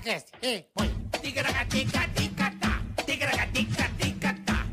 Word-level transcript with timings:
Ticaracast. 0.00 0.32
Ticaracati, 1.20 1.84
ticaracatá. 1.84 2.80
Ticaracatica-ticatá. 3.04 4.64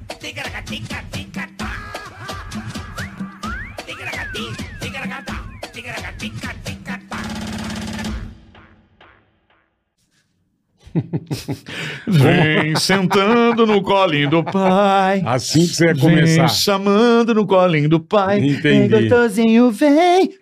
Vem 12.08 12.76
sentando 12.78 13.66
no 13.68 13.84
colinho 13.84 14.30
do 14.30 14.44
pai. 14.44 15.22
Assim 15.26 15.60
que 15.68 15.68
você 15.76 15.88
ia 15.88 15.94
Vem 15.94 16.02
começar. 16.02 16.48
chamando 16.48 17.36
no 17.36 17.46
colinho 17.46 17.90
do 17.90 18.00
pai. 18.00 18.40
Entendi. 18.40 18.88
Vem, 18.88 18.90
gostosinho, 18.90 19.72
vem. 19.72 20.34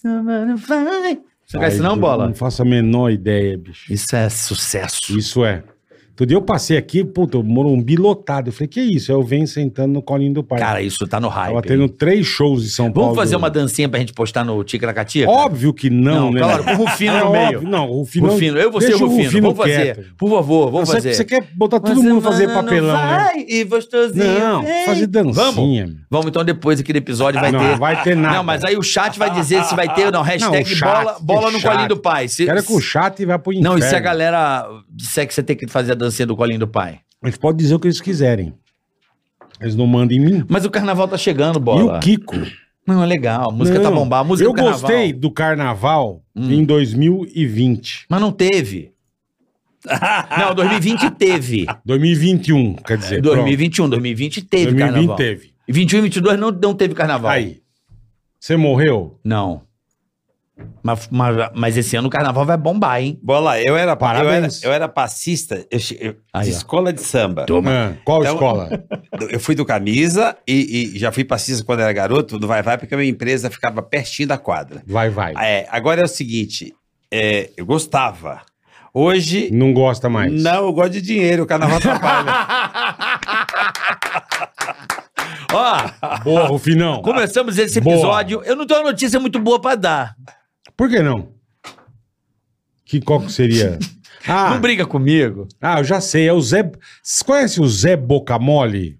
Chamando, 0.00 0.56
vai. 0.56 1.20
Você 1.50 1.58
conhece 1.58 1.80
não, 1.80 1.98
Bola? 1.98 2.28
Não 2.28 2.34
faço 2.34 2.62
a 2.62 2.64
menor 2.64 3.10
ideia, 3.10 3.58
bicho. 3.58 3.92
Isso 3.92 4.14
é 4.14 4.28
sucesso. 4.28 5.18
Isso 5.18 5.44
é. 5.44 5.64
Outro 6.20 6.26
dia 6.26 6.36
eu 6.36 6.42
passei 6.42 6.76
aqui, 6.76 7.02
puta, 7.02 7.38
o 7.38 7.42
Morumbi 7.42 7.96
lotado. 7.96 8.48
Eu 8.48 8.52
falei, 8.52 8.68
que 8.68 8.78
isso? 8.78 9.10
Eu 9.10 9.22
venho 9.22 9.46
sentando 9.46 9.94
no 9.94 10.02
colinho 10.02 10.34
do 10.34 10.44
pai. 10.44 10.58
Cara, 10.58 10.82
isso 10.82 11.08
tá 11.08 11.18
no 11.18 11.28
hype. 11.28 11.48
Tava 11.54 11.62
tendo 11.62 11.88
três 11.88 12.26
shows 12.26 12.62
em 12.62 12.68
São 12.68 12.92
Paulo. 12.92 13.08
Vamos 13.08 13.22
fazer 13.22 13.36
uma 13.36 13.48
dancinha 13.48 13.88
pra 13.88 13.98
gente 13.98 14.12
postar 14.12 14.44
no 14.44 14.62
Ticaracatica? 14.62 15.30
Óbvio 15.30 15.72
que 15.72 15.88
não, 15.88 16.26
Não, 16.26 16.32
né? 16.32 16.40
claro, 16.42 16.64
com 16.64 16.72
o 16.72 16.76
Rufino 16.76 17.14
É 17.16 17.24
no 17.24 17.30
meio. 17.32 17.44
óbvio, 17.56 17.70
Não, 17.70 17.88
o 17.88 17.92
Rufino. 18.00 18.26
Rufino, 18.28 18.58
eu 18.58 18.70
vou 18.70 18.82
ser 18.82 18.96
o 18.96 19.06
Rufino. 19.06 19.40
Vamos 19.40 19.56
fazer. 19.56 19.94
quieto. 19.94 20.14
Por 20.18 20.28
favor, 20.28 20.70
vamos 20.70 20.90
fazer. 20.92 21.14
Você 21.14 21.24
quer 21.24 21.42
botar 21.54 21.80
todo 21.80 22.02
mundo 22.02 22.20
fazer 22.20 22.48
papelão, 22.48 22.94
né? 22.94 23.16
vai, 23.16 23.46
E 23.48 23.64
gostosinho. 23.64 24.38
Não, 24.40 24.62
vem. 24.62 24.84
fazer 24.84 25.06
dancinha. 25.06 25.32
Vamos? 25.32 25.96
Vamos 26.10 26.26
então 26.26 26.44
depois 26.44 26.78
aquele 26.78 26.98
episódio 26.98 27.40
vai 27.40 27.50
não, 27.50 27.60
ter. 27.60 27.78
vai 27.78 28.02
ter 28.02 28.14
nada. 28.14 28.36
Não, 28.36 28.44
mas 28.44 28.62
aí 28.62 28.76
o 28.76 28.82
chat 28.82 29.18
vai 29.18 29.30
dizer 29.30 29.64
se 29.64 29.74
vai 29.74 29.88
ter 29.94 30.04
ou 30.04 30.12
não. 30.12 30.20
Hashtag 30.20 30.74
Não, 30.80 30.86
bola, 30.86 31.16
bola 31.18 31.48
é 31.48 31.52
no 31.52 31.62
colinho 31.62 31.88
do 31.88 31.96
pai. 31.96 32.28
Se, 32.28 32.44
Quero 32.44 32.62
com 32.62 32.74
o 32.74 32.80
chat 32.80 33.20
e 33.20 33.24
vai 33.24 33.38
pro 33.38 33.54
inferno. 33.54 33.70
não, 33.70 33.78
e 33.78 33.82
se 33.88 33.96
a 33.96 34.00
galera 34.00 34.66
disser 34.90 35.26
que 35.26 35.32
você 35.32 35.42
tem 35.42 35.56
que 35.56 35.66
fazer 35.66 35.92
a 35.92 35.94
dancinha 35.94 36.09
do 36.26 36.36
colinho 36.36 36.58
do 36.60 36.68
pai? 36.68 37.00
Eles 37.22 37.36
podem 37.36 37.58
dizer 37.58 37.74
o 37.74 37.78
que 37.80 37.86
eles 37.86 38.00
quiserem. 38.00 38.54
Eles 39.60 39.74
não 39.76 39.86
mandam 39.86 40.16
em 40.16 40.20
mim. 40.20 40.44
Mas 40.48 40.64
o 40.64 40.70
carnaval 40.70 41.06
tá 41.06 41.18
chegando, 41.18 41.58
E 41.58 41.62
bola. 41.62 41.96
o 41.98 42.00
Kiko. 42.00 42.36
Não, 42.86 43.02
é 43.02 43.06
legal. 43.06 43.50
A 43.50 43.52
música 43.52 43.78
tá 43.78 43.90
Não, 43.90 43.96
bombada. 43.96 44.22
A 44.22 44.24
música 44.24 44.48
Eu 44.48 44.52
do 44.52 44.56
carnaval. 44.56 44.78
Hum. 44.78 44.80
gostei 44.82 45.12
do 45.12 45.30
carnaval 45.30 46.22
em 46.34 46.64
2020. 46.64 48.06
Mas 48.08 48.20
não 48.20 48.32
teve. 48.32 48.92
não, 50.38 50.54
2020 50.54 51.10
teve. 51.12 51.66
2021, 51.84 52.74
quer 52.76 52.98
dizer. 52.98 53.20
2021, 53.22 53.88
2020 53.88 54.42
teve 54.42 54.64
2020 54.72 54.92
carnaval. 54.92 55.16
teve. 55.16 55.52
E 55.68 55.72
21 55.72 55.98
e 55.98 56.02
22 56.02 56.38
não, 56.40 56.50
não 56.50 56.74
teve 56.74 56.94
carnaval. 56.94 57.30
Aí. 57.30 57.60
Você 58.38 58.56
morreu? 58.56 59.18
Não. 59.22 59.62
Mas, 60.82 61.08
mas, 61.10 61.36
mas 61.54 61.76
esse 61.76 61.94
ano 61.96 62.08
o 62.08 62.10
carnaval 62.10 62.44
vai 62.46 62.56
bombar, 62.56 63.00
hein? 63.00 63.18
Bola, 63.22 63.60
eu 63.60 63.62
era, 63.62 63.72
eu 63.72 63.76
era, 63.78 63.96
Parabéns. 63.96 64.62
eu 64.62 64.72
era 64.72 64.88
passista 64.88 65.66
eu, 65.70 65.78
eu- 66.00 66.16
Aí, 66.32 66.44
de 66.46 66.54
ó. 66.54 66.56
escola 66.56 66.92
de 66.92 67.02
samba. 67.02 67.44
Ah, 67.48 67.92
qual 68.04 68.20
Então- 68.22 68.34
escola? 68.34 68.68
Eu 69.30 69.38
fui 69.38 69.54
do 69.54 69.66
camisa 69.66 70.34
e, 70.48 70.92
e 70.94 70.98
já 70.98 71.12
fui 71.12 71.24
passista 71.24 71.62
quando 71.62 71.80
era 71.80 71.92
garoto 71.92 72.38
do 72.38 72.46
Vai 72.48 72.62
Vai, 72.62 72.78
porque 72.78 72.94
a 72.94 72.96
minha 72.96 73.10
empresa 73.10 73.50
ficava 73.50 73.82
pertinho 73.82 74.28
da 74.28 74.38
quadra. 74.38 74.82
Vai, 74.86 75.10
vai. 75.10 75.34
É, 75.36 75.66
agora 75.70 76.00
é 76.00 76.04
o 76.04 76.08
seguinte, 76.08 76.74
é, 77.12 77.50
eu 77.56 77.66
gostava. 77.66 78.40
Hoje, 78.94 79.50
Não 79.52 79.74
gosta 79.74 80.08
mais. 80.08 80.32
não, 80.42 80.64
eu 80.66 80.72
gosto 80.72 80.92
de 80.92 81.02
dinheiro, 81.02 81.42
o 81.42 81.46
carnaval 81.46 81.76
atrapalha. 81.76 82.32
Ó, 85.52 86.20
Boa, 86.24 86.46
Rufinão. 86.46 87.02
começamos 87.02 87.58
esse 87.58 87.80
Boa. 87.80 87.94
episódio. 87.96 88.42
Eu 88.44 88.56
não 88.56 88.66
tenho 88.66 88.80
uma 88.80 88.90
notícia 88.90 89.18
muito 89.20 89.38
boa 89.38 89.60
pra 89.60 89.74
dar. 89.74 90.14
Por 90.80 90.88
que 90.88 91.02
não? 91.02 91.28
Que 92.86 93.02
qual 93.02 93.20
que 93.20 93.30
seria? 93.30 93.78
Ah, 94.26 94.50
Não 94.50 94.60
briga 94.60 94.86
comigo. 94.86 95.48
ah, 95.62 95.78
eu 95.80 95.84
já 95.84 95.98
sei. 95.98 96.28
É 96.28 96.32
o 96.32 96.40
Zé. 96.42 96.70
Vocês 97.02 97.22
conhecem 97.22 97.64
o 97.64 97.66
Zé 97.66 97.96
Bocamole? 97.96 98.98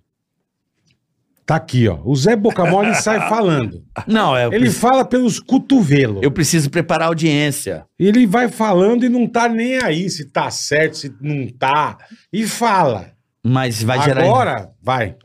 Tá 1.44 1.56
aqui, 1.56 1.86
ó. 1.88 2.00
O 2.06 2.16
Zé 2.16 2.34
Bocamole 2.34 2.94
sai 2.94 3.20
falando. 3.28 3.84
Não, 4.06 4.34
é. 4.34 4.46
Eu, 4.46 4.52
Ele 4.52 4.60
preciso, 4.60 4.80
fala 4.80 5.04
pelos 5.04 5.38
cotovelos. 5.38 6.22
eu 6.22 6.30
preciso 6.30 6.70
preparar 6.70 7.04
a 7.04 7.08
audiência. 7.08 7.84
Ele 7.98 8.26
vai 8.26 8.48
falando 8.48 9.04
e 9.04 9.10
não 9.10 9.26
tá 9.26 9.46
nem 9.46 9.76
aí 9.82 10.08
se 10.08 10.24
tá 10.30 10.50
certo, 10.50 10.96
se 10.96 11.14
não 11.20 11.46
tá. 11.48 11.98
E 12.32 12.46
fala. 12.46 13.12
Mas 13.44 13.82
vai 13.82 14.00
gerar. 14.02 14.22
Agora, 14.24 14.70
vai. 14.82 15.16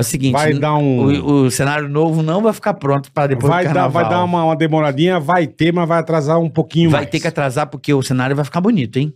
É 0.00 0.02
o 0.02 0.04
seguinte: 0.04 0.32
Vai 0.32 0.54
dar 0.54 0.74
um- 0.76 1.04
o, 1.04 1.32
o 1.44 1.50
cenário 1.50 1.88
novo 1.88 2.22
não 2.22 2.42
vai 2.42 2.52
ficar 2.52 2.74
pronto 2.74 3.10
para 3.12 3.28
depois 3.28 3.48
Vai 3.50 3.64
do 3.64 3.68
dar, 3.68 3.74
carnaval. 3.74 4.02
vai 4.02 4.10
dar 4.10 4.24
uma, 4.24 4.44
uma 4.44 4.56
demoradinha, 4.56 5.20
vai 5.20 5.46
ter, 5.46 5.72
mas 5.72 5.88
vai 5.88 5.98
atrasar 6.00 6.38
um 6.40 6.48
pouquinho 6.48 6.90
Vai 6.90 7.00
mais. 7.02 7.10
ter 7.10 7.20
que 7.20 7.26
atrasar 7.28 7.66
porque 7.68 7.92
o 7.94 8.02
cenário 8.02 8.34
vai 8.34 8.44
ficar 8.44 8.60
bonito, 8.60 8.98
hein? 8.98 9.12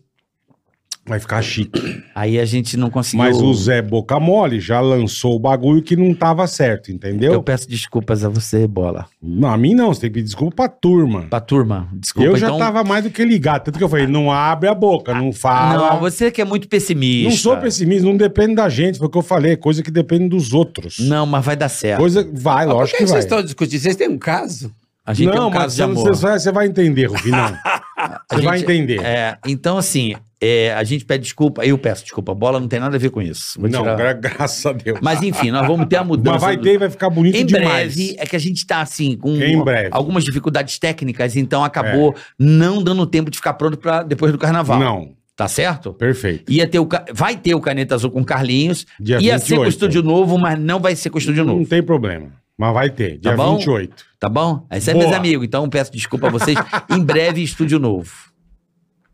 Vai 1.07 1.21
ficar 1.21 1.43
chique. 1.43 2.03
Aí 2.15 2.39
a 2.39 2.47
gente 2.47 2.79
não 2.79 2.89
conseguiu. 2.89 3.25
Mas 3.25 3.39
o 3.39 3.53
Zé 3.53 3.83
Bocamole 3.83 4.59
já 4.59 4.81
lançou 4.81 5.37
o 5.37 5.39
bagulho 5.39 5.83
que 5.83 5.95
não 5.97 6.15
tava 6.15 6.47
certo, 6.47 6.91
entendeu? 6.91 7.35
Eu 7.35 7.43
peço 7.43 7.69
desculpas 7.69 8.25
a 8.25 8.29
você, 8.31 8.67
bola. 8.67 9.07
Não, 9.23 9.51
a 9.51 9.57
mim 9.59 9.75
não, 9.75 9.93
você 9.93 10.03
tem 10.03 10.11
que 10.11 10.15
pedir 10.15 10.27
desculpa 10.27 10.57
pra 10.57 10.69
turma. 10.69 11.23
Pra 11.29 11.41
turma, 11.41 11.89
desculpa. 11.93 12.29
eu 12.29 12.37
já 12.37 12.47
então... 12.47 12.59
tava 12.59 12.83
mais 12.83 13.05
do 13.05 13.11
que 13.11 13.23
ligado. 13.23 13.65
Tanto 13.65 13.77
que 13.77 13.85
eu 13.85 13.89
falei, 13.89 14.07
não 14.07 14.33
abre 14.33 14.67
a 14.67 14.75
boca, 14.75 15.15
não 15.15 15.31
fala. 15.31 15.91
Não, 15.91 16.01
você 16.01 16.31
que 16.31 16.41
é 16.41 16.45
muito 16.45 16.69
pessimista. 16.69 17.29
Não 17.29 17.37
sou 17.37 17.57
pessimista, 17.59 18.07
não 18.07 18.17
depende 18.17 18.55
da 18.55 18.69
gente, 18.71 18.97
foi 18.99 19.07
o 19.07 19.11
que 19.11 19.19
eu 19.19 19.23
falei, 19.23 19.57
coisa 19.57 19.83
que 19.83 19.91
depende 19.91 20.29
dos 20.29 20.55
outros. 20.55 21.01
Não, 21.01 21.27
mas 21.27 21.45
vai 21.45 21.57
dar 21.57 21.69
certo. 21.69 22.01
Coisa, 22.01 22.27
vai, 22.33 22.67
Por 22.67 22.75
lógico 22.75 22.97
que 22.97 23.05
que 23.05 23.11
vai. 23.11 23.21
vocês 23.21 23.25
estão 23.25 23.43
discutindo? 23.43 23.81
Vocês 23.81 23.97
têm 23.97 24.09
um 24.09 24.19
caso? 24.19 24.73
A 25.07 25.13
gente 25.13 25.31
tem 25.31 25.39
Não, 25.39 25.49
um 25.49 25.51
caso 25.51 25.65
mas 25.67 25.75
de 25.77 25.83
amor. 25.83 26.05
você, 26.15 26.23
vai- 26.27 26.39
você 26.39 26.53
vai 26.53 26.67
entender, 26.67 27.07
Rufinão. 27.07 27.55
A 27.97 28.21
Você 28.31 28.43
vai 28.43 28.59
gente- 28.59 28.71
entender. 28.71 29.01
É, 29.05 29.39
então, 29.47 29.79
assim, 29.79 30.15
é, 30.41 30.75
a 30.75 30.83
gente 30.85 31.05
pede 31.07 31.23
desculpa, 31.23 31.65
eu 31.65 31.79
peço 31.79 32.03
desculpa. 32.03 32.33
A 32.33 32.35
bola 32.35 32.59
não 32.61 32.69
tem 32.69 32.79
nada 32.81 32.97
a 32.97 32.99
ver 32.99 33.09
com 33.11 33.23
isso. 33.23 33.59
Vou 33.59 33.69
não, 33.71 33.81
tirar- 33.83 33.97
gra- 33.97 34.13
graças 34.13 34.65
a 34.67 34.73
Deus. 34.73 34.99
Mas 35.01 35.23
enfim, 35.23 35.51
nós 35.51 35.67
vamos 35.67 35.87
ter 35.87 35.97
a 35.97 36.05
mudança. 36.05 36.33
Mas 36.33 36.43
vai 36.43 36.57
do- 36.57 36.63
ter 36.63 36.75
e 36.75 36.79
vai 36.79 36.91
ficar 36.91 37.09
bonito 37.09 37.37
Em 37.37 37.47
demais. 37.47 37.95
breve, 37.95 38.17
é 38.19 38.27
que 38.27 38.35
a 38.37 38.39
gente 38.39 38.67
tá 38.67 38.81
assim, 38.81 39.17
com 39.17 39.37
Em 39.37 39.63
breve. 39.63 39.89
algumas 39.93 40.23
dificuldades 40.25 40.79
técnicas, 40.79 41.35
então 41.37 41.65
acabou 41.65 42.15
não 42.39 42.83
dando 42.83 43.07
tempo 43.07 43.31
de 43.31 43.37
ficar 43.39 43.55
pronto 43.55 43.79
para 43.79 44.03
depois 44.03 44.33
do 44.33 44.39
carnaval. 44.39 44.79
Não, 44.79 45.11
Tá 45.37 45.49
certo? 45.49 45.93
perfeito. 45.95 46.51
Ia 46.53 46.67
ter 46.69 46.79
o, 46.79 46.89
vai 47.13 47.37
ter 47.37 47.55
o 47.55 47.61
Caneta 47.61 47.95
Azul 47.95 48.11
com 48.11 48.23
Carlinhos. 48.25 48.87
Dia 49.01 49.21
ia 49.21 49.39
ser 49.39 49.55
com 49.57 49.63
28. 49.63 49.69
estúdio 49.71 50.03
novo, 50.03 50.37
mas 50.39 50.59
não 50.59 50.79
vai 50.79 50.95
ser 50.95 51.09
com 51.11 51.19
estúdio 51.19 51.45
Não 51.45 51.55
novo. 51.57 51.69
tem 51.69 51.83
problema. 51.83 52.27
Mas 52.57 52.73
vai 52.73 52.91
ter, 52.91 53.19
dia 53.19 53.33
Tá 53.33 53.37
bom? 53.37 53.57
28. 53.57 54.05
Tá 54.21 54.29
bom? 54.29 54.67
Esse 54.71 54.91
é 54.91 54.93
Boa. 54.95 55.05
meus 55.07 55.17
amigos, 55.17 55.47
então 55.47 55.69
peço 55.69 55.93
desculpa 55.93 56.29
a 56.29 56.31
vocês. 56.31 56.57
em 56.91 57.01
breve, 57.01 57.43
estúdio 57.43 57.79
novo. 57.79 58.13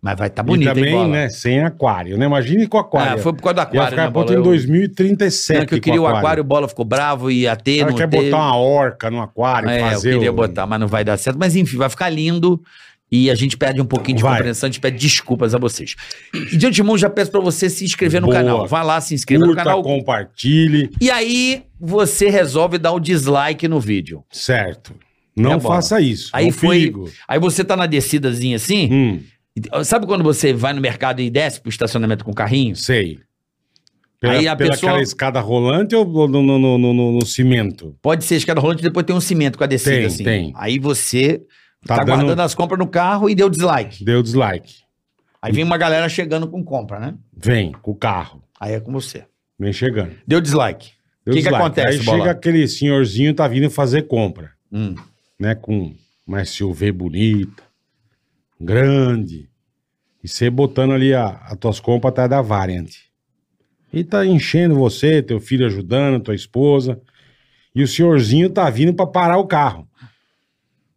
Mas 0.03 0.17
vai 0.19 0.29
estar 0.29 0.43
tá 0.43 0.47
bonito, 0.47 0.71
e 0.71 0.75
também, 0.75 0.95
hein, 0.95 1.11
né, 1.11 1.29
sem 1.29 1.63
aquário, 1.63 2.17
né? 2.17 2.25
Imagine 2.25 2.67
com 2.67 2.79
aquário. 2.79 3.15
Ah, 3.15 3.19
foi 3.19 3.35
por 3.35 3.43
causa 3.43 3.55
do 3.55 3.59
Ia 3.59 3.65
aquário, 3.65 3.91
ficar 3.91 4.05
né, 4.07 4.11
bola? 4.11 4.33
em 4.33 4.35
Eu- 4.37 4.43
2037 4.43 5.59
Não, 5.59 5.67
que 5.67 5.75
eu 5.75 5.81
queria 5.81 6.01
o 6.01 6.07
aquário, 6.07 6.41
o 6.41 6.45
bola 6.45 6.67
ficou 6.69 6.87
bravo 6.87 7.31
e 7.31 7.41
ia 7.43 7.55
ter, 7.55 7.85
não 7.85 7.95
quer 7.95 8.09
teve. 8.09 8.31
botar 8.31 8.39
uma 8.45 8.57
orca 8.57 9.11
no 9.11 9.21
aquário, 9.21 9.69
É, 9.69 9.91
fazer 9.91 10.09
eu 10.09 10.13
queria 10.15 10.31
o... 10.33 10.35
botar, 10.35 10.67
mas 10.67 10.81
não 10.81 10.89
vai 10.89 11.05
dar 11.05 11.19
certo. 11.19 11.37
Mas 11.39 11.55
enfim, 11.55 11.77
vai 11.77 11.91
ficar 11.91 12.09
lindo. 12.09 12.63
E 13.13 13.29
a 13.31 13.35
gente 13.35 13.57
pede 13.57 13.81
um 13.81 13.85
pouquinho 13.85 14.17
de 14.19 14.23
Vai. 14.23 14.37
compreensão, 14.37 14.69
a 14.69 14.71
gente 14.71 14.81
pede 14.81 14.97
desculpas 14.99 15.55
a 15.55 15.59
vocês. 15.59 15.97
E 16.33 16.57
de 16.57 16.67
antemão, 16.67 16.97
já 16.97 17.11
peço 17.11 17.31
pra 17.31 17.41
você 17.41 17.69
se 17.69 17.85
inscrever 17.85 18.21
no 18.21 18.29
Boa. 18.29 18.39
canal. 18.39 18.67
Vai 18.69 18.85
lá, 18.85 19.01
se 19.01 19.15
inscreva 19.15 19.41
no 19.41 19.49
Curta, 19.49 19.65
canal. 19.65 19.83
compartilhe, 19.83 20.91
E 21.01 21.11
aí, 21.11 21.65
você 21.81 22.29
resolve 22.31 22.79
dar 22.79 22.93
o 22.93 23.01
dislike 23.01 23.67
no 23.67 23.81
vídeo. 23.81 24.23
certo. 24.31 24.95
Não 25.37 25.55
É, 25.55 25.61
faça 25.61 26.01
isso. 26.01 26.29
Aí 26.33 26.51
foi-. 26.53 26.93
Aí 27.27 27.39
você 27.39 27.65
tá 27.65 27.77
na 27.77 27.87
descidazinha 27.87 28.57
assim. 28.57 28.89
Hum, 28.93 29.21
Sabe 29.85 30.07
quando 30.07 30.23
você 30.23 30.53
vai 30.53 30.73
no 30.73 30.81
mercado 30.81 31.21
e 31.21 31.29
desce 31.31 31.61
pro 31.61 31.69
estacionamento 31.71 32.25
com 32.25 32.31
o 32.31 32.35
carrinho? 32.35 32.75
sei. 32.77 33.19
Pela, 34.21 34.35
Aí 34.35 34.47
a 34.47 34.55
pela 34.55 34.71
pessoa- 34.71 34.91
aquela 34.91 35.03
escada 35.03 35.41
rolante 35.41 35.95
ou 35.97 36.05
no, 36.05 36.29
no, 36.29 36.43
no, 36.59 36.79
no- 36.79 36.93
no- 36.93 37.13
no 37.13 37.27
cimento? 37.27 37.97
Pode 38.03 38.23
ser 38.25 38.37
escada 38.37 38.61
rolante, 38.61 38.83
depois 38.83 39.05
tem 39.07 39.17
um 39.17 39.21
cimento 39.21 39.57
com 39.57 39.65
a 39.65 39.67
descida 39.67 39.97
Tem, 39.97 40.05
assim. 40.05 40.25
tem. 40.25 40.53
Aí 40.57 40.79
você 40.79 41.41
Tá 41.87 41.97
tá, 41.97 42.05
dando- 42.05 42.17
guardando 42.17 42.41
as 42.41 42.55
compras 42.55 42.79
no 42.79 42.87
carro 42.87 43.29
e 43.31 43.35
deu 43.35 43.49
dislike. 43.49 44.05
Deu 44.05 44.23
dislike. 44.23 44.83
Aí 45.43 45.53
vem 45.53 45.65
uma 45.65 45.79
galera 45.79 46.09
chegando 46.09 46.47
com 46.47 46.63
compra, 46.63 46.99
né? 47.01 47.15
Vem, 47.35 47.73
com 47.73 47.93
o 47.93 47.95
carro. 47.97 48.43
Aí 48.61 48.75
é 48.75 48.81
com 48.81 48.93
você. 48.93 49.25
Vem 49.59 49.73
chegando. 49.73 50.15
Deu 50.27 50.41
dislike. 50.41 50.91
Deu 51.25 51.35
Que 51.35 51.43
que 51.43 51.49
acontece, 51.49 51.99
Aí 52.01 52.05
Bola? 52.05 52.19
chega 52.19 52.31
aquele 52.33 52.67
senhorzinho, 52.69 53.35
tá 53.35 53.47
vindo 53.49 53.71
fazer 53.71 54.03
compra. 54.07 54.53
Hum. 54.73 54.95
né? 55.39 55.55
Com 55.55 55.95
uma 56.27 56.45
SUV 56.45 56.93
bonita, 56.93 57.63
grande. 58.61 59.49
E 60.23 60.29
você 60.29 60.51
botando 60.51 60.93
ali 60.93 61.15
a, 61.15 61.29
as 61.47 61.57
tuas 61.59 61.81
compras 61.81 62.13
atrás 62.13 62.29
da 62.31 62.43
Variant. 62.43 62.91
E 63.93 64.05
tá 64.05 64.25
enchendo 64.25 64.75
você, 64.75 65.23
teu 65.23 65.41
filho 65.41 65.67
ajudando, 65.67 66.23
tua 66.23 66.35
esposa. 66.35 67.01
E 67.75 67.83
o 67.83 67.89
senhorzinho 67.89 68.51
tá 68.51 68.69
vindo 68.69 68.93
pra 68.95 69.07
parar 69.07 69.39
o 69.39 69.47
carro. 69.47 69.89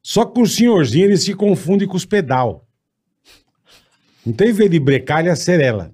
Só 0.04 0.26
que 0.26 0.42
o 0.42 0.46
senhorzinho 0.46 1.06
ele 1.06 1.18
se 1.18 1.34
confunde 1.34 1.88
com 1.88 1.96
os 1.96 2.06
pedal. 2.06 2.68
Então, 4.28 4.46
em 4.46 4.52
vez 4.52 4.70
de 4.70 4.80
brecar, 4.80 5.22
ele 5.22 5.30
acerela. 5.30 5.92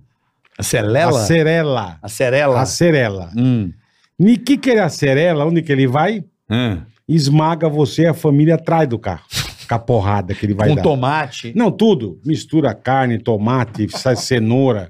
Acerela. 0.58 2.00
A 2.02 2.10
Cerela? 2.10 2.62
Acerela. 2.62 3.32
Hum. 3.38 3.72
E 4.20 4.38
que 4.38 4.58
que 4.58 4.72
ele 4.72 4.80
acerela? 4.82 5.46
Onde 5.46 5.62
que 5.62 5.72
ele 5.72 5.88
vai? 5.88 6.24
Hum. 6.50 6.82
Esmaga 7.08 7.70
você 7.70 8.02
e 8.04 8.08
a 8.08 8.14
família 8.14 8.56
atrás 8.56 8.88
do 8.90 9.00
carro. 9.00 9.24
com 9.68 9.76
a 9.76 9.80
porrada 9.80 10.34
que 10.34 10.46
ele 10.46 10.54
vai 10.54 10.70
Com 10.70 10.76
dar. 10.76 10.82
tomate. 10.82 11.54
Não, 11.56 11.72
tudo. 11.72 12.20
Mistura 12.26 12.74
carne, 12.74 13.20
tomate, 13.20 13.88
sai 13.98 14.16
cenoura. 14.16 14.90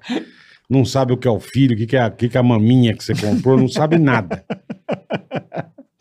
Não 0.70 0.86
sabe 0.86 1.14
o 1.14 1.18
que 1.18 1.28
é 1.28 1.32
o 1.32 1.40
filho, 1.40 1.76
o 1.76 1.78
que, 1.78 1.86
que, 1.86 1.98
é, 1.98 2.10
que, 2.10 2.30
que 2.30 2.38
é 2.38 2.40
a 2.40 2.44
maminha 2.44 2.94
que 2.96 3.04
você 3.04 3.14
comprou, 3.14 3.58
não 3.58 3.68
sabe 3.68 3.98
nada. 4.00 4.44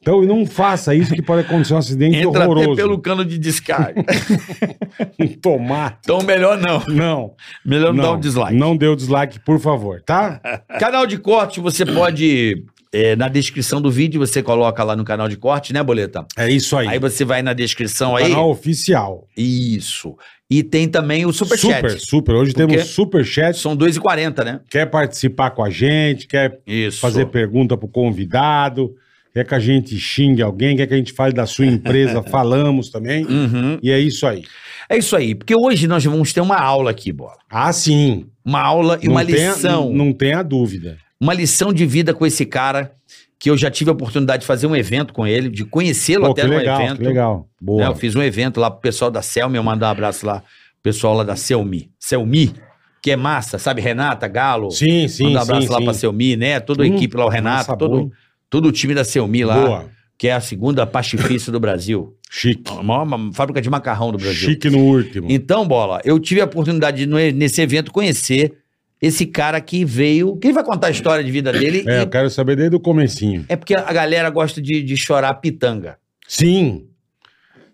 Então 0.00 0.22
não 0.22 0.46
faça 0.46 0.94
isso 0.94 1.12
que 1.14 1.20
pode 1.22 1.42
acontecer 1.46 1.74
um 1.74 1.78
acidente 1.78 2.16
Entra 2.16 2.44
horroroso. 2.44 2.72
até 2.72 2.82
pelo 2.82 2.98
cano 3.00 3.24
de 3.24 3.38
descarga. 3.38 4.04
Um 5.20 5.28
tomate. 5.28 5.98
então 6.02 6.22
melhor 6.22 6.58
não. 6.58 6.82
Não. 6.88 7.34
Melhor 7.64 7.92
não, 7.92 8.02
dar 8.04 8.12
um 8.12 8.20
dislike. 8.20 8.54
Não 8.54 8.76
dê 8.76 8.86
o 8.86 8.96
dislike, 8.96 9.38
por 9.40 9.58
favor, 9.60 10.00
tá? 10.02 10.40
Canal 10.78 11.06
de 11.06 11.18
corte, 11.18 11.60
você 11.60 11.84
pode. 11.84 12.64
é, 12.92 13.14
na 13.16 13.28
descrição 13.28 13.80
do 13.80 13.90
vídeo, 13.90 14.18
você 14.18 14.42
coloca 14.42 14.82
lá 14.82 14.96
no 14.96 15.04
canal 15.04 15.28
de 15.28 15.36
corte, 15.36 15.72
né, 15.72 15.82
Boleta? 15.82 16.24
É 16.36 16.48
isso 16.50 16.76
aí. 16.76 16.88
Aí 16.88 16.98
você 16.98 17.24
vai 17.24 17.42
na 17.42 17.52
descrição 17.52 18.16
aí. 18.16 18.28
Canal 18.30 18.50
oficial. 18.50 19.26
Isso. 19.36 20.16
E 20.50 20.62
tem 20.62 20.88
também 20.88 21.26
o 21.26 21.32
Superchat. 21.32 21.76
Super, 21.90 22.00
super. 22.00 22.34
Hoje 22.34 22.52
Porque- 22.54 22.66
temos 22.74 22.88
superchat. 22.90 23.58
São 23.58 23.76
2,40, 23.76 24.44
né? 24.44 24.60
Quer 24.70 24.86
participar 24.86 25.50
com 25.50 25.62
a 25.62 25.70
gente, 25.70 26.26
quer 26.26 26.58
Isso. 26.66 27.00
fazer 27.00 27.26
pergunta 27.26 27.76
pro 27.76 27.86
convidado, 27.88 28.94
quer 29.38 29.48
que 29.48 29.54
a 29.54 29.58
gente 29.60 29.96
xingue 29.98 30.42
alguém, 30.42 30.76
quer 30.76 30.86
que 30.86 30.94
a 30.94 30.96
gente 30.96 31.12
fale 31.12 31.32
da 31.32 31.46
sua 31.46 31.66
empresa, 31.66 32.22
falamos 32.30 32.90
também. 32.90 33.24
Uhum. 33.24 33.78
E 33.82 33.90
é 33.90 33.98
isso 33.98 34.26
aí. 34.26 34.42
É 34.88 34.96
isso 34.96 35.14
aí. 35.16 35.34
Porque 35.34 35.54
hoje 35.56 35.86
nós 35.86 36.04
vamos 36.04 36.32
ter 36.32 36.40
uma 36.40 36.56
aula 36.58 36.90
aqui, 36.90 37.12
bola. 37.12 37.36
Ah, 37.50 37.72
sim. 37.72 38.26
Uma 38.44 38.60
aula 38.60 38.98
e 39.02 39.06
Não 39.06 39.12
uma 39.14 39.24
tenha- 39.24 39.50
lição. 39.52 39.92
não 39.92 40.12
tenha 40.12 40.42
dúvida. 40.42 40.96
Uma 41.20 41.34
lição 41.34 41.72
de 41.72 41.84
vida 41.86 42.12
com 42.14 42.24
esse 42.26 42.44
cara. 42.46 42.92
Que 43.40 43.50
eu 43.50 43.56
já 43.56 43.70
tive 43.70 43.88
a 43.88 43.92
oportunidade 43.92 44.40
de 44.40 44.46
fazer 44.48 44.66
um 44.66 44.74
evento 44.74 45.12
com 45.12 45.24
ele, 45.24 45.48
de 45.48 45.64
conhecê-lo 45.64 46.26
até 46.26 46.42
no 46.44 46.56
legal, 46.56 46.80
evento. 46.80 46.96
que 46.98 47.04
legal. 47.04 47.36
né? 47.38 47.44
Boa. 47.60 47.84
Eu 47.84 47.94
fiz 47.94 48.16
um 48.16 48.22
evento 48.22 48.58
lá 48.58 48.68
pro 48.68 48.80
pessoal 48.80 49.12
da 49.12 49.22
Selmi, 49.22 49.56
eu 49.56 49.62
mando 49.62 49.84
um 49.84 49.88
abraço 49.88 50.26
lá 50.26 50.40
pro 50.40 50.46
pessoal 50.82 51.14
lá 51.14 51.22
da 51.22 51.36
Selmi. 51.36 51.88
Selmi, 52.00 52.52
que 53.00 53.12
é 53.12 53.16
massa, 53.16 53.56
sabe? 53.56 53.80
Renata, 53.80 54.26
Galo. 54.26 54.72
Sim, 54.72 55.06
sim, 55.06 55.22
Manda 55.26 55.38
um 55.38 55.42
abraço 55.42 55.66
sim, 55.68 55.72
lá 55.72 55.78
sim. 55.78 55.84
pra 55.84 55.94
Selmi, 55.94 56.36
né? 56.36 56.58
Toda 56.58 56.82
a 56.82 56.86
Hum, 56.88 56.96
equipe 56.96 57.16
lá, 57.16 57.26
o 57.26 57.28
Renato, 57.28 57.76
todo, 57.76 57.90
boa. 57.98 58.10
Todo 58.50 58.66
o 58.68 58.72
time 58.72 58.94
da 58.94 59.04
Selmi 59.04 59.44
lá, 59.44 59.54
Boa. 59.64 59.90
que 60.16 60.28
é 60.28 60.32
a 60.32 60.40
segunda 60.40 60.86
pacifista 60.86 61.50
do 61.52 61.60
Brasil. 61.60 62.14
Chique. 62.30 62.70
A 62.72 62.82
maior 62.82 63.06
ma- 63.06 63.32
fábrica 63.32 63.60
de 63.60 63.70
macarrão 63.70 64.12
do 64.12 64.18
Brasil. 64.18 64.50
Chique 64.50 64.68
no 64.70 64.78
último. 64.78 65.26
Então, 65.30 65.66
Bola, 65.66 66.00
eu 66.04 66.18
tive 66.18 66.40
a 66.40 66.44
oportunidade 66.44 67.06
de, 67.06 67.32
nesse 67.32 67.60
evento, 67.62 67.90
conhecer 67.90 68.54
esse 69.00 69.24
cara 69.24 69.60
que 69.60 69.84
veio. 69.84 70.36
Quem 70.36 70.52
vai 70.52 70.62
contar 70.64 70.88
a 70.88 70.90
história 70.90 71.24
de 71.24 71.30
vida 71.30 71.52
dele? 71.52 71.84
É, 71.86 71.98
e- 71.98 72.02
eu 72.02 72.08
quero 72.08 72.28
saber 72.28 72.56
desde 72.56 72.76
o 72.76 72.80
comecinho. 72.80 73.44
é 73.48 73.56
porque 73.56 73.74
a 73.74 73.92
galera 73.92 74.28
gosta 74.28 74.60
de, 74.60 74.82
de 74.82 74.96
chorar 74.96 75.32
pitanga. 75.34 75.96
Sim. 76.26 76.84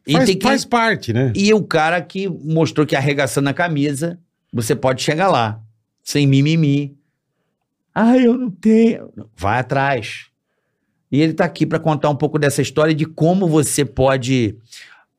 E, 0.07 0.13
Faz, 0.13 0.29
que- 0.31 0.39
faz 0.43 0.65
parte, 0.67 1.13
né? 1.15 1.33
e 1.35 1.53
o 1.55 1.63
cara 1.63 2.01
que 2.03 2.29
mostrou 2.29 2.87
que 2.87 2.95
arregaçando 2.95 3.49
a 3.49 3.55
camisa, 3.55 4.19
você 4.53 4.77
pode 4.77 5.03
chegar 5.03 5.29
lá, 5.29 5.59
sem 6.03 6.27
mimimi. 6.27 6.95
Ah, 7.95 8.17
eu 8.19 8.37
não 8.37 8.51
tenho. 8.51 9.09
Vai 9.35 9.61
atrás. 9.61 10.27
E 11.15 11.21
ele 11.21 11.33
tá 11.33 11.45
aqui 11.45 11.65
para 11.65 11.79
contar 11.79 12.11
um 12.11 12.17
pouco 12.17 12.41
dessa 12.41 12.61
história 12.61 12.93
de 12.93 13.05
como 13.05 13.47
você 13.47 13.85
pode 13.85 14.57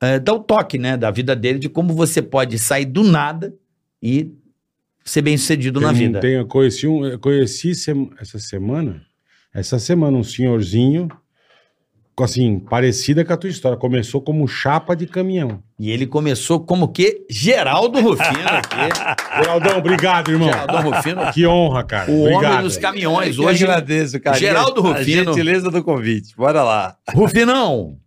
eh, 0.02 0.20
dar 0.20 0.34
o 0.34 0.40
toque, 0.40 0.78
né, 0.78 0.98
da 0.98 1.10
vida 1.10 1.34
dele, 1.34 1.58
de 1.58 1.70
como 1.70 1.94
você 1.94 2.22
pode 2.22 2.60
sair 2.60 2.84
do 2.84 3.02
nada 3.02 3.54
e 4.04 4.30
ser 5.06 5.22
bem 5.22 5.38
sucedido 5.38 5.80
na 5.80 5.88
Eu 5.88 5.92
não 5.94 5.98
vida. 6.00 6.20
tenho- 6.20 6.40
eu 6.40 6.46
conheci, 6.48 6.86
um, 6.86 7.18
conheci 7.18 7.72
essa 8.20 8.40
semana, 8.40 9.02
essa 9.54 9.80
semana, 9.80 10.18
um 10.18 10.24
senhorzinho, 10.24 11.08
assim, 12.24 12.60
parecida 12.60 13.26
com 13.26 13.34
a 13.34 13.38
tua 13.38 13.50
história. 13.50 13.78
Começou 13.78 14.22
como 14.22 14.48
chapa 14.48 14.96
de 14.96 15.06
caminhão. 15.06 15.60
E 15.78 15.92
ele 15.92 16.08
começou 16.08 16.60
como 16.62 16.88
que 16.88 17.26
Geraldo 17.30 18.00
Rufino 18.00 18.48
aqui. 18.48 18.76
Geraldão, 19.44 19.78
obrigado, 19.78 20.32
irmão. 20.32 20.48
Geraldo 20.48 20.90
Rufino, 20.90 21.32
Que 21.34 21.46
honra, 21.46 21.84
cara. 21.84 22.10
o 22.10 22.22
homem 22.22 22.36
obrigado. 22.38 22.64
dos 22.64 22.78
caminhões. 22.78 23.38
Eu 23.38 23.44
Hoje, 23.46 23.64
agradeço, 23.66 24.20
cara. 24.22 24.38
Geraldo 24.38 24.80
A 24.88 24.98
Rufino. 24.98 25.26
gentileza 25.34 25.70
do 25.70 25.84
convite. 25.84 26.34
Bora 26.38 26.64
lá. 26.64 26.96
Rufinão, 27.14 27.98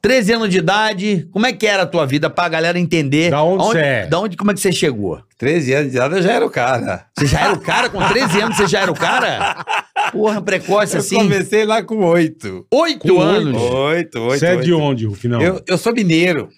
13 0.00 0.32
anos 0.34 0.48
de 0.50 0.58
idade, 0.58 1.28
como 1.32 1.44
é 1.44 1.52
que 1.52 1.66
era 1.66 1.82
a 1.82 1.86
tua 1.86 2.06
vida 2.06 2.30
pra 2.30 2.48
galera 2.48 2.78
entender? 2.78 3.30
Da 3.30 3.42
onde 3.42 3.64
você 3.64 3.78
é? 3.78 4.06
Da 4.06 4.20
onde, 4.20 4.36
como 4.36 4.50
é 4.50 4.54
que 4.54 4.60
você 4.60 4.70
chegou? 4.70 5.20
13 5.36 5.72
anos 5.74 5.90
de 5.90 5.96
idade 5.96 6.14
eu 6.16 6.22
já 6.22 6.32
era 6.32 6.46
o 6.46 6.50
cara. 6.50 7.06
Você 7.18 7.26
já 7.26 7.40
era 7.40 7.52
o 7.54 7.60
cara? 7.60 7.88
Com 7.90 7.98
13 8.06 8.40
anos 8.40 8.56
você 8.56 8.66
já 8.68 8.80
era 8.80 8.92
o 8.92 8.94
cara? 8.94 9.64
Porra, 10.12 10.40
precoce 10.40 10.94
Eu 10.94 11.00
assim. 11.00 11.16
comecei 11.16 11.64
lá 11.64 11.82
com 11.82 11.96
8. 12.04 12.66
Oito 12.72 13.08
Com 13.14 13.20
anos. 13.20 13.60
8, 13.60 14.18
8. 14.20 14.38
Você 14.38 14.46
é 14.46 14.56
de 14.56 14.72
onde, 14.72 15.04
Rufinão? 15.06 15.40
Eu, 15.42 15.62
eu 15.66 15.76
sou 15.76 15.92
mineiro. 15.92 16.48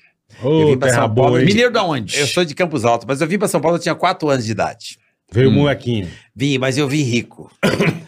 Ô, 0.43 0.61
eu 0.61 0.67
vim 0.69 0.79
pra 0.79 0.91
São 0.91 1.15
Paulo, 1.15 1.33
boa? 1.33 1.41
Mineiro 1.41 1.73
da 1.73 1.83
onde? 1.83 2.19
Eu 2.19 2.27
sou 2.27 2.45
de 2.45 2.55
Campos 2.55 2.85
Altos, 2.85 3.07
mas 3.07 3.21
eu 3.21 3.27
vim 3.27 3.39
pra 3.39 3.49
São 3.49 3.61
Paulo, 3.61 3.77
eu 3.77 3.81
tinha 3.81 3.95
4 3.95 4.29
anos 4.29 4.45
de 4.45 4.53
idade. 4.53 4.99
Veio 5.33 5.49
Hum. 5.51 5.53
molequinho. 5.55 6.09
Vim, 6.37 6.59
mas 6.59 6.77
eu 6.77 6.87
vim 6.89 7.03
rico. 7.03 7.51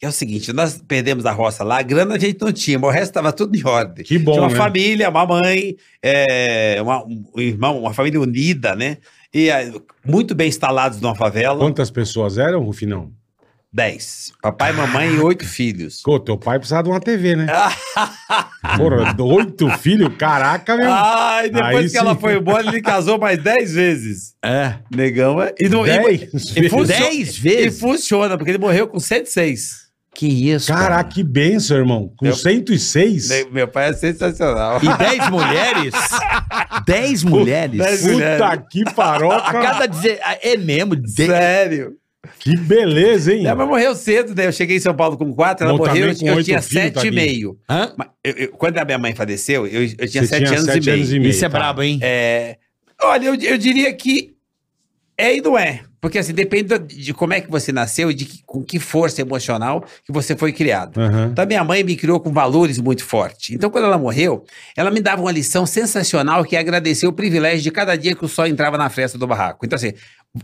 É 0.00 0.06
o 0.08 0.12
seguinte, 0.12 0.52
nós 0.52 0.80
perdemos 0.86 1.26
a 1.26 1.32
roça 1.32 1.64
lá, 1.64 1.78
a 1.78 1.82
grana 1.82 2.14
a 2.14 2.18
gente 2.18 2.40
não 2.40 2.52
tinha, 2.52 2.78
mas 2.78 2.88
o 2.88 2.92
resto 2.92 3.08
estava 3.10 3.32
tudo 3.32 3.56
em 3.56 3.66
ordem. 3.66 4.04
Que 4.04 4.16
bom, 4.16 4.32
Tinha 4.32 4.42
uma 4.44 4.50
né? 4.50 4.56
família, 4.56 5.10
uma 5.10 5.26
mãe, 5.26 5.76
é, 6.00 6.78
uma- 6.80 7.04
um 7.04 7.24
irmão, 7.40 7.80
uma 7.80 7.92
família 7.92 8.20
unida, 8.20 8.76
né? 8.76 8.98
E 9.34 9.50
é, 9.50 9.72
muito 10.06 10.34
bem 10.36 10.48
instalados 10.48 11.00
numa 11.00 11.16
favela. 11.16 11.58
Quantas 11.58 11.90
pessoas 11.90 12.38
eram, 12.38 12.62
Rufinão? 12.62 13.10
Dez. 13.70 14.32
Papai, 14.40 14.72
mamãe 14.72 15.14
e 15.14 15.18
oito 15.18 15.44
filhos. 15.44 16.00
Pô, 16.02 16.18
teu 16.18 16.38
pai 16.38 16.58
precisava 16.58 16.84
de 16.84 16.88
uma 16.90 17.00
TV, 17.00 17.36
né? 17.36 17.46
Ah. 17.50 18.48
Porra, 18.78 19.14
oito 19.20 19.68
filhos? 19.78 20.16
Caraca, 20.16 20.74
meu. 20.76 20.90
Ai, 20.90 21.50
depois 21.50 21.76
Aí 21.76 21.82
que 21.82 21.88
sim. 21.90 21.98
ela 21.98 22.14
foi 22.16 22.36
embora, 22.36 22.66
ele 22.66 22.80
casou 22.80 23.18
mais 23.18 23.42
dez 23.42 23.72
vezes. 23.74 24.34
É. 24.42 24.76
Negão, 24.94 25.42
é? 25.42 25.52
E, 25.60 25.68
não, 25.68 25.84
e- 25.86 25.90
Dez 25.90 26.22
e 26.32 26.60
vezes. 26.60 26.70
funciona- 26.70 26.86
Dez 26.86 27.36
E 27.36 27.40
vezes? 27.40 27.80
funciona, 27.80 28.38
porque 28.38 28.50
ele 28.52 28.58
morreu 28.58 28.88
com 28.88 28.98
106. 28.98 29.87
Que 30.18 30.26
isso, 30.26 30.66
Caraca, 30.66 30.88
cara. 30.90 31.04
que 31.04 31.22
benção, 31.22 31.76
irmão. 31.76 32.12
Com 32.16 32.26
Eu- 32.26 32.34
106? 32.34 33.28
Ne- 33.28 33.44
Meu 33.52 33.68
pai 33.68 33.90
é 33.90 33.92
sensacional. 33.92 34.80
E 34.82 34.98
10 34.98 35.30
mulheres? 35.30 35.94
10 36.84 37.22
mulheres? 37.22 37.78
dez 37.78 38.00
Puta 38.02 38.12
mulheres. 38.14 38.62
que 38.68 38.84
paroca. 38.94 39.36
A 39.36 39.52
cada 39.52 39.86
dizer. 39.86 40.18
É 40.42 40.56
mesmo? 40.56 40.96
De... 40.96 41.08
Sério. 41.08 41.92
Que 42.40 42.56
beleza, 42.56 43.32
hein? 43.32 43.46
Ela 43.46 43.64
morreu 43.64 43.94
cedo, 43.94 44.34
né? 44.34 44.48
Eu 44.48 44.52
cheguei 44.52 44.78
em 44.78 44.80
São 44.80 44.92
Paulo 44.92 45.16
com 45.16 45.32
quatro, 45.32 45.64
ela 45.68 45.72
Bom, 45.78 45.86
morreu, 45.86 46.12
também 46.12 46.28
eu, 46.28 46.38
eu 46.38 46.42
tinha 46.44 46.60
sete 46.60 47.06
e 47.06 47.10
meio. 47.12 47.56
Hã? 47.70 47.94
Eu- 48.24 48.32
eu- 48.34 48.48
quando 48.48 48.76
a 48.78 48.84
minha 48.84 48.98
mãe 48.98 49.14
faleceu, 49.14 49.68
eu, 49.68 49.82
eu 49.82 50.08
tinha 50.08 50.24
Você 50.24 50.26
sete, 50.26 50.46
anos, 50.52 50.64
sete 50.64 50.90
e 50.90 51.20
meio. 51.20 51.30
Isso 51.30 51.44
é 51.44 51.48
tá. 51.48 51.56
brabo, 51.58 51.80
hein? 51.80 52.00
É, 52.02 52.56
olha, 53.00 53.26
eu, 53.26 53.34
eu 53.36 53.56
diria 53.56 53.92
que 53.94 54.32
é 55.16 55.36
e 55.36 55.40
não 55.40 55.56
é. 55.56 55.82
Porque 56.00 56.18
assim, 56.18 56.32
depende 56.32 56.78
de, 56.78 57.12
como 57.12 57.32
é 57.32 57.40
que 57.40 57.50
você 57.50 57.72
nasceu 57.72 58.10
e 58.10 58.14
de 58.14 58.24
que- 58.24 58.42
com 58.46 58.62
que 58.62 58.78
força 58.78 59.20
emocional 59.20 59.84
que 60.04 60.12
você 60.12 60.36
foi 60.36 60.52
criado. 60.52 61.00
Aham. 61.00 61.30
Então, 61.32 61.46
minha 61.46 61.64
mãe 61.64 61.82
me 61.82 61.96
criou 61.96 62.20
com 62.20 62.32
valores 62.32 62.78
muito 62.78 63.04
fortes. 63.04 63.54
Então, 63.54 63.68
quando 63.70 63.84
ela 63.84 63.98
morreu, 63.98 64.44
ela 64.76 64.90
me 64.90 65.00
dava 65.00 65.22
uma 65.22 65.32
lição 65.32 65.66
sensacional 65.66 66.44
que 66.44 66.54
é 66.56 66.58
agradecer 66.60 67.06
o 67.06 67.12
privilégio 67.12 67.62
de 67.62 67.70
cada 67.70 67.96
dia 67.96 68.14
que 68.14 68.24
o 68.24 68.28
sol 68.28 68.46
entrava 68.46 68.78
na 68.78 68.88
fresta 68.88 69.18
do 69.18 69.26
barraco. 69.26 69.64
Então, 69.66 69.76
assim, 69.76 69.92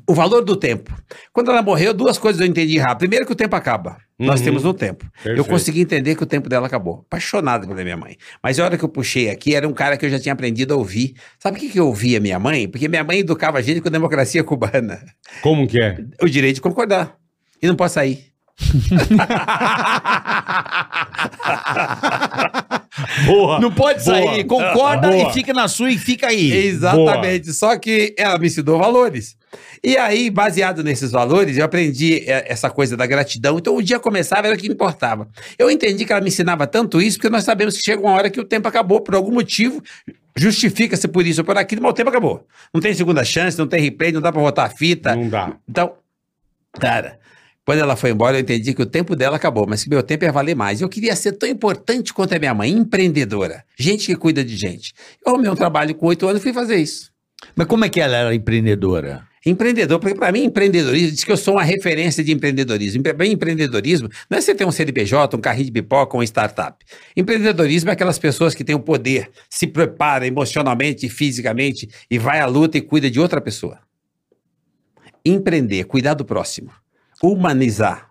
o 0.09 0.15
valor 0.15 0.43
do 0.45 0.57
tempo. 0.57 0.93
Quando 1.33 1.51
ela 1.51 1.63
morreu, 1.63 1.95
duas 1.95 2.19
coisas 2.19 2.41
eu 2.41 2.47
entendi 2.47 2.79
rápido. 2.79 2.99
Primeiro, 3.01 3.27
que 3.27 3.33
o 3.33 3.37
tempo 3.37 3.55
acaba. 3.55 3.97
Nós 4.19 4.41
Uhum. 4.41 4.45
temos 4.47 4.65
um 4.65 4.73
tempo. 4.73 5.05
Eu 5.05 5.11
Perfeito. 5.23 5.45
consegui 5.49 5.81
entender 5.83 6.15
que 6.17 6.23
o 6.23 6.27
tempo 6.27 6.49
dela 6.49 6.67
acabou. 6.67 7.05
Apaixonado 7.07 7.67
pela 7.69 7.83
minha 7.85 7.97
mãe. 7.97 8.17
Mas 8.43 8.59
a 8.59 8.65
hora 8.65 8.77
que 8.79 8.85
eu 8.85 8.89
puxei 8.89 9.31
aqui, 9.31 9.55
era 9.55 9.69
um 9.69 9.73
cara 9.73 9.97
que 9.97 10.05
eu 10.07 10.11
já 10.11 10.19
tinha 10.19 10.33
aprendido 10.33 10.75
a 10.75 10.77
ouvir. 10.77 11.15
Sabe 11.39 11.59
o 11.59 11.61
que, 11.61 11.69
que 11.69 11.79
eu 11.79 11.87
ouvia 11.87 12.19
minha 12.21 12.39
mãe? 12.39 12.67
Porque 12.69 12.89
minha 12.89 13.05
mãe 13.05 13.19
educava 13.21 13.59
a 13.59 13.63
gente 13.63 13.81
com 13.81 13.89
a 13.89 13.93
democracia 13.93 14.43
cubana. 14.43 15.01
Como 15.43 15.67
que 15.67 15.81
é? 15.81 15.97
O 16.23 16.29
direito 16.29 16.57
de 16.57 16.61
concordar. 16.61 17.15
E 17.63 17.67
não 17.67 17.77
posso 17.77 17.95
sair. 17.95 18.33
Boa. 23.27 23.59
Não 23.61 23.73
pode 23.73 24.03
sair, 24.03 24.45
Boa. 24.45 24.65
concorda 24.65 25.09
Boa. 25.09 25.31
e 25.31 25.33
fica 25.33 25.53
na 25.53 25.69
sua 25.69 25.91
e 25.91 25.99
fica 25.99 26.29
aí. 26.29 26.53
Exatamente. 26.53 27.53
Só 27.53 27.77
que 27.77 28.15
ela 28.17 28.39
me 28.39 28.47
ensinou 28.47 28.79
valores. 28.79 29.37
E 29.83 29.97
aí, 29.97 30.31
baseado 30.31 30.83
nesses 30.83 31.11
valores, 31.11 31.57
eu 31.57 31.65
aprendi 31.65 32.25
é, 32.29 32.51
essa 32.51 32.71
coisa 32.71 32.97
da 32.97 33.07
gratidão. 33.07 33.59
Então, 33.59 33.77
o 33.77 33.83
dia 33.83 33.99
começava, 33.99 34.47
era 34.47 34.57
o 34.57 34.59
que 34.59 34.67
importava. 34.67 35.29
Eu 35.59 35.71
entendi 35.71 36.05
que 36.05 36.13
ela 36.13 36.21
me 36.23 36.29
ensinava 36.29 36.67
tanto 36.67 37.01
isso, 37.01 37.19
porque 37.19 37.31
nós 37.31 37.45
sabemos 37.45 37.77
que 37.77 37.83
chega 37.83 38.03
uma 38.03 38.13
hora 38.13 38.31
que 38.31 38.41
o 38.41 38.45
tempo 38.45 38.67
acabou, 38.67 39.01
por 39.01 39.15
algum 39.15 39.33
motivo, 39.33 39.83
justifica-se 40.37 41.07
por 41.07 41.27
isso 41.27 41.43
ou 41.43 41.45
por 41.45 41.57
aquilo, 41.59 41.83
mas 41.83 41.91
o 41.91 41.95
tempo 41.95 42.11
acabou. 42.11 42.47
Não 42.73 42.81
tem 42.81 42.95
segunda 42.95 43.25
chance, 43.25 43.59
não 43.59 43.67
tem 43.67 43.81
replay, 43.81 44.11
não 44.11 44.21
dá 44.21 44.33
pra 44.33 44.41
voltar 44.41 44.65
a 44.65 44.71
fita. 44.71 45.15
Não 45.15 45.29
dá. 45.29 45.53
Então, 45.69 45.93
cara, 46.81 47.19
quando 47.65 47.79
ela 47.79 47.97
foi 47.97 48.11
embora, 48.11 48.37
eu 48.37 48.41
entendi 48.41 48.75
que 48.75 48.83
o 48.83 48.87
tempo 48.87 49.17
dela 49.17 49.37
acabou, 49.37 49.67
mas 49.67 49.83
que 49.83 49.89
meu 49.91 50.03
tempo 50.03 50.25
ia 50.25 50.33
valer 50.33 50.55
mais. 50.55 50.81
Eu 50.81 50.89
queria 50.89 51.17
ser 51.17 51.33
tão 51.33 51.49
importante 51.49 52.13
quanto 52.13 52.35
a 52.35 52.39
minha 52.39 52.53
mãe, 52.55 52.71
empreendedora, 52.71 53.65
gente 53.79 54.07
que 54.07 54.17
cuida 54.17 54.45
de 54.45 54.55
gente. 54.57 54.93
Eu 55.25 55.33
arrumei 55.33 55.51
um 55.51 55.55
trabalho 55.57 55.95
com 55.95 56.07
oito 56.07 56.27
anos 56.27 56.41
e 56.41 56.43
fui 56.43 56.53
fazer 56.53 56.77
isso. 56.77 57.11
Mas 57.57 57.67
como 57.67 57.85
é 57.85 57.89
que 57.89 58.01
ela 58.01 58.17
era 58.17 58.35
empreendedora? 58.35 59.27
Empreendedor, 59.47 60.01
porque 60.01 60.15
para 60.15 60.33
mim, 60.33 60.45
empreendedorismo, 60.45 61.11
diz 61.11 61.23
que 61.23 61.31
eu 61.31 61.37
sou 61.37 61.55
uma 61.57 61.63
referência 61.63 62.25
de 62.25 62.33
empreendedorismo. 62.33 63.01
Empre- 63.01 63.13
Bem, 63.13 63.33
empreendedorismo 63.33 64.09
não 64.31 64.39
é 64.39 64.41
você 64.41 64.55
ter 64.55 64.65
um 64.65 64.71
CNPJ, 64.73 65.37
um 65.37 65.41
carrinho 65.41 65.67
de 65.67 65.73
pipoca, 65.73 66.17
uma 66.17 66.25
startup. 66.25 66.83
Empreendedorismo 67.15 67.91
é 67.91 67.93
aquelas 67.93 68.19
pessoas 68.19 68.55
que 68.55 68.65
têm 68.65 68.75
o 68.75 68.81
poder, 68.81 69.31
se 69.51 69.67
prepara 69.67 70.27
emocionalmente 70.27 71.05
e 71.05 71.11
fisicamente 71.11 71.87
e 72.11 72.19
vai 72.19 72.41
à 72.41 72.47
luta 72.47 72.79
e 72.79 72.81
cuida 72.81 73.11
de 73.11 73.21
outra 73.21 73.39
pessoa. 73.39 73.79
Empreender, 75.25 75.85
cuidar 75.85 76.15
do 76.15 76.25
próximo, 76.25 76.71
humanizar, 77.23 78.11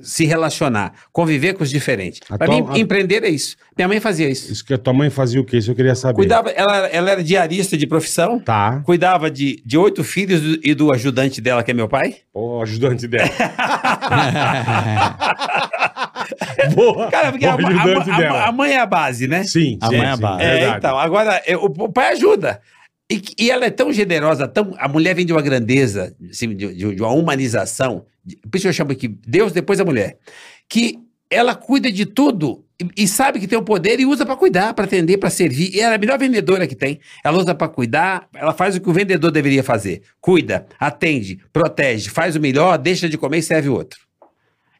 se 0.00 0.24
relacionar, 0.26 0.92
conviver 1.12 1.54
com 1.54 1.64
os 1.64 1.70
diferentes. 1.70 2.20
Para 2.20 2.46
tua- 2.46 2.54
mim, 2.54 2.64
a- 2.70 2.78
empreender 2.78 3.24
é 3.24 3.28
isso. 3.28 3.56
Minha 3.76 3.88
mãe 3.88 3.98
fazia 3.98 4.28
isso. 4.30 4.52
Isso 4.52 4.64
que 4.64 4.72
a 4.72 4.78
tua 4.78 4.92
mãe 4.92 5.10
fazia 5.10 5.40
o 5.40 5.44
quê? 5.44 5.56
Isso 5.58 5.72
eu 5.72 5.74
queria 5.74 5.94
saber. 5.96 6.14
Cuidava, 6.14 6.50
ela, 6.50 6.86
ela 6.86 7.10
era 7.10 7.24
diarista 7.24 7.76
de 7.76 7.84
profissão, 7.86 8.38
Tá. 8.38 8.80
cuidava 8.84 9.28
de, 9.28 9.60
de 9.66 9.76
oito 9.76 10.04
filhos 10.04 10.40
do- 10.40 10.60
e 10.62 10.72
do 10.72 10.92
ajudante 10.92 11.40
dela, 11.40 11.64
que 11.64 11.72
é 11.72 11.74
meu 11.74 11.88
pai. 11.88 12.18
Pô, 12.32 12.58
o 12.58 12.62
ajudante 12.62 13.08
dela. 13.08 13.28
Boa. 16.74 17.10
Cara, 17.10 17.30
porque 17.32 17.46
a, 17.46 17.52
a- 17.52 17.54
a- 17.54 18.18
dela. 18.18 18.44
a 18.46 18.52
mãe 18.52 18.72
é 18.74 18.80
a 18.80 18.86
base, 18.86 19.26
né? 19.26 19.44
Sim, 19.44 19.78
A 19.80 19.88
sim, 19.88 19.96
mãe 19.96 20.06
é 20.06 20.10
a 20.10 20.16
base. 20.16 20.42
É, 20.44 20.54
verdade. 20.58 20.78
então, 20.78 20.98
agora, 20.98 21.42
é, 21.46 21.56
o, 21.56 21.68
pai 21.90 22.12
ajuda. 22.12 22.60
E, 23.10 23.22
e 23.38 23.50
ela 23.50 23.64
é 23.64 23.70
tão 23.70 23.90
generosa, 23.92 24.46
tão, 24.46 24.74
a 24.78 24.86
mulher 24.86 25.14
vem 25.14 25.24
de 25.24 25.32
uma 25.32 25.40
grandeza, 25.40 26.14
assim, 26.30 26.54
de, 26.54 26.74
de- 26.74 26.94
de 26.94 27.02
uma 27.02 27.10
humanização, 27.12 28.04
por 28.36 28.56
isso 28.56 28.68
eu 28.68 28.72
chamo 28.72 28.92
aqui 28.92 29.08
Deus 29.08 29.52
depois 29.52 29.80
a 29.80 29.84
mulher, 29.84 30.18
que 30.68 30.98
ela 31.30 31.54
cuida 31.54 31.92
de 31.92 32.06
tudo 32.06 32.64
e, 32.80 33.04
e 33.04 33.08
sabe 33.08 33.40
que 33.40 33.46
tem 33.46 33.58
o 33.58 33.62
poder 33.62 34.00
e 34.00 34.06
usa 34.06 34.24
para 34.24 34.36
cuidar, 34.36 34.72
para 34.72 34.84
atender, 34.84 35.18
para 35.18 35.30
servir. 35.30 35.74
E 35.74 35.80
ela 35.80 35.94
é 35.94 35.96
a 35.96 35.98
melhor 35.98 36.18
vendedora 36.18 36.66
que 36.66 36.74
tem. 36.74 37.00
Ela 37.24 37.38
usa 37.38 37.54
para 37.54 37.68
cuidar, 37.68 38.28
ela 38.34 38.54
faz 38.54 38.76
o 38.76 38.80
que 38.80 38.88
o 38.88 38.92
vendedor 38.92 39.30
deveria 39.30 39.62
fazer. 39.62 40.02
Cuida, 40.20 40.66
atende, 40.78 41.40
protege, 41.52 42.08
faz 42.08 42.36
o 42.36 42.40
melhor, 42.40 42.78
deixa 42.78 43.08
de 43.08 43.18
comer 43.18 43.38
e 43.38 43.42
serve 43.42 43.68
o 43.68 43.74
outro. 43.74 44.07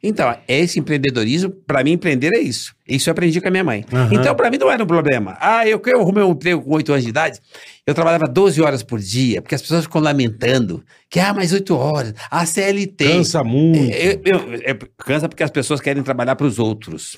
Então, 0.01 0.33
esse 0.47 0.79
empreendedorismo, 0.79 1.49
para 1.49 1.83
mim, 1.83 1.91
empreender 1.91 2.33
é 2.33 2.39
isso. 2.39 2.73
Isso 2.87 3.09
eu 3.09 3.11
aprendi 3.11 3.41
com 3.41 3.49
a 3.49 3.51
minha 3.51 3.63
mãe. 3.65 3.83
Aham. 3.91 4.09
Então, 4.13 4.33
para 4.33 4.49
mim, 4.49 4.57
não 4.57 4.71
era 4.71 4.81
um 4.81 4.87
problema. 4.87 5.37
Ah, 5.41 5.67
eu, 5.67 5.81
eu 5.85 5.99
arrumei 6.01 6.23
um 6.23 6.31
emprego 6.31 6.61
com 6.61 6.71
8 6.73 6.91
anos 6.93 7.03
de 7.03 7.09
idade, 7.09 7.39
eu 7.85 7.93
trabalhava 7.93 8.25
12 8.25 8.61
horas 8.61 8.81
por 8.81 8.97
dia, 8.99 9.41
porque 9.41 9.55
as 9.55 9.61
pessoas 9.61 9.83
ficam 9.83 9.99
lamentando 10.01 10.81
que, 11.09 11.19
ah, 11.19 11.33
mais 11.33 11.51
8 11.51 11.75
horas, 11.75 12.13
a 12.31 12.45
CLT. 12.45 13.05
Cansa 13.09 13.43
muito. 13.43 13.77
Eu- 13.93 14.21
eu- 14.23 14.53
é, 14.63 14.73
cansa 14.97 15.27
porque 15.27 15.43
as 15.43 15.51
pessoas 15.51 15.81
querem 15.81 16.01
trabalhar 16.01 16.35
para 16.37 16.47
os 16.47 16.59
outros. 16.59 17.17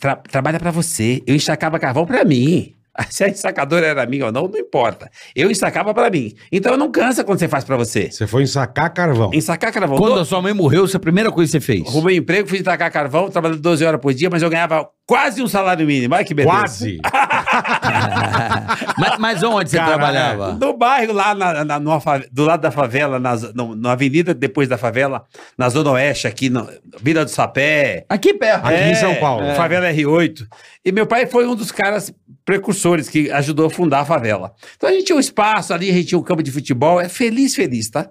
Tra- 0.00 0.16
trabalha 0.16 0.58
para 0.58 0.70
você. 0.70 1.22
Eu 1.26 1.34
ensacava 1.34 1.78
carvão 1.78 2.06
para 2.06 2.24
mim. 2.24 2.74
Se 3.10 3.24
a 3.24 3.28
ensacadora 3.28 3.86
era 3.86 4.04
minha 4.06 4.26
ou 4.26 4.32
não, 4.32 4.48
não 4.48 4.58
importa. 4.58 5.10
Eu 5.34 5.50
ensacava 5.50 5.94
para 5.94 6.10
mim. 6.10 6.34
Então 6.52 6.76
não 6.76 6.90
cansa 6.90 7.24
quando 7.24 7.38
você 7.38 7.48
faz 7.48 7.64
para 7.64 7.76
você. 7.76 8.10
Você 8.10 8.26
foi 8.26 8.42
ensacar 8.42 8.92
carvão. 8.92 9.30
Ensacar 9.32 9.72
carvão. 9.72 9.96
Quando 9.96 10.14
Do- 10.14 10.20
a 10.20 10.24
sua 10.24 10.42
mãe 10.42 10.52
morreu, 10.52 10.84
essa 10.84 10.96
é 10.96 10.98
a 10.98 11.00
primeira 11.00 11.30
coisa 11.30 11.50
que 11.50 11.64
você 11.64 11.72
fez. 11.72 11.86
Arrumei 11.88 12.16
um 12.16 12.22
emprego, 12.22 12.48
fui 12.48 12.62
tacar 12.62 12.90
carvão, 12.90 13.30
trabalhando 13.30 13.60
12 13.60 13.84
horas 13.84 14.00
por 14.00 14.12
dia, 14.12 14.28
mas 14.30 14.42
eu 14.42 14.50
ganhava 14.50 14.88
quase 15.06 15.42
um 15.42 15.48
salário 15.48 15.86
mínimo. 15.86 16.14
Olha 16.14 16.24
que 16.24 16.34
beleza. 16.34 16.56
Quase. 16.56 17.00
mas, 18.98 19.18
mas 19.18 19.42
onde 19.42 19.70
você 19.70 19.76
trabalhava? 19.76 20.52
No 20.54 20.76
bairro, 20.76 21.12
lá 21.12 21.34
na, 21.34 21.64
na- 21.78 22.00
fa- 22.00 22.22
do 22.30 22.44
lado 22.44 22.60
da 22.60 22.70
favela, 22.70 23.18
na, 23.18 23.36
no- 23.54 23.74
na 23.74 23.92
avenida 23.92 24.32
depois 24.34 24.68
da 24.68 24.78
favela, 24.78 25.24
na 25.56 25.68
Zona 25.68 25.90
Oeste, 25.92 26.26
aqui, 26.26 26.48
na 26.50 26.66
Vila 27.00 27.24
do 27.24 27.30
Sapé. 27.30 28.04
Aqui 28.08 28.34
perto. 28.34 28.66
Aqui 28.66 28.82
em 28.90 28.94
São 28.94 29.14
Paulo. 29.16 29.44
é, 29.44 29.54
Favela 29.54 29.90
R8. 29.92 30.46
E 30.84 30.92
meu 30.92 31.06
pai 31.06 31.26
foi 31.26 31.46
um 31.46 31.54
dos 31.54 31.70
caras 31.70 32.12
precursores 32.44 33.08
que 33.08 33.30
ajudou 33.30 33.66
a 33.66 33.70
fundar 33.70 34.00
a 34.00 34.04
favela. 34.04 34.52
Então 34.76 34.88
a 34.88 34.92
gente 34.92 35.04
tinha 35.04 35.16
um 35.16 35.20
espaço 35.20 35.72
ali, 35.74 35.90
a 35.90 35.92
gente 35.92 36.06
tinha 36.08 36.18
um 36.18 36.22
campo 36.22 36.42
de 36.42 36.50
futebol, 36.50 37.00
é 37.00 37.08
feliz, 37.08 37.54
feliz, 37.54 37.90
tá? 37.90 38.08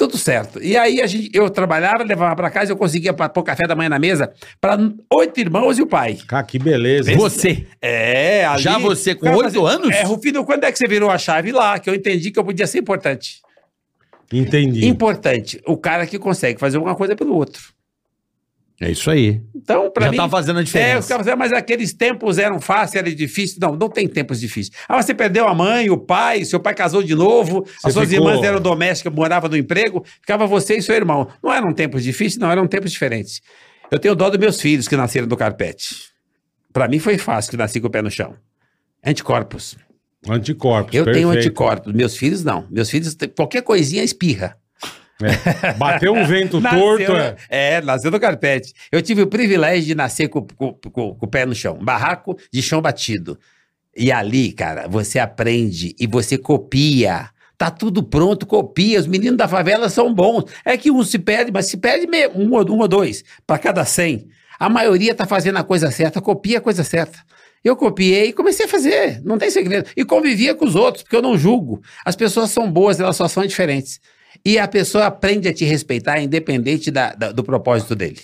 Tudo 0.00 0.16
certo. 0.16 0.62
E 0.62 0.78
aí 0.78 1.02
a 1.02 1.06
gente, 1.06 1.28
eu 1.34 1.50
trabalhava, 1.50 2.02
levava 2.02 2.34
pra 2.34 2.48
casa, 2.48 2.72
eu 2.72 2.76
conseguia 2.76 3.12
pôr 3.12 3.42
café 3.42 3.66
da 3.66 3.76
manhã 3.76 3.90
na 3.90 3.98
mesa 3.98 4.32
para 4.58 4.78
oito 5.12 5.38
irmãos 5.38 5.78
e 5.78 5.82
o 5.82 5.86
pai. 5.86 6.16
Cara, 6.26 6.42
que 6.42 6.58
beleza. 6.58 7.14
Você. 7.16 7.66
É, 7.82 8.46
ali... 8.46 8.62
Já 8.62 8.78
você 8.78 9.14
com 9.14 9.28
oito 9.28 9.66
anos? 9.66 9.94
É, 9.94 10.02
Rufino, 10.04 10.42
quando 10.42 10.64
é 10.64 10.72
que 10.72 10.78
você 10.78 10.88
virou 10.88 11.10
a 11.10 11.18
chave 11.18 11.52
lá? 11.52 11.78
Que 11.78 11.90
eu 11.90 11.94
entendi 11.94 12.30
que 12.30 12.38
eu 12.38 12.44
podia 12.44 12.66
ser 12.66 12.78
importante. 12.78 13.42
Entendi. 14.32 14.86
Importante. 14.86 15.60
O 15.66 15.76
cara 15.76 16.06
que 16.06 16.18
consegue 16.18 16.58
fazer 16.58 16.78
alguma 16.78 16.94
coisa 16.94 17.14
pelo 17.14 17.34
outro. 17.34 17.62
É 18.82 18.90
isso 18.90 19.10
aí. 19.10 19.42
Então, 19.54 19.90
pra 19.90 20.06
Já 20.06 20.10
mim... 20.10 20.16
tá 20.16 20.28
fazendo 20.28 20.56
a 20.56 20.60
É, 20.60 20.64
diferença. 20.64 21.18
falam, 21.22 21.36
mas 21.36 21.52
aqueles 21.52 21.92
tempos 21.92 22.38
eram 22.38 22.58
fáceis, 22.60 22.94
era 23.02 23.14
difícil. 23.14 23.58
Não, 23.60 23.76
não 23.76 23.90
tem 23.90 24.08
tempos 24.08 24.40
difíceis. 24.40 24.74
Ah, 24.88 25.02
você 25.02 25.12
perdeu 25.12 25.46
a 25.46 25.54
mãe, 25.54 25.90
o 25.90 25.98
pai, 25.98 26.44
seu 26.46 26.58
pai 26.58 26.74
casou 26.74 27.02
de 27.02 27.14
novo, 27.14 27.66
as 27.84 27.92
suas 27.92 28.08
ficou- 28.08 28.26
irmãs 28.30 28.42
eram 28.42 28.58
domésticas, 28.58 29.12
moravam 29.12 29.50
no 29.50 29.56
emprego, 29.58 30.02
ficava 30.22 30.46
você 30.46 30.76
e 30.76 30.82
seu 30.82 30.94
irmão. 30.94 31.28
Não 31.42 31.52
eram 31.52 31.74
tempos 31.74 32.02
difíceis, 32.02 32.38
não, 32.40 32.50
eram 32.50 32.66
tempos 32.66 32.90
diferentes. 32.90 33.42
Eu 33.90 33.98
tenho 33.98 34.14
dó 34.14 34.30
dos 34.30 34.38
meus 34.38 34.58
filhos 34.58 34.88
que 34.88 34.96
nasceram 34.96 35.28
do 35.28 35.36
carpete. 35.36 35.96
Pra 36.72 36.88
mim 36.88 36.98
foi 36.98 37.18
fácil 37.18 37.50
que 37.50 37.56
nasci 37.58 37.80
com 37.80 37.88
o 37.88 37.90
pé 37.90 38.00
no 38.00 38.10
chão. 38.10 38.34
Anticorpos. 39.04 39.76
Anticorpos. 40.28 40.94
Eu 40.94 41.04
tenho 41.04 41.28
perfeito. 41.28 41.38
anticorpos. 41.48 41.92
Meus 41.92 42.16
filhos 42.16 42.44
não. 42.44 42.66
Meus 42.70 42.88
filhos, 42.90 43.16
qualquer 43.36 43.62
coisinha 43.62 44.02
espirra. 44.02 44.56
É. 45.22 45.72
Bateu 45.74 46.12
um 46.12 46.24
vento 46.26 46.60
torto, 46.62 47.12
é. 47.12 47.36
é, 47.48 47.80
nasceu 47.82 48.10
no 48.10 48.18
carpete. 48.20 48.72
Eu 48.90 49.02
tive 49.02 49.22
o 49.22 49.26
privilégio 49.26 49.84
de 49.86 49.94
nascer 49.94 50.28
com, 50.28 50.42
com- 50.56 50.72
com- 50.74 51.14
com 51.14 51.26
o 51.26 51.28
pé 51.28 51.44
no 51.46 51.54
chão. 51.54 51.78
Barraco 51.82 52.36
de 52.52 52.62
chão 52.62 52.80
batido. 52.80 53.38
E 53.96 54.10
ali, 54.12 54.52
cara, 54.52 54.86
você 54.88 55.18
aprende 55.18 55.94
e 55.98 56.06
você 56.06 56.38
copia. 56.38 57.28
Tá 57.58 57.70
tudo 57.70 58.02
pronto, 58.02 58.46
copia. 58.46 58.98
Os 59.00 59.06
meninos 59.06 59.36
da 59.36 59.46
favela 59.48 59.88
são 59.90 60.14
bons. 60.14 60.44
É 60.64 60.76
que 60.76 60.90
um 60.90 61.02
se 61.04 61.18
perde, 61.18 61.50
mas 61.52 61.66
se 61.66 61.76
perde 61.76 62.06
um, 62.34 62.52
ou- 62.54 62.70
um 62.72 62.78
ou 62.78 62.88
dois 62.88 63.22
para 63.46 63.58
cada 63.58 63.84
cem. 63.84 64.28
A 64.58 64.68
maioria 64.68 65.14
tá 65.14 65.26
fazendo 65.26 65.56
a 65.58 65.64
coisa 65.64 65.90
certa, 65.90 66.20
copia 66.20 66.58
a 66.58 66.60
coisa 66.60 66.84
certa. 66.84 67.18
Eu 67.62 67.76
copiei 67.76 68.28
e 68.28 68.32
comecei 68.32 68.64
a 68.64 68.68
fazer, 68.68 69.20
não 69.22 69.36
tem 69.36 69.50
segredo. 69.50 69.90
E 69.94 70.02
convivia 70.04 70.54
com 70.54 70.64
os 70.64 70.74
outros, 70.74 71.02
porque 71.02 71.16
eu 71.16 71.20
não 71.22 71.36
julgo. 71.36 71.82
As 72.04 72.16
pessoas 72.16 72.50
são 72.50 72.70
boas, 72.70 72.98
elas 73.00 73.16
só 73.16 73.28
são 73.28 73.44
diferentes. 73.44 74.00
E 74.44 74.58
a 74.58 74.66
pessoa 74.68 75.06
aprende 75.06 75.48
a 75.48 75.52
te 75.54 75.64
respeitar, 75.64 76.20
independente 76.20 76.90
da- 76.90 77.12
da- 77.14 77.32
do 77.32 77.42
propósito 77.42 77.94
dele. 77.94 78.20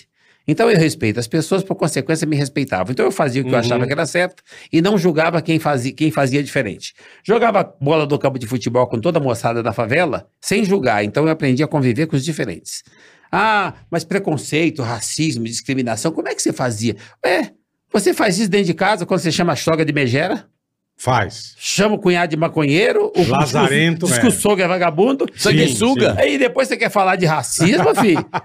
Então 0.49 0.71
eu 0.71 0.77
respeito. 0.79 1.19
As 1.19 1.27
pessoas, 1.27 1.61
por 1.61 1.75
consequência, 1.75 2.25
me 2.25 2.35
respeitavam. 2.35 2.91
Então 2.93 3.05
eu 3.05 3.11
fazia 3.11 3.41
o 3.41 3.45
que 3.45 3.49
eu 3.49 3.53
Uhum. 3.55 3.59
achava 3.59 3.85
que 3.85 3.91
era 3.91 4.05
certo 4.05 4.41
e 4.71 4.81
não 4.81 4.97
julgava 4.97 5.41
quem 5.41 5.59
fazia, 5.59 5.91
quem 5.91 6.09
fazia 6.09 6.41
diferente. 6.41 6.93
Jogava 7.25 7.63
bola 7.81 8.07
do 8.07 8.17
campo 8.17 8.39
de 8.39 8.47
futebol 8.47 8.87
com 8.87 8.97
toda 9.01 9.19
a 9.19 9.21
moçada 9.21 9.61
da 9.61 9.73
favela, 9.73 10.25
sem 10.41 10.63
julgar. 10.63 11.03
Então 11.03 11.25
eu 11.25 11.29
aprendi 11.29 11.61
a 11.63 11.67
conviver 11.67 12.07
com 12.07 12.15
os 12.15 12.23
diferentes. 12.23 12.81
Ah, 13.29 13.73
mas 13.91 14.05
preconceito, 14.05 14.81
racismo, 14.81 15.43
discriminação, 15.43 16.13
como 16.13 16.29
é 16.29 16.33
que 16.35 16.41
você 16.41 16.53
fazia? 16.53 16.95
É, 17.25 17.51
você 17.91 18.13
faz 18.13 18.39
isso 18.39 18.49
dentro 18.49 18.67
de 18.67 18.73
casa 18.73 19.05
quando 19.05 19.19
você 19.19 19.31
chama 19.33 19.51
a 19.51 19.55
sogra 19.57 19.83
de 19.83 19.91
megera? 19.91 20.47
Faz. 20.99 21.53
Chama 21.59 21.93
o 21.93 21.99
cunhado 21.99 22.31
de 22.31 22.35
maconheiro, 22.35 23.13
o 23.15 23.23
Lazarento, 23.29 24.07
diz 24.07 24.17
é. 24.17 24.21
que 24.21 24.25
o 24.25 24.31
sogro 24.31 24.63
é 24.63 24.67
vagabundo. 24.67 25.27
Sanguessuga. 25.35 26.15
Aí 26.17 26.39
depois 26.39 26.67
você 26.67 26.75
quer 26.75 26.89
falar 26.89 27.15
de 27.15 27.25
racismo, 27.27 27.93
filho? 27.95 28.25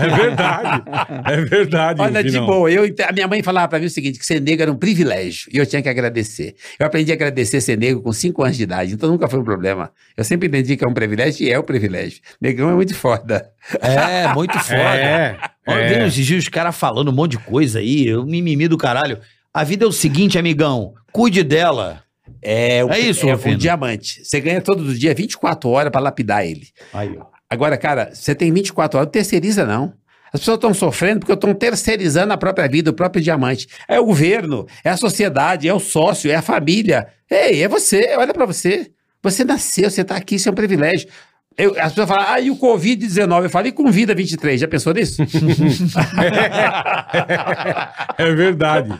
É 0.00 0.08
verdade. 0.08 0.82
É 1.26 1.36
verdade. 1.42 2.00
Olha, 2.00 2.24
de 2.24 2.38
boa. 2.40 2.70
Eu, 2.70 2.84
a 3.06 3.12
minha 3.12 3.28
mãe 3.28 3.42
falava 3.42 3.68
pra 3.68 3.78
mim 3.78 3.86
o 3.86 3.90
seguinte: 3.90 4.18
que 4.18 4.24
ser 4.24 4.40
negro 4.40 4.62
era 4.62 4.72
um 4.72 4.76
privilégio. 4.76 5.50
E 5.52 5.58
eu 5.58 5.66
tinha 5.66 5.82
que 5.82 5.88
agradecer. 5.88 6.54
Eu 6.78 6.86
aprendi 6.86 7.10
a 7.10 7.14
agradecer 7.14 7.60
ser 7.60 7.76
negro 7.76 8.00
com 8.00 8.12
5 8.12 8.42
anos 8.42 8.56
de 8.56 8.62
idade, 8.62 8.94
então 8.94 9.10
nunca 9.10 9.28
foi 9.28 9.40
um 9.40 9.44
problema. 9.44 9.90
Eu 10.16 10.24
sempre 10.24 10.48
entendi 10.48 10.76
que 10.76 10.84
é 10.84 10.88
um 10.88 10.94
privilégio 10.94 11.46
e 11.46 11.50
é 11.50 11.58
um 11.58 11.62
privilégio. 11.62 12.20
Negrão 12.40 12.70
é 12.70 12.74
muito 12.74 12.94
foda. 12.94 13.50
É, 13.80 14.32
muito 14.32 14.56
foda. 14.60 14.78
É. 14.78 15.36
Olha, 15.66 15.80
é. 15.80 16.08
Dias 16.08 16.38
os 16.38 16.48
caras 16.48 16.76
falando 16.76 17.08
um 17.08 17.14
monte 17.14 17.32
de 17.32 17.38
coisa 17.38 17.78
aí, 17.78 18.14
o 18.14 18.24
mimimi 18.24 18.68
do 18.68 18.78
caralho. 18.78 19.18
A 19.52 19.64
vida 19.64 19.84
é 19.84 19.88
o 19.88 19.92
seguinte, 19.92 20.38
amigão, 20.38 20.94
cuide 21.12 21.42
dela. 21.42 22.02
É, 22.42 22.84
o- 22.84 22.90
É 22.90 22.98
isso, 23.00 23.28
é 23.28 23.32
Rufino. 23.32 23.54
um 23.54 23.58
diamante. 23.58 24.24
Você 24.24 24.40
ganha 24.40 24.60
todos 24.60 24.88
os 24.88 24.98
dias 24.98 25.14
24 25.16 25.68
horas 25.68 25.90
pra 25.90 26.00
lapidar 26.00 26.44
ele. 26.46 26.68
Aí, 26.92 27.16
ó. 27.18 27.26
Agora, 27.48 27.76
cara, 27.76 28.10
você 28.14 28.34
tem 28.34 28.52
24 28.52 28.98
horas, 28.98 29.06
não 29.08 29.12
terceiriza 29.12 29.66
não. 29.66 29.92
As 30.32 30.38
pessoas 30.40 30.54
estão 30.58 30.72
sofrendo 30.72 31.18
porque 31.20 31.32
estão 31.32 31.52
terceirizando 31.52 32.32
a 32.32 32.36
própria 32.38 32.68
vida, 32.68 32.90
o 32.90 32.94
próprio 32.94 33.20
diamante. 33.22 33.66
É 33.88 33.98
o 33.98 34.04
governo, 34.04 34.64
é 34.84 34.90
a 34.90 34.96
sociedade, 34.96 35.68
é 35.68 35.74
o 35.74 35.80
sócio, 35.80 36.30
é 36.30 36.36
a 36.36 36.42
família. 36.42 37.08
Ei, 37.28 37.64
é 37.64 37.66
você, 37.68 38.14
olha 38.16 38.32
pra 38.32 38.46
você. 38.46 38.92
Você 39.22 39.44
nasceu, 39.44 39.90
você 39.90 40.04
tá 40.04 40.14
aqui, 40.16 40.36
isso 40.36 40.48
é 40.48 40.52
um 40.52 40.54
privilégio. 40.54 41.08
Eu- 41.62 41.74
as 41.78 41.90
pessoas 41.92 42.08
falam, 42.08 42.24
ah, 42.28 42.40
e 42.40 42.50
o 42.50 42.56
Covid-19? 42.56 43.42
Eu 43.44 43.50
falo, 43.50 43.66
e 43.66 43.72
com 43.72 43.90
vida 43.90 44.14
23? 44.14 44.60
Já 44.60 44.66
pensou 44.68 44.92
nisso? 44.94 45.22
É 48.18 48.34
verdade. 48.34 48.92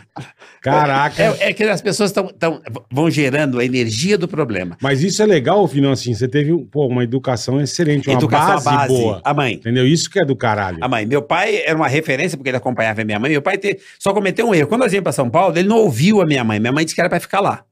Caraca. 0.61 1.21
é, 1.23 1.49
é 1.49 1.53
que 1.53 1.63
as 1.63 1.81
pessoas 1.81 2.11
tão, 2.11 2.27
tão- 2.27 2.61
vão 2.91 3.09
gerando 3.09 3.59
a 3.59 3.65
energia 3.65 4.17
do 4.17 4.27
problema. 4.27 4.77
Mas 4.81 5.01
isso 5.01 5.21
é 5.21 5.25
legal, 5.25 5.67
Finão, 5.67 5.91
assim, 5.91 6.13
você 6.13 6.27
teve 6.27 6.55
pô, 6.65 6.87
uma 6.87 7.03
educação 7.03 7.59
excelente, 7.61 8.07
uma 8.09 8.15
Educação 8.17 8.57
à 8.57 8.59
base, 8.77 8.87
boa. 8.93 9.21
A 9.23 9.33
mãe. 9.33 9.53
Entendeu? 9.55 9.85
Isso 9.87 10.09
que 10.09 10.19
é 10.19 10.25
do 10.25 10.35
caralho. 10.35 10.77
A 10.81 10.87
mãe. 10.87 11.05
Meu 11.05 11.21
pai 11.21 11.61
era 11.65 11.75
uma 11.75 11.87
referência, 11.87 12.37
porque 12.37 12.49
ele 12.49 12.57
acompanhava 12.57 13.01
a 13.01 13.05
minha 13.05 13.19
mãe. 13.19 13.31
Meu 13.31 13.41
pai 13.41 13.57
te- 13.57 13.79
só 13.99 14.13
cometeu 14.13 14.47
um 14.47 14.53
erro. 14.53 14.67
Quando 14.67 14.81
nós 14.81 14.91
viemos 14.91 15.03
para 15.03 15.11
São 15.13 15.29
Paulo, 15.29 15.57
ele 15.57 15.67
não 15.67 15.77
ouviu 15.77 16.21
a 16.21 16.25
minha 16.25 16.43
mãe. 16.43 16.59
Minha 16.59 16.71
mãe 16.71 16.83
disse 16.85 16.95
que 16.95 17.01
era 17.01 17.09
para 17.09 17.19
ficar 17.19 17.39
lá. 17.39 17.63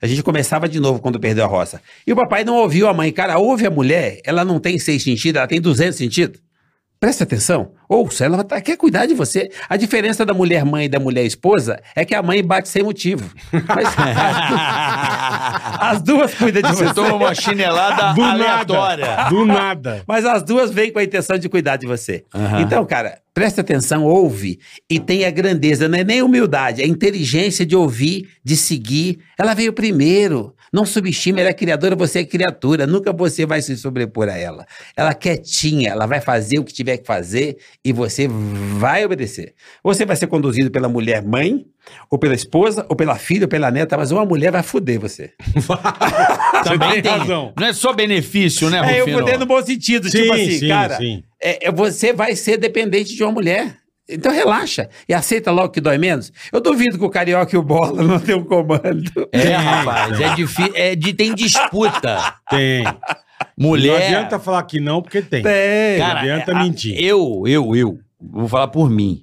A 0.00 0.06
gente 0.06 0.22
começava 0.22 0.68
de 0.68 0.78
novo 0.78 1.00
quando 1.00 1.18
perdeu 1.18 1.44
a 1.44 1.48
roça. 1.48 1.82
E 2.06 2.12
o 2.12 2.16
papai 2.16 2.44
não 2.44 2.56
ouviu 2.56 2.88
a 2.88 2.94
mãe. 2.94 3.12
Cara, 3.12 3.38
ouve 3.38 3.66
a 3.66 3.70
mulher, 3.70 4.20
ela 4.24 4.44
não 4.44 4.60
tem 4.60 4.78
seis 4.78 5.02
sentidos, 5.02 5.38
ela 5.38 5.48
tem 5.48 5.60
200 5.60 5.96
sentidos. 5.96 6.40
Presta 7.00 7.24
atenção. 7.24 7.72
Ouça, 7.88 8.24
ela 8.26 8.44
tá- 8.44 8.60
quer 8.60 8.76
cuidar 8.76 9.06
de 9.06 9.14
você. 9.14 9.50
A 9.68 9.76
diferença 9.76 10.24
da 10.26 10.34
mulher 10.34 10.64
mãe 10.64 10.84
e 10.84 10.88
da 10.88 11.00
mulher 11.00 11.24
esposa 11.24 11.80
é 11.96 12.04
que 12.04 12.14
a 12.14 12.22
mãe 12.22 12.44
bate 12.44 12.68
sem 12.68 12.82
motivo. 12.82 13.30
Mas 13.52 13.88
as 15.80 16.02
duas 16.02 16.34
cuidam 16.34 16.62
de 16.62 16.68
Você 16.76 16.84
você. 16.84 16.94
toma 16.94 17.14
uma 17.14 17.34
chinelada 17.34 18.12
Do 18.14 18.22
aleatória. 18.22 19.06
nada. 19.06 19.28
Do 19.30 19.44
nada. 19.46 20.02
Mas 20.06 20.24
as 20.24 20.42
duas 20.42 20.70
vêm 20.70 20.92
com 20.92 20.98
a 20.98 21.04
intenção 21.04 21.38
de 21.38 21.48
cuidar 21.48 21.76
de 21.76 21.86
você. 21.86 22.24
Aham. 22.34 22.60
Então, 22.62 22.84
cara, 22.84 23.18
presta 23.32 23.60
atenção, 23.60 24.04
ouve 24.04 24.58
e 24.90 24.98
tenha 24.98 25.30
grandeza. 25.30 25.88
Não 25.88 25.98
é 25.98 26.04
nem 26.04 26.22
humildade, 26.22 26.82
é 26.82 26.86
inteligência 26.86 27.64
de 27.64 27.74
ouvir, 27.76 28.28
de 28.44 28.56
seguir. 28.56 29.18
Ela 29.38 29.54
veio 29.54 29.72
primeiro. 29.72 30.54
Não 30.70 30.84
subestime, 30.84 31.40
ela 31.40 31.48
é 31.48 31.54
criadora, 31.54 31.96
você 31.96 32.18
é 32.18 32.24
criatura. 32.26 32.86
Nunca 32.86 33.10
você 33.10 33.46
vai 33.46 33.62
se 33.62 33.74
sobrepor 33.74 34.28
a 34.28 34.36
ela. 34.36 34.66
Ela 34.94 35.14
quietinha, 35.14 35.88
ela 35.88 36.04
vai 36.04 36.20
fazer 36.20 36.58
o 36.58 36.64
que 36.64 36.74
tiver 36.74 36.98
que 36.98 37.06
fazer 37.06 37.56
e 37.88 37.92
você 37.92 38.28
vai 38.28 39.02
obedecer. 39.04 39.54
Você 39.82 40.04
vai 40.04 40.14
ser 40.14 40.26
conduzido 40.26 40.70
pela 40.70 40.88
mulher 40.88 41.22
mãe, 41.22 41.64
ou 42.10 42.18
pela 42.18 42.34
esposa, 42.34 42.84
ou 42.88 42.94
pela 42.94 43.16
filha, 43.16 43.44
ou 43.44 43.48
pela 43.48 43.70
neta, 43.70 43.96
mas 43.96 44.10
uma 44.10 44.26
mulher 44.26 44.52
vai 44.52 44.62
foder 44.62 45.00
você. 45.00 45.32
Também 46.64 46.90
tem 46.92 47.02
tem. 47.02 47.12
razão. 47.12 47.52
Não 47.58 47.66
é 47.66 47.72
só 47.72 47.92
benefício, 47.94 48.68
né, 48.68 48.78
É, 48.78 48.96
eu 48.96 49.04
Rufino? 49.06 49.18
foder 49.20 49.38
no 49.38 49.46
bom 49.46 49.62
sentido. 49.64 50.10
tipo 50.10 50.22
Sim, 50.24 50.30
assim, 50.32 50.58
sim, 50.58 50.68
cara, 50.68 50.96
sim. 50.98 51.22
é, 51.42 51.68
é, 51.68 51.72
você 51.72 52.12
vai 52.12 52.36
ser 52.36 52.58
dependente 52.58 53.14
de 53.14 53.22
uma 53.22 53.32
mulher. 53.32 53.76
Então 54.10 54.32
relaxa 54.32 54.88
e 55.06 55.12
aceita 55.12 55.50
logo 55.50 55.68
que 55.70 55.80
dói 55.82 55.98
menos. 55.98 56.32
Eu 56.50 56.60
duvido 56.62 56.98
que 56.98 57.04
o 57.04 57.10
Carioca 57.10 57.54
e 57.54 57.58
o 57.58 57.62
Bola 57.62 58.00
não 58.04 58.18
tenham 58.18 58.40
um 58.40 58.44
comando. 58.44 59.10
É, 59.32 59.52
rapaz, 59.56 60.20
é 60.20 60.34
difícil. 60.34 60.72
É 60.74 60.94
de, 60.94 61.12
tem 61.14 61.34
disputa. 61.34 62.34
Tem. 62.50 62.84
Não 63.58 63.70
Mulher. 63.70 64.02
adianta 64.06 64.38
falar 64.38 64.62
que 64.62 64.78
não, 64.78 65.02
porque 65.02 65.20
tem. 65.20 65.42
Tem. 65.42 65.98
Não 65.98 66.06
adianta 66.06 66.52
a- 66.52 66.62
mentir. 66.62 66.94
Eu, 67.02 67.42
eu, 67.46 67.74
eu, 67.74 67.98
vou 68.20 68.46
falar 68.46 68.68
por 68.68 68.88
mim. 68.88 69.22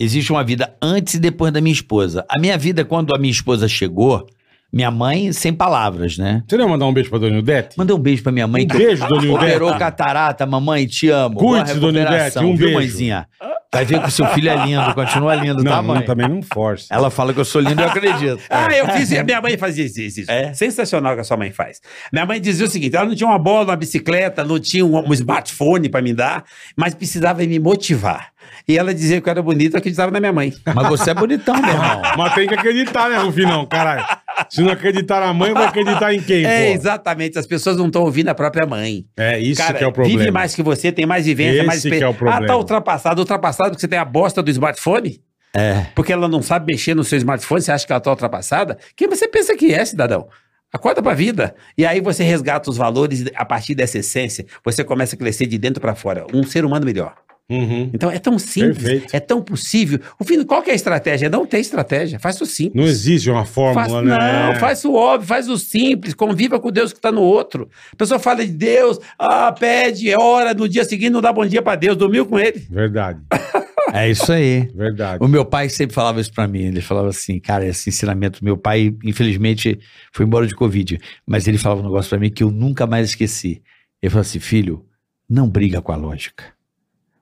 Existe 0.00 0.32
uma 0.32 0.42
vida 0.42 0.74
antes 0.82 1.14
e 1.14 1.18
depois 1.20 1.52
da 1.52 1.60
minha 1.60 1.72
esposa. 1.72 2.24
A 2.28 2.38
minha 2.40 2.56
vida, 2.56 2.84
quando 2.84 3.14
a 3.14 3.18
minha 3.18 3.30
esposa 3.30 3.68
chegou, 3.68 4.26
minha 4.74 4.90
mãe, 4.90 5.32
sem 5.32 5.52
palavras, 5.52 6.18
né? 6.18 6.42
Você 6.48 6.56
não 6.56 6.64
ia 6.64 6.70
mandar 6.70 6.86
um 6.86 6.92
beijo 6.92 7.08
pra 7.08 7.18
Dona 7.20 7.36
Ildete? 7.36 7.78
Mandei 7.78 7.94
um 7.94 7.98
beijo 7.98 8.24
pra 8.24 8.32
minha 8.32 8.48
mãe. 8.48 8.64
Um 8.64 8.66
que 8.66 8.76
beijo, 8.76 9.06
Dona 9.06 9.22
Ildete. 9.24 9.44
Operou 9.44 9.74
catarata, 9.78 10.44
mamãe, 10.44 10.84
te 10.86 11.08
amo. 11.08 11.36
Cuide-se, 11.36 11.78
Boa 11.78 11.92
Dona 11.92 12.04
Ildete, 12.04 12.38
um 12.40 12.56
viu, 12.56 12.66
beijo. 12.66 12.74
mãezinha? 12.74 13.28
Vai 13.72 13.84
ver 13.84 14.00
que 14.02 14.08
o 14.08 14.10
seu 14.10 14.26
filho 14.28 14.48
é 14.50 14.66
lindo, 14.66 14.94
continua 14.94 15.34
lindo, 15.34 15.64
tá, 15.64 15.76
Não, 15.76 15.82
mãe? 15.82 15.98
não, 15.98 16.04
também 16.04 16.28
não 16.28 16.40
force. 16.42 16.86
Ela 16.90 17.10
fala 17.10 17.34
que 17.34 17.40
eu 17.40 17.44
sou 17.44 17.60
lindo, 17.60 17.80
eu 17.82 17.88
acredito. 17.88 18.40
Ah, 18.48 18.68
eu 18.72 18.86
fiz. 18.88 19.12
A 19.12 19.24
minha 19.24 19.40
mãe 19.40 19.56
fazia 19.58 19.84
isso. 19.84 20.00
isso. 20.00 20.30
É? 20.30 20.54
Sensacional 20.54 21.12
o 21.12 21.14
que 21.16 21.22
a 21.22 21.24
sua 21.24 21.36
mãe 21.36 21.50
faz. 21.50 21.80
Minha 22.12 22.24
mãe 22.24 22.40
dizia 22.40 22.66
o 22.66 22.68
seguinte: 22.68 22.94
ela 22.94 23.04
não 23.06 23.16
tinha 23.16 23.28
uma 23.28 23.38
bola, 23.38 23.70
uma 23.70 23.76
bicicleta, 23.76 24.44
não 24.44 24.60
tinha 24.60 24.86
um, 24.86 25.08
um 25.08 25.12
smartphone 25.12 25.88
pra 25.88 26.00
me 26.00 26.14
dar, 26.14 26.44
mas 26.76 26.94
precisava 26.94 27.42
me 27.42 27.58
motivar. 27.58 28.28
E 28.68 28.78
ela 28.78 28.94
dizia 28.94 29.20
que 29.20 29.28
eu 29.28 29.30
era 29.30 29.42
bonito, 29.42 29.74
eu 29.74 29.78
acreditava 29.78 30.10
na 30.12 30.20
minha 30.20 30.32
mãe. 30.32 30.52
Mas 30.72 30.88
você 30.88 31.10
é 31.10 31.14
bonitão, 31.14 31.56
meu 31.60 31.70
irmão. 31.70 32.02
Mas 32.16 32.34
tem 32.34 32.46
que 32.46 32.54
acreditar, 32.54 33.10
né, 33.10 33.16
Rufinão? 33.18 33.66
Caralho. 33.66 34.04
Se 34.50 34.62
não 34.62 34.70
acreditar 34.72 35.20
na 35.20 35.32
mãe, 35.32 35.52
vai 35.52 35.66
acreditar 35.66 36.12
em 36.14 36.20
quem, 36.20 36.44
É, 36.46 36.68
pô? 36.68 36.72
exatamente. 36.74 37.38
As 37.38 37.46
pessoas 37.46 37.76
não 37.76 37.86
estão 37.86 38.02
ouvindo 38.02 38.28
a 38.28 38.34
própria 38.34 38.66
mãe. 38.66 39.04
É, 39.16 39.38
isso 39.38 39.60
Cara, 39.60 39.78
que 39.78 39.84
é 39.84 39.86
o 39.86 39.92
problema. 39.92 40.18
vive 40.18 40.30
mais 40.30 40.54
que 40.54 40.62
você, 40.62 40.90
tem 40.92 41.06
mais 41.06 41.26
vivência, 41.26 41.58
Esse 41.58 41.66
mais 41.66 41.82
que 41.82 41.94
é 41.94 42.06
o 42.06 42.10
Ah, 42.10 42.14
problema. 42.14 42.46
tá 42.46 42.56
ultrapassado. 42.56 43.20
Ultrapassado 43.20 43.70
porque 43.70 43.80
você 43.80 43.88
tem 43.88 43.98
a 43.98 44.04
bosta 44.04 44.42
do 44.42 44.50
smartphone? 44.50 45.20
É. 45.54 45.86
Porque 45.94 46.12
ela 46.12 46.26
não 46.28 46.42
sabe 46.42 46.72
mexer 46.72 46.94
no 46.94 47.04
seu 47.04 47.16
smartphone, 47.18 47.62
você 47.62 47.70
acha 47.72 47.86
que 47.86 47.92
ela 47.92 48.00
tá 48.00 48.10
ultrapassada? 48.10 48.76
Quem 48.96 49.08
você 49.08 49.28
pensa 49.28 49.56
que 49.56 49.72
é, 49.72 49.84
cidadão? 49.84 50.26
Acorda 50.72 51.00
pra 51.00 51.14
vida. 51.14 51.54
E 51.78 51.86
aí 51.86 52.00
você 52.00 52.24
resgata 52.24 52.68
os 52.68 52.76
valores 52.76 53.24
a 53.36 53.44
partir 53.44 53.76
dessa 53.76 53.98
essência, 53.98 54.44
você 54.64 54.82
começa 54.82 55.14
a 55.14 55.18
crescer 55.18 55.46
de 55.46 55.56
dentro 55.56 55.80
pra 55.80 55.94
fora. 55.94 56.26
Um 56.34 56.42
ser 56.42 56.64
humano 56.64 56.84
melhor. 56.84 57.14
Uhum. 57.50 57.90
Então 57.92 58.10
é 58.10 58.18
tão 58.18 58.38
simples, 58.38 58.78
Perfeito. 58.78 59.14
é 59.14 59.20
tão 59.20 59.42
possível. 59.42 60.00
O 60.18 60.24
fim, 60.24 60.42
qual 60.44 60.62
que 60.62 60.70
é 60.70 60.72
a 60.72 60.76
estratégia? 60.76 61.28
Não 61.28 61.44
tem 61.44 61.60
estratégia. 61.60 62.18
Faz 62.18 62.40
o 62.40 62.46
simples. 62.46 62.74
Não 62.74 62.84
existe 62.88 63.30
uma 63.30 63.44
fórmula, 63.44 63.86
Faz, 63.86 64.04
né? 64.04 64.46
Não, 64.52 64.54
faz 64.60 64.84
o 64.84 64.94
óbvio, 64.94 65.28
faz 65.28 65.48
o 65.48 65.58
simples, 65.58 66.14
conviva 66.14 66.58
com 66.58 66.70
Deus 66.72 66.90
que 66.92 66.98
está 66.98 67.12
no 67.12 67.20
outro. 67.20 67.68
A 67.92 67.96
pessoa 67.96 68.18
fala 68.18 68.44
de 68.46 68.52
Deus, 68.52 68.98
ah, 69.18 69.52
pede, 69.52 70.14
ora, 70.16 70.54
no 70.54 70.66
dia 70.68 70.84
seguinte 70.84 71.10
não 71.10 71.20
dá 71.20 71.32
bom 71.32 71.44
dia 71.44 71.60
para 71.60 71.76
Deus, 71.76 71.96
dormiu 71.96 72.24
com 72.24 72.38
ele. 72.38 72.66
Verdade, 72.70 73.20
É 73.92 74.10
isso 74.10 74.32
aí. 74.32 74.68
verdade. 74.74 75.22
O 75.22 75.28
meu 75.28 75.44
pai 75.44 75.68
sempre 75.68 75.94
falava 75.94 76.20
isso 76.20 76.32
pra 76.32 76.48
mim. 76.48 76.62
Ele 76.62 76.80
falava 76.80 77.08
assim, 77.10 77.38
cara, 77.38 77.64
esse 77.66 77.90
ensinamento. 77.90 78.42
Meu 78.42 78.56
pai, 78.56 78.92
infelizmente, 79.04 79.78
foi 80.12 80.26
embora 80.26 80.46
de 80.48 80.54
Covid. 80.54 80.98
Mas 81.24 81.46
ele 81.46 81.58
falava 81.58 81.80
um 81.82 81.84
negócio 81.84 82.08
pra 82.08 82.18
mim 82.18 82.30
que 82.30 82.42
eu 82.42 82.50
nunca 82.50 82.86
mais 82.86 83.10
esqueci. 83.10 83.62
Ele 84.02 84.10
falou 84.10 84.22
assim: 84.22 84.40
filho, 84.40 84.84
não 85.30 85.48
briga 85.48 85.80
com 85.80 85.92
a 85.92 85.96
lógica. 85.96 86.53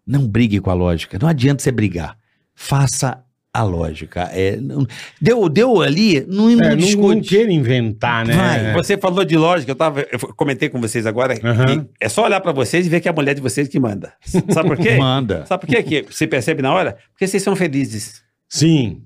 Não 0.07 0.27
brigue 0.27 0.61
com 0.61 0.71
a 0.71 0.75
lógica. 0.75 1.19
Não 1.21 1.29
adianta 1.29 1.62
você 1.62 1.71
brigar. 1.71 2.17
Faça 2.55 3.23
a 3.55 3.62
lógica. 3.62 4.23
É, 4.33 4.57
não- 4.57 4.87
deu, 5.21 5.49
deu 5.49 5.83
ali, 5.83 6.25
não, 6.27 6.45
não 6.45 6.51
É, 6.53 6.55
não, 6.57 6.69
não 6.71 6.77
discute. 6.77 7.29
queira 7.29 7.53
inventar, 7.53 8.25
né? 8.27 8.35
Vai, 8.35 8.73
Você 8.75 8.97
falou 8.97 9.25
de 9.25 9.37
lógica, 9.37 9.71
eu, 9.71 9.77
tava, 9.77 10.01
eu 10.11 10.19
comentei 10.35 10.69
com 10.71 10.81
vocês 10.81 11.05
agora, 11.07 11.35
que 11.37 11.43
é 12.01 12.09
só 12.09 12.25
olhar 12.25 12.41
para 12.41 12.53
vocês 12.53 12.87
e 12.87 12.88
ver 12.88 13.01
que 13.01 13.09
é 13.09 13.11
a 13.11 13.15
mulher 13.15 13.35
de 13.35 13.41
vocês 13.43 13.69
que 13.69 13.79
manda. 13.79 14.15
Sabe 14.25 14.69
por 14.69 14.77
quê? 14.79 14.97
Manda. 14.97 15.45
Sabe 15.47 15.67
por 15.67 15.69
quê 15.69 15.83
que 15.83 16.12
você 16.15 16.27
percebe 16.27 16.62
na 16.62 16.73
hora? 16.73 16.97
Porque 17.12 17.27
vocês 17.27 17.43
são 17.43 17.55
felizes. 17.55 18.23
Sim. 18.49 19.03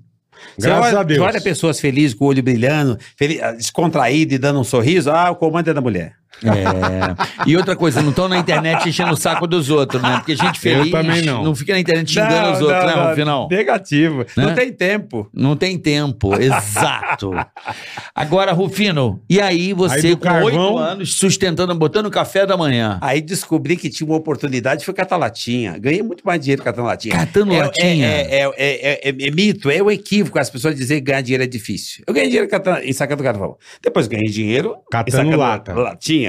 Você 0.57 0.67
Graças 0.67 0.91
olha, 0.93 0.99
a 0.99 1.03
Deus. 1.03 1.19
você 1.19 1.25
olha 1.25 1.41
pessoas 1.41 1.79
felizes, 1.79 2.13
com 2.13 2.25
o 2.25 2.27
olho 2.29 2.43
brilhando, 2.43 2.97
feliz, 3.17 3.39
descontraído 3.57 4.33
e 4.35 4.37
dando 4.37 4.59
um 4.59 4.63
sorriso, 4.63 5.09
ah, 5.11 5.31
o 5.31 5.35
comando 5.35 5.69
é 5.69 5.73
da 5.73 5.81
mulher. 5.81 6.13
É. 6.43 7.47
E 7.49 7.55
outra 7.57 7.75
coisa, 7.75 8.01
não 8.01 8.09
estão 8.11 8.27
na 8.27 8.37
internet 8.37 8.87
enchendo 8.87 9.11
o 9.13 9.17
saco 9.17 9.47
dos 9.47 9.69
outros, 9.69 10.01
né? 10.01 10.17
Porque 10.17 10.35
gente 10.35 10.59
feliz 10.59 10.91
também 10.91 11.21
não. 11.23 11.55
fica 11.55 11.73
na 11.73 11.79
internet 11.79 12.11
xingando 12.11 12.51
os 12.53 12.61
outros, 12.61 12.85
né, 12.85 13.09
Rufinão? 13.09 13.47
Negativo. 13.49 14.25
Não 14.35 14.45
Né? 14.47 14.53
tem 14.53 14.71
tempo. 14.71 15.29
Não 15.33 15.55
tem 15.55 15.77
tempo, 15.77 16.35
exato. 16.39 17.31
Agora, 18.13 18.51
Rufino, 18.51 19.21
e 19.29 19.39
aí 19.41 19.73
você 19.73 20.07
Aí 20.07 20.15
com 20.15 20.21
carvão- 20.23 20.45
oito 20.73 20.77
anos 20.77 21.13
sustentando, 21.15 21.73
botando 21.75 22.09
café 22.09 22.45
da 22.45 22.55
manhã? 22.57 22.97
Aí 23.01 23.21
descobri 23.21 23.75
que 23.77 23.89
tinha 23.89 24.07
uma 24.07 24.17
oportunidade, 24.17 24.85
fui 24.85 24.93
catar 24.93 25.17
latinha. 25.17 25.77
Ganhei 25.77 26.01
muito 26.03 26.23
mais 26.25 26.39
dinheiro 26.41 26.63
catando 26.63 26.87
latinha. 26.87 27.15
Catando 27.15 27.53
é, 27.53 27.59
latinha? 27.63 28.05
É, 28.07 28.21
é, 28.21 28.41
é, 28.41 28.51
é- 28.57 29.09
é- 29.09 29.27
é 29.27 29.31
mito, 29.31 29.69
é 29.69 29.81
o 29.81 29.89
equívoco 29.91 30.37
as 30.39 30.49
pessoas 30.49 30.75
dizerem 30.75 31.03
que 31.03 31.07
ganhar 31.11 31.21
dinheiro 31.21 31.43
é 31.43 31.47
difícil. 31.47 32.03
Eu 32.07 32.13
ganhei 32.13 32.29
dinheiro 32.29 32.49
catando, 32.49 32.79
em 32.83 32.93
sacando 32.93 33.23
carvão. 33.23 33.57
Depois 33.81 34.07
ganhei 34.07 34.27
dinheiro 34.29 34.75
Catando 34.91 35.37
lata. 35.37 35.73
latinha. 35.73 36.26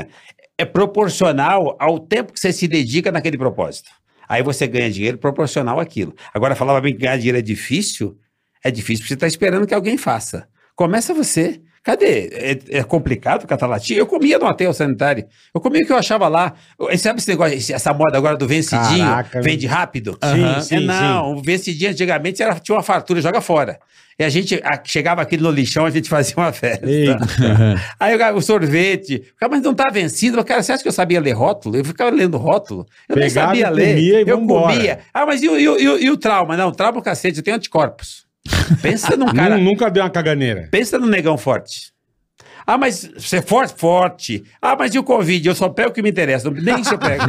É 0.57 0.65
proporcional 0.65 1.77
ao 1.79 1.99
tempo 1.99 2.33
que 2.33 2.41
você 2.41 2.53
se 2.53 2.67
dedica 2.69 3.11
naquele 3.13 3.39
propósito. 3.39 3.91
Aí 4.29 4.43
você 4.43 4.67
ganha 4.67 4.91
dinheiro 4.91 5.17
proporcional 5.17 5.81
àquilo. 5.81 6.15
Agora, 6.35 6.55
falava 6.55 6.81
bem 6.81 6.93
que 6.93 7.01
ganhar 7.01 7.17
dinheiro 7.17 7.39
é 7.39 7.43
difícil. 7.43 8.19
É 8.63 8.71
difícil 8.71 9.03
porque 9.03 9.09
você 9.09 9.15
está 9.15 9.27
esperando 9.27 9.67
que 9.67 9.75
alguém 9.75 9.97
faça. 9.97 10.49
Começa 10.75 11.15
você. 11.15 11.63
Cadê? 11.89 12.29
É, 12.71 12.79
é 12.81 12.83
complicado 12.83 13.47
catar 13.47 13.67
latinha? 13.67 13.99
Eu 13.99 14.07
comia 14.07 14.39
no 14.39 14.45
hotel 14.45 14.75
sanitário. 14.75 15.25
Eu 15.55 15.59
comia 15.59 15.83
o 15.83 15.87
que 15.87 15.93
eu 15.93 15.97
achava 15.97 16.29
lá. 16.29 16.53
Sabe 16.99 17.19
esse 17.19 17.31
negócio, 17.31 17.57
essa 17.75 17.95
moda 17.95 18.19
agora 18.19 18.37
do 18.37 18.47
vencidinho? 18.47 19.07
Caraca, 19.07 19.41
vende 19.41 19.67
rápido? 19.67 20.19
Sim, 20.23 20.45
Aham. 20.45 20.61
sim, 20.61 20.77
É, 20.77 20.81
não, 20.81 21.33
o 21.37 21.43
vencidinho 21.43 21.91
antigamente 21.91 22.43
era, 22.43 22.57
tinha 22.57 22.77
uma 22.77 22.83
fartura, 22.83 23.23
joga 23.23 23.41
fora. 23.41 23.79
E 24.19 24.23
a 24.25 24.29
gente 24.29 24.61
a- 24.63 24.79
chegava 24.85 25.23
aqui 25.23 25.39
no 25.39 25.51
lixão, 25.51 25.87
a 25.87 25.91
gente 25.91 26.11
fazia 26.11 26.35
uma 26.37 26.53
festa. 26.53 26.85
Aí 27.99 28.15
o, 28.15 28.19
cara- 28.19 28.37
o 28.37 28.43
sorvete, 28.43 29.23
cara, 29.41 29.51
mas 29.53 29.63
não 29.63 29.73
tá 29.73 29.87
vencido. 29.91 30.39
Eu, 30.39 30.45
Cara, 30.45 30.63
você 30.63 30.73
acha 30.73 30.83
que 30.83 30.89
eu 30.91 30.93
sabia 30.93 31.21
ler 31.21 31.33
rótulo? 31.33 31.75
Eu 31.75 31.85
ficava 31.87 32.11
lendo 32.11 32.37
rótulo. 32.37 32.85
Eu 33.09 33.17
nem 33.17 33.29
Pegava 33.29 33.47
sabia 33.49 33.67
e 33.69 33.71
ler. 33.71 33.95
comia 33.95 34.21
e 34.21 34.29
eu 34.29 34.39
vambora. 34.39 34.75
comia. 34.75 34.99
Ah, 35.15 35.25
mas 35.25 35.43
e 35.43 35.49
o, 35.49 35.57
e 35.59 35.65
e 35.65 36.05
e 36.05 36.11
o 36.11 36.19
trauma? 36.19 36.55
Não, 36.55 36.71
trauma 36.71 36.99
é 36.99 37.01
o 37.01 37.03
cacete, 37.03 37.39
eu 37.39 37.43
tenho 37.43 37.57
anticorpos. 37.57 38.28
Pensa 38.83 39.17
num 39.17 39.33
cara. 39.33 39.57
Nu- 39.59 39.65
Nunca 39.65 39.91
deu 39.91 40.03
uma 40.03 40.11
caganeira. 40.11 40.69
Pensa 40.71 40.99
no 40.99 41.07
negão 41.07 41.37
forte. 41.39 41.93
Ah, 42.67 42.77
mas 42.77 43.11
você 43.17 43.39
é 43.39 43.43
forte? 43.43 43.75
Forte. 43.79 44.45
Ah, 44.61 44.77
mas 44.79 44.95
e 44.95 44.99
o 44.99 45.03
Covid? 45.03 45.49
Eu 45.49 45.55
só 45.55 45.69
pego 45.71 45.89
o 45.89 45.93
que 45.93 46.03
me 46.03 46.11
interessa. 46.11 46.51
não- 46.51 46.61
Nem 46.63 46.81
isso 46.81 46.93
eu 46.95 46.99
pego. 47.01 47.25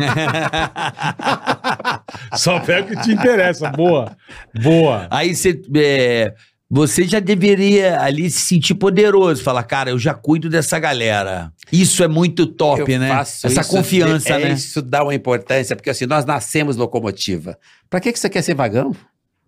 Só 2.36 2.60
pega 2.60 2.94
o 2.94 2.98
que 2.98 3.04
te 3.04 3.12
interessa. 3.12 3.70
Boa. 3.70 4.16
Boa. 4.62 5.08
Aí 5.10 5.34
você, 5.36 5.60
é, 5.76 6.34
você 6.70 7.08
já 7.08 7.20
deveria 7.20 8.02
ali 8.02 8.30
se 8.30 8.42
sentir 8.42 8.76
poderoso, 8.76 9.42
falar, 9.44 9.64
cara, 9.64 9.90
eu 9.92 10.00
já 10.00 10.14
cuido 10.14 10.50
dessa 10.50 10.78
galera. 10.80 11.52
Isso 11.72 12.04
é 12.04 12.08
muito 12.08 12.46
top, 12.46 12.92
Eu 12.92 13.00
né? 13.00 13.08
faço 13.10 13.48
Essa 13.48 13.62
isso, 13.62 13.70
confiança, 13.70 14.34
é, 14.34 14.40
né? 14.40 14.52
Isso 14.54 14.82
dá 14.82 15.04
uma 15.04 15.16
importância, 15.16 15.76
porque 15.76 15.90
assim, 15.90 16.06
nós 16.06 16.26
nascemos 16.26 16.76
locomotiva. 16.76 17.58
Pra 17.90 18.00
que, 18.00 18.12
que 18.12 18.20
você 18.20 18.30
quer 18.30 18.42
ser 18.42 18.56
vagão? 18.56 18.96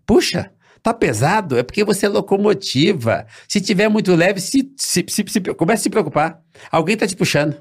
Puxa, 0.06 0.50
tá 0.82 0.92
pesado? 0.92 1.58
É 1.58 1.62
porque 1.62 1.84
você 1.84 2.06
é 2.06 2.08
locomotiva. 2.08 3.26
Se 3.48 3.60
tiver 3.60 3.88
muito 3.88 4.14
leve, 4.14 4.40
se, 4.40 4.72
se, 4.76 5.04
se, 5.08 5.24
se- 5.28 5.40
comece 5.54 5.80
a 5.80 5.82
se 5.84 5.90
preocupar. 5.90 6.40
Alguém 6.70 6.96
tá 6.96 7.06
te 7.06 7.16
puxando. 7.16 7.56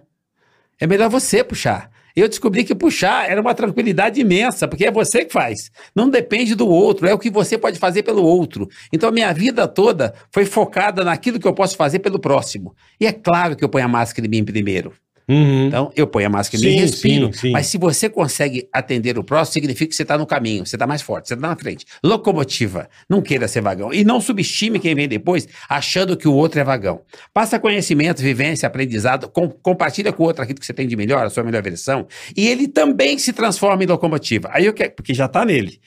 É 0.80 0.88
melhor 0.88 1.10
você 1.10 1.44
puxar. 1.44 1.92
Eu 2.16 2.28
descobri 2.28 2.64
que 2.66 2.76
puxar 2.76 3.30
era 3.30 3.40
uma 3.40 3.54
tranquilidade 3.54 4.20
imensa, 4.20 4.68
porque 4.68 4.86
é 4.86 4.92
você 4.92 5.24
que 5.24 5.32
faz. 5.32 5.72
Não 5.96 6.10
depende 6.10 6.56
do 6.56 6.68
outro, 6.68 7.08
é 7.08 7.14
o 7.14 7.20
que 7.20 7.30
você 7.30 7.58
pode 7.58 7.80
fazer 7.80 8.04
pelo 8.04 8.24
outro. 8.24 8.68
Então 8.92 9.08
a 9.08 9.12
minha 9.14 9.32
vida 9.34 9.66
toda 9.68 10.14
foi 10.32 10.44
focada 10.46 11.06
naquilo 11.06 11.40
que 11.40 11.48
eu 11.48 11.54
posso 11.54 11.78
fazer 11.78 12.00
pelo 12.00 12.20
próximo. 12.20 12.76
E 13.00 13.06
é 13.06 13.14
claro 13.14 13.56
que 13.56 13.64
eu 13.64 13.70
ponho 13.70 13.86
a 13.86 13.88
máscara 13.88 14.28
em 14.28 14.30
mim 14.30 14.44
primeiro. 14.44 14.94
Uhum. 15.32 15.68
Então, 15.68 15.92
eu 15.96 16.06
ponho 16.08 16.28
a 16.28 16.30
máscara 16.30 16.62
e 16.64 16.76
respiro. 16.76 17.28
sim, 17.28 17.40
sim. 17.40 17.52
Mas 17.52 17.68
se 17.68 17.78
você 17.78 18.10
consegue 18.10 18.68
atender 18.74 19.18
o 19.18 19.24
próximo, 19.24 19.54
significa 19.54 19.90
que 19.90 19.96
você 19.96 20.02
está 20.04 20.18
no 20.18 20.26
caminho, 20.26 20.66
você 20.66 20.76
está 20.76 20.86
mais 20.86 21.02
forte, 21.02 21.28
você 21.30 21.36
está 21.36 21.48
na 21.48 21.56
frente. 21.56 21.86
Locomotiva, 22.04 22.90
não 23.10 23.22
queira 23.22 23.48
ser 23.48 23.62
vagão. 23.62 23.94
E 23.94 24.04
não 24.04 24.20
subestime 24.20 24.80
quem 24.80 24.94
vem 24.94 25.08
depois 25.08 25.48
achando 25.70 26.18
que 26.18 26.28
o 26.28 26.34
outro 26.34 26.60
é 26.60 26.64
vagão. 26.64 27.02
Passa 27.34 27.60
conhecimento, 27.60 28.22
vivência, 28.22 28.68
aprendizado, 28.68 29.30
com- 29.30 29.50
compartilha 29.50 30.12
com 30.12 30.24
o 30.24 30.26
outro 30.28 30.44
aquilo 30.44 30.60
que 30.60 30.66
você 30.66 30.74
tem 30.74 30.88
de 30.88 30.96
melhor, 30.96 31.26
a 31.26 31.30
sua 31.30 31.44
melhor 31.44 31.64
versão, 31.64 32.08
e 32.36 32.48
ele 32.48 32.68
também 32.68 33.18
se 33.18 33.32
transforma 33.34 33.84
em 33.84 33.88
locomotiva. 33.88 34.50
Aí 34.52 34.66
eu 34.66 34.74
quero, 34.74 34.92
porque 34.92 35.14
já 35.14 35.26
está 35.26 35.46
nele. 35.46 35.80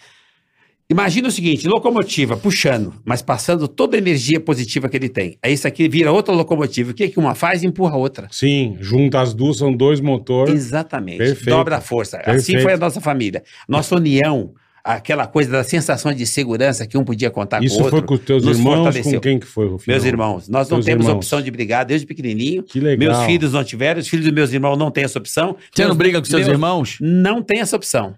Imagina 0.91 1.29
o 1.29 1.31
seguinte, 1.31 1.67
locomotiva 1.67 2.37
puxando, 2.37 2.93
mas 3.07 3.23
passando 3.23 3.67
toda 3.67 3.97
a 3.97 3.99
energia 3.99 4.39
positiva 4.39 4.87
que 4.89 4.97
ele 4.97 5.09
tem. 5.09 5.39
Aí 5.43 5.55
isso 5.55 5.67
aqui 5.67 5.89
vira 5.89 6.13
outra 6.13 6.35
locomotiva. 6.35 6.91
O 6.91 6.95
que, 6.95 7.09
que 7.09 7.19
uma 7.19 7.35
faz? 7.35 7.65
Empurra 7.65 7.95
a 7.95 7.97
outra. 7.97 8.29
Sim, 8.31 8.77
junta 8.81 9.21
as 9.21 9.33
duas, 9.33 9.57
são 9.57 9.73
dois 9.73 9.99
motores. 10.01 10.53
Exatamente. 10.55 11.19
Perfeito. 11.19 11.49
Dobra 11.57 11.79
a 11.79 11.81
força. 11.81 12.19
Assim 12.19 12.27
Perfeito. 12.53 12.63
foi 12.63 12.73
a 12.75 12.77
nossa 12.77 13.01
família. 13.01 13.43
Nossa 13.67 13.97
união, 13.97 14.53
aquela 14.85 15.27
coisa 15.27 15.51
da 15.51 15.65
sensação 15.65 16.13
de 16.13 16.27
segurança 16.27 16.87
que 16.87 16.99
um 16.99 17.05
podia 17.05 17.31
contar 17.31 17.65
Isso 17.65 17.77
com 17.77 17.81
o 17.81 17.85
outro. 17.87 17.99
foi 18.01 18.07
com 18.07 18.15
os 18.15 18.21
teus 18.21 18.45
irmãos? 18.45 18.75
fortaleceu. 18.75 19.15
Com 19.15 19.21
quem 19.21 19.39
que 19.39 19.47
foi, 19.47 19.67
Rufino? 19.67 19.95
Meus 19.95 20.05
irmãos. 20.05 20.49
Nós 20.51 20.69
não 20.69 20.77
Teus 20.77 20.85
temos 20.85 21.07
irmãos. 21.07 21.17
opção 21.17 21.41
de 21.41 21.51
brigar 21.51 21.87
desde 21.87 22.07
pequenininho. 22.07 22.63
Que 22.63 22.79
legal. 22.79 23.15
Meus 23.15 23.25
filhos 23.25 23.55
não 23.55 23.65
tiveram, 23.65 24.01
os 24.01 24.07
filhos 24.09 24.27
dos 24.27 24.35
meus 24.35 24.53
irmãos 24.53 24.77
não 24.77 24.91
têm 24.91 25.05
essa 25.05 25.19
opção. 25.19 25.57
Você 25.75 25.81
não 25.81 25.89
Meus- 25.89 25.97
briga 25.97 26.19
com 26.19 26.27
seus 26.27 26.43
meus- 26.43 26.53
irmãos? 26.53 26.99
Não 27.01 27.43
tem 27.43 27.61
essa 27.61 27.75
opção. 27.75 28.15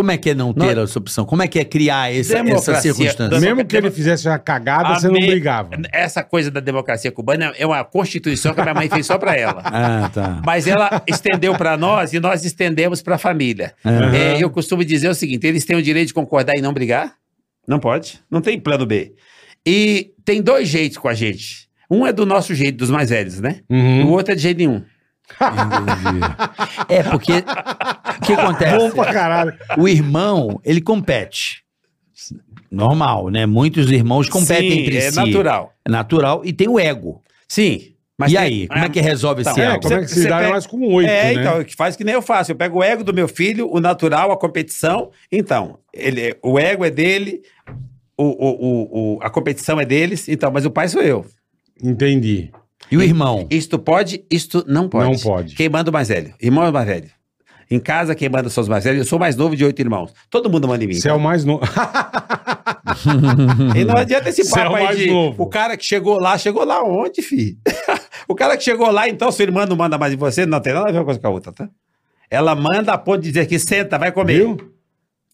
Como 0.00 0.10
é 0.10 0.16
que 0.16 0.30
é 0.30 0.34
não 0.34 0.54
ter 0.54 0.74
Não- 0.74 0.84
essa 0.84 0.98
opção? 0.98 1.26
Como 1.26 1.42
é 1.42 1.46
que 1.46 1.58
é 1.58 1.64
criar 1.64 2.10
essa, 2.10 2.38
essa 2.38 2.74
circunstância? 2.80 3.38
Mesmo 3.38 3.62
que 3.66 3.76
ele 3.76 3.90
fizesse 3.90 4.26
uma 4.26 4.38
cagada, 4.38 4.98
você 4.98 5.08
não 5.08 5.14
brigava. 5.20 5.76
Essa 5.92 6.22
coisa 6.22 6.50
da 6.50 6.58
democracia 6.58 7.12
cubana 7.12 7.52
é 7.58 7.66
uma 7.66 7.84
constituição 7.84 8.54
que 8.54 8.60
a 8.60 8.64
minha 8.64 8.74
mãe 8.74 8.88
fez 8.88 9.04
só 9.04 9.18
para 9.18 9.36
ela. 9.36 9.62
Ah, 9.70 10.10
tá. 10.12 10.42
Mas 10.44 10.66
ela 10.66 11.02
estendeu 11.06 11.54
para 11.54 11.76
nós 11.76 12.14
e 12.14 12.20
nós 12.20 12.44
estendemos 12.46 13.02
para 13.02 13.16
a 13.16 13.18
família. 13.18 13.74
Aham. 13.84 14.14
É, 14.14 14.42
eu 14.42 14.48
costumo 14.48 14.82
dizer 14.84 15.08
o 15.08 15.14
seguinte: 15.14 15.46
eles 15.46 15.64
têm 15.66 15.76
o 15.76 15.82
direito 15.82 16.08
de 16.08 16.14
concordar 16.14 16.56
e 16.56 16.62
não 16.62 16.72
brigar? 16.72 17.14
Não 17.68 17.78
pode. 17.78 18.20
Não 18.30 18.40
tem 18.40 18.58
plano 18.58 18.86
B. 18.86 19.12
E 19.66 20.12
tem 20.24 20.40
dois 20.40 20.66
jeitos 20.66 20.96
com 20.96 21.08
a 21.08 21.14
gente. 21.14 21.68
Um 21.90 22.06
é 22.06 22.12
do 22.12 22.24
nosso 22.24 22.54
jeito, 22.54 22.78
dos 22.78 22.88
mais 22.90 23.10
velhos, 23.10 23.38
né? 23.40 23.60
Uhum. 23.68 24.06
O 24.06 24.10
outro 24.12 24.32
é 24.32 24.34
de 24.36 24.42
jeito 24.42 24.58
nenhum. 24.58 24.82
É, 26.88 27.02
porque 27.02 27.32
o 27.32 28.20
que 28.26 28.32
acontece? 28.32 28.76
Bom 28.78 28.90
pra 28.90 29.12
caralho. 29.12 29.52
O 29.78 29.88
irmão, 29.88 30.60
ele 30.64 30.80
compete. 30.80 31.62
Normal, 32.70 33.28
né? 33.30 33.46
Muitos 33.46 33.90
irmãos 33.90 34.28
competem 34.28 34.70
Sim, 34.70 34.78
entre 34.80 34.96
é 34.98 35.10
si. 35.10 35.16
natural. 35.16 35.72
É 35.86 35.90
natural. 35.90 36.42
E 36.44 36.52
tem 36.52 36.68
o 36.68 36.78
ego. 36.78 37.22
Sim. 37.48 37.94
e 38.22 38.26
tem- 38.26 38.36
aí, 38.36 38.68
como 38.68 38.84
é 38.84 38.88
que 38.90 39.00
resolve 39.00 39.40
Então, 39.40 39.52
esse 39.54 39.60
É, 39.62 39.64
ego? 39.72 39.80
como 39.80 39.94
é 39.94 40.00
que 40.02 40.08
Você- 40.08 40.20
se 40.22 40.28
dá 40.28 40.36
pega- 40.38 40.50
mais 40.50 40.66
com 40.66 40.78
oito, 40.92 41.08
É, 41.10 41.34
né? 41.34 41.40
então, 41.40 41.64
que 41.64 41.74
faz 41.74 41.96
que 41.96 42.04
nem 42.04 42.14
eu 42.14 42.20
faço. 42.22 42.52
Eu 42.52 42.56
pego 42.56 42.78
o 42.78 42.82
ego 42.82 43.02
do 43.02 43.14
meu 43.14 43.26
filho, 43.26 43.68
o 43.72 43.80
natural, 43.80 44.30
a 44.30 44.36
competição. 44.36 45.10
Então, 45.32 45.78
ele, 45.92 46.36
o 46.42 46.58
ego 46.58 46.84
é 46.84 46.90
dele, 46.90 47.40
o, 48.16 48.24
o, 48.24 48.50
o, 48.50 49.14
o- 49.16 49.18
a 49.22 49.30
competição 49.30 49.80
é 49.80 49.86
deles. 49.86 50.28
Então, 50.28 50.50
mas 50.52 50.66
o 50.66 50.70
pai 50.70 50.86
sou 50.86 51.00
eu. 51.02 51.24
Entendi. 51.82 52.52
E 52.90 52.96
o 52.96 53.02
irmão? 53.02 53.46
Isto 53.50 53.78
pode, 53.78 54.24
isto 54.30 54.64
não 54.66 54.88
pode. 54.88 55.10
Não 55.10 55.18
pode. 55.18 55.54
Quem 55.54 55.68
manda 55.68 55.90
o 55.90 55.92
mais 55.92 56.08
velho? 56.08 56.34
Irmão 56.40 56.64
é 56.64 56.70
o 56.70 56.72
mais 56.72 56.86
velho. 56.86 57.10
Em 57.70 57.78
casa, 57.78 58.16
quem 58.16 58.28
manda 58.28 58.50
são 58.50 58.62
os 58.62 58.68
mais 58.68 58.82
velhos. 58.82 59.00
Eu 59.00 59.06
sou 59.06 59.16
o 59.16 59.20
mais 59.20 59.36
novo 59.36 59.54
de 59.54 59.64
oito 59.64 59.78
irmãos. 59.80 60.12
Todo 60.28 60.50
mundo 60.50 60.66
manda 60.66 60.82
em 60.82 60.88
mim. 60.88 60.94
Você 60.94 61.08
é 61.08 61.12
o 61.12 61.20
mais 61.20 61.44
novo. 61.44 61.62
E 63.76 63.84
não 63.84 63.96
adianta 63.96 64.28
esse 64.28 64.42
é 64.42 64.50
papo 64.50 64.72
o 64.72 64.76
aí 64.76 64.96
de. 64.96 65.06
novo. 65.10 65.42
O 65.42 65.46
cara 65.46 65.76
que 65.76 65.84
chegou 65.84 66.18
lá, 66.18 66.36
chegou 66.36 66.64
lá 66.64 66.82
onde, 66.82 67.22
filho? 67.22 67.56
o 68.28 68.34
cara 68.34 68.56
que 68.56 68.64
chegou 68.64 68.90
lá, 68.90 69.08
então, 69.08 69.30
sua 69.30 69.44
irmã 69.44 69.64
não 69.64 69.76
manda 69.76 69.96
mais 69.96 70.12
em 70.12 70.16
você, 70.16 70.44
não 70.44 70.60
tem 70.60 70.72
nada 70.72 70.88
a 70.88 70.92
ver 70.92 70.98
uma 70.98 71.04
coisa 71.04 71.20
com 71.20 71.26
a 71.26 71.30
outra, 71.30 71.52
tá? 71.52 71.68
Ela 72.28 72.54
manda 72.54 72.92
a 72.92 72.98
ponto 72.98 73.20
de 73.20 73.28
dizer 73.28 73.46
que 73.46 73.58
senta, 73.58 73.98
vai 73.98 74.10
comer. 74.12 74.34
Viu? 74.34 74.56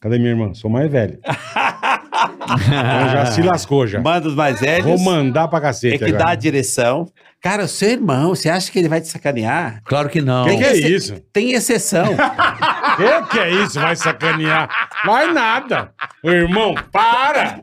Cadê 0.01 0.19
minha 0.19 0.31
irmã? 0.31 0.53
Sou 0.55 0.71
mais 0.71 0.91
velho. 0.91 1.19
então 1.25 3.09
já 3.11 3.27
se 3.27 3.43
lascou 3.43 3.87
já. 3.87 4.01
Manda 4.01 4.29
os 4.29 4.35
mais 4.35 4.61
velhos. 4.61 4.87
Vou 4.87 4.99
mandar 4.99 5.49
pra 5.49 5.61
cacete 5.61 5.95
É 5.95 5.99
que 5.99 6.05
agora. 6.05 6.25
dá 6.25 6.31
a 6.31 6.35
direção. 6.35 7.07
Cara, 7.47 7.63
o 7.63 7.69
seu 7.69 7.91
irmão, 7.91 8.31
você 8.31 8.51
acha 8.51 8.73
que 8.73 8.77
ele 8.77 8.89
vai 8.89 9.01
te 9.01 9.07
sacanear? 9.07 9.81
Claro 9.85 10.09
que 10.09 10.21
não. 10.21 10.47
Que 10.47 10.57
que 10.57 10.65
é 10.65 10.77
isso? 10.77 11.23
Tem 11.33 11.53
exceção. 11.53 12.07
Que 12.97 13.27
que 13.31 13.39
é 13.39 13.51
isso? 13.51 13.79
Vai 13.79 13.95
sacanear? 13.95 14.71
Vai 15.05 15.31
nada. 15.31 15.93
Ô, 16.23 16.31
irmão, 16.31 16.75
para! 16.91 17.61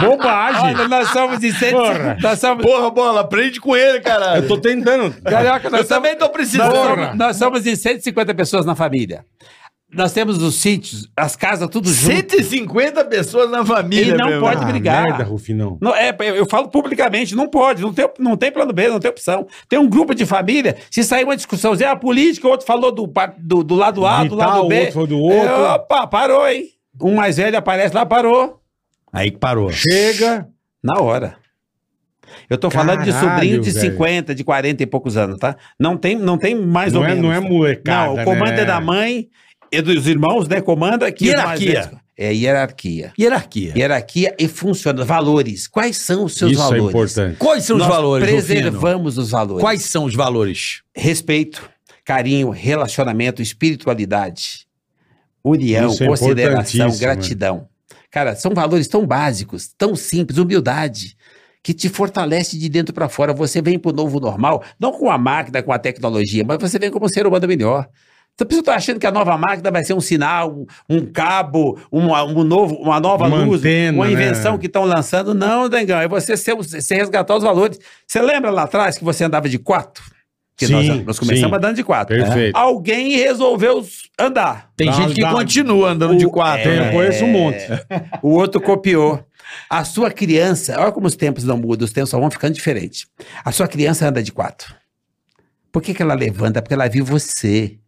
Bobagem. 0.00 0.74
Olha, 0.74 0.88
nós 0.88 1.08
somos 1.10 1.44
em 1.44 1.52
cento... 1.52 1.76
Porra. 1.76 2.16
Nós 2.20 2.40
somos... 2.40 2.64
Porra, 2.64 2.90
bola, 2.90 3.20
aprende 3.20 3.60
com 3.60 3.76
ele, 3.76 4.00
caralho. 4.00 4.42
Eu 4.42 4.48
tô 4.48 4.58
tentando. 4.58 5.14
Carioca, 5.22 5.70
nós 5.70 5.82
Eu 5.82 5.86
também 5.86 6.16
tô 6.16 6.24
Nós 6.24 6.32
precisando. 6.32 6.72
Porra. 6.72 6.94
somos, 6.96 7.16
nós 7.16 7.36
somos 7.36 7.66
em 7.66 7.76
150 7.76 8.34
pessoas 8.34 8.66
na 8.66 8.74
família. 8.74 9.24
Nós 9.92 10.12
temos 10.12 10.42
os 10.42 10.56
sítios, 10.56 11.08
as 11.16 11.36
casas, 11.36 11.68
tudo 11.70 11.88
junto. 11.92 12.12
150 12.32 13.04
pessoas 13.04 13.48
na 13.48 13.64
família, 13.64 14.14
E 14.14 14.16
não 14.16 14.28
meu 14.28 14.40
pode 14.40 14.64
brigar. 14.64 15.04
Merda, 15.04 15.22
Rufinão. 15.22 15.78
Não, 15.80 15.94
é, 15.94 16.14
eu, 16.20 16.34
eu 16.34 16.46
falo 16.46 16.68
publicamente, 16.68 17.36
não 17.36 17.48
pode, 17.48 17.82
não 17.82 17.92
tem, 17.94 18.08
não 18.18 18.36
tem 18.36 18.50
plano 18.50 18.72
B, 18.72 18.88
não 18.88 18.98
tem 18.98 19.08
opção. 19.10 19.46
Tem 19.68 19.78
um 19.78 19.88
grupo 19.88 20.12
de 20.12 20.26
família, 20.26 20.76
se 20.90 21.04
sair 21.04 21.22
uma 21.22 21.36
discussão, 21.36 21.72
é 21.74 21.84
a 21.84 21.94
política, 21.94 22.48
o 22.48 22.50
outro 22.50 22.66
falou 22.66 22.90
do, 22.90 23.10
do, 23.38 23.62
do 23.62 23.74
lado 23.76 24.04
A, 24.04 24.24
do 24.24 24.36
tal, 24.36 24.48
lado 24.48 24.64
o 24.64 24.68
B. 24.68 24.78
outro 24.80 24.92
foi 24.92 25.06
do 25.06 25.18
outro. 25.20 25.48
É, 25.48 25.72
opa, 25.74 26.06
parou, 26.08 26.48
hein? 26.48 26.64
Um 27.00 27.14
mais 27.14 27.36
velho 27.36 27.56
aparece 27.56 27.94
lá, 27.94 28.04
parou. 28.04 28.60
Aí 29.12 29.30
que 29.30 29.38
parou. 29.38 29.70
Chega. 29.70 30.48
Na 30.82 31.00
hora. 31.00 31.36
Eu 32.50 32.58
tô 32.58 32.70
falando 32.70 33.02
de 33.04 33.12
Caralho, 33.12 33.30
sobrinho 33.34 33.60
de 33.60 33.70
velho. 33.70 33.92
50, 33.92 34.34
de 34.34 34.42
40 34.44 34.82
e 34.82 34.86
poucos 34.86 35.16
anos, 35.16 35.38
tá? 35.38 35.56
Não 35.78 35.96
tem, 35.96 36.16
não 36.16 36.36
tem 36.36 36.54
mais 36.54 36.92
Não 36.92 37.00
ou 37.00 37.06
é, 37.06 37.10
menos. 37.10 37.22
não 37.24 37.32
é 37.32 37.40
molecada, 37.40 38.06
Não, 38.14 38.22
o 38.22 38.24
comando 38.24 38.50
né? 38.52 38.60
é 38.62 38.64
da 38.64 38.80
mãe 38.80 39.28
e 39.70 39.80
dos 39.82 40.06
irmãos, 40.06 40.48
né? 40.48 40.60
Comanda 40.60 41.10
que 41.12 41.28
os 41.28 41.34
mais 41.34 41.60
Hierarquia. 41.60 42.00
É 42.18 42.32
hierarquia. 42.32 43.12
Hierarquia. 43.18 43.72
Hierarquia 43.76 44.34
e 44.38 44.48
funciona. 44.48 45.04
Valores. 45.04 45.68
Quais 45.68 45.98
são 45.98 46.24
os 46.24 46.34
seus 46.34 46.52
Isso 46.52 46.60
é 46.62 46.64
valores? 46.64 46.88
importante. 46.88 47.36
Quais 47.36 47.64
são 47.64 47.76
os 47.76 47.82
Nós 47.82 47.90
valores, 47.92 48.24
Rufino? 48.24 48.46
preservamos 48.46 49.18
os 49.18 49.30
valores. 49.30 49.60
Quais 49.62 49.82
são 49.82 50.04
os 50.04 50.14
valores? 50.14 50.80
Respeito, 50.94 51.68
carinho, 52.02 52.48
relacionamento, 52.48 53.42
espiritualidade, 53.42 54.66
união, 55.44 55.90
Isso 55.90 56.04
é 56.04 56.06
consideração, 56.06 56.52
importantíssimo, 56.62 56.98
gratidão. 56.98 57.68
Cara, 58.10 58.34
são 58.34 58.54
valores 58.54 58.88
tão 58.88 59.06
básicos, 59.06 59.68
tão 59.76 59.94
simples, 59.94 60.38
humildade, 60.38 61.14
que 61.62 61.74
te 61.74 61.90
fortalece 61.90 62.58
de 62.58 62.68
dentro 62.70 62.94
para 62.94 63.10
fora. 63.10 63.34
Você 63.34 63.60
vem 63.60 63.78
pro 63.78 63.92
novo 63.92 64.18
normal, 64.20 64.64
não 64.80 64.90
com 64.90 65.10
a 65.10 65.18
máquina, 65.18 65.62
com 65.62 65.70
a 65.70 65.78
tecnologia, 65.78 66.42
mas 66.46 66.56
você 66.58 66.78
vem 66.78 66.90
como 66.90 67.04
um 67.04 67.08
ser 67.10 67.26
humano 67.26 67.46
melhor. 67.46 67.86
Então, 68.36 68.44
a 68.44 68.48
pessoa 68.48 68.60
está 68.60 68.74
achando 68.74 69.00
que 69.00 69.06
a 69.06 69.10
nova 69.10 69.36
máquina 69.38 69.70
vai 69.70 69.82
ser 69.82 69.94
um 69.94 70.00
sinal, 70.00 70.52
um, 70.54 70.66
um 70.90 71.06
cabo, 71.06 71.80
uma, 71.90 72.22
um 72.22 72.44
novo, 72.44 72.74
uma 72.76 73.00
nova 73.00 73.26
Uma 73.26 73.38
luz, 73.44 73.60
antena, 73.60 73.96
uma 73.96 74.10
invenção 74.10 74.52
né? 74.52 74.58
que 74.58 74.66
estão 74.66 74.84
lançando. 74.84 75.32
Não, 75.34 75.70
Dengão, 75.70 75.98
é 75.98 76.06
você, 76.06 76.36
ser, 76.36 76.54
você 76.54 76.94
resgatar 76.94 77.34
os 77.34 77.42
valores. 77.42 77.80
Você 78.06 78.20
lembra 78.20 78.50
lá 78.50 78.64
atrás 78.64 78.98
que 78.98 79.04
você 79.04 79.24
andava 79.24 79.48
de 79.48 79.58
quatro? 79.58 80.04
Que 80.54 80.66
Sim, 80.66 80.72
nós, 80.74 81.04
nós 81.06 81.18
começamos 81.18 81.50
sim. 81.50 81.56
andando 81.56 81.76
de 81.76 81.82
quatro. 81.84 82.14
Perfeito. 82.14 82.54
Alguém 82.56 83.16
resolveu 83.16 83.82
andar. 84.18 84.70
Tem 84.76 84.86
Dá- 84.88 84.92
gente 84.92 85.14
que 85.14 85.22
continua 85.30 85.90
andando 85.90 86.16
de 86.16 86.26
o- 86.26 86.30
quatro. 86.30 86.62
Tem, 86.64 86.78
né? 86.78 86.88
eu 86.88 86.92
conheço 86.92 87.24
um 87.24 87.28
monte. 87.32 87.58
O 88.22 88.30
outro 88.30 88.60
copiou. 88.60 89.22
A 89.70 89.82
sua 89.84 90.10
criança, 90.10 90.78
olha 90.78 90.92
como 90.92 91.06
os 91.06 91.16
tempos 91.16 91.44
não 91.44 91.56
mudam, 91.56 91.84
os 91.86 91.92
tempos 91.92 92.10
só 92.10 92.18
vão 92.20 92.30
ficando 92.30 92.52
diferentes. 92.52 93.06
A 93.44 93.50
sua 93.52 93.66
criança 93.68 94.06
anda 94.08 94.22
de 94.22 94.30
quatro. 94.32 94.74
Por 95.72 95.80
que, 95.82 95.94
que 95.94 96.02
ela 96.02 96.14
levanta? 96.14 96.60
Porque 96.60 96.74
ela 96.74 96.88
viu 96.88 97.04
você. 97.04 97.78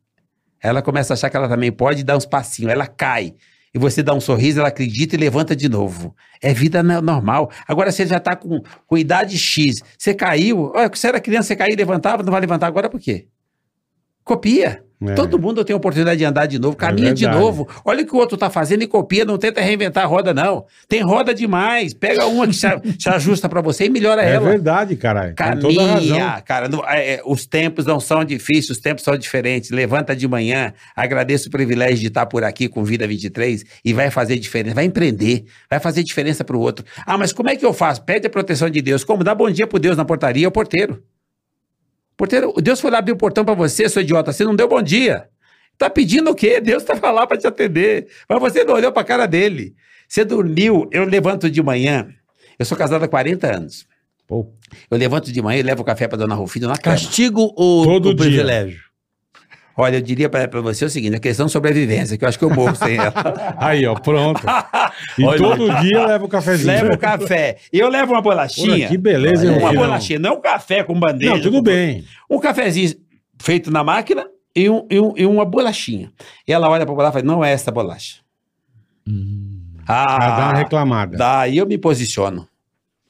Ela 0.62 0.83
começa 0.83 1.12
a 1.12 1.14
achar 1.14 1.31
que 1.31 1.37
ela 1.37 1.49
também 1.49 1.71
pode 1.73 2.03
dar 2.05 2.16
uns 2.16 2.27
passinhos, 2.27 2.73
ela 2.73 2.87
cai. 2.87 3.35
E 3.75 3.79
você 3.79 4.03
dá 4.03 4.14
um 4.14 4.21
sorriso, 4.21 4.59
ela 4.61 4.68
acredita 4.68 5.14
e 5.14 5.18
levanta 5.18 5.55
de 5.55 5.68
novo. 5.68 6.16
É 6.42 6.55
vida 6.55 6.83
no- 6.83 7.03
normal. 7.03 7.51
Agora 7.66 7.92
você 7.92 8.07
já 8.07 8.16
está 8.16 8.35
com, 8.35 8.62
com 8.87 8.97
idade 8.99 9.37
X. 9.38 9.83
Você 9.97 10.14
caiu. 10.14 10.73
Olha, 10.75 10.88
você 10.88 11.09
era 11.09 11.21
criança, 11.21 11.49
você 11.49 11.57
caiu 11.57 11.73
e 11.75 11.77
levantava, 11.77 12.23
não 12.23 12.33
vai 12.33 12.40
levantar 12.40 12.66
agora 12.66 12.88
por 12.88 12.99
quê? 12.99 13.29
Copia. 14.25 14.85
É. 15.00 15.14
Todo 15.14 15.38
mundo 15.38 15.64
tem 15.64 15.74
a 15.74 15.76
oportunidade 15.76 16.18
de 16.18 16.24
andar 16.24 16.46
de 16.46 16.58
novo, 16.58 16.76
caminha 16.76 17.14
de 17.14 17.22
verdade. 17.24 17.40
novo. 17.42 17.68
Olha 17.84 18.02
o 18.02 18.06
que 18.06 18.12
o 18.14 18.18
outro 18.18 18.37
tá 18.37 18.50
fazendo 18.50 18.82
e 18.82 18.87
copia, 18.88 19.24
não 19.24 19.38
tenta 19.38 19.61
reinventar 19.61 20.02
a 20.02 20.06
roda, 20.06 20.34
não. 20.34 20.64
Tem 20.88 21.02
roda 21.02 21.32
demais. 21.32 21.94
Pega 21.94 22.26
uma 22.26 22.46
que 22.48 22.54
se, 22.54 22.66
se 22.98 23.08
ajusta 23.08 23.48
pra 23.48 23.61
você 23.61 23.84
e 23.84 23.88
melhora 23.90 24.22
É 24.22 24.34
ela. 24.34 24.48
verdade, 24.48 24.96
caralho. 24.96 25.34
Caminha, 25.37 26.40
cara. 26.44 26.68
não- 26.68 26.84
é, 26.88 27.14
é, 27.14 27.22
os 27.24 27.46
tempos 27.46 27.87
não 27.87 28.00
são 28.00 28.24
difíceis, 28.24 28.70
os 28.70 28.78
tempos 28.78 29.04
são 29.04 29.16
diferentes. 29.16 29.70
Levanta 29.70 30.16
de 30.16 30.26
manhã, 30.26 30.72
agradeço 30.96 31.48
o 31.48 31.50
privilégio 31.50 31.98
de 31.98 32.08
estar 32.08 32.26
por 32.26 32.42
aqui 32.42 32.68
com 32.68 32.82
Vida 32.82 33.06
23 33.06 33.64
e 33.84 33.92
vai 33.92 34.11
fazer 34.11 34.37
diferença. 34.38 34.74
Vai 34.74 34.84
empreender, 34.84 35.44
vai 35.70 35.78
fazer 35.78 36.02
diferença 36.02 36.42
pro 36.42 36.58
outro. 36.58 36.84
Ah, 37.06 37.16
mas 37.16 37.32
como 37.32 37.48
é 37.50 37.56
que 37.56 37.64
eu 37.64 37.72
faço? 37.72 38.02
Pede 38.02 38.26
a 38.26 38.30
proteção 38.30 38.68
de 38.68 38.80
Deus. 38.82 39.04
Como? 39.04 39.22
Dá 39.22 39.34
bom 39.34 39.50
dia 39.50 39.66
pro 39.66 39.78
Deus 39.78 39.96
na 39.96 40.04
portaria, 40.04 40.44
é 40.46 40.48
o 40.48 40.52
porteiro. 40.52 41.02
Porteiro, 42.18 42.52
Deus 42.61 42.81
foi 42.81 42.90
lá 42.90 42.98
abrir 42.98 43.12
o 43.12 43.16
portão 43.16 43.44
pra 43.44 43.54
você, 43.54 43.88
seu 43.88 44.02
idiota. 44.02 44.33
Você 44.33 44.44
não 44.44 44.54
deu 44.57 44.66
bom 44.68 44.83
dia. 44.83 45.28
Tá 45.78 45.88
pedindo 45.88 46.31
o 46.31 46.35
quê? 46.35 46.61
Deus 46.61 46.83
estava 46.83 47.12
lá 47.12 47.24
para 47.26 47.38
te 47.38 47.46
atender. 47.46 48.09
Mas 48.28 48.40
você 48.40 48.64
não 48.64 48.74
olhou 48.74 48.90
para 48.90 49.02
a 49.02 49.04
cara 49.04 49.26
dele. 49.26 49.74
Você 50.09 50.24
dormiu. 50.24 50.88
Eu 50.92 51.04
levanto 51.04 51.48
de 51.48 51.62
manhã. 51.62 52.09
Eu 52.59 52.66
sou 52.66 52.76
casado 52.76 53.04
há 53.04 53.09
40 53.09 53.57
anos. 53.57 53.87
Pô, 54.26 54.52
Eu 54.90 54.98
levanto 54.98 55.33
de 55.33 55.40
manhã 55.40 55.61
e 55.61 55.62
levo 55.62 55.85
café 55.85 56.09
para 56.09 56.18
dona 56.18 56.35
Rufino 56.35 56.66
na 56.66 56.76
cama. 56.76 56.96
Castigo 56.96 57.52
ou 57.57 57.85
Todo 57.85 58.09
o 58.11 58.14
dia. 58.14 58.24
privilégio? 58.26 58.81
Olha, 59.80 59.96
eu 59.98 60.00
diria 60.02 60.28
para 60.28 60.60
você 60.60 60.84
o 60.84 60.90
seguinte: 60.90 61.14
a 61.14 61.20
questão 61.20 61.46
de 61.46 61.52
sobrevivência, 61.52 62.18
que 62.18 62.24
eu 62.24 62.28
acho 62.28 62.36
que 62.38 62.44
eu 62.44 62.50
morro 62.50 62.74
sem 62.74 62.96
ela. 62.96 63.14
aí, 63.58 63.86
ó, 63.86 63.94
pronto. 63.94 64.42
E 65.16 65.24
Olha. 65.24 65.38
todo 65.38 65.72
dia 65.80 66.04
leva 66.06 66.24
o 66.24 66.28
cafezinho. 66.28 66.66
levo 66.72 66.92
o 66.94 66.98
café. 66.98 67.56
E 67.72 67.78
eu 67.78 67.88
levo 67.88 68.12
uma 68.14 68.20
bolachinha. 68.20 68.88
Que 68.88 68.98
beleza, 68.98 69.46
hein, 69.46 69.58
Uma 69.58 69.72
bolachinha, 69.72 70.18
não 70.18 70.34
um 70.38 70.40
café 70.40 70.82
com 70.82 70.98
bandeja. 70.98 71.34
Não, 71.34 71.40
tudo 71.40 71.58
com- 71.58 71.62
bem. 71.62 72.04
Um 72.28 72.40
cafezinho 72.40 72.94
feito 73.40 73.70
na 73.70 73.84
máquina 73.84 74.26
e, 74.56 74.68
um- 74.68 74.84
e 74.90 74.98
um- 75.00 75.14
e 75.16 75.24
uma 75.26 75.44
bolachinha. 75.44 76.10
E 76.46 76.52
ela 76.52 76.68
olha 76.68 76.84
pra 76.84 76.92
bolacha 76.94 77.10
e 77.18 77.20
fala: 77.22 77.32
não 77.32 77.44
é 77.44 77.52
essa 77.52 77.70
bolacha. 77.70 78.16
Ah, 79.86 80.18
dá 80.18 80.44
uma 80.48 80.54
reclamada. 80.54 81.16
daí 81.16 81.56
eu 81.58 81.66
me 81.66 81.78
posiciono. 81.78 82.48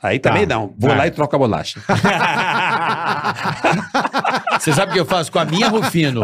Aí 0.01 0.19
Tá, 0.21 0.31
também 0.31 0.47
não. 0.47 0.73
Vou 0.79 0.91
tá. 0.91 0.97
lá 0.97 1.07
e 1.07 1.11
troco 1.11 1.35
a 1.35 1.39
bolacha. 1.39 1.81
Você 4.59 4.73
sabe 4.73 4.91
o 4.91 4.95
que 4.95 5.01
eu 5.01 5.07
faço 5.07 5.31
com 5.31 5.39
a 5.39 5.45
minha 5.45 5.69
Rufino? 5.69 6.23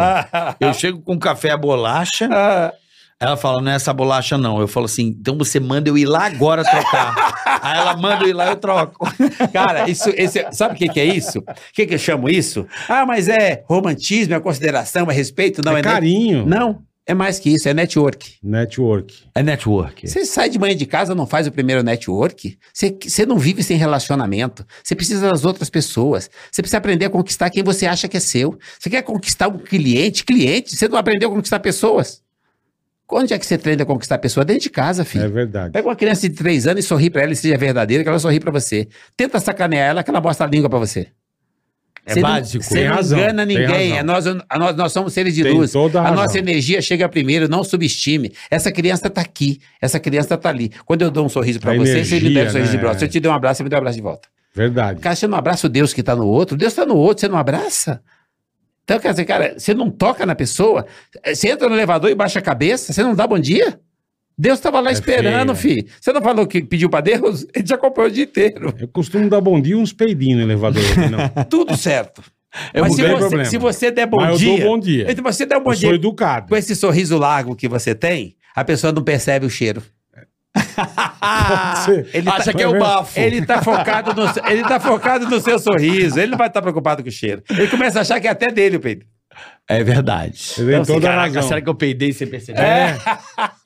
Eu 0.61 0.73
chego 0.75 1.01
com 1.01 1.19
café 1.19 1.51
a 1.51 1.57
bolacha, 1.57 2.29
Ah, 2.33 2.73
ela 3.21 3.37
fala, 3.37 3.61
não 3.63 3.73
é 3.73 3.77
essa 3.77 3.93
bolacha 3.93 4.37
não. 4.37 4.61
Eu 4.61 4.69
falo 4.69 4.87
assim, 4.87 5.17
então 5.19 5.39
você 5.39 5.59
manda 5.61 5.89
eu 5.89 5.97
ir 5.97 6.05
lá 6.05 6.27
agora 6.27 6.63
trocar. 6.65 7.15
Aí 7.63 7.79
ela 7.79 7.97
manda 7.97 8.25
eu 8.25 8.29
ir 8.29 8.33
lá 8.33 8.47
eu 8.47 8.57
troco. 8.57 9.09
Cara, 9.53 9.89
isso, 9.89 10.11
esse, 10.11 10.47
sabe 10.53 10.75
o 10.75 10.77
que, 10.77 10.89
que 10.89 11.01
é 11.01 11.05
isso? 11.05 11.39
O 11.39 11.45
que, 11.73 11.87
que 11.87 11.95
eu 11.95 11.99
chamo 11.99 12.29
isso? 12.29 12.67
Ah, 12.89 13.07
mas 13.07 13.29
é 13.29 13.63
romantismo, 13.67 14.35
é 14.35 14.41
consideração, 14.41 15.11
é 15.11 15.15
respeito? 15.15 15.63
Não, 15.65 15.77
é 15.77 15.81
é, 15.81 15.83
carinho. 15.83 16.45
Não, 16.45 16.81
é 17.07 17.13
mais 17.15 17.39
que 17.39 17.51
isso, 17.51 17.69
é 17.69 17.75
network. 17.75 18.35
Network. 18.43 19.15
É 19.35 19.43
network. 19.43 20.09
Você 20.09 20.25
sai 20.25 20.49
de 20.49 20.59
manhã 20.59 20.75
de 20.75 20.87
casa, 20.87 21.15
não 21.15 21.27
faz 21.27 21.47
o 21.47 21.53
primeiro 21.53 21.83
network. 21.83 22.59
Você, 22.73 22.97
você 23.03 23.27
não 23.27 23.39
vive 23.39 23.63
sem 23.63 23.77
relacionamento. 23.77 24.65
Você 24.83 24.95
precisa 24.95 25.29
das 25.31 25.45
outras 25.45 25.69
pessoas. 25.69 26.31
Você 26.51 26.63
precisa 26.63 26.79
aprender 26.79 27.05
a 27.05 27.11
conquistar 27.11 27.51
quem 27.51 27.63
você 27.63 27.87
acha 27.87 28.09
que 28.09 28.17
é 28.17 28.21
seu. 28.21 28.59
Você 28.79 28.89
quer 28.89 29.03
conquistar 29.03 29.49
um 29.49 29.59
cliente? 29.59 30.25
Cliente. 30.25 30.75
Você 30.77 30.89
não 30.89 30.97
aprendeu 30.99 31.31
a 31.31 31.35
conquistar 31.35 31.61
pessoas. 31.61 32.23
Onde 33.13 33.35
é 33.35 33.39
que 33.39 33.45
você 33.47 33.59
treina 33.59 33.83
a 33.83 33.87
conquistar 33.87 34.17
pessoa? 34.19 34.45
Dentro 34.45 34.63
de 34.63 34.71
casa, 34.71 35.03
É 35.03 35.05
filho. 35.05 35.31
verdade. 35.31 35.73
Pega 35.73 35.87
uma 35.87 35.95
criança 35.95 36.27
de 36.29 36.35
três 36.35 36.67
anos 36.67 36.85
e 36.85 36.89
sorri 36.89 37.11
pra 37.11 37.23
ela 37.23 37.33
e 37.33 37.37
seja 37.37 37.57
verdadeira, 37.57 38.03
que 38.03 38.09
ela 38.09 38.19
sorri 38.19 38.41
pra 38.41 38.51
você. 38.51 38.89
Tenta 39.17 39.39
sacanear 39.39 39.89
ela, 39.91 40.03
que 40.03 40.11
ela 40.11 40.23
mostra 40.23 40.47
a 40.47 40.49
língua 40.51 40.71
pra 40.71 40.79
você. 40.79 41.09
É 42.07 42.13
Você 42.15 42.21
não- 42.21 42.29
básico. 42.29 42.63
Você 42.65 42.75
Tem 42.75 42.89
não 42.89 42.95
razão, 42.97 43.19
engana 43.19 43.47
ninguém. 43.47 43.67
razão. 43.93 43.97
É 43.97 44.03
nós, 44.03 44.27
a 44.27 44.59
nós, 44.59 44.77
nós 44.77 44.93
somos 44.93 45.13
seres 45.13 45.35
de 45.35 45.43
Tem 45.43 45.53
luz. 45.53 45.75
a 45.75 46.07
A 46.09 46.11
nossa 46.13 46.39
energia 46.39 46.83
chega 46.83 47.09
primeiro, 47.09 47.49
não 47.49 47.65
subestime. 47.65 48.33
Essa 48.51 48.71
criança 48.71 49.09
tá 49.09 49.23
aqui, 49.23 49.59
essa 49.81 49.99
criança 49.99 50.37
tá 50.37 50.51
ali. 50.51 50.71
Quando 50.85 51.01
eu 51.03 51.11
dou 51.11 51.25
um 51.25 51.29
sorriso 51.31 51.59
pra 51.61 51.73
A 51.73 51.77
você, 51.77 52.05
você 52.05 52.17
me 52.17 52.21
energia, 52.21 52.43
dá 52.45 52.49
um 52.49 52.53
sorriso 52.53 52.71
de 52.71 52.77
né? 52.77 52.83
braço. 52.83 52.99
Se 52.99 53.05
eu 53.07 53.09
te 53.09 53.21
der 53.21 53.29
um 53.29 53.33
abraço, 53.33 53.57
você 53.59 53.63
me 53.65 53.71
dá 53.71 53.77
um 53.77 53.79
abraço 53.79 53.97
de 53.97 54.03
volta. 54.03 54.29
Verdade. 54.55 55.01
Cara, 55.01 55.17
você 55.17 55.27
não 55.27 55.39
abraça 55.39 55.67
o 55.67 55.71
Deus 55.71 55.93
que 55.95 56.03
tá 56.03 56.15
no 56.15 56.27
outro, 56.27 56.57
Deus 56.57 56.75
tá 56.75 56.85
no 56.85 56.95
outro, 56.97 57.23
você 57.23 57.29
não 57.29 57.39
abraça? 57.39 58.03
Então, 58.85 58.99
quer 59.01 59.11
dizer, 59.13 59.25
cara, 59.25 59.55
você 59.59 59.73
não 59.73 59.91
toca 59.91 60.27
na 60.27 60.35
pessoa, 60.35 60.85
você 61.25 61.49
entra 61.49 61.69
no 61.71 61.75
elevador 61.75 62.11
e 62.11 62.15
baixa 62.15 62.39
a 62.39 62.43
cabeça, 62.43 62.93
você 62.93 63.03
não 63.03 63.15
dá 63.15 63.27
bom 63.27 63.39
dia? 63.39 63.81
Deus 64.37 64.59
estava 64.59 64.81
lá 64.81 64.91
É 64.91 64.93
esperando, 64.93 65.55
filho. 65.55 65.87
Você 66.01 66.13
não 66.13 66.21
falou 66.21 66.47
que 66.47 66.63
pediu 66.63 66.91
pra 66.91 67.01
Deus? 67.01 67.47
Ele 67.55 67.67
já 67.67 67.77
acompanhou 67.77 68.11
o 68.11 68.13
dia 68.13 68.25
inteiro. 68.25 68.75
Eu 68.79 68.89
costumo 68.89 69.29
dar 69.31 69.41
bom 69.41 69.61
dia 69.61 69.75
e 69.75 69.77
uns 69.77 69.93
peidinhos 69.93 70.39
no 70.39 70.45
elevador. 70.45 70.83
aqui, 70.83 71.09
Não. 71.11 71.45
Tudo 71.49 71.77
certo. 71.77 72.23
Eu 72.73 72.83
Mas 72.83 72.91
não 72.91 72.97
se 72.97 73.03
você, 73.03 73.19
problema. 73.19 73.45
se 73.47 73.59
você 73.59 73.91
der 73.91 74.07
bom 74.07 74.17
Mas 74.19 74.31
eu 74.31 74.37
dia. 74.39 74.59
dou 74.59 74.69
bom 74.71 74.79
dia. 74.79 75.07
Então, 75.11 75.25
você 75.25 75.45
der 75.47 75.57
um 75.59 75.63
bom 75.63 75.73
Eu 75.73 75.77
sou 75.77 75.89
dia 75.91 75.97
educado. 75.99 76.49
com 76.49 76.57
esse 76.57 76.75
sorriso 76.77 77.19
largo 77.19 77.55
que 77.57 77.69
você 77.69 77.95
tem, 77.95 78.37
a 78.55 78.65
pessoa 78.65 78.93
não 78.93 79.03
percebe 79.03 79.45
o 79.47 79.51
cheiro. 79.51 79.83
Pode 80.55 81.85
ser. 81.85 82.09
Ele 82.15 82.29
Acha 82.29 82.45
tá- 82.53 82.53
que 82.55 82.63
é 82.63 82.69
o 82.69 82.79
bafo. 82.79 83.19
Ele 83.19 83.45
tá 83.45 83.63
focado 83.63 84.15
no, 84.15 84.29
ele 84.51 84.63
tá 84.63 84.79
focado 84.81 85.29
no 85.29 85.41
seu 85.41 85.59
sorriso. 85.59 86.19
Ele 86.19 86.31
não 86.33 86.39
vai 86.39 86.49
estar 86.49 86.63
preocupado 86.63 87.03
com 87.03 87.09
o 87.09 87.13
cheiro. 87.13 87.43
Ele 87.51 87.67
começa 87.69 87.99
a 87.99 88.03
achar 88.03 88.21
que 88.21 88.27
é 88.27 88.31
até 88.31 88.51
dele 88.51 88.77
o 88.77 88.81
peito. 88.81 89.07
É 89.69 89.83
verdade. 89.83 90.37
Você 90.39 90.65
tem 90.65 90.75
Então, 90.75 90.95
toda 90.97 91.11
a 91.11 91.17
razão. 91.23 91.43
será 91.43 91.61
que 91.61 91.69
eu 91.69 91.75
peidei 91.75 92.13
sem 92.13 92.27
perceber? 92.27 92.61
É. 92.61 92.97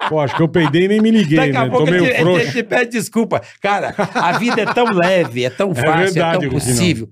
Pô, 0.09 0.21
acho 0.21 0.37
que 0.37 0.43
eu 0.43 0.49
peidei 0.49 0.85
e 0.85 0.89
nem 0.89 1.01
me 1.01 1.11
liguei, 1.11 1.37
Daqui 1.39 1.57
a 1.57 1.65
né? 1.65 1.71
pouco 1.71 1.85
Tô 1.87 1.91
meio 1.91 2.05
te- 2.05 2.09
ele 2.11 2.17
te- 2.17 2.23
frouxo. 2.23 2.53
te 2.53 2.63
pede 2.63 2.91
desculpa. 2.93 3.43
Cara, 3.61 3.95
a 4.15 4.39
vida 4.39 4.61
é 4.63 4.67
tão 4.73 4.85
leve, 4.93 5.45
é 5.45 5.51
tão 5.51 5.75
fácil, 5.75 5.91
é, 5.91 6.05
verdade, 6.05 6.41
tão 6.41 6.51
Rufinão. 6.51 6.75
possível. 6.77 7.09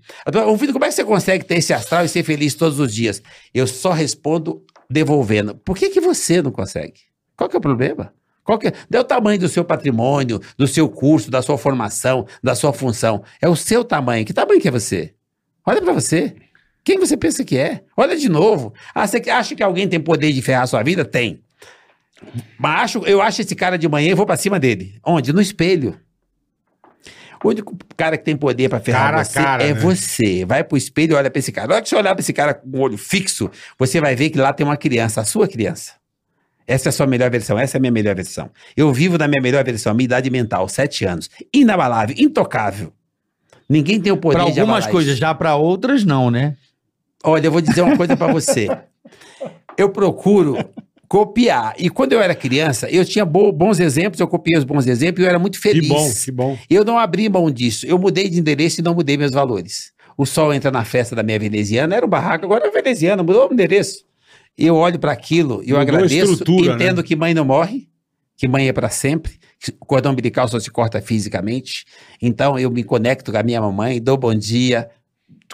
Ô, 0.47 0.57
Vitor, 0.57 0.73
como 0.73 0.85
é 0.85 0.89
que 0.89 0.95
você 0.95 1.05
consegue 1.05 1.45
ter 1.45 1.57
esse 1.57 1.73
astral 1.73 2.05
e 2.05 2.09
ser 2.09 2.23
feliz 2.23 2.55
todos 2.55 2.79
os 2.79 2.95
dias? 2.95 3.21
Eu 3.53 3.67
só 3.67 3.91
respondo 3.93 4.63
devolvendo. 4.89 5.57
Por 5.57 5.77
que, 5.77 5.91
que 5.91 6.01
você 6.01 6.41
não 6.41 6.53
consegue? 6.53 7.01
Qual 7.37 7.51
que 7.51 7.57
é 7.57 7.59
o 7.59 7.63
problema? 7.63 8.13
Qual 8.45 8.57
que 8.59 8.69
é? 8.69 8.73
É 8.93 9.01
o 9.01 9.05
tamanho 9.05 9.41
do 9.41 9.49
seu 9.49 9.65
patrimônio, 9.65 10.41
do 10.57 10.69
seu 10.69 10.89
curso, 10.89 11.29
da 11.29 11.43
sua 11.43 11.59
formação, 11.59 12.25
da 12.41 12.55
sua 12.55 12.73
função. 12.73 13.25
É 13.43 13.49
o 13.49 13.57
seu 13.57 13.83
tamanho. 13.85 14.25
Que 14.25 14.33
tamanho 14.33 14.61
que 14.61 14.69
é 14.69 14.71
você? 14.71 15.13
Olha 15.67 15.83
pra 15.83 15.93
você. 15.93 16.37
Quem 16.87 17.01
você 17.01 17.17
pensa 17.17 17.43
que 17.45 17.59
é? 17.59 17.83
Olha 17.97 18.17
de 18.17 18.29
novo. 18.29 18.73
Ah, 18.95 19.09
você 19.09 19.21
acha 19.29 19.57
que 19.57 19.63
alguém 19.65 19.89
tem 19.89 19.99
poder 19.99 20.33
de 20.33 20.41
ferrar 20.41 20.63
a 20.63 20.67
sua 20.69 20.85
vida? 20.85 21.05
Tem. 21.05 21.41
Mas 22.57 22.83
acho, 22.83 22.99
eu 23.01 23.21
acho 23.21 23.41
esse 23.41 23.57
cara 23.57 23.77
de 23.77 23.89
manhã 23.89 24.13
e 24.13 24.15
vou 24.15 24.25
pra 24.25 24.37
cima 24.37 24.61
dele. 24.61 24.95
Onde? 25.05 25.33
No 25.33 25.41
espelho. 25.41 25.99
O 27.43 27.49
único 27.49 27.77
cara 27.97 28.17
que 28.17 28.25
tem 28.25 28.37
poder 28.37 28.69
pra 28.69 28.79
ferrar 28.79 29.07
Cara 29.11 29.21
a 29.21 29.25
você 29.25 29.33
cara, 29.35 29.65
é 29.65 29.75
né? 29.75 29.81
você. 29.81 30.45
Vai 30.45 30.63
pro 30.63 30.77
espelho 30.77 31.15
e 31.15 31.17
olha 31.17 31.29
pra 31.29 31.41
esse 31.41 31.51
cara. 31.51 31.67
Na 31.67 31.75
hora 31.75 31.83
que 31.83 31.89
você 31.89 31.97
olhar 31.97 32.15
pra 32.15 32.21
esse 32.21 32.33
cara 32.33 32.55
com 32.55 32.69
o 32.79 32.81
olho 32.81 32.97
fixo, 32.97 33.51
você 33.77 34.01
vai 34.01 34.15
ver 34.15 34.31
que 34.31 34.39
lá 34.39 34.53
tem 34.53 34.65
uma 34.65 34.77
criança, 34.77 35.21
a 35.21 35.25
sua 35.25 35.49
criança. 35.49 35.95
Essa 36.69 36.89
é 36.89 36.91
a 36.91 36.93
sua 36.93 37.07
melhor 37.09 37.31
versão, 37.33 37.59
essa 37.59 37.77
é 37.77 37.79
a 37.79 37.81
minha 37.81 37.93
melhor 37.93 38.15
versão. 38.15 38.49
Eu 38.77 38.93
vivo 38.93 39.19
na 39.19 39.27
minha 39.27 39.43
melhor 39.43 39.65
versão, 39.65 39.93
minha 39.93 40.05
idade 40.05 40.31
mental, 40.31 40.69
sete 40.69 41.05
anos. 41.05 41.29
Inabalável, 41.53 42.15
intocável. 42.17 42.93
Ninguém 43.69 44.01
tem 44.01 44.13
o 44.13 44.17
poder 44.17 44.37
Pra 44.37 44.45
de 44.45 44.61
algumas 44.61 44.85
abalar 44.85 44.91
coisas, 44.93 45.13
isso. 45.15 45.21
já 45.21 45.35
pra 45.35 45.57
outras 45.57 46.05
não, 46.05 46.31
né? 46.31 46.57
Olha, 47.27 47.47
eu 47.47 47.53
vou 47.53 47.61
dizer 47.61 47.83
uma 47.83 47.97
coisa 47.97 48.17
pra 48.17 48.33
você. 48.33 48.69
Eu 49.77 49.91
procuro 49.91 50.57
copiar. 51.09 51.75
E 51.79 51.89
quando 51.91 52.13
eu 52.13 52.21
era 52.21 52.35
criança, 52.35 52.91
eu 52.91 53.05
tinha 53.05 53.25
bo- 53.25 53.53
bons 53.53 53.79
exemplos, 53.81 54.21
eu 54.21 54.27
copiei 54.29 54.59
os 54.59 54.65
bons 54.65 54.87
exemplos 54.87 55.21
e 55.23 55.27
eu 55.27 55.29
era 55.29 55.39
muito 55.39 55.61
feliz. 55.61 55.83
Que 55.83 55.89
bom, 55.89 56.15
que 56.25 56.33
bom. 56.33 56.59
Eu 56.71 56.85
não 56.85 56.99
abri 56.99 57.29
mão 57.29 57.51
disso. 57.51 57.87
Eu 57.87 57.99
mudei 57.99 58.29
de 58.29 58.39
endereço 58.39 58.81
e 58.81 58.85
não 58.85 58.95
mudei 58.95 59.17
meus 59.17 59.33
valores. 59.33 59.93
O 60.17 60.25
sol 60.25 60.53
entra 60.55 60.71
na 60.71 60.85
festa 60.85 61.15
da 61.15 61.23
minha 61.23 61.39
veneziana, 61.39 61.95
era 61.95 62.07
um 62.07 62.09
barraco, 62.09 62.47
agora 62.47 62.67
é 62.67 62.71
veneziana, 62.71 63.23
mudou 63.23 63.51
o 63.51 63.53
endereço. 63.53 64.05
Eu 64.57 64.75
olho 64.75 64.99
para 64.99 65.13
aquilo 65.13 65.63
e 65.63 65.71
eu 65.71 65.79
Mudou 65.79 65.95
agradeço, 65.95 66.33
estrutura, 66.33 66.75
entendo 66.75 66.97
né? 66.99 67.03
que 67.03 67.15
mãe 67.15 67.35
não 67.35 67.45
morre, 67.45 67.87
que 68.35 68.49
mãe 68.49 68.67
é 68.67 68.73
para 68.73 68.89
sempre, 68.89 69.33
que 69.61 69.71
o 69.79 69.85
cordão 69.85 70.13
umbilical 70.13 70.49
só 70.49 70.59
se 70.59 70.71
corta 70.71 71.01
fisicamente. 71.03 71.85
Então 72.23 72.59
eu 72.59 72.71
me 72.71 72.83
conecto 72.83 73.31
com 73.31 73.37
a 73.37 73.43
minha 73.43 73.61
mamãe, 73.61 74.01
dou 74.01 74.17
bom 74.17 74.35
dia, 74.35 74.89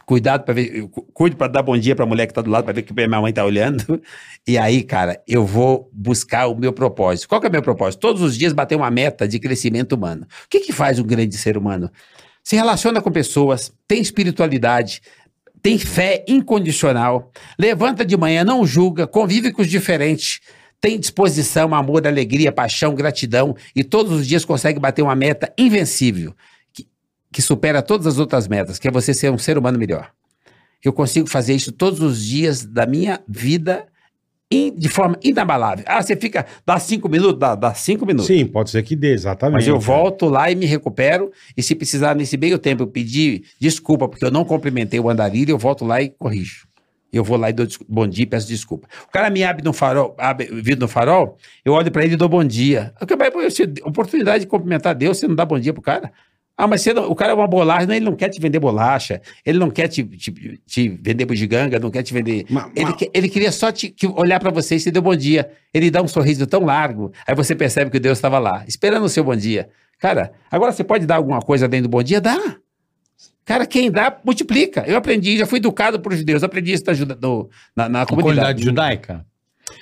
cuidado 0.07 0.45
para 0.45 0.55
ver, 0.55 0.77
eu 0.77 0.89
cu- 0.89 1.03
cuido 1.13 1.37
para 1.37 1.47
dar 1.53 1.63
bom 1.63 1.77
dia 1.77 1.95
para 1.95 2.05
a 2.05 2.09
mulher 2.09 2.27
que 2.27 2.35
tá 2.35 2.41
do 2.43 2.51
lado 2.51 2.65
para 2.65 2.73
ver 2.73 2.83
que 2.83 2.93
minha 2.93 3.09
mãe 3.21 3.33
tá 3.33 3.45
olhando. 3.45 4.01
E 4.45 4.59
aí, 4.59 4.83
cara, 4.83 5.23
eu 5.29 5.47
vou 5.47 5.89
buscar 5.93 6.49
o 6.49 6.57
meu 6.57 6.73
propósito. 6.73 7.29
Qual 7.29 7.41
que 7.41 7.47
é 7.47 7.49
o 7.49 7.53
meu 7.53 7.63
propósito? 7.63 8.01
Todos 8.01 8.21
os 8.23 8.37
dias 8.37 8.53
bater 8.53 8.75
uma 8.75 8.91
meta 8.91 9.29
de 9.29 9.39
crescimento 9.39 9.93
humano. 9.93 10.27
O 10.45 10.49
que 10.51 10.59
que 10.59 10.73
faz 10.73 10.99
um 10.99 11.05
grande 11.05 11.39
ser 11.39 11.57
humano? 11.57 11.89
Se 12.43 12.57
relaciona 12.57 13.01
com 13.01 13.09
pessoas, 13.13 13.73
tem 13.87 14.01
espiritualidade, 14.01 15.01
tem 15.63 15.79
fé 15.79 16.25
incondicional, 16.27 17.31
levanta 17.57 18.05
de 18.05 18.17
manhã, 18.17 18.43
não 18.43 18.67
julga, 18.67 19.07
convive 19.07 19.53
com 19.53 19.63
os 19.63 19.69
diferentes, 19.69 20.41
tem 20.81 20.99
disposição, 20.99 21.73
amor, 21.73 22.05
alegria, 22.05 22.51
paixão, 22.51 22.97
gratidão 22.97 23.55
e 23.77 23.85
todos 23.85 24.13
os 24.13 24.27
dias 24.27 24.45
consegue 24.45 24.81
bater 24.81 25.03
uma 25.03 25.15
meta 25.15 25.53
invencível 25.57 26.35
que, 27.33 27.43
supera 27.43 27.83
todas 27.83 28.07
as 28.07 28.19
outras 28.19 28.47
metas, 28.47 28.79
que 28.79 28.87
é 28.87 28.91
você 28.91 29.15
ser 29.15 29.31
um 29.31 29.39
ser 29.39 29.57
humano 29.57 29.79
melhor. 29.79 30.11
Eu 30.85 30.93
consigo 30.93 31.29
fazer 31.29 31.55
isso 31.55 31.73
todos 31.73 32.01
os 32.01 32.25
dias 32.25 32.65
da 32.65 32.87
minha 32.87 33.21
vida 33.29 33.87
de 34.77 34.89
forma 34.89 35.19
inabalável. 35.23 35.85
Ah, 35.89 36.03
você 36.03 36.15
fica, 36.15 36.45
dá 36.67 36.79
cinco 36.79 37.09
minutos? 37.09 37.39
Dá, 37.39 37.55
dá 37.55 37.73
cinco 37.73 38.05
minutos. 38.05 38.27
Sim, 38.27 38.45
pode 38.47 38.71
ser 38.71 38.83
que 38.83 38.95
dê, 38.95 39.13
exatamente. 39.13 39.55
Mas 39.55 39.67
eu 39.67 39.81
volto 39.81 40.29
lá 40.29 40.51
e 40.51 40.55
me 40.55 40.67
recupero. 40.67 41.33
E 41.57 41.63
se 41.63 41.75
precisar, 41.75 42.15
nesse 42.15 42.37
meio 42.37 42.59
tempo, 42.59 42.83
eu 42.83 42.87
pedir 42.87 43.45
desculpa 43.59 44.09
porque 44.09 44.25
eu 44.25 44.31
não 44.31 44.45
cumprimentei 44.45 45.01
o 45.01 45.09
andarilho, 45.09 45.53
eu 45.53 45.59
volto 45.59 45.85
lá 45.85 46.03
e 46.03 46.11
corrijo. 46.11 46.67
Eu 47.13 47.23
vou 47.23 47.37
lá 47.37 47.51
e 47.51 47.53
dou 47.53 47.67
bom 47.89 48.07
dia 48.07 48.23
e 48.23 48.27
peço 48.27 48.49
desculpa. 48.49 48.89
O 49.07 49.11
cara 49.11 49.29
me 49.29 49.45
abre 49.45 49.63
no 49.63 49.73
farol, 49.73 50.15
abre 50.19 50.51
o 50.51 50.57
vidro 50.57 50.81
no 50.81 50.89
farol, 50.89 51.37
eu 51.63 51.75
olho 51.75 51.91
pra 51.91 52.05
ele 52.05 52.15
e 52.15 52.17
dou 52.17 52.29
bom 52.29 52.43
dia. 52.43 52.95
Oportunidade 53.85 54.45
de 54.45 54.47
cumprimentar 54.49 54.95
Deus, 54.95 55.19
você 55.19 55.29
não 55.29 55.35
dá 55.35 55.45
bom 55.45 55.59
dia 55.59 55.75
pro 55.75 55.83
cara? 55.83 56.11
Ah, 56.57 56.67
mas 56.67 56.85
não- 56.87 57.11
o 57.11 57.15
cara 57.15 57.33
é 57.33 57.35
uma 57.35 57.47
bolacha, 57.49 57.87
não, 57.87 57.95
ele 57.95 58.05
não 58.05 58.15
quer 58.15 58.29
te 58.29 58.41
vender 58.41 58.61
bolacha, 58.61 59.21
ele 59.45 59.59
não 59.59 59.71
quer 59.71 59.89
te, 59.89 60.05
te, 60.05 60.61
te 60.67 60.89
vender 60.89 61.25
bugiganga, 61.25 61.79
não 61.79 61.91
quer 61.91 62.03
te 62.03 62.13
vender. 62.13 62.45
Ma- 62.51 62.71
ele, 62.77 62.85
ma- 62.91 62.93
que- 62.97 63.11
ele 63.13 63.29
queria 63.29 63.51
só 63.51 63.73
te, 63.73 63.89
que- 63.89 64.07
olhar 64.07 64.39
pra 64.39 64.51
você 64.51 64.77
e 64.77 64.81
você 64.81 64.91
deu 64.91 65.01
bom 65.03 65.17
dia. 65.17 65.51
Ele 65.73 65.91
dá 65.91 66.03
um 66.03 66.07
sorriso 66.09 66.47
tão 66.47 66.65
largo, 66.65 67.11
aí 67.27 67.35
você 67.35 67.55
percebe 67.55 67.91
que 67.91 67.99
Deus 67.99 68.19
estava 68.19 68.39
lá, 68.39 68.65
esperando 68.69 69.05
o 69.05 69.09
seu 69.09 69.25
bom 69.25 69.35
dia. 69.35 69.69
Cara, 69.99 70.33
agora 70.51 70.73
você 70.73 70.85
pode 70.85 71.07
dar 71.07 71.17
alguma 71.17 71.41
coisa 71.41 71.67
dentro 71.67 71.89
do 71.89 71.91
bom 71.91 72.03
dia? 72.03 72.21
Dá. 72.21 72.39
Cara, 73.45 73.67
quem 73.67 73.91
dá, 73.91 74.17
multiplica. 74.25 74.85
Eu 74.87 74.97
aprendi, 74.97 75.37
já 75.39 75.47
fui 75.47 75.59
educado 75.59 75.99
por 76.01 76.15
judeus, 76.15 76.43
aprendi 76.45 76.73
isso 76.75 76.85
na, 76.87 76.93
juda- 76.93 77.19
no- 77.21 77.49
na, 77.75 77.89
na 77.89 78.07
comunidade. 78.07 78.37
comunidade 78.61 78.63
judaica. 78.63 79.27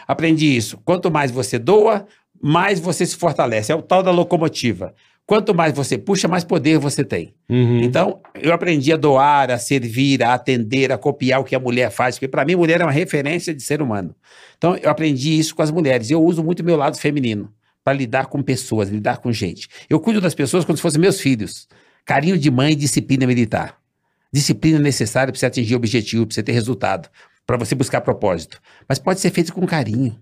Aprendi 0.06 0.56
isso. 0.56 0.78
Quanto 0.84 1.10
mais 1.10 1.30
você 1.30 1.58
doa, 1.58 2.06
mais 2.42 2.80
você 2.80 3.04
se 3.04 3.16
fortalece. 3.16 3.70
É 3.70 3.74
o 3.74 3.82
tal 3.82 4.02
da 4.02 4.10
locomotiva. 4.10 4.94
Quanto 5.30 5.54
mais 5.54 5.72
você 5.72 5.96
puxa, 5.96 6.26
mais 6.26 6.42
poder 6.42 6.76
você 6.76 7.04
tem. 7.04 7.32
Uhum. 7.48 7.82
Então, 7.82 8.20
eu 8.34 8.52
aprendi 8.52 8.92
a 8.92 8.96
doar, 8.96 9.48
a 9.52 9.58
servir, 9.58 10.24
a 10.24 10.34
atender, 10.34 10.90
a 10.90 10.98
copiar 10.98 11.40
o 11.40 11.44
que 11.44 11.54
a 11.54 11.60
mulher 11.60 11.88
faz, 11.92 12.16
porque 12.16 12.26
para 12.26 12.44
mim, 12.44 12.56
mulher 12.56 12.80
é 12.80 12.84
uma 12.84 12.90
referência 12.90 13.54
de 13.54 13.62
ser 13.62 13.80
humano. 13.80 14.12
Então, 14.58 14.76
eu 14.78 14.90
aprendi 14.90 15.38
isso 15.38 15.54
com 15.54 15.62
as 15.62 15.70
mulheres. 15.70 16.10
Eu 16.10 16.20
uso 16.20 16.42
muito 16.42 16.64
meu 16.64 16.76
lado 16.76 16.98
feminino 16.98 17.48
para 17.84 17.92
lidar 17.92 18.26
com 18.26 18.42
pessoas, 18.42 18.88
lidar 18.88 19.18
com 19.18 19.30
gente. 19.30 19.68
Eu 19.88 20.00
cuido 20.00 20.20
das 20.20 20.34
pessoas 20.34 20.64
como 20.64 20.76
se 20.76 20.82
fossem 20.82 21.00
meus 21.00 21.20
filhos. 21.20 21.68
Carinho 22.04 22.36
de 22.36 22.50
mãe 22.50 22.72
e 22.72 22.74
disciplina 22.74 23.24
militar. 23.24 23.76
Disciplina 24.32 24.80
necessária 24.80 25.32
para 25.32 25.38
você 25.38 25.46
atingir 25.46 25.76
objetivo, 25.76 26.26
para 26.26 26.34
você 26.34 26.42
ter 26.42 26.50
resultado, 26.50 27.08
para 27.46 27.56
você 27.56 27.76
buscar 27.76 28.00
propósito. 28.00 28.60
Mas 28.88 28.98
pode 28.98 29.20
ser 29.20 29.30
feito 29.30 29.52
com 29.52 29.64
carinho. 29.64 30.18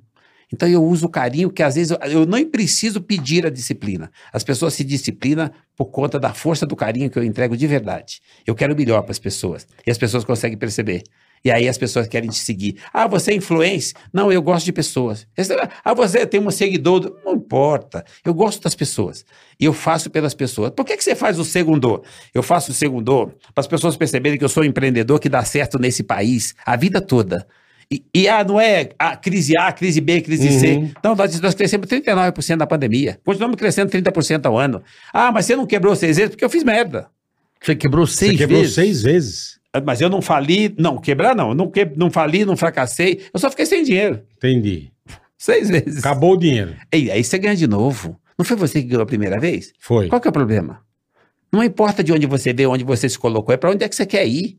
Então 0.53 0.69
eu 0.69 0.83
uso 0.83 1.07
o 1.07 1.11
carinho 1.11 1.51
que 1.51 1.63
às 1.63 1.75
vezes 1.75 1.91
eu, 1.91 1.99
eu 2.11 2.27
nem 2.27 2.47
preciso 2.47 3.01
pedir 3.01 3.47
a 3.47 3.51
disciplina. 3.51 4.11
As 4.33 4.43
pessoas 4.43 4.75
se 4.75 4.83
disciplinam 4.85 5.51
por 5.77 5.87
conta 5.87 6.19
da 6.19 6.33
força 6.33 6.65
do 6.67 6.75
carinho 6.75 7.11
que 7.11 7.19
eu 7.19 7.23
entrego 7.25 7.57
de 7.57 7.67
verdade. 7.67 8.21
Eu 8.47 8.55
quero 8.55 8.75
melhor 8.75 9.03
para 9.03 9.13
as 9.13 9.19
pessoas. 9.19 9.67
E 9.87 9.91
as 9.91 9.99
pessoas 9.99 10.25
conseguem 10.25 10.57
perceber. 10.59 11.03
E 11.45 11.53
aí 11.53 11.69
as 11.69 11.79
pessoas 11.79 12.09
querem 12.09 12.29
te 12.29 12.39
seguir. 12.39 12.79
Ah, 12.93 13.07
você 13.07 13.31
é 13.31 13.35
influência? 13.35 13.97
Não, 14.13 14.33
eu 14.33 14.43
gosto 14.43 14.65
de 14.65 14.73
pessoas. 14.73 15.25
Ah, 15.85 15.95
você 15.95 16.27
tem 16.27 16.41
um 16.41 16.51
seguidor? 16.51 16.99
do- 16.99 17.17
Não 17.25 17.35
importa. 17.35 18.05
Eu 18.25 18.35
gosto 18.35 18.61
das 18.61 18.75
pessoas. 18.75 19.25
E 19.61 19.65
eu 19.65 19.73
faço 19.73 20.11
pelas 20.11 20.35
pessoas. 20.35 20.71
Por 20.71 20.85
que, 20.85 20.97
que 20.97 21.05
você 21.05 21.15
faz 21.15 21.39
o 21.39 21.45
segundo? 21.45 22.03
Eu 22.35 22.43
faço 22.43 22.73
o 22.73 22.75
segundo 22.75 23.27
para 23.55 23.61
as 23.61 23.69
pessoas 23.69 23.97
perceberem 23.97 24.37
que 24.37 24.45
eu 24.45 24.49
sou 24.49 24.65
um 24.65 24.67
empreendedor 24.67 25.21
que 25.21 25.29
dá 25.29 25.45
certo 25.45 25.79
nesse 25.79 26.03
país 26.03 26.55
a 26.67 26.75
vida 26.75 27.01
toda. 27.01 27.47
E, 27.91 28.05
e, 28.15 28.29
ah, 28.29 28.45
não 28.45 28.61
é 28.61 28.91
a 28.99 29.17
crise 29.17 29.57
A, 29.57 29.73
crise 29.73 30.01
B, 30.01 30.21
crise 30.21 30.61
C. 30.61 30.73
Uhum. 30.73 30.91
Não, 31.03 31.15
nós, 31.15 31.41
nós 31.41 31.55
crescemos 31.55 31.87
39% 31.87 32.57
na 32.57 32.67
pandemia. 32.67 33.19
Continuamos 33.25 33.57
crescendo 33.57 33.91
30% 33.91 34.45
ao 34.45 34.59
ano. 34.59 34.83
Ah, 35.13 35.33
mas 35.33 35.47
você 35.47 35.57
não 35.57 35.67
quebrou 35.67 35.97
seis 35.97 36.17
vezes 36.19 36.31
porque 36.31 36.45
eu 36.45 36.51
fiz 36.51 36.63
merda. 36.63 37.07
Você 37.63 37.75
quebrou 37.75 38.07
Você 38.07 38.27
seis 38.27 38.37
quebrou 38.39 38.61
vezes? 38.61 38.75
seis 38.75 39.03
vezes. 39.03 39.59
Ah, 39.73 39.81
Mas 39.81 40.01
eu 40.01 40.09
não 40.09 40.21
fali, 40.23 40.75
não, 40.79 40.99
quebrar 40.99 41.35
não. 41.35 41.51
Eu 41.51 41.55
Não, 41.55 41.71
que, 41.71 41.85
não 41.97 42.11
fali, 42.11 42.45
não 42.45 42.57
fracassei. 42.57 43.23
Eu 43.33 43.41
só 43.41 43.51
fiquei 43.51 43.67
sem 43.67 43.83
dinheiro. 43.83 44.23
Entendi. 44.37 44.93
Seis 45.37 45.69
vezes. 45.69 45.99
Acabou 45.99 46.35
o 46.35 46.37
dinheiro. 46.37 46.75
E 46.93 47.11
aí 47.11 47.25
você 47.25 47.39
ganha 47.39 47.57
de 47.57 47.67
novo. 47.67 48.19
Não 48.39 48.45
foi 48.45 48.57
você 48.57 48.81
que 48.83 48.89
ganhou 48.89 49.03
a 49.03 49.07
primeira 49.07 49.39
vez? 49.41 49.73
Foi. 49.81 50.09
Qual 50.09 50.21
que 50.21 50.29
é 50.29 50.31
o 50.31 50.33
problema? 50.33 50.81
Não 51.53 51.65
importa 51.65 52.05
de 52.05 52.13
onde 52.13 52.27
você 52.27 52.53
veio, 52.53 52.71
onde 52.71 52.85
você 52.85 53.09
se 53.09 53.19
colocou, 53.19 53.53
é 53.55 53.57
para 53.57 53.71
onde 53.71 53.83
é 53.85 53.89
que 53.89 53.97
você 53.97 54.05
quer 54.07 54.27
ir. 54.27 54.59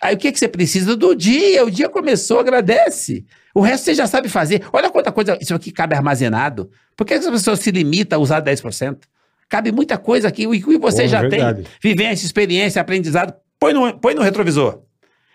Aí 0.00 0.14
o 0.14 0.18
que, 0.18 0.32
que 0.32 0.38
você 0.38 0.48
precisa 0.48 0.96
do 0.96 1.14
dia? 1.14 1.64
O 1.64 1.70
dia 1.70 1.88
começou, 1.88 2.40
agradece. 2.40 3.24
O 3.54 3.60
resto 3.60 3.84
você 3.84 3.94
já 3.94 4.06
sabe 4.06 4.28
fazer. 4.28 4.62
Olha 4.72 4.88
quanta 4.88 5.12
coisa 5.12 5.36
isso 5.40 5.54
aqui 5.54 5.70
cabe 5.70 5.94
armazenado. 5.94 6.70
Por 6.96 7.06
que 7.06 7.14
as 7.14 7.28
pessoas 7.28 7.60
se 7.60 7.70
limitam 7.70 8.18
a 8.18 8.22
usar 8.22 8.42
10%? 8.42 8.98
Cabe 9.48 9.72
muita 9.72 9.98
coisa 9.98 10.28
aqui. 10.28 10.46
O 10.46 10.52
que 10.52 10.78
você 10.78 11.06
já 11.06 11.20
verdade. 11.20 11.62
tem, 11.62 11.72
vivência, 11.82 12.24
experiência, 12.24 12.80
aprendizado, 12.80 13.34
põe 13.58 13.74
no, 13.74 13.98
põe 13.98 14.14
no 14.14 14.22
retrovisor. 14.22 14.80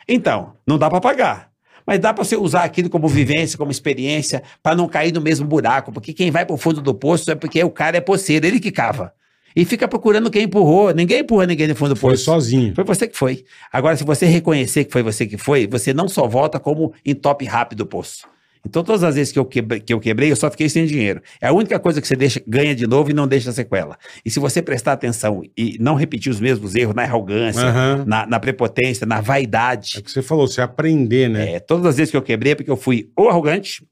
Então, 0.07 0.53
não 0.65 0.77
dá 0.77 0.89
para 0.89 1.01
pagar. 1.01 1.49
Mas 1.85 1.99
dá 1.99 2.11
para 2.13 2.23
você 2.23 2.35
usar 2.35 2.63
aquilo 2.63 2.89
como 2.89 3.07
vivência, 3.07 3.57
como 3.57 3.69
experiência, 3.69 4.41
para 4.63 4.75
não 4.75 4.87
cair 4.87 5.13
no 5.13 5.21
mesmo 5.21 5.45
buraco. 5.45 5.91
Porque 5.91 6.13
quem 6.13 6.31
vai 6.31 6.45
para 6.45 6.55
o 6.55 6.57
fundo 6.57 6.81
do 6.81 6.95
poço 6.95 7.29
é 7.29 7.35
porque 7.35 7.63
o 7.63 7.69
cara 7.69 7.97
é 7.97 8.01
poceiro, 8.01 8.47
ele 8.47 8.59
que 8.59 8.71
cava. 8.71 9.13
E 9.55 9.63
fica 9.65 9.87
procurando 9.87 10.29
quem 10.29 10.43
empurrou. 10.43 10.93
Ninguém 10.93 11.19
empurra 11.21 11.45
ninguém 11.45 11.67
no 11.67 11.75
fundo 11.75 11.93
do 11.93 11.99
Foi 11.99 12.11
poço. 12.11 12.25
sozinho. 12.25 12.73
Foi 12.75 12.83
você 12.83 13.07
que 13.07 13.17
foi. 13.17 13.45
Agora, 13.71 13.95
se 13.95 14.03
você 14.03 14.25
reconhecer 14.25 14.83
que 14.85 14.91
foi 14.91 15.01
você 15.01 15.25
que 15.25 15.37
foi, 15.37 15.65
você 15.67 15.93
não 15.93 16.07
só 16.09 16.27
volta 16.27 16.59
como 16.59 16.93
em 17.05 17.13
top 17.15 17.45
rápido 17.45 17.79
do 17.79 17.85
poço. 17.85 18.27
Então, 18.67 18.83
todas 18.83 19.03
as 19.03 19.13
vezes 19.13 19.31
que 19.31 19.37
eu, 19.37 19.45
quebrei, 19.45 19.79
que 19.79 19.93
eu 19.93 19.99
quebrei, 19.99 20.31
eu 20.31 20.35
só 20.35 20.49
fiquei 20.49 20.67
sem 20.67 20.87
dinheiro. 20.87 21.21
É 21.39 21.45
a 21.47 21.53
única 21.53 21.79
coisa 21.79 22.01
que 22.01 22.07
você 22.07 22.15
deixa, 22.15 22.41
ganha 22.47 22.73
de 22.75 22.87
novo 22.87 23.11
e 23.11 23.13
não 23.13 23.27
deixa 23.27 23.51
sequela. 23.51 23.95
E 24.25 24.31
se 24.31 24.39
você 24.39 24.59
prestar 24.59 24.93
atenção 24.93 25.43
e 25.55 25.77
não 25.79 25.93
repetir 25.93 26.31
os 26.31 26.39
mesmos 26.39 26.73
erros 26.73 26.95
na 26.95 27.03
arrogância, 27.03 27.61
Aham. 27.61 28.03
na, 28.07 28.25
na 28.25 28.39
prepotência, 28.39 29.05
na 29.05 29.19
É 29.19 29.21
vaidade, 29.21 29.99
o 29.99 30.03
que 30.03 30.09
você 30.11 30.23
falou, 30.23 30.47
você 30.47 30.61
aprender, 30.61 31.29
né? 31.29 31.53
é, 31.53 31.59
todas 31.59 31.85
as 31.85 31.97
vezes 31.97 32.09
que 32.09 32.17
eu 32.17 32.23
quebrei 32.23 32.53
é 32.53 32.55
porque 32.55 32.71
eu 32.71 32.75
fui 32.75 33.11
ou 33.15 33.29
arrogante, 33.29 33.85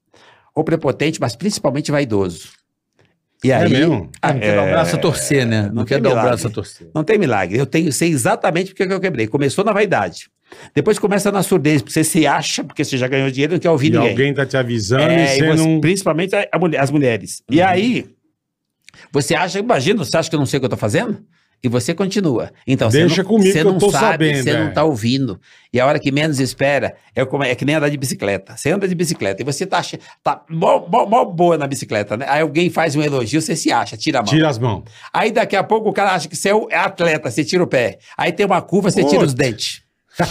ou 0.52 0.64
prepotente, 0.64 1.20
mas 1.20 1.36
principalmente 1.36 1.92
vaidoso. 1.92 2.48
E 3.44 3.50
É 3.50 3.56
aí, 3.56 3.70
mesmo? 3.70 4.10
ah, 4.22 4.32
Não 4.32 4.40
quer 4.40 4.56
dar 4.56 4.62
o 4.62 4.70
braço 4.70 4.96
a 4.96 4.98
torcer, 4.98 5.46
né? 5.46 5.62
Não, 5.66 5.72
não 5.74 5.84
quer 5.84 6.00
dar 6.00 6.08
o 6.08 6.12
milagre. 6.12 6.28
braço 6.30 6.46
a 6.46 6.50
torcer. 6.50 6.88
Não 6.94 7.04
tem 7.04 7.18
milagre. 7.18 7.58
Eu 7.58 7.66
tenho, 7.66 7.92
sei 7.92 8.08
exatamente 8.08 8.70
porque 8.70 8.86
que 8.86 8.92
eu 8.92 8.98
quebrei. 9.00 9.26
Começou 9.26 9.62
na 9.64 9.72
vaidade. 9.72 10.28
Depois 10.74 10.98
começa 10.98 11.30
na 11.30 11.42
surdez, 11.42 11.82
porque 11.82 11.92
você 11.92 12.02
se 12.04 12.26
acha, 12.26 12.64
porque 12.64 12.82
você 12.84 12.96
já 12.96 13.06
ganhou 13.06 13.30
dinheiro 13.30 13.52
não 13.52 13.58
quer 13.60 13.70
ouvir 13.70 13.88
E 13.88 13.90
ninguém. 13.90 14.10
alguém 14.10 14.32
tá 14.34 14.46
te 14.46 14.56
avisando 14.56 15.02
É, 15.02 15.36
e 15.36 15.38
e 15.40 15.42
você 15.42 15.54
não. 15.56 15.66
Uhum. 15.74 15.80
Principalmente 15.80 16.34
a- 16.34 16.48
a 16.50 16.58
mulher- 16.58 16.80
as 16.80 16.90
mulheres. 16.90 17.42
E 17.50 17.60
aí, 17.60 18.06
você 19.12 19.34
acha, 19.34 19.58
imagina, 19.58 19.98
você 20.04 20.16
acha 20.16 20.30
que 20.30 20.36
eu 20.36 20.40
não 20.40 20.46
sei 20.46 20.56
o 20.58 20.60
que 20.60 20.64
eu 20.66 20.70
tô 20.70 20.76
fazendo? 20.76 21.18
E 21.64 21.68
você 21.68 21.94
continua. 21.94 22.52
Então, 22.66 22.90
você 22.90 22.98
Deixa 23.00 23.22
não, 23.22 23.28
comigo 23.30 23.46
você 23.50 23.62
que 23.62 23.66
eu 23.66 23.72
não 23.72 23.78
tô 23.78 23.90
sabe, 23.90 24.04
sabendo, 24.04 24.42
você 24.44 24.50
é. 24.50 24.64
não 24.64 24.72
tá 24.74 24.84
ouvindo. 24.84 25.40
E 25.72 25.80
a 25.80 25.86
hora 25.86 25.98
que 25.98 26.12
menos 26.12 26.38
espera, 26.38 26.94
é, 27.16 27.24
como, 27.24 27.42
é 27.42 27.54
que 27.54 27.64
nem 27.64 27.74
andar 27.74 27.88
de 27.88 27.96
bicicleta. 27.96 28.54
Você 28.54 28.70
anda 28.70 28.86
de 28.86 28.94
bicicleta 28.94 29.40
e 29.40 29.44
você 29.46 29.64
tá, 29.64 29.80
tá 30.22 30.42
mó, 30.50 30.86
mó- 30.86 31.06
mó 31.06 31.24
boa 31.24 31.56
na 31.56 31.66
bicicleta, 31.66 32.18
né? 32.18 32.26
Aí 32.28 32.42
alguém 32.42 32.68
faz 32.68 32.94
um 32.94 33.00
elogio, 33.02 33.40
você 33.40 33.56
se 33.56 33.72
acha, 33.72 33.96
tira 33.96 34.18
a 34.18 34.22
mão. 34.22 34.28
Tira 34.30 34.46
as 34.46 34.58
mãos. 34.58 34.84
Aí 35.10 35.32
daqui 35.32 35.56
a 35.56 35.64
pouco 35.64 35.88
o 35.88 35.92
cara 35.94 36.12
acha 36.12 36.28
que 36.28 36.36
você 36.36 36.50
é 36.50 36.54
é 36.70 36.76
atleta, 36.76 37.30
você 37.30 37.42
tira 37.42 37.62
o 37.64 37.66
pé. 37.66 37.98
Aí 38.16 38.30
tem 38.30 38.44
uma 38.44 38.60
curva, 38.60 38.90
você 38.90 39.02
tira 39.02 39.24
os 39.24 39.32
dentes. 39.32 39.82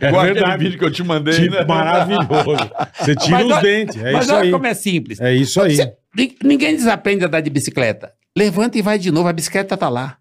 É 0.00 0.08
Igual 0.08 0.24
verdade. 0.24 0.64
vídeo 0.64 0.78
que 0.78 0.84
eu 0.84 0.90
te 0.90 1.02
mandei, 1.02 1.34
Tipo, 1.34 1.54
né? 1.56 1.64
maravilhoso. 1.64 2.70
Você 3.00 3.14
tira 3.16 3.44
Mas 3.44 3.56
os 3.56 3.62
dentes. 3.62 3.96
É 3.96 4.12
Mas 4.12 4.24
isso 4.24 4.34
olha 4.34 4.42
aí. 4.44 4.50
como 4.50 4.66
é 4.66 4.74
simples. 4.74 5.20
É 5.20 5.34
isso 5.34 5.60
aí. 5.60 5.76
Você- 5.76 5.92
ni- 6.16 6.36
ninguém 6.42 6.74
desaprende 6.76 7.24
a 7.24 7.26
andar 7.28 7.40
de 7.40 7.50
bicicleta. 7.50 8.12
Levanta 8.36 8.76
e 8.78 8.82
vai 8.82 8.98
de 8.98 9.10
novo, 9.10 9.28
a 9.28 9.32
bicicleta 9.32 9.76
tá 9.76 9.88
lá. 9.88 10.16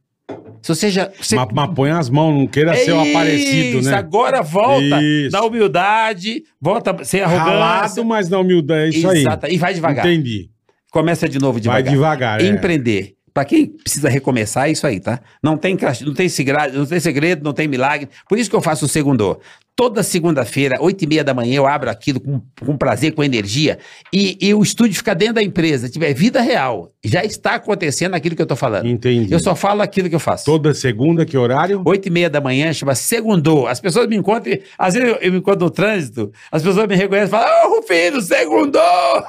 Se 0.61 0.69
você 0.73 0.89
já. 0.89 1.11
Você... 1.21 1.35
Mas, 1.35 1.47
mas 1.53 1.73
põe 1.75 1.91
as 1.91 2.09
mãos, 2.09 2.33
não 2.35 2.47
queira 2.47 2.73
ser 2.75 2.91
o 2.93 3.01
Isso, 3.03 3.11
aparecido, 3.17 3.81
né? 3.83 3.93
Agora 3.93 4.41
volta 4.41 5.01
Isso. 5.03 5.31
na 5.31 5.43
humildade, 5.43 6.43
volta 6.59 7.03
sem 7.03 7.21
arrogância. 7.21 7.51
Ralado, 7.51 8.05
mas 8.05 8.29
na 8.29 8.39
humildade. 8.39 8.95
É 8.95 8.97
isso 8.99 9.07
aí. 9.09 9.19
Exata, 9.19 9.49
E 9.51 9.57
vai 9.57 9.73
devagar. 9.73 10.05
Entendi. 10.07 10.49
Começa 10.91 11.27
de 11.29 11.37
novo 11.37 11.53
Vai 11.53 11.83
devagar. 11.83 11.93
devagar. 11.93 12.41
é. 12.41 12.47
Empreender. 12.47 13.13
Pra 13.33 13.43
quem 13.43 13.65
precisa 13.67 14.07
recomeçar, 14.07 14.69
é 14.69 14.71
isso 14.71 14.87
aí, 14.87 14.97
tá? 14.99 15.19
Não 15.43 15.57
tem, 15.57 15.75
cras- 15.75 15.99
não, 16.01 16.13
tem 16.13 16.29
segredo, 16.29 16.77
não 16.79 16.85
tem 16.85 16.99
segredo, 17.01 17.43
não 17.43 17.51
tem 17.51 17.67
milagre. 17.67 18.07
Por 18.29 18.39
isso 18.39 18.49
que 18.49 18.55
eu 18.55 18.61
faço 18.61 18.85
o 18.85 18.87
segundo. 18.87 19.37
Toda 19.75 20.03
segunda-feira, 20.03 20.77
oito 20.79 21.03
e 21.03 21.07
meia 21.07 21.23
da 21.23 21.33
manhã, 21.33 21.55
eu 21.55 21.67
abro 21.67 21.89
aquilo 21.89 22.19
com, 22.19 22.41
com 22.65 22.77
prazer, 22.77 23.13
com 23.13 23.23
energia. 23.23 23.77
E, 24.13 24.37
e 24.39 24.53
o 24.53 24.63
estúdio 24.63 24.95
fica 24.95 25.13
dentro 25.13 25.35
da 25.35 25.43
empresa. 25.43 25.89
Tiver 25.89 26.13
vida 26.13 26.39
real. 26.39 26.93
Já 27.03 27.23
está 27.23 27.55
acontecendo 27.55 28.15
aquilo 28.15 28.35
que 28.35 28.41
eu 28.41 28.45
tô 28.45 28.55
falando. 28.55 28.87
Entendi. 28.87 29.31
Eu 29.31 29.39
só 29.39 29.55
falo 29.55 29.81
aquilo 29.81 30.09
que 30.09 30.15
eu 30.15 30.19
faço. 30.19 30.45
Toda 30.45 30.73
segunda, 30.73 31.25
que 31.25 31.37
horário? 31.37 31.81
Oito 31.85 32.07
e 32.07 32.11
meia 32.11 32.29
da 32.29 32.39
manhã, 32.39 32.71
chama 32.73 32.95
Segundou. 32.95 33.67
As 33.67 33.79
pessoas 33.79 34.07
me 34.07 34.15
encontram, 34.15 34.57
às 34.77 34.93
vezes 34.93 35.09
eu, 35.09 35.15
eu 35.15 35.31
me 35.31 35.39
encontro 35.39 35.65
no 35.65 35.69
trânsito, 35.69 36.31
as 36.51 36.63
pessoas 36.63 36.87
me 36.87 36.95
reconhecem 36.95 37.27
e 37.27 37.31
falam, 37.31 37.69
ô 37.69 37.75
Rufino, 37.75 38.21
Segundou! 38.21 38.81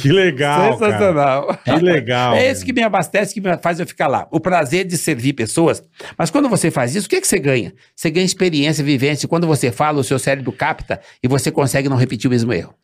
Que 0.00 0.12
legal, 0.12 0.78
cara. 0.78 0.92
Sensacional. 0.92 1.58
Que 1.64 1.76
legal. 1.76 2.34
É 2.34 2.50
esse 2.50 2.64
que 2.64 2.72
me 2.72 2.82
abastece, 2.82 3.34
que 3.34 3.40
me 3.40 3.56
faz 3.58 3.80
eu 3.80 3.86
ficar 3.86 4.06
lá. 4.06 4.26
O 4.30 4.38
prazer 4.38 4.84
de 4.84 4.96
servir 4.96 5.32
pessoas. 5.32 5.82
Mas 6.18 6.30
quando 6.30 6.48
você 6.48 6.70
faz 6.70 6.94
isso, 6.94 7.06
o 7.06 7.10
que, 7.10 7.20
que 7.20 7.26
você 7.26 7.38
ganha? 7.38 7.72
Você 7.94 8.10
ganha 8.10 8.24
experiência, 8.24 8.73
vivência. 8.82 9.28
Quando 9.28 9.46
você 9.46 9.70
fala, 9.70 10.00
o 10.00 10.04
seu 10.04 10.18
cérebro 10.18 10.52
capta 10.52 11.00
e 11.22 11.28
você 11.28 11.50
consegue 11.50 11.88
não 11.88 11.96
repetir 11.96 12.28
o 12.28 12.30
mesmo 12.30 12.52
erro. 12.52 12.74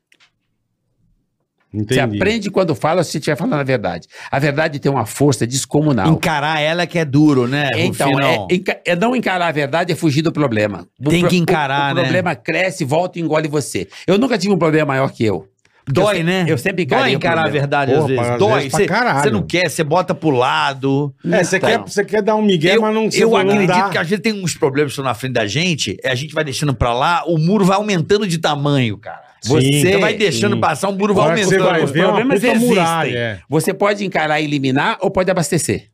Entendi. 1.72 1.94
Você 1.94 2.00
aprende 2.00 2.50
quando 2.50 2.74
fala 2.74 3.04
se 3.04 3.16
estiver 3.18 3.36
falando 3.36 3.60
a 3.60 3.62
verdade. 3.62 4.08
A 4.28 4.40
verdade 4.40 4.80
tem 4.80 4.90
uma 4.90 5.06
força 5.06 5.46
descomunal. 5.46 6.08
Encarar 6.12 6.60
ela 6.60 6.84
que 6.84 6.98
é 6.98 7.04
duro, 7.04 7.46
né? 7.46 7.70
Então, 7.76 8.10
é, 8.18 8.46
é 8.84 8.96
não 8.96 9.14
encarar 9.14 9.46
a 9.46 9.52
verdade, 9.52 9.92
é 9.92 9.94
fugir 9.94 10.22
do 10.22 10.32
problema. 10.32 10.84
O 11.00 11.08
Tem 11.08 11.20
pro- 11.20 11.30
que 11.30 11.36
encarar, 11.36 11.92
o, 11.92 11.94
né? 11.94 12.00
O 12.00 12.04
problema 12.04 12.34
cresce, 12.34 12.84
volta 12.84 13.20
e 13.20 13.22
engole 13.22 13.46
você. 13.46 13.88
Eu 14.04 14.18
nunca 14.18 14.36
tive 14.36 14.52
um 14.52 14.58
problema 14.58 14.86
maior 14.86 15.12
que 15.12 15.24
eu. 15.24 15.46
Dói, 15.92 16.20
eu, 16.20 16.24
né? 16.24 16.44
Eu 16.48 16.58
sempre 16.58 16.84
Dói 16.84 17.12
encarar 17.12 17.46
a 17.46 17.48
verdade 17.48 17.92
Porra, 17.92 18.02
às 18.04 18.08
vezes. 18.08 18.28
às 18.30 18.38
Dói. 18.38 18.70
Você 18.70 19.30
não 19.30 19.42
quer, 19.42 19.68
você 19.70 19.84
bota 19.84 20.14
pro 20.14 20.30
lado. 20.30 21.14
É, 21.30 21.42
você 21.44 21.56
Então, 21.56 21.70
quer, 21.70 21.78
você 21.78 22.04
quer 22.04 22.22
dar 22.22 22.34
um 22.36 22.42
migué, 22.42 22.76
Eu, 22.76 22.82
mas 22.82 22.94
não 22.94 23.08
eu 23.12 23.36
acredito 23.36 23.90
que 23.90 23.98
às 23.98 24.08
vezes 24.08 24.22
tem 24.22 24.32
uns 24.32 24.54
problemas 24.54 24.90
que 24.90 24.92
estão 24.94 25.04
na 25.04 25.14
frente 25.14 25.32
da 25.32 25.46
gente, 25.46 25.96
é, 26.02 26.10
a 26.10 26.14
gente 26.14 26.34
vai 26.34 26.44
deixando 26.44 26.74
pra 26.74 26.92
lá, 26.94 27.24
o 27.26 27.38
muro 27.38 27.64
vai 27.64 27.76
aumentando 27.76 28.26
de 28.26 28.38
tamanho, 28.38 28.96
cara. 28.98 29.22
Sim, 29.42 29.52
você 29.80 29.96
vai 29.96 30.12
sim. 30.12 30.18
deixando 30.18 30.58
passar, 30.60 30.88
o 30.88 30.92
muro 30.92 31.14
vai 31.14 31.30
aumentando. 31.30 31.48
você 31.50 31.58
vai 31.58 31.82
Os 31.82 31.90
é 31.96 32.02
problemas 32.02 32.44
existem. 32.44 32.68
muralha, 32.68 33.18
é. 33.18 33.38
Você 33.48 33.72
pode 33.72 34.04
encarar 34.04 34.38
e 34.40 34.44
eliminar 34.44 34.98
ou 35.00 35.10
pode 35.10 35.30
abastecer. 35.30 35.86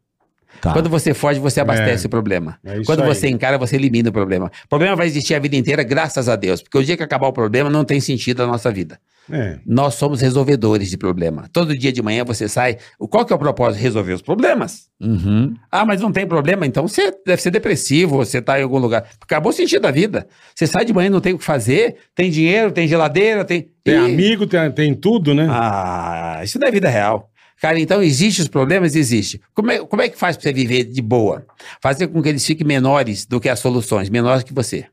Tá. 0.61 0.72
Quando 0.72 0.88
você 0.88 1.12
foge, 1.12 1.38
você 1.38 1.61
abastece 1.61 2.06
É. 2.06 2.09
o 2.09 2.11
problema. 2.11 2.59
É 2.64 2.80
Quando 2.85 3.02
aí. 3.02 3.06
você 3.09 3.28
encara, 3.28 3.59
você 3.59 3.77
elimina 3.77 4.08
o 4.08 4.12
problema. 4.12 4.50
O 4.64 4.68
problema 4.68 4.96
vai 4.96 5.06
existir 5.06 5.35
a 5.35 5.38
vida 5.38 5.54
inteira, 5.54 5.83
graças 5.83 6.29
a 6.31 6.35
Deus. 6.35 6.62
Porque 6.62 6.79
o 6.79 6.83
dia 6.83 6.96
que 6.96 7.02
acabar 7.02 7.29
o 7.29 7.33
problema, 7.33 7.68
não 7.68 7.85
tem 7.85 8.00
sentido 8.00 8.42
a 8.42 8.46
nossa 8.46 8.73
vida. 8.73 8.98
É. 9.31 9.58
Nós 9.66 9.94
somos 9.94 10.20
resolvedores 10.20 10.88
de 10.88 10.96
problema. 10.96 11.48
Todo 11.52 11.77
dia 11.77 11.92
de 11.92 12.00
manhã 12.02 12.24
você 12.24 12.48
sai. 12.48 12.79
o- 12.98 13.08
Qual 13.08 13.24
que 13.24 13.33
é 13.33 13.37
o 13.37 13.38
propósito? 13.38 13.83
Resolver 13.83 14.12
os 14.12 14.22
problemas. 14.22 14.88
Uhum. 15.00 15.54
Ah, 15.70 15.85
mas 15.85 16.00
não 16.00 16.12
tem 16.12 16.27
problema, 16.27 16.64
então 16.66 16.87
você 16.87 17.12
deve 17.27 17.42
ser 17.42 17.50
depressivo, 17.50 18.16
você 18.16 18.40
tá 18.40 18.58
em 18.58 18.62
algum 18.62 18.79
lugar. 18.79 19.08
Acabou 19.20 19.50
o 19.50 19.54
sentido 19.54 19.83
da 19.83 19.90
vida. 19.90 20.27
Você 20.54 20.66
sai 20.66 20.85
de 20.85 20.92
manhã 20.92 21.08
e 21.08 21.10
não 21.10 21.20
tem 21.20 21.35
o 21.35 21.38
que 21.38 21.44
fazer, 21.44 21.96
tem 22.14 22.31
dinheiro, 22.31 22.70
tem 22.70 22.87
geladeira, 22.87 23.44
tem. 23.44 23.68
Tem 23.83 23.94
E- 23.94 23.98
amigo, 23.98 24.46
tem, 24.46 24.70
tem 24.72 24.94
tudo, 24.94 25.35
né? 25.35 25.46
Ah, 25.50 26.40
isso 26.44 26.58
não 26.58 26.68
é 26.68 26.70
vida 26.70 26.88
real. 26.88 27.31
Cara, 27.60 27.81
então 27.81 28.02
existe 28.02 28.42
os 28.42 28.48
problemas? 28.48 28.94
Existe. 28.94 29.40
Como 29.54 29.70
é, 29.70 29.79
como 29.79 30.02
é 30.02 30.08
que 30.08 30.18
faz 30.18 30.37
pra 30.37 30.42
você 30.44 30.52
viver 30.52 30.85
de 30.85 31.00
boa? 31.00 31.46
Fazer 31.81 32.06
com 32.08 32.22
que 32.22 32.29
eles 32.29 32.44
fiquem 32.44 32.66
menores 32.66 33.24
do 33.27 33.40
que 33.40 33.48
as 33.48 33.58
soluções, 33.58 34.08
menores 34.10 34.42
que 34.42 34.52
você. 34.52 34.87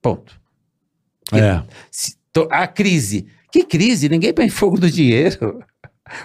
Ponto. 0.00 0.38
É. 1.32 1.62
Se- 1.90 2.14
to- 2.32 2.48
a 2.50 2.66
crise. 2.66 3.26
Que 3.52 3.62
crise? 3.64 4.08
Ninguém 4.08 4.32
põe 4.32 4.48
fogo 4.48 4.78
no 4.80 4.90
dinheiro. 4.90 5.62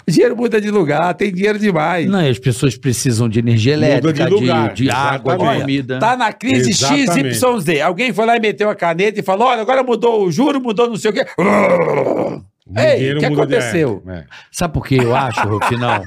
O 0.06 0.10
dinheiro 0.10 0.36
muda 0.36 0.60
de 0.60 0.70
lugar, 0.70 1.14
tem 1.14 1.32
dinheiro 1.32 1.58
demais. 1.58 2.08
Não, 2.08 2.22
e 2.22 2.28
as 2.28 2.38
pessoas 2.38 2.76
precisam 2.76 3.28
de 3.28 3.38
energia 3.38 3.74
Muda 3.74 3.86
elétrica, 3.86 4.24
de 4.24 4.30
de, 4.30 4.34
lugar, 4.34 4.74
de 4.74 4.90
água, 4.90 5.36
de 5.36 5.60
comida. 5.60 5.98
Tá 5.98 6.16
na 6.16 6.32
crise 6.32 6.70
Exatamente. 6.70 7.34
XYZ. 7.34 7.80
Alguém 7.82 8.12
foi 8.12 8.26
lá 8.26 8.36
e 8.36 8.40
meteu 8.40 8.68
a 8.68 8.74
caneta 8.74 9.20
e 9.20 9.22
falou: 9.22 9.48
olha, 9.48 9.62
agora 9.62 9.82
mudou 9.82 10.24
o 10.24 10.32
juro, 10.32 10.60
mudou 10.60 10.88
não 10.88 10.96
sei 10.96 11.10
o 11.10 11.14
quê. 11.14 11.26
Ei, 12.76 13.14
o 13.14 13.18
que 13.18 13.24
aconteceu? 13.24 14.02
é, 14.08 14.12
é. 14.12 14.24
Sabe 14.52 14.74
por 14.74 14.86
que 14.86 14.96
eu 14.96 15.14
acho, 15.14 15.40
Rufinal? 15.48 16.04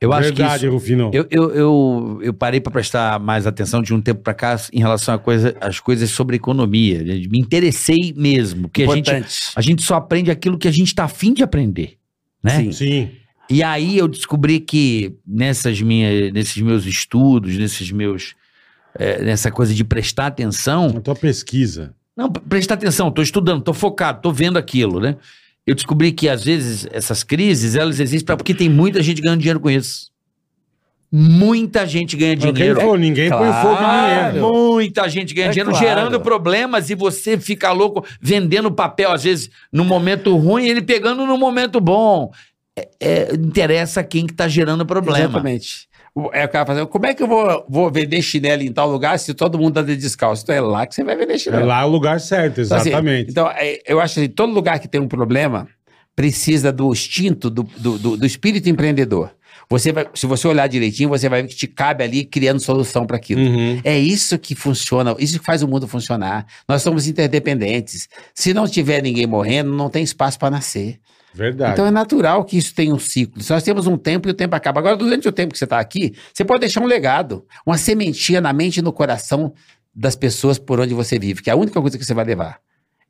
Eu 0.00 0.12
acho 0.12 0.28
Verdade, 0.28 0.60
que 0.60 0.66
isso, 0.66 0.74
Rufino. 0.74 1.10
eu, 1.12 1.26
eu, 1.30 1.50
eu, 1.54 2.20
eu 2.22 2.34
parei 2.34 2.60
para 2.60 2.72
prestar 2.72 3.18
mais 3.18 3.46
atenção 3.46 3.82
de 3.82 3.92
um 3.92 4.00
tempo 4.00 4.22
para 4.22 4.34
cá 4.34 4.56
em 4.72 4.78
relação 4.78 5.14
a 5.14 5.18
coisa, 5.18 5.54
às 5.60 5.78
coisas 5.80 6.10
sobre 6.10 6.36
economia. 6.36 7.02
Me 7.30 7.38
interessei 7.38 8.14
mesmo, 8.16 8.62
porque 8.62 8.84
a 8.84 8.94
gente, 8.94 9.10
a 9.56 9.60
gente 9.60 9.82
só 9.82 9.96
aprende 9.96 10.30
aquilo 10.30 10.58
que 10.58 10.68
a 10.68 10.72
gente 10.72 10.88
está 10.88 11.04
afim 11.04 11.32
de 11.34 11.42
aprender. 11.42 11.96
Né? 12.42 12.56
Sim. 12.56 12.72
Sim. 12.72 13.10
E 13.50 13.62
aí 13.62 13.98
eu 13.98 14.06
descobri 14.08 14.60
que 14.60 15.16
nessas 15.26 15.80
minhas, 15.82 16.32
nesses 16.32 16.56
meus 16.62 16.86
estudos, 16.86 17.56
nesses 17.58 17.90
meus. 17.90 18.34
eh, 18.98 19.22
nessa 19.22 19.50
coisa 19.50 19.74
de 19.74 19.84
prestar 19.84 20.26
atenção. 20.28 20.94
A 20.96 21.00
tua 21.00 21.14
pesquisa. 21.16 21.94
Não, 22.16 22.30
prestar 22.30 22.74
atenção, 22.74 23.08
estou 23.08 23.22
estudando, 23.24 23.60
estou 23.60 23.72
focado, 23.74 24.18
estou 24.18 24.32
vendo 24.32 24.58
aquilo, 24.58 25.00
né? 25.00 25.16
Eu 25.70 25.74
descobri 25.76 26.10
que 26.10 26.28
às 26.28 26.42
vezes 26.42 26.84
essas 26.90 27.22
crises, 27.22 27.76
elas 27.76 28.00
existem 28.00 28.36
porque 28.36 28.52
tem 28.52 28.68
muita 28.68 29.00
gente 29.00 29.22
ganhando 29.22 29.38
dinheiro 29.38 29.60
com 29.60 29.70
isso. 29.70 30.10
Muita 31.12 31.86
gente 31.86 32.16
ganha 32.16 32.34
dinheiro. 32.34 32.80
falou, 32.80 32.98
ninguém 32.98 33.30
põe 33.30 33.38
claro. 33.38 33.68
fogo 33.68 33.80
no 33.80 34.32
dinheiro. 34.32 34.52
Muita 34.52 35.08
gente 35.08 35.32
ganha 35.32 35.46
É 35.46 35.50
dinheiro 35.50 35.70
claro. 35.70 35.86
gerando 35.86 36.20
problemas 36.20 36.90
e 36.90 36.96
você 36.96 37.38
fica 37.38 37.70
louco 37.70 38.04
vendendo 38.20 38.72
papel, 38.72 39.12
às 39.12 39.22
vezes, 39.22 39.48
no 39.72 39.84
momento 39.84 40.36
ruim, 40.36 40.66
ele 40.66 40.82
pegando 40.82 41.24
no 41.24 41.38
momento 41.38 41.80
bom. 41.80 42.32
É, 42.76 42.88
é, 43.00 43.34
interessa 43.34 44.02
quem 44.02 44.26
que 44.26 44.34
tá 44.34 44.48
gerando 44.48 44.84
problema. 44.84 45.20
Exatamente. 45.20 45.88
É 46.32 46.44
o 46.44 46.48
cara 46.48 46.66
fazendo, 46.66 46.86
como 46.88 47.06
é 47.06 47.14
que 47.14 47.22
eu 47.22 47.28
vou, 47.28 47.64
vou 47.68 47.90
vender 47.90 48.20
chinelo 48.20 48.62
em 48.62 48.72
tal 48.72 48.90
lugar 48.90 49.18
se 49.18 49.32
todo 49.32 49.56
mundo 49.58 49.78
anda 49.78 49.96
descalço? 49.96 50.42
Então 50.42 50.54
é 50.54 50.60
lá 50.60 50.86
que 50.86 50.94
você 50.94 51.04
vai 51.04 51.16
vender 51.16 51.34
É 51.34 51.38
chinelo. 51.38 51.66
lá 51.66 51.84
o 51.84 51.88
lugar 51.88 52.20
certo, 52.20 52.60
Então, 52.60 52.76
assim, 52.76 52.88
exatamente. 52.90 53.30
Então, 53.30 53.48
é, 53.50 53.78
eu 53.86 54.00
acho 54.00 54.14
que 54.20 54.28
todo 54.28 54.52
lugar 54.52 54.78
que 54.80 54.88
tem 54.88 55.00
um 55.00 55.06
problema 55.08 55.68
precisa 56.16 56.72
do 56.72 56.90
instinto, 56.92 57.48
do, 57.48 57.62
do, 57.62 57.98
do- 57.98 58.16
do 58.16 58.26
espírito 58.26 58.68
empreendedor. 58.68 59.30
Você 59.70 59.92
vai, 59.92 60.04
se 60.14 60.26
você 60.26 60.48
olhar 60.48 60.66
direitinho, 60.66 61.08
você 61.08 61.28
vai 61.28 61.42
ver 61.42 61.48
que 61.48 61.54
te 61.54 61.68
cabe 61.68 62.02
ali 62.02 62.24
criando 62.24 62.58
solução 62.58 63.06
para 63.06 63.16
aquilo. 63.16 63.40
Uhum. 63.40 63.80
É 63.84 63.96
isso 63.96 64.36
que 64.36 64.56
funciona, 64.56 65.14
isso 65.18 65.38
que 65.38 65.44
faz 65.44 65.62
o 65.62 65.68
mundo 65.68 65.86
funcionar. 65.86 66.44
Nós 66.68 66.82
somos 66.82 67.06
interdependentes. 67.06 68.08
Se 68.34 68.52
não 68.52 68.66
tiver 68.66 69.00
ninguém 69.00 69.26
morrendo, 69.28 69.70
não 69.70 69.88
tem 69.88 70.02
espaço 70.02 70.38
para 70.40 70.50
nascer. 70.50 70.98
Verdade. 71.32 71.72
Então 71.72 71.86
é 71.86 71.90
natural 71.90 72.44
que 72.44 72.58
isso 72.58 72.74
tenha 72.74 72.94
um 72.94 72.98
ciclo. 72.98 73.42
Se 73.42 73.52
nós 73.52 73.62
temos 73.62 73.86
um 73.86 73.96
tempo 73.96 74.28
e 74.28 74.30
o 74.30 74.34
tempo 74.34 74.54
acaba. 74.56 74.80
Agora, 74.80 74.96
durante 74.96 75.28
o 75.28 75.32
tempo 75.32 75.52
que 75.52 75.58
você 75.58 75.64
está 75.64 75.78
aqui, 75.78 76.14
você 76.32 76.44
pode 76.44 76.60
deixar 76.60 76.80
um 76.80 76.86
legado, 76.86 77.46
uma 77.64 77.78
sementinha 77.78 78.40
na 78.40 78.52
mente 78.52 78.78
e 78.78 78.82
no 78.82 78.92
coração 78.92 79.52
das 79.94 80.16
pessoas 80.16 80.58
por 80.58 80.80
onde 80.80 80.94
você 80.94 81.18
vive, 81.18 81.42
que 81.42 81.50
é 81.50 81.52
a 81.52 81.56
única 81.56 81.80
coisa 81.80 81.96
que 81.96 82.04
você 82.04 82.14
vai 82.14 82.24
levar 82.24 82.60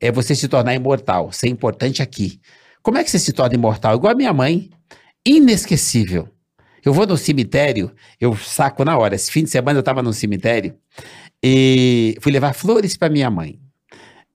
é 0.00 0.10
você 0.10 0.34
se 0.34 0.48
tornar 0.48 0.74
imortal, 0.74 1.30
ser 1.30 1.48
importante 1.48 2.02
aqui. 2.02 2.40
Como 2.82 2.96
é 2.96 3.04
que 3.04 3.10
você 3.10 3.18
se 3.18 3.32
torna 3.32 3.54
imortal? 3.54 3.94
Igual 3.94 4.12
a 4.12 4.16
minha 4.16 4.32
mãe, 4.32 4.70
inesquecível. 5.24 6.28
Eu 6.82 6.94
vou 6.94 7.06
no 7.06 7.18
cemitério, 7.18 7.92
eu 8.18 8.34
saco 8.34 8.82
na 8.84 8.96
hora. 8.96 9.14
Esse 9.14 9.30
fim 9.30 9.44
de 9.44 9.50
semana 9.50 9.76
eu 9.76 9.80
estava 9.80 10.02
no 10.02 10.14
cemitério 10.14 10.74
e 11.42 12.16
fui 12.22 12.32
levar 12.32 12.54
flores 12.54 12.96
para 12.96 13.10
minha 13.10 13.30
mãe. 13.30 13.60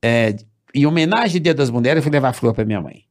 É, 0.00 0.36
em 0.72 0.86
homenagem 0.86 1.38
ao 1.38 1.42
Dia 1.42 1.54
das 1.54 1.70
Mulheres, 1.70 1.98
eu 1.98 2.02
fui 2.04 2.12
levar 2.12 2.32
flor 2.32 2.54
para 2.54 2.64
minha 2.64 2.80
mãe. 2.80 3.05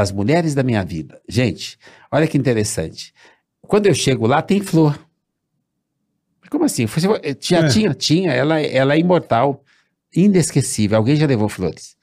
Para 0.00 0.04
as 0.04 0.12
mulheres 0.12 0.54
da 0.54 0.62
minha 0.62 0.82
vida. 0.82 1.20
Gente, 1.28 1.78
olha 2.10 2.26
que 2.26 2.38
interessante. 2.38 3.12
Quando 3.60 3.84
eu 3.84 3.92
chego 3.94 4.26
lá, 4.26 4.40
tem 4.40 4.62
flor. 4.62 4.98
Como 6.50 6.64
assim? 6.64 6.86
Já 7.38 7.58
É. 7.58 7.68
tinha, 7.68 7.92
tinha. 7.92 8.32
Ela, 8.32 8.58
ela 8.62 8.94
é 8.94 8.98
imortal, 8.98 9.62
inesquecível. 10.16 10.96
Alguém 10.96 11.16
já 11.16 11.26
levou 11.26 11.50
flores. 11.50 11.96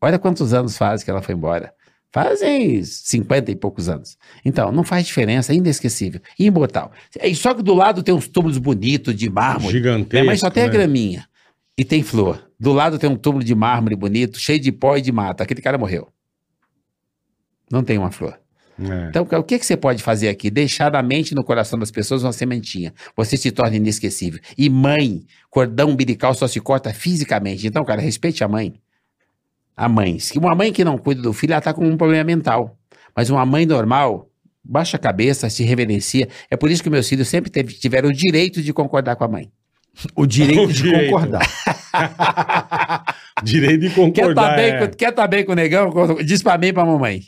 Olha 0.00 0.16
quantos 0.16 0.54
anos 0.54 0.78
faz 0.78 1.02
que 1.02 1.10
ela 1.10 1.20
foi 1.20 1.34
embora. 1.34 1.74
Fazem 2.12 2.84
50 2.84 3.50
e 3.50 3.56
poucos 3.56 3.88
anos. 3.88 4.16
Então, 4.44 4.70
não 4.70 4.84
faz 4.84 5.04
diferença, 5.04 5.52
é 5.52 5.56
inesquecível. 5.56 6.20
Imortal. 6.38 6.92
E 7.20 7.34
Só 7.34 7.52
que 7.52 7.64
do 7.64 7.74
lado 7.74 8.00
tem 8.00 8.14
uns 8.14 8.28
túmulos 8.28 8.58
bonitos 8.58 9.16
de 9.16 9.28
mármore. 9.28 9.72
Gigantesco. 9.72 10.12
Minha 10.12 10.24
mãe 10.24 10.36
só 10.36 10.48
tem 10.50 10.62
a 10.62 10.66
né? 10.66 10.72
graminha. 10.72 11.26
E 11.76 11.84
tem 11.84 12.00
flor. 12.04 12.48
Do 12.60 12.72
lado 12.72 12.96
tem 12.96 13.10
um 13.10 13.16
túmulo 13.16 13.42
de 13.42 13.56
mármore 13.56 13.96
bonito, 13.96 14.38
cheio 14.38 14.60
de 14.60 14.70
pó 14.70 14.96
e 14.96 15.02
de 15.02 15.10
mata. 15.10 15.42
Aquele 15.42 15.60
cara 15.60 15.76
morreu. 15.76 16.06
Não 17.70 17.82
tem 17.82 17.98
uma 17.98 18.10
flor. 18.10 18.38
É. 18.82 19.08
Então, 19.10 19.26
o 19.38 19.42
que, 19.44 19.58
que 19.58 19.66
você 19.66 19.76
pode 19.76 20.02
fazer 20.02 20.28
aqui? 20.28 20.50
Deixar 20.50 20.90
na 20.90 21.02
mente 21.02 21.32
e 21.32 21.34
no 21.34 21.44
coração 21.44 21.78
das 21.78 21.90
pessoas 21.90 22.22
uma 22.22 22.32
sementinha. 22.32 22.94
Você 23.16 23.36
se 23.36 23.50
torna 23.50 23.76
inesquecível. 23.76 24.40
E 24.56 24.70
mãe, 24.70 25.22
cordão 25.50 25.90
umbilical 25.90 26.32
só 26.34 26.46
se 26.48 26.58
corta 26.60 26.92
fisicamente. 26.94 27.66
Então, 27.66 27.84
cara, 27.84 28.00
respeite 28.00 28.42
a 28.42 28.48
mãe. 28.48 28.74
A 29.76 29.88
mãe. 29.88 30.16
Uma 30.36 30.54
mãe 30.54 30.72
que 30.72 30.82
não 30.82 30.96
cuida 30.96 31.20
do 31.20 31.32
filho, 31.32 31.52
ela 31.52 31.60
tá 31.60 31.74
com 31.74 31.86
um 31.86 31.96
problema 31.96 32.24
mental. 32.24 32.76
Mas 33.14 33.28
uma 33.28 33.44
mãe 33.44 33.66
normal, 33.66 34.28
baixa 34.64 34.96
a 34.96 35.00
cabeça, 35.00 35.50
se 35.50 35.62
reverencia. 35.62 36.26
É 36.50 36.56
por 36.56 36.70
isso 36.70 36.82
que 36.82 36.88
meus 36.88 37.06
filhos 37.08 37.28
sempre 37.28 37.50
teve- 37.50 37.74
tiveram 37.74 38.08
o 38.08 38.12
direito 38.12 38.62
de 38.62 38.72
concordar 38.72 39.14
com 39.16 39.24
a 39.24 39.28
mãe. 39.28 39.50
O 40.16 40.24
direito 40.26 40.62
O 40.62 40.66
de 40.72 40.82
direito. 40.82 41.10
concordar. 41.12 41.46
Direito 43.42 43.80
de 43.80 43.88
Quer 43.88 43.94
concordar. 43.94 44.50
tá 44.50 44.56
bem, 44.56 44.70
é. 44.70 44.78
com, 44.86 44.96
quer 44.96 45.12
tá 45.12 45.26
bem 45.26 45.44
com 45.44 45.52
o 45.52 45.54
negão? 45.54 45.90
Diz 46.24 46.42
pra 46.42 46.56
mim 46.58 46.68
e 46.68 46.72
pra 46.72 46.84
mamãe. 46.84 47.22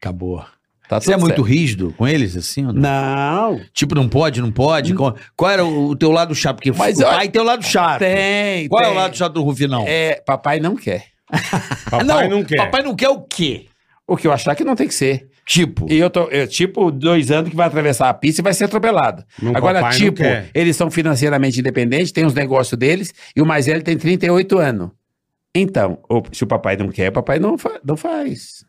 Acabou. 0.00 0.44
Tá 0.88 1.00
Você 1.00 1.12
é 1.12 1.16
muito 1.16 1.30
certo. 1.36 1.42
rígido 1.42 1.92
com 1.98 2.06
eles, 2.06 2.36
assim 2.36 2.64
ou 2.64 2.72
não? 2.72 2.80
Não. 2.80 3.60
Tipo, 3.72 3.94
não 3.96 4.08
pode, 4.08 4.40
não 4.40 4.52
pode? 4.52 4.94
Qual, 4.94 5.16
qual 5.34 5.50
era 5.50 5.64
o, 5.64 5.88
o 5.88 5.96
teu 5.96 6.12
lado 6.12 6.32
chato? 6.34 6.56
Porque 6.56 6.70
Mas 6.70 6.98
o 6.98 7.02
eu- 7.02 7.08
pai 7.08 7.28
tem 7.28 7.42
o 7.42 7.44
lado 7.44 7.64
chato. 7.64 7.98
Tem. 7.98 8.68
Qual 8.68 8.80
é 8.80 8.86
tem. 8.86 8.94
o 8.94 8.96
lado 8.96 9.16
chato 9.16 9.32
do 9.32 9.42
Rufinão? 9.42 9.84
É, 9.86 10.22
papai 10.24 10.60
não 10.60 10.76
quer. 10.76 11.06
Papai 11.90 12.28
não, 12.28 12.44
quer. 12.44 12.56
Papai 12.56 12.82
não 12.84 12.94
quer 12.94 13.08
o 13.08 13.20
quê? 13.22 13.66
O 14.06 14.16
que 14.16 14.28
eu 14.28 14.32
achar 14.32 14.54
que 14.54 14.62
não 14.62 14.76
tem 14.76 14.86
que 14.86 14.94
ser. 14.94 15.26
Tipo. 15.44 15.86
E 15.90 15.96
eu 15.98 16.08
tô, 16.08 16.24
eu, 16.28 16.46
tipo, 16.46 16.88
dois 16.92 17.32
anos 17.32 17.50
que 17.50 17.56
vai 17.56 17.66
atravessar 17.66 18.08
a 18.08 18.14
pista 18.14 18.40
e 18.40 18.44
vai 18.44 18.54
ser 18.54 18.64
atropelado. 18.66 19.24
Não, 19.42 19.56
Agora, 19.56 19.80
não 19.80 19.90
tipo, 19.90 20.22
eles 20.54 20.76
são 20.76 20.88
financeiramente 20.88 21.58
independentes, 21.58 22.12
têm 22.12 22.24
os 22.24 22.34
negócios 22.34 22.78
deles, 22.78 23.12
e 23.34 23.42
o 23.42 23.46
mais 23.46 23.66
velho 23.66 23.82
tem 23.82 23.96
38 23.96 24.56
anos. 24.58 24.90
Então, 25.52 25.98
se 26.32 26.44
o 26.44 26.46
papai 26.46 26.76
não 26.76 26.88
quer, 26.90 27.08
o 27.08 27.12
papai 27.12 27.40
não, 27.40 27.58
fa- 27.58 27.80
não 27.84 27.96
faz. 27.96 28.64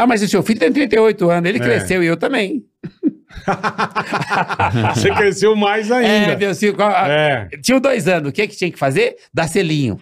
Ah, 0.00 0.06
mas 0.06 0.22
o 0.22 0.28
seu 0.28 0.42
filho 0.42 0.60
tem 0.60 0.72
38 0.72 1.30
anos, 1.30 1.48
ele 1.48 1.58
É. 1.58 1.60
cresceu 1.60 2.02
e 2.02 2.06
eu 2.06 2.16
também. 2.16 2.64
Você 4.94 5.10
cresceu 5.14 5.56
mais 5.56 5.90
É, 5.90 5.94
ainda. 5.94 6.36
meu 6.36 6.54
filho, 6.54 6.74
qual- 6.74 6.90
É. 6.90 7.48
tinha 7.62 7.78
dois 7.80 8.06
anos, 8.08 8.30
o 8.30 8.32
que, 8.32 8.46
que 8.46 8.56
tinha 8.56 8.70
que 8.70 8.78
fazer? 8.78 9.16
Dar 9.32 9.48
selinho. 9.48 9.98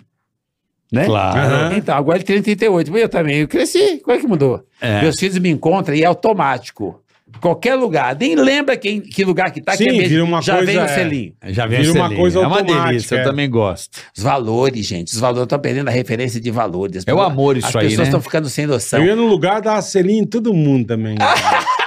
Né? 0.92 1.04
Claro. 1.06 1.38
Aham. 1.38 1.76
Então, 1.76 1.96
agora 1.96 2.18
ele 2.18 2.24
tem 2.24 2.40
38. 2.40 2.96
Eu 2.96 3.08
também, 3.08 3.38
eu 3.40 3.48
cresci. 3.48 3.98
Como 4.04 4.16
é 4.16 4.20
que 4.20 4.26
mudou? 4.26 4.64
É. 4.80 5.02
Meus 5.02 5.18
filhos 5.18 5.36
me 5.38 5.50
encontram 5.50 5.94
e 5.96 6.02
é 6.02 6.06
automático. 6.06 7.02
Qualquer 7.40 7.74
lugar. 7.74 8.16
Nem 8.18 8.36
lembra 8.36 8.76
quem, 8.76 9.00
que 9.00 9.24
lugar 9.24 9.50
que 9.50 9.60
tá, 9.60 9.72
Sim, 9.76 9.84
que 9.84 9.90
é 9.90 9.92
mesmo, 9.94 10.08
vira 10.08 10.24
uma 10.24 10.40
já 10.40 10.56
coisa, 10.56 10.72
vem 10.72 10.80
o 10.80 10.84
é. 10.84 10.88
selinho. 10.88 11.32
Já 11.48 11.66
Vira 11.66 11.82
vem 11.82 11.90
uma 11.90 12.08
uma 12.08 12.16
coisa 12.16 12.40
É 12.40 12.46
uma 12.46 12.62
delícia, 12.62 13.16
é. 13.16 13.20
eu 13.20 13.24
também 13.24 13.50
gosto. 13.50 13.98
Os 14.16 14.22
valores, 14.22 14.86
gente. 14.86 15.12
Os 15.12 15.18
valores 15.18 15.42
estão 15.42 15.58
perdendo 15.58 15.88
a 15.88 15.90
referência 15.90 16.40
de 16.40 16.50
valores. 16.50 17.04
É 17.06 17.12
o 17.12 17.20
amor 17.20 17.56
isso 17.56 17.66
As 17.66 17.76
aí, 17.76 17.88
pessoas 17.88 17.98
né? 17.98 18.04
estão 18.04 18.20
ficando 18.20 18.48
sem 18.48 18.66
noção. 18.66 19.00
Eu 19.00 19.06
ia 19.06 19.16
no 19.16 19.26
lugar 19.26 19.60
dar 19.60 19.82
selinho 19.82 20.22
em 20.22 20.26
todo 20.26 20.54
mundo 20.54 20.86
também. 20.86 21.16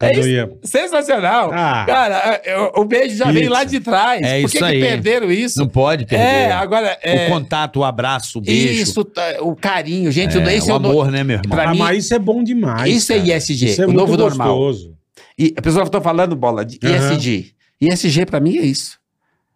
Quando 0.00 0.14
eu 0.16 0.28
ia. 0.28 0.50
Sensacional. 0.64 1.50
Ah. 1.52 1.84
Cara, 1.86 2.40
é, 2.42 2.56
o 2.74 2.84
beijo 2.86 3.16
já 3.16 3.26
vem 3.26 3.42
Pizza. 3.42 3.50
lá 3.50 3.64
de 3.64 3.80
trás. 3.80 4.22
É 4.22 4.40
Por 4.40 4.46
isso 4.46 4.52
que, 4.54 4.58
que 4.58 4.64
aí. 4.64 4.80
perderam 4.80 5.30
isso? 5.30 5.58
Não 5.58 5.68
pode 5.68 6.06
perder. 6.06 6.24
É, 6.24 6.52
agora. 6.52 6.98
É, 7.02 7.26
O 7.26 7.30
contato, 7.30 7.80
o 7.80 7.84
abraço, 7.84 8.38
o 8.38 8.40
beijo. 8.40 8.80
Isso, 8.82 9.04
tá, 9.04 9.22
o 9.40 9.54
carinho. 9.54 10.10
Gente, 10.10 10.38
É, 10.38 10.56
esse 10.56 10.70
o 10.70 10.72
é 10.72 10.76
o 10.76 10.78
no- 10.78 10.88
amor, 10.90 11.10
né, 11.12 11.22
meu 11.22 11.36
irmão? 11.36 11.50
Pra 11.50 11.68
ah, 11.68 11.72
mim, 11.72 11.78
mas 11.78 12.04
isso 12.04 12.14
é 12.14 12.18
bom 12.18 12.42
demais. 12.42 12.90
isso 12.92 13.12
é 13.12 13.18
cara. 13.18 13.36
ISG, 13.36 13.66
Isso 13.66 13.82
é 13.82 13.84
o 13.84 13.88
muito 13.88 14.00
novo 14.00 14.16
normal. 14.16 14.48
gostoso. 14.56 14.94
E 15.38 15.52
a 15.56 15.60
pessoa 15.60 15.84
está 15.84 16.00
falando, 16.00 16.34
bola, 16.34 16.64
de 16.64 16.78
Aham. 16.82 17.12
ISG. 17.12 17.52
ISG 17.80 18.24
pra 18.26 18.40
mim 18.40 18.56
é 18.58 18.62
isso. 18.62 18.99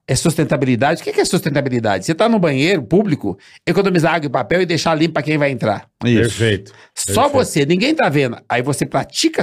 É 0.06 0.14
sustentabilidade. 0.14 1.00
O 1.00 1.04
que 1.04 1.18
é 1.18 1.24
sustentabilidade? 1.24 2.04
Você 2.04 2.14
tá 2.14 2.28
no 2.28 2.38
banheiro 2.38 2.82
público, 2.82 3.38
economizar 3.66 4.14
água 4.14 4.26
e 4.26 4.30
papel 4.30 4.60
e 4.60 4.66
deixar 4.66 4.94
limpo 4.94 5.14
para 5.14 5.22
quem 5.22 5.38
vai 5.38 5.50
entrar. 5.50 5.86
Perfeito. 5.98 6.72
Só 6.94 7.22
Perfeito. 7.22 7.32
você, 7.32 7.64
ninguém 7.66 7.94
tá 7.94 8.08
vendo. 8.10 8.36
Aí 8.48 8.60
você 8.60 8.84
pratica 8.84 9.40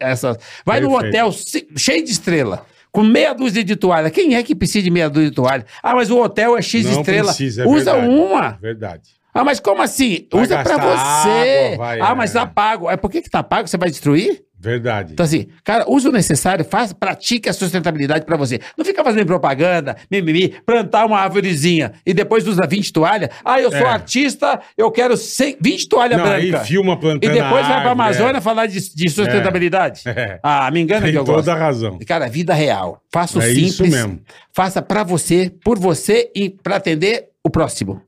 essa. 0.00 0.36
vai 0.66 0.80
no 0.80 0.90
Perfeito. 0.90 1.26
hotel 1.28 1.32
cheio 1.76 2.04
de 2.04 2.10
estrela. 2.10 2.66
Com 2.90 3.04
meia 3.04 3.32
dúzia 3.32 3.62
de 3.62 3.76
toalha. 3.76 4.10
Quem 4.10 4.34
é 4.34 4.42
que 4.42 4.52
precisa 4.52 4.82
de 4.82 4.90
meia 4.90 5.08
dúzia 5.08 5.30
de 5.30 5.36
toalha? 5.36 5.64
Ah, 5.80 5.94
mas 5.94 6.10
o 6.10 6.18
hotel 6.20 6.56
é 6.58 6.62
X 6.62 6.86
Não 6.86 6.98
estrela. 7.00 7.28
precisa, 7.28 7.62
é 7.62 7.66
Usa 7.68 7.92
verdade. 7.94 8.14
uma. 8.20 8.50
Verdade. 8.60 9.10
Ah, 9.32 9.44
mas 9.44 9.60
como 9.60 9.80
assim? 9.80 10.26
Vai 10.32 10.42
Usa 10.42 10.58
pra 10.60 10.76
gastar 10.76 11.22
você. 11.22 11.28
água, 11.68 11.76
vai, 11.76 12.00
ah, 12.00 12.14
mas 12.16 12.34
é. 12.34 12.40
tá 12.40 12.46
pago. 12.46 12.90
É 12.90 12.96
por 12.96 13.08
que 13.08 13.22
que 13.22 13.30
tá 13.30 13.44
pago? 13.44 13.68
Você 13.68 13.76
vai 13.78 13.88
destruir? 13.90 14.42
Verdade. 14.62 15.14
Então, 15.14 15.24
assim, 15.24 15.46
cara, 15.64 15.86
usa 15.88 16.10
o 16.10 16.12
necessário, 16.12 16.62
faz, 16.64 16.92
pratique 16.92 17.48
a 17.48 17.52
sustentabilidade 17.52 18.26
pra 18.26 18.36
você. 18.36 18.60
Não 18.76 18.84
fica 18.84 19.02
fazendo 19.02 19.24
propaganda, 19.24 19.96
mimimi, 20.10 20.50
plantar 20.66 21.06
uma 21.06 21.18
árvorezinha 21.18 21.92
e 22.04 22.12
depois 22.12 22.46
usa 22.46 22.66
20 22.66 22.92
toalhas. 22.92 23.30
Ah, 23.42 23.58
eu 23.58 23.70
sou 23.70 23.80
É. 23.80 23.84
artista, 23.88 24.60
eu 24.76 24.90
quero 24.90 25.16
100, 25.16 25.56
20 25.60 25.88
toalhas 25.88 26.18
Não, 26.18 26.26
aí 26.26 26.50
brancas. 26.50 26.68
filma 26.68 26.92
E 26.92 26.96
plantando 26.98 27.32
depois 27.32 27.50
vai 27.50 27.62
pra 27.62 27.74
árvore, 27.76 27.90
Amazônia 27.92 28.40
falar 28.42 28.66
de, 28.66 28.94
de 28.94 29.08
sustentabilidade. 29.08 30.02
É. 30.06 30.38
Ah, 30.42 30.70
me 30.70 30.80
engana 30.80 31.02
Tem 31.02 31.12
que 31.12 31.16
eu 31.18 31.24
toda 31.24 31.36
gosto. 31.38 31.48
a 31.50 31.54
razão. 31.54 31.98
Cara, 32.06 32.28
vida 32.28 32.52
real. 32.52 33.02
Faça 33.10 33.38
o 33.38 33.42
É 33.42 33.46
simples. 33.46 33.70
isso 33.72 33.82
mesmo. 33.86 34.20
Faça 34.52 34.82
pra 34.82 35.02
você, 35.02 35.50
por 35.64 35.78
você 35.78 36.30
e 36.36 36.50
pra 36.50 36.76
atender 36.76 37.28
o 37.42 37.48
próximo. 37.48 38.02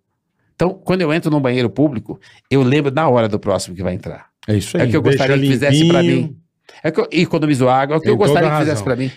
Então, 0.55 0.71
quando 0.85 1.01
eu 1.01 1.13
entro 1.13 1.31
num 1.31 1.41
banheiro 1.41 1.71
público, 1.71 2.21
eu 2.51 2.63
lembro 2.63 2.93
na 2.93 3.09
hora 3.09 3.27
do 3.29 3.39
próximo 3.39 3.75
que 3.75 3.83
vai 3.83 3.95
entrar. 3.95 4.27
É 4.47 4.55
isso 4.57 4.77
É 4.77 4.85
o 4.85 4.89
que 4.89 4.97
eu 4.97 5.03
gostaria 5.03 5.39
que 5.39 5.47
fizesse 5.47 5.87
pra 5.89 6.03
mim. 6.03 6.37
É 6.83 6.91
que 6.91 7.01
eu 7.01 7.09
economizo 7.11 7.69
água, 7.69 7.95
é 7.95 7.97
o 7.97 8.01
que 8.01 8.05
Tem 8.07 8.13
eu 8.13 8.19
gostaria 8.19 8.51
que 8.51 8.59
fizesse 8.59 8.83
pra 8.85 8.97
mim. 8.97 9.11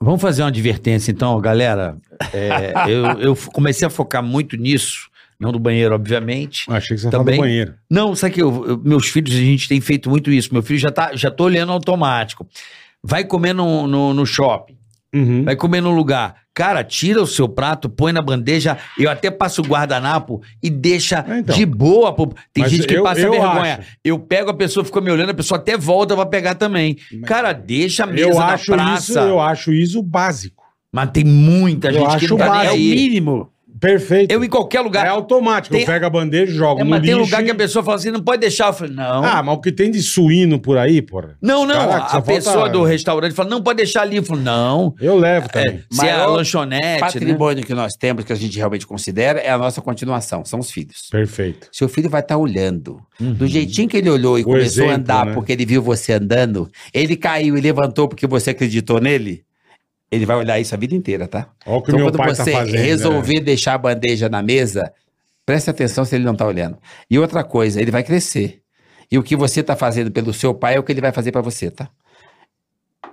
Vamos 0.00 0.20
fazer 0.20 0.42
uma 0.42 0.48
advertência, 0.48 1.10
então, 1.12 1.40
galera. 1.40 1.96
É, 2.32 2.72
eu, 2.90 3.04
eu 3.20 3.36
comecei 3.52 3.86
a 3.86 3.90
focar 3.90 4.22
muito 4.22 4.56
nisso, 4.56 5.08
não 5.38 5.52
do 5.52 5.58
banheiro, 5.58 5.94
obviamente. 5.94 6.64
Achei 6.68 6.96
que 6.96 7.02
você 7.02 7.10
Também. 7.10 7.36
falou 7.36 7.36
do 7.36 7.40
banheiro. 7.50 7.74
Não, 7.90 8.14
sabe 8.16 8.34
que 8.34 8.42
eu- 8.42 8.66
eu- 8.66 8.78
meus 8.78 9.08
filhos, 9.08 9.32
a 9.34 9.38
gente 9.38 9.68
tem 9.68 9.80
feito 9.80 10.10
muito 10.10 10.30
isso. 10.30 10.52
Meu 10.52 10.62
filho 10.62 10.78
já 10.78 10.90
tá, 10.90 11.14
já 11.14 11.30
tô 11.30 11.44
olhando 11.44 11.72
automático. 11.72 12.46
Vai 13.02 13.24
comer 13.24 13.52
no, 13.52 13.86
no, 13.86 14.12
no 14.14 14.26
shopping, 14.26 14.76
Uhum. 15.14 15.44
vai 15.44 15.54
comer 15.56 15.80
num 15.80 15.94
lugar. 15.94 16.41
Cara, 16.54 16.84
tira 16.84 17.22
o 17.22 17.26
seu 17.26 17.48
prato, 17.48 17.88
põe 17.88 18.12
na 18.12 18.20
bandeja. 18.20 18.76
Eu 18.98 19.10
até 19.10 19.30
passo 19.30 19.62
o 19.62 19.64
guardanapo 19.64 20.42
e 20.62 20.68
deixa 20.68 21.24
É, 21.26 21.38
então. 21.38 21.56
de 21.56 21.64
boa. 21.64 22.12
pô. 22.14 22.26
Tem 22.52 22.62
Mas 22.64 22.70
gente 22.72 22.86
que 22.86 22.94
eu- 22.94 23.02
passa 23.02 23.20
eu 23.22 23.30
vergonha. 23.30 23.78
acho. 23.78 23.88
Eu 24.04 24.18
pego 24.18 24.50
a 24.50 24.54
pessoa, 24.54 24.84
fica 24.84 25.00
me 25.00 25.10
olhando, 25.10 25.30
a 25.30 25.34
pessoa 25.34 25.58
até 25.58 25.78
volta 25.78 26.14
pra 26.14 26.26
pegar 26.26 26.54
também. 26.54 26.96
Cara, 27.24 27.52
deixa 27.54 28.04
a 28.04 28.06
mesa 28.06 28.28
Eu 28.28 28.34
na 28.38 28.46
acho, 28.48 28.66
praça. 28.66 29.10
isso, 29.12 29.18
eu 29.18 29.40
acho 29.40 29.72
isso 29.72 30.02
básico. 30.02 30.62
Mas 30.92 31.10
tem 31.10 31.24
muita 31.24 31.88
Eu 31.88 31.94
gente 31.94 32.08
que 32.18 32.24
acho 32.26 32.28
não 32.28 32.36
tá 32.36 32.44
nem 32.44 32.52
básico. 32.54 32.74
É 32.74 32.76
o 32.76 32.78
mínimo. 32.78 33.48
Perfeito. 33.82 34.30
Eu 34.32 34.44
em 34.44 34.48
qualquer 34.48 34.80
lugar. 34.80 35.04
É 35.04 35.08
automático. 35.08 35.72
Tem- 35.74 35.82
Eu 35.82 35.86
pego 35.86 36.06
a 36.06 36.10
bandeja, 36.10 36.52
jogo 36.54 36.80
É, 36.80 36.84
no 36.84 36.90
mas 36.90 37.00
tem 37.02 37.10
lixo. 37.10 37.24
lugar 37.24 37.42
que 37.42 37.50
a 37.50 37.54
e- 37.54 37.56
pessoa 37.56 37.84
fala 37.84 37.96
assim, 37.96 38.12
não 38.12 38.22
pode 38.22 38.40
deixar. 38.40 38.68
Eu 38.68 38.72
falei, 38.72 38.94
não. 38.94 39.24
Ah, 39.24 39.42
mas 39.42 39.54
o 39.56 39.60
que 39.60 39.72
tem 39.72 39.90
de 39.90 40.00
suíno 40.00 40.60
por 40.60 40.78
aí, 40.78 41.02
porra? 41.02 41.36
não, 41.42 41.66
não. 41.66 41.74
Caraca, 41.74 42.04
a 42.04 42.08
falta- 42.10 42.22
pessoa 42.32 42.68
do 42.68 42.84
restaurante 42.84 43.34
fala, 43.34 43.50
não 43.50 43.60
pode 43.60 43.78
deixar 43.78 44.02
ali. 44.02 44.16
Eu 44.18 44.22
falo, 44.22 44.40
não. 44.40 44.94
Eu 45.00 45.18
levo 45.18 45.46
É, 45.46 45.48
também. 45.48 45.82
se 45.90 46.06
é 46.06 46.12
a 46.12 46.16
Maior 46.18 46.36
lanchonete, 46.36 46.82
né? 46.86 46.98
patrimônio 47.00 47.64
que 47.64 47.74
nós 47.74 47.94
temos, 47.94 48.24
que 48.24 48.32
a 48.32 48.36
gente 48.36 48.56
realmente 48.56 48.86
considera, 48.86 49.40
é 49.40 49.50
a 49.50 49.58
nossa 49.58 49.80
continuação, 49.82 50.44
são 50.44 50.60
os 50.60 50.70
filhos. 50.70 51.08
Perfeito. 51.10 51.66
Seu 51.72 51.88
filho 51.88 52.08
vai 52.08 52.20
estar 52.20 52.36
olhando. 52.36 53.00
Uhum. 53.20 53.32
Do 53.34 53.46
jeitinho 53.48 53.88
que 53.88 53.96
ele 53.96 54.08
olhou 54.10 54.38
e 54.38 54.42
O 54.42 54.44
começou 54.44 54.84
a 54.84 54.86
exemplo, 54.86 55.02
andar 55.02 55.26
né? 55.26 55.32
porque 55.34 55.50
ele 55.52 55.66
viu 55.66 55.82
você 55.82 56.12
andando, 56.12 56.70
ele 56.94 57.16
caiu 57.16 57.56
e 57.58 57.60
levantou 57.60 58.06
porque 58.08 58.26
você 58.28 58.50
acreditou 58.50 59.00
nele, 59.00 59.42
ele 60.12 60.26
vai 60.26 60.36
olhar 60.36 60.60
isso 60.60 60.74
a 60.74 60.78
vida 60.78 60.94
inteira, 60.94 61.26
tá? 61.26 61.48
Olha 61.66 61.78
o 61.78 61.82
que 61.82 61.90
Então, 61.90 61.98
meu 62.00 62.06
quando 62.08 62.18
pai 62.18 62.34
você 62.34 62.52
tá 62.52 62.58
fazendo. 62.58 62.74
né? 62.74 62.82
resolver 62.82 63.40
deixar 63.40 63.74
a 63.74 63.78
bandeja 63.78 64.28
na 64.28 64.42
mesa, 64.42 64.92
preste 65.46 65.70
atenção 65.70 66.04
se 66.04 66.14
ele 66.14 66.24
não 66.24 66.36
tá 66.36 66.46
olhando. 66.46 66.78
E 67.10 67.18
outra 67.18 67.42
coisa, 67.42 67.80
ele 67.80 67.90
vai 67.90 68.04
crescer. 68.04 68.60
E 69.10 69.18
o 69.18 69.22
que 69.22 69.34
você 69.34 69.62
tá 69.62 69.74
fazendo 69.74 70.10
pelo 70.12 70.32
seu 70.32 70.54
pai 70.54 70.76
é 70.76 70.78
o 70.78 70.82
que 70.82 70.92
ele 70.92 71.00
vai 71.00 71.12
fazer 71.12 71.32
para 71.32 71.40
você, 71.40 71.70
tá? 71.70 71.88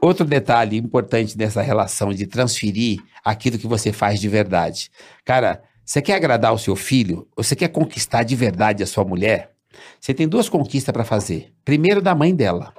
Outro 0.02 0.26
detalhe 0.26 0.78
importante 0.78 1.38
dessa 1.38 1.62
relação 1.62 2.14
de 2.14 2.26
transferir 2.26 3.00
aquilo 3.24 3.58
que 3.58 3.68
você 3.68 3.92
faz 3.92 4.20
de 4.20 4.30
verdade. 4.30 4.90
Cara, 5.26 5.62
você 5.84 6.02
quer 6.02 6.16
agradar 6.16 6.54
o 6.54 6.58
seu 6.58 6.76
filho? 6.76 7.28
Ou 7.36 7.44
você 7.44 7.56
quer 7.56 7.68
conquistar 7.70 8.24
de 8.24 8.36
verdade 8.36 8.84
a 8.84 8.86
sua 8.88 9.04
mulher? 9.04 9.52
Você 10.00 10.14
tem 10.14 10.28
duas 10.28 10.48
conquistas 10.48 10.94
para 10.94 11.04
fazer. 11.04 11.52
Primeiro, 11.66 12.02
da 12.02 12.16
mãe 12.16 12.34
dela. 12.34 12.74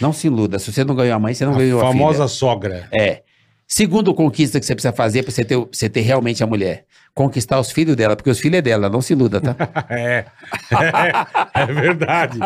Não 0.00 0.12
se 0.12 0.26
iluda. 0.26 0.58
Se 0.58 0.72
você 0.72 0.84
não 0.84 0.94
ganhou 0.94 1.14
a 1.14 1.18
mãe, 1.18 1.32
você 1.34 1.44
não 1.46 1.54
ganhou 1.56 1.80
A 1.80 1.88
a 1.88 1.92
filha. 1.92 1.98
famosa 2.04 2.28
sogra. 2.28 2.88
É. 2.92 3.22
Segundo 3.68 4.14
conquista 4.14 4.60
que 4.60 4.66
você 4.66 4.74
precisa 4.76 4.92
fazer 4.94 5.24
pra 5.24 5.32
você 5.32 5.44
ter, 5.44 5.56
você 5.56 5.88
ter 5.88 6.00
realmente 6.02 6.42
a 6.42 6.46
mulher. 6.46 6.84
Conquistar 7.12 7.58
os 7.58 7.72
filhos 7.72 7.96
dela, 7.96 8.14
porque 8.14 8.28
os 8.30 8.38
filhos 8.38 8.58
é 8.58 8.62
dela, 8.62 8.88
não 8.90 9.00
se 9.00 9.12
iluda, 9.14 9.40
tá? 9.40 9.56
É. 9.90 10.24
É, 10.70 11.62
é 11.62 11.66
verdade. 11.66 12.38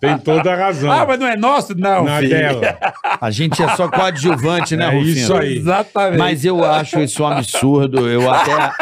Tem 0.00 0.16
toda 0.18 0.52
a 0.52 0.56
razão. 0.56 0.90
ah, 0.90 1.04
mas 1.06 1.20
não 1.20 1.26
é 1.28 1.36
nosso? 1.36 1.74
Não, 1.78 2.04
Na 2.04 2.18
filho. 2.18 2.30
dela. 2.30 2.78
A 3.20 3.30
gente 3.30 3.62
é 3.62 3.68
só 3.76 3.86
coadjuvante, 3.88 4.74
né, 4.76 4.86
É 4.86 4.88
Rufino? 4.88 5.10
isso 5.16 5.34
aí. 5.34 5.58
Exatamente. 5.58 6.18
Mas 6.18 6.44
eu 6.44 6.64
acho 6.64 6.98
isso 7.00 7.22
um 7.22 7.26
absurdo. 7.26 8.08
Eu 8.08 8.28
até 8.32 8.72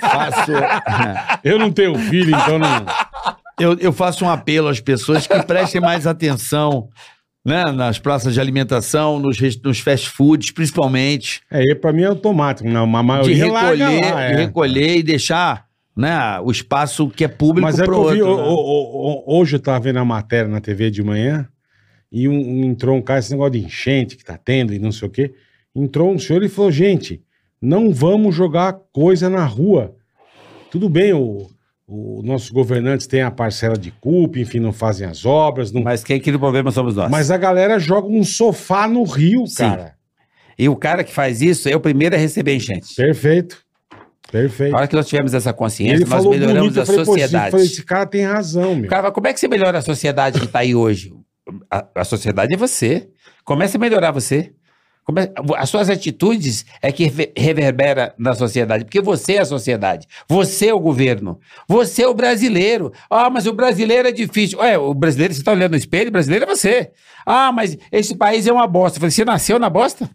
faço. 0.00 0.52
Eu 1.44 1.58
não 1.58 1.70
tenho 1.72 1.98
filho, 1.98 2.30
então 2.34 2.58
não. 2.58 2.86
Eu, 3.58 3.76
eu 3.80 3.92
faço 3.92 4.24
um 4.24 4.30
apelo 4.30 4.68
às 4.68 4.80
pessoas 4.80 5.26
que 5.26 5.42
prestem 5.42 5.80
mais 5.80 6.06
atenção 6.06 6.88
né, 7.44 7.64
nas 7.72 7.98
praças 7.98 8.32
de 8.34 8.40
alimentação, 8.40 9.18
nos, 9.18 9.38
nos 9.62 9.78
fast 9.80 10.08
foods, 10.08 10.50
principalmente. 10.50 11.42
É, 11.50 11.74
pra 11.74 11.92
mim 11.92 12.02
é 12.02 12.06
automático. 12.06 12.68
Não, 12.68 12.84
uma 12.84 13.00
De 13.00 13.06
maioria 13.06 13.52
larga 13.52 13.86
recolher, 13.88 14.12
lá, 14.14 14.22
é. 14.22 14.28
de 14.30 14.42
recolher 14.42 14.96
e 14.96 15.02
deixar 15.02 15.66
né, 15.96 16.40
o 16.42 16.50
espaço 16.50 17.08
que 17.08 17.22
é 17.24 17.28
público 17.28 17.62
Mas 17.62 17.78
é 17.78 17.82
que 17.82 17.88
pro 17.88 18.08
eu 18.08 18.14
vi, 18.14 18.22
outro. 18.22 18.34
o- 18.34 18.46
né? 18.46 18.48
o- 18.48 19.34
o- 19.34 19.38
hoje 19.40 19.56
eu 19.56 19.60
tava 19.60 19.78
vendo 19.80 19.98
a 19.98 20.04
matéria 20.04 20.48
na 20.48 20.60
TV 20.60 20.90
de 20.90 21.02
manhã 21.02 21.46
e 22.10 22.26
um- 22.28 22.32
um- 22.32 22.64
entrou 22.64 22.96
um 22.96 23.02
cara, 23.02 23.20
esse 23.20 23.30
negócio 23.30 23.52
de 23.52 23.58
enchente 23.66 24.16
que 24.16 24.24
tá 24.24 24.36
tendo 24.36 24.72
e 24.74 24.78
não 24.78 24.90
sei 24.90 25.06
o 25.06 25.10
quê. 25.10 25.34
Entrou 25.76 26.10
um 26.12 26.18
senhor 26.18 26.42
e 26.42 26.48
falou: 26.48 26.70
gente, 26.72 27.22
não 27.60 27.92
vamos 27.92 28.34
jogar 28.34 28.76
coisa 28.92 29.28
na 29.30 29.44
rua. 29.44 29.94
Tudo 30.70 30.88
bem, 30.88 31.12
o, 31.12 31.48
o- 31.86 32.22
nossos 32.24 32.50
governantes 32.50 33.06
têm 33.06 33.22
a 33.22 33.30
parcela 33.30 33.76
de 33.76 33.90
culpa, 33.90 34.38
enfim, 34.38 34.58
não 34.60 34.72
fazem 34.72 35.06
as 35.06 35.24
obras. 35.24 35.70
Não... 35.72 35.82
Mas, 35.82 36.00
Mas 36.00 36.04
quem 36.04 36.20
cria 36.20 36.36
o 36.36 36.40
problema 36.40 36.70
somos 36.70 36.94
nós. 36.96 37.30
a 37.30 37.36
galera 37.36 37.78
joga 37.78 38.08
um 38.08 38.24
sofá 38.24 38.88
no 38.88 39.02
rio, 39.04 39.46
Sim. 39.46 39.56
cara. 39.68 39.94
E 40.58 40.68
o 40.68 40.76
cara 40.76 41.02
que 41.02 41.12
faz 41.12 41.42
isso 41.42 41.68
é 41.68 41.74
o 41.74 41.80
primeiro 41.80 42.14
a 42.14 42.18
receber 42.18 42.54
enchente. 42.54 42.94
Perfeito. 42.94 43.64
Perfeito. 44.30 44.72
Na 44.72 44.78
hora 44.78 44.88
que 44.88 44.96
nós 44.96 45.06
tivemos 45.06 45.34
essa 45.34 45.52
consciência, 45.52 45.94
ele 45.94 46.04
nós 46.04 46.24
melhoramos 46.24 46.60
bonito, 46.74 46.80
a 46.80 46.86
falei, 46.86 47.04
sociedade. 47.04 47.50
falei, 47.50 47.66
esse 47.66 47.84
cara 47.84 48.06
tem 48.06 48.24
razão, 48.24 48.74
meu. 48.74 48.88
Cara 48.88 49.12
como 49.12 49.26
é 49.28 49.32
que 49.32 49.38
você 49.38 49.46
melhora 49.46 49.78
a 49.78 49.82
sociedade 49.82 50.40
que 50.40 50.46
está 50.46 50.60
aí 50.60 50.74
hoje? 50.74 51.12
A, 51.70 51.86
a 51.96 52.04
sociedade 52.04 52.54
é 52.54 52.56
você. 52.56 53.08
Comece 53.44 53.76
a 53.76 53.80
melhorar 53.80 54.10
você. 54.10 54.52
Come- 55.04 55.30
As 55.56 55.68
suas 55.68 55.90
atitudes 55.90 56.64
é 56.80 56.90
que 56.90 57.04
rever- 57.04 57.32
reverbera 57.36 58.14
na 58.18 58.34
sociedade, 58.34 58.84
porque 58.84 59.00
você 59.00 59.34
é 59.34 59.40
a 59.40 59.44
sociedade, 59.44 60.06
você 60.28 60.68
é 60.68 60.74
o 60.74 60.80
governo, 60.80 61.38
você 61.68 62.02
é 62.04 62.08
o 62.08 62.14
brasileiro. 62.14 62.90
Ah, 63.10 63.28
mas 63.28 63.46
o 63.46 63.52
brasileiro 63.52 64.08
é 64.08 64.12
difícil. 64.12 64.58
Ué, 64.60 64.78
o 64.78 64.94
brasileiro, 64.94 65.34
você 65.34 65.40
está 65.40 65.52
olhando 65.52 65.72
no 65.72 65.76
espelho, 65.76 66.08
o 66.08 66.12
brasileiro 66.12 66.44
é 66.44 66.48
você. 66.48 66.90
Ah, 67.26 67.52
mas 67.52 67.76
esse 67.92 68.14
país 68.16 68.46
é 68.46 68.52
uma 68.52 68.66
bosta. 68.66 68.96
Eu 68.96 69.00
falei, 69.00 69.10
você 69.10 69.24
nasceu 69.24 69.58
na 69.58 69.68
bosta? 69.68 70.08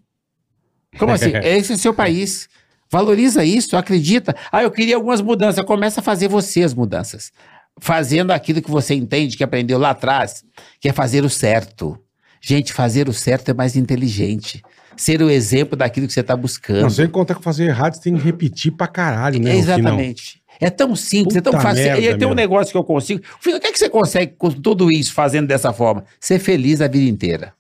Como 0.98 1.12
assim? 1.12 1.32
Esse 1.46 1.74
é 1.74 1.78
seu 1.78 1.94
país. 1.94 2.48
Valoriza 2.92 3.46
isso, 3.46 3.78
acredita. 3.78 4.36
Ah, 4.52 4.64
eu 4.64 4.72
queria 4.72 4.96
algumas 4.96 5.22
mudanças. 5.22 5.64
Começa 5.64 6.00
a 6.00 6.04
fazer 6.04 6.28
você 6.28 6.64
as 6.64 6.74
mudanças. 6.74 7.32
Fazendo 7.80 8.32
aquilo 8.32 8.60
que 8.62 8.72
você 8.72 8.96
entende, 8.96 9.38
que 9.38 9.44
aprendeu 9.44 9.78
lá 9.78 9.92
atrás, 9.92 10.44
que 10.82 10.90
é 10.90 10.94
fazer 10.94 11.24
o 11.24 11.30
certo. 11.30 11.96
Gente, 12.42 12.74
fazer 12.74 13.08
o 13.08 13.14
certo 13.14 13.50
é 13.50 13.54
mais 13.54 13.76
inteligente. 13.76 14.64
Ser 15.00 15.22
o 15.22 15.30
exemplo 15.30 15.78
daquilo 15.78 16.08
que 16.08 16.12
você 16.12 16.20
está 16.20 16.36
buscando. 16.36 16.82
Não, 16.82 16.90
sem 16.90 17.08
contar 17.08 17.36
que 17.36 17.42
fazer 17.42 17.64
errado, 17.68 17.94
você 17.94 18.02
tem 18.02 18.16
que 18.18 18.22
repetir 18.22 18.74
pra 18.74 18.86
caralho, 18.86 19.40
né? 19.40 19.56
Exatamente. 19.56 20.42
É 20.60 20.70
tão 20.70 20.94
simples, 20.94 21.38
é 21.38 21.42
tão 21.42 21.54
Puta 21.54 21.64
fácil. 21.64 21.86
merda, 21.86 22.02
e 22.02 22.18
tem 22.18 22.28
um 22.28 22.34
negócio 22.34 22.74
que 22.74 22.78
eu 22.78 22.84
consigo. 22.84 23.22
Filho, 23.40 23.56
o 23.56 23.60
que, 23.62 23.68
é 23.68 23.72
que 23.72 23.80
você 23.80 23.90
consegue 23.90 24.34
com 24.38 24.52
tudo 24.52 24.92
isso, 24.92 25.14
fazendo 25.14 25.48
dessa 25.48 25.72
forma? 25.72 26.04
Ser 26.20 26.38
feliz 26.38 26.82
a 26.82 26.88
vida 26.90 27.10
inteira. 27.10 27.54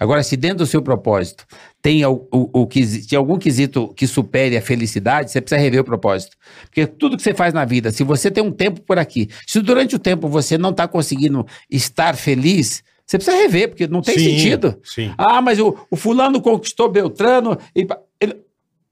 Agora, 0.00 0.22
se 0.22 0.34
dentro 0.34 0.58
do 0.58 0.66
seu 0.66 0.80
propósito 0.80 1.46
tem, 1.82 2.02
o, 2.06 2.26
o, 2.32 2.62
o 2.62 2.66
tem 2.66 3.18
algum 3.18 3.36
quesito 3.36 3.92
que 3.94 4.06
supere 4.06 4.56
a 4.56 4.62
felicidade, 4.62 5.30
você 5.30 5.42
precisa 5.42 5.60
rever 5.60 5.82
o 5.82 5.84
propósito. 5.84 6.38
Porque 6.62 6.86
tudo 6.86 7.18
que 7.18 7.22
você 7.22 7.34
faz 7.34 7.52
na 7.52 7.66
vida, 7.66 7.90
se 7.90 8.02
você 8.02 8.30
tem 8.30 8.42
um 8.42 8.50
tempo 8.50 8.80
por 8.80 8.98
aqui, 8.98 9.28
se 9.46 9.60
durante 9.60 9.94
o 9.94 9.98
tempo 9.98 10.26
você 10.26 10.56
não 10.56 10.70
está 10.70 10.88
conseguindo 10.88 11.46
estar 11.70 12.16
feliz, 12.16 12.82
você 13.08 13.16
precisa 13.16 13.36
rever, 13.38 13.68
porque 13.70 13.86
não 13.86 14.02
tem 14.02 14.18
Sim, 14.18 14.24
sentido. 14.36 14.78
Sim. 14.84 15.14
Ah, 15.16 15.40
mas 15.40 15.58
o, 15.58 15.74
o 15.90 15.96
fulano 15.96 16.42
conquistou 16.42 16.90
Beltrano. 16.90 17.56
E, 17.74 17.86
ele- 18.20 18.36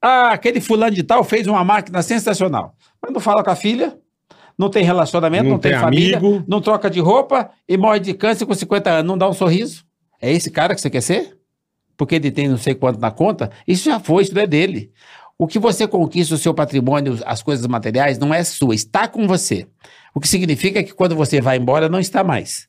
ah, 0.01 0.31
aquele 0.31 0.59
fulano 0.59 0.95
de 0.95 1.03
tal 1.03 1.23
fez 1.23 1.45
uma 1.45 1.63
máquina 1.63 2.01
sensacional. 2.01 2.75
Mas 3.01 3.13
não 3.13 3.19
fala 3.21 3.43
com 3.43 3.51
a 3.51 3.55
filha, 3.55 3.95
não 4.57 4.69
tem 4.71 4.83
relacionamento, 4.83 5.43
Não 5.43 5.51
não, 5.51 5.59
tem, 5.59 5.71
tem 5.73 5.79
família, 5.79 6.17
amigo. 6.17 6.43
não 6.47 6.59
troca 6.59 6.89
de 6.89 6.99
roupa 6.99 7.51
e 7.69 7.77
morre 7.77 7.99
de 7.99 8.13
câncer 8.15 8.47
com 8.47 8.55
50 8.55 8.89
anos. 8.89 9.05
Não 9.07 9.17
dá 9.17 9.29
um 9.29 9.33
sorriso? 9.33 9.85
É 10.19 10.31
esse 10.31 10.49
cara 10.49 10.73
que 10.73 10.81
você 10.81 10.89
quer 10.89 11.01
ser? 11.01 11.37
Porque 11.95 12.15
ele 12.15 12.31
tem 12.31 12.47
não 12.47 12.57
sei 12.57 12.73
quanto 12.73 12.99
na 12.99 13.11
conta? 13.11 13.51
Isso 13.67 13.85
já 13.85 13.99
foi, 13.99 14.23
isso 14.23 14.33
não 14.33 14.41
é 14.41 14.47
dele. 14.47 14.91
O 15.37 15.45
que 15.45 15.59
você 15.59 15.87
conquista, 15.87 16.33
o 16.33 16.37
seu 16.39 16.55
patrimônio, 16.55 17.19
as 17.23 17.43
coisas 17.43 17.67
materiais, 17.67 18.17
não 18.17 18.33
é 18.33 18.43
sua, 18.43 18.73
está 18.73 19.07
com 19.07 19.27
você. 19.27 19.67
O 20.15 20.19
que 20.19 20.27
significa 20.27 20.81
que 20.83 20.91
quando 20.93 21.15
você 21.15 21.39
vai 21.39 21.57
embora, 21.57 21.87
não 21.87 21.99
está 21.99 22.23
mais. 22.23 22.66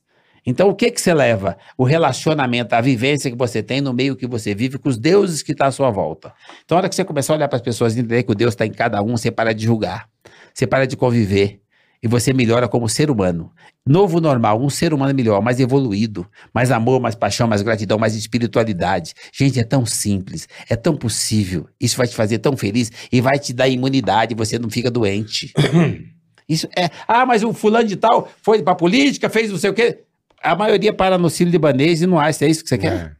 Então, 0.49 0.67
o 0.67 0.73
que 0.73 0.89
que 0.89 0.99
você 0.99 1.13
leva? 1.13 1.55
O 1.77 1.83
relacionamento, 1.83 2.73
a 2.73 2.81
vivência 2.81 3.29
que 3.29 3.37
você 3.37 3.61
tem 3.61 3.81
no 3.81 3.93
meio 3.93 4.15
que 4.15 4.25
você 4.25 4.55
vive 4.55 4.79
com 4.79 4.89
os 4.89 4.97
deuses 4.97 5.43
que 5.43 5.51
estão 5.51 5.67
à 5.67 5.71
sua 5.71 5.91
volta. 5.91 6.33
Então, 6.65 6.75
a 6.75 6.79
hora 6.79 6.89
que 6.89 6.95
você 6.95 7.05
começar 7.05 7.33
a 7.33 7.35
olhar 7.35 7.47
para 7.47 7.57
as 7.57 7.61
pessoas 7.61 7.95
e 7.95 7.99
entender 7.99 8.23
que 8.23 8.31
o 8.31 8.35
Deus 8.35 8.55
está 8.55 8.65
em 8.65 8.71
cada 8.71 8.99
um, 9.03 9.15
você 9.15 9.29
para 9.29 9.53
de 9.53 9.65
julgar. 9.65 10.09
Você 10.51 10.65
para 10.65 10.87
de 10.87 10.97
conviver. 10.97 11.61
E 12.01 12.07
você 12.07 12.33
melhora 12.33 12.67
como 12.67 12.89
ser 12.89 13.11
humano. 13.11 13.51
Novo 13.85 14.19
normal, 14.19 14.59
um 14.59 14.71
ser 14.71 14.91
humano 14.91 15.13
melhor, 15.13 15.39
mais 15.39 15.59
evoluído, 15.59 16.25
mais 16.51 16.71
amor, 16.71 16.99
mais 16.99 17.13
paixão, 17.13 17.47
mais 17.47 17.61
gratidão, 17.61 17.99
mais 17.99 18.15
espiritualidade. 18.15 19.13
Gente, 19.31 19.59
é 19.59 19.63
tão 19.63 19.85
simples, 19.85 20.47
é 20.67 20.75
tão 20.75 20.97
possível. 20.97 21.67
Isso 21.79 21.95
vai 21.95 22.07
te 22.07 22.15
fazer 22.15 22.39
tão 22.39 22.57
feliz 22.57 22.91
e 23.11 23.21
vai 23.21 23.37
te 23.37 23.53
dar 23.53 23.67
imunidade, 23.67 24.33
você 24.33 24.57
não 24.57 24.69
fica 24.69 24.89
doente. 24.89 25.53
Isso 26.49 26.67
é. 26.75 26.89
Ah, 27.07 27.27
mas 27.27 27.43
o 27.43 27.53
fulano 27.53 27.87
de 27.87 27.95
tal 27.95 28.27
foi 28.41 28.63
pra 28.63 28.73
política, 28.73 29.29
fez 29.29 29.51
não 29.51 29.59
sei 29.59 29.69
o 29.69 29.73
quê. 29.73 30.05
A 30.41 30.55
maioria 30.55 30.93
para 30.93 31.17
no 31.17 31.29
Círio 31.29 31.51
Libanês 31.51 32.01
e 32.01 32.07
não 32.07 32.19
acha, 32.19 32.45
é 32.45 32.49
isso 32.49 32.63
que 32.63 32.69
você 32.69 32.77
quer? 32.77 33.15
É. 33.15 33.19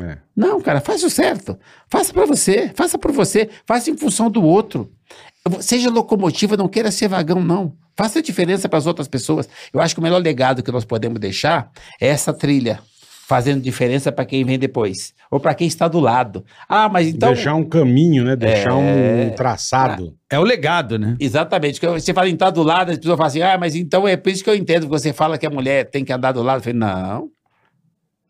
É. 0.00 0.18
Não, 0.36 0.60
cara, 0.60 0.80
faça 0.80 1.06
o 1.06 1.10
certo. 1.10 1.58
Faça 1.88 2.12
pra 2.12 2.24
você, 2.26 2.70
faça 2.74 2.98
por 2.98 3.10
você, 3.10 3.48
faça 3.66 3.90
em 3.90 3.96
função 3.96 4.30
do 4.30 4.42
outro. 4.42 4.92
Seja 5.60 5.90
locomotiva, 5.90 6.56
não 6.56 6.68
queira 6.68 6.90
ser 6.90 7.08
vagão, 7.08 7.42
não. 7.42 7.76
Faça 7.96 8.22
diferença 8.22 8.68
para 8.68 8.78
as 8.78 8.86
outras 8.86 9.08
pessoas. 9.08 9.48
Eu 9.72 9.80
acho 9.80 9.94
que 9.94 10.00
o 10.00 10.02
melhor 10.02 10.22
legado 10.22 10.62
que 10.62 10.70
nós 10.70 10.84
podemos 10.84 11.18
deixar 11.18 11.72
é 12.00 12.06
essa 12.08 12.32
trilha, 12.32 12.80
fazendo 13.28 13.60
diferença 13.60 14.10
para 14.10 14.24
quem 14.24 14.42
vem 14.42 14.58
depois, 14.58 15.12
ou 15.30 15.38
para 15.38 15.52
quem 15.54 15.68
está 15.68 15.86
do 15.86 16.00
lado. 16.00 16.42
Ah, 16.66 16.88
mas 16.88 17.08
então. 17.08 17.34
Deixar 17.34 17.54
um 17.54 17.62
caminho, 17.64 18.24
né? 18.24 18.34
Deixar 18.34 18.70
É. 18.70 18.72
um 18.72 19.30
traçado. 19.34 20.16
É 20.30 20.38
o 20.38 20.42
legado, 20.42 20.98
né? 20.98 21.14
Exatamente. 21.20 21.78
Você 21.78 22.14
fala 22.14 22.30
em 22.30 22.32
estar 22.32 22.48
do 22.48 22.62
lado, 22.62 22.90
as 22.90 22.96
pessoas 22.96 23.18
falam 23.18 23.28
assim: 23.28 23.42
ah, 23.42 23.58
mas 23.58 23.74
então 23.76 24.08
é 24.08 24.16
por 24.16 24.30
isso 24.30 24.42
que 24.42 24.48
eu 24.48 24.54
entendo 24.54 24.84
que 24.84 24.88
você 24.88 25.12
fala 25.12 25.36
que 25.36 25.46
a 25.46 25.50
mulher 25.50 25.84
tem 25.90 26.06
que 26.06 26.12
andar 26.12 26.32
do 26.32 26.42
lado. 26.42 26.60
Eu 26.60 26.62
falei, 26.62 26.78
não. 26.78 27.28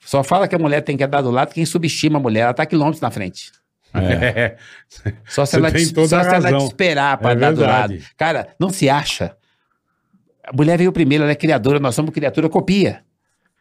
Só 0.04 0.24
fala 0.24 0.48
que 0.48 0.56
a 0.56 0.58
mulher 0.58 0.80
tem 0.80 0.96
que 0.96 1.04
andar 1.04 1.20
do 1.22 1.30
lado 1.30 1.54
quem 1.54 1.64
subestima 1.64 2.18
a 2.18 2.20
mulher. 2.22 2.40
Ela 2.40 2.50
está 2.50 2.66
quilômetros 2.66 3.00
na 3.00 3.10
frente. 3.12 3.52
É. 3.94 4.56
Só 5.28 5.46
se, 5.46 5.56
ela 5.56 5.70
te, 5.70 5.84
só 5.86 6.06
se 6.06 6.14
ela 6.14 6.58
te 6.58 6.64
esperar 6.64 7.18
para 7.18 7.30
É 7.30 7.34
andar 7.36 7.50
do 7.52 7.58
verdade. 7.60 7.94
lado. 7.98 8.04
Cara, 8.16 8.48
não 8.58 8.68
se 8.70 8.88
acha. 8.90 9.36
A 10.44 10.52
mulher 10.54 10.76
veio 10.76 10.90
primeiro, 10.92 11.22
ela 11.24 11.32
é 11.32 11.36
criadora, 11.36 11.78
nós 11.78 11.94
somos 11.94 12.10
criatura, 12.10 12.48
copia. 12.48 13.02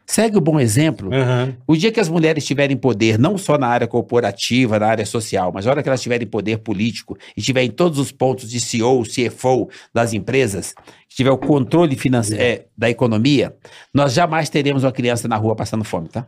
Segue 0.10 0.38
o 0.38 0.42
bom 0.42 0.58
exemplo. 0.58 1.14
Aham. 1.14 1.54
O 1.68 1.76
dia 1.76 1.92
que 1.92 2.00
as 2.00 2.08
mulheres 2.08 2.46
tiverem 2.46 2.78
poder, 2.78 3.20
não 3.20 3.38
só 3.38 3.58
na 3.58 3.68
área 3.68 3.86
corporativa, 3.86 4.80
na 4.80 4.88
área 4.88 5.06
social, 5.06 5.52
mas 5.54 5.68
a 5.68 5.70
hora 5.70 5.84
que 5.84 5.90
elas 5.90 6.02
tiverem 6.02 6.26
poder 6.26 6.60
político 6.60 7.18
e 7.36 7.42
tiverem 7.42 7.70
todos 7.70 8.00
os 8.00 8.10
pontos 8.10 8.50
de 8.50 8.60
CEO, 8.62 9.04
CFO 9.04 9.70
das 9.94 10.14
empresas, 10.14 10.74
que 11.10 11.18
tiver 11.18 11.32
o 11.32 11.38
controle 11.38 11.98
financeiro 11.98 12.42
é, 12.42 12.66
da 12.78 12.90
economia, 12.90 13.54
nós 13.94 14.14
jamais 14.14 14.50
teremos 14.50 14.86
uma 14.86 14.94
criança 14.94 15.28
na 15.28 15.36
rua 15.36 15.58
passando 15.58 15.84
fome, 15.84 16.08
tá? 16.08 16.26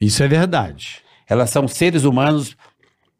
Isso 0.00 0.24
é 0.24 0.28
verdade. 0.28 0.98
Elas 1.28 1.50
são 1.50 1.68
seres 1.68 2.02
humanos 2.02 2.56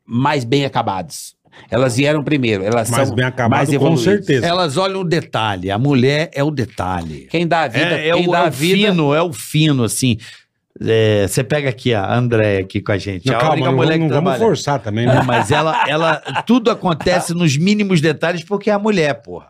mais 0.04 0.42
bem 0.42 0.64
acabados. 0.64 1.36
Elas 1.70 1.96
vieram 1.96 2.22
primeiro, 2.22 2.62
elas 2.64 2.88
Mais 2.90 3.08
são 3.08 3.16
bem 3.16 3.24
acabado, 3.24 3.58
mais 3.58 3.68
com 3.68 3.74
evoluídas. 3.74 4.04
certeza. 4.04 4.46
Elas 4.46 4.76
olham 4.76 5.00
o 5.00 5.04
detalhe. 5.04 5.70
A 5.70 5.78
mulher 5.78 6.30
é 6.32 6.42
o 6.44 6.50
detalhe. 6.50 7.26
Quem 7.30 7.46
dá 7.46 7.62
a 7.62 7.68
vida, 7.68 7.98
É, 7.98 8.08
é 8.08 8.12
quem 8.14 8.28
o, 8.28 8.30
dá 8.32 8.44
é 8.44 8.48
o 8.48 8.50
vida, 8.50 8.88
fino, 8.88 9.14
é 9.14 9.22
o 9.22 9.32
fino, 9.32 9.84
assim. 9.84 10.16
É, 10.82 11.26
Você 11.28 11.44
pega 11.44 11.68
aqui 11.68 11.92
a 11.92 12.14
André 12.14 12.58
aqui 12.58 12.80
com 12.80 12.92
a 12.92 12.98
gente. 12.98 13.26
Não, 13.26 13.36
a 13.36 13.38
calma, 13.38 13.54
única 13.54 13.68
não, 13.70 13.76
mulher 13.76 13.98
vamos, 13.98 14.08
que 14.08 14.14
não 14.14 14.22
vamos 14.24 14.38
forçar 14.38 14.78
também, 14.80 15.04
Não, 15.06 15.14
né? 15.14 15.22
mas 15.26 15.50
ela, 15.50 15.84
ela, 15.88 16.16
tudo 16.46 16.70
acontece 16.70 17.34
nos 17.34 17.56
mínimos 17.56 18.00
detalhes 18.00 18.42
porque 18.44 18.70
é 18.70 18.72
a 18.72 18.78
mulher, 18.78 19.14
porra. 19.22 19.48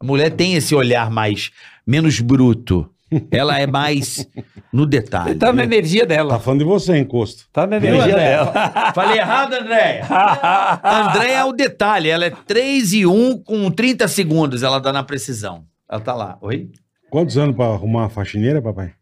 A 0.00 0.04
mulher 0.04 0.30
tem 0.30 0.54
esse 0.54 0.74
olhar 0.74 1.10
mais, 1.10 1.50
menos 1.86 2.20
bruto. 2.20 2.88
Ela 3.30 3.58
é 3.60 3.66
mais 3.66 4.26
no 4.72 4.86
detalhe. 4.86 5.34
tá 5.34 5.52
na 5.52 5.64
energia 5.64 6.06
dela. 6.06 6.34
Tá 6.34 6.40
falando 6.40 6.60
de 6.60 6.64
você, 6.64 6.96
encosto. 6.98 7.44
Tá 7.52 7.66
na 7.66 7.76
energia 7.76 8.04
André? 8.04 8.14
dela. 8.14 8.52
Falei 8.94 9.18
errado, 9.18 9.52
André. 9.54 10.02
André 10.82 11.32
é 11.32 11.44
o 11.44 11.52
detalhe. 11.52 12.08
Ela 12.08 12.26
é 12.26 12.30
3 12.30 12.92
e 12.94 13.06
1 13.06 13.38
com 13.42 13.70
30 13.70 14.08
segundos. 14.08 14.62
Ela 14.62 14.78
dá 14.78 14.92
na 14.92 15.02
precisão. 15.02 15.64
Ela 15.90 16.00
tá 16.00 16.14
lá. 16.14 16.38
Oi? 16.40 16.70
Quantos 17.10 17.36
anos 17.36 17.54
pra 17.54 17.66
arrumar 17.66 18.00
uma 18.02 18.08
faxineira, 18.08 18.62
papai? 18.62 18.92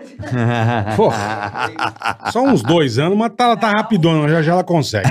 Pô, 0.96 1.10
só 2.30 2.42
uns 2.42 2.62
dois 2.62 2.98
anos, 2.98 3.16
mas 3.16 3.32
tá, 3.36 3.44
ela 3.44 3.56
tá 3.56 3.70
rapidona, 3.70 4.28
já, 4.28 4.42
já 4.42 4.52
ela 4.52 4.64
consegue. 4.64 5.08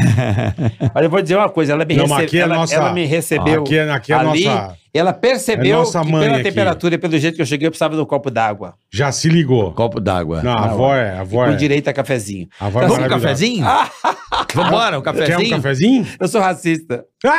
Mas 0.93 1.03
eu 1.03 1.10
vou 1.10 1.22
dizer 1.22 1.36
uma 1.36 1.49
coisa, 1.49 1.74
ela 1.74 1.86
me, 1.86 1.95
Não, 1.95 2.05
recebe- 2.07 2.38
é 2.38 2.41
ela, 2.41 2.55
nossa- 2.55 2.76
ela 2.76 2.91
me 2.93 3.05
recebeu 3.05 3.62
Aqui 3.62 3.78
é, 3.78 3.91
aqui 3.91 4.12
é 4.12 4.16
a 4.16 4.20
ali, 4.20 4.45
nossa. 4.45 4.78
Ela 4.94 5.14
percebeu 5.14 5.76
é 5.76 5.80
nossa 5.80 6.02
que 6.04 6.12
pela 6.12 6.34
aqui. 6.36 6.44
temperatura 6.44 6.96
e 6.96 6.98
pelo 6.98 7.18
jeito 7.18 7.36
que 7.36 7.42
eu 7.42 7.46
cheguei, 7.46 7.68
eu 7.68 7.72
precisava 7.72 7.96
de 7.96 8.02
um 8.02 8.06
copo 8.06 8.32
d'água. 8.32 8.74
Já 8.92 9.12
se 9.12 9.30
ligou. 9.30 9.72
Copo 9.74 10.00
d'água. 10.00 10.42
Não, 10.42 10.54
a 10.54 10.66
avó 10.66 10.96
é. 10.96 11.12
A 11.12 11.20
avó 11.22 11.46
Com 11.46 11.52
é. 11.52 11.56
direito 11.56 11.88
a 11.90 11.94
cafezinho. 11.94 12.48
A 12.60 12.66
avó 12.68 12.80
é 12.80 12.82
Vamos 12.88 12.98
um 12.98 13.02
maravilhosa. 13.02 13.28
cafezinho? 13.28 13.66
Vambora, 14.56 15.00
um 15.00 15.02
Quer 15.02 15.10
um 15.12 15.14
cafezinho? 15.14 15.56
cafezinho? 15.58 16.08
Eu 16.20 16.28
sou 16.28 16.42
racista. 16.42 17.06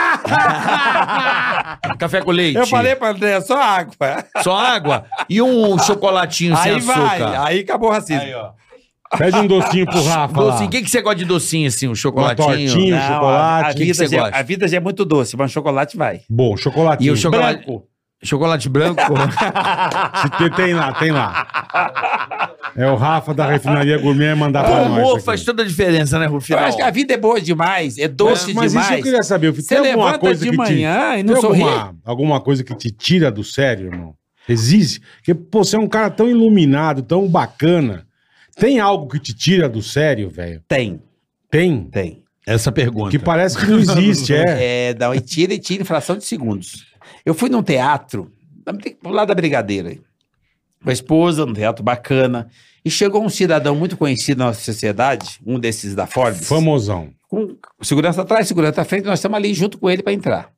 Café 1.98 2.20
com 2.22 2.30
leite. 2.30 2.57
Eu 2.57 2.66
falei 2.66 2.94
pra 2.94 3.11
André, 3.11 3.40
só 3.40 3.61
água. 3.61 3.94
Só 4.42 4.57
água 4.57 5.05
e 5.28 5.40
um 5.42 5.78
chocolatinho 5.78 6.57
sem 6.57 6.74
Aí 6.74 6.80
vai, 6.80 7.22
açúcar. 7.22 7.44
aí 7.44 7.61
acabou 7.61 7.88
o 7.88 7.92
racismo. 7.92 8.22
Pede 9.18 9.36
um 9.38 9.46
docinho 9.46 9.86
pro 9.86 10.02
Rafa. 10.04 10.34
Docinho. 10.34 10.66
O 10.68 10.70
que, 10.70 10.82
que 10.82 10.90
você 10.90 11.02
gosta 11.02 11.18
de 11.18 11.24
docinho, 11.24 11.66
assim? 11.68 11.86
Um 11.86 11.90
Uma 11.90 11.96
chocolatinho? 11.96 12.46
tortinha, 12.48 12.96
um 12.96 12.98
Não, 12.98 13.08
chocolate. 13.14 13.64
A, 13.64 13.68
a 13.68 13.72
que 13.72 13.78
que 13.78 13.84
vida 13.84 13.94
você 13.94 14.06
já, 14.08 14.20
gosta? 14.22 14.36
a 14.36 14.42
vida 14.42 14.68
já 14.68 14.76
é 14.76 14.80
muito 14.80 15.04
doce, 15.04 15.36
mas 15.36 15.50
chocolate 15.50 15.96
vai. 15.96 16.20
Bom, 16.30 16.56
chocolatinho. 16.56 17.08
E 17.08 17.11
o 17.11 17.16
chocolate- 17.16 17.64
Branco. 17.64 17.86
Chocolate 18.22 18.68
branco? 18.68 19.00
Se 20.20 20.30
tem, 20.36 20.50
tem 20.50 20.74
lá, 20.74 20.92
tem 20.92 21.11
lá. 21.11 22.50
É 22.76 22.86
o 22.86 22.94
Rafa 22.94 23.32
da 23.32 23.46
refinaria 23.46 23.96
gourmet 23.96 24.34
mandar 24.34 24.62
o 24.62 24.66
pra 24.66 24.88
nós. 24.90 25.02
isso 25.06 25.16
aqui. 25.16 25.24
faz 25.24 25.42
toda 25.44 25.62
a 25.62 25.66
diferença, 25.66 26.18
né, 26.18 26.26
Eu 26.26 26.32
Rufino? 26.32 26.58
acho 26.58 26.76
que 26.76 26.82
a 26.82 26.90
vida 26.90 27.14
é 27.14 27.16
boa 27.16 27.40
demais, 27.40 27.96
é 27.96 28.06
doce 28.06 28.52
Mas 28.52 28.72
demais. 28.72 28.90
isso 28.90 28.98
eu 28.98 29.02
queria 29.04 29.22
saber. 29.22 29.50
Você 29.52 29.68
tem 29.74 29.78
alguma 29.92 30.04
levanta 30.04 30.18
coisa 30.18 30.44
de 30.44 30.50
que 30.50 30.56
manhã 30.56 31.12
te, 31.14 31.20
e 31.20 31.22
não 31.22 31.32
tem 31.32 31.40
sorri? 31.42 31.62
alguma, 31.62 31.96
alguma 32.04 32.40
coisa 32.42 32.62
que 32.62 32.74
te 32.74 32.90
tira 32.90 33.30
do 33.30 33.42
sério, 33.42 33.86
irmão? 33.86 34.12
Existe? 34.46 35.00
Porque, 35.16 35.34
pô, 35.34 35.64
você 35.64 35.76
é 35.76 35.78
um 35.80 35.88
cara 35.88 36.11
tão 36.11 36.28
iluminado, 36.28 37.00
tão 37.00 37.26
bacana. 37.26 38.04
Tem 38.61 38.78
algo 38.78 39.08
que 39.08 39.18
te 39.18 39.34
tira 39.34 39.68
do 39.68 39.82
sério, 39.82 40.28
velho? 40.30 40.62
Tem, 40.68 41.00
Tem? 41.50 41.84
tem. 41.84 42.22
Essa 42.46 42.70
pergunta. 42.72 43.11
Que 43.11 43.18
parece 43.18 43.56
que 43.58 43.66
não 43.66 43.78
existe, 43.78 44.34
é. 44.34 44.44
É, 44.90 44.94
dá, 44.94 45.14
e 45.14 45.20
tira 45.20 45.54
e 45.54 45.58
tira 45.58 45.82
em 45.82 45.84
fração 45.86 46.16
de 46.16 46.24
segundos. 46.24 46.86
Eu 47.24 47.34
fui 47.34 47.48
num 47.48 47.62
teatro, 47.62 48.32
lá 49.04 49.24
da 49.24 49.34
Brigadeira, 49.34 49.96
com 50.82 50.90
a 50.90 50.92
esposa, 50.92 51.44
num 51.46 51.52
teatro 51.52 51.82
bacana, 51.84 52.48
e 52.84 52.90
chegou 52.90 53.22
um 53.22 53.28
cidadão 53.28 53.74
muito 53.76 53.96
conhecido 53.96 54.38
na 54.38 54.46
nossa 54.46 54.61
sociedade, 54.61 55.38
um 55.46 55.58
desses 55.58 55.94
da 55.94 56.06
Forbes, 56.06 56.48
Famosão. 56.48 57.11
com 57.28 57.54
segurança 57.82 58.22
atrás, 58.22 58.48
segurança 58.48 58.80
à 58.80 58.84
frente, 58.84 59.04
nós 59.04 59.18
estamos 59.18 59.36
ali 59.36 59.52
junto 59.54 59.78
com 59.78 59.88
ele 59.90 60.02
para 60.02 60.12
entrar. 60.12 60.50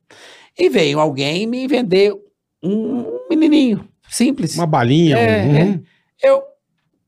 E 0.57 0.69
veio 0.69 0.99
alguém 0.99 1.45
me 1.45 1.67
vender 1.67 2.13
um 2.63 3.05
menininho, 3.29 3.87
simples. 4.09 4.55
Uma 4.55 4.65
balinha. 4.67 5.17
É, 5.17 5.45
um- 5.45 5.55
é. 5.57 5.79
Eu 6.21 6.43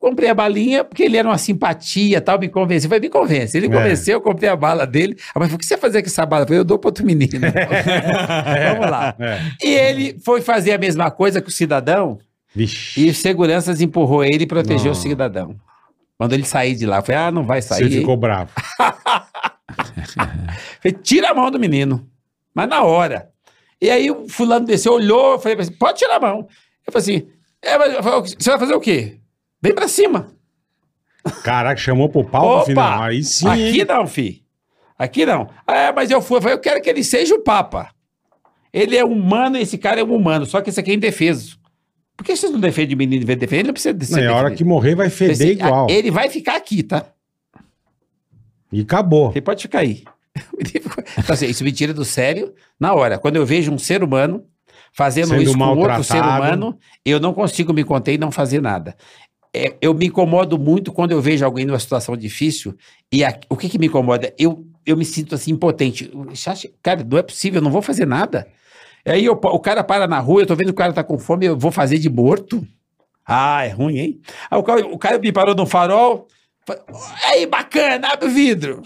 comprei 0.10 0.30
a 0.30 0.34
balinha 0.36 0.84
porque 0.84 1.02
ele 1.04 1.18
era 1.18 1.28
uma 1.28 1.38
simpatia 1.38 2.22
tal, 2.22 2.38
me 2.40 2.48
convenceu. 2.48 2.88
Foi 2.90 3.00
me 3.00 3.10
convence. 3.10 3.58
Ele 3.58 3.66
É. 3.66 3.70
convenceu, 3.70 4.14
eu 4.18 4.22
comprei 4.22 4.48
a 4.50 4.56
bala 4.56 4.86
dele. 4.86 5.18
A 5.34 5.40
mãe 5.40 5.48
falou: 5.48 5.56
o 5.56 5.60
que 5.60 5.66
você 5.66 5.76
vai 5.76 5.82
fazer 5.82 6.02
com 6.04 6.08
essa 6.08 6.26
bala? 6.26 6.44
Eu 6.44 6.48
falei: 6.48 6.60
eu 6.60 6.64
dou 6.64 6.78
para 6.78 6.90
outro 6.90 7.06
menino. 7.06 7.32
Vamos 8.72 8.92
lá. 8.92 9.16
É. 9.20 9.40
E 9.64 9.74
ele 9.74 10.20
foi 10.24 10.42
fazer 10.42 10.74
a 10.74 10.78
mesma 10.78 11.10
coisa 11.10 11.42
com 11.42 11.48
o 11.48 11.52
cidadão 11.52 12.20
Vixe. 12.54 13.08
e 13.10 13.14
seguranças 13.14 13.82
empurrou 13.82 14.24
ele 14.24 14.44
e 14.44 14.48
protegeu 14.48 14.92
o 14.92 14.96
cidadão. 14.96 15.56
Mandou 16.20 16.38
ele 16.38 16.46
sair 16.46 16.76
de 16.76 16.86
lá. 16.86 16.98
Eu 16.98 17.04
falei: 17.04 17.22
ah, 17.22 17.32
não 17.32 17.44
vai 17.44 17.62
Você 17.62 17.70
sair. 17.70 17.90
ficou 17.90 18.16
bravo. 18.16 18.52
Falei, 20.82 20.98
tira 21.02 21.32
a 21.32 21.34
mão 21.34 21.50
do 21.50 21.60
menino. 21.60 22.08
Mas 22.54 22.70
na 22.70 22.84
hora. 22.84 23.30
E 23.82 23.90
aí 23.90 24.10
o 24.10 24.28
fulano 24.30 24.66
desceu, 24.66 24.94
olhou, 24.94 25.34
eu 25.34 25.40
falei, 25.40 25.58
pode 25.78 26.00
tirar 26.00 26.16
a 26.16 26.20
mão. 26.20 26.48
Eu 26.88 26.94
falei 26.94 27.02
assim, 27.18 27.28
é, 27.62 27.78
mas 27.78 28.36
você 28.38 28.50
vai 28.52 28.60
fazer 28.60 28.74
o 28.74 28.80
quê? 28.80 29.18
Vem 29.66 29.74
pra 29.74 29.88
cima. 29.88 30.28
Caraca, 31.44 31.82
chamou 31.82 32.08
pro 32.08 32.24
pau 32.24 32.44
no 32.44 32.56
Opa! 32.58 32.66
final. 32.66 33.02
Aí 33.02 33.24
sim. 33.24 33.48
Aqui 33.48 33.80
hein? 33.80 33.86
não, 33.88 34.06
fi. 34.06 34.44
Aqui 34.96 35.26
não. 35.26 35.50
É, 35.66 35.92
mas 35.92 36.12
eu 36.12 36.22
fui, 36.22 36.38
eu 36.38 36.42
falei, 36.44 36.56
eu 36.56 36.62
quero 36.62 36.80
que 36.80 36.88
ele 36.88 37.04
seja 37.04 37.34
o 37.34 37.42
Papa. 37.42 37.90
Ele 38.72 38.96
é 38.96 39.04
humano, 39.04 39.58
esse 39.58 39.76
cara 39.80 40.00
é 40.00 40.04
um 40.04 40.16
humano, 40.16 40.46
só 40.46 40.62
que 40.62 40.70
esse 40.70 40.80
aqui 40.80 40.92
é 40.92 40.94
indefeso. 40.94 41.58
Por 42.16 42.24
que 42.24 42.36
vocês 42.36 42.52
não 42.52 42.60
defendem 42.60 42.94
o 42.94 42.98
menino 42.98 43.24
em 43.24 43.26
vez 43.26 43.40
de 43.40 43.40
defender? 43.40 43.62
Ele 43.62 43.68
não 43.70 43.74
precisa 43.74 44.16
Não, 44.16 44.24
é 44.24 44.28
a 44.28 44.36
hora 44.36 44.52
que 44.52 44.64
morrer 44.64 44.94
vai 44.94 45.10
feder 45.10 45.50
igual. 45.50 45.90
Ele 45.90 46.12
vai 46.12 46.30
ficar 46.30 46.58
aqui, 46.58 46.84
tá? 46.84 47.08
E 48.72 48.82
acabou. 48.82 49.32
Ele 49.32 49.42
pode 49.42 49.64
ficar 49.64 49.80
aí. 49.80 50.04
então, 51.18 51.34
assim, 51.34 51.48
isso 51.48 51.64
me 51.64 51.72
tira 51.72 51.92
do 51.92 52.06
sério 52.06 52.54
na 52.80 52.94
hora. 52.94 53.18
Quando 53.18 53.38
eu 53.38 53.46
vejo 53.48 53.72
um 53.72 53.80
ser 53.80 54.04
humano 54.04 54.46
fazendo 54.96 55.28
Sendo 55.28 55.42
isso 55.42 55.58
com 55.58 55.78
outro 55.78 56.04
ser 56.06 56.22
humano, 56.22 56.80
eu 57.04 57.20
não 57.20 57.34
consigo 57.34 57.74
me 57.74 57.84
conter 57.84 58.14
e 58.14 58.18
não 58.18 58.32
fazer 58.32 58.62
nada. 58.62 58.96
É, 59.56 59.76
eu 59.82 59.94
me 59.94 60.08
incomodo 60.08 60.58
muito 60.60 60.92
quando 60.92 61.12
eu 61.12 61.22
vejo 61.22 61.46
alguém 61.46 61.66
numa 61.66 61.80
situação 61.80 62.16
difícil. 62.18 62.76
E 63.12 63.24
a- 63.24 63.38
o 63.50 63.56
que, 63.56 63.70
que 63.70 63.80
me 63.80 63.88
incomoda? 63.88 64.34
Eu 64.38 64.66
eu 64.86 64.96
me 64.96 65.04
sinto 65.06 65.34
assim 65.34 65.52
impotente. 65.52 66.12
Cara, 66.84 67.04
não 67.04 67.18
é 67.18 67.24
possível, 67.24 67.58
eu 67.60 67.64
não 67.64 67.72
vou 67.72 67.82
fazer 67.82 68.06
nada. 68.06 68.48
Aí 69.06 69.26
eu- 69.26 69.34
o 69.34 69.60
cara 69.60 69.84
para 69.84 70.08
na 70.08 70.20
rua, 70.20 70.42
eu 70.42 70.46
tô 70.46 70.56
vendo 70.56 70.68
que 70.68 70.74
o 70.74 70.76
cara 70.76 70.94
tá 70.94 71.04
com 71.04 71.18
fome, 71.18 71.46
eu 71.48 71.58
vou 71.58 71.72
fazer 71.72 71.98
de 71.98 72.10
morto. 72.10 72.66
Ah, 73.26 73.66
é 73.66 73.70
ruim, 73.70 73.98
hein? 73.98 74.22
Aí 74.52 74.60
o 74.60 74.64
cara, 74.64 74.86
o 74.86 74.98
cara 75.00 75.18
me 75.18 75.32
parou 75.32 75.56
no 75.56 75.66
farol. 75.66 76.28
fa- 76.68 76.80
Aí, 77.24 77.46
bacana, 77.48 78.10
abre 78.10 78.28
o 78.28 78.32
vidro. 78.32 78.84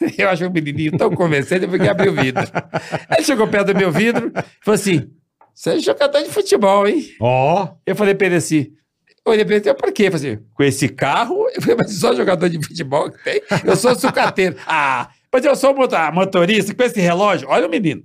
Eu 0.18 0.28
acho 0.28 0.46
o 0.46 0.50
menininho 0.52 0.96
tão 0.96 1.10
convencente, 1.10 1.64
eu 1.64 1.68
fui 1.70 1.78
que 1.78 1.86
abri 1.88 2.08
o 2.08 2.14
vidro. 2.14 2.40
Aí 3.08 3.18
ele 3.18 3.24
chegou 3.24 3.46
perto 3.48 3.72
do 3.72 3.76
meu 3.78 3.90
vidro 3.92 4.28
e 4.28 4.42
falou 4.64 4.74
assim: 4.76 5.10
Você 5.54 5.70
é 5.70 5.78
jogador 5.78 6.22
de 6.22 6.30
futebol, 6.30 6.86
hein? 6.86 7.04
Ó, 7.20 7.68
Eu 7.84 7.94
falei 7.96 8.14
pra 8.14 8.26
ele 8.28 8.36
assim. 8.36 8.72
Olhei 9.30 9.44
pra 9.44 9.56
ele, 9.56 9.74
por 9.74 9.92
quê? 9.92 10.10
Falei 10.10 10.32
assim, 10.32 10.42
com 10.54 10.62
esse 10.62 10.88
carro? 10.88 11.46
Eu 11.54 11.62
falei, 11.62 11.76
mas 11.76 11.94
só 11.94 12.14
jogador 12.14 12.48
de 12.48 12.64
futebol 12.64 13.10
que 13.10 13.22
tem? 13.22 13.42
Eu 13.64 13.76
sou 13.76 13.94
sucateiro. 13.94 14.56
ah, 14.66 15.08
mas 15.32 15.44
eu 15.44 15.54
sou 15.54 15.74
motor- 15.74 16.12
motorista 16.12 16.74
com 16.74 16.82
esse 16.82 17.00
relógio. 17.00 17.48
Olha 17.48 17.66
o 17.66 17.70
menino. 17.70 18.02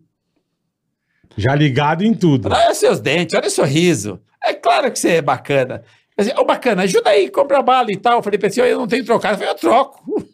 já 1.35 1.55
ligado 1.55 2.03
em 2.03 2.13
tudo. 2.13 2.47
Olha 2.51 2.73
seus 2.73 2.99
dentes, 2.99 3.35
olha 3.35 3.47
o 3.47 3.51
sorriso. 3.51 4.21
É 4.43 4.53
claro 4.53 4.91
que 4.91 4.99
você 4.99 5.13
é 5.13 5.21
bacana. 5.21 5.83
Mas, 6.17 6.29
Ô, 6.37 6.45
bacana, 6.45 6.83
ajuda 6.83 7.09
aí, 7.09 7.29
compra 7.29 7.61
bala 7.61 7.91
e 7.91 7.97
tal. 7.97 8.19
Eu 8.19 8.23
falei 8.23 8.37
pra 8.39 8.47
ele, 8.47 8.61
assim, 8.61 8.69
eu 8.71 8.79
não 8.79 8.87
tenho 8.87 9.03
trocado. 9.03 9.33
Eu 9.33 9.37
falei, 9.39 9.53
eu 9.53 9.57
troco. 9.57 10.27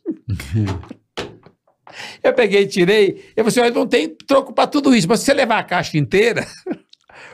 eu 2.23 2.33
peguei 2.33 2.67
tirei. 2.67 3.31
Eu 3.35 3.43
falei 3.45 3.47
assim, 3.47 3.59
eu 3.61 3.73
não 3.73 3.87
tenho 3.87 4.09
troco 4.27 4.53
pra 4.53 4.67
tudo 4.67 4.93
isso. 4.95 5.07
Mas 5.07 5.19
se 5.21 5.25
você 5.25 5.33
levar 5.33 5.59
a 5.59 5.63
caixa 5.63 5.97
inteira... 5.97 6.45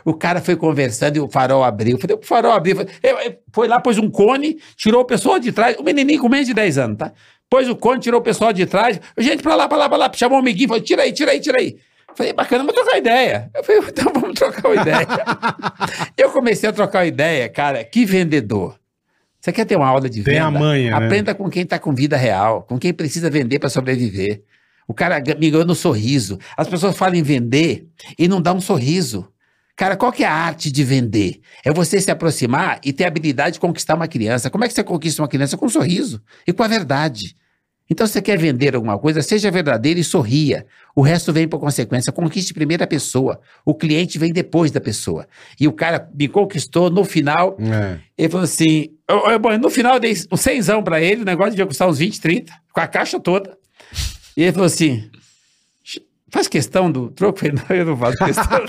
O 0.06 0.14
cara 0.14 0.42
foi 0.42 0.56
conversando 0.56 1.18
e 1.18 1.20
o 1.20 1.28
farol 1.28 1.64
abriu. 1.64 1.96
Eu 1.96 2.00
falei, 2.00 2.16
o 2.18 2.26
farol 2.26 2.52
abriu. 2.52 2.78
Foi 3.54 3.68
lá, 3.68 3.80
pôs 3.80 3.98
um 3.98 4.10
cone, 4.10 4.58
tirou 4.76 5.02
o 5.02 5.06
pessoal 5.06 5.40
de 5.40 5.52
trás. 5.52 5.76
O 5.78 5.84
menininho 5.84 6.22
com 6.22 6.30
menos 6.30 6.48
de 6.48 6.54
10 6.54 6.78
anos, 6.78 6.98
tá? 6.98 7.12
Pôs 7.50 7.68
o 7.70 7.76
cone, 7.76 8.00
tirou 8.00 8.20
o 8.20 8.24
pessoal 8.24 8.52
de 8.52 8.66
trás. 8.66 9.00
Gente, 9.18 9.42
pra 9.42 9.56
lá, 9.56 9.68
pra 9.68 9.78
lá, 9.78 9.88
pra 9.90 9.98
lá. 9.98 10.12
Chamou 10.14 10.38
o 10.38 10.42
amiguinho, 10.42 10.68
falou, 10.70 10.84
tira 10.84 11.04
aí, 11.04 11.12
tira 11.12 11.32
aí, 11.32 11.40
tira 11.40 11.60
aí. 11.60 11.78
Falei, 12.16 12.34
bacana, 12.34 12.64
vamos 12.64 12.76
trocar 12.76 12.98
ideia. 12.98 13.50
Eu 13.54 13.64
falei, 13.64 13.82
então 13.88 14.12
vamos 14.16 14.34
trocar 14.34 14.68
uma 14.68 14.82
ideia. 14.82 15.08
eu 16.18 16.32
comecei 16.32 16.68
a 16.68 16.74
trocar 16.74 17.00
uma 17.00 17.06
ideia, 17.06 17.48
cara, 17.48 17.84
que 17.84 18.06
vendedor. 18.06 18.76
Você 19.40 19.52
quer 19.52 19.66
ter 19.66 19.76
uma 19.76 19.88
aula 19.88 20.10
de 20.10 20.24
Tem 20.24 20.34
venda? 20.34 20.48
a 20.48 20.52
manha, 20.52 21.00
né? 21.00 21.06
Aprenda 21.06 21.36
com 21.36 21.50
quem 21.50 21.66
tá 21.66 21.78
com 21.78 21.94
vida 21.94 22.18
real, 22.18 22.64
com 22.64 22.78
quem 22.78 22.92
precisa 22.92 23.30
vender 23.30 23.60
para 23.60 23.70
sobreviver. 23.70 24.42
O 24.88 24.94
cara 24.94 25.22
me 25.38 25.50
ganhou 25.52 25.66
no 25.66 25.76
sorriso. 25.76 26.40
As 26.58 26.68
pessoas 26.68 26.98
falam 26.98 27.16
em 27.16 27.24
vender 27.24 27.88
e 28.18 28.28
não 28.28 28.42
dá 28.42 28.54
um 28.54 28.62
sorriso. 28.62 29.28
Cara, 29.78 29.96
qual 29.96 30.12
que 30.12 30.24
é 30.24 30.28
a 30.28 30.34
arte 30.34 30.72
de 30.72 30.84
vender? 30.84 31.40
É 31.64 31.72
você 31.72 32.02
se 32.02 32.10
aproximar 32.10 32.82
e 32.84 32.92
ter 32.92 33.04
a 33.04 33.08
habilidade 33.08 33.54
de 33.54 33.60
conquistar 33.60 33.94
uma 33.96 34.08
criança. 34.08 34.50
Como 34.50 34.66
é 34.66 34.68
que 34.68 34.74
você 34.74 34.84
conquista 34.84 35.22
uma 35.22 35.28
criança? 35.28 35.56
Com 35.56 35.68
um 35.68 35.70
sorriso 35.70 36.20
e 36.48 36.52
com 36.52 36.64
a 36.64 36.68
verdade. 36.68 37.36
Então, 37.90 38.06
se 38.06 38.12
você 38.14 38.22
quer 38.22 38.38
vender 38.38 38.76
alguma 38.76 38.98
coisa, 39.00 39.22
seja 39.22 39.50
verdadeiro 39.52 39.98
e 40.00 40.04
sorria. 40.04 40.66
O 40.96 41.02
resto 41.02 41.32
vem 41.32 41.48
por 41.48 41.58
consequência. 41.60 42.12
Conquiste 42.12 42.54
primeiro 42.54 42.84
a 42.84 42.88
pessoa. 42.88 43.40
O 43.64 43.74
cliente 43.74 44.18
vem 44.20 44.34
depois 44.34 44.72
da 44.72 44.82
pessoa. 44.82 45.26
E 45.60 45.68
o 45.68 45.72
cara 45.72 46.10
me 46.14 46.28
conquistou 46.28 46.90
no 46.90 47.06
final. 47.06 47.56
É. 47.62 48.00
Ele 48.18 48.30
falou 48.30 48.44
assim: 48.46 48.90
eu- 49.08 49.30
eu- 49.30 49.40
bom, 49.40 49.56
no 49.58 49.70
final 49.70 49.94
eu 49.94 50.00
dei 50.02 50.14
um 50.32 50.36
cenzão 50.36 50.84
pra 50.84 51.00
ele, 51.00 51.22
o 51.22 51.26
negócio 51.26 51.52
devia 51.52 51.66
custar 51.68 51.88
uns 51.88 52.00
20, 52.00 52.20
30, 52.20 52.52
com 52.74 52.82
a 52.82 52.88
caixa 52.88 53.20
toda. 53.22 53.56
E 54.36 54.42
ele 54.44 54.52
falou 54.52 54.66
assim: 54.66 55.10
faz 56.32 56.48
questão 56.48 56.92
do 56.92 57.10
troco? 57.10 57.46
Eu 57.46 57.54
não, 57.70 57.76
eu 57.76 57.86
não 57.86 57.98
faço 57.98 58.18
questão. 58.18 58.66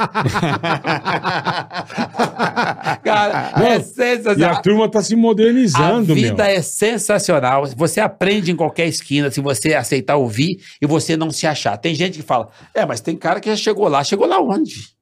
Cara, 3.03 3.53
é 3.57 3.59
Não, 3.61 3.67
E 3.69 3.73
a 3.77 3.81
sensacional. 3.81 4.63
turma 4.63 4.89
tá 4.89 5.03
se 5.03 5.15
A 5.15 5.17
modernizando, 5.17 6.15
vida 6.15 6.45
meu. 6.45 6.53
é 6.53 6.63
sensacional. 6.63 7.67
Você 7.77 8.01
aprende 8.01 8.51
em 8.51 8.57
qualquer 8.57 8.87
esquina 8.87 9.31
se 9.31 9.41
você 9.41 9.75
aceitar 9.75 10.17
ouvir 10.17 10.59
e 10.81 10.87
você 10.87 11.17
não 11.17 11.31
se 11.31 11.47
achar. 11.47 11.77
Tem 11.77 11.95
gente 11.95 12.19
que 12.19 12.23
fala, 12.25 12.49
é, 12.75 12.85
mas 12.87 13.01
tem 13.01 13.17
cara 13.17 13.41
que 13.41 13.49
já 13.51 13.57
chegou 13.57 13.89
lá. 13.89 14.03
Chegou 14.05 14.27
lá 14.27 14.41
onde? 14.41 14.97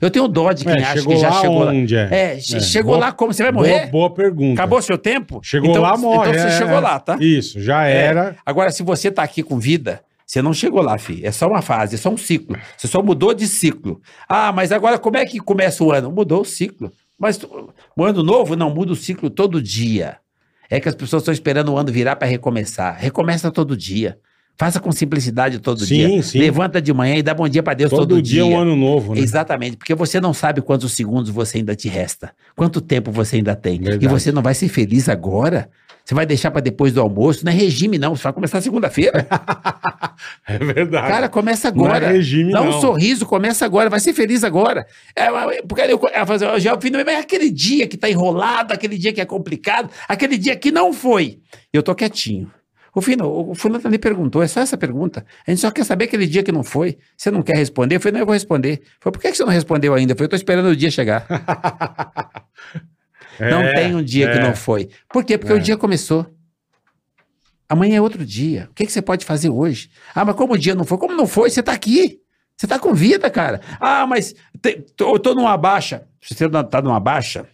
Eu 0.00 0.10
tenho 0.10 0.26
dó 0.26 0.50
de 0.52 0.64
quem 0.64 0.72
É, 0.80 0.82
acha 0.82 1.04
que 1.06 1.16
já 1.18 1.28
lá 1.28 1.40
chegou 1.42 1.66
onde, 1.68 1.94
lá. 1.94 2.00
é? 2.02 2.08
É, 2.10 2.36
É, 2.36 2.40
chegou 2.40 2.94
boa- 2.94 3.06
lá 3.06 3.12
como? 3.12 3.34
Você 3.34 3.42
vai 3.42 3.52
Boa, 3.52 3.66
morrer? 3.68 3.86
boa 3.90 4.08
pergunta. 4.14 4.54
Acabou 4.62 4.80
seu 4.80 4.96
tempo? 4.96 5.40
Chegou 5.42 5.68
então, 5.70 5.82
lá, 5.82 5.94
morre. 5.98 6.30
Então 6.30 6.40
você 6.40 6.48
é, 6.54 6.58
chegou 6.58 6.80
lá, 6.80 6.98
tá? 6.98 7.18
Isso, 7.20 7.60
já 7.60 7.86
É. 7.86 7.96
era. 8.06 8.36
Agora, 8.46 8.70
se 8.70 8.82
você 8.82 9.10
tá 9.10 9.22
aqui 9.22 9.42
com 9.42 9.58
vida, 9.58 10.00
você 10.30 10.40
não 10.40 10.54
chegou 10.54 10.80
lá, 10.80 10.96
filho. 10.96 11.26
É 11.26 11.32
só 11.32 11.48
uma 11.48 11.60
fase, 11.60 11.96
é 11.96 11.98
só 11.98 12.08
um 12.08 12.16
ciclo. 12.16 12.56
Você 12.76 12.86
só 12.86 13.02
mudou 13.02 13.34
de 13.34 13.48
ciclo. 13.48 14.00
Ah, 14.28 14.52
mas 14.52 14.70
agora 14.70 14.96
como 14.96 15.16
é 15.16 15.26
que 15.26 15.40
começa 15.40 15.82
o 15.82 15.90
ano? 15.90 16.08
Mudou 16.12 16.42
o 16.42 16.44
ciclo. 16.44 16.92
Mas 17.18 17.40
o 17.96 18.04
ano 18.04 18.22
novo 18.22 18.54
não 18.54 18.72
muda 18.72 18.92
o 18.92 18.96
ciclo 18.96 19.28
todo 19.28 19.60
dia. 19.60 20.18
É 20.70 20.78
que 20.78 20.88
as 20.88 20.94
pessoas 20.94 21.22
estão 21.22 21.34
esperando 21.34 21.72
o 21.72 21.76
ano 21.76 21.90
virar 21.90 22.14
para 22.14 22.28
recomeçar. 22.28 22.96
Recomeça 22.96 23.50
todo 23.50 23.76
dia. 23.76 24.18
Faça 24.56 24.78
com 24.78 24.92
simplicidade 24.92 25.58
todo 25.58 25.84
Sim, 25.84 25.94
dia. 25.96 26.22
sim. 26.22 26.38
Levanta 26.38 26.80
de 26.80 26.92
manhã 26.92 27.16
e 27.16 27.22
dá 27.24 27.34
bom 27.34 27.48
dia 27.48 27.62
para 27.62 27.74
Deus 27.74 27.90
Todo, 27.90 28.10
todo, 28.10 28.22
dia 28.22 28.42
é 28.42 28.44
um 28.44 28.56
ano 28.56 28.76
novo, 28.76 29.16
né? 29.16 29.20
Exatamente, 29.20 29.78
porque 29.78 29.94
você 29.96 30.20
não 30.20 30.32
sabe 30.32 30.60
quantos 30.60 30.92
segundos 30.92 31.30
você 31.30 31.58
ainda 31.58 31.74
te 31.74 31.88
resta, 31.88 32.32
quanto 32.54 32.80
tempo 32.80 33.10
você 33.10 33.36
ainda 33.36 33.56
tem. 33.56 33.80
Verdade. 33.80 34.04
E 34.04 34.08
você 34.08 34.30
não 34.30 34.42
vai 34.42 34.54
ser 34.54 34.68
feliz 34.68 35.08
agora. 35.08 35.68
Você 36.10 36.14
vai 36.16 36.26
deixar 36.26 36.50
para 36.50 36.60
depois 36.60 36.92
do 36.92 37.00
almoço, 37.00 37.44
não 37.44 37.52
é 37.52 37.54
regime, 37.54 37.96
não. 37.96 38.16
Você 38.16 38.24
vai 38.24 38.32
começar 38.32 38.60
segunda-feira. 38.60 39.28
É 40.46 40.58
verdade. 40.58 41.08
Cara, 41.08 41.28
começa 41.30 41.70
Não 41.70 41.84
é 41.86 41.88
agora. 41.88 42.08
regime, 42.08 42.52
Dá 42.52 42.60
um 42.60 42.72
não. 42.72 42.80
sorriso, 42.80 43.24
começa 43.24 43.64
agora, 43.64 43.88
vai 43.88 44.00
ser 44.00 44.12
feliz 44.12 44.44
agora. 44.44 44.86
É, 45.16 45.24
é, 45.24 45.62
porque 45.62 45.80
eu, 45.82 45.98
ela 46.12 46.26
fala 46.26 46.36
assim, 46.36 46.44
"Ó, 46.44 46.58
já 46.58 46.78
fim, 46.78 46.90
mas 46.90 47.06
é 47.08 47.16
aquele 47.18 47.50
dia 47.50 47.86
que 47.86 47.96
tá 47.96 48.10
enrolado, 48.10 48.74
aquele 48.74 48.98
dia 48.98 49.14
que 49.14 49.20
é 49.20 49.24
complicado, 49.24 49.88
aquele 50.06 50.36
dia 50.36 50.54
que 50.56 50.70
não 50.70 50.92
foi. 50.92 51.38
Eu 51.72 51.82
tô 51.82 51.94
quietinho. 51.94 52.50
O 52.94 53.00
Fino, 53.00 53.50
o 53.50 53.54
fulano 53.54 53.88
me 53.88 53.98
perguntou, 53.98 54.42
é 54.42 54.46
só 54.46 54.60
essa 54.60 54.76
pergunta. 54.76 55.24
A 55.46 55.50
gente 55.50 55.60
só 55.60 55.70
quer 55.70 55.84
saber 55.84 56.04
aquele 56.04 56.26
dia 56.26 56.42
que 56.42 56.52
não 56.52 56.62
foi. 56.62 56.98
Você 57.16 57.30
não 57.30 57.40
quer 57.40 57.56
responder? 57.56 57.96
Eu 57.96 58.00
falei, 58.00 58.12
não, 58.14 58.20
eu 58.20 58.26
vou 58.26 58.34
responder. 58.34 58.82
Foi, 59.00 59.10
por 59.10 59.22
que 59.22 59.30
que 59.30 59.36
você 59.38 59.44
não 59.44 59.52
respondeu 59.52 59.94
ainda? 59.94 60.12
Eu 60.12 60.16
falei, 60.16 60.26
eu 60.26 60.30
tô 60.30 60.36
esperando 60.36 60.66
o 60.66 60.76
dia 60.76 60.90
chegar. 60.90 61.24
Não 63.40 63.62
É, 63.62 63.74
tem 63.74 63.94
um 63.94 64.02
dia 64.02 64.30
que 64.30 64.38
é. 64.38 64.42
não 64.42 64.54
foi. 64.54 64.88
Por 65.08 65.24
quê? 65.24 65.38
Porque 65.38 65.52
É. 65.52 65.56
o 65.56 65.60
dia 65.60 65.76
começou. 65.76 66.26
Amanhã 67.68 67.96
é 67.98 68.00
outro 68.00 68.24
dia. 68.26 68.68
O 68.70 68.74
que, 68.74 68.84
que 68.84 68.92
você 68.92 69.00
pode 69.00 69.24
fazer 69.24 69.48
hoje? 69.48 69.90
Ah, 70.14 70.24
mas 70.24 70.34
como 70.34 70.54
o 70.54 70.58
dia 70.58 70.74
não 70.74 70.84
foi? 70.84 70.98
Como 70.98 71.14
não 71.14 71.26
foi? 71.26 71.50
Você 71.50 71.62
tá 71.62 71.72
aqui. 71.72 72.20
Você 72.56 72.66
tá 72.66 72.78
com 72.78 72.92
vida, 72.92 73.30
cara. 73.30 73.60
Ah, 73.80 74.06
mas 74.06 74.34
te- 74.60 74.84
tô, 74.96 75.14
eu 75.14 75.18
tô 75.18 75.34
numa 75.34 75.56
baixa. 75.56 76.06
Se 76.20 76.34
você 76.34 76.48
não 76.48 76.62
tá 76.64 76.82
numa 76.82 76.98
baixa, 77.00 77.46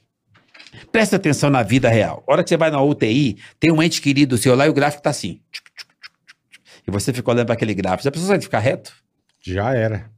presta 0.90 1.16
atenção 1.16 1.50
na 1.50 1.62
vida 1.62 1.88
real. 1.88 2.24
A 2.26 2.32
hora 2.32 2.42
que 2.42 2.48
você 2.48 2.56
vai 2.56 2.70
na 2.70 2.82
UTI, 2.82 3.36
tem 3.60 3.70
um 3.70 3.82
ente 3.82 4.00
querido 4.00 4.36
seu 4.38 4.56
lá 4.56 4.66
e 4.66 4.70
o 4.70 4.74
gráfico 4.74 5.02
tá 5.02 5.10
assim. 5.10 5.40
E 6.88 6.90
você 6.90 7.12
fica 7.12 7.30
olhando 7.30 7.46
para 7.46 7.54
aquele 7.54 7.74
gráfico. 7.74 8.04
Já 8.04 8.10
precisou 8.10 8.36
de 8.38 8.44
ficar 8.44 8.58
reto? 8.60 8.92
Já 9.40 9.74
era. 9.74 10.10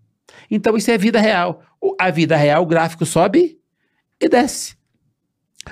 Então 0.51 0.77
isso 0.77 0.91
é 0.91 0.97
vida 0.97 1.21
real. 1.21 1.63
A 2.01 2.09
vida 2.11 2.37
real, 2.37 2.63
o 2.63 2.67
gráfico 2.67 3.05
sobe 3.05 3.59
e 4.21 4.29
desce. 4.29 4.77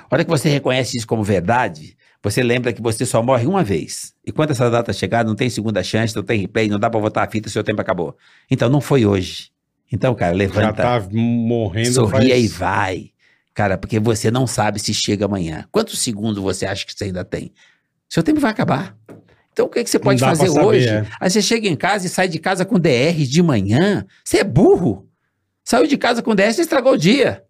A 0.09 0.15
hora 0.15 0.23
que 0.23 0.29
você 0.29 0.49
reconhece 0.49 0.97
isso 0.97 1.07
como 1.07 1.23
verdade, 1.23 1.95
você 2.23 2.41
lembra 2.43 2.73
que 2.73 2.81
você 2.81 3.05
só 3.05 3.21
morre 3.23 3.45
uma 3.45 3.63
vez. 3.63 4.13
E 4.25 4.31
quando 4.31 4.51
essa 4.51 4.69
data 4.69 4.91
chegar, 4.93 5.23
não 5.25 5.35
tem 5.35 5.49
segunda 5.49 5.81
chance, 5.83 6.15
não 6.15 6.23
tem 6.23 6.39
replay, 6.41 6.67
não 6.67 6.79
dá 6.79 6.89
pra 6.89 6.99
voltar 6.99 7.23
a 7.23 7.29
fita, 7.29 7.49
seu 7.49 7.63
tempo 7.63 7.81
acabou. 7.81 8.15
Então 8.49 8.69
não 8.69 8.81
foi 8.81 9.05
hoje. 9.05 9.49
Então, 9.91 10.13
cara, 10.15 10.31
Já 10.33 10.37
levanta, 10.37 10.73
tá 10.83 11.01
morrendo 11.11 11.93
sorria 11.93 12.29
faz- 12.35 12.43
e 12.43 12.47
vai. 12.47 13.09
Cara, 13.53 13.77
porque 13.77 13.99
você 13.99 14.29
não 14.29 14.45
sabe 14.45 14.79
se 14.79 14.93
chega 14.93 15.25
amanhã. 15.25 15.65
Quantos 15.71 15.99
segundos 15.99 16.43
você 16.43 16.65
acha 16.65 16.85
que 16.85 16.93
você 16.93 17.05
ainda 17.05 17.23
tem? 17.23 17.51
Seu 18.09 18.21
tempo 18.21 18.39
vai 18.39 18.51
acabar. 18.51 18.95
Então 19.51 19.65
o 19.65 19.69
que, 19.69 19.83
que 19.83 19.89
você 19.89 19.97
pode 19.97 20.19
fazer 20.19 20.47
saber, 20.49 20.65
hoje? 20.67 20.87
é. 20.87 21.05
Aí 21.19 21.29
você 21.29 21.41
chega 21.41 21.67
em 21.67 21.75
casa 21.75 22.05
e 22.05 22.09
sai 22.09 22.27
de 22.27 22.37
casa 22.37 22.63
com 22.65 22.77
DR 22.79 23.25
de 23.25 23.41
manhã. 23.41 24.05
Você 24.23 24.37
é 24.39 24.43
burro. 24.43 25.07
Saiu 25.63 25.87
de 25.87 25.97
casa 25.97 26.21
com 26.21 26.35
DR, 26.35 26.53
você 26.53 26.61
estragou 26.61 26.93
o 26.93 26.97
dia. 26.97 27.43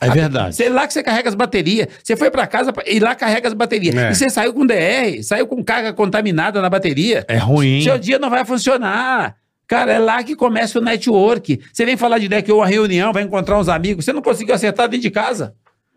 É 0.00 0.10
verdade. 0.10 0.56
Sei 0.56 0.68
lá 0.68 0.86
que 0.86 0.92
você 0.92 1.02
carrega 1.02 1.28
as 1.28 1.34
baterias. 1.34 1.88
Você 2.02 2.16
foi 2.16 2.30
pra 2.30 2.46
casa 2.46 2.72
e 2.86 2.98
lá 2.98 3.14
carrega 3.14 3.48
as 3.48 3.54
baterias. 3.54 3.94
É. 3.94 4.10
E 4.10 4.14
você 4.14 4.30
saiu 4.30 4.52
com 4.52 4.66
DR, 4.66 5.22
saiu 5.22 5.46
com 5.46 5.62
carga 5.62 5.92
contaminada 5.92 6.60
na 6.62 6.70
bateria. 6.70 7.24
É 7.28 7.36
ruim. 7.36 7.82
Seu 7.82 7.98
dia 7.98 8.18
não 8.18 8.30
vai 8.30 8.44
funcionar. 8.44 9.36
Cara, 9.66 9.92
é 9.92 9.98
lá 9.98 10.22
que 10.24 10.34
começa 10.34 10.78
o 10.78 10.82
network. 10.82 11.60
Você 11.72 11.84
vem 11.84 11.96
falar 11.96 12.18
de 12.18 12.28
deck 12.28 12.50
ou 12.50 12.58
uma 12.58 12.66
reunião, 12.66 13.12
vai 13.12 13.22
encontrar 13.22 13.58
uns 13.58 13.68
amigos, 13.68 14.04
você 14.04 14.12
não 14.12 14.22
conseguiu 14.22 14.54
acertar 14.54 14.88
dentro 14.88 15.02
de 15.02 15.10
casa. 15.10 15.54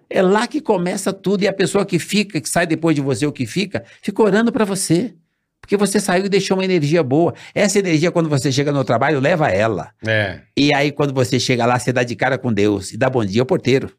É 0.10 0.22
lá 0.22 0.46
que 0.46 0.62
começa 0.62 1.12
tudo 1.12 1.44
e 1.44 1.48
a 1.48 1.54
pessoa 1.54 1.84
que 1.84 1.98
fica, 1.98 2.40
que 2.40 2.48
sai 2.48 2.68
depois 2.68 2.96
de 2.96 3.02
você, 3.02 3.26
o 3.26 3.32
que 3.32 3.48
fica, 3.48 3.84
fica 4.00 4.22
orando 4.22 4.52
pra 4.52 4.64
você. 4.64 5.16
Porque 5.64 5.78
você 5.78 5.98
saiu 5.98 6.26
e 6.26 6.30
deixou 6.30 6.58
uma 6.58 6.66
energia 6.66 7.02
boa. 7.02 7.34
Essa 7.56 7.80
energia, 7.80 8.12
quando 8.12 8.28
você 8.28 8.52
chega 8.52 8.70
no 8.70 8.84
trabalho, 8.84 9.22
leva 9.22 9.48
ela. 9.48 9.92
É. 10.06 10.42
E 10.58 10.76
aí, 10.76 10.92
quando 10.92 11.14
você 11.14 11.40
chega 11.40 11.66
lá, 11.66 11.80
você 11.80 11.94
dá 11.94 12.04
de 12.04 12.18
cara 12.18 12.38
com 12.38 12.52
Deus 12.52 12.92
e 12.92 12.98
dá 12.98 13.10
bom 13.10 13.24
dia 13.24 13.42
ao 13.42 13.46
porteiro. 13.46 13.90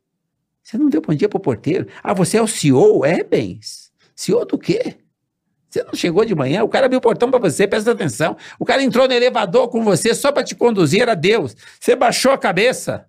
Você 0.63 0.77
não 0.77 0.91
deu 0.91 1.01
bom 1.01 1.15
dia 1.15 1.27
pro 1.27 1.41
porteiro? 1.41 1.87
Ah, 2.03 2.13
você 2.13 2.37
é 2.37 2.43
o 2.43 2.47
CEO? 2.47 3.03
É, 3.03 3.25
bens. 3.25 3.91
CEO 4.15 4.45
do 4.45 4.59
quê? 4.59 4.97
Você 5.71 5.83
não 5.83 5.95
chegou 5.95 6.23
de 6.23 6.35
manhã, 6.35 6.63
o 6.63 6.69
cara 6.69 6.85
abriu 6.85 6.99
o 6.99 7.03
portão 7.03 7.31
pra 7.31 7.41
você, 7.41 7.67
presta 7.67 7.93
atenção. 7.93 8.37
O 8.59 8.65
cara 8.67 8.83
entrou 8.83 9.09
no 9.09 9.15
elevador 9.15 9.69
com 9.69 9.83
você 9.83 10.15
só 10.15 10.31
pra 10.31 10.45
te 10.45 10.55
conduzir, 10.55 11.01
era 11.01 11.15
Deus. 11.15 11.57
Você 11.81 11.97
baixou 11.97 12.31
a 12.31 12.39
cabeça. 12.39 13.07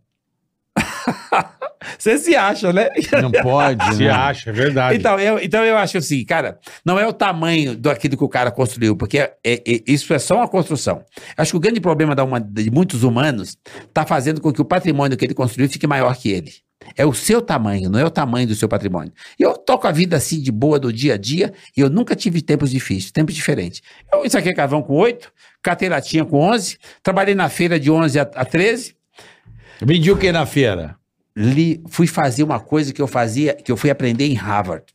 Você 2.00 2.18
se 2.18 2.36
acha, 2.36 2.74
né? 2.74 2.90
Não 3.22 3.32
pode, 3.32 3.96
Se 3.96 4.04
né? 4.06 4.10
acha, 4.10 4.50
é 4.50 4.54
verdade. 4.54 4.98
Então 4.98 5.20
eu, 5.20 5.40
então 5.40 5.64
eu 5.64 5.78
acho 5.78 5.98
assim, 5.98 6.24
cara, 6.26 6.60
não 6.84 6.98
é 6.98 7.08
o 7.08 7.14
tamanho 7.14 7.76
daquilo 7.78 8.18
que 8.18 8.24
o 8.24 8.30
cara 8.30 8.50
construiu, 8.52 8.96
porque 8.96 9.20
é- 9.20 9.34
é- 9.46 9.62
isso 9.88 10.14
é 10.14 10.20
só 10.20 10.38
uma 10.38 10.48
construção. 10.48 11.04
Acho 11.38 11.52
que 11.52 11.58
o 11.58 11.60
grande 11.60 11.80
problema 11.80 12.16
da 12.16 12.24
uma- 12.24 12.40
de 12.42 12.72
muitos 12.72 13.04
humanos 13.04 13.58
está 13.88 14.06
fazendo 14.06 14.42
com 14.42 14.52
que 14.52 14.62
o 14.62 14.66
patrimônio 14.66 15.16
que 15.18 15.26
ele 15.26 15.34
construiu 15.36 15.70
fique 15.70 15.86
maior 15.86 16.16
que 16.18 16.30
ele. 16.32 16.52
É 16.98 17.06
o 17.06 17.14
seu 17.14 17.42
tamanho, 17.42 17.90
não 17.90 18.00
é 18.00 18.06
o 18.06 18.10
tamanho 18.12 18.48
do 18.48 18.54
seu 18.56 18.68
patrimônio. 18.68 19.12
E 19.40 19.44
eu 19.44 19.56
toco 19.58 19.88
a 19.88 19.92
vida 19.92 20.18
assim 20.18 20.42
de 20.42 20.52
boa 20.52 20.80
do 20.80 20.92
dia 20.92 21.14
a 21.14 21.18
dia 21.18 21.54
e 21.76 21.82
eu 21.82 21.90
nunca 21.90 22.16
tive 22.16 22.42
tempos 22.42 22.70
difíceis, 22.70 23.12
tempos 23.12 23.34
diferentes. 23.34 23.82
Eu 24.12 24.30
saquei 24.30 24.54
carvão 24.54 24.82
com 24.84 24.94
8, 24.94 25.32
catei 25.64 25.88
latinha 25.90 26.26
com 26.26 26.40
11, 26.40 26.78
trabalhei 27.02 27.34
na 27.34 27.48
feira 27.50 27.80
de 27.80 27.90
11 27.90 28.20
a, 28.20 28.24
a 28.24 28.46
13, 28.46 28.96
Vendi 29.82 30.12
o 30.12 30.18
que 30.18 30.32
na 30.32 30.46
feira? 30.46 30.96
li, 31.36 31.84
fui 31.88 32.08
fazer 32.08 32.44
uma 32.44 32.60
coisa 32.60 32.94
que 32.94 33.02
eu 33.02 33.08
fazia, 33.08 33.54
que 33.54 33.72
eu 33.72 33.78
fui 33.78 33.90
aprender 33.90 34.26
em 34.26 34.34
Harvard. 34.34 34.86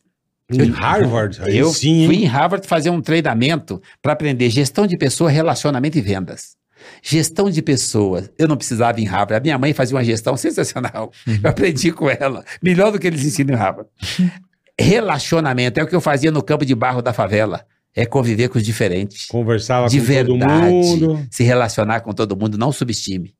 Em 0.51 0.69
Harvard, 0.69 1.39
eu 1.47 1.69
sim, 1.69 2.05
fui 2.05 2.15
em 2.17 2.25
Harvard 2.25 2.67
fazer 2.67 2.89
um 2.89 2.99
treinamento 2.99 3.81
para 4.01 4.11
aprender 4.11 4.49
gestão 4.49 4.85
de 4.85 4.97
pessoa, 4.97 5.29
relacionamento 5.29 5.97
e 5.97 6.01
vendas. 6.01 6.57
Gestão 7.01 7.49
de 7.49 7.61
pessoas. 7.61 8.29
Eu 8.37 8.47
não 8.47 8.57
precisava 8.57 8.99
ir 8.99 9.03
em 9.03 9.05
Harvard. 9.05 9.35
A 9.35 9.39
minha 9.39 9.57
mãe 9.57 9.71
fazia 9.71 9.95
uma 9.95 10.03
gestão 10.03 10.35
sensacional. 10.35 11.11
Eu 11.41 11.49
aprendi 11.49 11.91
com 11.91 12.09
ela. 12.09 12.43
Melhor 12.61 12.91
do 12.91 12.99
que 12.99 13.07
eles 13.07 13.23
ensinam 13.23 13.53
em 13.53 13.57
Harvard. 13.57 13.89
Relacionamento 14.77 15.79
é 15.79 15.83
o 15.83 15.87
que 15.87 15.95
eu 15.95 16.01
fazia 16.01 16.31
no 16.31 16.41
campo 16.41 16.65
de 16.65 16.73
barro 16.73 17.01
da 17.01 17.13
favela. 17.13 17.63
É 17.95 18.05
conviver 18.05 18.49
com 18.49 18.57
os 18.57 18.65
diferentes. 18.65 19.27
Conversava 19.27 19.87
de 19.87 19.99
com 19.99 20.05
verdade. 20.05 20.39
todo 20.39 20.71
mundo. 20.71 21.27
Se 21.29 21.43
relacionar 21.43 22.01
com 22.01 22.13
todo 22.13 22.35
mundo, 22.35 22.57
não 22.57 22.71
subestime. 22.71 23.35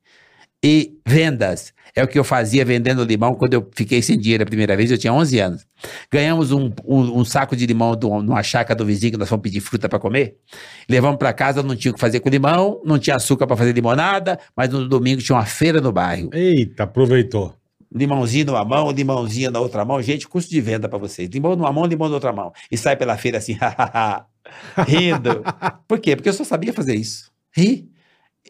E 0.64 0.93
vendas. 1.07 1.74
É 1.93 2.03
o 2.03 2.07
que 2.07 2.18
eu 2.18 2.24
fazia 2.24 2.64
vendendo 2.64 3.03
limão 3.03 3.34
quando 3.36 3.53
eu 3.53 3.70
fiquei 3.76 4.01
sem 4.01 4.18
dinheiro 4.18 4.43
a 4.43 4.45
primeira 4.45 4.78
vez, 4.78 4.89
eu 4.89 4.97
tinha 4.97 5.12
11 5.12 5.39
anos. 5.39 5.66
Ganhamos 6.09 6.51
um, 6.51 6.72
um- 6.86 7.20
um 7.20 7.26
saco 7.26 7.53
de 7.55 7.66
limão 7.66 7.97
um- 8.05 8.22
numa 8.22 8.41
chácara 8.43 8.78
do 8.78 8.86
vizinho 8.86 9.12
que 9.14 9.18
nós 9.18 9.28
fomos 9.28 9.43
pedir 9.43 9.59
fruta 9.59 9.89
para 9.89 9.99
comer. 9.99 10.38
Levamos 10.89 11.18
para 11.18 11.34
casa, 11.34 11.62
não 11.62 11.76
tinha 11.76 11.91
o 11.91 11.95
que 11.95 11.99
fazer 11.99 12.22
com 12.22 12.30
limão, 12.30 12.80
não 12.86 12.97
tinha 12.97 13.18
açúcar 13.18 13.45
para 13.45 13.57
fazer 13.57 13.74
limonada, 13.74 14.39
mas 14.55 14.70
no 14.70 14.88
domingo 14.88 15.22
tinha 15.22 15.36
uma 15.36 15.45
feira 15.45 15.82
no 15.82 15.91
bairro. 15.91 16.30
Eita, 16.32 16.84
aproveitou. 16.84 17.53
Limãozinho 17.93 18.45
numa 18.45 18.64
mão, 18.64 18.89
limãozinho 18.89 19.51
na 19.51 19.59
outra 19.59 19.84
mão. 19.84 20.01
Gente, 20.01 20.26
custo 20.26 20.49
de 20.49 20.62
venda 20.62 20.88
para 20.88 20.97
vocês. 20.97 21.28
Limão 21.30 21.57
numa 21.57 21.74
mão, 21.74 21.84
limão 21.86 22.07
na 22.07 22.14
outra 22.16 22.32
mão. 22.32 22.53
E 22.72 22.78
sai 22.78 22.95
pela 22.95 23.18
feira 23.18 23.38
assim, 23.39 23.57
rindo. 24.88 25.43
Por 25.88 25.99
quê? 25.99 26.16
Porque 26.16 26.30
eu 26.30 26.34
só 26.34 26.45
sabia 26.45 26.72
fazer 26.72 26.95
isso. 26.95 27.30
Ri. 27.53 27.90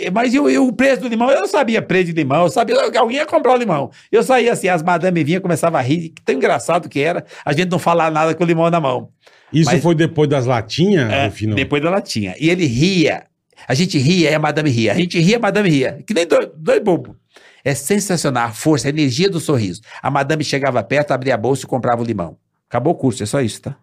Mas 0.10 0.34
eu, 0.34 0.50
eu, 0.50 0.66
o 0.68 0.74
preço 0.74 1.02
do 1.02 1.08
limão, 1.08 1.30
eu 1.30 1.42
não 1.42 1.48
sabia 1.48 1.82
preço 1.82 2.06
de 2.06 2.12
limão, 2.14 2.44
eu 2.44 2.50
sabia 2.50 2.90
que 2.90 2.98
alguém 2.98 3.18
ia 3.18 3.26
comprar 3.26 3.54
o 3.54 3.58
limão. 3.58 3.92
Eu 4.12 4.24
saía 4.24 4.54
assim, 4.54 4.68
as 4.68 4.82
madame 4.82 5.24
vinham, 5.24 5.42
começava 5.42 5.78
a 5.78 5.82
rir, 5.82 6.10
que 6.10 6.22
tão 6.22 6.36
engraçado 6.36 6.88
que 6.90 7.00
era, 7.02 7.26
a 7.46 7.54
gente 7.54 7.70
não 7.70 7.78
falar 7.80 8.10
nada 8.10 8.34
com 8.34 8.44
o 8.44 8.48
limão 8.48 8.70
na 8.70 8.80
mão. 8.80 9.10
Isso 9.54 9.70
Mas- 9.70 9.84
foi 9.84 9.94
depois 9.94 10.30
das 10.30 10.46
latinhas, 10.46 11.12
É, 11.12 11.26
Rufino? 11.26 11.56
depois 11.56 11.82
da 11.84 11.90
latinha. 11.90 12.34
E 12.40 12.50
ele 12.50 12.66
ria. 12.66 13.24
A 13.68 13.74
gente 13.74 13.98
ria 13.98 14.32
e 14.32 14.34
a 14.34 14.40
madame 14.40 14.70
ria. 14.70 14.94
A 14.94 14.96
gente 14.96 15.20
ria, 15.20 15.38
a 15.38 15.40
madame 15.40 15.70
ria. 15.70 16.00
Que 16.08 16.14
nem 16.14 16.26
dois, 16.26 16.48
dois 16.56 16.82
bobos. 16.82 17.16
É 17.64 17.76
sensacional 17.76 18.48
a 18.48 18.52
força, 18.52 18.88
a 18.88 18.90
energia 18.90 19.30
do 19.30 19.40
sorriso. 19.40 19.82
A 20.02 20.10
madame 20.10 20.44
chegava 20.44 20.82
perto, 20.82 21.12
abria 21.12 21.36
a 21.36 21.38
bolsa 21.38 21.66
e 21.66 21.68
comprava 21.68 22.02
o 22.02 22.06
limão. 22.06 22.38
Acabou 22.68 22.94
o 22.94 22.96
curso, 22.96 23.22
é 23.22 23.26
só 23.26 23.40
isso, 23.42 23.62
tá? 23.62 23.76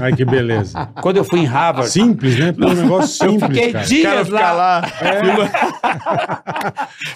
Ai, 0.00 0.12
que 0.14 0.24
beleza. 0.24 0.86
Quando 1.02 1.16
eu 1.16 1.24
fui 1.24 1.40
em 1.40 1.44
Harvard, 1.44 1.90
Simples, 1.90 2.38
né? 2.38 2.52
Pô, 2.52 2.66
um 2.66 2.72
negócio 2.74 3.26
eu 3.26 3.30
simples, 3.32 3.50
fiquei 3.56 3.72
cara. 3.72 3.84
dias 3.86 4.28
lá. 4.28 4.82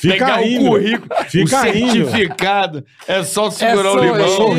Fica 0.00 0.12
pegar 0.14 0.36
rindo. 0.38 0.64
o 0.66 0.68
currículo, 0.70 1.08
Fica 1.28 1.60
o 1.60 1.70
rindo. 1.72 1.92
certificado. 2.10 2.84
É 3.06 3.22
só 3.22 3.46
É 3.48 3.50
segurar 3.50 3.90
só 3.92 3.98
o 3.98 4.00
limão. 4.02 4.52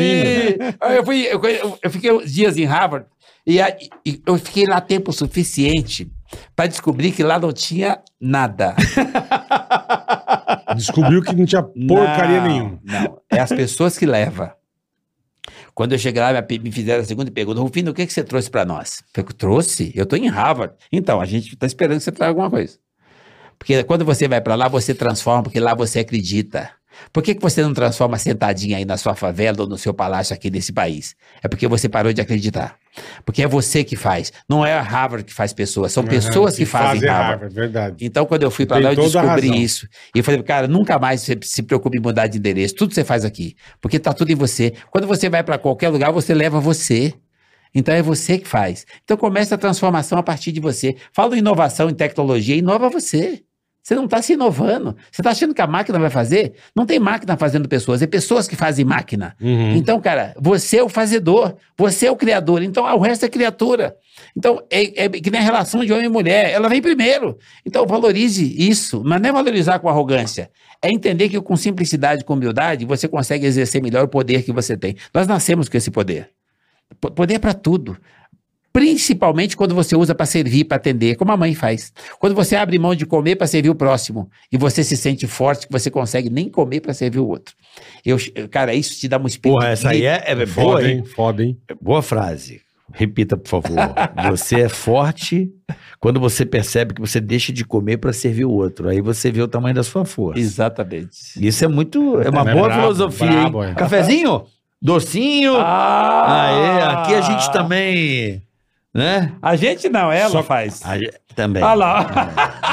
Aí 0.80 0.96
Eu, 0.96 1.04
fui, 1.04 1.22
eu, 1.26 1.40
eu- 1.44 1.78
eu 1.82 1.90
fiquei 1.90 2.12
uns 2.12 2.32
dias 2.32 2.56
em 2.56 2.64
Harvard 2.64 3.06
e, 3.46 3.60
e 4.06 4.22
eu 4.26 4.38
fiquei 4.38 4.64
lá 4.66 4.80
tempo 4.80 5.12
suficiente 5.12 6.10
para 6.56 6.66
descobrir 6.68 7.12
que 7.12 7.22
lá 7.22 7.38
não 7.38 7.52
tinha 7.52 7.98
nada. 8.20 8.74
Descobriu 10.76 11.20
que 11.22 11.34
não 11.36 11.44
tinha 11.44 11.62
porcaria 11.62 12.40
Não, 12.40 12.48
nenhuma. 12.48 12.78
Não, 12.84 13.18
é 13.30 13.38
as 13.40 13.50
pessoas 13.50 13.98
que 13.98 14.06
levam. 14.06 14.50
Quando 15.74 15.92
eu 15.92 15.98
cheguei 15.98 16.20
lá, 16.22 16.32
me- 16.32 16.72
fizeram 16.72 17.02
a 17.02 17.04
segunda 17.04 17.30
pergunta, 17.30 17.60
Rufino, 17.60 17.90
o 17.90 17.94
que, 17.94 18.06
que 18.06 18.12
você 18.12 18.22
trouxe 18.22 18.50
para 18.50 18.64
nós? 18.64 19.02
Eu 19.16 19.24
trouxe? 19.24 19.92
Eu 19.94 20.04
estou 20.04 20.18
em 20.18 20.28
Harvard. 20.28 20.74
Então, 20.90 21.20
a 21.20 21.24
gente 21.24 21.54
está 21.54 21.66
esperando 21.66 21.98
que 21.98 22.04
você 22.04 22.12
traga 22.12 22.30
alguma 22.30 22.50
coisa. 22.50 22.78
Porque 23.58 23.82
quando 23.84 24.04
você 24.04 24.28
vai 24.28 24.40
para 24.40 24.54
lá, 24.54 24.68
você 24.68 24.94
transforma, 24.94 25.44
porque 25.44 25.60
lá 25.60 25.74
você 25.74 26.00
acredita. 26.00 26.70
Por 27.12 27.22
que, 27.22 27.34
que 27.34 27.42
você 27.42 27.62
não 27.62 27.72
transforma 27.72 28.18
sentadinha 28.18 28.78
aí 28.78 28.84
na 28.84 28.96
sua 28.96 29.14
favela 29.14 29.62
ou 29.62 29.68
no 29.68 29.78
seu 29.78 29.92
palácio 29.92 30.34
aqui 30.34 30.50
nesse 30.50 30.72
país? 30.72 31.14
É 31.42 31.48
porque 31.48 31.66
você 31.66 31.88
parou 31.88 32.12
de 32.12 32.20
acreditar. 32.20 32.76
Porque 33.24 33.42
é 33.42 33.48
você 33.48 33.82
que 33.82 33.96
faz. 33.96 34.32
Não 34.48 34.64
é 34.64 34.74
a 34.74 34.82
Harvard 34.82 35.24
que 35.24 35.32
faz 35.32 35.52
pessoas, 35.52 35.92
são 35.92 36.04
pessoas 36.04 36.56
que, 36.56 36.66
fazem 36.66 37.08
Harvard. 37.08 37.54
Verdade. 37.54 37.96
Então, 38.04 38.26
quando 38.26 38.42
eu 38.42 38.50
fui 38.50 38.66
Tem 38.66 38.82
lá, 38.82 38.92
eu 38.92 38.96
descobri 38.96 39.62
isso. 39.62 39.86
E 40.14 40.18
eu 40.18 40.24
falei, 40.24 40.42
cara, 40.42 40.68
nunca 40.68 40.98
mais 40.98 41.22
você 41.22 41.38
se 41.42 41.62
preocupe 41.62 41.98
em 41.98 42.00
mudar 42.00 42.26
de 42.26 42.38
endereço. 42.38 42.74
Tudo 42.74 42.92
você 42.92 43.04
faz 43.04 43.24
aqui. 43.24 43.56
Porque 43.80 43.98
tá 43.98 44.12
tudo 44.12 44.30
em 44.30 44.34
você. 44.34 44.72
Quando 44.90 45.06
você 45.06 45.28
vai 45.28 45.42
pra 45.42 45.58
qualquer 45.58 45.88
lugar, 45.88 46.12
você 46.12 46.34
leva 46.34 46.60
você. 46.60 47.14
Então 47.74 47.94
é 47.94 48.02
você 48.02 48.38
que 48.38 48.46
faz. 48.46 48.86
Então 49.02 49.16
começa 49.16 49.54
a 49.54 49.58
transformação 49.58 50.18
a 50.18 50.22
partir 50.22 50.52
de 50.52 50.60
você. 50.60 50.96
Fala 51.12 51.34
em 51.34 51.38
inovação 51.38 51.88
em 51.88 51.94
tecnologia, 51.94 52.56
inova 52.56 52.88
você. 52.90 53.42
Você 53.82 53.96
não 53.96 54.04
está 54.04 54.22
se 54.22 54.34
inovando. 54.34 54.96
Você 55.10 55.20
está 55.20 55.30
achando 55.30 55.52
que 55.52 55.60
a 55.60 55.66
máquina 55.66 55.98
vai 55.98 56.08
fazer? 56.08 56.54
Não 56.74 56.86
tem 56.86 57.00
máquina 57.00 57.36
fazendo 57.36 57.68
pessoas, 57.68 58.00
é 58.00 58.06
pessoas 58.06 58.46
que 58.46 58.54
fazem 58.54 58.84
máquina. 58.84 59.34
Uhum. 59.40 59.74
Então, 59.74 60.00
cara, 60.00 60.34
você 60.40 60.76
é 60.76 60.82
o 60.82 60.88
fazedor, 60.88 61.56
você 61.76 62.06
é 62.06 62.10
o 62.10 62.16
criador, 62.16 62.62
então 62.62 62.86
ah, 62.86 62.94
o 62.94 63.00
resto 63.00 63.24
é 63.24 63.28
criatura. 63.28 63.96
Então, 64.36 64.62
é, 64.70 65.04
é 65.04 65.08
que 65.08 65.30
nem 65.30 65.40
a 65.40 65.44
relação 65.44 65.84
de 65.84 65.92
homem 65.92 66.06
e 66.06 66.08
mulher, 66.08 66.52
ela 66.52 66.68
vem 66.68 66.80
primeiro. 66.80 67.36
Então, 67.66 67.84
valorize 67.84 68.54
isso, 68.56 69.02
mas 69.04 69.20
não 69.20 69.30
é 69.30 69.32
valorizar 69.32 69.80
com 69.80 69.88
arrogância, 69.88 70.48
é 70.80 70.88
entender 70.88 71.28
que 71.28 71.40
com 71.40 71.56
simplicidade, 71.56 72.24
com 72.24 72.34
humildade, 72.34 72.84
você 72.84 73.08
consegue 73.08 73.46
exercer 73.46 73.82
melhor 73.82 74.04
o 74.04 74.08
poder 74.08 74.44
que 74.44 74.52
você 74.52 74.76
tem. 74.76 74.94
Nós 75.12 75.26
nascemos 75.26 75.68
com 75.68 75.76
esse 75.76 75.90
poder. 75.90 76.30
Poder 77.00 77.38
para 77.40 77.54
tudo. 77.54 77.96
Principalmente 78.72 79.56
quando 79.56 79.74
você 79.74 79.94
usa 79.94 80.14
para 80.14 80.24
servir, 80.24 80.64
para 80.64 80.76
atender, 80.78 81.16
como 81.16 81.30
a 81.30 81.36
mãe 81.36 81.54
faz. 81.54 81.92
Quando 82.18 82.34
você 82.34 82.56
abre 82.56 82.78
mão 82.78 82.94
de 82.94 83.04
comer 83.04 83.36
para 83.36 83.46
servir 83.46 83.68
o 83.70 83.74
próximo 83.74 84.30
e 84.50 84.56
você 84.56 84.82
se 84.82 84.96
sente 84.96 85.26
forte 85.26 85.66
que 85.66 85.72
você 85.72 85.90
consegue 85.90 86.30
nem 86.30 86.48
comer 86.48 86.80
para 86.80 86.94
servir 86.94 87.18
o 87.18 87.26
outro. 87.28 87.54
Eu, 88.04 88.16
cara, 88.50 88.74
isso 88.74 88.98
te 88.98 89.08
dá 89.08 89.18
um 89.18 89.26
espírito. 89.26 89.58
Porra, 89.58 89.68
essa 89.68 89.90
aí 89.90 90.06
é, 90.06 90.22
é 90.26 90.34
boa, 90.34 90.46
Foda, 90.46 90.88
hein? 90.90 91.04
Foda, 91.04 91.44
hein? 91.44 91.58
Boa 91.80 92.00
frase. 92.02 92.60
Repita, 92.94 93.36
por 93.36 93.48
favor. 93.48 93.94
Você 94.30 94.62
é 94.62 94.68
forte 94.68 95.50
quando 95.98 96.20
você 96.20 96.44
percebe 96.44 96.92
que 96.92 97.00
você 97.00 97.20
deixa 97.20 97.50
de 97.52 97.64
comer 97.64 97.96
para 97.96 98.12
servir 98.12 98.44
o 98.44 98.50
outro. 98.50 98.88
Aí 98.88 99.00
você 99.00 99.30
vê 99.30 99.40
o 99.40 99.48
tamanho 99.48 99.74
da 99.74 99.82
sua 99.82 100.04
força. 100.04 100.38
Exatamente. 100.38 101.10
Isso 101.36 101.64
é 101.64 101.68
muito. 101.68 102.20
É 102.20 102.28
uma 102.28 102.42
É 102.50 102.52
boa 102.52 102.68
brabo, 102.68 102.82
filosofia, 102.82 103.26
brabo, 103.30 103.64
hein? 103.64 103.70
é. 103.70 103.74
Cafezinho? 103.74 104.44
Docinho? 104.80 105.54
Ah! 105.56 106.48
Aê, 106.48 106.82
aqui 106.96 107.14
a 107.14 107.20
gente 107.22 107.50
também. 107.52 108.42
Né? 108.94 109.32
A 109.40 109.56
gente 109.56 109.88
não, 109.88 110.12
ela 110.12 110.30
Só- 110.30 110.42
faz. 110.42 110.82
A 110.84 110.98
também. 111.34 111.62
Olha 111.62 111.74
lá. 111.74 112.06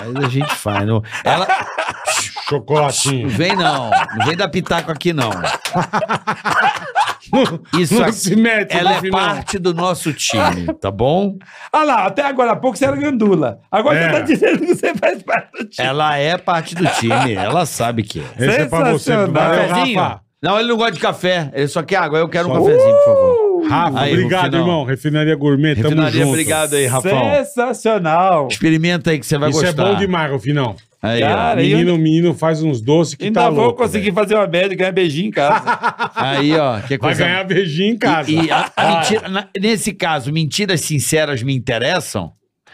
É, 0.04 0.08
mas 0.10 0.26
a 0.26 0.30
gente 0.30 0.54
faz. 0.56 0.86
Não, 0.86 1.02
ela. 1.24 1.48
Chocolatinho. 2.50 3.28
Não 3.28 3.30
vem, 3.30 3.56
não. 3.56 3.90
Não 4.18 4.26
vem 4.26 4.36
dar 4.36 4.50
pitaco 4.50 4.92
aqui, 4.92 5.14
não. 5.14 5.30
Isso 7.80 7.94
Não 7.96 8.04
aqui. 8.04 8.14
se 8.14 8.36
mete 8.36 8.76
Ela 8.76 8.94
é 8.96 9.02
final. 9.02 9.20
parte 9.20 9.60
do 9.60 9.74
nosso 9.74 10.12
time, 10.14 10.74
tá 10.82 10.90
bom? 10.90 11.38
Olha 11.72 11.84
lá, 11.86 12.06
até 12.08 12.24
agora 12.24 12.54
há 12.54 12.56
pouco 12.56 12.76
você 12.78 12.86
era 12.86 12.96
gandula. 12.96 13.60
Agora 13.72 13.98
É. 14.00 14.10
você 14.10 14.14
tá 14.16 14.22
dizendo 14.22 14.60
que 14.60 14.76
você 14.76 14.96
faz 14.96 15.22
parte 15.22 15.52
do 15.52 15.66
time. 15.70 15.88
Ela 15.88 16.18
é 16.18 16.38
parte 16.38 16.74
do 16.76 16.86
time, 16.88 17.36
ela 17.36 17.66
sabe 17.68 18.02
que 18.04 18.20
é. 18.20 18.24
Esse 18.46 18.62
é 18.62 18.66
pra 18.66 18.92
você. 18.92 19.16
Valeu? 19.28 19.68
Rafa. 19.96 20.22
Não, 20.42 20.58
ele 20.60 20.70
não 20.70 20.78
gosta 20.78 20.94
de 20.94 21.00
café. 21.00 21.52
Ele 21.54 21.68
só 21.68 21.84
quer 21.84 21.98
água. 21.98 22.18
Eu 22.18 22.30
quero 22.30 22.48
Só- 22.48 22.54
um 22.56 22.66
cafezinho, 22.66 22.96
por 22.96 23.06
favor. 23.06 23.49
Rafa, 23.70 24.00
Aí, 24.02 24.14
obrigado, 24.14 24.58
irmão. 24.58 24.84
Refinaria 24.84 25.36
Gourmet, 25.36 25.76
tamo 25.76 25.90
Refinaria, 25.90 26.20
junto. 26.22 26.30
obrigado 26.30 26.74
aí, 26.76 26.86
Rafão. 26.86 27.46
Sensacional. 27.46 28.48
Experimenta 28.50 29.12
aí 29.12 29.20
que 29.20 29.26
você 29.26 29.38
vai 29.38 29.50
Isso 29.50 29.62
gostar. 29.62 29.88
é 29.88 29.92
bom 29.94 29.98
demais, 29.98 30.32
Rufinão. 30.32 30.76
Aí, 31.02 31.22
Cara, 31.22 31.54
ó. 31.54 31.56
Menino, 31.64 31.98
menino 31.98 32.34
faz 32.34 32.62
uns 32.62 32.82
doces 32.82 33.16
que 33.16 33.26
Ainda 33.26 33.42
tá 33.42 33.50
vou 33.50 33.66
louco. 33.66 33.78
conseguir 33.82 34.06
velho. 34.12 34.16
fazer 34.16 34.36
uma 34.36 34.48
média 34.48 34.74
e 34.74 34.76
ganhar 34.76 34.92
beijinho 34.92 35.28
em 35.30 35.32
casa. 35.32 35.64
aí, 36.14 36.52
ó. 36.58 36.80
Que 36.82 36.90
Vai 36.90 36.98
coisa... 36.98 37.24
ganhar 37.24 37.44
beijinho 37.46 37.94
em 37.94 37.98
casa. 37.98 38.30
E, 38.30 38.46
e 38.48 38.52
a- 38.52 38.70
a 38.76 38.96
mentira- 38.98 39.30
na- 39.30 39.48
nesse 39.58 39.94
caso, 39.94 40.34
mentiras 40.34 40.82
sinceras 40.82 41.42
me 41.42 41.56
interessam? 41.56 42.34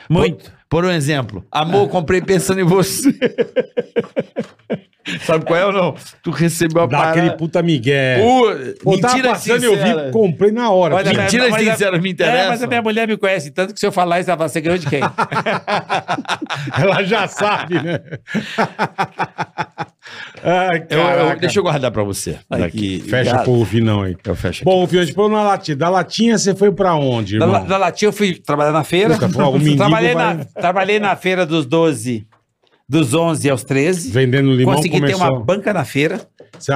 Muito. 0.10 0.46
Por, 0.68 0.82
por 0.82 0.86
um 0.86 0.92
exemplo, 0.92 1.46
amor, 1.52 1.88
comprei 1.90 2.20
pensando 2.20 2.60
em 2.62 2.64
você. 2.64 3.14
Sabe 5.26 5.46
qual 5.46 5.60
é 5.60 5.66
ou 5.66 5.72
não? 5.72 5.96
Tu 6.24 6.32
recebeu 6.32 6.84
a 6.84 6.88
Dá 6.88 6.98
parada. 6.98 7.20
aquele 7.22 7.38
puta 7.38 7.62
migué. 7.62 8.18
Pô, 8.20 8.48
Pô, 8.84 8.98
tava 9.00 9.14
mentiras 9.16 9.32
passando, 9.34 9.64
eu 9.64 9.76
sinceras. 9.76 10.06
vi, 10.08 10.12
comprei 10.12 10.52
na 10.52 10.70
hora. 10.72 10.96
Olha. 10.96 11.14
Mentiras 11.14 11.50
mas 11.52 11.68
a- 11.68 11.72
sinceras 11.74 12.02
me 12.02 12.10
É, 12.10 12.12
interessam. 12.12 12.50
mas 12.50 12.64
a 12.64 12.68
minha 12.68 12.82
mulher 12.82 13.08
me 13.08 13.16
conhece 13.18 13.52
tanto 13.52 13.74
que 13.74 13.80
se 13.80 13.86
eu 13.86 13.92
falar 13.92 14.20
isso, 14.20 14.30
ela 14.32 14.38
fala, 14.38 14.50
você 14.50 14.62
ganhou 14.62 14.78
de 14.80 14.88
quem? 14.88 15.02
Ela 16.82 17.04
já 17.04 17.28
sabe, 17.28 17.76
né? 17.82 18.00
Ai, 20.44 20.86
Eu- 20.90 21.00
eu- 21.00 21.40
deixa 21.40 21.60
eu 21.60 21.64
guardar 21.64 21.92
pra 21.92 22.04
você. 22.04 22.38
Daqui. 22.50 23.00
Fecha 23.08 23.40
pro 23.40 23.54
Rufinão 23.54 24.04
aí. 24.04 24.16
Eu 24.24 24.36
fecho 24.36 24.58
aqui. 24.62 24.66
Bom, 24.66 24.88
gente 24.88 25.14
falou 25.14 25.30
na 25.32 25.44
latinha. 25.44 25.76
Da 25.76 25.90
latinha 25.90 26.38
você 26.38 26.54
foi 26.56 26.72
pra 26.72 26.94
onde, 26.96 27.40
Da, 27.40 27.46
irmão? 27.46 27.62
La- 27.62 27.68
da 27.68 27.78
Latinha 27.78 28.10
eu 28.10 28.14
fui 28.14 28.36
trabalhar 28.36 28.72
na 28.72 28.84
feira. 28.84 29.16
Puta, 29.16 29.28
pô, 29.30 29.60
trabalhei, 29.76 30.14
vai- 30.14 30.34
na, 30.36 30.46
trabalhei 30.46 31.00
na 31.00 31.16
feira 31.16 31.46
dos 31.46 31.66
12, 31.66 32.26
dos 32.88 33.14
11 33.14 33.50
aos 33.50 33.64
13. 33.64 34.12
Vendendo 34.12 34.52
limão 34.54 34.76
Consegui 34.76 34.96
ter 35.02 35.14
começou... 35.14 35.22
uma 35.28 35.44
banca 35.44 35.74
na 35.74 35.84
feira 35.86 36.28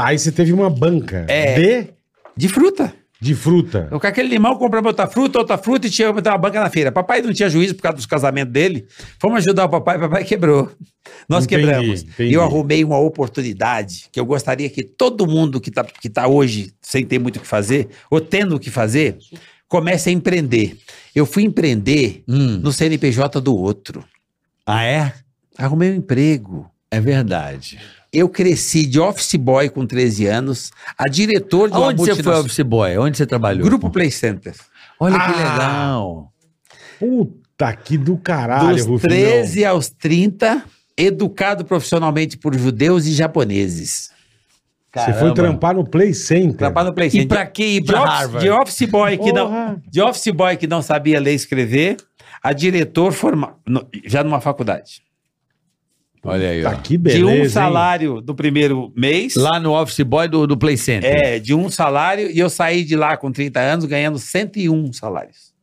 Aí 0.03 0.17
você 0.19 0.31
teve 0.31 0.51
uma 0.53 0.69
banca 0.69 1.25
É. 1.29 1.55
de, 1.81 1.87
de 2.35 2.47
fruta. 2.49 2.93
de 3.21 3.33
fruta. 3.35 3.87
Eu 3.91 3.99
com 3.99 4.07
aquele 4.07 4.27
limão 4.29 4.55
comprava 4.57 4.87
outra 4.87 5.07
fruta, 5.07 5.39
outra 5.39 5.57
fruta 5.57 5.87
e 5.87 5.89
tinha 5.89 6.09
uma 6.11 6.37
banca 6.37 6.59
na 6.59 6.69
feira. 6.69 6.91
Papai 6.91 7.21
não 7.21 7.33
tinha 7.33 7.49
juízo 7.49 7.75
por 7.75 7.83
causa 7.83 7.95
dos 7.97 8.05
casamentos 8.05 8.51
dele. 8.53 8.85
Fomos 9.19 9.39
ajudar 9.39 9.65
o 9.65 9.69
papai, 9.69 9.99
papai 9.99 10.23
quebrou. 10.23 10.71
Nós 11.27 11.45
Entendi, 11.45 11.61
quebramos. 11.63 12.03
entendi. 12.03 12.29
E 12.31 12.33
eu 12.33 12.41
arrumei 12.43 12.83
uma 12.83 12.97
oportunidade 12.99 14.05
que 14.11 14.19
eu 14.19 14.25
gostaria 14.25 14.69
que 14.69 14.83
todo 14.83 15.27
mundo 15.27 15.59
que 15.61 15.69
está 15.69 15.83
que 15.83 16.09
tá 16.09 16.27
hoje 16.27 16.73
sem 16.81 17.05
ter 17.05 17.19
muito 17.19 17.37
o 17.37 17.39
que 17.39 17.47
fazer, 17.47 17.87
ou 18.09 18.19
tendo 18.19 18.55
o 18.55 18.59
que 18.59 18.69
fazer, 18.69 19.17
comece 19.67 20.09
a 20.09 20.13
empreender. 20.13 20.77
Eu 21.15 21.25
fui 21.25 21.43
empreender 21.43 22.23
Hum. 22.27 22.59
no 22.61 22.71
CNPJ 22.71 23.39
do 23.41 23.55
outro. 23.55 24.03
Ah, 24.65 24.83
é? 24.83 25.13
Arrumei 25.59 25.91
um 25.91 25.95
emprego. 25.95 26.69
É 26.89 26.99
verdade. 26.99 27.79
Eu 28.11 28.27
cresci 28.27 28.85
de 28.85 28.99
office 28.99 29.35
boy 29.35 29.69
com 29.69 29.85
13 29.85 30.25
anos, 30.25 30.71
a 30.97 31.07
diretor 31.07 31.69
de 31.69 31.77
uma 31.77 31.87
Onde 31.87 32.01
você 32.01 32.23
foi 32.23 32.33
office 32.35 32.59
boy? 32.61 32.97
Onde 32.97 33.17
você 33.17 33.25
trabalhou? 33.25 33.63
Grupo 33.63 33.89
Play 33.91 34.09
Center. 34.09 34.55
Olha 34.99 35.15
que 35.19 35.21
Ah! 35.21 35.53
legal. 35.53 36.33
Puta 36.99 37.73
que 37.75 37.97
do 37.97 38.17
caralho, 38.17 38.75
Dos 38.75 38.85
Rufinão. 38.85 39.15
13 39.15 39.63
aos 39.65 39.89
30, 39.89 40.63
educado 40.97 41.63
profissionalmente 41.63 42.37
por 42.37 42.55
judeus 42.57 43.05
e 43.05 43.11
japoneses. 43.13 44.09
Você 44.95 45.13
foi 45.13 45.31
trampar 45.35 45.75
no 45.75 45.85
Play 45.87 46.15
Center. 46.15 46.57
Trabalho 46.57 46.87
no 46.89 46.95
Play 46.95 47.09
E 47.09 47.11
Center. 47.11 47.27
pra 47.27 47.45
que 47.45 47.63
ir 47.63 47.81
de 47.81 47.85
pra 47.91 48.01
office, 48.01 48.13
Harvard? 48.21 48.39
de 48.45 48.49
office 48.51 48.89
boy 48.89 49.17
que 49.19 49.31
não, 49.31 49.79
de 49.87 50.01
office 50.01 50.31
boy 50.33 50.57
que 50.57 50.65
não 50.65 50.81
sabia 50.81 51.19
ler 51.19 51.33
e 51.33 51.35
escrever, 51.35 51.97
a 52.41 52.51
diretor 52.53 53.13
forma, 53.13 53.55
no- 53.67 53.87
já 54.05 54.23
numa 54.23 54.41
faculdade. 54.41 55.03
Olha 56.23 56.49
aí, 56.49 56.65
ó. 56.65 56.71
Tá 56.71 56.75
que 56.77 56.97
de 56.97 56.97
beleza, 56.97 57.25
um 57.27 57.43
hein? 57.43 57.49
salário 57.49 58.23
no 58.25 58.35
primeiro 58.35 58.91
mês. 58.95 59.35
Lá 59.35 59.59
no 59.59 59.73
office 59.73 60.01
boy 60.01 60.27
do, 60.27 60.45
do 60.45 60.57
Play 60.57 60.77
Center. 60.77 61.09
É, 61.09 61.39
de 61.39 61.53
um 61.53 61.69
salário, 61.69 62.29
e 62.29 62.39
eu 62.39 62.49
saí 62.49 62.83
de 62.83 62.95
lá 62.95 63.15
com 63.15 63.31
30 63.31 63.59
anos 63.59 63.85
ganhando 63.85 64.19
101 64.19 64.93
salários. 64.93 65.53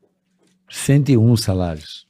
101 0.71 1.37
salários. 1.37 2.07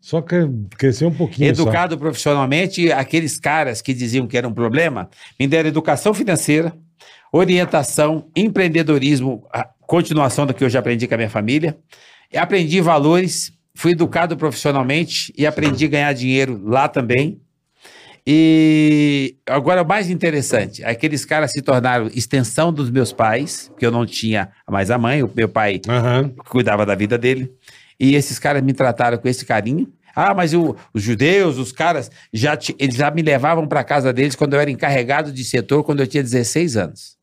Só 0.00 0.22
que 0.22 0.36
cresceu 0.78 1.08
um 1.08 1.14
pouquinho 1.14 1.50
Educado 1.50 1.98
profissionalmente, 1.98 2.90
aqueles 2.90 3.38
caras 3.38 3.82
que 3.82 3.92
diziam 3.92 4.26
que 4.26 4.38
era 4.38 4.48
um 4.48 4.54
problema, 4.54 5.10
me 5.38 5.46
deram 5.46 5.68
educação 5.68 6.14
financeira, 6.14 6.74
orientação, 7.30 8.30
empreendedorismo, 8.34 9.46
a 9.52 9.68
continuação 9.82 10.46
do 10.46 10.54
que 10.54 10.64
eu 10.64 10.70
já 10.70 10.78
aprendi 10.78 11.06
com 11.06 11.12
a 11.12 11.18
minha 11.18 11.28
família. 11.28 11.76
Aprendi 12.34 12.80
valores, 12.80 13.52
fui 13.74 13.92
educado 13.92 14.34
profissionalmente 14.34 15.30
e 15.36 15.46
aprendi 15.46 15.84
a 15.84 15.88
ganhar 15.88 16.12
dinheiro 16.14 16.58
lá 16.64 16.88
também. 16.88 17.38
E 18.30 19.36
agora 19.46 19.82
o 19.82 19.88
mais 19.88 20.10
interessante, 20.10 20.84
aqueles 20.84 21.24
caras 21.24 21.50
se 21.50 21.62
tornaram 21.62 22.08
extensão 22.08 22.70
dos 22.70 22.90
meus 22.90 23.10
pais, 23.10 23.72
que 23.78 23.86
eu 23.86 23.90
não 23.90 24.04
tinha 24.04 24.50
mais 24.68 24.90
a 24.90 24.98
mãe, 24.98 25.22
o 25.22 25.30
meu 25.34 25.48
pai. 25.48 25.80
Aham. 25.88 26.30
cuidava 26.50 26.84
da 26.84 26.94
vida 26.94 27.16
dele. 27.16 27.50
E 27.98 28.14
esses 28.14 28.38
caras 28.38 28.62
me 28.62 28.74
trataram 28.74 29.16
com 29.16 29.26
esse 29.26 29.46
carinho. 29.46 29.90
Ah, 30.14 30.34
mas 30.34 30.52
o- 30.52 30.76
os 30.92 31.02
judeus, 31.02 31.56
os 31.56 31.72
caras, 31.72 32.10
já 32.30 32.54
ti- 32.54 32.76
eles 32.78 32.96
já 32.96 33.10
me 33.10 33.22
levavam 33.22 33.66
para 33.66 33.82
casa 33.82 34.12
deles 34.12 34.34
quando 34.36 34.52
eu 34.52 34.60
era 34.60 34.70
encarregado 34.70 35.32
de 35.32 35.42
setor, 35.42 35.82
quando 35.82 36.00
eu 36.00 36.06
tinha 36.06 36.22
16 36.22 36.76
anos. 36.76 37.16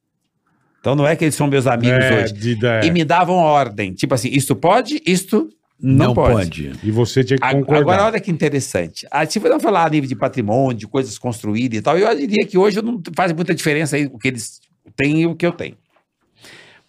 Então 0.80 0.96
não 0.96 1.06
é 1.06 1.16
que 1.16 1.24
eles 1.24 1.36
são 1.36 1.46
meus 1.46 1.68
amigos 1.68 2.04
É, 2.04 2.24
hoje. 2.24 2.34
de- 2.34 2.66
é. 2.66 2.84
E 2.86 2.90
me 2.92 3.06
davam 3.06 3.36
ordem. 3.36 3.94
Tipo 3.94 4.16
assim, 4.16 4.30
isto 4.30 4.56
pode, 4.56 5.00
isto 5.06 5.50
não, 5.80 6.08
Não, 6.08 6.14
pode. 6.14 6.34
pode. 6.70 6.80
E 6.84 6.92
você 6.92 7.24
tinha 7.24 7.38
que 7.38 7.52
concordar. 7.52 7.82
Agora, 7.82 8.06
olha 8.06 8.20
que 8.20 8.32
interessante. 8.32 9.06
Ah, 9.12 9.26
se 9.26 9.40
for 9.40 9.60
falar 9.60 9.86
a 9.86 9.90
nível 9.90 10.08
de 10.08 10.16
patrimônio, 10.16 10.78
de 10.78 10.88
coisas 10.88 11.18
construídas 11.18 11.80
e 11.80 11.82
tal, 11.82 11.98
eu 11.98 12.16
diria 12.18 12.46
que 12.46 12.58
hoje 12.58 12.82
não 12.82 13.02
faz 13.16 13.34
muita 13.34 13.54
diferença 13.54 13.96
aí 13.98 14.06
o 14.06 14.18
que 14.18 14.30
eles 14.30 14.62
têm 14.96 15.22
e 15.22 15.28
o 15.28 15.36
que 15.36 15.46
eu 15.46 15.52
tenho. 15.52 15.78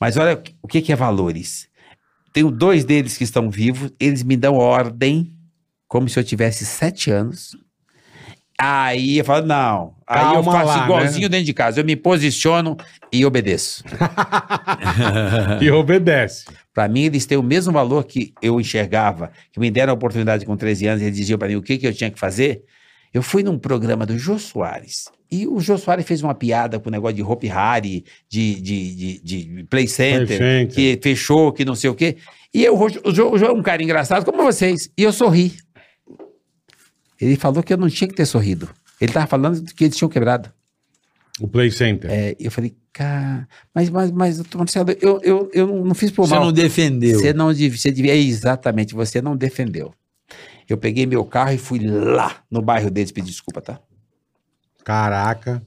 Mas 0.00 0.16
olha 0.16 0.40
o 0.62 0.68
que, 0.68 0.80
que 0.80 0.92
é 0.92 0.96
valores. 0.96 1.68
Tenho 2.32 2.50
dois 2.50 2.84
deles 2.84 3.16
que 3.16 3.24
estão 3.24 3.50
vivos, 3.50 3.90
eles 3.98 4.22
me 4.22 4.36
dão 4.36 4.54
ordem 4.54 5.32
como 5.88 6.08
se 6.08 6.18
eu 6.18 6.24
tivesse 6.24 6.64
sete 6.64 7.10
anos. 7.10 7.56
Aí 8.58 9.18
eu 9.18 9.24
falo, 9.24 9.46
não. 9.46 9.94
Aí 10.06 10.24
eu 10.34 10.42
Calma 10.42 10.52
faço 10.52 10.66
lá, 10.78 10.84
igualzinho 10.84 11.22
né? 11.22 11.28
dentro 11.28 11.46
de 11.46 11.52
casa. 11.54 11.80
Eu 11.80 11.84
me 11.84 11.96
posiciono 11.96 12.76
e 13.12 13.24
obedeço. 13.26 13.82
E 15.60 15.70
obedece. 15.70 16.46
Para 16.76 16.88
mim, 16.88 17.04
eles 17.04 17.24
têm 17.24 17.38
o 17.38 17.42
mesmo 17.42 17.72
valor 17.72 18.04
que 18.04 18.34
eu 18.42 18.60
enxergava, 18.60 19.32
que 19.50 19.58
me 19.58 19.70
deram 19.70 19.92
a 19.92 19.94
oportunidade 19.94 20.44
com 20.44 20.54
13 20.54 20.86
anos, 20.88 21.00
e 21.00 21.06
eles 21.06 21.16
diziam 21.16 21.38
para 21.38 21.48
mim 21.48 21.56
o 21.56 21.62
que, 21.62 21.78
que 21.78 21.86
eu 21.86 21.94
tinha 21.94 22.10
que 22.10 22.18
fazer. 22.18 22.64
Eu 23.14 23.22
fui 23.22 23.42
num 23.42 23.58
programa 23.58 24.04
do 24.04 24.18
Jô 24.18 24.38
Soares, 24.38 25.06
e 25.32 25.46
o 25.46 25.58
Jô 25.58 25.78
Soares 25.78 26.04
fez 26.04 26.22
uma 26.22 26.34
piada 26.34 26.78
com 26.78 26.90
o 26.90 26.92
negócio 26.92 27.16
de 27.16 27.22
Hope 27.22 27.48
Hari, 27.48 28.04
de, 28.28 28.60
de, 28.60 28.94
de, 28.94 29.20
de 29.22 29.64
Play 29.70 29.88
Center, 29.88 30.26
Play 30.26 30.38
Center. 30.38 30.74
que 30.74 30.98
fechou, 31.02 31.50
que 31.50 31.64
não 31.64 31.74
sei 31.74 31.88
o 31.88 31.94
quê. 31.94 32.18
E 32.52 32.62
eu, 32.62 32.78
o 32.78 33.10
Jô 33.14 33.46
é 33.46 33.52
um 33.52 33.62
cara 33.62 33.82
engraçado 33.82 34.22
como 34.26 34.42
vocês, 34.42 34.90
e 34.98 35.02
eu 35.02 35.14
sorri. 35.14 35.54
Ele 37.18 37.36
falou 37.36 37.62
que 37.62 37.72
eu 37.72 37.78
não 37.78 37.88
tinha 37.88 38.06
que 38.06 38.14
ter 38.14 38.26
sorrido. 38.26 38.68
Ele 39.00 39.10
estava 39.10 39.26
falando 39.26 39.64
que 39.74 39.84
eles 39.84 39.96
tinham 39.96 40.10
quebrado. 40.10 40.52
O 41.40 41.46
Play 41.46 41.70
Center. 41.70 42.10
É, 42.10 42.34
eu 42.40 42.50
falei, 42.50 42.74
cara, 42.92 43.46
mas, 43.74 43.90
mas, 43.90 44.10
mas 44.10 44.42
Marcelo, 44.54 44.90
eu, 45.00 45.20
eu, 45.22 45.50
eu 45.52 45.84
não 45.84 45.94
fiz 45.94 46.10
por 46.10 46.26
Você 46.26 46.34
mal. 46.34 46.44
não 46.46 46.52
defendeu. 46.52 47.18
Você 47.18 47.32
não 47.32 47.52
você 47.52 47.90
devia, 47.90 48.14
exatamente, 48.14 48.94
você 48.94 49.20
não 49.20 49.36
defendeu. 49.36 49.92
Eu 50.68 50.78
peguei 50.78 51.06
meu 51.06 51.24
carro 51.24 51.52
e 51.52 51.58
fui 51.58 51.78
lá 51.78 52.42
no 52.50 52.62
bairro 52.62 52.90
deles 52.90 53.12
pedir 53.12 53.28
desculpa, 53.28 53.60
tá? 53.60 53.78
Caraca. 54.82 55.62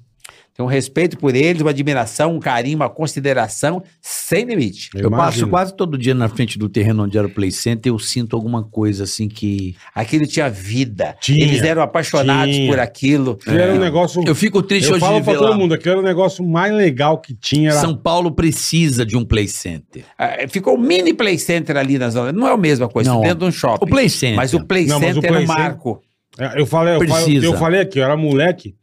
Tenho 0.60 0.68
um 0.68 0.70
respeito 0.70 1.18
por 1.18 1.34
eles, 1.34 1.62
uma 1.62 1.70
admiração, 1.70 2.36
um 2.36 2.39
carinho, 2.39 2.76
uma 2.76 2.89
consideração 2.89 3.82
sem 4.01 4.43
limite. 4.43 4.89
Eu 4.93 5.10
passo 5.10 5.22
imagino. 5.38 5.47
quase 5.47 5.74
todo 5.74 5.97
dia 5.97 6.14
na 6.14 6.28
frente 6.28 6.60
do 6.60 6.68
terreno 6.68 7.03
onde 7.05 7.18
era 7.18 7.26
o 7.26 7.30
Play 7.30 7.49
Center 7.49 7.89
e 7.89 7.93
eu 7.95 7.97
sinto 7.97 8.36
alguma 8.36 8.62
coisa 8.62 9.05
assim 9.05 9.30
que. 9.30 9.78
Aquilo 9.95 10.28
tinha 10.28 10.49
vida. 10.49 11.16
Tinha, 11.22 11.45
eles 11.45 11.62
eram 11.64 11.82
apaixonados 11.82 12.53
tinha. 12.53 12.70
por 12.70 12.78
aquilo. 12.78 13.38
Que 13.38 13.49
era 13.51 13.74
um 13.74 13.80
negócio... 13.80 14.22
Eu 14.28 14.36
fico 14.36 14.62
triste 14.62 14.88
Eu 14.89 14.95
hoje 14.95 14.99
falo 14.99 15.20
de 15.20 15.24
pra 15.24 15.32
ver 15.32 15.39
todo 15.39 15.49
lá. 15.51 15.57
mundo, 15.57 15.78
que 15.78 15.88
era 15.88 15.97
o 15.97 16.01
negócio 16.01 16.45
mais 16.45 16.74
legal 16.74 17.20
que 17.20 17.34
tinha. 17.34 17.70
Era... 17.70 17.80
São 17.80 17.95
Paulo 17.95 18.30
precisa 18.30 19.05
de 19.05 19.16
um 19.16 19.24
Play 19.24 19.47
Center. 19.47 20.03
Ah, 20.18 20.39
Ficou 20.49 20.76
um 20.76 20.82
mini 20.82 21.14
play 21.14 21.38
center 21.39 21.78
ali 21.78 21.97
na 21.97 22.10
zona. 22.10 22.34
Não 22.34 22.45
é 22.45 22.51
a 22.51 22.57
mesma 22.57 22.89
coisa, 22.89 23.10
Não. 23.14 23.22
dentro 23.22 23.39
de 23.39 23.45
um 23.45 23.51
shopping. 23.51 23.86
O 23.86 23.88
Play 23.88 24.10
Center. 24.10 24.36
Mas 24.36 24.53
o 24.53 24.66
play 24.66 24.86
Não, 24.88 24.99
mas 24.99 25.12
o 25.12 25.22
center 25.22 25.30
era 25.30 25.38
Play 25.38 25.45
um 25.45 25.47
Center- 25.47 25.64
marco. 25.64 26.01
É, 26.38 26.60
Eu 26.62 26.66
falei, 26.66 26.95
eu, 26.95 27.07
falei, 27.07 27.38
eu 27.45 27.53
falei 27.57 27.80
aqui, 27.82 27.99
eu 27.99 28.03
era 28.03 28.16
moleque 28.18 28.76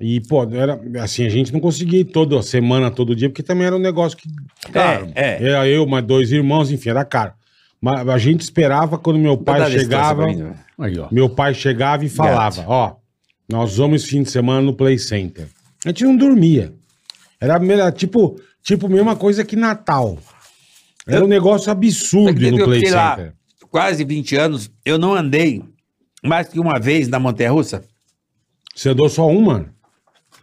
e, 0.00 0.20
pô, 0.20 0.42
era, 0.44 0.80
assim, 1.02 1.24
a 1.24 1.28
gente 1.28 1.52
não 1.52 1.60
conseguia 1.60 2.00
ir 2.00 2.04
toda 2.04 2.40
semana, 2.42 2.90
todo 2.90 3.14
dia, 3.14 3.28
porque 3.28 3.42
também 3.42 3.66
era 3.66 3.76
um 3.76 3.80
negócio 3.80 4.16
que, 4.16 4.28
Caro. 4.72 5.12
É, 5.14 5.42
é. 5.42 5.48
era 5.48 5.68
eu, 5.68 5.86
mais 5.86 6.04
dois 6.04 6.32
irmãos, 6.32 6.70
enfim, 6.70 6.90
era 6.90 7.04
caro. 7.04 7.32
Mas 7.80 8.08
a 8.08 8.16
gente 8.16 8.40
esperava 8.40 8.96
quando 8.96 9.18
meu 9.18 9.36
pai 9.36 9.70
chegava, 9.70 10.26
mim, 10.26 10.52
Aí, 10.78 10.98
ó. 10.98 11.08
meu 11.10 11.28
pai 11.28 11.52
chegava 11.52 12.04
e 12.04 12.08
falava, 12.08 12.64
ó, 12.66 12.96
nós 13.48 13.76
vamos 13.76 14.04
fim 14.04 14.22
de 14.22 14.30
semana 14.30 14.62
no 14.62 14.72
Play 14.72 14.98
Center. 14.98 15.48
A 15.84 15.88
gente 15.88 16.04
não 16.04 16.16
dormia. 16.16 16.72
Era, 17.40 17.54
era 17.54 17.90
tipo, 17.90 18.40
tipo 18.62 18.88
mesma 18.88 19.16
coisa 19.16 19.44
que 19.44 19.56
Natal. 19.56 20.16
Era 21.06 21.24
um 21.24 21.28
negócio 21.28 21.70
absurdo 21.72 22.40
no 22.40 22.58
eu 22.58 22.64
Play 22.64 22.78
fiquei 22.78 22.94
lá 22.94 23.16
Center. 23.16 23.34
quase 23.68 24.04
20 24.04 24.36
anos, 24.36 24.70
eu 24.84 24.96
não 24.96 25.12
andei 25.12 25.62
mais 26.22 26.48
que 26.48 26.60
uma 26.60 26.78
vez 26.78 27.08
na 27.08 27.18
Montanha 27.18 27.50
Russa. 27.50 27.84
Você 28.74 28.90
andou 28.90 29.08
só 29.08 29.28
uma? 29.28 29.72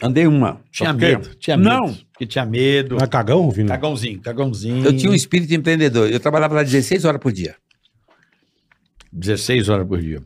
Andei 0.02 0.26
uma. 0.28 0.62
Tinha 0.72 0.94
porque- 0.94 1.06
medo. 1.08 1.36
Tinha 1.36 1.58
medo. 1.58 1.70
Não, 1.70 1.94
Porque 2.12 2.26
tinha 2.26 2.46
medo. 2.46 2.96
Não 2.98 3.04
é 3.04 3.08
cagão, 3.08 3.50
Vino? 3.52 3.68
Cagãozinho, 3.70 4.20
cagãozinho. 4.22 4.86
eu 4.86 4.96
tinha 4.96 5.12
um 5.12 5.16
espírito 5.16 5.54
empreendedor. 5.54 6.10
Eu 6.10 6.20
trabalhava 6.20 6.56
lá 6.56 6.64
16 6.64 7.06
horas 7.06 7.20
por 7.22 7.32
dia. 7.32 7.56
16 9.12 9.70
horas 9.70 9.88
por 9.88 10.00
dia. 10.02 10.22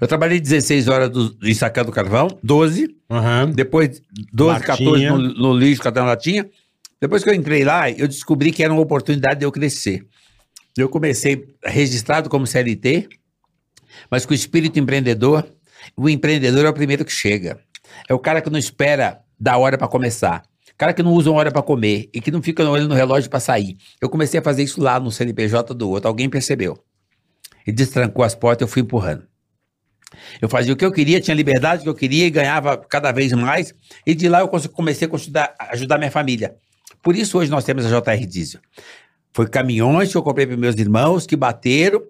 Eu 0.00 0.06
trabalhei 0.06 0.40
16 0.40 0.88
horas 0.88 1.10
do, 1.10 1.36
em 1.42 1.54
Sacando 1.54 1.90
Carvão, 1.90 2.28
12. 2.42 2.94
Aham. 3.10 3.50
Depois 3.50 4.00
12, 4.32 4.60
Latinha. 4.66 4.66
14 4.66 5.06
no, 5.06 5.18
no 5.18 5.58
lixo, 5.58 5.82
catando 5.82 6.06
latinha. 6.06 6.48
Depois 7.00 7.24
que 7.24 7.30
eu 7.30 7.34
entrei 7.34 7.64
lá, 7.64 7.90
eu 7.90 8.06
descobri 8.06 8.52
que 8.52 8.62
era 8.62 8.72
uma 8.72 8.80
oportunidade 8.82 9.40
de 9.40 9.44
eu 9.46 9.50
crescer. 9.50 10.06
Eu 10.76 10.88
comecei 10.88 11.48
registrado 11.64 12.30
como 12.30 12.46
CLT, 12.46 13.08
mas 14.10 14.24
com 14.24 14.32
espírito 14.32 14.78
empreendedor. 14.78 15.44
O 15.96 16.08
empreendedor 16.08 16.64
é 16.64 16.68
o 16.68 16.72
primeiro 16.72 17.04
que 17.04 17.12
chega. 17.12 17.58
É 18.08 18.14
o 18.14 18.18
cara 18.18 18.40
que 18.40 18.50
não 18.50 18.58
espera 18.58 19.20
da 19.38 19.56
hora 19.56 19.76
para 19.76 19.88
começar. 19.88 20.42
O 20.72 20.76
cara 20.76 20.92
que 20.92 21.02
não 21.02 21.12
usa 21.12 21.30
uma 21.30 21.38
hora 21.38 21.50
para 21.50 21.62
comer 21.62 22.08
e 22.12 22.20
que 22.20 22.30
não 22.30 22.42
fica 22.42 22.68
olhando 22.68 22.88
no 22.88 22.94
relógio 22.94 23.28
para 23.28 23.40
sair. 23.40 23.76
Eu 24.00 24.08
comecei 24.08 24.40
a 24.40 24.42
fazer 24.42 24.62
isso 24.62 24.80
lá 24.80 24.98
no 24.98 25.10
CNPJ 25.10 25.74
do 25.74 25.90
outro. 25.90 26.08
Alguém 26.08 26.28
percebeu. 26.28 26.78
E 27.66 27.70
destrancou 27.70 28.24
as 28.24 28.34
portas, 28.34 28.66
eu 28.66 28.72
fui 28.72 28.82
empurrando. 28.82 29.24
Eu 30.40 30.48
fazia 30.48 30.72
o 30.72 30.76
que 30.76 30.84
eu 30.84 30.92
queria, 30.92 31.20
tinha 31.20 31.34
liberdade 31.34 31.82
que 31.82 31.88
eu 31.88 31.94
queria 31.94 32.26
e 32.26 32.30
ganhava 32.30 32.76
cada 32.76 33.12
vez 33.12 33.32
mais. 33.32 33.74
E 34.06 34.14
de 34.14 34.28
lá 34.28 34.40
eu 34.40 34.48
comecei 34.48 35.08
a 35.08 35.14
ajudar, 35.14 35.54
ajudar 35.70 35.98
minha 35.98 36.10
família. 36.10 36.56
Por 37.02 37.16
isso 37.16 37.38
hoje 37.38 37.50
nós 37.50 37.64
temos 37.64 37.84
a 37.86 38.00
JR 38.00 38.26
Diesel. 38.26 38.60
Foi 39.32 39.48
caminhões 39.48 40.10
que 40.10 40.16
eu 40.16 40.22
comprei 40.22 40.46
para 40.46 40.56
meus 40.56 40.76
irmãos 40.76 41.26
que 41.26 41.36
bateram. 41.36 42.02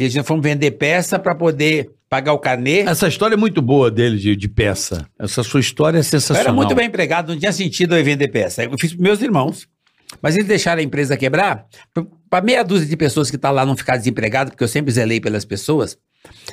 E 0.00 0.06
a 0.06 0.08
gente 0.08 0.24
fomos 0.26 0.42
vender 0.42 0.70
peça 0.72 1.18
para 1.18 1.34
poder 1.34 1.90
pagar 2.08 2.32
o 2.32 2.38
carnê. 2.38 2.80
Essa 2.80 3.06
história 3.06 3.34
é 3.34 3.36
muito 3.36 3.60
boa 3.60 3.90
dele 3.90 4.16
de, 4.16 4.34
de 4.34 4.48
peça. 4.48 5.06
Essa 5.18 5.42
sua 5.42 5.60
história 5.60 5.98
é 5.98 6.00
Eu 6.00 6.04
sensacional. 6.04 6.42
era 6.42 6.52
muito 6.54 6.74
bem 6.74 6.86
empregado, 6.86 7.32
não 7.32 7.38
tinha 7.38 7.52
sentido 7.52 7.94
eu 7.94 8.02
vender 8.02 8.28
peça. 8.28 8.64
Eu 8.64 8.78
fiz 8.78 8.94
para 8.94 9.02
meus 9.02 9.20
irmãos. 9.20 9.68
Mas 10.22 10.34
eles 10.34 10.48
deixaram 10.48 10.80
a 10.80 10.82
empresa 10.82 11.16
quebrar. 11.16 11.66
Para 12.30 12.42
meia 12.42 12.64
dúzia 12.64 12.88
de 12.88 12.96
pessoas 12.96 13.30
que 13.30 13.36
tá 13.38 13.50
lá 13.50 13.64
não 13.66 13.76
ficar 13.76 13.96
desempregado, 13.98 14.50
porque 14.50 14.64
eu 14.64 14.68
sempre 14.68 14.90
zelei 14.90 15.20
pelas 15.20 15.44
pessoas, 15.44 15.96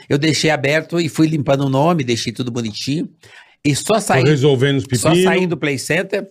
eu 0.08 0.18
deixei 0.18 0.50
aberto 0.52 1.00
e 1.00 1.10
fui 1.10 1.28
limpando 1.28 1.62
o 1.66 1.70
nome, 1.70 2.04
deixei 2.04 2.32
tudo 2.34 2.52
bonitinho. 2.52 3.10
E 3.66 3.74
só 3.76 3.96
Tô 3.96 4.02
saí, 4.02 4.24
resolvendo 4.24 4.78
os 4.78 4.84
só 5.00 5.10
pepinos. 5.10 5.24
saí 5.24 5.48
do 5.48 5.58
Play 5.58 5.80
Center 5.80 6.28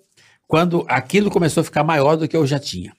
quando 0.47 0.85
aquilo 0.89 1.31
começou 1.31 1.63
a 1.63 1.65
ficar 1.65 1.83
maior 1.83 2.17
do 2.17 2.29
que 2.29 2.37
eu 2.37 2.47
já 2.47 2.59
tinha. 2.61 2.93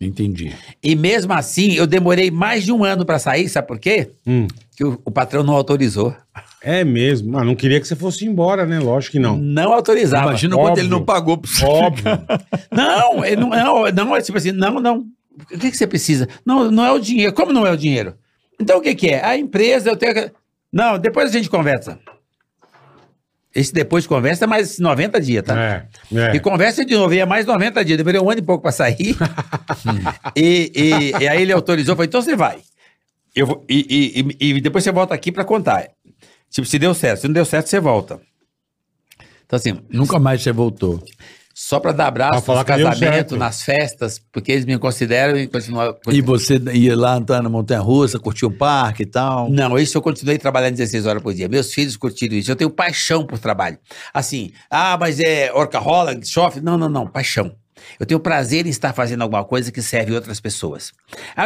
Entendi. 0.00 0.52
E 0.82 0.94
mesmo 0.94 1.32
assim, 1.32 1.72
eu 1.72 1.86
demorei 1.86 2.30
mais 2.30 2.64
de 2.64 2.72
um 2.72 2.84
ano 2.84 3.04
para 3.06 3.18
sair, 3.18 3.48
sabe 3.48 3.66
por 3.66 3.78
quê? 3.78 4.10
Hum, 4.26 4.46
Que 4.76 4.84
o, 4.84 5.00
o 5.04 5.10
patrão 5.10 5.42
não 5.42 5.54
autorizou. 5.54 6.14
é 6.62 6.84
mesmo. 6.84 7.32
Mas 7.32 7.46
não 7.46 7.54
queria 7.54 7.80
que 7.80 7.88
você 7.88 7.96
fosse 7.96 8.26
embora, 8.26 8.66
né? 8.66 8.78
Lógico 8.78 9.12
que 9.12 9.18
não. 9.18 9.38
Não 9.38 9.72
autorizava. 9.72 10.28
Imagina 10.28 10.54
quanto 10.54 10.68
óbvio. 10.68 10.82
ele 10.82 10.90
não 10.90 11.02
pagou 11.04 11.38
pra 11.38 11.50
você. 11.50 11.64
Óbvio. 11.64 12.04
Não, 12.70 13.24
ele 13.24 13.36
não, 13.36 13.48
não, 13.48 13.90
não, 13.90 14.16
é 14.16 14.20
tipo 14.20 14.36
assim, 14.36 14.52
não, 14.52 14.78
não. 14.80 15.06
O 15.52 15.58
que, 15.58 15.70
que 15.70 15.76
você 15.76 15.86
precisa? 15.86 16.28
Não, 16.44 16.70
não 16.70 16.84
é 16.84 16.92
o 16.92 16.98
dinheiro. 16.98 17.32
Como 17.32 17.52
não 17.52 17.66
é 17.66 17.70
o 17.72 17.76
dinheiro? 17.76 18.14
Então 18.60 18.78
o 18.78 18.82
que, 18.82 18.94
que 18.94 19.08
é? 19.08 19.24
A 19.24 19.36
empresa, 19.36 19.88
eu 19.90 19.96
tenho. 19.96 20.30
Não, 20.72 20.98
depois 20.98 21.30
a 21.30 21.32
gente 21.32 21.48
conversa. 21.48 21.98
Esse 23.58 23.72
depois 23.72 24.04
de 24.04 24.08
conversa 24.08 24.44
é 24.44 24.46
mais 24.46 24.78
90 24.78 25.18
dias, 25.20 25.42
tá? 25.42 25.58
É, 25.58 25.86
é. 26.14 26.36
E 26.36 26.40
conversa 26.40 26.84
de 26.84 26.94
novo, 26.94 27.14
e 27.14 27.18
é 27.20 27.24
mais 27.24 27.46
90 27.46 27.82
dias. 27.84 27.96
Demorei 27.96 28.20
um 28.20 28.28
ano 28.30 28.40
e 28.40 28.42
pouco 28.42 28.60
pra 28.62 28.70
sair. 28.70 29.16
e, 30.36 30.70
e- 30.74 31.10
e 31.22 31.28
aí 31.28 31.40
ele 31.42 31.52
autorizou, 31.52 31.96
falou, 31.96 32.04
então 32.04 32.20
você 32.20 32.36
vai. 32.36 32.58
Eu 33.34 33.46
vou, 33.46 33.64
e, 33.68 33.86
e- 34.40 34.46
e- 34.48 34.56
e 34.56 34.60
depois 34.60 34.84
você 34.84 34.92
volta 34.92 35.14
aqui 35.14 35.32
pra 35.32 35.44
contar. 35.44 35.88
Tipo, 36.50 36.66
se 36.66 36.78
deu 36.78 36.92
certo. 36.94 37.20
Se 37.22 37.26
não 37.28 37.32
deu 37.34 37.44
certo, 37.44 37.66
você 37.68 37.80
volta. 37.80 38.20
Então, 39.46 39.56
assim, 39.56 39.80
Nunca 39.90 40.18
mais 40.18 40.42
você 40.42 40.52
voltou. 40.52 41.02
Só 41.58 41.80
pra 41.80 41.90
dar 41.90 42.08
abraço 42.08 42.42
Pra 42.42 42.54
nos 42.54 42.64
casamentos, 42.64 43.38
nas 43.38 43.62
festas, 43.62 44.20
porque 44.30 44.52
eles 44.52 44.66
me 44.66 44.76
consideram 44.78 45.38
e 45.38 45.46
continuam. 45.46 45.96
E 46.12 46.20
você 46.20 46.60
ia 46.74 46.94
lá 46.94 47.14
andar 47.14 47.42
na 47.42 47.48
Montanha 47.48 47.80
Russa, 47.80 48.18
curtir 48.18 48.44
o 48.44 48.50
parque 48.50 49.04
e 49.04 49.06
tal. 49.06 49.48
Não, 49.48 49.78
isso 49.78 49.96
eu 49.96 50.02
continuei 50.02 50.36
trabalhando 50.36 50.74
16 50.74 51.06
horas 51.06 51.22
por 51.22 51.32
dia. 51.32 51.48
Meus 51.48 51.72
filhos 51.72 51.96
curtiram 51.96 52.36
isso. 52.36 52.50
Eu 52.50 52.56
tenho 52.56 52.68
paixão 52.68 53.24
por 53.24 53.38
trabalho. 53.38 53.78
Assim, 54.12 54.52
ah, 54.70 54.98
mas 55.00 55.18
é 55.18 55.50
orcarola, 55.50 56.14
chofre? 56.22 56.60
Não, 56.60 56.76
não, 56.76 56.90
não, 56.90 57.06
paixão. 57.06 57.50
Eu 57.98 58.06
tenho 58.06 58.20
prazer 58.20 58.66
em 58.66 58.70
estar 58.70 58.92
fazendo 58.92 59.22
alguma 59.22 59.44
coisa 59.44 59.70
que 59.70 59.82
serve 59.82 60.14
outras 60.14 60.40
pessoas. 60.40 60.92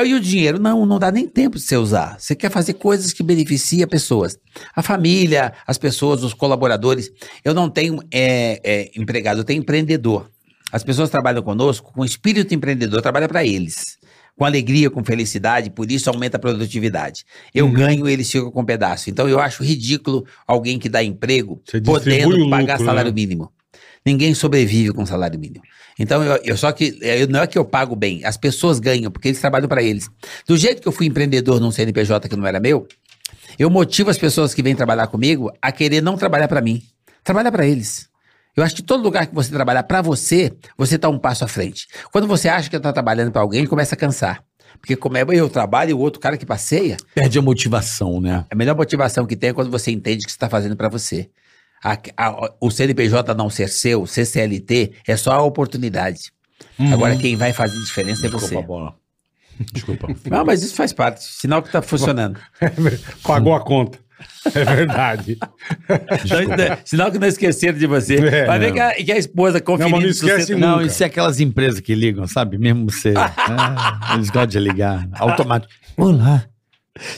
E 0.04 0.14
o 0.14 0.20
dinheiro? 0.20 0.58
Não, 0.58 0.86
não 0.86 0.98
dá 0.98 1.10
nem 1.10 1.28
tempo 1.28 1.56
de 1.56 1.62
você 1.62 1.76
usar. 1.76 2.18
Você 2.18 2.34
quer 2.34 2.50
fazer 2.50 2.74
coisas 2.74 3.12
que 3.12 3.22
beneficiem 3.22 3.86
pessoas. 3.86 4.38
A 4.74 4.82
família, 4.82 5.52
as 5.66 5.78
pessoas, 5.78 6.22
os 6.22 6.34
colaboradores. 6.34 7.10
Eu 7.44 7.54
não 7.54 7.68
tenho 7.68 8.00
é, 8.12 8.60
é, 8.64 8.90
empregado, 8.96 9.40
eu 9.40 9.44
tenho 9.44 9.60
empreendedor. 9.60 10.30
As 10.72 10.84
pessoas 10.84 11.10
trabalham 11.10 11.42
conosco 11.42 11.92
com 11.92 12.04
espírito 12.04 12.54
empreendedor, 12.54 13.02
trabalha 13.02 13.28
para 13.28 13.44
eles. 13.44 13.98
Com 14.36 14.44
alegria, 14.44 14.88
com 14.88 15.04
felicidade, 15.04 15.68
por 15.68 15.90
isso 15.90 16.08
aumenta 16.08 16.36
a 16.36 16.40
produtividade. 16.40 17.24
Eu 17.54 17.66
Uhum. 17.66 17.72
ganho, 17.72 18.08
eles 18.08 18.30
ficam 18.30 18.50
com 18.50 18.62
um 18.62 18.64
pedaço. 18.64 19.10
Então 19.10 19.28
eu 19.28 19.38
acho 19.38 19.62
ridículo 19.62 20.24
alguém 20.46 20.78
que 20.78 20.88
dá 20.88 21.02
emprego 21.02 21.60
podendo 21.84 22.46
o 22.46 22.50
pagar 22.50 22.74
lucro, 22.74 22.86
salário 22.86 23.10
né? 23.10 23.14
mínimo. 23.14 23.52
Ninguém 24.04 24.34
sobrevive 24.34 24.92
com 24.92 25.04
salário 25.04 25.38
mínimo. 25.38 25.62
Então, 25.98 26.22
eu, 26.24 26.40
eu- 26.44 26.56
só 26.56 26.72
que 26.72 26.98
eu, 27.02 27.28
não 27.28 27.40
é 27.42 27.46
que 27.46 27.58
eu 27.58 27.64
pago 27.64 27.94
bem, 27.94 28.24
as 28.24 28.36
pessoas 28.36 28.78
ganham, 28.80 29.10
porque 29.10 29.28
eles 29.28 29.40
trabalham 29.40 29.68
para 29.68 29.82
eles. 29.82 30.08
Do 30.46 30.56
jeito 30.56 30.80
que 30.80 30.88
eu 30.88 30.92
fui 30.92 31.06
empreendedor 31.06 31.60
num 31.60 31.70
CNPJ 31.70 32.28
que 32.28 32.36
não 32.36 32.46
era 32.46 32.58
meu, 32.58 32.86
eu 33.58 33.68
motivo 33.68 34.08
as 34.10 34.16
pessoas 34.18 34.54
que 34.54 34.62
vêm 34.62 34.74
trabalhar 34.74 35.06
comigo 35.08 35.52
a 35.60 35.70
querer 35.70 36.00
não 36.00 36.16
trabalhar 36.16 36.48
para 36.48 36.60
mim, 36.60 36.82
trabalhar 37.22 37.52
para 37.52 37.66
eles. 37.66 38.08
Eu 38.56 38.64
acho 38.64 38.74
que 38.74 38.82
todo 38.82 39.02
lugar 39.02 39.26
que 39.26 39.34
você 39.34 39.50
trabalhar 39.50 39.82
para 39.84 40.02
você, 40.02 40.52
você 40.76 40.96
está 40.96 41.08
um 41.08 41.18
passo 41.18 41.44
à 41.44 41.48
frente. 41.48 41.86
Quando 42.10 42.26
você 42.26 42.48
acha 42.48 42.68
que 42.68 42.76
está 42.76 42.92
trabalhando 42.92 43.30
para 43.30 43.42
alguém, 43.42 43.66
começa 43.66 43.94
a 43.94 43.98
cansar. 43.98 44.42
Porque 44.80 44.96
como 44.96 45.16
é 45.18 45.24
eu 45.28 45.48
trabalho 45.48 45.90
e 45.90 45.94
o 45.94 45.98
outro 45.98 46.20
cara 46.20 46.36
que 46.38 46.46
passeia, 46.46 46.96
Perde 47.14 47.38
a 47.38 47.42
motivação, 47.42 48.20
né? 48.20 48.44
a 48.50 48.54
melhor 48.54 48.74
motivação 48.74 49.26
que 49.26 49.36
tem 49.36 49.50
é 49.50 49.52
quando 49.52 49.70
você 49.70 49.90
entende 49.90 50.24
que 50.24 50.30
você 50.30 50.36
está 50.36 50.48
fazendo 50.48 50.74
para 50.76 50.88
você. 50.88 51.28
A- 51.82 51.98
a- 52.16 52.52
o 52.60 52.70
CNPJ 52.70 53.34
não 53.34 53.48
ser 53.50 53.68
seu, 53.68 54.06
ser 54.06 54.24
CLT, 54.26 54.92
é 55.06 55.16
só 55.16 55.32
a 55.32 55.42
oportunidade. 55.42 56.30
Agora, 56.92 57.16
quem 57.16 57.36
vai 57.36 57.52
fazer 57.52 57.78
diferença 57.80 58.26
é 58.26 58.28
você. 58.28 58.46
Desculpa, 58.46 58.66
bola. 58.66 58.94
Desculpa. 59.72 60.08
Não, 60.30 60.44
mas 60.44 60.62
isso 60.62 60.74
faz 60.74 60.92
parte. 60.92 61.22
Sinal 61.22 61.62
que 61.62 61.70
tá 61.70 61.82
funcionando. 61.82 62.38
Pagou 63.22 63.54
a 63.54 63.60
conta. 63.60 63.98
É 64.54 64.64
verdade. 64.64 65.36
Então, 65.88 66.78
Sinal 66.84 67.10
que 67.10 67.18
não 67.18 67.26
esqueceram 67.28 67.76
de 67.78 67.86
você. 67.86 68.16
É, 68.16 68.44
vai 68.46 68.58
ver 68.58 68.72
que 68.72 68.80
a, 68.80 68.94
que 68.94 69.12
a 69.12 69.18
esposa 69.18 69.60
conferindo. 69.60 69.96
Não, 69.96 69.98
mas 70.02 70.06
não 70.08 70.14
se 70.14 70.20
você- 70.20 70.30
esquece 70.40 70.54
Não, 70.54 70.76
Nunca. 70.76 70.86
isso 70.86 71.02
é 71.02 71.06
aquelas 71.06 71.40
empresas 71.40 71.80
que 71.80 71.94
ligam, 71.94 72.26
sabe? 72.26 72.56
Mesmo 72.58 72.90
você. 72.90 73.12
Ah, 73.16 74.12
eles 74.14 74.28
gostam 74.28 74.46
de 74.46 74.58
ligar. 74.60 75.06
Automático. 75.12 75.72
Olá. 75.96 76.44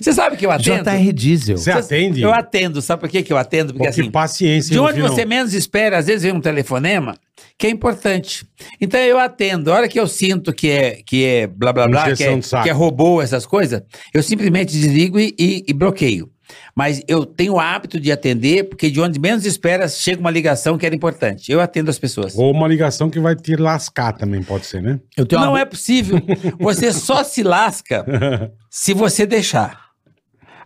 Você 0.01 0.13
sabe 0.13 0.37
que 0.37 0.45
eu 0.45 0.51
atendo? 0.51 0.85
JR 0.85 1.13
Diesel. 1.13 1.57
Você 1.57 1.71
atende? 1.71 2.21
Eu 2.23 2.33
atendo. 2.33 2.83
Sabe 2.83 3.01
por 3.01 3.09
que, 3.09 3.23
que 3.23 3.33
eu 3.33 3.39
atendo? 3.39 3.73
Porque 3.73 3.89
Pô, 3.89 3.95
que 3.95 4.01
assim. 4.03 4.11
paciência. 4.11 4.71
De 4.73 4.79
onde 4.79 5.01
você 5.01 5.25
menos 5.25 5.55
espera, 5.55 5.99
às 5.99 6.07
vezes 6.07 6.23
vem 6.23 6.33
um 6.33 6.41
telefonema 6.41 7.17
que 7.59 7.67
é 7.67 7.71
importante. 7.71 8.47
Então 8.81 9.01
eu 9.01 9.19
atendo. 9.19 9.73
A 9.73 9.77
hora 9.77 9.89
que 9.89 9.99
eu 9.99 10.07
sinto 10.07 10.53
que 10.53 10.69
é, 10.69 11.01
que 11.05 11.25
é 11.25 11.47
blá 11.47 11.73
blá 11.73 11.89
blá, 11.89 12.05
que 12.15 12.23
é, 12.23 12.27
que 12.65 12.69
é 12.69 12.73
robô, 12.73 13.23
essas 13.23 13.47
coisas, 13.47 13.83
eu 14.13 14.23
simplesmente 14.23 14.73
desligo 14.73 15.19
e, 15.19 15.35
e- 15.39 15.65
e 15.67 15.73
bloqueio. 15.73 16.31
Mas 16.75 17.03
eu 17.07 17.25
tenho 17.27 17.55
o 17.55 17.61
hábito 17.61 18.01
de 18.01 18.11
atender, 18.11 18.69
porque 18.69 18.91
de 18.91 19.01
onde 19.01 19.19
menos 19.21 19.45
espera, 19.45 19.89
chega 19.89 20.21
uma 20.21 20.31
ligação 20.31 20.79
que 20.79 20.87
era 20.87 20.95
importante. 20.95 21.51
Eu 21.53 21.61
atendo 21.61 21.91
as 21.91 21.99
pessoas. 21.99 22.37
Ou 22.37 22.51
uma 22.51 22.67
ligação 22.69 23.11
que 23.11 23.21
vai 23.21 23.37
te 23.37 23.57
lascar 23.57 24.13
também, 24.13 24.43
pode 24.43 24.67
ser, 24.67 24.83
né? 24.83 25.01
Eu 25.17 25.27
tenho 25.27 25.41
Não 25.43 25.51
uma... 25.53 25.61
é 25.61 25.65
possível. 25.65 26.21
Você 26.59 26.93
só 26.93 27.23
se 27.25 27.43
lasca 27.43 28.05
se 28.71 28.95
você 28.95 29.27
deixar. 29.27 29.83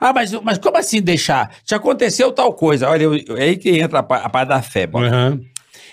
Ah, 0.01 0.13
mas, 0.13 0.31
mas 0.43 0.59
como 0.59 0.77
assim 0.77 1.01
deixar? 1.01 1.55
Te 1.65 1.75
aconteceu 1.75 2.31
tal 2.31 2.53
coisa. 2.53 2.89
Olha, 2.89 3.05
eu- 3.05 3.37
é 3.37 3.45
aí 3.45 3.57
que 3.57 3.71
entra 3.79 3.99
a, 3.99 4.03
a 4.03 4.29
parte 4.29 4.49
da 4.49 4.61
fé. 4.63 4.89
Aham. 4.95 5.41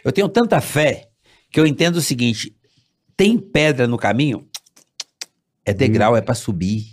Eu 0.04 0.12
tenho 0.12 0.28
tanta 0.28 0.60
fé 0.60 1.08
que 1.50 1.60
eu 1.60 1.66
entendo 1.66 1.96
o 1.96 2.02
seguinte: 2.02 2.54
tem 3.16 3.38
pedra 3.38 3.88
no 3.88 3.98
caminho, 3.98 4.46
é 5.66 5.74
degrau, 5.74 6.18
é 6.18 6.22
pra 6.22 6.36
subir. 6.36 6.93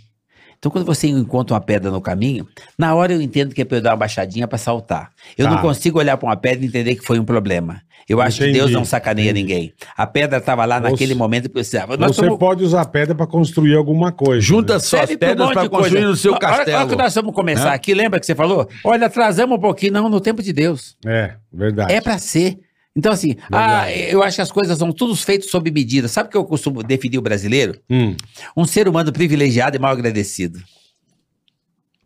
Então, 0.61 0.71
quando 0.71 0.85
você 0.85 1.07
encontra 1.07 1.55
uma 1.55 1.59
pedra 1.59 1.89
no 1.89 1.99
caminho, 1.99 2.47
na 2.77 2.93
hora 2.93 3.11
eu 3.13 3.19
entendo 3.19 3.51
que 3.55 3.63
é 3.63 3.65
pra 3.65 3.79
eu 3.79 3.81
dar 3.81 3.89
uma 3.91 3.97
baixadinha 3.97 4.47
pra 4.47 4.59
saltar. 4.59 5.09
Eu 5.35 5.45
Tá. 5.47 5.51
não 5.53 5.57
consigo 5.59 5.97
olhar 5.97 6.15
pra 6.17 6.29
uma 6.29 6.37
pedra 6.37 6.63
e 6.63 6.67
entender 6.67 6.93
que 6.93 7.03
foi 7.03 7.17
um 7.19 7.25
problema. 7.25 7.81
Eu 8.07 8.21
acho 8.21 8.37
Entendi, 8.43 8.51
que 8.53 8.59
Deus 8.59 8.71
não 8.71 8.85
sacaneia 8.85 9.31
entendi. 9.31 9.41
ninguém. 9.41 9.73
A 9.97 10.05
pedra 10.05 10.37
estava 10.37 10.63
lá 10.65 10.75
Ou 10.75 10.81
naquele 10.83 11.15
momento 11.15 11.43
que 11.43 11.49
precisava. 11.53 11.97
Nós 11.97 12.15
Você 12.15 12.21
somos- 12.25 12.37
pode 12.37 12.63
usar 12.63 12.85
pedra 12.85 13.15
pra 13.15 13.25
construir 13.25 13.73
alguma 13.75 14.11
coisa. 14.11 14.39
Junta 14.39 14.73
né? 14.73 14.79
só 14.79 14.97
as 14.97 15.07
Serve 15.07 15.17
pra 15.17 15.27
um 15.27 15.29
pedras 15.31 15.47
monte 15.47 15.53
para 15.55 15.69
construir 15.69 16.01
no 16.05 16.15
seu 16.15 16.33
A 16.33 16.35
hora- 16.35 16.45
A 16.45 16.49
hora 16.51 16.65
castelo. 16.65 16.89
que 16.89 16.95
nós 16.95 17.15
vamos 17.15 17.33
começar 17.33 17.69
Né? 17.69 17.75
aqui, 17.75 17.93
lembra 17.95 18.19
que 18.19 18.25
você 18.27 18.35
falou? 18.35 18.69
Olha, 18.85 19.07
atrasamos 19.07 19.57
um 19.57 19.61
pouquinho, 19.61 19.93
não, 19.93 20.09
no 20.09 20.21
tempo 20.21 20.43
de 20.43 20.53
Deus. 20.53 20.95
É, 21.03 21.33
verdade. 21.51 21.91
É 21.91 21.99
pra 22.01 22.19
ser. 22.19 22.59
Então, 22.95 23.11
assim, 23.13 23.35
ah, 23.51 23.89
eu 23.91 24.21
acho 24.21 24.35
que 24.35 24.41
as 24.41 24.51
coisas 24.51 24.77
são 24.77 24.91
todos 24.91 25.23
feitos 25.23 25.49
sob 25.49 25.71
medida. 25.71 26.07
Sabe 26.09 26.27
o 26.27 26.31
que 26.31 26.37
eu 26.37 26.43
costumo 26.43 26.83
definir 26.83 27.17
o 27.17 27.21
brasileiro? 27.21 27.79
Hum. 27.89 28.15
Um 28.55 28.65
ser 28.65 28.87
humano 28.87 29.13
privilegiado 29.13 29.77
e 29.77 29.79
mal 29.79 29.91
agradecido. 29.93 30.59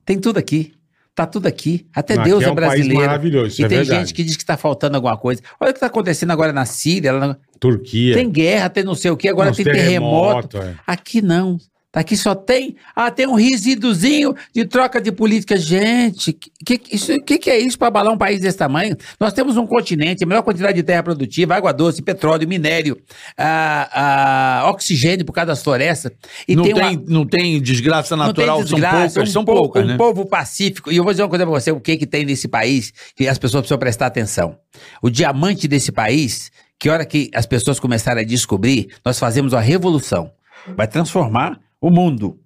Tem 0.05 0.19
tudo 0.19 0.37
aqui. 0.37 0.73
Tá 1.15 1.25
tudo 1.25 1.47
aqui. 1.47 1.87
Até 1.95 2.13
Aqui 2.15 2.23
Deus 2.25 2.43
é 2.43 2.47
é, 2.47 2.51
um 2.51 2.55
país 2.55 2.67
brasileiro. 2.67 2.99
maravilhoso, 3.01 3.47
isso 3.47 3.61
e 3.61 3.65
é 3.65 3.67
tem 3.69 3.77
verdade. 3.79 3.99
gente 4.01 4.13
que 4.13 4.23
diz 4.23 4.35
que 4.35 4.43
está 4.43 4.57
faltando 4.57 4.97
alguma 4.97 5.17
coisa. 5.17 5.41
Olha 5.59 5.69
o 5.69 5.73
que 5.73 5.77
está 5.77 5.87
acontecendo 5.87 6.31
agora 6.31 6.51
na 6.51 6.65
Síria. 6.65 7.13
na- 7.13 7.37
Turquia. 7.59 8.13
Tem 8.13 8.29
guerra, 8.29 8.69
tem 8.69 8.83
não 8.83 8.95
sei 8.95 9.09
o 9.11 9.17
que, 9.17 9.29
agora 9.29 9.49
Uns 9.51 9.55
tem 9.55 9.65
terremoto. 9.65 10.49
terremoto, 10.49 10.79
é. 10.79 10.83
Aqui 10.85 11.21
não. 11.21 11.57
Aqui 11.95 12.17
só 12.17 12.35
tem. 12.35 12.75
Ah, 12.93 13.09
tem 13.09 13.25
um 13.25 13.35
resíduozinho 13.35 14.35
de 14.53 14.65
troca 14.65 14.99
de 14.99 15.13
política. 15.13 15.55
Gente, 15.55 16.33
que, 16.33 16.77
que, 16.77 17.19
que, 17.21 17.37
que 17.39 17.49
é 17.49 17.57
isso 17.57 17.79
para 17.79 17.87
abalar 17.87 18.13
um 18.13 18.17
país 18.17 18.41
desse 18.41 18.57
tamanho? 18.57 18.97
Nós 19.17 19.31
temos 19.31 19.55
um 19.55 19.65
continente, 19.65 20.21
a 20.23 20.27
melhor 20.27 20.43
quantidade 20.43 20.75
de 20.75 20.83
terra 20.83 21.01
produtiva, 21.01 21.55
água 21.55 21.71
doce, 21.71 22.01
petróleo, 22.01 22.45
minério, 22.47 22.97
ah, 23.37 24.61
ah, 24.65 24.69
oxigênio 24.69 25.25
por 25.25 25.31
causa 25.31 25.47
das 25.47 25.63
florestas. 25.63 26.11
E 26.45 26.53
não, 26.53 26.63
tem, 26.63 26.73
tem, 26.73 26.83
uma- 26.83 27.03
não 27.07 27.25
tem 27.25 27.61
desgraça 27.61 28.15
não 28.17 28.33
tem 28.33 28.45
natural, 28.45 28.61
desgraça, 28.63 28.97
são 29.09 29.13
poucas, 29.15 29.29
um 29.29 29.31
são 29.31 29.45
poucas, 29.45 29.83
um 29.83 29.87
né? 29.87 29.97
povo 29.97 30.25
pacífico. 30.25 30.91
E 30.91 30.97
eu 30.97 31.03
vou 31.03 31.13
dizer 31.13 31.23
uma 31.23 31.29
coisa 31.29 31.45
pra 31.45 31.53
você, 31.53 31.71
o 31.71 31.79
que 31.79 31.95
que 31.95 32.05
tem 32.05 32.25
nesse 32.25 32.49
país 32.49 32.91
que 33.15 33.25
as 33.25 33.37
pessoas 33.37 33.61
precisam 33.61 33.77
prestar 33.79 34.07
atenção. 34.07 34.57
O 35.01 35.09
diamante 35.09 35.65
desse 35.65 35.93
país, 35.93 36.51
que 36.77 36.89
hora 36.89 37.05
que 37.05 37.31
as 37.33 37.45
pessoas 37.45 37.79
começarem 37.79 38.21
a 38.21 38.27
descobrir, 38.27 38.89
nós 39.05 39.17
fazemos 39.17 39.53
uma 39.53 39.61
revolução. 39.61 40.29
Vai 40.75 40.87
transformar 40.87 41.57
o 41.87 41.91
mundo. 41.91 42.39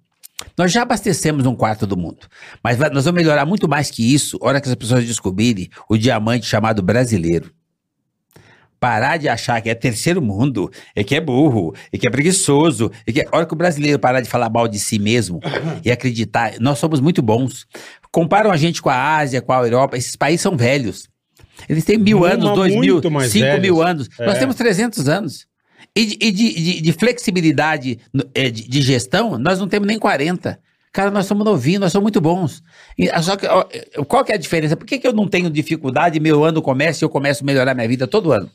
Nós 0.56 0.72
já 0.72 0.82
abastecemos 0.82 1.46
um 1.46 1.54
quarto 1.54 1.86
do 1.86 1.96
mundo. 1.96 2.26
Mas 2.62 2.78
nós 2.78 3.04
vamos 3.04 3.20
melhorar 3.22 3.44
muito 3.46 3.68
mais 3.68 3.90
que 3.90 4.14
isso, 4.14 4.38
a 4.42 4.46
hora 4.46 4.60
que 4.60 4.68
as 4.68 4.74
pessoas 4.74 5.06
descobrirem 5.06 5.68
o 5.88 5.96
diamante 5.96 6.46
chamado 6.46 6.82
brasileiro. 6.82 7.50
Parar 8.78 9.18
de 9.18 9.28
achar 9.28 9.60
que 9.60 9.68
é 9.68 9.74
terceiro 9.74 10.22
mundo, 10.22 10.70
é 10.96 11.04
que 11.04 11.14
é 11.14 11.20
burro, 11.20 11.74
é 11.92 11.98
que 11.98 12.06
é 12.06 12.10
preguiçoso, 12.10 12.90
é 13.06 13.12
que 13.12 13.20
a 13.20 13.28
hora 13.30 13.44
que 13.44 13.52
o 13.52 13.56
brasileiro 13.56 13.98
parar 13.98 14.22
de 14.22 14.28
falar 14.28 14.48
mal 14.48 14.66
de 14.66 14.78
si 14.78 14.98
mesmo 14.98 15.38
e 15.84 15.90
acreditar, 15.90 16.54
nós 16.60 16.78
somos 16.78 16.98
muito 17.00 17.20
bons. 17.20 17.66
Comparam 18.10 18.50
a 18.50 18.56
gente 18.56 18.80
com 18.80 18.88
a 18.88 19.16
Ásia, 19.18 19.42
com 19.42 19.52
a 19.52 19.58
Europa, 19.62 19.98
esses 19.98 20.16
países 20.16 20.40
são 20.40 20.56
velhos. 20.56 21.06
Eles 21.68 21.84
têm 21.84 21.98
mil 21.98 22.24
anos, 22.24 22.54
dois 22.54 22.74
mil, 22.74 23.02
cinco 23.02 23.44
velhos. 23.44 23.60
mil 23.60 23.82
anos. 23.82 24.08
Nós 24.18 24.36
É. 24.36 24.38
temos 24.38 24.56
300 24.56 25.06
anos. 25.10 25.46
E 25.96 26.04
de, 26.06 26.18
e 26.20 26.30
de- 26.30 26.54
de- 26.54 26.80
de 26.82 26.92
flexibilidade 26.92 27.98
é, 28.34 28.50
de, 28.50 28.80
gestão, 28.82 29.36
nós 29.38 29.58
não 29.58 29.68
temos 29.68 29.86
nem 29.88 29.98
40. 29.98 30.58
Cara, 30.92 31.10
nós 31.10 31.26
somos 31.26 31.44
novinhos, 31.44 31.80
nós 31.80 31.92
somos 31.92 32.02
muito 32.04 32.20
bons. 32.20 32.62
E, 32.98 33.08
ah, 33.10 33.22
só 33.22 33.36
que, 33.36 33.46
eh, 33.46 33.88
qual 34.08 34.24
que 34.24 34.32
é 34.32 34.34
a 34.34 34.38
diferença? 34.38 34.76
Por 34.76 34.86
que, 34.86 34.98
que 34.98 35.06
eu 35.06 35.12
não 35.12 35.26
tenho 35.28 35.48
dificuldade 35.50 36.18
meu 36.18 36.42
ano 36.44 36.60
começa 36.60 37.02
e 37.02 37.04
eu 37.04 37.08
começo 37.08 37.42
a 37.44 37.46
melhorar 37.46 37.74
minha 37.74 37.86
vida 37.86 38.06
todo 38.08 38.32
ano? 38.32 38.50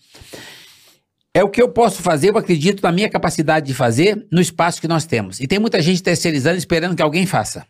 É 1.33 1.43
o 1.43 1.49
que 1.49 1.61
eu 1.61 1.69
posso 1.69 2.01
fazer, 2.01 2.29
eu 2.29 2.37
acredito 2.37 2.81
na 2.81 2.91
minha 2.91 3.09
capacidade 3.09 3.65
de 3.65 3.73
fazer 3.73 4.25
no 4.31 4.39
espaço 4.41 4.79
que 4.79 4.87
nós 4.87 5.05
temos. 5.05 5.39
E 5.41 5.47
tem 5.47 5.59
muita 5.59 5.81
gente 5.81 6.01
terceirizando 6.01 6.57
esperando 6.57 6.95
que 6.95 7.01
alguém 7.01 7.25
faça. 7.25 7.65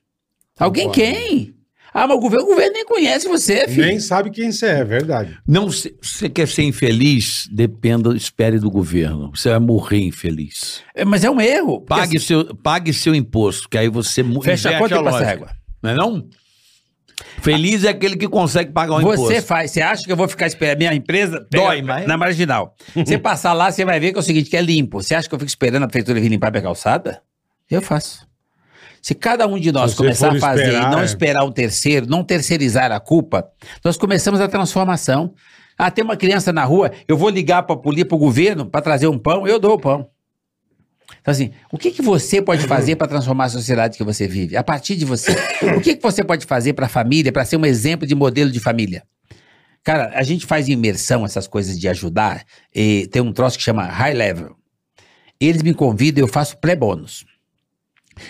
Alguém 0.59 0.87
Concordo. 0.87 1.11
quem? 1.11 1.55
Ah, 1.97 2.05
mas 2.05 2.17
o 2.17 2.19
governo, 2.19 2.45
o 2.45 2.49
governo 2.49 2.73
nem 2.73 2.84
conhece 2.85 3.26
você, 3.26 3.69
filho. 3.69 3.88
Nem 3.88 4.01
sabe 4.01 4.30
quem 4.30 4.51
você 4.51 4.65
é, 4.65 4.80
é 4.80 4.84
verdade. 4.84 5.38
Não, 5.47 5.72
se 5.72 5.95
você 6.01 6.27
quer 6.27 6.45
ser 6.45 6.63
infeliz, 6.63 7.47
dependa, 7.49 8.13
espere 8.17 8.59
do 8.59 8.69
governo. 8.69 9.31
Você 9.34 9.49
vai 9.49 9.59
morrer 9.59 9.99
infeliz. 10.01 10.81
É, 10.93 11.05
Mas 11.05 11.23
é 11.23 11.30
um 11.31 11.39
erro. 11.39 11.80
porque 11.80 11.88
Pague 12.01 12.19
seu, 12.19 12.53
pague 12.57 12.91
seu 12.93 13.15
imposto, 13.15 13.69
que 13.69 13.77
aí 13.77 13.88
você 13.88 14.22
Fecha 14.43 14.72
a 14.72 14.77
conta 14.77 14.97
e 14.97 15.03
passa 15.05 15.17
a 15.19 15.23
régua. 15.26 15.49
Não 15.81 15.89
é 15.89 15.95
não? 15.95 16.27
Feliz 17.41 17.85
é 17.85 17.89
aquele 17.89 18.17
que 18.17 18.27
consegue 18.27 18.73
pagar 18.73 18.95
o 18.95 19.01
Você 19.01 19.13
imposto. 19.13 19.47
faz, 19.47 19.72
você 19.72 19.81
acha 19.81 20.03
que 20.03 20.11
eu 20.11 20.17
vou 20.17 20.27
ficar 20.27 20.47
esperando 20.47 20.80
minha 20.80 20.93
empresa? 20.93 21.47
Pega 21.49 21.63
Dói, 21.63 21.81
mas- 21.81 22.05
Na 22.05 22.17
marginal. 22.17 22.76
Você 22.93 23.17
passar 23.17 23.53
lá, 23.53 23.72
você 23.72 23.85
vai 23.85 24.01
ver 24.01 24.11
que 24.11 24.17
é 24.17 24.19
o 24.19 24.23
seguinte, 24.23 24.49
que 24.49 24.57
é 24.57 24.61
limpo. 24.61 25.01
Você 25.01 25.15
acha 25.15 25.30
que 25.30 25.34
eu 25.34 25.39
fico 25.39 25.47
esperando 25.47 25.84
a 25.84 25.88
prefeitura 25.88 26.19
vir 26.19 26.27
limpar 26.27 26.51
minha 26.51 26.61
calçada? 26.63 27.22
Eu 27.72 27.81
faço. 27.81 28.27
Se 29.06 29.14
cada 29.14 29.45
um 29.45 29.60
de 29.60 29.72
nós 29.72 29.91
você 29.91 29.98
começar 29.98 30.36
a 30.36 30.40
fazer 30.40 30.64
esperar, 30.64 30.88
e 30.88 30.91
não 30.91 31.02
é. 31.02 31.06
esperar 31.06 31.45
um 31.45 31.52
terceiro, 31.52 32.07
não 32.07 32.23
terceirizar 32.23 32.91
a 32.91 32.99
culpa, 32.99 33.48
nós 33.84 33.98
começamos 33.98 34.41
a 34.41 34.48
transformação. 34.48 35.32
Ah, 35.77 35.91
tem 35.91 36.03
uma 36.03 36.18
criança 36.18 36.52
na 36.52 36.64
rua, 36.64 36.91
eu 37.07 37.15
vou 37.15 37.30
ligar 37.30 37.61
para 37.61 37.76
o 37.76 38.18
governo 38.18 38.65
para 38.65 38.82
trazer 38.82 39.06
um 39.06 39.19
pão, 39.19 39.48
eu 39.48 39.60
dou 39.60 39.73
o 39.73 39.80
pão. 39.80 40.10
Então, 41.22 41.32
assim, 41.32 41.52
o 41.72 41.77
que, 41.77 41.91
que 41.91 42.02
você 42.02 42.41
pode 42.41 42.65
fazer 42.65 42.95
para 42.95 43.06
transformar 43.06 43.45
a 43.45 43.49
sociedade 43.49 43.95
que 43.95 44.03
você 44.03 44.27
vive? 44.27 44.57
A 44.57 44.64
partir 44.64 44.95
de 44.95 45.06
você. 45.06 45.34
O 45.77 45.82
que, 45.82 45.95
que 45.95 46.02
você 46.02 46.23
pode 46.23 46.48
fazer 46.48 46.73
para 46.73 46.88
a 46.88 46.90
família, 46.90 47.32
para 47.32 47.45
ser 47.45 47.57
um 47.57 47.65
exemplo 47.65 48.07
de 48.07 48.15
modelo 48.15 48.49
de 48.49 48.60
família? 48.60 49.03
Cara, 49.84 50.14
a 50.15 50.23
gente 50.23 50.48
faz 50.48 50.68
imersão, 50.68 51.23
essas 51.23 51.45
coisas 51.45 51.80
de 51.80 51.88
ajudar, 51.88 52.44
e 52.73 53.07
tem 53.11 53.22
um 53.22 53.32
troço 53.32 53.56
que 53.56 53.64
chama 53.64 53.84
High 53.84 54.15
Level. 54.15 54.56
Eles 55.40 55.61
me 55.61 55.76
convidam, 55.76 56.23
eu 56.23 56.27
faço 56.27 56.57
pré-bônus. 56.57 57.23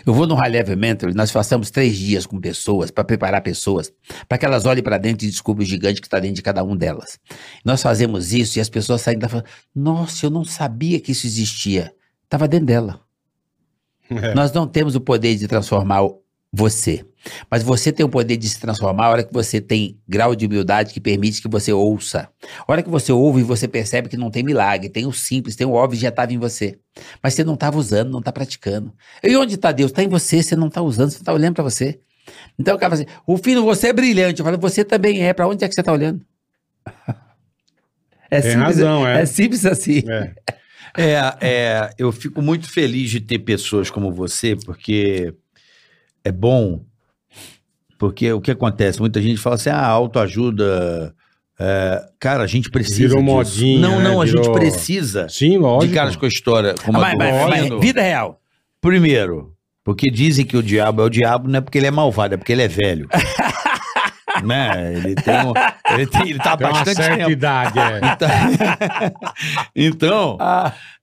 Eu 0.06 0.14
vou 0.14 0.26
no 0.26 0.36
High 0.36 0.50
Level 0.50 0.78
Mentor, 0.78 1.14
nós 1.14 1.32
passamos 1.32 1.70
três 1.70 1.96
dias 1.96 2.26
com 2.26 2.40
pessoas, 2.40 2.92
para 2.92 3.04
preparar 3.04 3.42
pessoas, 3.42 3.92
para 4.28 4.38
que 4.38 4.46
elas 4.46 4.66
olhem 4.66 4.84
para 4.84 4.98
dentro 4.98 5.26
e 5.26 5.30
descubram 5.30 5.64
o 5.64 5.68
gigante 5.68 6.02
que 6.02 6.08
está 6.08 6.20
dentro 6.20 6.36
de 6.36 6.42
cada 6.42 6.64
um 6.64 6.76
delas. 6.76 7.20
Nós 7.64 7.82
fazemos 7.82 8.34
isso 8.34 8.58
e 8.58 8.62
as 8.62 8.70
pessoas 8.70 9.02
saem 9.02 9.18
da 9.18 9.30
falando, 9.30 9.48
nossa, 9.76 10.26
eu 10.26 10.30
não 10.30 10.44
sabia 10.44 11.00
que 11.00 11.12
isso 11.12 11.28
existia. 11.28 11.94
Estava 12.24 12.48
dentro 12.48 12.68
dela. 12.68 13.00
É. 14.10 14.34
Nós 14.34 14.52
não 14.52 14.68
temos 14.68 14.96
o 14.96 15.02
poder 15.02 15.36
de 15.36 15.48
transformar 15.48 16.02
você. 16.52 17.06
Mas 17.50 17.64
você 17.64 17.92
tem 17.92 18.06
o 18.06 18.10
poder 18.10 18.38
de 18.38 18.48
se 18.48 18.60
transformar 18.60 19.06
a 19.06 19.10
hora 19.10 19.24
que 19.24 19.34
você 19.34 19.60
tem 19.60 19.98
grau 20.08 20.36
de 20.36 20.46
humildade 20.46 20.94
que 20.94 21.00
permite 21.00 21.42
que 21.42 21.48
você 21.48 21.74
ouça. 21.74 22.30
A 22.60 22.72
hora 22.72 22.84
que 22.84 22.90
você 22.90 23.12
ouve, 23.12 23.44
você 23.44 23.68
percebe 23.68 24.10
que 24.10 24.18
não 24.18 24.30
tem 24.30 24.44
milagre, 24.44 24.90
tem 24.90 25.06
o 25.06 25.12
simples, 25.12 25.56
tem 25.56 25.66
o 25.66 25.74
óbvio 25.74 26.00
já 26.00 26.10
estava 26.10 26.34
em 26.34 26.38
você. 26.38 26.78
Mas 27.22 27.34
você 27.34 27.44
não 27.44 27.56
estava 27.56 27.78
usando, 27.78 28.12
não 28.12 28.20
está 28.20 28.32
praticando. 28.32 28.94
E 29.24 29.36
onde 29.36 29.56
está 29.56 29.72
Deus? 29.72 29.92
Está 29.92 30.04
em 30.04 30.08
você, 30.08 30.42
você 30.42 30.56
não 30.56 30.68
está 30.68 30.82
usando, 30.82 31.12
você 31.12 31.18
está 31.18 31.34
olhando 31.34 31.56
para 31.56 31.64
você. 31.64 32.00
Então 32.58 32.76
o 32.76 32.80
cara 32.80 32.96
fala 32.96 33.04
assim, 33.08 33.20
o 33.26 33.38
filho, 33.38 33.64
você 33.64 33.88
é 33.88 33.94
brilhante. 33.94 34.40
Eu 34.40 34.46
falo, 34.46 34.58
você 34.58 34.84
também 34.84 35.24
é. 35.26 35.34
Para 35.34 35.48
onde 35.48 35.64
é 35.64 35.68
que 35.68 35.74
você 35.74 35.82
está 35.82 35.92
olhando? 35.92 36.22
É 38.28 38.42
Tem 38.42 38.54
simples, 38.54 38.78
razão, 38.80 39.08
é. 39.08 39.22
é 39.22 39.26
simples 39.28 39.66
assim. 39.68 40.02
É. 40.10 40.34
É, 40.98 41.16
é, 41.42 41.90
eu 41.98 42.10
fico 42.12 42.42
muito 42.42 42.70
feliz 42.70 43.10
de 43.10 43.20
ter 43.20 43.40
pessoas 43.40 43.90
como 43.90 44.14
você, 44.14 44.56
porque 44.56 45.34
é 46.24 46.32
bom. 46.32 46.86
Porque 48.08 48.32
o 48.32 48.40
que 48.40 48.52
acontece? 48.52 49.00
Muita 49.00 49.20
gente 49.22 49.38
fala 49.40 49.56
assim: 49.56 49.70
ah, 49.70 49.86
autoajuda. 49.88 51.14
é, 51.60 52.06
cara, 52.20 52.44
a 52.44 52.48
gente 52.48 52.70
precisa. 52.70 53.08
Virou 53.18 53.22
disso. 53.24 53.34
modinha, 53.36 53.80
Não, 53.80 54.00
não, 54.02 54.18
né? 54.18 54.24
a 54.24 54.26
gente 54.28 54.40
Virou- 54.42 54.54
precisa 54.54 55.28
Sim, 55.30 55.58
lógico. 55.58 55.88
de 55.88 55.94
caras 55.98 56.16
com 56.16 56.26
a 56.26 56.28
história. 56.30 56.76
Como 56.84 57.00
Mas, 57.00 57.10
a 57.10 57.14
do 57.14 57.18
mas- 57.18 57.70
mas 57.70 57.80
vida 57.82 58.02
real. 58.02 58.40
Primeiro, 58.80 59.54
porque 59.84 60.12
dizem 60.12 60.46
que 60.46 60.56
o 60.56 60.62
diabo 60.62 61.02
é 61.02 61.06
o 61.06 61.10
diabo, 61.10 61.48
não 61.50 61.58
é 61.58 61.62
porque 61.62 61.78
ele 61.80 61.88
é 61.88 61.92
malvado, 61.92 62.36
é 62.36 62.38
porque 62.38 62.52
ele 62.52 62.62
é 62.62 62.68
velho. 62.68 63.08
né? 64.44 64.94
Ele 64.96 65.16
tem 65.16 65.34
um, 65.46 65.54
ele, 65.94 66.06
tem, 66.08 66.30
ele 66.30 66.40
tá 66.40 66.56
Tem 66.58 66.68
uma 66.68 66.74
bastante 66.74 66.98
certa 66.98 67.18
tempo. 67.18 67.32
idade, 67.32 67.80
é. 67.80 68.00
Então, 69.76 70.38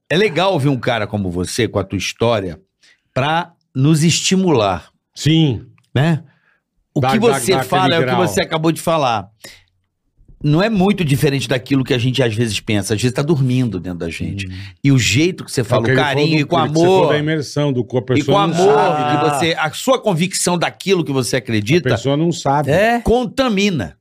é 0.09 0.17
legal 0.17 0.59
ver 0.59 0.69
um 0.69 0.79
cara 0.79 1.07
como 1.07 1.31
você, 1.31 1.67
com 1.67 1.79
a 1.79 1.85
tua 1.85 1.99
história, 1.99 2.61
pra 3.15 3.53
nos 3.75 4.05
estimular, 4.05 4.89
Sim. 5.15 5.63
né? 5.95 6.23
O 6.95 7.01
Dá- 7.01 7.11
que 7.13 7.19
você 7.19 7.53
dá 7.53 7.63
fala 7.63 7.95
é 7.95 7.99
o 7.99 8.01
que 8.01 8.07
grau. 8.07 8.27
você 8.27 8.41
acabou 8.43 8.71
de 8.73 8.81
falar. 8.81 9.29
Não 10.45 10.61
é 10.61 10.69
muito 10.69 11.05
diferente 11.05 11.49
daquilo 11.49 11.85
que 11.85 11.95
a 11.95 11.99
gente 11.99 12.21
às 12.21 12.35
vezes 12.35 12.59
pensa. 12.59 12.95
Às 12.95 13.01
vezes 13.01 13.15
tá 13.15 13.23
dormindo 13.23 13.79
dentro 13.79 14.01
da 14.01 14.11
gente. 14.11 14.49
E 14.83 14.91
o 14.91 14.99
jeito 14.99 15.45
que 15.45 15.53
você 15.53 15.63
fala, 15.63 15.85
É 15.85 15.87
que 15.87 15.93
o 15.93 15.97
carinho 15.97 16.27
falou 16.27 16.39
e 16.39 16.43
do- 16.43 16.47
com 16.49 16.57
que 16.57 16.69
Você 16.81 16.85
amor. 16.85 17.09
da 17.13 17.19
imersão, 17.19 17.73
do 17.73 17.85
corpo. 17.85 18.13
A 18.13 18.17
E 18.17 18.19
com 18.21 18.27
pessoa 18.27 18.47
não 18.49 18.55
amor, 18.55 18.75
sabe, 18.75 19.03
né? 19.15 19.21
que 19.31 19.37
você, 19.39 19.55
a 19.59 19.71
sua 19.73 20.01
convicção 20.03 20.59
daquilo 20.59 21.05
que 21.05 21.13
você 21.13 21.37
A 21.37 21.39
acredita 21.39 21.91
pessoa 21.91 22.17
não 22.17 22.33
sabe. 22.33 22.73
É. 22.73 23.01
contamina. 23.01 23.97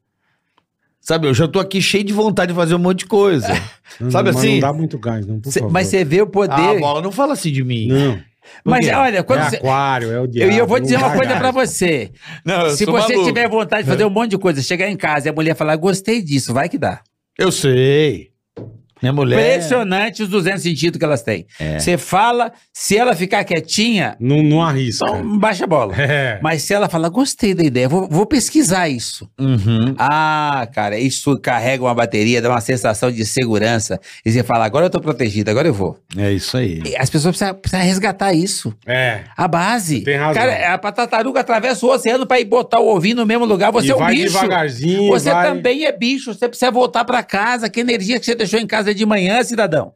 Sabe, 1.00 1.28
eu 1.28 1.34
já 1.34 1.48
tô 1.48 1.60
aqui 1.60 1.82
cheio 1.82 2.04
de 2.04 2.14
vontade 2.14 2.52
de 2.52 2.56
fazer 2.56 2.74
um 2.76 2.80
monte 2.80 3.00
de 3.00 3.06
coisa. 3.06 3.48
Não, 4.00 4.10
Sabe 4.12 4.30
mas 4.32 4.38
assim? 4.38 4.54
Não 4.54 4.60
dá 4.62 4.72
muito 4.74 4.98
gás, 4.98 5.26
não, 5.28 5.40
por 5.40 5.52
Cê- 5.52 5.60
favor. 5.60 5.72
mas 5.74 5.88
você 5.88 6.04
vê 6.06 6.22
o 6.22 6.28
poder. 6.28 6.54
Ah, 6.54 6.80
bola, 6.80 7.02
não 7.02 7.12
fala 7.12 7.34
assim 7.34 7.52
de 7.52 7.64
mim. 7.64 7.88
Não. 7.88 8.20
Mas 8.66 8.88
olha, 8.90 9.24
quando 9.24 9.42
é 9.42 9.50
você. 9.50 9.56
aquário, 9.58 10.12
é 10.12 10.20
o 10.20 10.24
Eu, 10.24 10.28
diabo. 10.28 10.52
e 10.52 10.58
eu 10.58 10.68
vou 10.68 10.78
não 10.78 10.84
dizer 10.84 10.98
uma 10.98 11.10
coisa 11.12 11.30
gás. 11.30 11.40
pra 11.40 11.52
você. 11.52 12.12
Não, 12.46 12.62
eu 12.66 12.72
Se 12.72 12.86
sou 12.86 12.94
você 12.94 13.14
maluco. 13.14 13.28
tiver 13.28 13.48
vontade 13.50 13.84
de 13.84 13.90
fazer 13.90 14.06
um 14.06 14.10
monte 14.10 14.32
de 14.32 14.38
coisa, 14.38 14.62
chegar 14.62 14.90
em 14.90 14.98
casa 14.98 15.28
e 15.28 15.30
a 15.30 15.34
mulher 15.34 15.56
falar, 15.56 15.76
gostei 15.76 16.22
disso, 16.22 16.54
vai 16.54 16.68
que 16.68 16.78
dá. 16.78 17.02
Eu 17.38 17.52
sei. 17.52 18.31
Minha 19.02 19.14
mulher. 19.14 19.40
Impressionante 19.40 20.24
os 20.24 20.30
200 20.30 20.62
sentidos 20.62 20.98
que 21.00 21.06
elas 21.06 21.22
têm. 21.22 21.46
É. 21.60 21.80
Você 21.80 21.98
fala, 21.98 22.52
se 22.74 22.98
ela 22.98 23.16
ficar 23.16 23.44
quietinha, 23.44 24.16
Não, 24.20 24.42
não 24.44 24.62
arrisca. 24.62 25.06
então 25.08 25.40
baixa 25.40 25.64
a 25.64 25.68
bola. 25.68 25.94
É. 25.96 26.40
Mas 26.42 26.64
se 26.64 26.74
ela 26.74 26.88
falar, 26.90 27.10
gostei 27.10 27.54
da 27.54 27.64
ideia, 27.64 27.88
vou, 27.90 28.08
vou 28.10 28.26
pesquisar 28.26 28.90
isso. 28.90 29.30
Uhum. 29.40 29.96
Ah, 29.98 30.68
cara, 30.74 30.98
isso 31.00 31.38
carrega 31.40 31.84
uma 31.84 31.94
bateria, 31.96 32.42
dá 32.42 32.50
uma 32.50 32.62
sensação 32.62 33.12
de 33.12 33.26
segurança. 33.26 34.00
E 34.26 34.32
você 34.32 34.44
fala, 34.44 34.66
agora 34.66 34.86
eu 34.86 34.90
tô 34.90 35.00
protegido, 35.00 35.50
agora 35.52 35.68
eu 35.68 35.74
vou. 35.74 35.98
É 36.18 36.32
isso 36.32 36.58
aí. 36.58 36.82
E 36.86 36.96
As 36.98 37.10
pessoas 37.10 37.36
precisam, 37.38 37.56
precisam 37.60 37.86
resgatar 37.86 38.34
isso. 38.34 38.74
É. 38.86 39.22
A 39.36 39.48
base. 39.48 40.02
Tem 40.02 40.18
razão. 40.18 40.34
Cara, 40.42 40.74
a 40.74 40.78
tartaruga 40.92 41.40
atravessa 41.40 41.86
o 41.86 41.90
oceano 41.90 42.26
pra 42.26 42.40
ir 42.40 42.46
botar 42.46 42.80
o 42.80 42.88
ovinho 42.96 43.16
no 43.18 43.26
mesmo 43.26 43.46
lugar. 43.46 43.72
Você 43.72 43.88
e 43.88 43.92
é 43.92 43.96
um 43.96 44.00
vai 44.00 44.14
bicho. 44.14 44.34
devagarzinho, 44.34 45.08
Você 45.12 45.32
vai... 45.32 45.48
também 45.48 45.86
é 45.86 45.92
bicho. 45.92 46.34
Você 46.34 46.48
precisa 46.48 46.72
voltar 46.72 47.04
pra 47.06 47.24
casa. 47.24 47.70
Que 47.70 47.80
energia 47.80 48.20
que 48.20 48.26
você 48.26 48.36
deixou 48.36 48.60
em 48.60 48.68
casa 48.68 48.91
de 48.94 49.06
manhã, 49.06 49.44
cidadão? 49.44 49.94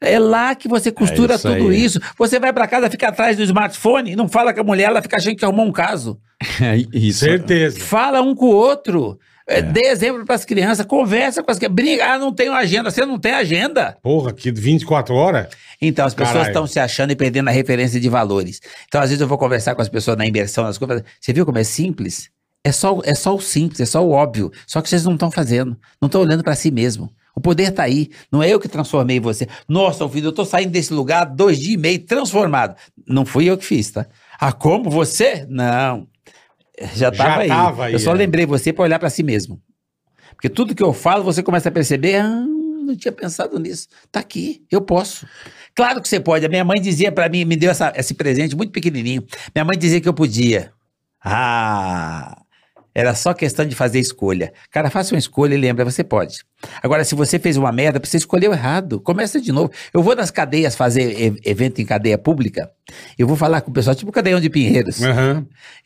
É 0.00 0.18
lá 0.18 0.54
que 0.54 0.68
você 0.68 0.92
costura 0.92 1.34
É 1.34 1.36
isso 1.36 1.48
tudo 1.48 1.68
aí. 1.70 1.84
isso. 1.84 2.00
Você 2.16 2.38
vai 2.38 2.52
pra 2.52 2.68
casa, 2.68 2.88
fica 2.88 3.08
atrás 3.08 3.36
do 3.36 3.42
smartphone, 3.42 4.14
não 4.14 4.28
fala 4.28 4.54
com 4.54 4.60
a 4.60 4.64
mulher, 4.64 4.84
ela 4.84 5.02
fica 5.02 5.16
achando 5.16 5.34
que 5.36 5.44
arrumou 5.44 5.66
um 5.66 5.72
caso. 5.72 6.20
É 6.62 6.76
isso. 6.92 7.20
Certeza. 7.20 7.80
Fala 7.80 8.22
um 8.22 8.34
com 8.34 8.46
o 8.46 8.54
outro. 8.54 9.18
É, 9.50 9.62
Dê 9.62 9.86
exemplo 9.86 10.24
pras 10.26 10.44
crianças, 10.44 10.84
conversa 10.84 11.42
com 11.42 11.50
as 11.50 11.58
crianças. 11.58 11.74
Briga, 11.74 12.04
ah, 12.12 12.18
não 12.18 12.32
tenho 12.32 12.52
agenda. 12.52 12.90
Você 12.90 13.04
não 13.06 13.18
tem 13.18 13.32
agenda. 13.32 13.96
Porra, 14.02 14.32
que 14.32 14.52
24 14.52 15.14
horas? 15.14 15.48
Então, 15.80 16.04
as 16.04 16.12
pessoas 16.14 16.48
estão 16.48 16.66
se 16.66 16.78
achando 16.78 17.12
e 17.12 17.16
perdendo 17.16 17.48
a 17.48 17.50
referência 17.50 17.98
de 17.98 18.08
valores. 18.08 18.60
Então, 18.86 19.00
às 19.00 19.08
vezes, 19.08 19.22
eu 19.22 19.26
vou 19.26 19.38
conversar 19.38 19.74
com 19.74 19.80
as 19.80 19.88
pessoas 19.88 20.16
na 20.18 20.26
imersão, 20.26 20.64
nas 20.64 20.76
coisas. 20.76 21.02
Você 21.20 21.32
viu 21.32 21.46
como 21.46 21.58
é 21.58 21.64
simples? 21.64 22.28
É 22.64 22.72
só, 22.72 22.98
é 23.04 23.14
só 23.14 23.34
o 23.34 23.40
simples, 23.40 23.80
é 23.80 23.86
só 23.86 24.04
o 24.04 24.10
óbvio. 24.10 24.50
Só 24.66 24.82
que 24.82 24.88
vocês 24.88 25.04
não 25.04 25.14
estão 25.14 25.30
fazendo. 25.30 25.76
Não 26.00 26.06
estão 26.06 26.20
olhando 26.20 26.42
para 26.42 26.54
si 26.54 26.70
mesmo. 26.70 27.10
O 27.34 27.40
poder 27.40 27.70
tá 27.70 27.84
aí. 27.84 28.10
Não 28.32 28.42
é 28.42 28.48
eu 28.52 28.58
que 28.58 28.68
transformei 28.68 29.20
você. 29.20 29.46
Nossa, 29.68 30.08
filho, 30.08 30.26
eu 30.28 30.32
tô 30.32 30.44
saindo 30.44 30.70
desse 30.72 30.92
lugar 30.92 31.24
dois 31.24 31.58
dias 31.58 31.74
e 31.74 31.76
meio 31.76 32.00
transformado. 32.04 32.74
Não 33.06 33.24
fui 33.24 33.44
eu 33.46 33.56
que 33.56 33.64
fiz, 33.64 33.90
tá? 33.92 34.06
Ah, 34.40 34.52
como? 34.52 34.90
Você? 34.90 35.46
Não. 35.48 36.08
Já 36.94 37.10
tava 37.10 37.40
aí. 37.42 37.48
tava 37.48 37.84
aí, 37.86 37.92
eu 37.92 37.98
só 37.98 38.12
é. 38.12 38.14
lembrei 38.14 38.44
você 38.44 38.72
para 38.72 38.84
olhar 38.84 38.98
para 38.98 39.08
si 39.10 39.22
mesmo. 39.22 39.60
Porque 40.32 40.48
tudo 40.48 40.74
que 40.74 40.82
eu 40.82 40.92
falo, 40.92 41.24
você 41.24 41.42
começa 41.42 41.68
a 41.68 41.72
perceber, 41.72 42.16
ah, 42.16 42.28
não 42.84 42.96
tinha 42.96 43.12
pensado 43.12 43.58
nisso. 43.58 43.88
Tá 44.10 44.20
aqui, 44.20 44.64
eu 44.70 44.80
posso. 44.80 45.26
Claro 45.74 46.00
que 46.02 46.08
você 46.08 46.20
pode. 46.20 46.44
A 46.44 46.48
minha 46.48 46.64
mãe 46.64 46.80
dizia 46.80 47.10
pra 47.12 47.28
mim, 47.28 47.44
me 47.44 47.56
deu 47.56 47.70
essa- 47.70 47.92
esse 47.96 48.14
presente 48.14 48.56
muito 48.56 48.72
pequenininho. 48.72 49.24
Minha 49.54 49.64
mãe 49.64 49.78
dizia 49.78 50.00
que 50.00 50.08
eu 50.08 50.14
podia. 50.14 50.72
Ah, 51.24 52.40
era 52.98 53.14
só 53.14 53.32
questão 53.32 53.64
de 53.64 53.74
fazer 53.76 54.00
escolha. 54.00 54.52
Cara, 54.70 54.90
faça 54.90 55.14
uma 55.14 55.18
escolha 55.18 55.54
e 55.54 55.56
lembra, 55.56 55.84
você 55.84 56.02
pode. 56.02 56.38
Agora, 56.82 57.04
se 57.04 57.14
você 57.14 57.38
fez 57.38 57.56
uma 57.56 57.70
merda, 57.70 58.00
você 58.02 58.16
escolheu 58.16 58.52
errado. 58.52 59.00
Começa 59.00 59.40
de 59.40 59.52
novo. 59.52 59.70
Eu 59.94 60.02
vou 60.02 60.16
nas 60.16 60.30
cadeias 60.32 60.74
fazer 60.74 61.38
evento 61.44 61.80
em 61.80 61.84
cadeia 61.86 62.18
pública. 62.18 62.68
Eu 63.16 63.28
vou 63.28 63.36
falar 63.36 63.60
com 63.60 63.70
o 63.70 63.74
pessoal, 63.74 63.94
tipo 63.94 64.10
cadeião 64.10 64.40
de 64.40 64.50
Pinheiros. 64.50 65.00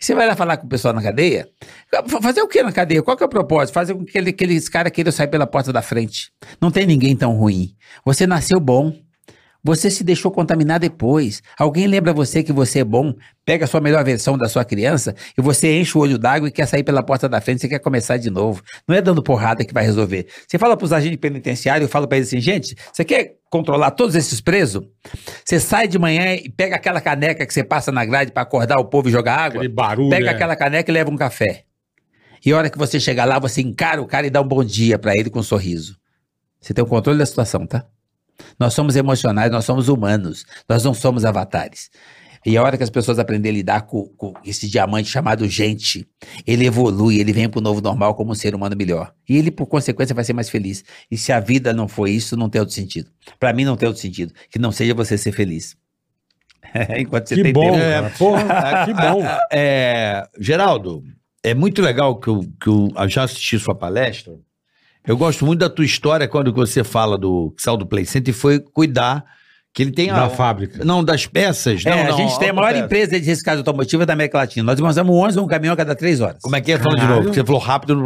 E 0.00 0.04
Você 0.04 0.14
vai 0.14 0.26
lá 0.26 0.34
falar 0.34 0.56
com 0.56 0.64
o 0.66 0.68
pessoal 0.70 0.94
na 0.94 1.02
cadeia? 1.02 1.48
Fa- 2.08 2.20
Fazer 2.22 2.40
o 2.40 2.48
que 2.48 2.62
na 2.62 2.72
cadeia? 2.72 3.02
Qual 3.02 3.16
que 3.16 3.22
é 3.22 3.26
o 3.26 3.28
propósito? 3.28 3.74
Fazer 3.74 3.92
com 3.94 4.04
que 4.04 4.10
aquele- 4.10 4.30
aqueles 4.30 4.68
caras 4.68 4.90
queiram 4.90 5.12
sair 5.12 5.28
pela 5.28 5.46
porta 5.46 5.70
da 5.72 5.82
frente. 5.82 6.32
Não 6.60 6.70
tem 6.70 6.86
ninguém 6.86 7.14
tão 7.14 7.36
ruim. 7.36 7.74
Você 8.06 8.26
nasceu 8.26 8.58
bom. 8.58 8.94
Você 9.64 9.90
se 9.90 10.02
deixou 10.02 10.32
contaminar 10.32 10.80
depois. 10.80 11.40
Alguém 11.56 11.86
lembra 11.86 12.12
você 12.12 12.42
que 12.42 12.52
você 12.52 12.80
é 12.80 12.84
bom, 12.84 13.14
pega 13.44 13.64
a 13.64 13.68
sua 13.68 13.80
melhor 13.80 14.04
versão 14.04 14.36
da 14.36 14.48
sua 14.48 14.64
criança 14.64 15.14
e 15.38 15.40
você 15.40 15.78
enche 15.78 15.96
o 15.96 16.00
olho 16.00 16.18
d'água 16.18 16.48
e 16.48 16.50
quer 16.50 16.66
sair 16.66 16.82
pela 16.82 17.02
porta 17.02 17.28
da 17.28 17.40
frente, 17.40 17.60
você 17.60 17.68
quer 17.68 17.78
começar 17.78 18.16
de 18.16 18.28
novo. 18.28 18.60
Não 18.88 18.96
é 18.96 19.00
dando 19.00 19.22
porrada 19.22 19.64
que 19.64 19.72
vai 19.72 19.84
resolver. 19.84 20.26
Você 20.48 20.58
fala 20.58 20.76
pros 20.76 20.92
agentes 20.92 21.18
penitenciários, 21.18 21.88
eu 21.88 21.92
falo 21.92 22.08
pra 22.08 22.18
eles 22.18 22.28
assim, 22.28 22.40
gente, 22.40 22.74
você 22.92 23.04
quer 23.04 23.36
controlar 23.48 23.92
todos 23.92 24.16
esses 24.16 24.40
presos? 24.40 24.82
Você 25.44 25.60
sai 25.60 25.86
de 25.86 25.98
manhã 25.98 26.34
e 26.34 26.48
pega 26.48 26.74
aquela 26.74 27.00
caneca 27.00 27.46
que 27.46 27.54
você 27.54 27.62
passa 27.62 27.92
na 27.92 28.04
grade 28.04 28.32
pra 28.32 28.42
acordar 28.42 28.78
o 28.78 28.86
povo 28.86 29.08
e 29.08 29.12
jogar 29.12 29.36
água. 29.36 29.58
Aquele 29.58 29.72
barulho. 29.72 30.10
Pega 30.10 30.26
é. 30.26 30.30
aquela 30.30 30.56
caneca 30.56 30.90
e 30.90 30.94
leva 30.94 31.10
um 31.10 31.16
café. 31.16 31.64
E 32.44 32.52
a 32.52 32.56
hora 32.56 32.68
que 32.68 32.76
você 32.76 32.98
chegar 32.98 33.24
lá, 33.24 33.38
você 33.38 33.60
encara 33.60 34.02
o 34.02 34.06
cara 34.06 34.26
e 34.26 34.30
dá 34.30 34.40
um 34.40 34.48
bom 34.48 34.64
dia 34.64 34.98
pra 34.98 35.16
ele 35.16 35.30
com 35.30 35.38
um 35.38 35.44
sorriso. 35.44 35.96
Você 36.60 36.74
tem 36.74 36.82
o 36.82 36.86
controle 36.86 37.18
da 37.18 37.26
situação, 37.26 37.64
tá? 37.64 37.86
Nós 38.58 38.74
somos 38.74 38.96
emocionais, 38.96 39.50
nós 39.50 39.64
somos 39.64 39.88
humanos, 39.88 40.44
nós 40.68 40.82
não 40.84 40.94
somos 40.94 41.24
avatares. 41.24 41.90
E 42.44 42.56
a 42.56 42.62
hora 42.62 42.76
que 42.76 42.82
as 42.82 42.90
pessoas 42.90 43.20
aprenderem 43.20 43.54
a 43.54 43.58
lidar 43.60 43.82
com, 43.82 44.08
com 44.16 44.34
esse 44.44 44.68
diamante 44.68 45.08
chamado 45.08 45.46
gente, 45.48 46.04
ele 46.44 46.66
evolui, 46.66 47.20
ele 47.20 47.32
vem 47.32 47.48
pro 47.48 47.60
novo 47.60 47.80
normal 47.80 48.16
como 48.16 48.32
um 48.32 48.34
ser 48.34 48.52
humano 48.52 48.74
melhor. 48.76 49.12
E 49.28 49.36
ele, 49.36 49.50
por 49.50 49.66
consequência, 49.66 50.12
vai 50.14 50.24
ser 50.24 50.32
mais 50.32 50.50
feliz. 50.50 50.84
E 51.08 51.16
se 51.16 51.30
a 51.32 51.38
vida 51.38 51.72
não 51.72 51.86
for 51.86 52.08
isso, 52.08 52.36
não 52.36 52.48
tem 52.50 52.60
outro 52.60 52.74
sentido. 52.74 53.10
Pra 53.38 53.52
mim, 53.52 53.64
não 53.64 53.76
tem 53.76 53.86
outro 53.86 54.02
sentido. 54.02 54.34
Que 54.50 54.58
não 54.58 54.72
seja 54.72 54.92
você 54.92 55.16
ser 55.16 55.30
feliz. 55.30 55.76
Enquanto 56.98 57.28
você 57.28 57.36
Que 57.36 57.42
tem 57.44 57.52
bom, 57.52 57.70
tempo. 57.72 57.78
cara. 57.78 58.10
Porra, 58.18 58.86
que 58.86 58.94
bom. 58.94 59.22
É, 59.52 60.26
Geraldo, 60.40 61.04
é 61.44 61.54
muito 61.54 61.80
legal 61.80 62.18
que 62.18 62.28
eu, 62.28 62.40
que 62.60 62.68
eu 62.68 63.08
já 63.08 63.22
assisti 63.22 63.56
sua 63.56 63.74
palestra. 63.74 64.34
Eu 65.04 65.16
gosto 65.16 65.44
muito 65.44 65.58
da 65.58 65.68
tua 65.68 65.84
história 65.84 66.28
quando 66.28 66.52
você 66.52 66.84
fala 66.84 67.18
do 67.18 67.50
que 67.56 67.62
saiu 67.62 67.76
do 67.76 67.86
Play 67.86 68.04
Center 68.04 68.32
e 68.32 68.36
foi 68.36 68.60
cuidar 68.60 69.24
que 69.74 69.82
ele 69.82 69.90
tem 69.92 70.08
Da 70.08 70.24
a, 70.26 70.28
fábrica. 70.28 70.84
Não, 70.84 71.02
das 71.02 71.26
peças. 71.26 71.84
É, 71.86 71.90
não, 71.90 71.98
a 71.98 72.04
não, 72.10 72.16
gente 72.18 72.38
tem 72.38 72.50
a 72.50 72.52
maior 72.52 72.68
autopeça. 72.68 72.84
empresa 72.84 73.20
de 73.20 73.26
reciclagem 73.26 73.58
automotiva 73.60 74.04
da 74.04 74.12
América 74.12 74.36
Latina. 74.38 74.64
Nós 74.66 74.78
mandamos 74.78 75.14
11 75.16 75.40
um 75.40 75.46
caminhão 75.46 75.72
a 75.72 75.76
cada 75.76 75.94
três 75.94 76.20
horas. 76.20 76.38
Como 76.42 76.54
é 76.54 76.60
que 76.60 76.72
é? 76.72 76.78
Fala 76.78 76.94
de 76.94 77.00
Caralho. 77.00 77.22
novo. 77.22 77.34
Você 77.34 77.42
falou 77.44 77.60
rápido. 77.60 77.96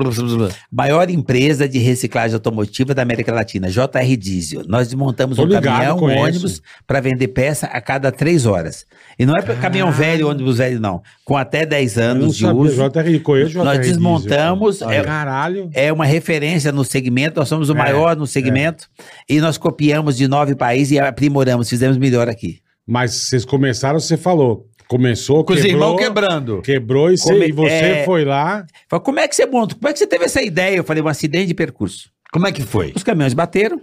Maior 0.71 1.11
empresa 1.11 1.69
de 1.69 1.79
reciclagem 1.79 2.35
automotiva 2.35 2.95
da 2.95 3.03
América 3.03 3.33
Latina, 3.33 3.69
JR 3.69 4.17
Diesel. 4.17 4.63
Nós 4.69 4.87
desmontamos 4.89 5.37
Tô 5.37 5.43
um 5.43 5.47
ligado, 5.47 5.65
caminhão, 5.65 5.97
um 5.99 6.19
ônibus, 6.23 6.63
para 6.87 7.01
vender 7.01 7.29
peça 7.29 7.67
a 7.67 7.81
cada 7.81 8.13
três 8.13 8.47
horas. 8.47 8.85
E 9.19 9.25
não 9.27 9.35
é 9.35 9.43
caminhão 9.43 9.91
velho, 9.91 10.29
ônibus 10.29 10.59
velho, 10.59 10.79
não. 10.79 11.03
Com 11.25 11.37
até 11.37 11.65
10 11.67 11.97
Eu 11.97 12.03
não 12.05 12.11
anos 12.11 12.37
de 12.37 12.45
sabia. 12.45 12.61
uso. 12.61 12.77
JR, 12.91 13.21
conheço 13.23 13.51
JR 13.53 13.65
Nós 13.65 13.79
Diesel. 13.79 13.95
desmontamos. 13.95 14.83
Olha, 14.83 14.95
É, 14.97 15.03
Caralho. 15.03 15.71
é 15.75 15.93
uma 15.93 16.05
referência 16.05 16.71
no 16.71 16.85
segmento, 16.85 17.41
nós 17.41 17.49
somos 17.49 17.69
o 17.71 17.73
É, 17.73 17.77
maior 17.77 18.15
no 18.17 18.27
segmento. 18.27 18.87
E 19.29 19.41
nós 19.41 19.57
copiamos 19.59 20.17
de 20.17 20.29
nove 20.29 20.55
países 20.55 20.93
e 20.93 20.99
aprimoramos, 21.01 21.56
fizemos 21.65 21.97
melhor 21.97 22.29
aqui. 22.29 22.61
Mas 22.87 23.13
vocês 23.15 23.45
começaram, 23.45 23.99
você 23.99 24.17
falou. 24.17 24.69
Começou, 24.89 25.45
Com 25.45 25.53
os 25.53 25.65
irmãos 25.65 25.97
quebrou, 25.97 25.99
quebrando. 25.99 26.63
quebrou 26.63 27.11
e, 27.13 27.19
você, 27.19 27.33
Come- 27.33 27.49
e 27.49 27.53
você 27.53 27.73
é- 27.73 28.05
foi 28.05 28.25
lá. 28.25 28.65
Falei, 28.89 29.05
como 29.05 29.19
é 29.19 29.27
que 29.27 29.35
você 29.35 29.45
monta? 29.45 29.75
Como 29.75 29.89
é 29.89 29.93
que 29.93 29.99
você 29.99 30.07
teve 30.07 30.25
essa 30.27 30.41
ideia? 30.41 30.77
Eu 30.77 30.85
falei, 30.85 31.03
um 31.03 31.09
acidente 31.09 31.49
de 31.49 31.55
percurso. 31.55 32.09
Como 32.33 32.47
é 32.47 32.53
que 32.53 32.63
foi? 32.63 32.93
Os 32.95 33.03
caminhões 33.03 33.35
bateram. 33.35 33.81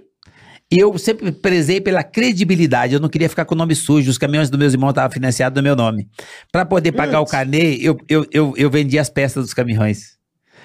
E 0.72 0.80
eu 0.80 0.98
sempre 0.98 1.32
prezei 1.34 1.82
pela 1.82 2.04
credibilidade. 2.04 2.94
Eu 2.94 3.00
não 3.02 3.10
queria 3.10 3.28
ficar 3.28 3.44
com 3.44 3.54
o 3.54 3.58
nome 3.58 3.76
sujo. 3.76 4.10
Os 4.10 4.18
caminhões 4.18 4.50
dos 4.50 4.58
meus 4.58 4.72
irmãos 4.74 4.91
estavam 4.91 5.12
financiados 5.12 5.58
no 5.58 5.62
meu 5.62 5.76
nome. 5.76 6.08
Para 6.52 6.66
poder 6.66 6.94
pagar 6.94 7.20
o 7.20 7.26
carnê, 7.26 7.76
eu, 7.82 7.98
eu, 8.08 8.26
eu, 8.32 8.54
eu 8.56 8.70
vendia 8.72 9.02
as 9.02 9.10
peças 9.10 9.44
dos 9.44 9.54
caminhões. 9.54 10.18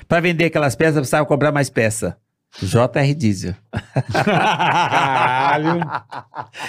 Para 0.06 0.20
vender 0.20 0.44
aquelas 0.44 0.76
peças, 0.76 0.94
eu 0.96 1.02
precisava 1.02 1.26
comprar 1.26 1.50
mais 1.50 1.68
peça. 1.68 2.16
JR 2.60 3.14
Diesel. 3.16 3.54
Caralho. 4.12 5.80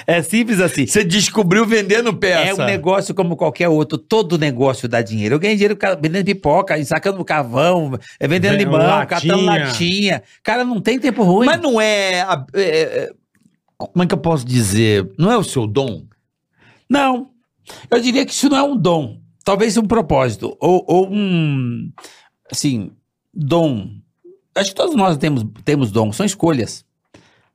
É 0.06 0.22
simples 0.22 0.60
assim. 0.60 0.86
Você 0.86 1.04
descobriu 1.04 1.66
vendendo 1.66 2.14
peça. 2.16 2.50
É 2.50 2.54
um 2.54 2.66
negócio 2.66 3.14
como 3.16 3.36
qualquer 3.36 3.70
outro. 3.70 3.98
Todo 3.98 4.38
negócio 4.38 4.88
dá 4.88 5.02
dinheiro. 5.02 5.36
Eu 5.36 5.40
ganhei 5.40 5.56
dinheiro 5.56 5.78
vendendo 6.02 6.26
pipoca, 6.26 6.84
sacando 6.86 7.24
carvão, 7.26 7.98
é, 8.20 8.28
vendendo 8.28 8.52
Vem- 8.58 8.66
limão, 8.66 8.80
latinha. 8.80 9.06
catando 9.08 9.46
latinha. 9.46 10.24
Cara, 10.44 10.64
não 10.64 10.80
tem 10.82 11.00
tempo 11.00 11.24
ruim. 11.24 11.46
Mas 11.46 11.62
não 11.62 11.80
é, 11.80 12.20
é- 12.20 12.26
é- 12.56 13.10
Como 13.78 14.04
é 14.04 14.08
que 14.08 14.14
eu 14.14 14.18
posso 14.20 14.46
dizer? 14.46 15.10
Não 15.18 15.32
é 15.32 15.38
o 15.38 15.44
seu 15.44 15.66
dom? 15.66 16.04
Não. 16.90 17.30
Eu 17.90 18.00
diria 18.02 18.26
que 18.26 18.34
isso 18.34 18.50
não 18.50 18.58
é 18.58 18.64
um 18.64 18.76
dom. 18.78 19.20
Talvez 19.46 19.78
um 19.78 19.86
propósito. 19.86 20.56
Ou, 20.60 20.84
ou 20.88 21.10
um. 21.10 21.90
Assim, 22.52 22.92
dom. 23.34 23.90
Acho 24.60 24.70
que 24.72 24.76
todos 24.76 24.96
nós 24.96 25.18
temos, 25.18 25.46
temos 25.64 25.92
dom. 25.92 26.12
São 26.12 26.26
escolhas. 26.26 26.84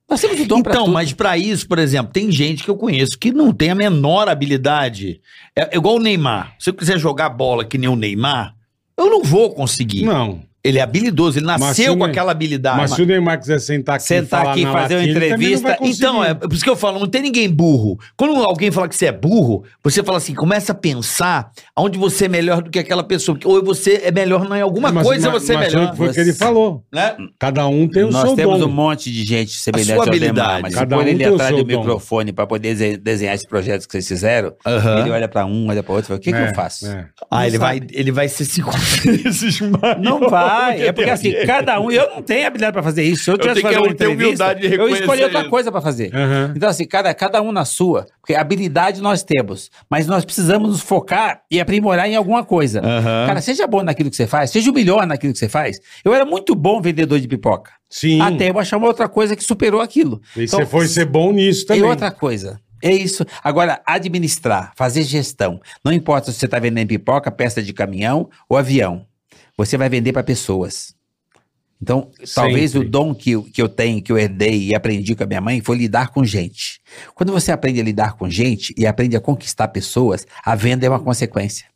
Nós 0.08 0.20
temos 0.20 0.38
o 0.38 0.46
dom 0.46 0.62
pra 0.62 0.72
Então, 0.72 0.84
tudo. 0.84 0.94
mas 0.94 1.12
pra 1.12 1.38
isso, 1.38 1.66
por 1.66 1.78
exemplo, 1.78 2.12
tem 2.12 2.30
gente 2.30 2.62
que 2.62 2.70
eu 2.70 2.76
conheço 2.76 3.18
que 3.18 3.32
não 3.32 3.52
tem 3.52 3.70
a 3.70 3.74
menor 3.74 4.28
habilidade. 4.28 5.20
É, 5.56 5.74
é 5.74 5.76
igual 5.76 5.96
o 5.96 6.00
Neymar. 6.00 6.54
Se 6.58 6.68
eu 6.70 6.74
quiser 6.74 6.98
jogar 6.98 7.30
bola 7.30 7.64
que 7.64 7.78
nem 7.78 7.88
o 7.88 7.96
Neymar, 7.96 8.54
eu 8.98 9.08
não 9.10 9.22
vou 9.22 9.54
conseguir. 9.54 10.04
Não. 10.04 10.42
Ele 10.64 10.78
é 10.78 10.82
habilidoso, 10.82 11.38
ele 11.38 11.44
nasceu 11.46 11.94
com 11.96 12.04
aquela 12.04 12.32
habilidade. 12.32 12.78
Mas 12.78 12.92
se 12.92 13.02
o 13.02 13.06
Neymar 13.06 13.38
quiser 13.38 13.58
sentar 13.60 13.96
aqui 13.96 14.04
Sentar 14.06 14.40
falar 14.40 14.52
aqui 14.52 14.60
e 14.62 14.64
na 14.64 14.72
fazer 14.72 14.96
uma 14.96 15.04
entrevista. 15.04 15.76
Então, 15.82 16.24
é 16.24 16.32
por 16.32 16.52
isso 16.54 16.64
que 16.64 16.70
eu 16.70 16.76
falo, 16.76 16.98
não 16.98 17.06
tem 17.06 17.20
ninguém 17.20 17.50
burro. 17.50 17.98
Quando 18.16 18.34
alguém 18.42 18.70
fala 18.70 18.88
que 18.88 18.96
você 18.96 19.06
é 19.06 19.12
burro, 19.12 19.62
você 19.82 20.02
fala 20.02 20.16
assim, 20.16 20.34
começa 20.34 20.72
a 20.72 20.74
pensar 20.74 21.50
onde 21.76 21.98
você 21.98 22.24
é 22.24 22.28
melhor 22.28 22.62
do 22.62 22.70
que 22.70 22.78
aquela 22.78 23.04
pessoa. 23.04 23.38
Ou 23.44 23.62
você 23.62 24.00
é 24.04 24.10
melhor 24.10 24.46
em 24.56 24.60
alguma 24.62 24.90
Mas- 24.90 25.06
coisa, 25.06 25.30
mas- 25.30 25.42
você 25.42 25.52
é 25.52 25.56
mas 25.56 25.74
melhor. 25.74 25.94
Foi 25.96 26.08
o 26.08 26.12
que 26.14 26.20
ele 26.20 26.32
falou. 26.32 26.82
Né? 26.90 27.14
Cada 27.38 27.66
um 27.66 27.86
tem 27.86 28.04
o 28.04 28.10
Nós 28.10 28.22
seu 28.28 28.34
temos 28.34 28.60
dom. 28.60 28.66
um 28.66 28.72
monte 28.72 29.12
de 29.12 29.22
gente 29.22 29.52
semelhante 29.52 29.86
sua 29.86 29.96
ao 29.96 30.06
Neymar, 30.06 30.16
habilidade. 30.28 30.62
mas 30.62 30.74
Cada 30.74 30.96
um 30.96 31.02
ele 31.02 31.18
tem 31.18 31.28
o 31.28 31.34
atrás 31.34 31.54
seu 31.54 31.58
do 31.62 31.70
dom. 31.70 31.78
microfone 31.80 32.32
para 32.32 32.46
poder 32.46 32.74
dese- 32.74 32.96
desenhar 32.96 33.34
esses 33.34 33.46
projetos 33.46 33.84
que 33.86 33.92
vocês 33.92 34.08
fizeram, 34.08 34.54
Aham. 34.66 35.00
ele 35.00 35.10
olha 35.10 35.28
para 35.28 35.44
um, 35.44 35.68
olha 35.68 35.82
para 35.82 35.92
outro 35.94 36.06
e 36.06 36.08
fala, 36.08 36.18
o 36.18 36.22
que, 36.22 36.32
que 36.32 36.38
É, 36.38 36.48
eu 36.50 36.54
faço? 36.54 36.86
é. 36.86 37.06
Ah, 37.30 37.40
Não 37.40 37.44
ele 37.46 37.58
vai, 37.58 37.80
ele 37.92 38.10
vai 38.12 38.28
ser 38.28 38.46
cinco 38.46 38.70
vezes 39.04 39.60
maior. 39.60 39.98
Não 40.00 40.20
vai, 40.20 40.53
é 40.72 40.92
porque 40.92 41.10
assim, 41.10 41.32
cada 41.46 41.80
um, 41.80 41.90
eu 41.90 42.08
não 42.14 42.22
tenho 42.22 42.46
habilidade 42.46 42.72
pra 42.72 42.82
fazer 42.82 43.02
isso. 43.02 43.24
Se 43.24 43.30
eu 43.30 43.38
tivesse 43.38 43.60
fazer 43.60 43.78
uma 43.78 43.88
entrevista, 43.88 44.52
eu 44.60 44.88
escolhi 44.88 45.22
outra 45.24 45.48
coisa 45.48 45.70
pra 45.72 45.80
fazer. 45.80 46.10
Então 46.56 46.68
assim, 46.68 46.86
cada, 46.86 47.12
cada 47.14 47.40
um 47.42 47.52
na 47.52 47.64
sua, 47.64 48.06
porque 48.20 48.34
habilidade 48.34 49.00
nós 49.00 49.22
temos, 49.22 49.70
mas 49.90 50.06
nós 50.06 50.24
precisamos 50.24 50.68
nos 50.70 50.80
focar 50.80 51.42
e 51.50 51.60
aprimorar 51.60 52.08
em 52.08 52.16
alguma 52.16 52.44
coisa. 52.44 52.80
Cara, 53.26 53.40
seja 53.40 53.66
bom 53.66 53.82
naquilo 53.82 54.10
que 54.10 54.16
você 54.16 54.26
faz, 54.26 54.50
seja 54.50 54.70
o 54.70 54.74
melhor 54.74 55.06
naquilo 55.06 55.32
que 55.32 55.38
você 55.38 55.48
faz. 55.48 55.78
Eu 56.04 56.14
era 56.14 56.24
muito 56.24 56.54
bom 56.54 56.80
vendedor 56.80 57.18
de 57.20 57.28
pipoca. 57.28 57.72
Sim. 57.88 58.20
Até 58.20 58.50
eu 58.50 58.58
achar 58.58 58.76
uma 58.76 58.88
outra 58.88 59.08
coisa 59.08 59.36
que 59.36 59.44
superou 59.44 59.80
aquilo. 59.80 60.20
E 60.36 60.44
Então, 60.44 60.58
você 60.58 60.66
foi 60.66 60.86
ser 60.88 61.04
bom 61.04 61.32
nisso 61.32 61.62
e 61.62 61.66
também. 61.66 61.82
outra 61.84 62.10
coisa. 62.10 62.58
É 62.82 62.92
isso. 62.92 63.24
Agora, 63.42 63.80
administrar, 63.86 64.72
fazer 64.76 65.02
gestão. 65.04 65.58
Não 65.82 65.90
importa 65.92 66.30
se 66.30 66.38
você 66.38 66.44
está 66.44 66.58
vendendo 66.58 66.88
pipoca, 66.88 67.30
peça 67.30 67.62
de 67.62 67.72
caminhão 67.72 68.28
ou 68.48 68.58
avião. 68.58 69.06
Você 69.56 69.76
vai 69.76 69.88
vender 69.88 70.12
para 70.12 70.22
pessoas. 70.24 70.94
Então, 71.82 72.10
talvez 72.34 72.70
Sempre. 72.70 72.86
o 72.88 72.90
dom 72.90 73.14
que, 73.14 73.32
eu- 73.32 73.42
que 73.42 73.60
eu 73.60 73.68
tenho, 73.68 74.00
que 74.00 74.10
eu 74.10 74.16
herdei 74.18 74.68
e 74.68 74.74
aprendi 74.74 75.14
com 75.14 75.22
a 75.24 75.26
minha 75.26 75.40
mãe, 75.40 75.60
foi 75.60 75.76
lidar 75.76 76.08
com 76.08 76.24
gente. 76.24 76.80
Quando 77.14 77.32
você 77.32 77.52
aprende 77.52 77.80
a 77.80 77.84
lidar 77.84 78.14
com 78.16 78.28
gente 78.30 78.72
e 78.78 78.86
aprende 78.86 79.16
a 79.16 79.20
conquistar 79.20 79.68
pessoas, 79.68 80.26
a 80.44 80.54
venda 80.54 80.86
é 80.86 80.88
uma 80.88 81.00
consequência. 81.00 81.66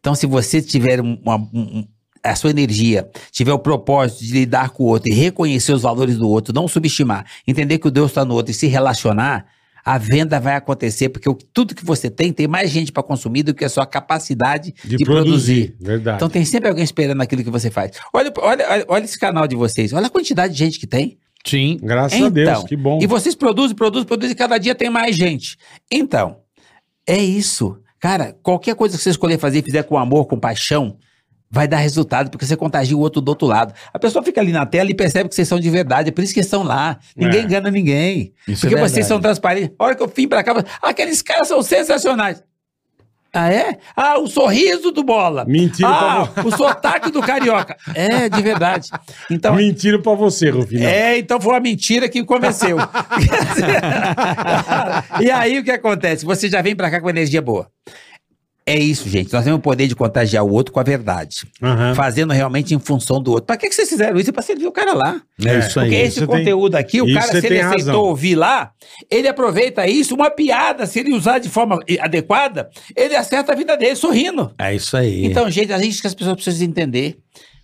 Então, 0.00 0.14
se 0.14 0.26
você 0.26 0.62
tiver 0.62 1.00
um- 1.00 1.18
uma- 1.22 1.36
um- 1.36 1.78
um- 1.80 1.88
a 2.24 2.34
sua 2.34 2.50
energia, 2.50 3.10
tiver 3.30 3.52
o 3.52 3.58
propósito 3.58 4.24
de 4.24 4.32
lidar 4.32 4.70
com 4.70 4.84
o 4.84 4.86
outro 4.86 5.10
e 5.10 5.14
reconhecer 5.14 5.72
os 5.72 5.82
valores 5.82 6.16
do 6.16 6.28
outro, 6.28 6.54
não 6.54 6.66
subestimar, 6.66 7.26
entender 7.46 7.78
que 7.78 7.88
o 7.88 7.90
Deus 7.90 8.10
está 8.10 8.24
no 8.24 8.34
outro 8.34 8.52
e 8.52 8.54
se 8.54 8.68
relacionar, 8.68 9.44
a 9.84 9.98
venda 9.98 10.38
vai 10.38 10.54
acontecer, 10.54 11.08
porque 11.08 11.28
o- 11.28 11.34
tudo 11.34 11.74
que 11.74 11.84
você 11.84 12.08
tem, 12.10 12.32
tem 12.32 12.46
mais 12.46 12.70
gente 12.70 12.92
para 12.92 13.02
consumir 13.02 13.42
do 13.42 13.52
que 13.54 13.64
a 13.64 13.68
sua 13.68 13.84
capacidade 13.86 14.72
de, 14.84 14.96
de 14.96 15.04
produzir. 15.04 15.68
produzir. 15.72 15.76
Verdade. 15.80 16.16
Então 16.16 16.28
tem 16.28 16.44
sempre 16.44 16.68
alguém 16.68 16.84
esperando 16.84 17.20
aquilo 17.20 17.42
que 17.42 17.50
você 17.50 17.70
faz. 17.70 17.92
Olha, 18.12 18.32
olha, 18.38 18.84
olha, 18.88 19.04
esse 19.04 19.18
canal 19.18 19.46
de 19.48 19.56
vocês, 19.56 19.92
olha 19.92 20.06
a 20.06 20.10
quantidade 20.10 20.52
de 20.52 20.58
gente 20.58 20.78
que 20.78 20.86
tem. 20.86 21.18
Sim. 21.44 21.76
Graças 21.82 22.12
a 22.12 22.16
Então, 22.18 22.30
Deus, 22.30 22.64
que 22.64 22.76
bom. 22.76 23.00
E 23.02 23.06
vocês 23.06 23.34
produzem, 23.34 23.74
produzem, 23.74 24.06
produzem, 24.06 24.32
e 24.32 24.36
cada 24.36 24.58
dia 24.58 24.74
tem 24.76 24.88
mais 24.88 25.16
gente. 25.16 25.56
Então, 25.90 26.36
é 27.06 27.16
isso. 27.18 27.76
Cara, 27.98 28.36
qualquer 28.42 28.74
coisa 28.76 28.96
que 28.96 29.02
você 29.02 29.10
escolher 29.10 29.38
fazer 29.38 29.58
e 29.58 29.62
fizer 29.62 29.82
com 29.82 29.98
amor, 29.98 30.26
com 30.26 30.38
paixão, 30.38 30.96
vai 31.52 31.68
dar 31.68 31.76
resultado, 31.76 32.30
porque 32.30 32.46
você 32.46 32.56
contagia 32.56 32.96
o 32.96 33.00
outro 33.00 33.20
do 33.20 33.28
outro 33.28 33.46
lado. 33.46 33.74
A 33.92 33.98
pessoa 33.98 34.24
fica 34.24 34.40
ali 34.40 34.50
na 34.52 34.64
tela 34.64 34.90
e 34.90 34.94
percebe 34.94 35.28
que 35.28 35.34
vocês 35.34 35.46
são 35.46 35.60
de 35.60 35.68
verdade, 35.68 36.08
é 36.08 36.12
por 36.12 36.24
isso 36.24 36.32
que 36.32 36.40
estão 36.40 36.62
lá. 36.62 36.98
Ninguém 37.14 37.40
É. 37.40 37.44
engana 37.44 37.70
ninguém. 37.70 38.32
Isso 38.48 38.64
é 38.66 38.70
porque 38.70 38.74
verdade. 38.76 38.92
vocês 38.92 39.06
são 39.06 39.20
transparentes. 39.20 39.76
A 39.78 39.84
hora 39.84 39.94
que 39.94 40.02
eu 40.02 40.08
vim 40.08 40.26
pra 40.26 40.42
cá, 40.42 40.64
aqueles 40.82 41.20
caras 41.20 41.48
são 41.48 41.62
sensacionais. 41.62 42.42
Ah, 43.34 43.50
é? 43.50 43.78
Ah, 43.96 44.18
o 44.18 44.26
sorriso 44.26 44.90
do 44.92 45.02
bola. 45.02 45.46
Mentira 45.46 45.88
ah, 45.88 46.26
pra 46.26 46.46
o 46.46 46.54
sotaque 46.54 47.10
do 47.10 47.22
carioca. 47.22 47.76
É, 47.94 48.28
de 48.28 48.42
verdade. 48.42 48.90
Então, 49.30 49.54
Mentira 49.54 49.98
pra 49.98 50.12
você, 50.12 50.50
Rufino. 50.50 50.84
é, 50.84 51.16
então 51.16 51.40
foi 51.40 51.54
uma 51.54 51.60
mentira 51.60 52.10
que 52.10 52.22
convenceu. 52.24 52.76
e 55.20 55.30
aí 55.30 55.58
o 55.58 55.64
que 55.64 55.70
acontece? 55.70 56.24
Você 56.26 56.48
já 56.48 56.60
vem 56.60 56.76
pra 56.76 56.90
cá 56.90 57.00
com 57.00 57.08
energia 57.08 57.40
boa. 57.40 57.68
É 58.64 58.78
isso, 58.78 59.08
gente. 59.08 59.32
Nós 59.32 59.42
temos 59.44 59.58
o 59.58 59.62
poder 59.62 59.88
de 59.88 59.96
contagiar 59.96 60.44
o 60.44 60.50
outro 60.52 60.72
com 60.72 60.78
a 60.78 60.84
verdade. 60.84 61.46
Aham. 61.60 61.94
Fazendo 61.96 62.32
realmente 62.32 62.74
em 62.74 62.78
função 62.78 63.20
do 63.20 63.30
outro. 63.32 63.46
Pra 63.46 63.56
que, 63.56 63.68
que 63.68 63.74
vocês 63.74 63.88
fizeram 63.88 64.18
isso? 64.20 64.30
É 64.30 64.32
pra 64.32 64.42
servir 64.42 64.66
o 64.66 64.72
cara 64.72 64.92
lá. 64.94 65.20
É 65.44 65.58
isso 65.58 65.80
aí. 65.80 65.88
Porque 65.90 66.02
esse 66.02 66.20
você 66.20 66.26
tem- 66.26 66.38
conteúdo 66.38 66.76
aqui, 66.76 67.02
o 67.02 67.06
isso 67.06 67.18
cara, 67.18 67.40
se 67.40 67.46
ele 67.46 67.60
aceitou 67.60 67.86
razão. 67.86 68.00
ouvir 68.02 68.34
lá, 68.36 68.70
ele 69.10 69.26
aproveita 69.26 69.86
isso, 69.88 70.14
uma 70.14 70.30
piada, 70.30 70.86
se 70.86 71.00
ele 71.00 71.12
usar 71.12 71.38
de 71.40 71.48
forma 71.48 71.80
adequada, 72.00 72.70
ele 72.94 73.16
acerta 73.16 73.52
a 73.52 73.56
vida 73.56 73.76
dele 73.76 73.96
sorrindo. 73.96 74.52
É 74.58 74.74
isso 74.74 74.96
aí. 74.96 75.24
Então, 75.26 75.50
gente, 75.50 75.72
a 75.72 75.78
gente 75.78 76.00
que 76.00 76.06
as 76.06 76.14
pessoas 76.14 76.36
precisam 76.36 76.66
entender. 76.68 77.18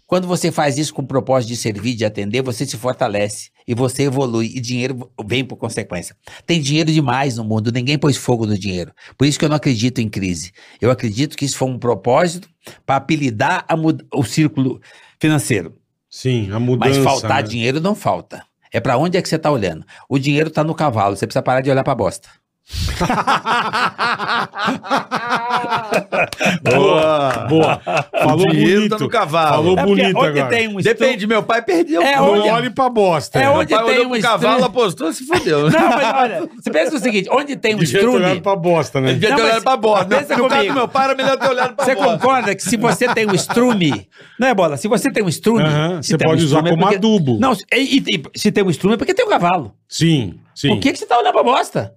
Quando 0.09 0.27
você 0.27 0.51
faz 0.51 0.79
isso 0.79 0.95
com 0.95 1.03
o 1.03 1.07
propósito 1.07 1.51
de 1.51 1.57
servir, 1.57 1.95
de 1.95 2.03
atender, 2.03 2.41
você 2.41 2.65
se 2.65 2.79
fortalece 2.79 3.51
e 3.67 3.75
você 3.75 4.05
evolui 4.05 4.47
e 4.47 4.59
dinheiro 4.59 5.11
vem 5.23 5.45
por 5.45 5.57
consequência. 5.57 6.17
Tem 6.47 6.63
dinheiro 6.63 6.91
demais 6.91 7.37
no 7.37 7.45
mundo, 7.45 7.71
ninguém 7.71 7.99
pôs 7.99 8.17
fogo 8.17 8.47
no 8.47 8.57
dinheiro. 8.57 8.91
Por 9.19 9.27
isso 9.27 9.39
que 9.39 9.45
eu 9.45 9.51
não 9.51 9.57
acredito 9.57 10.01
em 10.01 10.09
crise. 10.09 10.51
Eu 10.81 10.91
acredito 10.91 11.37
que 11.37 11.45
isso 11.45 11.59
foi 11.59 11.69
um 11.69 11.79
propósito 11.79 12.49
para 12.87 12.97
apelidar 12.97 13.67
a 13.69 13.75
o 14.15 14.25
círculo 14.25 14.81
financeiro. 15.21 15.77
Sim, 16.09 16.51
a 16.53 16.59
mudança. 16.59 16.89
Mas 16.89 17.05
faltar 17.05 17.43
né? 17.43 17.49
dinheiro 17.51 17.79
não 17.79 17.95
falta. 17.95 18.43
É 18.73 18.81
para 18.81 18.97
onde 18.97 19.19
é 19.19 19.23
que 19.23 19.29
você 19.29 19.39
tá 19.39 19.51
olhando? 19.51 19.85
O 20.09 20.19
dinheiro 20.19 20.49
tá 20.49 20.65
no 20.65 20.75
cavalo, 20.75 21.17
você 21.17 21.27
precisa 21.27 21.43
parar 21.43 21.61
de 21.61 21.71
olhar 21.71 21.85
para 21.85 21.95
bosta. 21.95 22.31
Boa. 26.63 27.47
Boa. 27.49 27.81
Falou 28.23 28.47
O 28.47 28.51
dinheiro 28.51 28.81
bonito. 28.83 28.97
tá 28.99 29.05
no 29.05 29.09
cavalo. 29.09 29.55
Falou 29.57 29.79
É 29.79 29.85
bonito 29.85 30.19
onde 30.19 30.27
agora. 30.41 30.47
tem 30.49 30.69
um 30.69 30.77
Depende, 30.77 31.27
meu 31.27 31.43
pai 31.43 31.63
perdeu. 31.63 32.03
É. 32.03 32.17
Não 32.17 32.33
onde- 32.33 32.49
olhe 32.49 32.71
pra 32.71 32.89
bosta. 32.89 33.39
É 33.39 33.43
né? 33.43 33.51
onde 33.51 33.71
Meu 33.75 33.79
pai 33.85 33.89
tem 33.89 33.99
olhou 34.01 34.09
um 34.09 34.13
pro 34.21 34.23
cavalo, 34.23 34.65
apostou, 34.65 35.13
se 35.13 35.25
fodeu. 35.27 35.71
Não, 35.71 35.89
mas 35.89 36.15
olha, 36.15 36.49
você 36.61 36.71
pensa 36.71 36.97
o 36.97 36.99
seguinte, 36.99 37.29
onde 37.31 37.57
tem 37.57 37.75
um 37.75 37.79
Devia 37.79 38.01
ter 38.01 38.07
olhado 38.07 38.23
estrume... 38.37 38.41
pra 38.43 38.57
bosta, 38.57 39.01
né? 39.01 39.13
Devia 39.15 39.31
Não, 39.31 39.37
ter 39.37 39.43
olhado 39.43 39.63
pra. 39.63 39.77
No, 39.77 40.07
pensa 40.07 40.37
no 40.37 40.37
caso 40.45 40.49
comigo. 40.57 40.69
do 40.69 40.75
meu 40.75 40.89
pai, 40.89 41.05
era 41.05 41.15
melhor 41.15 41.37
ter 41.37 41.49
olhado 41.49 41.75
pra 41.75 41.85
Você 41.85 41.95
bola. 41.95 42.19
concorda 42.19 42.55
que 42.55 42.63
se 42.63 42.77
você 42.77 43.09
tem 43.15 43.27
um 43.27 43.35
estrume, 43.35 44.09
não 44.39 44.49
é 44.49 44.55
bola? 44.55 44.77
Se 44.77 44.89
você 44.89 45.11
tem 45.11 45.23
um 45.23 45.29
estrume, 45.29 45.63
Aham, 45.65 46.03
se 46.03 46.11
você 46.11 46.19
tem 46.19 46.27
um 46.27 46.31
pode 46.31 46.45
usar 46.45 46.57
estrume 46.59 46.69
é 46.69 46.73
como 46.73 46.83
porque- 46.83 46.97
adubo. 46.97 47.39
Não, 47.41 47.53
e, 47.73 47.99
e- 47.99 48.03
e 48.35 48.39
se 48.39 48.53
tem 48.53 48.65
um 48.65 48.71
estrume 48.71 48.95
é 48.95 48.99
porque 48.99 49.15
tem 49.15 49.25
um 49.25 49.29
cavalo. 49.31 49.73
Sim, 49.89 50.35
sim. 50.55 50.69
Por 50.69 50.81
que, 50.81 50.93
que 50.93 50.99
você 50.99 51.07
tá 51.07 51.19
olhando 51.19 51.33
pra 51.33 51.43
bosta? 51.43 51.93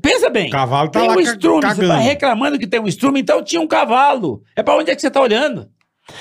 Pensa 0.00 0.30
bem. 0.30 0.48
O 0.48 0.52
cavalo 0.52 0.90
tá 0.90 1.00
tem 1.00 1.08
lá 1.08 1.16
um 1.16 1.20
estrume, 1.20 1.62
você 1.62 1.68
tá 1.68 1.74
cagando. 1.74 2.00
reclamando 2.00 2.58
que 2.58 2.66
tem 2.66 2.80
um 2.80 2.86
estrume, 2.86 3.20
então 3.20 3.42
tinha 3.42 3.60
um 3.60 3.66
cavalo. 3.66 4.42
É 4.54 4.62
pra 4.62 4.76
onde 4.76 4.90
é 4.90 4.94
que 4.94 5.00
você 5.00 5.10
tá 5.10 5.20
olhando? 5.20 5.68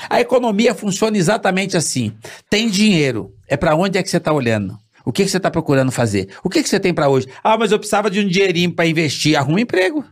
A 0.10 0.20
economia 0.20 0.74
funciona 0.74 1.18
exatamente 1.18 1.76
assim. 1.78 2.14
Tem 2.50 2.70
dinheiro, 2.70 3.34
é 3.48 3.58
pra 3.58 3.76
onde 3.76 3.98
é 3.98 4.04
que 4.04 4.10
você 4.10 4.20
tá 4.20 4.32
olhando? 4.32 4.78
O 5.06 5.12
que, 5.12 5.24
que 5.24 5.32
você 5.32 5.40
tá 5.40 5.50
procurando 5.50 5.92
fazer? 5.92 6.30
O 6.44 6.50
que, 6.50 6.62
que 6.62 6.70
você 6.70 6.80
tem 6.80 6.94
pra 6.94 7.10
hoje? 7.10 7.28
Ah, 7.44 7.58
mas 7.58 7.72
eu 7.72 7.80
precisava 7.80 8.10
de 8.10 8.20
um 8.20 8.28
dinheirinho 8.28 8.72
pra 8.72 8.86
investir. 8.86 9.36
Arruma 9.36 9.56
um 9.56 9.60
emprego. 9.60 10.06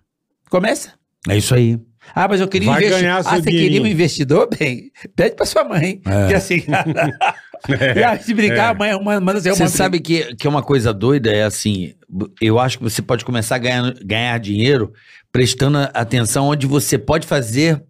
Começa. 0.49 0.93
É 1.27 1.37
isso 1.37 1.53
aí. 1.53 1.79
Ah, 2.15 2.27
mas 2.27 2.39
eu 2.39 2.47
queria 2.47 2.71
Vai 2.71 2.83
investir. 2.83 3.07
Ah, 3.07 3.21
você 3.21 3.41
queria 3.51 3.81
um 3.81 3.85
investidor? 3.85 4.47
Bem, 4.57 4.91
pede 5.15 5.35
pra 5.35 5.45
sua 5.45 5.63
mãe. 5.63 6.01
É. 6.05 6.27
Que 6.29 6.33
assim, 6.33 6.63
e 7.95 8.03
aí, 8.03 8.19
se 8.23 8.33
brincar, 8.33 8.67
É. 8.67 8.69
a 8.69 8.73
mãe 8.73 9.03
manda, 9.03 9.19
manda 9.21 9.39
você 9.41 9.51
Você 9.51 9.63
uma 9.63 9.69
sabe 9.69 9.99
que, 9.99 10.35
que 10.35 10.47
é 10.47 10.49
uma 10.49 10.63
coisa 10.63 10.93
doida, 10.93 11.31
é 11.31 11.43
assim, 11.43 11.93
eu 12.41 12.59
acho 12.59 12.77
que 12.77 12.83
você 12.83 13.01
pode 13.01 13.23
começar 13.25 13.55
a 13.55 13.59
ganhar, 13.59 13.93
ganhar 14.03 14.37
dinheiro 14.39 14.91
prestando 15.31 15.77
atenção 15.93 16.47
onde 16.47 16.65
você 16.65 16.97
pode 16.97 17.27
fazer 17.27 17.83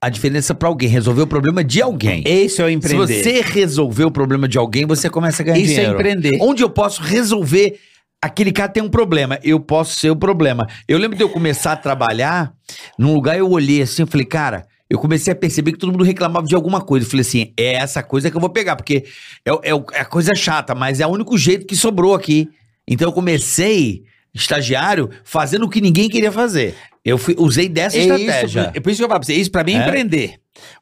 a 0.00 0.08
diferença 0.08 0.54
pra 0.54 0.68
alguém, 0.68 0.88
resolver 0.88 1.22
o 1.22 1.26
problema 1.26 1.62
de 1.62 1.80
alguém. 1.80 2.22
Esse 2.26 2.60
é 2.60 2.64
o 2.64 2.68
Se 2.68 2.74
empreender. 2.74 3.22
você 3.22 3.40
resolver 3.40 4.04
o 4.04 4.10
problema 4.10 4.48
de 4.48 4.58
alguém, 4.58 4.84
você 4.84 5.08
começa 5.08 5.42
a 5.42 5.46
ganhar 5.46 5.58
Isso 5.58 5.72
é 5.72 5.74
dinheiro. 5.76 5.94
empreender. 5.94 6.38
Onde 6.40 6.62
eu 6.62 6.68
posso 6.70 7.00
resolver. 7.02 7.78
Aquele 8.24 8.52
cara 8.52 8.68
tem 8.68 8.80
um 8.82 8.88
problema, 8.88 9.36
eu 9.42 9.58
posso 9.58 9.98
ser 9.98 10.10
o 10.10 10.14
problema. 10.16 10.64
Eu 10.86 10.96
lembro 10.96 11.16
de 11.16 11.24
eu 11.24 11.28
começar 11.28 11.72
a 11.72 11.76
trabalhar 11.76 12.52
num 12.96 13.12
lugar, 13.14 13.36
eu 13.36 13.50
olhei 13.50 13.82
assim, 13.82 14.02
eu 14.02 14.06
falei, 14.06 14.24
cara, 14.24 14.64
eu 14.92 14.98
comecei 14.98 15.32
a 15.32 15.36
perceber 15.36 15.72
que 15.72 15.78
todo 15.78 15.90
mundo 15.92 16.04
reclamava 16.04 16.46
de 16.46 16.54
alguma 16.54 16.80
coisa. 16.80 17.06
Eu 17.06 17.10
falei 17.10 17.22
assim, 17.22 17.52
é 17.58 17.74
essa 17.74 18.02
coisa 18.02 18.30
que 18.30 18.36
eu 18.36 18.40
vou 18.40 18.50
pegar, 18.50 18.76
porque 18.76 19.04
é, 19.44 19.50
é, 19.50 19.70
é 19.94 20.00
a 20.00 20.04
coisa 20.04 20.34
chata, 20.34 20.74
mas 20.74 21.00
é 21.00 21.06
o 21.06 21.10
único 21.10 21.36
jeito 21.38 21.66
que 21.66 21.74
sobrou 21.74 22.14
aqui. 22.14 22.48
Então 22.86 23.08
eu 23.08 23.12
comecei, 23.12 24.02
estagiário, 24.34 25.08
fazendo 25.24 25.64
o 25.66 25.68
que 25.70 25.80
ninguém 25.80 26.08
queria 26.08 26.30
fazer. 26.30 26.74
Eu 27.04 27.16
fui- 27.18 27.34
usei 27.38 27.68
dessa 27.68 27.96
É 27.96 28.02
estratégia. 28.02 28.60
Isso, 28.60 28.70
é 28.74 28.80
por 28.80 28.90
isso 28.90 28.98
que 29.00 29.04
eu 29.04 29.08
falo 29.08 29.20
pra 29.20 29.26
você, 29.26 29.34
isso 29.34 29.50
pra 29.50 29.64
mim 29.64 29.72
é 29.74 29.76
É. 29.78 29.82
empreender. 29.86 30.34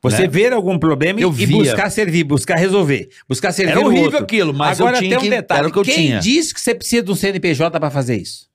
Você 0.02 0.22
Né? 0.22 0.28
ver 0.28 0.52
algum 0.52 0.78
problema 0.78 1.20
e, 1.20 1.22
Eu 1.22 1.30
e 1.30 1.46
via. 1.46 1.56
buscar 1.58 1.88
servir, 1.90 2.24
buscar 2.24 2.56
resolver, 2.56 3.08
buscar 3.28 3.52
servir 3.52 3.70
Era 3.72 3.80
horrível 3.80 4.04
outro. 4.06 4.18
aquilo, 4.24 4.52
mas 4.52 4.80
Agora 4.80 4.96
eu 4.96 5.00
tinha 5.00 5.10
tem 5.10 5.18
um 5.18 5.22
que, 5.22 5.30
detalhe, 5.30 5.58
era 5.60 5.68
o 5.68 5.72
que 5.72 5.78
eu 5.78 5.82
quem 5.84 5.94
tinha. 5.94 6.18
diz 6.18 6.52
que 6.52 6.60
você 6.60 6.74
precisa 6.74 7.02
de 7.02 7.10
um 7.10 7.14
CNPJ 7.14 7.78
pra 7.78 7.90
fazer 7.90 8.16
isso? 8.16 8.48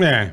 É. 0.00 0.32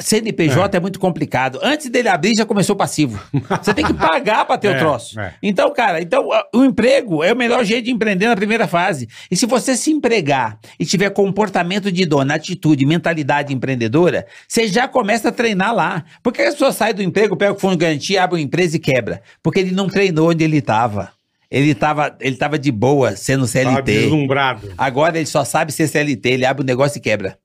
CNPJ 0.00 0.76
é. 0.76 0.80
muito 0.80 0.98
complicado. 0.98 1.58
Antes 1.62 1.88
dele 1.90 2.08
abrir, 2.08 2.34
já 2.36 2.44
começou 2.44 2.74
o 2.74 2.78
passivo. 2.78 3.20
Você 3.62 3.72
tem 3.74 3.84
que 3.84 3.94
pagar 3.94 4.44
pra 4.44 4.56
ter 4.58 4.68
o 4.70 4.72
É, 4.72 4.78
troço. 4.78 5.18
é. 5.20 5.34
Então, 5.42 5.72
cara, 5.72 6.00
então 6.00 6.28
o 6.54 6.64
emprego 6.64 7.22
é 7.22 7.32
o 7.32 7.36
melhor 7.36 7.64
jeito 7.64 7.84
de 7.86 7.90
empreender 7.90 8.26
na 8.28 8.36
primeira 8.36 8.66
fase. 8.66 9.08
E 9.30 9.36
se 9.36 9.46
você 9.46 9.76
se 9.76 9.90
empregar 9.90 10.58
e 10.78 10.84
tiver 10.84 11.10
comportamento 11.10 11.90
de 11.92 12.04
dono, 12.06 12.32
atitude, 12.32 12.86
mentalidade 12.86 13.52
empreendedora, 13.54 14.26
você 14.48 14.66
já 14.68 14.86
começa 14.88 15.28
a 15.28 15.32
treinar 15.32 15.74
lá. 15.74 16.04
Porque 16.22 16.42
a 16.42 16.50
pessoa 16.50 16.72
sai 16.72 16.92
do 16.92 17.02
emprego, 17.02 17.36
pega 17.36 17.52
o 17.52 17.58
fundo 17.58 17.72
de 17.72 17.84
garantia, 17.84 18.22
abre 18.24 18.36
uma 18.36 18.42
empresa 18.42 18.76
e 18.76 18.80
quebra. 18.80 19.22
Porque 19.42 19.60
ele 19.60 19.72
não 19.72 19.88
treinou 19.88 20.30
onde 20.30 20.42
ele 20.44 20.58
estava. 20.58 21.10
Ele 21.50 21.72
estava 21.72 22.16
ele 22.20 22.36
tava 22.36 22.58
de 22.58 22.72
boa 22.72 23.14
sendo 23.14 23.40
Tava 23.46 23.48
CLT. 23.76 23.82
deslumbrado. 24.00 24.72
Agora 24.78 25.18
ele 25.18 25.26
só 25.26 25.44
sabe 25.44 25.70
ser 25.70 25.86
CLT, 25.86 26.28
ele 26.30 26.46
abre 26.46 26.62
o 26.62 26.66
negócio 26.66 26.96
e 26.96 27.00
quebra. 27.00 27.36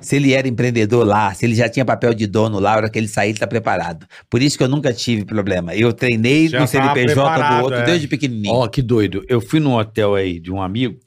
Se 0.00 0.16
ele 0.16 0.32
era 0.32 0.48
empreendedor 0.48 1.06
lá, 1.06 1.32
se 1.34 1.44
ele 1.44 1.54
já 1.54 1.68
tinha 1.68 1.84
papel 1.84 2.14
de 2.14 2.26
dono 2.26 2.58
lá, 2.58 2.74
a 2.74 2.76
hora 2.76 2.90
que 2.90 2.98
ele 2.98 3.08
sair, 3.08 3.30
ele 3.30 3.38
tá 3.38 3.46
preparado. 3.46 4.06
Por 4.28 4.42
isso 4.42 4.56
que 4.56 4.64
eu 4.64 4.68
nunca 4.68 4.92
tive 4.92 5.24
problema. 5.24 5.74
Eu 5.74 5.92
treinei 5.92 6.48
Já 6.48 6.60
no 6.60 6.66
CNPJ 6.66 7.58
do 7.58 7.64
outro 7.64 7.78
é. 7.78 7.84
desde 7.84 8.08
pequenininho. 8.08 8.54
Ó, 8.54 8.66
que 8.68 8.82
doido. 8.82 9.24
Eu 9.28 9.40
fui 9.40 9.60
num 9.60 9.74
hotel 9.74 10.14
aí 10.14 10.40
de 10.40 10.50
um 10.50 10.62
amigo. 10.62 10.98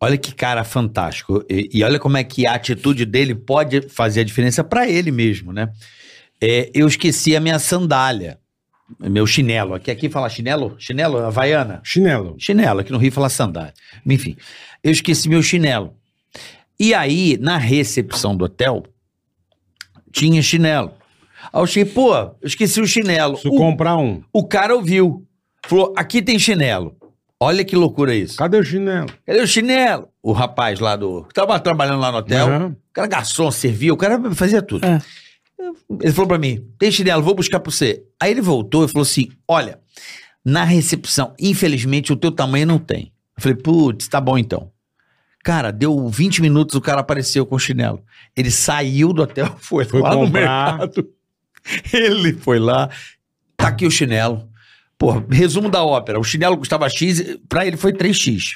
Olha 0.00 0.18
que 0.18 0.34
cara 0.34 0.64
fantástico. 0.64 1.44
E, 1.48 1.70
e 1.72 1.84
olha 1.84 1.98
como 1.98 2.16
é 2.16 2.24
que 2.24 2.46
a 2.46 2.54
atitude 2.54 3.04
dele 3.04 3.34
pode 3.34 3.88
fazer 3.88 4.20
a 4.20 4.24
diferença 4.24 4.64
pra 4.64 4.88
ele 4.88 5.10
mesmo, 5.10 5.52
né? 5.52 5.68
É, 6.40 6.70
eu 6.74 6.88
esqueci 6.88 7.36
a 7.36 7.40
minha 7.40 7.58
sandália. 7.58 8.38
Meu 8.98 9.26
chinelo. 9.26 9.74
Aqui, 9.74 9.90
aqui 9.90 10.08
fala 10.08 10.28
chinelo? 10.28 10.74
Chinelo? 10.78 11.18
Havaiana? 11.18 11.80
Chinelo. 11.84 12.34
Chinelo. 12.38 12.80
Aqui 12.80 12.92
no 12.92 12.98
Rio 12.98 13.12
fala 13.12 13.28
sandália. 13.28 13.72
Enfim, 14.04 14.36
eu 14.82 14.90
esqueci 14.90 15.28
meu 15.28 15.42
chinelo. 15.42 15.94
E 16.78 16.92
aí, 16.94 17.36
na 17.40 17.56
recepção 17.58 18.36
do 18.36 18.44
hotel, 18.44 18.82
tinha 20.10 20.42
chinelo. 20.42 20.92
Aí 21.52 21.60
eu 21.60 21.66
cheguei, 21.66 21.92
pô, 21.92 22.14
eu 22.16 22.36
esqueci 22.42 22.80
o 22.80 22.86
chinelo. 22.86 23.34
Preciso 23.34 23.54
O- 23.54 23.58
comprar 23.58 23.96
um. 23.96 24.22
o 24.32 24.44
cara 24.46 24.74
ouviu. 24.74 25.26
Falou: 25.66 25.92
aqui 25.96 26.20
tem 26.22 26.38
chinelo. 26.38 26.96
Olha 27.40 27.64
que 27.64 27.74
loucura 27.74 28.14
isso. 28.14 28.36
Cadê 28.36 28.56
o 28.56 28.64
chinelo? 28.64 29.08
Cadê 29.26 29.40
o 29.40 29.46
chinelo? 29.46 30.08
O 30.22 30.32
rapaz 30.32 30.78
lá 30.80 30.94
do. 30.96 31.24
que 31.24 31.34
tava 31.34 31.58
trabalhando 31.58 32.00
lá 32.00 32.12
no 32.12 32.18
hotel. 32.18 32.46
Aham. 32.48 32.66
O 32.68 32.92
cara 32.92 33.08
garçom, 33.08 33.50
servia, 33.50 33.92
o 33.92 33.96
cara 33.96 34.20
fazia 34.34 34.62
tudo. 34.62 34.84
É. 34.84 34.98
Ele 36.00 36.12
falou 36.12 36.28
pra 36.28 36.38
mim: 36.38 36.64
tem 36.78 36.90
chinelo, 36.90 37.22
vou 37.22 37.34
buscar 37.34 37.60
pra 37.60 37.70
você. 37.70 38.02
Aí 38.20 38.30
ele 38.30 38.40
voltou 38.40 38.84
e 38.84 38.88
falou 38.88 39.02
assim: 39.02 39.28
olha, 39.48 39.78
na 40.44 40.64
recepção, 40.64 41.34
infelizmente 41.38 42.12
o 42.12 42.16
teu 42.16 42.30
tamanho 42.32 42.66
não 42.66 42.78
tem. 42.78 43.12
Eu 43.36 43.42
falei: 43.42 43.56
putz, 43.58 44.08
tá 44.08 44.20
bom 44.20 44.36
então. 44.38 44.70
Cara, 45.42 45.72
deu 45.72 46.08
20 46.08 46.40
minutos, 46.40 46.74
o 46.76 46.80
cara 46.80 47.00
apareceu 47.00 47.44
com 47.44 47.56
o 47.56 47.58
chinelo. 47.58 48.02
Ele 48.36 48.50
saiu 48.50 49.12
do 49.12 49.22
hotel, 49.22 49.54
foi, 49.58 49.84
Foi 49.84 50.00
lá 50.00 50.14
no 50.14 50.20
comprar. 50.26 50.78
mercado. 50.78 51.08
Ele 51.92 52.32
foi 52.32 52.58
lá, 52.58 52.88
tá 53.56 53.68
aqui 53.68 53.86
o 53.86 53.90
chinelo. 53.90 54.48
Pô, 54.98 55.22
resumo 55.30 55.68
da 55.68 55.82
ópera. 55.84 56.18
O 56.18 56.24
chinelo 56.24 56.56
custava 56.56 56.88
X, 56.88 57.38
pra 57.48 57.66
ele 57.66 57.76
foi 57.76 57.92
3X. 57.92 58.52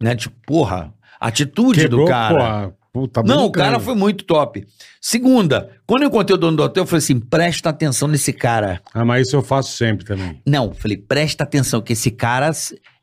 Né? 0.00 0.16
Tipo, 0.16 0.34
porra, 0.46 0.92
atitude 1.20 1.80
Quebrou, 1.82 2.04
do 2.06 2.10
cara. 2.10 2.34
porra. 2.34 2.74
Puta, 2.92 3.22
Não, 3.22 3.44
o 3.44 3.52
cara 3.52 3.78
foi 3.78 3.94
muito 3.94 4.24
top. 4.24 4.66
Segunda, 5.00 5.70
quando 5.86 6.02
eu 6.02 6.08
encontrei 6.08 6.34
o 6.34 6.38
dono 6.38 6.56
do 6.56 6.62
hotel, 6.64 6.82
eu 6.82 6.86
falei 6.88 6.98
assim: 6.98 7.20
presta 7.20 7.68
atenção 7.68 8.08
nesse 8.08 8.32
cara. 8.32 8.80
Ah, 8.92 9.04
mas 9.04 9.28
isso 9.28 9.36
eu 9.36 9.42
faço 9.42 9.76
sempre 9.76 10.04
também. 10.04 10.42
Não, 10.44 10.74
falei, 10.74 10.96
presta 10.96 11.44
atenção, 11.44 11.80
que 11.80 11.92
esse 11.92 12.10
cara 12.10 12.50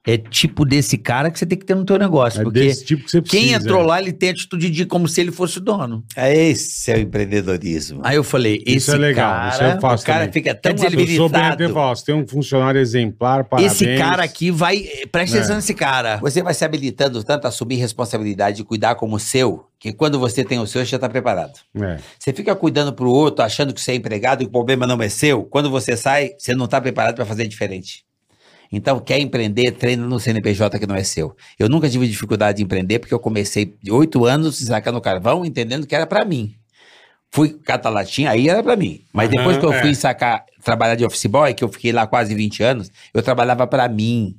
é 0.08 0.18
tipo 0.18 0.64
desse 0.64 0.98
cara 0.98 1.30
que 1.30 1.38
você 1.38 1.46
tem 1.46 1.58
que 1.58 1.66
ter 1.66 1.76
no 1.76 1.84
teu 1.84 1.98
negócio. 2.00 2.40
É 2.40 2.44
porque 2.44 2.62
desse 2.62 2.86
tipo 2.86 3.04
que 3.04 3.12
você 3.12 3.22
precisa. 3.22 3.44
quem 3.44 3.54
entrou 3.54 3.82
é. 3.82 3.86
lá, 3.86 4.02
ele 4.02 4.14
tem 4.14 4.30
atitude 4.30 4.70
de 4.70 4.86
como 4.86 5.06
se 5.06 5.20
ele 5.20 5.34
fosse 5.34 5.58
o 5.58 5.62
dono. 5.62 6.02
Esse 6.16 6.92
é 6.92 6.96
o 6.96 7.00
empreendedorismo. 7.00 8.00
Aí 8.04 8.16
eu 8.16 8.24
falei, 8.24 8.64
Isso 8.66 8.90
esse 8.90 8.92
é 8.92 8.98
legal, 8.98 9.30
cara... 9.34 9.50
isso 9.50 9.64
eu 9.64 9.82
faço 9.82 10.04
o 10.04 10.06
cara 10.08 10.20
também. 10.20 10.34
fica 10.34 10.56
tão 10.56 10.74
dizer, 10.74 10.94
ele 10.94 11.02
Eu 11.12 11.18
sou 11.18 11.30
bem 11.30 11.42
até 11.42 11.48
habilitado. 11.48 11.74
falar, 11.74 11.96
você 11.96 12.06
tem 12.06 12.16
um 12.16 12.26
funcionário 12.26 12.80
exemplar, 12.80 13.44
parabéns. 13.44 13.74
Esse 13.74 13.98
cara 13.98 14.24
aqui 14.24 14.50
vai... 14.50 14.88
Presta 15.12 15.36
É. 15.36 15.40
atenção 15.40 15.58
nesse 15.58 15.74
cara. 15.74 16.18
Você 16.18 16.42
vai 16.42 16.54
se 16.54 16.64
habilitando 16.64 17.22
tanto 17.24 17.44
a 17.44 17.50
assumir 17.50 17.76
responsabilidade 17.76 18.58
de 18.58 18.64
cuidar 18.64 18.96
como 18.96 19.18
o 19.18 19.20
seu, 19.20 19.66
que 19.78 19.92
quando 19.92 20.18
você 20.18 20.44
tem 20.44 20.58
o 20.58 20.66
seu, 20.66 20.82
você 20.86 20.92
já 20.92 20.98
está 20.98 21.10
preparado. 21.10 21.60
É. 21.82 21.98
Você 22.18 22.32
fica 22.32 22.56
cuidando 22.56 22.94
pro 22.94 23.10
outro, 23.10 23.44
achando 23.44 23.74
que 23.74 23.82
você 23.82 23.92
é 23.92 23.96
empregado 23.96 24.42
e 24.42 24.46
o 24.46 24.50
problema 24.50 24.88
não 24.88 25.02
é 25.02 25.10
seu. 25.10 25.44
Quando 25.44 25.70
você 25.70 25.98
sai, 25.98 26.32
você 26.38 26.56
não 26.56 26.64
está 26.66 26.80
preparado 26.80 27.16
para 27.16 27.26
fazer 27.26 27.46
diferente. 27.46 28.06
Então, 28.72 29.00
quer 29.00 29.20
empreender, 29.20 29.72
treina 29.72 30.06
no 30.06 30.20
CNPJ 30.20 30.80
que 30.80 30.88
não 30.88 30.96
é 30.96 31.04
seu. 31.04 31.36
Eu 31.58 31.70
nunca 31.70 31.90
tive 31.90 32.08
dificuldade 32.08 32.58
de 32.58 32.64
empreender 32.64 33.00
porque 33.00 33.14
eu 33.14 33.20
comecei 33.20 33.78
de 33.82 33.92
oito 33.92 34.26
anos 34.26 34.58
sacando 34.58 35.00
carvão, 35.02 35.46
entendendo 35.46 35.88
que 35.88 35.96
era 35.96 36.06
para 36.06 36.26
mim. 36.26 36.56
Fui 37.30 37.50
catar 37.50 37.90
latinha, 37.90 38.32
aí 38.32 38.48
era 38.48 38.64
para 38.64 38.76
mim. 38.76 39.02
Mas 39.14 39.30
depois 39.30 39.58
que 39.58 39.66
eu 39.66 39.74
é. 39.74 39.82
fui 39.82 39.94
sacar, 39.94 40.46
trabalhar 40.64 40.96
de 40.96 41.06
office 41.06 41.26
boy, 41.26 41.54
que 41.54 41.64
eu 41.64 41.70
fiquei 41.70 41.92
lá 41.92 42.08
quase 42.08 42.34
20 42.34 42.64
anos, 42.64 42.92
eu 43.14 43.22
trabalhava 43.22 43.68
para 43.68 43.88
mim. 43.88 44.36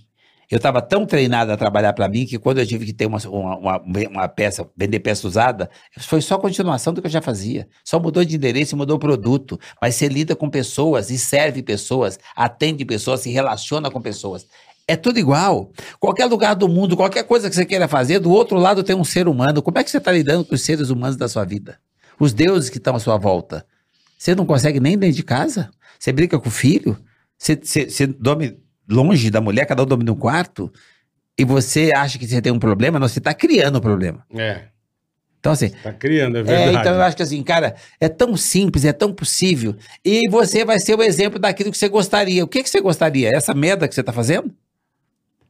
Eu 0.51 0.57
estava 0.57 0.81
tão 0.81 1.05
treinado 1.05 1.53
a 1.53 1.57
trabalhar 1.59 1.93
para 1.93 2.09
mim 2.09 2.25
que 2.25 2.39
quando 2.39 2.59
eu 2.59 2.67
tive 2.67 2.87
que 2.87 2.93
ter 2.95 3.05
uma, 3.05 3.19
uma, 3.29 3.79
uma, 3.79 4.29
peça, 4.29 4.67
vender 4.75 4.99
peça 5.01 5.27
usada, 5.27 5.69
foi 5.99 6.23
só 6.23 6.39
continuação 6.39 6.95
do 6.95 7.03
que 7.03 7.07
eu 7.07 7.11
já 7.11 7.21
fazia. 7.21 7.69
Só 7.85 8.01
mudou 8.01 8.25
de 8.25 8.37
endereço 8.37 8.75
e 8.75 8.79
mudou 8.79 8.97
o 8.97 8.99
produto. 8.99 9.61
Mas 9.81 9.97
você 9.97 10.09
lida 10.09 10.35
com 10.35 10.49
pessoas 10.49 11.11
e 11.11 11.19
serve 11.19 11.63
pessoas, 11.63 12.19
atende 12.35 12.83
pessoas, 12.87 13.21
se 13.21 13.31
relaciona 13.31 13.91
com 13.91 14.01
pessoas. 14.01 14.47
É 14.87 14.97
tudo 14.97 15.19
igual. 15.19 15.71
Qualquer 16.01 16.25
lugar 16.25 16.55
do 16.55 16.67
mundo, 16.67 16.97
qualquer 16.97 17.25
coisa 17.25 17.51
que 17.51 17.55
você 17.55 17.67
queira 17.67 17.87
fazer, 17.87 18.19
do 18.19 18.31
outro 18.31 18.57
lado 18.57 18.83
tem 18.83 18.97
um 18.97 19.05
ser 19.05 19.29
humano. 19.29 19.61
Como 19.61 19.79
é 19.79 19.85
que 19.85 19.91
você 19.91 19.99
está 19.99 20.11
lidando 20.11 20.47
com 20.47 20.55
os 20.55 20.63
seres 20.63 20.89
humanos 20.89 21.17
da 21.17 21.29
sua 21.29 21.45
vida? 21.45 21.79
Os 22.19 22.33
deuses 22.33 22.71
que 22.71 22.79
estão 22.79 22.97
à 22.97 22.99
sua 22.99 23.19
volta. 23.19 23.67
Você 24.17 24.35
não 24.35 24.47
consegue 24.47 24.81
nem 24.81 24.97
dentro 24.97 25.15
de 25.17 25.23
casa? 25.23 25.71
Você 25.99 26.11
brinca 26.11 26.39
com 26.39 26.49
o 26.49 26.51
filho? 26.51 26.97
Você, 27.37 27.55
você, 27.55 27.91
você 27.91 28.07
dorme 28.07 28.59
longe 28.89 29.31
da 29.31 29.41
mulher, 29.41 29.67
cada 29.67 29.83
um 29.83 29.87
dorme 29.87 30.05
num 30.05 30.15
quarto? 30.15 30.73
E 31.39 31.45
você 31.45 31.93
acha 31.95 32.19
que 32.19 32.27
você 32.27 32.41
tem 32.43 32.53
um 32.53 32.59
problema? 32.59 32.99
Não, 32.99 33.09
você 33.09 33.19
está 33.21 33.33
criando 33.33 33.79
um 33.79 33.81
problema. 33.81 34.25
É. 34.35 34.63
Então, 35.39 35.53
assim, 35.53 35.71
Tá 35.71 35.93
criando, 35.93 36.37
é 36.37 36.41
é, 36.41 36.43
verdade. 36.43 36.79
então 36.79 36.95
eu 36.95 37.03
acho 37.03 37.17
que 37.17 37.23
assim, 37.23 37.41
cara, 37.45 37.77
é 38.01 38.09
tão 38.09 38.37
simples, 38.37 38.85
é 38.85 38.93
tão 38.93 39.13
possível. 39.13 39.77
E 40.05 40.29
você 40.29 40.65
vai 40.65 40.81
ser 40.81 40.97
o 40.99 41.03
exemplo 41.03 41.39
daquilo 41.39 41.71
que 41.71 41.79
você 41.79 41.89
gostaria. 41.89 42.43
O 42.43 42.49
que, 42.49 42.63
que 42.63 42.69
você 42.69 42.81
gostaria? 42.81 43.31
Essa 43.31 43.55
merda 43.55 43.87
que 43.87 43.95
você 43.95 44.01
está 44.01 44.13
fazendo? 44.13 44.53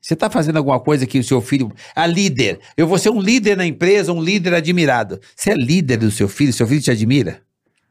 Você 0.01 0.15
está 0.15 0.29
fazendo 0.31 0.59
alguma 0.59 0.79
coisa 0.79 1.07
que 1.07 1.19
o 1.19 1.25
seu 1.25 1.41
filho. 1.41 1.73
A 1.95 2.07
líder. 2.07 2.61
Eu 2.77 2.87
vou 2.87 2.99
ser 2.99 3.11
um 3.11 3.21
líder 3.21 3.57
na 3.57 3.67
empresa, 3.67 4.13
um 4.13 4.23
líder 4.23 4.55
admirado. 4.55 5.21
Você 5.35 5.51
é 5.51 5.55
líder 5.55 5.97
do 5.97 6.11
seu 6.11 6.29
filho, 6.29 6.53
seu 6.53 6.67
filho 6.67 6.83
te 6.83 6.91
admira? 6.91 7.41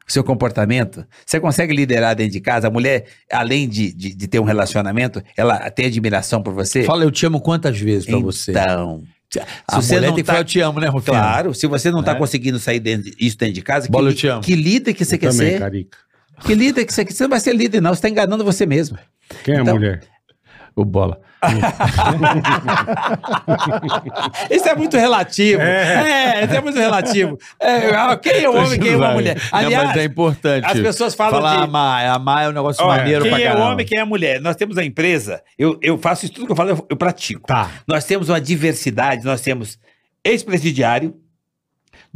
O 0.07 0.11
seu 0.11 0.23
comportamento? 0.23 1.05
Você 1.25 1.39
consegue 1.39 1.73
liderar 1.73 2.15
dentro 2.15 2.31
de 2.33 2.39
casa? 2.39 2.67
A 2.67 2.71
mulher, 2.71 3.05
além 3.31 3.67
de, 3.67 3.91
de, 3.93 4.15
de 4.15 4.27
ter 4.27 4.39
um 4.39 4.43
relacionamento, 4.45 5.21
ela 5.35 5.69
tem 5.69 5.85
admiração 5.87 6.41
por 6.41 6.53
você? 6.53 6.83
Fala, 6.83 7.03
eu 7.03 7.11
te 7.11 7.25
amo 7.25 7.41
quantas 7.41 7.77
vezes 7.77 8.05
pra 8.05 8.17
você? 8.17 8.51
Então. 8.51 9.03
Se 9.29 9.39
A 9.67 9.81
você 9.81 9.95
mulher 9.95 10.07
não 10.07 10.15
tem 10.15 10.23
que 10.23 10.27
tá- 10.27 10.33
falar, 10.33 10.39
eu 10.41 10.45
te 10.45 10.59
amo, 10.61 10.79
né, 10.79 10.87
Rufino? 10.87 11.17
Claro, 11.17 11.53
se 11.53 11.67
você 11.67 11.91
não 11.91 11.99
está 11.99 12.13
Né? 12.13 12.19
conseguindo 12.19 12.57
sair 12.57 12.79
dentro, 12.79 13.11
isso 13.19 13.37
dentro 13.37 13.55
de 13.55 13.61
casa, 13.61 13.89
Bola, 13.89 14.07
que, 14.07 14.13
eu 14.13 14.17
te 14.17 14.27
amo. 14.27 14.41
que 14.41 14.55
líder 14.55 14.93
que 14.93 15.03
você 15.03 15.15
Eu 15.15 15.19
quer 15.19 15.31
também, 15.31 15.51
ser? 15.51 15.59
Carica. 15.59 15.97
Que 16.45 16.55
líder 16.55 16.85
que 16.85 16.93
você 16.93 17.03
quer 17.03 17.11
ser? 17.11 17.17
Você 17.17 17.23
não 17.23 17.29
vai 17.31 17.39
ser 17.41 17.53
líder, 17.53 17.81
não. 17.81 17.89
Você 17.89 17.97
está 17.97 18.09
enganando 18.09 18.45
você 18.45 18.65
mesmo. 18.65 18.97
Quem 19.43 19.55
é 19.55 19.57
a 19.57 19.61
Então- 19.61 19.73
mulher? 19.75 19.99
O 20.77 20.85
Bola. 20.85 21.19
Isso 24.49 24.67
é 24.69 24.75
muito 24.75 24.95
relativo. 24.97 25.61
É, 25.61 26.43
isso 26.45 26.53
é 26.55 26.61
muito 26.61 26.77
relativo. 26.77 27.37
É, 27.59 27.89
ah, 27.95 28.15
quem 28.17 28.43
é 28.43 28.49
o 28.49 28.55
homem, 28.55 28.79
quem 28.79 28.93
é 28.93 28.97
uma 28.97 29.11
mulher? 29.11 29.35
Não, 29.35 29.59
Aliás, 29.59 29.87
mas 29.89 29.97
é 29.97 30.03
importante. 30.03 30.65
as 30.65 30.79
pessoas 30.79 31.15
falam 31.15 31.33
Falar 31.41 31.57
de- 31.57 31.63
amar. 31.63 32.05
Amar 32.07 32.45
é 32.45 32.49
um 32.49 32.53
negócio 32.53 32.83
olha, 32.85 32.97
maneiro 32.99 33.23
quem 33.23 33.31
pra 33.31 33.41
é 33.41 33.45
o 33.45 33.47
caramba. 33.53 33.71
homem, 33.71 33.85
quem 33.85 33.99
é 33.99 34.01
a 34.01 34.05
mulher? 34.05 34.39
Nós 34.41 34.55
temos 34.55 34.77
a 34.77 34.83
empresa, 34.85 35.41
eu, 35.57 35.77
eu 35.81 35.97
faço 35.97 36.25
isso 36.25 36.33
tudo 36.33 36.45
que 36.47 36.51
eu 36.51 36.55
falo, 36.55 36.69
eu, 36.69 36.85
eu 36.89 36.95
pratico. 36.97 37.47
Tá. 37.47 37.69
Nós 37.87 38.03
temos 38.05 38.29
uma 38.29 38.39
diversidade, 38.39 39.23
nós 39.25 39.41
temos 39.41 39.77
ex-presidiário, 40.23 41.15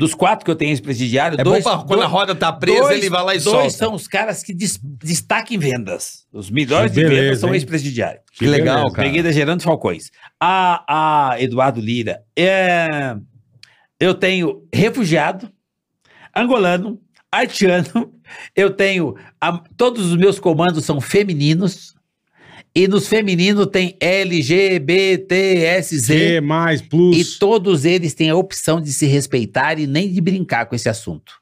dos 0.01 0.15
quatro 0.15 0.43
que 0.43 0.49
eu 0.49 0.55
tenho 0.55 0.71
ex-presidiário, 0.71 1.39
É 1.39 1.43
dois, 1.43 1.63
bom 1.63 1.77
pra 1.77 1.87
quando 1.87 2.01
a 2.01 2.07
roda 2.07 2.33
tá 2.33 2.51
presa, 2.51 2.79
dois- 2.81 2.97
ele 2.97 3.09
vai 3.09 3.23
lá 3.23 3.35
e 3.35 3.39
dois 3.39 3.43
solta. 3.43 3.69
são 3.69 3.93
os 3.93 4.07
caras 4.07 4.41
que 4.41 4.51
des- 4.51 4.79
destacam 4.81 5.55
em 5.55 5.59
vendas. 5.59 6.25
Os 6.33 6.49
melhores 6.49 6.91
Que 6.91 6.95
de 6.95 7.03
vendas 7.03 7.17
beleza, 7.19 7.41
são 7.41 7.53
ex-presidiários. 7.53 8.23
Que 8.33 8.47
legal, 8.47 8.77
beleza. 8.77 8.95
cara. 8.95 9.07
Peguei 9.07 9.21
da 9.21 9.31
Gerando 9.31 9.61
Falcões. 9.61 10.09
A, 10.39 11.31
a 11.33 11.39
Eduardo 11.39 11.79
Lira. 11.79 12.23
É, 12.35 13.15
eu 13.99 14.15
tenho 14.15 14.67
refugiado, 14.73 15.51
angolano, 16.35 16.99
haitiano. 17.31 18.11
Eu 18.55 18.71
tenho. 18.71 19.15
a- 19.39 19.61
todos 19.77 20.05
os 20.07 20.15
meus 20.15 20.39
comandos 20.39 20.83
são 20.85 20.99
femininos. 21.01 21.93
E 22.73 22.87
nos 22.87 23.07
femininos 23.07 23.67
tem 23.67 23.97
LGBTSZ. 23.99 26.05
Z 26.05 26.41
mais, 26.41 26.79
E 26.79 26.83
plus. 26.83 27.37
todos 27.37 27.85
eles 27.85 28.13
têm 28.13 28.29
a 28.29 28.35
opção 28.35 28.79
de 28.79 28.93
se 28.93 29.05
respeitar 29.05 29.77
e 29.77 29.85
nem 29.85 30.11
de 30.11 30.21
brincar 30.21 30.65
com 30.65 30.75
esse 30.75 30.87
assunto. 30.87 31.33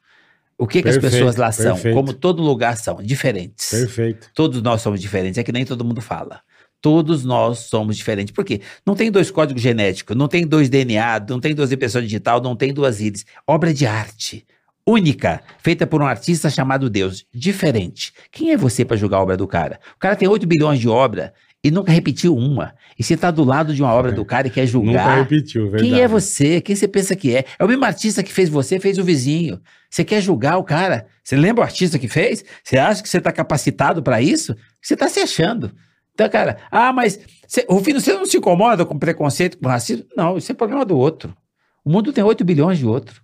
O 0.58 0.66
que, 0.66 0.82
que 0.82 0.88
as 0.88 0.96
Perfeito, 0.96 1.12
pessoas 1.12 1.36
lá 1.36 1.52
são? 1.52 1.74
perfeito. 1.74 1.94
Como 1.94 2.12
todo 2.12 2.42
lugar 2.42 2.76
são, 2.76 2.96
diferentes. 3.02 3.70
Perfeito. 3.70 4.28
Todos 4.34 4.60
nós 4.60 4.82
somos 4.82 5.00
diferentes, 5.00 5.38
é 5.38 5.42
que 5.42 5.52
nem 5.52 5.64
todo 5.64 5.84
mundo 5.84 6.02
fala. 6.02 6.40
Todos 6.82 7.24
nós 7.24 7.60
somos 7.60 7.96
diferentes. 7.96 8.34
Por 8.34 8.44
quê? 8.44 8.60
Não 8.84 8.94
tem 8.94 9.10
dois 9.10 9.30
códigos 9.30 9.62
genéticos, 9.62 10.16
não 10.16 10.28
tem 10.28 10.46
dois 10.46 10.68
DNA, 10.68 11.24
não 11.28 11.40
tem 11.40 11.54
duas 11.54 11.72
impressões 11.72 12.04
digital, 12.04 12.42
não 12.42 12.56
tem 12.56 12.74
duas 12.74 13.00
íris. 13.00 13.24
Obra 13.46 13.72
de 13.72 13.86
arte. 13.86 14.44
Única, 14.86 15.40
feita 15.58 15.86
por 15.86 16.02
um 16.02 16.06
artista 16.06 16.50
chamado 16.50 16.90
Deus. 16.90 17.24
Diferente. 17.32 18.12
Quem 18.32 18.52
é 18.52 18.56
você 18.56 18.84
para 18.84 18.96
julgar 18.96 19.18
a 19.18 19.22
obra 19.22 19.36
do 19.36 19.46
cara? 19.46 19.78
O 19.94 19.98
cara 19.98 20.16
tem 20.16 20.28
8 20.28 20.46
bilhões 20.46 20.80
de 20.80 20.88
obra 20.88 21.32
e 21.62 21.70
nunca 21.70 21.92
repetiu 21.92 22.34
uma. 22.34 22.74
E 22.98 23.02
você 23.02 23.16
tá 23.16 23.30
do 23.30 23.44
lado 23.44 23.74
de 23.74 23.82
uma 23.82 23.92
obra 23.92 24.10
do 24.10 24.24
cara 24.24 24.46
e 24.46 24.50
quer 24.50 24.62
Nunca 24.62 24.72
julgar. 24.72 25.18
repetiu, 25.18 25.70
verdade. 25.70 25.84
Quem 25.84 26.00
é 26.00 26.08
você? 26.08 26.60
Quem 26.60 26.74
você 26.74 26.88
pensa 26.88 27.14
que 27.14 27.36
é? 27.36 27.44
É 27.58 27.64
o 27.64 27.68
mesmo 27.68 27.84
artista 27.84 28.22
que 28.22 28.32
fez 28.32 28.48
você, 28.48 28.80
fez 28.80 28.98
o 28.98 29.04
vizinho. 29.04 29.60
Você 29.90 30.02
quer 30.02 30.20
julgar 30.22 30.56
o 30.56 30.64
cara? 30.64 31.06
Você 31.22 31.36
lembra 31.36 31.60
o 31.60 31.64
artista 31.64 31.98
que 31.98 32.08
fez? 32.08 32.44
Você 32.64 32.78
acha 32.78 33.02
que 33.02 33.08
você 33.08 33.18
está 33.18 33.30
capacitado 33.30 34.02
para 34.02 34.22
isso? 34.22 34.54
Você 34.80 34.94
está 34.94 35.08
se 35.08 35.20
achando. 35.20 35.70
Então, 36.14 36.28
cara, 36.28 36.58
ah, 36.70 36.92
mas 36.92 37.20
você, 37.46 37.64
Rufino, 37.68 38.00
você 38.00 38.12
não 38.14 38.24
se 38.24 38.38
incomoda 38.38 38.84
com 38.84 38.98
preconceito, 38.98 39.58
com 39.58 39.68
racismo? 39.68 40.04
Não, 40.16 40.38
isso 40.38 40.50
é 40.50 40.54
problema 40.54 40.84
do 40.84 40.96
outro. 40.96 41.36
O 41.84 41.90
mundo 41.90 42.12
tem 42.12 42.24
8 42.24 42.44
bilhões 42.44 42.78
de 42.78 42.86
outro. 42.86 43.22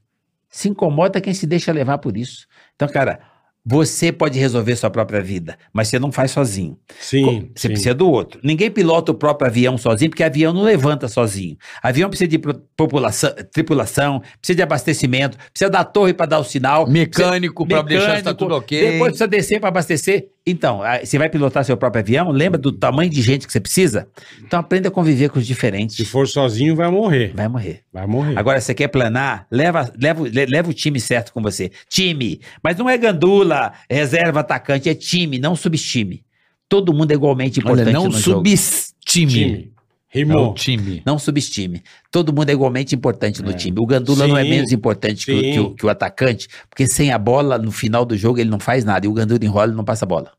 Se 0.57 0.69
incomoda 0.71 1.21
quem 1.21 1.35
se 1.35 1.47
deixa 1.47 1.71
levar 1.71 1.99
por 1.99 2.17
isso. 2.17 2.47
Então, 2.75 2.89
cara, 2.89 3.21
você 3.63 4.11
pode 4.11 4.39
resolver 4.39 4.75
sua 4.77 4.89
própria 4.89 5.21
vida, 5.21 5.59
mas 5.73 5.89
você 5.89 5.99
não 5.99 6.11
faz 6.11 6.31
sozinho. 6.31 6.79
Sim, 6.99 7.51
Você 7.55 7.63
sim. 7.63 7.69
precisa 7.69 7.93
do 7.95 8.09
outro. 8.09 8.41
Ninguém 8.43 8.71
pilota 8.71 9.13
o 9.13 9.15
próprio 9.15 9.49
avião 9.51 9.77
sozinho, 9.77 10.09
porque 10.11 10.23
avião 10.23 10.55
não 10.55 10.63
levanta 10.63 11.09
sozinho. 11.09 11.57
Avião 11.83 12.09
precisa 12.09 12.29
de 12.29 12.39
população, 12.77 13.35
tripulação, 13.53 14.21
precisa 14.41 14.57
de 14.57 14.63
abastecimento, 14.63 15.37
precisa 15.53 15.69
da 15.69 15.85
torre 15.85 16.15
para 16.15 16.27
dar 16.27 16.39
o 16.39 16.45
sinal. 16.45 16.87
Mecânico 16.89 17.67
precisa- 17.67 17.83
deixar 17.87 18.23
tá 18.23 18.33
tudo 18.33 18.55
ok. 18.55 18.81
Depois 18.93 19.11
precisa 19.11 19.29
descer 19.29 19.61
para 19.61 19.69
abastecer. 19.69 20.29
Então, 20.49 20.81
você 21.03 21.19
vai 21.19 21.29
pilotar 21.29 21.65
seu 21.65 21.77
próprio 21.77 22.01
avião, 22.03 22.31
lembra 22.31 22.57
do 22.57 22.71
tamanho 22.71 23.11
de 23.11 23.21
gente 23.21 23.47
que 23.47 23.53
você 23.53 23.59
precisa? 23.59 24.07
Então 24.45 24.61
aprenda 24.61 24.87
a 24.89 24.91
conviver 24.93 25.29
com 25.29 25.41
os 25.41 25.47
diferentes. 25.47 25.97
Se 25.97 26.05
for 26.05 26.29
sozinho, 26.29 26.77
vai 26.77 26.89
morrer. 26.89 27.33
Vai 27.35 27.49
morrer. 27.49 27.81
Vai 27.93 28.07
morrer. 28.07 28.39
Agora, 28.39 28.61
você 28.61 28.73
quer 28.73 28.87
planar? 28.87 29.47
Leva, 29.51 29.93
leva, 30.01 30.23
leva 30.49 30.71
o 30.71 30.73
time 30.73 31.01
certo 31.01 31.33
com 31.33 31.43
você. 31.43 31.73
Time. 31.89 32.41
Mas 32.63 32.77
não 32.77 32.89
é 32.89 32.97
gandula, 32.97 33.73
reserva, 33.91 34.39
atacante. 34.41 34.89
É 34.89 34.95
time, 34.95 35.37
não 35.39 35.57
subestime. 35.57 36.23
Todo 36.69 36.95
mundo 36.95 37.11
é 37.11 37.15
igualmente 37.15 37.59
importante 37.59 37.89
Olha, 37.89 37.93
não 37.93 38.05
no 38.09 38.13
jogo. 38.13 38.39
subestime. 38.39 39.33
Time. 39.33 39.73
O 39.77 40.19
Rimou. 40.19 40.55
time. 40.55 41.03
Não 41.05 41.19
subestime. 41.19 41.83
Todo 42.11 42.33
mundo 42.33 42.49
é 42.49 42.53
igualmente 42.53 42.95
importante 42.95 43.43
no 43.43 43.51
É. 43.51 43.53
time. 43.53 43.79
O 43.79 43.85
Gandula 43.85 44.27
não 44.27 44.39
é 44.39 44.45
Sim, 44.45 44.49
menos 44.51 44.73
importante 44.73 45.27
que 45.27 45.33
o, 45.33 45.41
sim. 45.41 45.53
que 45.53 45.61
o- 45.61 45.75
que 45.75 45.85
o 45.87 45.89
atacante, 45.91 46.49
porque 46.71 46.87
sem 46.89 47.13
a 47.13 47.19
bola, 47.19 47.59
no 47.59 47.71
final 47.71 48.03
do 48.05 48.17
jogo, 48.17 48.39
ele 48.41 48.49
não 48.49 48.59
faz 48.59 48.83
nada. 48.83 49.05
E 49.05 49.09
o 49.09 49.13
Gandula 49.13 49.45
enrola 49.45 49.73
e 49.73 49.77
não 49.77 49.85
passa 49.85 50.07
a 50.07 50.09
bola. 50.09 50.33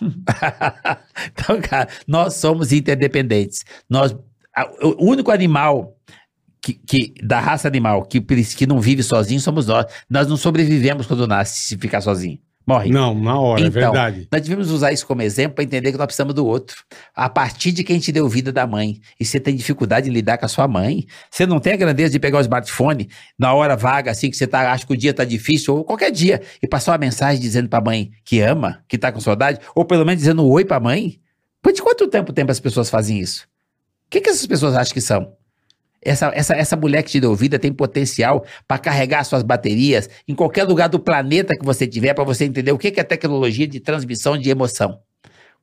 então, 1.32 1.60
cara, 1.60 1.88
nós 2.06 2.34
somos 2.34 2.72
interdependentes. 2.72 3.64
Nós, 3.88 4.14
a- 4.54 4.70
o 4.82 5.04
único 5.10 5.30
animal 5.30 5.96
que, 6.60 6.74
que- 6.74 7.14
da 7.22 7.40
raça 7.40 7.68
animal 7.68 8.04
que, 8.04 8.20
que 8.20 8.66
não 8.66 8.80
vive 8.80 9.02
sozinho 9.02 9.40
somos 9.40 9.66
nós. 9.66 9.86
Nós 10.08 10.26
não 10.28 10.36
sobrevivemos 10.36 11.06
quando 11.06 11.26
nasce 11.26 11.60
se 11.68 11.76
ficar 11.78 12.00
sozinho. 12.00 12.38
Morre. 12.68 12.90
Não, 12.90 13.14
na 13.14 13.40
hora, 13.40 13.62
é 13.62 13.66
Então, 13.66 13.80
verdade. 13.80 14.28
Nós 14.30 14.42
devemos 14.42 14.70
usar 14.70 14.92
isso 14.92 15.06
como 15.06 15.22
exemplo 15.22 15.54
para 15.54 15.64
entender 15.64 15.90
que 15.90 15.96
nós 15.96 16.06
precisamos 16.06 16.34
do 16.34 16.46
outro. 16.46 16.84
A 17.14 17.28
partir 17.28 17.72
de 17.72 17.82
quem 17.82 17.98
te 17.98 18.12
deu 18.12 18.28
vida 18.28 18.52
da 18.52 18.66
mãe. 18.66 19.00
E 19.18 19.24
você 19.24 19.40
tem 19.40 19.56
dificuldade 19.56 20.10
em 20.10 20.12
lidar 20.12 20.36
com 20.36 20.44
a 20.44 20.48
sua 20.48 20.68
mãe. 20.68 21.06
Você 21.30 21.46
não 21.46 21.58
tem 21.58 21.72
a 21.72 21.76
grandeza 21.76 22.12
de 22.12 22.18
pegar 22.18 22.38
o 22.38 22.40
smartphone 22.42 23.08
na 23.38 23.54
hora 23.54 23.74
vaga, 23.74 24.10
assim, 24.10 24.30
que 24.30 24.36
você 24.36 24.46
tá, 24.46 24.70
acha 24.70 24.86
que 24.86 24.92
o 24.92 24.96
dia 24.96 25.14
tá 25.14 25.24
difícil, 25.24 25.76
ou 25.76 25.84
qualquer 25.84 26.10
dia, 26.10 26.42
e 26.62 26.68
passar 26.68 26.92
uma 26.92 26.98
mensagem 26.98 27.40
dizendo 27.40 27.68
pra 27.68 27.80
mãe 27.80 28.10
que 28.24 28.40
ama, 28.40 28.80
que 28.86 28.98
tá 28.98 29.10
com 29.10 29.20
saudade, 29.20 29.58
ou 29.74 29.84
pelo 29.84 30.04
menos 30.04 30.20
dizendo 30.20 30.44
um 30.44 30.50
oi 30.50 30.64
pra 30.64 30.78
mãe. 30.78 31.18
Por 31.62 31.72
de 31.72 31.82
quanto 31.82 32.06
tempo 32.06 32.32
tempo 32.32 32.52
as 32.52 32.60
pessoas 32.60 32.90
fazem 32.90 33.18
isso? 33.18 33.48
que, 34.10 34.20
que 34.20 34.30
essas 34.30 34.46
pessoas 34.46 34.74
acham 34.74 34.94
que 34.94 35.00
são? 35.00 35.32
Essa, 36.00 36.30
essa, 36.34 36.54
essa 36.54 36.76
mulher 36.76 37.02
que 37.02 37.10
te 37.10 37.20
deu 37.20 37.34
vida 37.34 37.58
tem 37.58 37.72
potencial 37.72 38.44
para 38.66 38.78
carregar 38.78 39.24
suas 39.24 39.42
baterias 39.42 40.08
em 40.28 40.34
qualquer 40.34 40.64
lugar 40.64 40.88
do 40.88 40.98
planeta 41.00 41.56
que 41.58 41.64
você 41.64 41.86
tiver, 41.86 42.14
para 42.14 42.24
você 42.24 42.44
entender 42.44 42.70
o 42.72 42.78
que, 42.78 42.90
que 42.90 43.00
é 43.00 43.04
tecnologia 43.04 43.66
de 43.66 43.80
transmissão 43.80 44.38
de 44.38 44.48
emoção. 44.48 44.98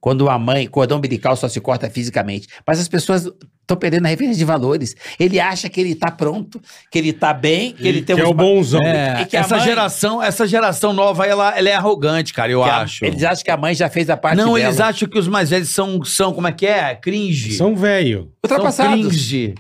Quando 0.02 0.30
a 0.30 0.38
mãe, 0.38 0.68
cordão 0.68 0.98
umbilical 1.00 1.36
só 1.36 1.48
se 1.48 1.60
corta 1.60 1.90
fisicamente. 1.90 2.48
Mas 2.68 2.80
as 2.80 2.88
pessoas 2.88 3.24
estão 3.62 3.76
perdendo 3.76 4.06
a 4.06 4.10
referência 4.10 4.38
de 4.38 4.46
valores. 4.46 4.94
Ele 5.20 5.40
acha 5.40 5.68
que 5.68 5.82
ele 5.82 5.96
tá 5.96 6.12
pronto, 6.12 6.62
que 6.92 7.00
ele 7.00 7.12
tá 7.12 7.34
bem, 7.34 7.72
que 7.72 7.88
ele, 7.88 8.04
tem 8.04 8.16
que 8.16 8.22
é 8.22 8.26
uns 8.26 8.30
o 8.30 8.34
bonzão. 8.36 8.84
É, 8.86 9.24
E 9.24 9.26
que 9.26 9.36
a 9.36 9.40
essa 9.40 9.56
mãe- 9.56 9.66
geração, 9.66 10.22
essa 10.22 10.46
geração 10.46 10.94
nova, 10.94 11.24
aí, 11.24 11.32
ela, 11.32 11.58
ela 11.58 11.70
é 11.70 11.74
arrogante, 11.74 12.34
cara, 12.36 12.52
eu 12.52 12.62
que 12.62 12.70
a- 12.70 12.82
acho. 12.82 13.04
Eles 13.04 13.24
acham 13.24 13.44
que 13.44 13.50
a 13.50 13.58
mãe 13.58 13.74
já 13.74 13.90
fez 13.90 14.08
a 14.10 14.18
parte 14.18 14.38
não, 14.38 14.54
dela. 14.54 14.60
eles 14.68 14.80
acham 14.80 15.10
que 15.10 15.18
os 15.18 15.28
mais 15.28 15.50
velhos 15.50 15.70
são, 15.70 16.04
são 16.04 16.34
como 16.34 16.48
é 16.48 16.52
que 16.52 16.68
é? 16.68 16.94
Cringe. 16.94 17.54
São 17.54 17.76
velho. 17.76 18.32
São 18.46 18.58
ultrapassados. 18.58 19.08
cringe. 19.08 19.56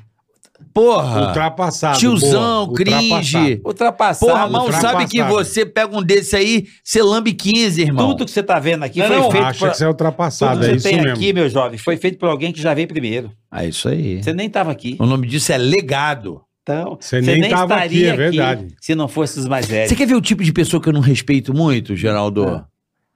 Porra. 0.75 1.27
Ultrapassado. 1.27 1.97
Tiozão, 1.97 2.65
boa, 2.65 2.75
cringe. 2.75 2.95
ultrapassado. 2.99 3.61
Ultrapassado. 3.63 4.31
Porra, 4.31 4.47
mal 4.49 4.65
ultrapassado. 4.65 4.99
sabe 4.99 5.09
que 5.09 5.23
você 5.23 5.65
pega 5.65 5.97
um 5.97 6.03
desse 6.03 6.35
aí, 6.35 6.65
você 6.83 7.01
lambe 7.01 7.31
15, 7.31 7.81
irmão. 7.81 8.09
Tudo 8.09 8.25
que 8.25 8.31
você 8.31 8.43
tá 8.43 8.59
vendo 8.59 8.83
aqui 8.83 8.99
Não, 8.99 9.07
foi 9.07 9.15
não, 9.15 9.31
feito 9.31 9.45
Acha 9.45 9.59
por... 9.59 9.71
que 9.71 9.77
você 9.77 9.85
é 9.85 9.87
ultrapassado, 9.87 10.53
Tudo 10.55 10.65
é 10.65 10.69
que 10.71 10.75
isso 10.75 10.83
você 10.83 10.89
tem 10.89 11.01
mesmo. 11.01 11.15
aqui, 11.15 11.31
meu 11.31 11.49
jovem, 11.49 11.77
foi 11.77 11.95
feito 11.95 12.17
por 12.17 12.27
alguém 12.27 12.51
que 12.51 12.61
já 12.61 12.73
veio 12.73 12.89
primeiro. 12.89 13.31
É 13.53 13.65
isso 13.65 13.87
aí. 13.87 14.21
Você 14.21 14.33
nem 14.33 14.49
tava 14.49 14.69
aqui. 14.69 14.97
O 14.99 15.05
nome 15.05 15.27
disso 15.27 15.53
é 15.53 15.57
legado. 15.57 16.41
Então, 16.61 16.97
Você 16.99 17.21
nem 17.21 17.47
tava 17.47 17.75
aqui, 17.75 18.05
é 18.05 18.15
verdade. 18.17 18.67
se 18.81 18.95
não 18.95 19.07
fosse 19.07 19.39
os 19.39 19.47
mais 19.47 19.67
velhos. 19.67 19.87
Você 19.89 19.95
quer 19.95 20.07
ver 20.07 20.15
o 20.15 20.21
tipo 20.21 20.43
de 20.43 20.51
pessoa 20.51 20.81
que 20.81 20.89
eu 20.89 20.93
não 20.93 20.99
respeito 20.99 21.53
muito, 21.53 21.95
Geraldo? 21.95 22.65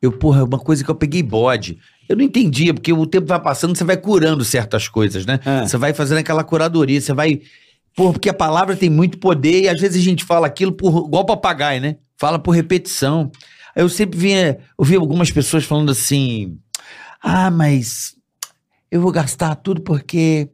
Eu, 0.01 0.11
porra, 0.11 0.41
é 0.41 0.43
uma 0.43 0.59
coisa 0.59 0.84
que 0.84 0.89
eu 0.89 0.95
peguei 0.95 1.21
bode. 1.21 1.77
Eu 2.07 2.15
não 2.15 2.23
entendia, 2.23 2.73
porque 2.73 2.91
o 2.93 3.05
tempo 3.05 3.27
vai 3.27 3.39
passando, 3.39 3.76
você 3.77 3.84
vai 3.84 3.97
curando 3.97 4.43
certas 4.43 4.88
coisas, 4.88 5.26
né? 5.26 5.39
Ah. 5.45 5.67
Você 5.67 5.77
vai 5.77 5.93
fazendo 5.93 6.17
aquela 6.19 6.43
curadoria, 6.43 6.99
você 6.99 7.13
vai. 7.13 7.41
Porra, 7.95 8.13
porque 8.13 8.30
a 8.30 8.34
palavra 8.34 8.76
tem 8.76 8.89
muito 8.89 9.17
poder 9.17 9.63
e 9.63 9.69
às 9.69 9.80
vezes 9.80 10.01
a 10.01 10.05
gente 10.05 10.23
fala 10.23 10.47
aquilo 10.47 10.71
por, 10.71 11.05
igual 11.07 11.26
papagaio, 11.26 11.81
né? 11.81 11.97
Fala 12.17 12.39
por 12.39 12.51
repetição. 12.51 13.31
Aí 13.76 13.84
eu 13.84 13.89
sempre 13.89 14.17
vinha, 14.17 14.57
ouvi 14.77 14.95
algumas 14.95 15.30
pessoas 15.31 15.65
falando 15.65 15.91
assim: 15.91 16.57
ah, 17.21 17.51
mas 17.51 18.15
eu 18.89 19.01
vou 19.01 19.11
gastar 19.11 19.55
tudo 19.55 19.81
porque 19.81 20.49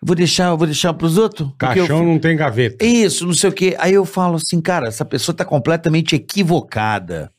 eu 0.00 0.06
vou 0.06 0.16
deixar, 0.16 0.48
eu 0.48 0.56
vou 0.56 0.66
deixar 0.66 0.94
pros 0.94 1.18
outros. 1.18 1.48
porque 1.58 1.78
eu- 1.78 1.86
Caixão 1.86 2.04
não 2.04 2.18
tem 2.18 2.36
gaveta. 2.36 2.84
isso, 2.84 3.26
não 3.26 3.34
sei 3.34 3.50
o 3.50 3.52
quê. 3.52 3.76
Aí 3.78 3.92
eu 3.94 4.04
falo 4.04 4.36
assim, 4.36 4.60
cara, 4.60 4.88
essa 4.88 5.04
pessoa 5.04 5.36
tá 5.36 5.44
completamente 5.44 6.14
equivocada. 6.16 7.30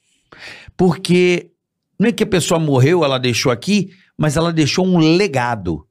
Porque 0.79 1.51
não 1.99 2.07
é 2.07 2.11
que 2.13 2.23
a 2.23 2.25
pessoa 2.25 2.57
morreu, 2.57 3.03
ela 3.03 3.19
deixou 3.19 3.51
aqui, 3.51 3.89
mas 4.17 4.37
ela 4.37 4.53
deixou 4.53 4.87
um 4.87 4.97
legado. 4.97 5.85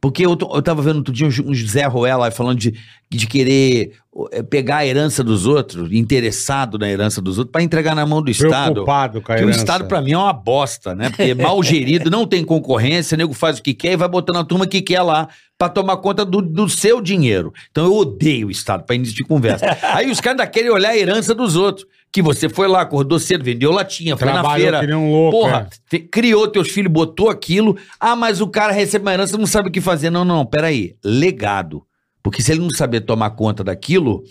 Porque 0.00 0.26
eu, 0.26 0.32
eu 0.32 0.62
tava 0.62 0.82
vendo 0.82 0.96
outro 0.96 1.12
dia 1.12 1.28
uns, 1.28 1.38
uns 1.38 1.70
Zé 1.70 1.86
Ruela 1.86 2.28
falando 2.32 2.58
de, 2.58 2.74
de 3.08 3.26
querer 3.28 3.92
eh, 4.32 4.42
pegar 4.42 4.78
a 4.78 4.86
herança 4.86 5.22
dos 5.22 5.46
outros, 5.46 5.92
interessado 5.92 6.76
na 6.76 6.90
herança 6.90 7.20
dos 7.22 7.38
outros, 7.38 7.52
para 7.52 7.62
entregar 7.62 7.94
na 7.94 8.04
mão 8.04 8.20
do 8.20 8.32
Estado. 8.32 8.72
Preocupado 8.72 9.20
com 9.20 9.32
a 9.32 9.36
Que 9.36 9.42
o 9.42 9.44
herança. 9.44 9.60
Estado, 9.60 9.86
pra 9.86 10.00
mim, 10.00 10.12
é 10.12 10.18
uma 10.18 10.32
bosta, 10.32 10.92
né? 10.92 11.10
Porque 11.10 11.22
é 11.30 11.34
mal 11.34 11.62
gerido, 11.62 12.10
não 12.10 12.26
tem 12.26 12.44
concorrência, 12.44 13.14
o 13.14 13.18
nego 13.18 13.32
faz 13.32 13.60
o 13.60 13.62
que 13.62 13.74
quer 13.74 13.92
e 13.92 13.96
vai 13.96 14.08
botando 14.08 14.38
a 14.38 14.44
turma 14.44 14.66
que 14.66 14.82
quer 14.82 15.02
lá 15.02 15.28
pra 15.56 15.68
tomar 15.68 15.98
conta 15.98 16.24
do, 16.24 16.42
do 16.42 16.68
seu 16.68 17.00
dinheiro. 17.00 17.52
Então 17.70 17.84
eu 17.84 17.94
odeio 17.94 18.48
o 18.48 18.50
Estado, 18.50 18.82
pra 18.82 18.96
início 18.96 19.14
de 19.14 19.22
conversa. 19.22 19.78
Aí 19.94 20.10
os 20.10 20.20
caras 20.20 20.40
ainda 20.40 20.50
querem 20.50 20.70
olhar 20.70 20.90
a 20.90 20.96
herança 20.96 21.32
dos 21.32 21.54
outros. 21.54 21.86
Que 22.12 22.20
você 22.20 22.48
foi 22.48 22.66
lá, 22.66 22.80
acordou 22.80 23.18
cedo, 23.20 23.44
vendeu 23.44 23.70
latinha, 23.70 24.16
foi 24.16 24.26
na 24.26 24.32
Trabalhou 24.34 24.62
feira. 24.62 24.80
que 24.80 24.86
nem 24.86 24.96
um 24.96 25.10
louco. 25.12 25.38
Porra, 25.38 25.68
é. 25.92 25.98
criou 25.98 26.48
teus 26.48 26.68
filhos, 26.68 26.90
botou 26.90 27.30
aquilo. 27.30 27.76
Ah, 28.00 28.16
mas 28.16 28.40
o 28.40 28.48
cara 28.48 28.72
recebe 28.72 29.04
uma 29.04 29.12
herança 29.12 29.36
e 29.36 29.38
não 29.38 29.46
sabe 29.46 29.68
o 29.68 29.72
que 29.72 29.80
fazer. 29.80 30.10
Não, 30.10 30.24
não, 30.24 30.44
peraí. 30.44 30.96
Legado. 31.04 31.84
Porque 32.22 32.42
se 32.42 32.50
ele 32.52 32.60
não 32.60 32.70
saber 32.70 33.02
tomar 33.02 33.30
conta 33.30 33.62
daquilo, 33.62 34.22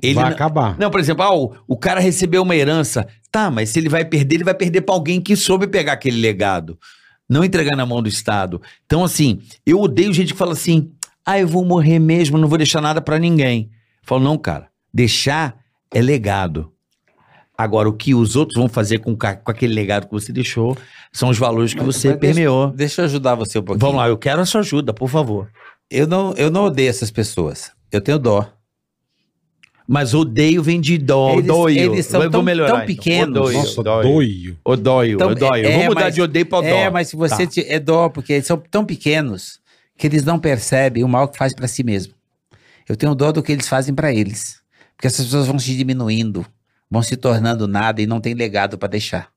ele. 0.00 0.14
Vai 0.14 0.24
não- 0.26 0.30
acabar. 0.32 0.78
não, 0.78 0.90
por 0.90 1.00
exemplo, 1.00 1.24
ah, 1.24 1.34
o, 1.34 1.54
o 1.66 1.76
cara 1.76 1.98
recebeu 2.00 2.42
uma 2.42 2.54
herança. 2.54 3.06
Tá, 3.32 3.50
mas 3.50 3.70
se 3.70 3.80
ele 3.80 3.88
vai 3.88 4.04
perder, 4.04 4.36
ele 4.36 4.44
vai 4.44 4.54
perder 4.54 4.82
pra 4.82 4.94
alguém 4.94 5.20
que 5.20 5.34
soube 5.34 5.66
pegar 5.66 5.94
aquele 5.94 6.20
legado. 6.20 6.78
Não 7.28 7.42
entregar 7.44 7.76
na 7.76 7.84
mão 7.84 8.00
do 8.00 8.08
Estado. 8.08 8.62
Então, 8.86 9.02
assim, 9.02 9.40
eu 9.66 9.80
odeio 9.80 10.12
gente 10.12 10.32
que 10.32 10.38
fala 10.38 10.52
assim: 10.52 10.92
ah, 11.26 11.38
eu 11.40 11.48
vou 11.48 11.64
morrer 11.64 11.98
mesmo, 11.98 12.38
não 12.38 12.46
vou 12.46 12.58
deixar 12.58 12.80
nada 12.80 13.00
pra 13.00 13.18
ninguém. 13.18 13.70
Eu 13.72 14.06
falo, 14.06 14.22
não, 14.22 14.38
cara, 14.38 14.68
deixar 14.92 15.56
é 15.92 16.00
legado. 16.00 16.70
Agora, 17.56 17.88
o 17.88 17.92
que 17.92 18.14
os 18.14 18.34
outros 18.34 18.58
vão 18.58 18.68
fazer 18.68 18.98
com, 18.98 19.16
com 19.16 19.50
aquele 19.50 19.72
legado 19.72 20.06
que 20.06 20.12
você 20.12 20.32
deixou 20.32 20.76
são 21.12 21.28
os 21.28 21.38
valores 21.38 21.72
que 21.72 21.82
Mas- 21.82 21.94
você 21.96 22.08
mas 22.10 22.18
deixa- 22.18 22.34
permeou. 22.34 22.70
Deixa 22.72 23.00
eu 23.02 23.04
ajudar 23.04 23.34
você 23.36 23.58
um 23.58 23.62
pouquinho. 23.62 23.80
Vamos 23.86 23.96
lá, 24.02 24.08
eu 24.08 24.18
quero 24.18 24.40
a 24.40 24.46
sua 24.46 24.60
ajuda, 24.60 24.92
por 24.92 25.08
favor. 25.08 25.48
Eu 25.90 26.06
não, 26.06 26.32
eu 26.34 26.50
não 26.50 26.64
odeio 26.64 26.88
essas 26.90 27.10
pessoas. 27.12 27.70
Eu 27.92 28.00
tenho 28.00 28.18
dó. 28.18 28.50
Mas 29.86 30.14
odeio 30.14 30.62
vem 30.62 30.80
de 30.80 30.96
dó, 30.96 31.34
Eles- 31.34 31.44
doio. 31.46 31.78
eles 31.94 32.06
são 32.06 32.28
tão- 32.30 32.42
melhorar, 32.42 32.68
tão 32.70 32.76
então. 32.84 32.86
pequenos. 32.86 33.36
Odoio, 33.38 33.58
Nossa, 33.58 33.80
odoio. 33.80 34.02
doio. 34.02 34.58
Odóio, 34.64 35.14
Então, 35.16 35.28
odóio. 35.30 35.66
é, 35.66 35.76
Vou 35.76 35.84
mudar 35.86 36.00
mas- 36.06 36.14
de 36.14 36.22
odeio 36.22 36.46
pra 36.46 36.60
dó. 36.62 36.66
É, 36.66 36.90
mas 36.90 37.08
se 37.08 37.16
você 37.16 37.44
Tá. 37.44 37.46
te- 37.46 37.66
é 37.68 37.78
dó, 37.78 38.08
porque 38.08 38.32
eles 38.32 38.46
são 38.46 38.56
tão 38.56 38.84
pequenos 38.84 39.60
que 39.98 40.06
eles 40.06 40.24
não 40.24 40.38
percebem 40.38 41.04
o 41.04 41.08
mal 41.08 41.28
que 41.28 41.36
faz 41.36 41.54
pra 41.54 41.68
si 41.68 41.84
mesmo. 41.84 42.14
Eu 42.88 42.96
tenho 42.96 43.14
dó 43.14 43.30
do 43.30 43.42
que 43.42 43.52
eles 43.52 43.68
fazem 43.68 43.94
pra 43.94 44.12
eles. 44.12 44.56
Porque 44.96 45.06
essas 45.06 45.26
pessoas 45.26 45.46
vão 45.46 45.58
se 45.58 45.76
diminuindo, 45.76 46.46
vão 46.94 47.02
se 47.02 47.16
tornando 47.16 47.66
nada 47.66 48.00
e 48.00 48.06
não 48.06 48.20
tem 48.20 48.34
legado 48.34 48.78
pra 48.78 48.88
deixar. 48.88 49.28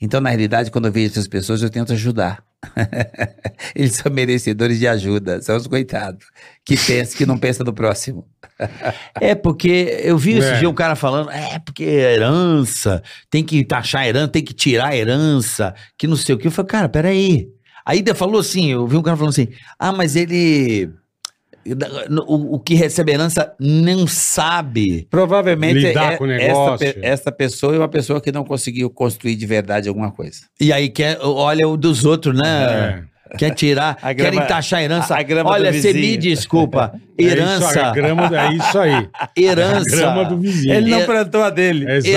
Então, 0.00 0.20
na 0.20 0.28
realidade, 0.30 0.70
quando 0.70 0.86
eu 0.86 0.92
vejo 0.92 1.10
essas 1.10 1.26
pessoas, 1.26 1.60
eu 1.62 1.68
tento 1.70 1.92
ajudar. 1.92 2.42
eles 3.74 3.94
são 3.96 4.10
merecedores 4.12 4.78
de 4.78 4.86
ajuda, 4.86 5.42
são 5.42 5.56
os 5.56 5.66
coitados 5.66 6.24
que 6.64 6.76
pensam 6.76 7.16
que 7.18 7.26
não 7.26 7.36
pensam 7.36 7.66
no 7.66 7.72
próximo. 7.72 8.26
É, 9.20 9.34
porque 9.34 10.00
eu 10.04 10.16
vi 10.16 10.38
esse 10.38 10.48
É. 10.48 10.58
dia 10.58 10.70
um 10.70 10.74
cara 10.74 10.94
falando, 10.94 11.30
é, 11.30 11.58
porque 11.58 11.84
é 11.84 12.14
herança, 12.14 13.02
tem 13.28 13.42
que 13.44 13.64
taxar 13.64 14.02
a 14.02 14.08
herança, 14.08 14.28
tem 14.28 14.44
que 14.44 14.54
tirar 14.54 14.88
a 14.88 14.96
herança, 14.96 15.74
que 15.98 16.06
não 16.06 16.16
sei 16.16 16.34
o 16.34 16.38
que. 16.38 16.46
Eu 16.46 16.52
falei, 16.52 16.68
cara, 16.70 16.88
peraí. 16.88 17.48
Aí 17.84 17.98
ainda 17.98 18.14
falou 18.14 18.40
assim, 18.40 18.70
eu 18.70 18.86
vi 18.86 18.96
um 18.96 19.02
cara 19.02 19.16
falando 19.16 19.32
assim, 19.32 19.48
ah, 19.78 19.92
mas 19.92 20.16
ele... 20.16 20.90
O, 22.26 22.56
o 22.56 22.58
que 22.60 22.74
recebe 22.74 23.12
herança 23.12 23.52
não 23.58 24.06
sabe. 24.06 25.06
Provavelmente 25.10 25.78
Lidar 25.78 26.12
é- 26.12 26.16
com 26.16 26.24
o 26.24 26.26
negócio. 26.26 26.78
pe- 26.92 26.98
essa 27.02 27.32
pessoa 27.32 27.74
é 27.74 27.78
uma 27.78 27.88
pessoa 27.88 28.20
que 28.20 28.30
não 28.32 28.44
conseguiu 28.44 28.90
construir 28.90 29.36
de 29.36 29.46
verdade 29.46 29.88
alguma 29.88 30.10
coisa. 30.10 30.40
E 30.60 30.72
aí 30.72 30.88
quer, 30.88 31.18
olha 31.22 31.66
o 31.68 31.76
dos 31.76 32.04
outros, 32.04 32.36
né? 32.36 33.04
Quer 33.38 33.50
tirar, 33.54 33.96
grama- 34.14 34.14
querem 34.14 34.40
taxar 34.46 34.78
a 34.78 34.82
herança. 34.84 35.14
a- 35.14 35.18
a 35.18 35.22
grama 35.22 35.50
olha, 35.50 35.72
você 35.72 35.92
me 35.92 36.16
desculpa, 36.16 36.92
É 37.18 37.22
isso, 37.24 37.32
herança, 37.34 37.82
a 37.86 37.90
grama, 37.92 38.30
é 38.36 38.52
isso 38.54 38.78
aí. 38.78 39.08
herança. 39.36 39.80
A 39.96 39.96
grama 39.96 40.24
do 40.24 40.38
vizinho. 40.40 40.74
Ele 40.74 40.90
não 40.90 40.98
não 41.00 41.06
plantou 41.06 41.42
a 41.42 41.50
dele. 41.50 41.84
Herança 41.84 42.08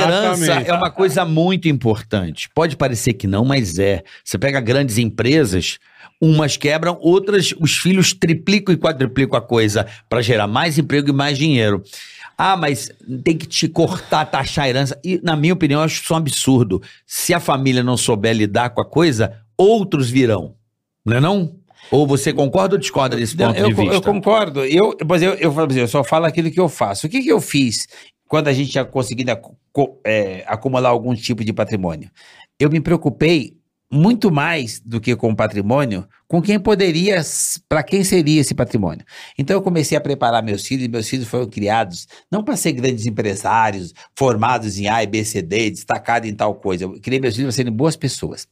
Exatamente. 0.44 0.70
é 0.70 0.74
uma 0.74 0.92
coisa 0.92 1.26
muito 1.26 1.68
importante. 1.68 2.50
Pode 2.54 2.76
parecer 2.76 3.14
que 3.14 3.26
não, 3.26 3.44
mas 3.44 3.80
é. 3.80 4.04
Você 4.24 4.38
pega 4.38 4.60
grandes 4.60 4.98
empresas, 5.00 5.80
umas 6.22 6.58
quebram, 6.58 6.98
outras 7.02 7.54
os 7.60 7.78
filhos 7.78 8.14
triplicam 8.14 8.74
e 8.74 8.78
quadriplicam 8.78 9.38
a 9.38 9.42
coisa 9.42 9.86
para 10.10 10.22
gerar 10.22 10.48
mais 10.48 10.78
emprego 10.78 11.10
e 11.10 11.14
mais 11.14 11.38
dinheiro. 11.38 11.84
Ah, 12.38 12.56
mas 12.56 12.92
tem 13.24 13.36
que 13.36 13.48
te 13.48 13.68
cortar, 13.68 14.26
taxar 14.26 14.66
a 14.66 14.70
herança. 14.70 15.00
E, 15.04 15.20
na 15.24 15.36
minha 15.36 15.54
opinião, 15.54 15.80
eu 15.82 15.86
acho 15.86 16.04
isso 16.04 16.14
um 16.14 16.18
absurdo. 16.18 16.82
Se 17.06 17.34
a 17.34 17.40
família 17.40 17.82
não 17.84 17.98
souber 17.98 18.36
lidar 18.36 18.70
com 18.70 18.82
a 18.82 18.86
coisa, 18.86 19.34
outros 19.58 20.10
virão. 20.10 20.54
Não 21.04 21.18
é 21.18 21.20
não? 21.20 21.56
Ou 21.90 22.06
você 22.06 22.32
concorda 22.34 22.76
ou 22.76 22.80
discorda 22.80 23.16
desse 23.16 23.36
ponto 23.36 23.58
eu, 23.58 23.70
de 23.70 23.74
vista? 23.74 23.96
eu 23.96 24.02
concordo. 24.02 24.64
Eu, 24.66 24.96
mas 25.08 25.24
eu, 25.24 25.34
eu, 25.36 25.52
falo 25.52 25.72
eu 25.74 25.88
só 25.88 26.04
falo 26.04 26.26
aquilo 26.26 26.52
que 26.52 26.60
eu 26.60 26.70
faço. 26.70 27.08
O 27.08 27.10
que, 27.10 27.24
que 27.24 27.30
eu 27.32 27.42
fiz 27.42 27.88
quando 28.28 28.50
a 28.50 28.54
gente 28.54 28.72
já 28.72 28.86
conseguiu 28.86 29.32
acu- 29.32 29.58
co- 29.72 30.00
é, 30.06 30.44
acumular 30.48 30.90
algum 30.90 31.16
tipo 31.16 31.44
de 31.44 31.54
patrimônio? 31.54 32.12
Eu 32.60 32.70
me 32.70 32.80
preocupei 32.82 33.57
muito 33.92 34.30
mais 34.32 34.82
do 34.84 35.00
que 35.00 35.16
com 35.16 35.32
o 35.32 35.36
patrimônio, 35.36 36.06
com 36.28 36.42
quem 36.42 36.60
poderia, 36.60 37.22
para 37.70 37.82
quem 37.82 38.04
seria 38.04 38.42
esse 38.42 38.54
patrimônio. 38.54 39.06
Então 39.38 39.56
eu 39.56 39.62
comecei 39.62 39.98
a 39.98 40.02
preparar 40.02 40.44
meus 40.44 40.66
filhos, 40.66 40.86
e 40.86 40.90
meus 40.90 41.08
filhos 41.08 41.28
foram 41.28 41.48
criados 41.48 42.08
não 42.30 42.44
para 42.44 42.58
ser 42.58 42.74
grandes 42.74 43.06
empresários, 43.06 43.94
formados 44.16 44.78
em 44.78 44.88
A, 44.88 45.06
B, 45.06 45.24
C, 45.24 45.42
D, 45.42 45.72
destacados 45.72 46.30
em 46.30 46.34
tal 46.34 46.56
coisa. 46.56 46.84
Eu 46.84 47.00
criei 47.00 47.20
meus 47.20 47.36
filhos 47.36 47.48
para 47.48 47.56
serem 47.56 47.72
boas 47.72 47.96
pessoas. 47.96 48.48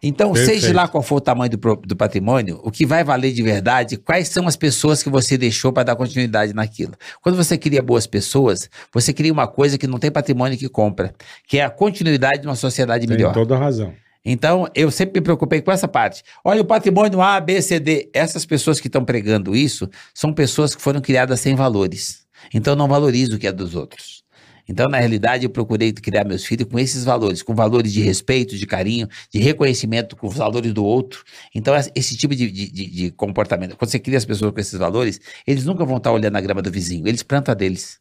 Então, 0.00 0.32
Perfeito. 0.32 0.60
seja 0.60 0.72
lá 0.74 0.86
qual 0.86 1.02
for 1.02 1.16
o 1.16 1.20
tamanho 1.20 1.50
do, 1.50 1.76
do 1.76 1.96
patrimônio, 1.96 2.60
o 2.62 2.70
que 2.70 2.86
vai 2.86 3.02
valer 3.02 3.32
de 3.32 3.42
verdade, 3.42 3.96
quais 3.96 4.28
são 4.28 4.46
as 4.46 4.54
pessoas 4.54 5.02
que 5.02 5.10
você 5.10 5.36
deixou 5.36 5.72
para 5.72 5.82
dar 5.82 5.96
continuidade 5.96 6.54
naquilo. 6.54 6.92
Quando 7.20 7.34
você 7.34 7.58
cria 7.58 7.82
boas 7.82 8.06
pessoas, 8.06 8.70
você 8.94 9.12
cria 9.12 9.32
uma 9.32 9.48
coisa 9.48 9.76
que 9.76 9.88
não 9.88 9.98
tem 9.98 10.10
patrimônio 10.10 10.56
que 10.56 10.68
compra, 10.68 11.12
que 11.48 11.58
é 11.58 11.64
a 11.64 11.70
continuidade 11.70 12.42
de 12.42 12.46
uma 12.46 12.54
sociedade 12.54 13.08
Tem 13.08 13.16
melhor. 13.16 13.34
toda 13.34 13.56
a 13.56 13.58
razão. 13.58 13.92
Então, 14.24 14.66
eu 14.74 14.90
sempre 14.90 15.20
me 15.20 15.24
preocupei 15.24 15.62
com 15.62 15.72
essa 15.72 15.88
parte. 15.88 16.22
Olha, 16.44 16.60
o 16.60 16.64
patrimônio 16.64 17.20
A, 17.22 17.40
B, 17.40 17.60
C, 17.62 17.78
D. 17.80 18.10
Essas 18.12 18.44
pessoas 18.44 18.80
que 18.80 18.88
estão 18.88 19.04
pregando 19.04 19.56
isso 19.56 19.88
são 20.14 20.32
pessoas 20.32 20.74
que 20.74 20.82
foram 20.82 21.00
criadas 21.00 21.40
sem 21.40 21.54
valores. 21.54 22.26
Então, 22.52 22.76
não 22.76 22.88
valoriza 22.88 23.36
o 23.36 23.38
que 23.38 23.46
é 23.46 23.52
dos 23.52 23.74
outros. 23.74 24.22
Então, 24.68 24.86
na 24.86 24.98
realidade, 24.98 25.44
eu 25.44 25.50
procurei 25.50 25.92
criar 25.92 26.24
meus 26.26 26.44
filhos 26.44 26.68
com 26.70 26.78
esses 26.78 27.02
valores, 27.02 27.42
com 27.42 27.54
valores 27.54 27.90
de 27.90 28.02
respeito, 28.02 28.54
de 28.54 28.66
carinho, 28.66 29.08
de 29.32 29.38
reconhecimento 29.38 30.14
com 30.14 30.26
os 30.28 30.34
valores 30.36 30.74
do 30.74 30.84
outro. 30.84 31.24
Então, 31.54 31.74
es- 31.74 31.90
esse 31.94 32.14
tipo 32.18 32.34
de, 32.36 32.50
de- 32.50 32.70
de- 32.70 32.90
de 32.90 33.10
comportamento, 33.12 33.76
quando 33.78 33.90
você 33.90 33.98
cria 33.98 34.18
as 34.18 34.26
pessoas 34.26 34.52
com 34.52 34.60
esses 34.60 34.78
valores, 34.78 35.18
eles 35.46 35.64
nunca 35.64 35.86
vão 35.86 35.96
estar 35.96 36.12
olhando 36.12 36.36
a 36.36 36.40
grama 36.42 36.60
do 36.60 36.70
vizinho, 36.70 37.08
eles 37.08 37.22
plantam 37.22 37.52
a 37.52 37.54
deles. 37.54 37.98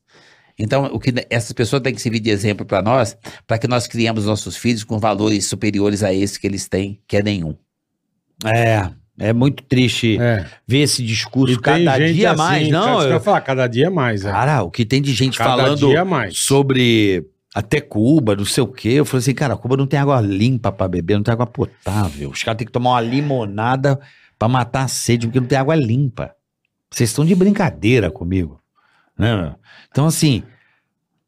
Então, 0.59 0.85
o 0.85 0.99
que 0.99 1.13
essas 1.29 1.51
pessoas 1.51 1.81
têm 1.83 1.93
que 1.93 2.01
servir 2.01 2.19
de 2.19 2.29
exemplo 2.31 2.65
para 2.65 2.81
nós, 2.81 3.15
para 3.45 3.57
que 3.59 3.67
nós 3.67 3.85
criemos 3.87 4.25
nossos 4.25 4.57
filhos 4.57 4.83
com 4.83 4.97
valores 4.97 5.45
superiores 5.45 6.01
a 6.03 6.11
esse 6.13 6.39
que 6.39 6.47
eles 6.47 6.67
têm, 6.67 6.99
que 7.07 7.15
é 7.17 7.21
nenhum. 7.21 7.55
É, 8.45 8.89
é 9.19 9.33
muito 9.33 9.63
triste 9.63 10.17
É. 10.19 10.45
ver 10.67 10.79
esse 10.79 11.03
discurso 11.03 11.53
E 11.53 11.61
tem 11.61 11.85
cada 11.85 12.11
dia 12.11 12.31
assim, 12.31 12.37
mais, 12.37 12.69
não? 12.69 13.01
eu 13.01 13.07
eu- 13.07 13.13
ia 13.15 13.19
falar, 13.19 13.41
cada 13.41 13.67
dia 13.67 13.89
mais. 13.91 14.25
É. 14.25 14.31
Cara, 14.31 14.63
o 14.63 14.71
que 14.71 14.85
tem 14.85 15.01
de 15.01 15.13
gente 15.13 15.37
Cada 15.37 15.49
falando 15.51 15.87
dia 15.89 16.03
mais. 16.05 16.37
sobre 16.39 17.25
até 17.53 17.79
Cuba, 17.81 18.35
não 18.35 18.45
sei 18.45 18.63
o 18.63 18.67
quê. 18.67 18.89
Eu 18.89 19.05
falei 19.05 19.19
assim, 19.21 19.33
cara, 19.33 19.55
Cuba 19.57 19.77
não 19.77 19.87
tem 19.87 19.99
água 19.99 20.19
limpa 20.21 20.71
pra 20.71 20.87
beber, 20.87 21.15
não 21.17 21.23
tem 21.23 21.31
água 21.33 21.47
potável. 21.47 22.29
Os 22.31 22.43
caras 22.43 22.57
têm 22.57 22.65
que 22.67 22.71
tomar 22.73 22.91
uma 22.91 23.01
limonada 23.01 23.99
pra 24.37 24.47
matar 24.47 24.83
a 24.83 24.87
sede, 24.87 25.27
porque 25.27 25.39
não 25.39 25.47
tem 25.47 25.57
água 25.57 25.75
limpa. 25.75 26.31
Vocês 26.91 27.09
estão 27.09 27.25
de 27.25 27.33
brincadeira 27.35 28.09
comigo. 28.11 28.59
Né? 29.17 29.35
meu? 29.35 29.55
Então, 29.89 30.05
assim, 30.05 30.43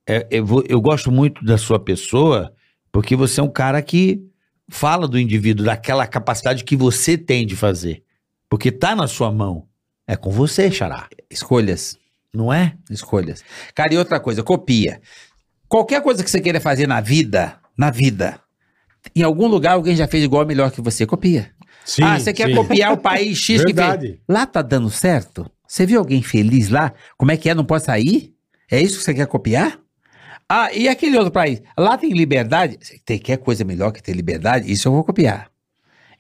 é- 0.08 0.28
eu, 0.32 0.46
vou- 0.46 0.64
eu 0.68 0.80
gosto 0.82 1.12
muito 1.12 1.44
da 1.44 1.58
sua 1.58 1.80
pessoa, 1.80 2.54
porque 2.92 3.16
você 3.16 3.40
é 3.40 3.44
um 3.44 3.52
cara 3.52 3.82
que 3.82 4.22
fala 4.70 5.08
do 5.08 5.20
indivíduo, 5.20 5.66
daquela 5.66 6.06
capacidade 6.06 6.64
que 6.64 6.76
você 6.76 7.18
tem 7.18 7.46
de 7.46 7.56
fazer. 7.56 8.04
Porque 8.50 8.72
tá 8.72 8.96
na 8.96 9.08
sua 9.08 9.32
mão. 9.32 9.68
É 10.08 10.16
com 10.16 10.32
você, 10.32 10.72
Xará. 10.72 11.08
Escolhas. 11.30 11.98
Não 12.34 12.52
é? 12.54 12.76
Escolhas. 12.90 13.44
Cara, 13.74 13.94
e 13.94 13.98
outra 13.98 14.20
coisa, 14.20 14.44
copia. 14.44 15.02
Qualquer 15.68 16.02
coisa 16.02 16.24
que 16.24 16.30
você 16.30 16.42
queira 16.42 16.60
fazer 16.60 16.88
na 16.88 17.00
vida, 17.02 17.60
na 17.78 17.92
vida, 17.92 18.40
em 19.16 19.22
algum 19.24 19.48
lugar 19.48 19.74
alguém 19.74 19.96
já 19.96 20.08
fez 20.08 20.24
igual 20.24 20.42
ou 20.42 20.48
melhor 20.48 20.72
que 20.72 20.82
você, 20.82 21.06
copia. 21.06 21.52
Sim, 21.86 22.04
ah, 22.04 22.20
você 22.20 22.34
quer 22.34 22.48
sim. 22.50 22.56
copiar 22.56 22.94
o 22.94 22.98
país 22.98 23.38
X 23.38 23.46
que 23.64 23.74
fez. 23.74 23.76
Verdade. 23.76 24.22
Lá 24.28 24.46
tá 24.46 24.62
dando 24.62 24.90
certo? 24.90 25.50
Você 25.70 25.86
viu 25.86 26.00
alguém 26.00 26.24
feliz 26.24 26.70
lá? 26.70 26.92
Como 27.16 27.32
é 27.32 27.38
que 27.38 27.48
é? 27.48 27.54
Não 27.54 27.64
pode 27.64 27.84
sair? 27.84 28.34
É 28.72 28.82
isso 28.82 28.98
que 28.98 29.04
você 29.04 29.14
quer 29.14 29.28
copiar? 29.28 29.78
Ah, 30.50 30.74
e 30.74 30.88
aquele 30.90 31.16
outro 31.16 31.32
país? 31.32 31.62
Lá 31.78 31.96
tem 31.96 32.12
liberdade? 32.12 32.80
Tem- 33.06 33.20
quer 33.20 33.38
coisa 33.38 33.64
melhor 33.64 33.92
que 33.92 34.02
ter 34.02 34.14
liberdade? 34.14 34.70
Isso 34.72 34.88
eu 34.88 34.92
vou 34.92 35.04
copiar. 35.04 35.48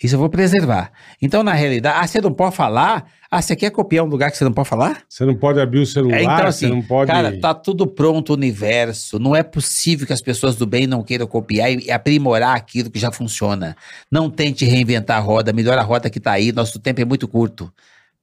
Isso 0.02 0.14
eu 0.16 0.20
vou 0.20 0.30
preservar. 0.30 0.92
Então, 1.20 1.42
na 1.42 1.52
realidade, 1.54 1.98
ah, 2.00 2.06
você 2.08 2.22
não 2.22 2.32
pode 2.32 2.56
falar? 2.56 3.08
Ah, 3.30 3.42
você 3.42 3.56
quer 3.56 3.72
copiar 3.72 4.06
um 4.06 4.08
lugar 4.08 4.30
que 4.32 4.38
você 4.38 4.44
não 4.44 4.54
pode 4.54 4.70
falar? 4.70 5.02
Você 5.10 5.26
não 5.26 5.36
pode 5.36 5.60
abrir 5.60 5.80
o 5.80 5.86
celular, 5.86 6.20
É, 6.20 6.24
então, 6.24 6.46
assim, 6.46 6.68
você 6.68 6.74
não 6.76 6.82
pode. 6.84 7.12
Cara, 7.12 7.40
tá 7.40 7.54
tudo 7.56 7.88
pronto 7.88 8.30
o 8.30 8.34
universo. 8.34 9.18
Não 9.18 9.36
é 9.36 9.42
possível 9.42 10.06
que 10.06 10.14
as 10.14 10.22
pessoas 10.22 10.56
do 10.56 10.68
bem 10.68 10.86
não 10.86 11.04
queiram 11.04 11.26
copiar 11.26 11.72
e 11.72 11.90
aprimorar 11.92 12.56
aquilo 12.56 12.90
que 12.92 13.00
já 13.00 13.12
funciona. 13.12 13.76
Não 14.12 14.30
tente 14.30 14.64
reinventar 14.64 15.18
a 15.18 15.22
roda, 15.22 15.52
melhora 15.52 15.82
a 15.82 15.84
roda 15.84 16.08
que 16.10 16.20
tá 16.20 16.34
aí. 16.34 16.52
Nosso 16.52 16.80
tempo 16.80 17.02
é 17.02 17.06
muito 17.06 17.28
curto. 17.28 17.74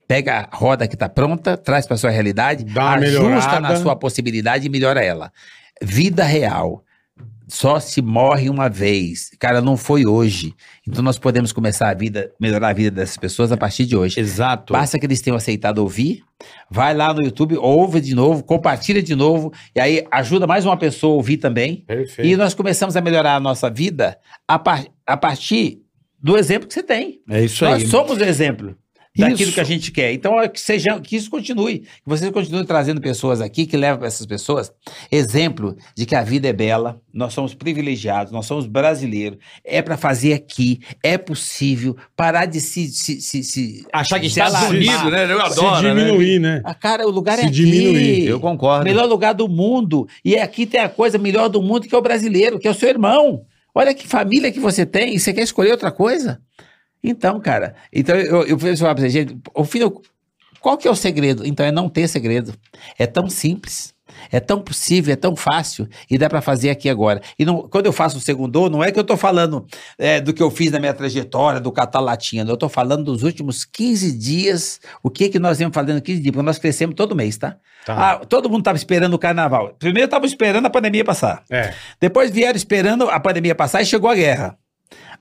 Pega 0.09 0.49
a 0.51 0.57
roda 0.57 0.87
que 0.87 0.97
tá 0.97 1.09
pronta, 1.09 1.57
traz 1.57 1.87
para 1.87 1.97
sua 1.97 2.11
realidade, 2.11 2.65
Dá 2.65 2.93
ajusta 2.93 3.21
melhorada. 3.29 3.61
na 3.61 3.77
sua 3.77 3.97
possibilidade 3.97 4.67
e 4.67 4.71
melhora 4.71 5.03
ela. 5.03 5.33
Vida 5.83 6.25
real. 6.25 6.83
Só 7.49 7.79
se 7.79 8.03
morre 8.03 8.51
uma 8.51 8.69
vez. 8.69 9.31
Cara, 9.39 9.61
não 9.61 9.77
foi 9.77 10.05
hoje. 10.05 10.53
Então 10.87 11.01
nós 11.01 11.17
podemos 11.17 11.53
começar 11.53 11.89
a 11.91 11.95
vida, 11.95 12.33
melhorar 12.41 12.71
a 12.71 12.73
vida 12.73 12.91
dessas 12.91 13.17
pessoas 13.17 13.53
a 13.53 13.57
partir 13.57 13.85
de 13.87 13.97
hoje. 13.97 14.19
Exato. 14.19 14.73
Basta 14.73 14.99
que 14.99 15.07
eles 15.07 15.21
tenham 15.21 15.37
aceitado 15.37 15.79
ouvir. 15.79 16.25
Vai 16.69 16.93
lá 16.93 17.15
no 17.15 17.23
YouTube, 17.23 17.57
ouve 17.57 18.01
de 18.01 18.17
novo, 18.17 18.43
compartilha 18.43 19.01
de 19.01 19.15
novo, 19.15 19.53
e 19.77 19.81
aí 19.81 20.05
ajuda 20.11 20.45
mais 20.47 20.67
uma 20.67 20.77
pessoa 20.77 21.13
a 21.13 21.17
ouvir 21.17 21.37
também. 21.37 21.85
Perfeito. 21.87 22.27
E 22.29 22.37
nós 22.37 22.53
começamos 22.53 22.97
a 22.97 23.01
melhorar 23.01 23.37
a 23.37 23.41
nossa 23.41 23.71
vida 23.71 24.19
a, 24.49 24.59
par- 24.59 24.85
a 25.07 25.17
partir 25.17 25.83
do 26.21 26.37
exemplo 26.37 26.67
que 26.67 26.75
você 26.75 26.83
tem. 26.83 27.21
É 27.31 27.45
isso 27.45 27.65
nós 27.65 27.83
aí. 27.85 27.89
somos 27.89 28.19
o 28.19 28.25
exemplo 28.25 28.77
daquilo 29.17 29.43
Isso. 29.49 29.53
que 29.55 29.61
a 29.61 29.65
gente 29.65 29.91
quer. 29.93 30.13
Então, 30.13 30.41
é 30.41 30.49
que, 30.49 30.61
seja, 30.61 31.01
que 31.01 31.17
isso 31.17 31.31
continue. 31.31 31.81
Que 31.81 31.87
vocês 32.07 32.31
continuem 32.31 32.65
trazendo 32.65 33.01
pessoas 33.01 33.41
aqui 33.41 33.67
que 33.67 33.77
levam 33.77 33.99
para 33.99 34.09
essas 34.09 34.27
pessoas 34.27 34.73
exemplo 35.11 35.77
de 35.97 36.05
que 36.07 36.15
a 36.15 36.23
vida 36.23 36.49
é 36.49 36.53
bela, 36.53 37.01
nós 37.13 37.33
somos 37.33 37.55
privilegiados, 37.55 38.33
nós 38.33 38.47
somos 38.47 38.67
brasileiros, 38.67 39.39
é 39.65 39.81
para 39.81 39.97
fazer 39.97 40.35
aqui, 40.35 40.81
é 41.03 41.17
possível 41.17 41.97
parar 42.15 42.47
de 42.47 42.61
se. 42.61 42.89
se, 42.89 43.21
se, 43.21 43.43
se 43.43 43.87
Achar 43.93 44.21
que 44.21 44.29
se 44.29 44.39
Estados 44.41 44.55
alarmar. 44.55 44.77
Unidos, 44.77 45.13
né? 45.13 45.33
Eu 45.33 45.41
Se 45.51 45.59
adoro, 45.61 45.83
né? 45.83 45.95
diminuir, 46.05 46.39
né? 46.39 46.63
Ah, 46.65 46.75
cara, 46.75 47.07
o 47.07 47.11
lugar 47.11 47.39
Se 47.39 47.45
é 47.45 47.47
aqui. 47.47 47.55
diminuir. 47.55 48.27
Eu 48.27 48.39
concordo. 48.41 48.85
Melhor 48.85 49.07
lugar 49.07 49.33
do 49.35 49.49
mundo. 49.49 50.07
E 50.25 50.37
aqui 50.37 50.67
tem 50.67 50.81
a 50.81 50.89
coisa 50.89 51.17
melhor 51.19 51.49
do 51.49 51.63
mundo 51.63 51.87
que 51.87 51.95
é 51.95 51.99
o 51.99 52.03
brasileiro, 52.03 52.59
que 52.59 52.69
é 52.69 52.71
o 52.71 52.75
seu 52.75 52.89
irmão. 52.89 53.45
Olha 53.75 53.93
que 53.95 54.07
família 54.07 54.51
que 54.53 54.61
você 54.61 54.85
tem. 54.87 55.15
E 55.15 55.19
você 55.21 55.33
quer 55.33 55.43
escolher 55.43 55.71
outra 55.73 55.91
coisa? 55.91 56.41
Então, 57.03 57.41
cara. 57.41 57.75
Então, 57.93 58.17
eu, 58.17 58.47
eu 58.47 58.59
falei 58.59 58.77
falar 58.77 58.95
pra 58.95 59.03
você, 59.03 59.11
gente, 59.11 59.37
o 59.55 59.65
filho, 59.65 60.01
qual 60.61 60.77
que 60.77 60.89
é 60.89 60.91
o 60.91 60.95
segredo? 60.97 61.47
Então, 61.47 61.65
é 61.65 61.71
não 61.71 61.89
ter 61.89 62.09
segredo. 62.09 62.55
É 62.99 63.07
tão 63.07 63.29
simples. 63.29 63.95
É 64.33 64.41
tão 64.41 64.61
possível, 64.63 65.13
é 65.13 65.17
tão 65.17 65.37
fácil 65.37 65.87
e 66.11 66.17
dá 66.17 66.29
pra 66.29 66.41
fazer 66.41 66.71
aqui 66.71 66.89
agora. 66.89 67.21
E 67.39 67.45
não- 67.45 67.69
quando 67.69 67.87
eu 67.87 67.93
faço 67.93 68.17
o 68.17 68.21
segundo, 68.21 68.71
não 68.71 68.83
é 68.83 68.91
que 68.91 68.99
eu 68.99 69.05
tô 69.05 69.17
falando 69.17 69.67
é, 69.99 70.21
do 70.21 70.33
que 70.33 70.43
eu 70.43 70.51
fiz 70.51 70.71
na 70.73 70.81
minha 70.81 70.95
trajetória, 70.95 71.61
do 71.61 71.71
catar 71.71 72.01
não. 72.01 72.49
eu 72.49 72.57
tô 72.57 72.69
falando 72.69 73.05
dos 73.05 73.23
últimos 73.23 73.65
15 73.65 74.17
dias, 74.17 74.81
o 75.03 75.11
que 75.11 75.29
que 75.29 75.39
nós 75.39 75.59
viemos 75.59 75.75
fazendo 75.75 76.01
15 76.01 76.21
dias, 76.23 76.33
porque 76.33 76.47
nós 76.47 76.59
crescemos 76.59 76.95
todo 76.95 77.15
mês, 77.15 77.37
tá? 77.37 77.57
Tá. 77.85 78.13
Ah, 78.13 78.19
todo 78.25 78.49
mundo 78.49 78.61
estava 78.61 78.79
esperando 78.79 79.15
o 79.15 79.19
carnaval. 79.19 79.75
Primeiro 79.79 80.07
estavam 80.07 80.27
esperando 80.27 80.65
a 80.67 80.71
pandemia 80.71 81.05
passar. 81.05 81.45
É. 81.51 81.75
Depois 82.01 82.31
vieram 82.31 82.57
esperando 82.57 83.11
a 83.11 83.21
pandemia 83.21 83.55
passar 83.55 83.83
e 83.83 83.87
chegou 83.87 84.09
a 84.11 84.15
guerra. 84.15 84.57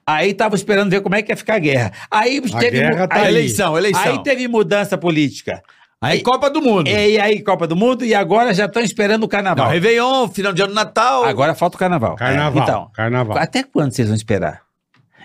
Aí 0.07 0.32
estavam 0.32 0.56
esperando 0.56 0.90
ver 0.91 1.02
como 1.02 1.15
é 1.15 1.22
que 1.22 1.32
ia 1.32 1.38
ficar 1.38 1.56
a 1.56 1.60
guerra. 1.60 1.91
Aí 2.11 2.40
teve 2.41 2.77
guerra 2.80 3.07
tá 3.07 3.15
aí, 3.15 3.22
aí. 3.23 3.27
Eleição, 3.30 3.77
eleição. 3.77 4.02
aí 4.03 4.22
teve 4.23 4.48
mudança 4.48 4.98
política. 4.98 5.64
Aí 5.99 6.22
Copa 6.22 6.49
do 6.49 6.61
Mundo. 6.61 6.88
E 6.88 7.18
aí 7.19 7.41
Copa 7.41 7.65
do 7.65 7.76
Mundo 7.76 8.06
e 8.06 8.14
agora 8.14 8.53
já 8.53 8.65
estão 8.65 8.84
esperando 8.84 9.23
o 9.23 9.27
carnaval. 9.27 9.65
Não, 9.65 9.72
Réveillon, 9.73 10.27
final 10.27 10.53
de 10.53 10.61
ano 10.61 10.73
Natal. 10.73 11.23
Agora 11.26 11.56
falta 11.56 11.76
o 11.76 11.80
carnaval. 11.80 12.15
Carnaval. 12.15 12.64
Então, 12.64 12.91
Carnaval. 12.94 13.38
até 13.38 13.64
quando 13.64 13.91
vocês 13.94 14.07
vão 14.07 14.15
esperar? 14.15 14.61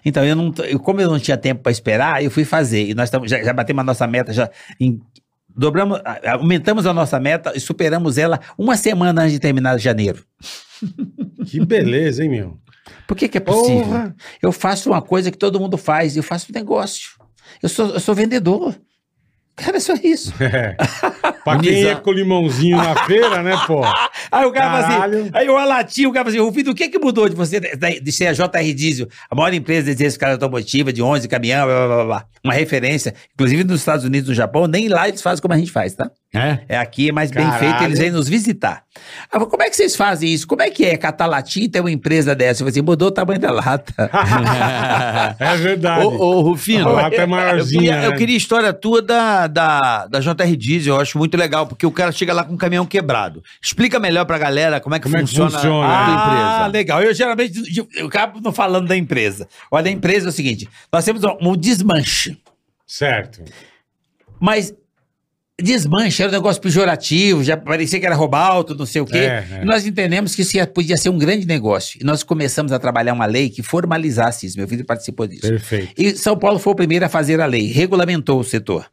Então, 0.03 0.25
eu 0.25 0.35
não, 0.35 0.55
eu, 0.67 0.79
como 0.81 0.99
eu 1.03 1.11
não 1.11 1.19
tinha 1.19 1.37
tempo 1.37 1.63
para 1.63 1.71
esperar, 1.73 2.25
eu 2.25 2.31
fui 2.31 2.47
fazer. 2.47 2.89
E 2.89 2.95
nós 2.95 3.11
tamo, 3.11 3.29
já, 3.29 3.43
já 3.43 3.53
batemos 3.53 3.83
a 3.83 3.85
nossa 3.85 4.07
meta, 4.07 4.33
já 4.33 4.49
em- 4.81 4.99
dobramos, 5.55 6.01
a- 6.03 6.33
aumentamos 6.33 6.87
a 6.87 6.95
nossa 6.95 7.21
meta 7.21 7.53
e 7.55 7.61
superamos 7.61 8.17
ela 8.17 8.41
uma 8.57 8.79
semana 8.79 9.21
antes 9.21 9.33
de 9.35 9.39
terminar 9.41 9.77
janeiro. 9.79 10.25
Que 11.45 11.63
beleza, 11.67 12.23
hein, 12.25 12.31
meu? 12.31 12.59
Por 13.07 13.17
que, 13.17 13.29
que 13.29 13.39
é 13.39 13.41
possível? 13.41 13.85
Porra. 13.85 14.17
Eu 14.43 14.53
faço 14.53 14.91
uma 14.91 15.03
coisa 15.03 15.31
que 15.31 15.39
todo 15.39 15.61
mundo 15.61 15.77
faz, 15.77 16.17
eu 16.17 16.23
faço 16.23 16.47
um 16.51 16.55
negócio. 16.55 17.11
Eu 17.63 17.69
sou, 17.69 17.89
eu 17.89 18.01
sou 18.01 18.15
vendedor. 18.15 18.75
Cara, 19.57 19.77
é 19.77 19.81
só 19.81 19.95
isso. 20.03 20.33
É. 20.43 20.75
pra 21.45 21.59
quem 21.59 21.83
ia 21.83 21.97
com 21.97 22.13
limãozinho 22.13 22.77
na 22.77 23.05
feira, 23.05 23.43
né, 23.43 23.53
pô? 23.67 23.83
Aí 24.33 24.45
o 24.47 24.53
cara 24.53 25.07
assim, 25.07 25.31
aí 25.33 25.49
o 25.49 25.57
Alatinho, 25.57 26.11
o 26.11 26.13
cara 26.13 26.25
fala 26.25 26.37
assim, 26.37 26.47
Rufino, 26.47 26.71
o 26.71 26.75
que 26.75 26.89
que 26.89 26.99
mudou 26.99 27.29
de 27.29 27.35
você, 27.35 27.59
de, 27.59 28.01
de 28.01 28.13
ser 28.13 28.29
a 28.29 28.33
JR 28.33 28.75
Diesel, 28.75 29.09
a 29.29 29.35
maior 29.35 29.53
empresa 29.53 29.93
de 29.95 30.05
escala 30.05 30.35
automotiva, 30.35 30.93
de 30.93 31.03
11 31.03 31.27
caminhão, 31.27 31.67
blá, 31.67 31.87
blá, 31.87 31.97
blá, 31.97 32.05
blá. 32.05 32.27
uma 32.45 32.55
referência, 32.55 33.13
inclusive 33.35 33.65
nos 33.65 33.81
Estados 33.81 34.05
Unidos, 34.05 34.29
no 34.29 34.35
Japão, 34.35 34.67
nem 34.69 34.89
lá 34.89 35.09
eles 35.09 35.21
fazem 35.21 35.43
como 35.43 35.53
a 35.53 35.59
gente 35.59 35.73
faz, 35.73 35.95
tá? 35.95 36.11
É? 36.33 36.61
É 36.69 36.79
aqui, 36.79 37.11
é 37.33 37.35
bem 37.35 37.45
Caralho. 37.45 37.59
feito, 37.59 37.83
eles 37.85 37.99
vêm 37.99 38.11
nos 38.13 38.29
visitar. 38.29 38.85
Ah, 39.33 39.39
mas 39.41 39.49
como 39.49 39.65
é 39.65 39.69
que 39.69 39.75
vocês 39.75 39.97
fazem 39.97 40.33
isso? 40.33 40.47
Como 40.47 40.63
é 40.63 40.71
que 40.71 40.85
é 40.85 40.97
e 41.65 41.69
ter 41.69 41.81
uma 41.81 41.91
empresa 41.91 42.37
dessa? 42.37 42.63
Eu 42.63 42.67
falei 42.67 42.71
assim, 42.71 42.83
mudou 42.83 43.09
o 43.09 43.11
tamanho 43.11 43.41
da 43.41 43.51
lata. 43.51 43.93
É 45.41 45.57
verdade. 45.57 46.05
Ô, 46.05 46.09
ô, 46.09 46.41
Rufino, 46.43 46.89
A 46.89 46.93
lata 46.93 47.17
é 47.17 47.23
eu 47.23 47.29
maiorzinha, 47.29 47.81
queria, 47.81 48.01
né? 48.01 48.07
eu 48.07 48.17
queria 48.17 48.37
a 48.37 48.39
história 48.39 48.73
tua 48.73 49.03
da, 49.03 49.47
da, 49.47 50.07
da 50.07 50.21
JR 50.21 50.57
Diesel, 50.57 50.95
eu 50.95 51.01
acho 51.01 51.19
muito 51.19 51.37
legal, 51.37 51.67
porque 51.67 51.85
o 51.87 51.91
cara 51.91 52.13
chega 52.13 52.33
lá 52.33 52.45
com 52.45 52.55
um 52.55 52.57
caminhão 52.57 52.87
quebrado. 52.87 53.43
Explica 53.61 53.99
melhor 53.99 54.25
pra 54.25 54.39
galera 54.39 54.81
como 54.81 54.95
é 54.95 54.99
que 54.99 55.05
Como 55.05 55.17
é 55.17 55.21
que 55.21 55.27
funciona, 55.27 55.51
funciona, 55.51 55.85
a 55.87 55.89
tua? 55.89 56.15
Ah, 56.15 56.57
empresa. 56.59 56.67
legal. 56.69 57.03
Eu 57.03 57.15
geralmente 57.15 57.89
eu 57.97 58.07
acabo 58.07 58.53
falando 58.53 58.87
da 58.87 58.97
empresa. 58.97 59.49
Olha, 59.71 59.89
a 59.89 59.93
empresa 59.93 60.27
é 60.27 60.31
o 60.31 60.33
seguinte: 60.33 60.69
nós 60.93 61.05
temos 61.05 61.23
um 61.41 61.57
desmanche. 61.57 62.39
Certo. 62.87 63.43
Mas 64.39 64.73
desmanche 65.63 66.23
era 66.23 66.31
um 66.31 66.35
negócio 66.35 66.61
pejorativo, 66.61 67.43
já 67.45 67.57
parecia 67.57 67.99
que 68.01 68.07
era 68.07 68.15
roubar 68.15 68.47
alto, 68.47 68.75
não 68.75 68.87
sei 68.87 69.01
o 69.03 69.07
quê. 69.07 69.19
É, 69.19 69.45
é. 69.51 69.61
E 69.63 69.65
nós 69.65 69.87
entendemos 69.87 70.35
que 70.35 70.43
isso 70.43 70.57
ia- 70.57 70.67
podia 70.67 70.97
ser 70.97 71.09
um 71.09 71.19
grande 71.19 71.47
negócio. 71.47 71.99
E 72.01 72.05
nós 72.05 72.23
começamos 72.23 72.73
a 72.73 72.79
trabalhar 72.79 73.13
uma 73.13 73.27
lei 73.27 73.49
que 73.51 73.63
formalizasse 73.63 74.47
isso. 74.47 74.59
Meu 74.59 74.67
filho 74.69 74.85
participou 74.85 75.27
disso. 75.27 75.43
Perfeito. 75.43 75.93
E 75.97 76.17
São 76.17 76.37
Paulo 76.39 76.59
foi 76.59 76.73
o 76.73 76.77
primeiro 76.77 77.05
a 77.05 77.09
fazer 77.09 77.41
a 77.41 77.47
lei, 77.47 77.67
regulamentou 77.73 78.41
o 78.41 78.45
setor. 78.45 78.87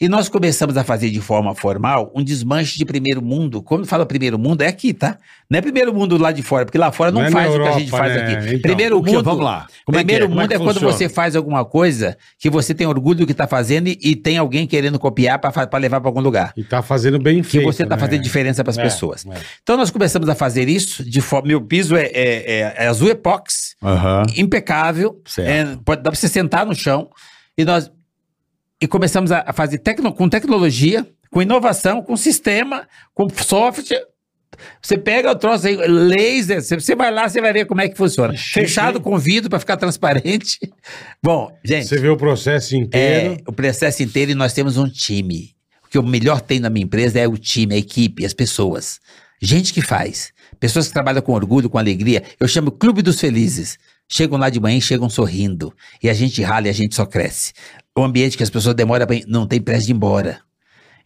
E 0.00 0.08
nós 0.08 0.28
começamos 0.28 0.76
a 0.76 0.84
fazer 0.84 1.10
de 1.10 1.20
forma 1.20 1.54
formal 1.54 2.12
um 2.14 2.22
desmanche 2.22 2.76
de 2.78 2.84
primeiro 2.84 3.22
mundo. 3.22 3.62
Quando 3.62 3.86
fala 3.86 4.04
primeiro 4.06 4.38
mundo, 4.38 4.62
é 4.62 4.66
aqui, 4.68 4.92
tá? 4.92 5.18
Não 5.52 5.58
é 5.58 5.60
primeiro 5.60 5.92
mundo 5.92 6.16
lá 6.16 6.32
de 6.32 6.42
fora, 6.42 6.64
porque 6.64 6.78
lá 6.78 6.90
fora 6.90 7.10
não, 7.10 7.20
Não 7.20 7.28
é 7.28 7.30
faz 7.30 7.46
o 7.46 7.50
que 7.50 7.54
a 7.54 7.60
Europa, 7.60 7.78
gente 7.78 7.90
faz 7.90 8.14
né? 8.14 8.22
aqui. 8.22 8.46
Então, 8.48 8.60
primeiro 8.62 8.96
o 8.98 9.02
que- 9.02 9.10
mundo, 9.12 9.22
vamos 9.22 9.44
lá. 9.44 9.66
Como 9.84 9.98
é 9.98 10.00
que 10.00 10.06
primeiro 10.06 10.24
é? 10.24 10.28
Como 10.28 10.40
é 10.40 10.42
mundo 10.44 10.48
que 10.48 10.54
é, 10.54 10.58
quando 10.58 10.80
você 10.80 11.08
faz 11.10 11.36
alguma 11.36 11.62
coisa 11.62 12.16
que 12.38 12.48
você 12.48 12.72
tem 12.74 12.86
orgulho 12.86 13.18
do 13.18 13.26
que 13.26 13.34
tá 13.34 13.46
fazendo 13.46 13.86
e, 13.88 13.98
e 14.02 14.16
tem 14.16 14.38
alguém 14.38 14.66
querendo 14.66 14.98
copiar 14.98 15.38
para 15.38 15.78
levar 15.78 16.00
para 16.00 16.08
algum 16.08 16.22
lugar. 16.22 16.54
E 16.56 16.64
tá 16.64 16.80
fazendo 16.80 17.18
bem 17.18 17.42
Que 17.42 17.50
feito. 17.50 17.64
você 17.66 17.84
tá 17.84 17.96
né? 17.96 18.00
fazendo 18.00 18.22
diferença 18.22 18.64
para 18.64 18.70
as 18.70 18.78
É, 18.78 18.82
pessoas. 18.82 19.26
é. 19.26 19.34
Então 19.62 19.76
nós 19.76 19.90
começamos 19.90 20.26
a 20.30 20.34
fazer 20.34 20.70
isso 20.70 21.04
de 21.04 21.20
forma. 21.20 21.48
Meu 21.48 21.60
piso 21.60 21.96
é, 21.96 22.06
é- 22.06 22.52
é- 22.60 22.74
é 22.78 22.86
azul 22.86 23.10
Aham. 23.82 24.22
impecável. 24.36 25.20
É, 25.38 25.64
pode, 25.84 26.02
dá 26.02 26.10
para 26.10 26.18
você 26.18 26.28
sentar 26.28 26.64
no 26.64 26.74
chão. 26.74 27.10
E 27.58 27.64
nós 27.64 27.90
e 28.80 28.86
começamos 28.86 29.30
a 29.30 29.44
a 29.46 29.52
fazer 29.52 29.76
tecno, 29.78 30.12
com 30.14 30.28
tecnologia, 30.30 31.06
com 31.30 31.42
inovação, 31.42 32.00
com 32.02 32.16
sistema, 32.16 32.88
com 33.14 33.28
software. 33.28 34.00
Você 34.80 34.98
pega 34.98 35.30
o 35.30 35.34
troço 35.34 35.66
aí, 35.66 35.76
laser, 35.76 36.62
você- 36.62 36.94
vai 36.94 37.10
lá, 37.10 37.28
você 37.28 37.40
vai 37.40 37.52
ver 37.52 37.66
como 37.66 37.80
é 37.80 37.88
que 37.88 37.96
funciona. 37.96 38.34
Fechado 38.36 38.98
hein? 38.98 39.02
com 39.02 39.18
vidro 39.18 39.48
para 39.50 39.58
ficar 39.58 39.76
transparente. 39.76 40.58
Bom, 41.22 41.50
gente. 41.64 41.86
Você 41.88 41.98
vê 41.98 42.08
o 42.08 42.16
processo 42.16 42.76
inteiro. 42.76 43.34
É, 43.34 43.42
o 43.46 43.52
processo 43.52 44.02
inteiro 44.02 44.30
e 44.30 44.34
nós 44.34 44.52
temos 44.52 44.76
um 44.76 44.88
time. 44.88 45.54
O 45.84 45.88
que 45.88 45.98
eu 45.98 46.02
melhor 46.02 46.40
tenho 46.40 46.62
na 46.62 46.70
minha 46.70 46.84
empresa 46.84 47.18
é 47.18 47.28
o 47.28 47.36
time, 47.36 47.74
a 47.74 47.78
equipe, 47.78 48.24
as 48.24 48.32
pessoas. 48.32 48.98
Gente 49.40 49.72
que 49.74 49.82
faz. 49.82 50.32
Pessoas 50.60 50.86
que 50.86 50.92
trabalham 50.92 51.20
com 51.22 51.32
orgulho, 51.32 51.68
com 51.68 51.78
alegria. 51.78 52.22
Eu 52.38 52.46
chamo 52.46 52.70
Clube 52.70 53.02
dos 53.02 53.18
Felizes. 53.20 53.76
Chegam 54.08 54.38
lá 54.38 54.50
de 54.50 54.60
manhã 54.60 54.76
e 54.78 54.80
chegam 54.80 55.08
sorrindo. 55.08 55.72
E 56.02 56.08
a 56.08 56.14
gente 56.14 56.42
rala 56.42 56.66
e 56.66 56.70
a 56.70 56.74
gente 56.74 56.94
só 56.94 57.04
cresce. 57.06 57.52
O 57.96 58.02
ambiente 58.02 58.36
que 58.36 58.42
as 58.42 58.50
pessoas 58.50 58.74
demoram 58.74 59.06
pra 59.06 59.16
ir, 59.16 59.24
não 59.26 59.46
tem 59.46 59.60
pressa 59.60 59.86
de 59.86 59.92
ir 59.92 59.94
embora. 59.94 60.40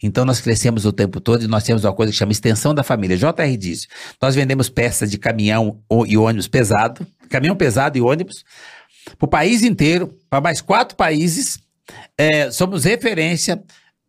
Então 0.02 0.24
nós 0.24 0.40
crescemos 0.40 0.84
o 0.84 0.92
tempo 0.92 1.20
todo 1.20 1.44
e 1.44 1.46
nós 1.46 1.64
temos 1.64 1.84
uma 1.84 1.92
coisa 1.92 2.12
que 2.12 2.18
chama 2.18 2.32
extensão 2.32 2.74
da 2.74 2.82
família. 2.82 3.16
JR 3.16 3.56
diz. 3.58 3.86
Nós 4.20 4.34
vendemos 4.34 4.68
peças 4.68 5.10
de 5.10 5.18
caminhão 5.18 5.78
e 6.06 6.16
ônibus 6.16 6.48
pesado, 6.48 7.06
caminhão 7.28 7.56
pesado 7.56 7.96
e 7.98 8.00
ônibus, 8.00 8.44
para 9.18 9.26
o 9.26 9.28
país 9.28 9.62
inteiro, 9.62 10.14
para 10.28 10.40
mais 10.40 10.60
quatro 10.60 10.96
países. 10.96 11.58
É, 12.18 12.50
somos 12.50 12.84
referência. 12.84 13.62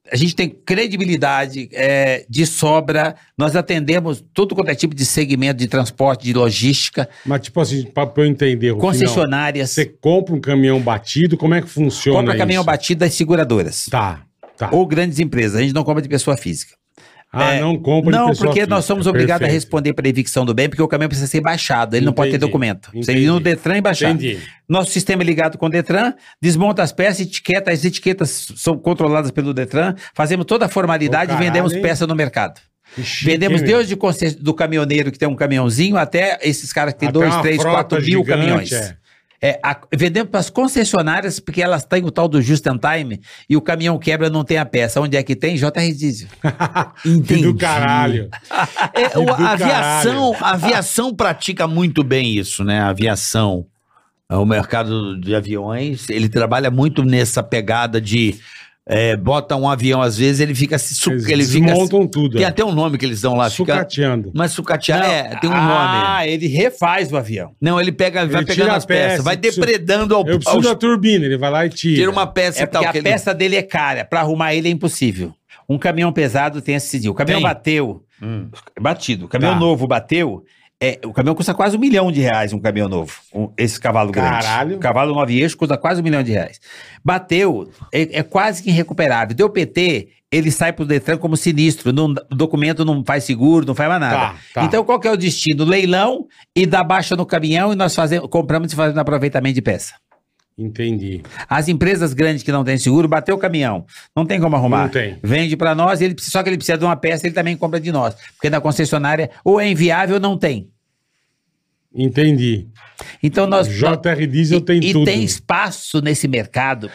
A 0.09 0.15
gente 0.15 0.35
tem 0.35 0.49
credibilidade 0.49 1.67
é, 1.73 2.25
de 2.29 2.45
sobra. 2.45 3.15
Nós 3.37 3.55
atendemos 3.57 4.23
tudo 4.33 4.55
quanto 4.55 4.69
é 4.69 4.75
tipo 4.75 4.95
de 4.95 5.05
segmento 5.05 5.59
de 5.59 5.67
transporte, 5.67 6.23
de 6.23 6.33
logística, 6.33 7.09
Mas, 7.25 7.41
tipo 7.41 7.59
assim, 7.59 7.83
pra 7.83 8.09
eu 8.15 8.25
entender. 8.25 8.69
Rufinão, 8.69 8.79
concessionárias. 8.79 9.71
Você 9.71 9.85
compra 9.85 10.33
um 10.33 10.39
caminhão 10.39 10.79
batido, 10.79 11.35
como 11.35 11.53
é 11.53 11.61
que 11.61 11.67
funciona 11.67 12.19
compra 12.19 12.37
caminhão 12.37 12.61
isso? 12.61 12.65
batido 12.65 12.99
das 13.01 13.13
seguradoras. 13.13 13.87
Tá, 13.91 14.25
tá. 14.57 14.69
Ou 14.71 14.85
grandes 14.87 15.19
empresas. 15.19 15.55
A 15.59 15.61
gente 15.61 15.73
não 15.73 15.83
compra 15.83 16.01
de 16.01 16.09
pessoa 16.09 16.35
física. 16.37 16.73
ah, 17.31 17.53
é, 17.53 17.59
não 17.61 17.77
compra 17.77 18.11
de 18.11 18.17
Não, 18.17 18.27
porque 18.33 18.61
nós 18.65 18.79
física. 18.79 18.81
somos 18.81 19.05
obrigados 19.07 19.35
a 19.43 19.45
Perfeito. 19.47 19.61
responder 19.61 19.93
para 19.93 20.07
evicção 20.07 20.45
do 20.45 20.53
bem, 20.53 20.69
porque 20.69 20.81
o 20.81 20.87
caminhão 20.87 21.09
precisa 21.09 21.27
ser 21.29 21.41
baixado, 21.41 21.95
ele 21.95 22.05
não 22.05 22.13
pode 22.13 22.31
ter 22.31 22.37
Entendi, 22.37 22.49
documento. 22.51 22.89
Você 22.93 23.11
entendi. 23.11 23.23
ir 23.23 23.27
no 23.27 23.39
Detran 23.39 23.77
e 23.77 23.81
baixar. 23.81 24.11
Entendi. 24.11 24.39
Nosso 24.67 24.91
sistema 24.91 25.23
é 25.23 25.25
ligado 25.25 25.57
com 25.57 25.65
o 25.65 25.69
Detran, 25.69 26.13
desmonta 26.41 26.81
as 26.83 26.91
peças, 26.93 27.19
etiqueta, 27.21 27.69
as 27.71 27.83
etiquetas 27.83 28.47
são 28.55 28.77
controladas 28.77 29.29
pelo 29.31 29.53
Detran, 29.53 29.93
fazemos 30.15 30.45
toda 30.45 30.65
a 30.65 30.69
formalidade 30.69 31.31
Ô, 31.33 31.35
e 31.35 31.37
vendemos 31.37 31.73
peça 31.73 32.07
no 32.07 32.15
mercado. 32.15 32.59
Que 32.95 33.03
chique, 33.03 33.25
Vendemos 33.29 33.61
desde 33.61 33.93
o 33.93 33.97
conce- 33.97 34.37
do 34.41 34.53
caminhoneiro 34.53 35.11
que 35.11 35.19
tem 35.19 35.27
um 35.27 35.35
caminhãozinho 35.35 35.97
até 35.97 36.39
esses 36.41 36.71
caras 36.71 36.93
que 36.93 37.01
têm 37.01 37.09
Até 37.09 37.19
2, 37.19 37.33
uma 37.33 37.41
3, 37.41 37.61
frota 37.61 37.75
4 37.75 37.97
mil 37.99 38.19
gigante, 38.21 38.29
caminhões. 38.29 38.71
é. 38.71 38.95
É, 39.41 39.59
a- 39.63 39.79
vendemos 39.95 40.31
para 40.31 40.39
as 40.39 40.49
concessionárias, 40.49 41.39
porque 41.39 41.61
elas 41.61 41.85
têm 41.85 42.03
o 42.03 42.09
tal 42.09 42.27
do 42.27 42.41
just 42.41 42.65
in 42.65 42.77
time 42.79 43.21
e 43.47 43.55
o 43.55 43.61
caminhão 43.61 43.99
quebra 43.99 44.29
não 44.31 44.43
tem 44.43 44.57
a 44.57 44.65
peça. 44.65 44.99
Onde 44.99 45.15
é 45.15 45.21
que 45.21 45.35
tem? 45.35 45.55
JR 45.55 45.69
Diesel. 45.95 46.27
Que 47.25 47.35
do 47.43 47.55
caralho. 47.55 48.29
É, 48.95 49.17
o- 49.17 49.25
do 49.25 49.45
a 49.45 49.51
aviação, 49.51 50.35
a 50.41 50.51
aviação 50.53 51.13
pratica 51.13 51.67
muito 51.67 52.03
bem 52.03 52.35
isso, 52.35 52.63
né? 52.63 52.79
A 52.79 52.89
aviação, 52.89 53.65
o 54.29 54.43
mercado 54.45 55.19
de 55.19 55.35
aviões, 55.35 56.09
ele 56.09 56.27
trabalha 56.29 56.71
muito 56.71 57.03
nessa 57.03 57.43
pegada 57.43 58.01
de 58.01 58.35
é, 58.89 59.15
bota 59.17 59.55
um 59.55 59.69
avião 59.69 60.01
às 60.01 60.17
vezes 60.17 60.39
ele 60.39 60.55
fica 60.55 60.77
se 60.77 60.95
su- 60.95 61.11
Eles 61.11 61.27
ele 61.27 61.45
fica 61.45 61.65
desmontam 61.67 62.07
tudo. 62.07 62.37
tem 62.37 62.45
é. 62.45 62.47
até 62.47 62.63
um 62.63 62.71
nome 62.71 62.97
que 62.97 63.05
eles 63.05 63.21
dão 63.21 63.35
lá, 63.35 63.49
fica 63.49 63.73
Sucateando. 63.73 64.31
mas 64.33 64.51
sucatear 64.51 64.99
Não, 64.99 65.05
é, 65.11 65.23
tem 65.41 65.49
um 65.49 65.53
ah, 65.53 66.15
nome. 66.19 66.31
ele 66.31 66.47
refaz 66.47 67.11
o 67.11 67.17
avião. 67.17 67.51
Não, 67.59 67.79
ele 67.81 67.91
pega, 67.91 68.25
vai 68.25 68.41
Ele 68.41 68.45
pegando 68.45 68.65
tira 68.65 68.75
as 68.77 68.83
a 68.83 68.87
peça, 68.87 69.09
peças, 69.09 69.23
vai 69.25 69.35
eu 69.35 69.39
preciso- 69.39 69.61
depredando 69.61 70.15
ao, 70.15 70.21
Eu 70.25 70.37
preciso 70.37 70.55
aos- 70.57 70.65
da 70.65 70.75
turbina, 70.75 71.25
ele 71.25 71.37
vai 71.37 71.51
lá 71.51 71.65
e 71.65 71.69
tira. 71.69 71.95
tira 71.95 72.09
uma 72.11 72.25
peça 72.27 72.61
É 72.61 72.63
e 72.63 72.67
tal 72.67 72.81
porque 72.81 72.87
a 72.87 72.91
que 72.93 72.97
ele- 72.99 73.09
peça 73.13 73.33
dele 73.33 73.55
é 73.57 73.61
cara. 73.63 74.05
Para 74.05 74.21
arrumar 74.21 74.53
ele 74.55 74.69
é 74.69 74.71
impossível. 74.71 75.33
Um 75.69 75.77
caminhão 75.77 76.13
pesado 76.13 76.61
tem 76.61 76.75
esse 76.75 76.97
dia. 76.97 77.11
O 77.11 77.13
caminhão 77.13 77.41
Tem. 77.41 77.47
bateu, 77.49 78.01
Hum. 78.23 78.47
batido. 78.79 79.25
O 79.25 79.27
caminhão 79.27 79.53
Tá. 79.55 79.59
novo 79.59 79.85
bateu. 79.85 80.43
É, 80.81 80.99
o 81.03 81.11
caminhão 81.11 81.33
custa 81.33 81.55
quase 81.55 81.75
um 81.75 81.79
milhão 81.79 82.11
de 82.11 82.21
reais, 82.21 82.53
um 82.53 82.59
caminhão 82.59 82.87
novo. 82.87 83.11
um- 83.33 83.49
esse 83.57 83.79
cavalo 83.79 84.11
grande. 84.11 84.43
Caralho. 84.45 84.75
O 84.75 84.79
cavalo 84.79 85.13
nove 85.15 85.35
eixos 85.39 85.55
custa 85.55 85.75
quase 85.75 86.01
um 86.01 86.03
milhão 86.03 86.21
de 86.21 86.31
reais. 86.31 86.59
Bateu, 87.03 87.71
é, 87.91 88.19
é 88.19 88.23
quase 88.23 88.61
que 88.61 88.69
irrecuperável. 88.69 89.35
Deu 89.35 89.49
PT, 89.49 90.09
ele 90.31 90.51
sai 90.51 90.71
pro 90.73 90.85
Detran 90.85 91.17
como 91.17 91.35
sinistro. 91.35 91.91
Não, 91.91 92.05
o 92.05 92.35
documento 92.35 92.85
não 92.85 93.03
faz 93.03 93.23
seguro, 93.23 93.65
não 93.65 93.73
faz 93.73 93.89
mais 93.89 94.01
nada. 94.01 94.15
Tá, 94.15 94.35
tá. 94.53 94.63
Então, 94.65 94.83
qual 94.83 94.99
que 94.99 95.07
é 95.07 95.11
o 95.11 95.17
destino? 95.17 95.63
Leilão 95.63 96.27
e 96.55 96.65
dá 96.67 96.83
baixa 96.83 97.15
no 97.15 97.25
caminhão 97.25 97.73
e 97.73 97.75
nós 97.75 97.95
fazemos, 97.95 98.29
compramos 98.29 98.71
e 98.71 98.75
fazemos 98.75 98.99
aproveitamento 98.99 99.55
de 99.55 99.61
peça. 99.63 99.95
Entendi. 100.57 101.21
As 101.47 101.67
empresas 101.67 102.13
grandes 102.13 102.41
que 102.41 102.51
não 102.51 102.63
têm 102.63 102.79
seguro, 102.79 103.07
bateu 103.07 103.35
o 103.35 103.37
caminhão. 103.37 103.85
Não 104.15 104.25
tem 104.25 104.39
como 104.39 104.55
arrumar. 104.55 104.83
Não 104.83 104.89
tem. 104.89 105.17
Vende 105.21 105.55
para 105.55 105.75
nós, 105.75 106.01
ele, 106.01 106.15
só 106.19 106.41
que 106.41 106.49
ele 106.49 106.57
precisa 106.57 106.79
de 106.79 106.83
uma 106.83 106.95
peça, 106.95 107.27
ele 107.27 107.35
também 107.35 107.55
compra 107.55 107.79
de 107.79 107.91
nós. 107.91 108.15
Porque 108.33 108.49
na 108.49 108.59
concessionária, 108.59 109.29
ou 109.43 109.61
é 109.61 109.69
inviável 109.69 110.15
ou 110.15 110.21
não 110.21 110.35
tem. 110.35 110.71
Entendi. 111.93 112.67
Então 113.21 113.45
nós. 113.45 113.67
JR 113.67 114.27
Diesel 114.27 114.57
e, 114.57 114.61
tem 114.61 114.83
e 114.83 114.93
tudo. 114.93 115.05
tem 115.05 115.23
espaço 115.23 116.01
nesse 116.01 116.27
mercado 116.27 116.89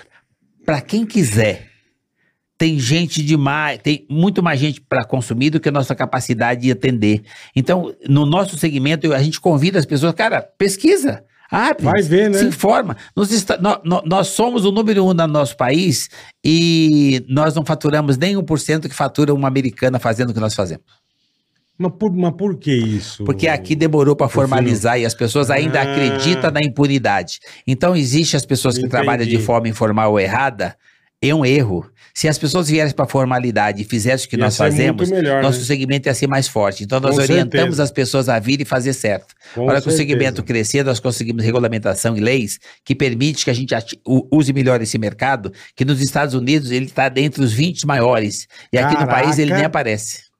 para 0.65 0.81
quem 0.81 1.07
quiser. 1.07 1.69
Tem 2.59 2.79
gente 2.79 3.23
demais, 3.25 3.79
tem 3.79 4.07
muito 4.09 4.41
mais 4.41 4.61
gente 4.61 4.81
para 4.81 5.05
consumir 5.05 5.51
do 5.51 5.59
que 5.59 5.69
a 5.69 5.73
nossa 5.73 5.97
capacidade 5.97 6.63
de 6.63 6.71
atender. 6.71 7.23
Então, 7.57 7.93
no 8.09 8.25
nosso 8.25 8.57
segmento, 8.57 9.13
a 9.13 9.21
gente 9.21 9.41
convida 9.41 9.81
as 9.81 9.87
pessoas, 9.87 10.15
cara, 10.15 10.41
pesquisa. 10.41 11.25
Abre, 11.53 11.85
Vai 11.85 12.01
ver, 12.01 12.31
né? 12.31 12.39
Se 12.39 12.47
informa. 12.47 12.97
Nos 13.15 13.29
nó- 13.61 13.81
nó- 13.85 14.03
nós 14.07 14.29
somos 14.29 14.65
o 14.65 14.73
número 14.73 15.05
um 15.05 15.13
no 15.13 15.27
nosso 15.27 15.55
país 15.55 16.09
e 16.43 17.23
nós 17.29 17.55
não 17.55 17.63
faturamos 17.65 18.17
nem 18.17 18.37
1% 18.37 18.89
que 18.89 18.95
fatura 18.95 19.35
uma 19.35 19.49
americana 19.49 19.99
fazendo 19.99 20.31
o 20.31 20.35
que 20.35 20.41
nós 20.41 20.55
fazemos. 20.55 20.85
Mas 21.77 21.93
por, 21.99 22.11
mas 22.15 22.33
por 22.35 22.57
que 22.57 22.73
isso? 22.75 23.25
Porque 23.25 23.49
aqui 23.49 23.75
demorou 23.75 24.15
para 24.17 24.29
formalizar 24.29 24.99
e 24.99 25.05
as 25.05 25.15
pessoas 25.15 25.51
ainda 25.51 25.81
Ah. 25.81 25.83
acreditam 25.83 26.51
na 26.51 26.61
impunidade. 26.63 27.39
Então, 27.67 27.95
existe 27.95 28.37
as 28.37 28.47
pessoas 28.47 28.75
que 28.75 28.81
Entendi. 28.81 28.91
trabalham 28.93 29.27
de 29.27 29.39
forma 29.39 29.69
informal 29.69 30.13
ou 30.13 30.21
errada, 30.21 30.77
é 31.23 31.35
um 31.35 31.45
erro. 31.45 31.89
Se 32.15 32.29
as 32.29 32.37
pessoas 32.37 32.69
vierem 32.69 32.93
para 32.93 33.07
a 33.07 33.09
formalidade 33.09 33.81
e 33.81 33.85
fizessem 33.87 34.27
o 34.27 34.29
que 34.29 34.37
Ia 34.37 34.45
nós 34.45 34.55
fazemos, 34.55 35.09
melhor, 35.11 35.43
nosso 35.43 35.61
né? 35.61 35.65
segmento 35.65 36.09
ia 36.09 36.15
ser 36.15 36.27
mais 36.27 36.47
forte. 36.47 36.85
Então, 36.85 37.01
nós 37.01 37.15
Com 37.17 37.23
orientamos 37.23 37.61
certeza. 37.77 37.83
as 37.85 37.91
pessoas 37.91 38.29
a 38.29 38.39
vir 38.39 38.61
e 38.61 38.67
fazer 38.67 38.93
certo. 38.93 39.35
Com 39.55 39.63
a 39.63 39.73
hora 39.73 39.81
que 39.81 39.89
o 39.89 39.93
segmento 39.93 40.43
crescer, 40.43 40.85
nós 40.85 41.01
conseguimos 41.01 41.43
regulamentação 41.43 42.15
e 42.15 42.21
leis 42.21 42.59
que 42.85 42.95
permite 42.95 43.45
que 43.45 43.51
a 43.51 43.55
gente 43.55 43.75
use 44.05 44.53
melhor 44.53 44.83
esse 44.83 44.99
mercado, 44.99 45.51
que 45.75 45.87
nos 45.87 46.03
Estados 46.03 46.35
Unidos 46.35 46.71
ele 46.71 46.87
está 46.87 47.09
dentre 47.09 47.43
os 47.43 47.53
20 47.53 47.87
maiores. 47.87 48.47
E 48.71 48.77
aqui 48.77 49.01
no 49.01 49.07
país 49.07 49.39
ele 49.39 49.51
nem 49.53 49.63
Caraca. 49.63 49.67
aparece. 49.69 50.32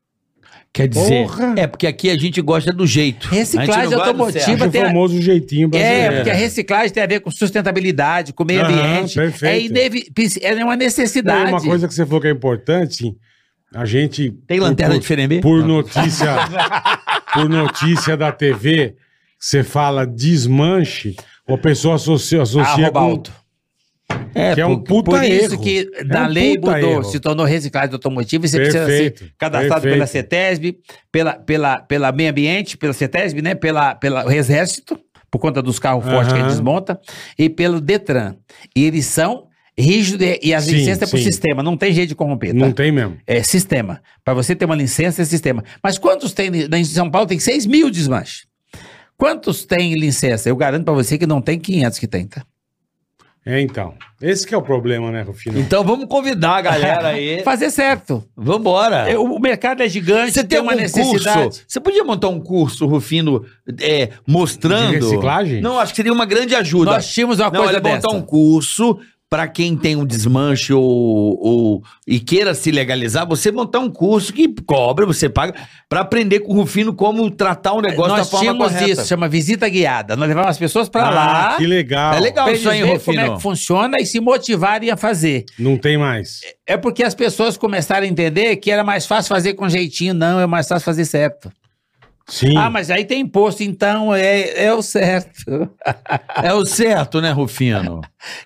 Quer 0.75 0.89
dizer, 0.89 1.25
Porra! 1.27 1.55
é 1.59 1.67
porque 1.67 1.87
aqui 1.87 2.09
a 2.09 2.17
gente 2.17 2.41
gosta 2.41 2.73
do 2.73 2.87
jeito. 2.87 3.29
Reciclagem 3.29 3.75
A 3.75 3.83
gente 3.83 3.91
não 3.91 3.99
gosta 3.99 4.13
do 4.15 4.23
automotiva 4.23 4.67
o 4.67 4.71
tem 4.71 4.83
a- 4.83 4.87
famoso 4.87 5.21
jeitinho 5.21 5.69
brasileiro. 5.69 6.01
É, 6.01 6.17
porque 6.17 6.31
a 6.31 6.35
reciclagem 6.35 6.91
tem 6.91 7.03
a 7.03 7.07
ver 7.07 7.21
com 7.21 7.31
sustentabilidade, 7.31 8.33
com 8.33 8.43
o 8.43 8.47
meio 8.47 8.63
Aham, 8.63 9.01
ambiente. 9.01 9.21
É, 9.43 9.61
inevi- 9.61 10.07
é 10.41 10.55
uma 10.55 10.71
Não, 10.71 10.77
necessidade. 10.77 11.51
uma 11.53 11.61
coisa 11.61 11.87
que 11.87 11.93
você 11.93 12.07
falou 12.07 12.23
que 12.23 12.29
é 12.29 12.31
importante, 12.31 13.15
a 13.75 13.85
gente... 13.85 14.31
Tem 14.47 14.61
lanterna 14.61 14.95
por, 14.95 15.01
de 15.01 15.07
Feremê? 15.07 15.41
Por 15.43 15.63
notícia, 15.63 16.37
por 17.35 17.49
notícia 17.51 18.17
da 18.17 18.33
TV, 18.33 18.95
você 19.39 19.63
fala 19.63 20.07
desmanche, 20.07 21.15
a 21.47 21.59
pessoa 21.59 21.97
associa, 21.97 22.41
associa 22.41 22.87
Arroba 22.87 22.93
com... 22.93 22.99
alto. 22.99 23.42
É, 24.35 24.55
que 24.55 24.61
é 24.61 24.67
um 24.67 24.79
puta 24.79 25.11
Por 25.11 25.23
isso 25.25 25.55
erro. 25.55 25.63
que 25.63 25.91
É 25.95 26.05
na 26.05 26.25
um 26.25 26.29
lei 26.29 26.55
mudou, 26.55 26.75
erro. 26.77 27.05
se 27.05 27.21
tornou 27.21 27.45
reciclagem 27.47 27.93
automotiva 27.93 28.45
e 28.45 28.49
você 28.49 28.57
precisa 28.59 28.87
Perfeito, 28.87 29.19
ser 29.25 29.33
cadastrado 29.39 29.83
pela 29.83 29.97
perfeito. 29.99 30.11
CETESB, 30.13 30.77
pela, 31.11 31.33
pela, 31.35 31.79
pela 31.81 32.13
meio 32.13 32.31
ambiente, 32.31 32.77
pela 32.79 32.93
CETESB, 32.93 33.43
né? 33.43 33.55
Pela, 33.55 33.95
pela 33.95 34.35
Exército, 34.35 34.99
por 35.31 35.39
conta 35.39 35.63
dos 35.63 35.79
carros 35.79 36.05
fortes 36.05 36.33
que 36.33 36.39
a 36.39 36.43
gente 36.43 36.51
desmonta, 36.51 36.99
e 37.39 37.49
pelo 37.49 37.81
Detran. 37.81 38.37
E 38.75 38.85
eles 38.85 39.07
são 39.07 39.47
rígidos 39.79 40.27
e- 40.43 40.53
as 40.55 40.65
Sim, 40.65 40.73
licenças 40.73 41.03
é 41.03 41.07
por 41.11 41.19
sim. 41.19 41.25
sistema, 41.25 41.63
não 41.63 41.77
tem 41.77 41.93
jeito 41.93 42.11
de 42.11 42.15
corromper, 42.15 42.51
tá? 42.53 42.59
Não 42.59 42.73
tem 42.73 42.93
mesmo. 42.93 43.17
É 43.27 43.43
sistema. 43.43 44.01
Para 44.25 44.35
você 44.35 44.55
ter 44.55 44.65
uma 44.67 44.75
licença, 44.77 45.23
é 45.23 45.25
sistema. 45.25 45.65
Mas 45.83 45.97
quantos 45.99 46.33
tem? 46.33 46.51
na- 46.69 46.79
Em 46.79 46.85
São 46.85 47.11
Paulo 47.11 47.27
tem 47.27 47.39
6 47.39 47.65
mil 47.67 47.91
desmanches. 47.91 48.47
Quantos 49.17 49.65
tem 49.65 49.95
licença? 49.95 50.49
Eu 50.49 50.57
garanto 50.57 50.85
para 50.85 50.95
você 50.95 51.17
que 51.17 51.27
não 51.27 51.41
tem 51.41 51.59
500 51.59 51.99
que 51.99 52.07
tem, 52.07 52.27
tá? 52.27 52.45
É, 53.45 53.61
então. 53.61 53.95
Esse 54.21 54.47
que 54.47 54.55
é 54.55 54.57
o 54.57 54.63
problema, 54.63 55.11
né, 55.11 55.23
Rufino? 55.23 55.59
Então 55.59 55.83
vamos 55.83 56.07
convidar 56.07 56.59
a 56.59 56.61
galera 56.61 57.09
aí. 57.09 57.43
Fazer 57.45 57.71
certo. 57.71 58.23
Vambora. 58.37 59.11
É, 59.11 59.19
O 59.19 59.39
mercado 59.41 59.83
é 59.83 59.89
gigante, 59.89 60.33
Você 60.33 60.45
tem 60.45 60.61
uma 60.61 60.71
algum 60.73 60.83
necessidade. 60.83 61.43
curso? 61.43 61.65
Você 61.67 61.81
podia 61.81 62.05
montar 62.05 62.29
um 62.29 62.39
curso, 62.39 62.87
Rufino, 62.87 63.45
é, 63.81 64.11
mostrando. 64.25 64.91
De 64.91 64.97
reciclagem? 64.97 65.61
Não, 65.61 65.77
acho 65.81 65.93
que 65.93 65.97
seria 65.97 66.13
uma 66.13 66.25
grande 66.25 66.55
ajuda. 66.55 66.93
Nós 66.93 67.13
tínhamos 67.13 67.41
uma 67.41 67.51
Não, 67.51 67.65
coisa 67.65 67.79
ele 67.79 67.81
montar 67.89 67.97
dessa. 68.09 68.15
um 68.17 68.23
curso 68.23 68.99
para 69.33 69.49
quem 69.49 69.75
tem 69.75 69.97
um 69.97 70.05
desmanche 70.05 70.75
ou, 70.75 70.83
ou- 71.41 71.83
e 72.07 72.21
queira 72.21 72.53
se 72.53 72.71
legalizar, 72.71 73.27
você 73.27 73.51
montar 73.51 73.79
um 73.79 73.89
curso 73.91 74.31
que 74.31 74.47
cobra, 74.67 75.07
você 75.07 75.27
paga, 75.27 75.55
para 75.89 76.01
aprender 76.01 76.41
com 76.41 76.53
o 76.53 76.57
Rufino 76.57 76.93
como 76.93 77.31
tratar 77.31 77.73
o 77.73 77.81
negócio 77.81 78.11
da 78.13 78.19
Nós 78.19 78.29
forma 78.29 78.45
tínhamos 78.45 78.67
correta. 78.75 78.91
isso, 78.91 79.07
chama 79.09 79.31
visita 79.31 79.67
guiada. 79.71 80.17
Nós 80.17 80.29
levávamos 80.29 80.51
as 80.51 80.59
pessoas 80.59 80.87
para 80.91 81.07
Ah, 81.07 81.11
lá, 81.11 81.57
Que 81.57 81.67
legal. 81.67 82.13
É 82.13 82.21
legal 82.21 82.45
pra 82.45 82.53
isso 82.53 82.69
eles 82.69 82.73
aí, 82.75 82.83
verem 82.87 82.99
como 83.01 83.17
é 83.19 83.21
Rufino. 83.23 83.37
que 83.39 83.43
funciona 83.43 83.99
e 84.01 84.05
se 84.05 84.21
motivarem 84.21 84.91
a 84.91 84.99
fazer. 84.99 85.47
Não 85.59 85.79
tem 85.79 85.97
mais. 85.97 86.43
É 86.67 86.77
porque 86.77 87.03
as 87.03 87.15
pessoas 87.15 87.57
começaram 87.57 88.05
a 88.05 88.09
entender 88.11 88.57
que 88.57 88.71
era 88.71 88.85
mais 88.85 89.07
fácil 89.07 89.31
fazer 89.31 89.55
com 89.55 89.67
jeitinho, 89.67 90.13
não, 90.13 90.41
é 90.41 90.47
mais 90.47 90.69
fácil 90.69 90.85
fazer 90.85 91.07
certo. 91.07 91.51
Sim. 92.27 92.57
Ah, 92.57 92.71
mas 92.71 92.91
aí 92.91 93.05
tem 93.05 93.21
imposto, 93.21 93.63
então 93.63 94.15
é, 94.15 94.65
é 94.65 94.73
o 94.73 94.83
certo. 94.83 95.71
É 96.43 96.55
o 96.55 96.65
certo, 96.65 97.21
né, 97.21 97.31
Rufino? 97.33 98.01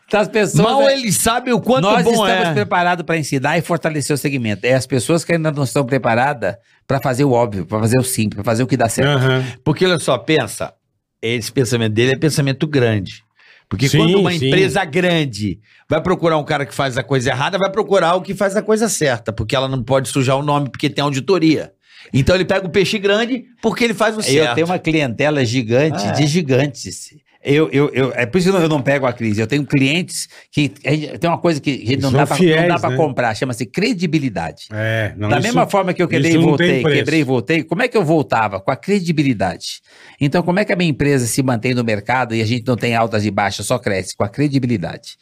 Então 0.07 0.20
as 0.20 0.28
pessoas. 0.28 0.65
Mal 0.65 0.89
eles 0.89 1.16
sabem 1.16 1.53
o 1.53 1.61
quanto 1.61 1.85
Nós 1.85 2.03
bom 2.03 2.11
estamos 2.11 2.48
é. 2.48 2.55
preparados 2.55 3.05
para 3.05 3.16
ensinar 3.16 3.59
e 3.59 3.62
fortalecer 3.62 4.15
o 4.15 4.19
segmento. 4.19 4.65
É 4.65 4.74
as 4.74 4.86
pessoas 4.86 5.24
que 5.24 5.32
ainda 5.32 5.53
não 5.53 5.65
estão 5.65 5.85
preparadas 5.85 6.57
para 6.86 7.01
fazer 7.01 7.24
o 7.24 7.32
óbvio, 7.32 7.66
para 7.66 7.81
fazer 7.81 7.98
o 7.98 8.05
simples, 8.05 8.36
para 8.36 8.44
fazer 8.44 8.62
o 8.62 8.66
que 8.66 8.77
dá 8.77 8.89
certo. 8.89 9.19
Aham. 9.19 9.44
Porque 9.62 9.85
olha 9.85 9.98
só, 9.98 10.16
pensa, 10.16 10.73
esse 11.20 11.53
pensamento 11.53 11.93
dele 11.93 12.12
é 12.12 12.19
pensamento 12.19 12.66
grande. 12.66 13.24
Porque 13.69 13.89
Sim, 13.89 13.98
quando 13.98 14.20
uma 14.20 14.32
sim. 14.32 14.47
empresa 14.47 14.85
grande 14.85 15.59
vai 15.89 16.01
procurar 16.01 16.39
um 16.39 16.44
cara 16.44 16.65
que 16.65 16.74
faz 16.74 16.97
a 16.97 17.03
coisa 17.03 17.31
errada, 17.31 17.59
vai 17.59 17.70
procurar 17.70 18.15
o 18.15 18.23
que 18.23 18.35
faz 18.35 18.55
a 18.57 18.62
coisa 18.62 18.89
certa, 18.89 19.32
porque 19.32 19.57
ela 19.57 19.69
não 19.69 19.82
pode 19.82 20.09
sujar 20.09 20.36
o 20.36 20.43
nome 20.43 20.70
porque 20.70 20.89
tem 20.89 21.03
auditoria. 21.03 21.73
Então 22.12 22.35
ele 22.35 22.45
pega 22.45 22.66
o 22.66 22.70
peixe 22.70 22.99
grande 22.99 23.45
porque 23.62 23.85
ele 23.85 23.95
faz 23.95 24.16
o 24.16 24.23
certo. 24.23 24.49
Eu 24.51 24.55
tenho 24.55 24.66
uma 24.66 24.78
clientela 24.78 25.45
gigante 25.45 26.05
Ah, 26.05 26.09
é. 26.09 26.12
de 26.12 26.27
gigantes. 26.27 27.15
Eu, 27.49 27.69
eu, 27.70 27.89
eu, 27.95 28.12
é 28.16 28.27
por 28.27 28.39
isso 28.39 28.51
que 28.51 28.57
eu 28.57 28.69
não 28.69 28.83
pego 28.83 29.07
a 29.07 29.12
crise. 29.12 29.41
Eu 29.41 29.47
tenho 29.47 29.65
clientes 29.65 30.28
que. 30.51 30.69
Tem 30.69 31.31
uma 31.31 31.39
coisa 31.39 31.61
que 31.61 31.70
a 31.70 31.87
gente 31.91 32.03
não 32.03 32.11
dá 32.11 32.27
pra- 32.27 32.35
fiéis, 32.35 32.62
não 32.62 32.69
dá 32.74 32.78
para 32.81 32.91
né? 32.91 32.97
comprar, 32.97 33.35
chama-se 33.37 33.65
credibilidade. 33.65 34.65
É, 34.73 35.15
não, 35.16 35.28
da 35.28 35.37
isso- 35.39 35.47
mesma 35.47 35.65
forma 35.69 35.95
que 35.95 36.03
eu 36.03 36.09
quebrei 36.09 36.33
e 36.33 36.39
voltei, 36.39 36.83
quebrei 36.83 37.20
e 37.20 37.23
voltei, 37.24 37.62
como 37.62 37.83
é 37.83 37.89
que 37.89 37.97
eu 37.97 38.05
voltava? 38.05 38.59
Com 38.61 38.73
a 38.73 38.77
credibilidade. 38.77 39.81
Então, 40.20 40.43
como 40.43 40.59
é 40.59 40.65
que 40.65 40.73
a 40.73 40.77
minha 40.77 40.91
empresa 40.91 41.24
se 41.27 41.41
mantém 41.41 41.73
no 41.73 41.85
mercado 41.85 42.35
e 42.35 42.43
a 42.43 42.45
gente 42.45 42.66
não 42.66 42.74
tem 42.77 42.97
altas 42.97 43.24
e 43.24 43.31
baixas, 43.31 43.65
só 43.66 43.78
cresce? 43.78 44.16
Com 44.16 44.24
a 44.24 44.28
credibilidade. 44.28 45.16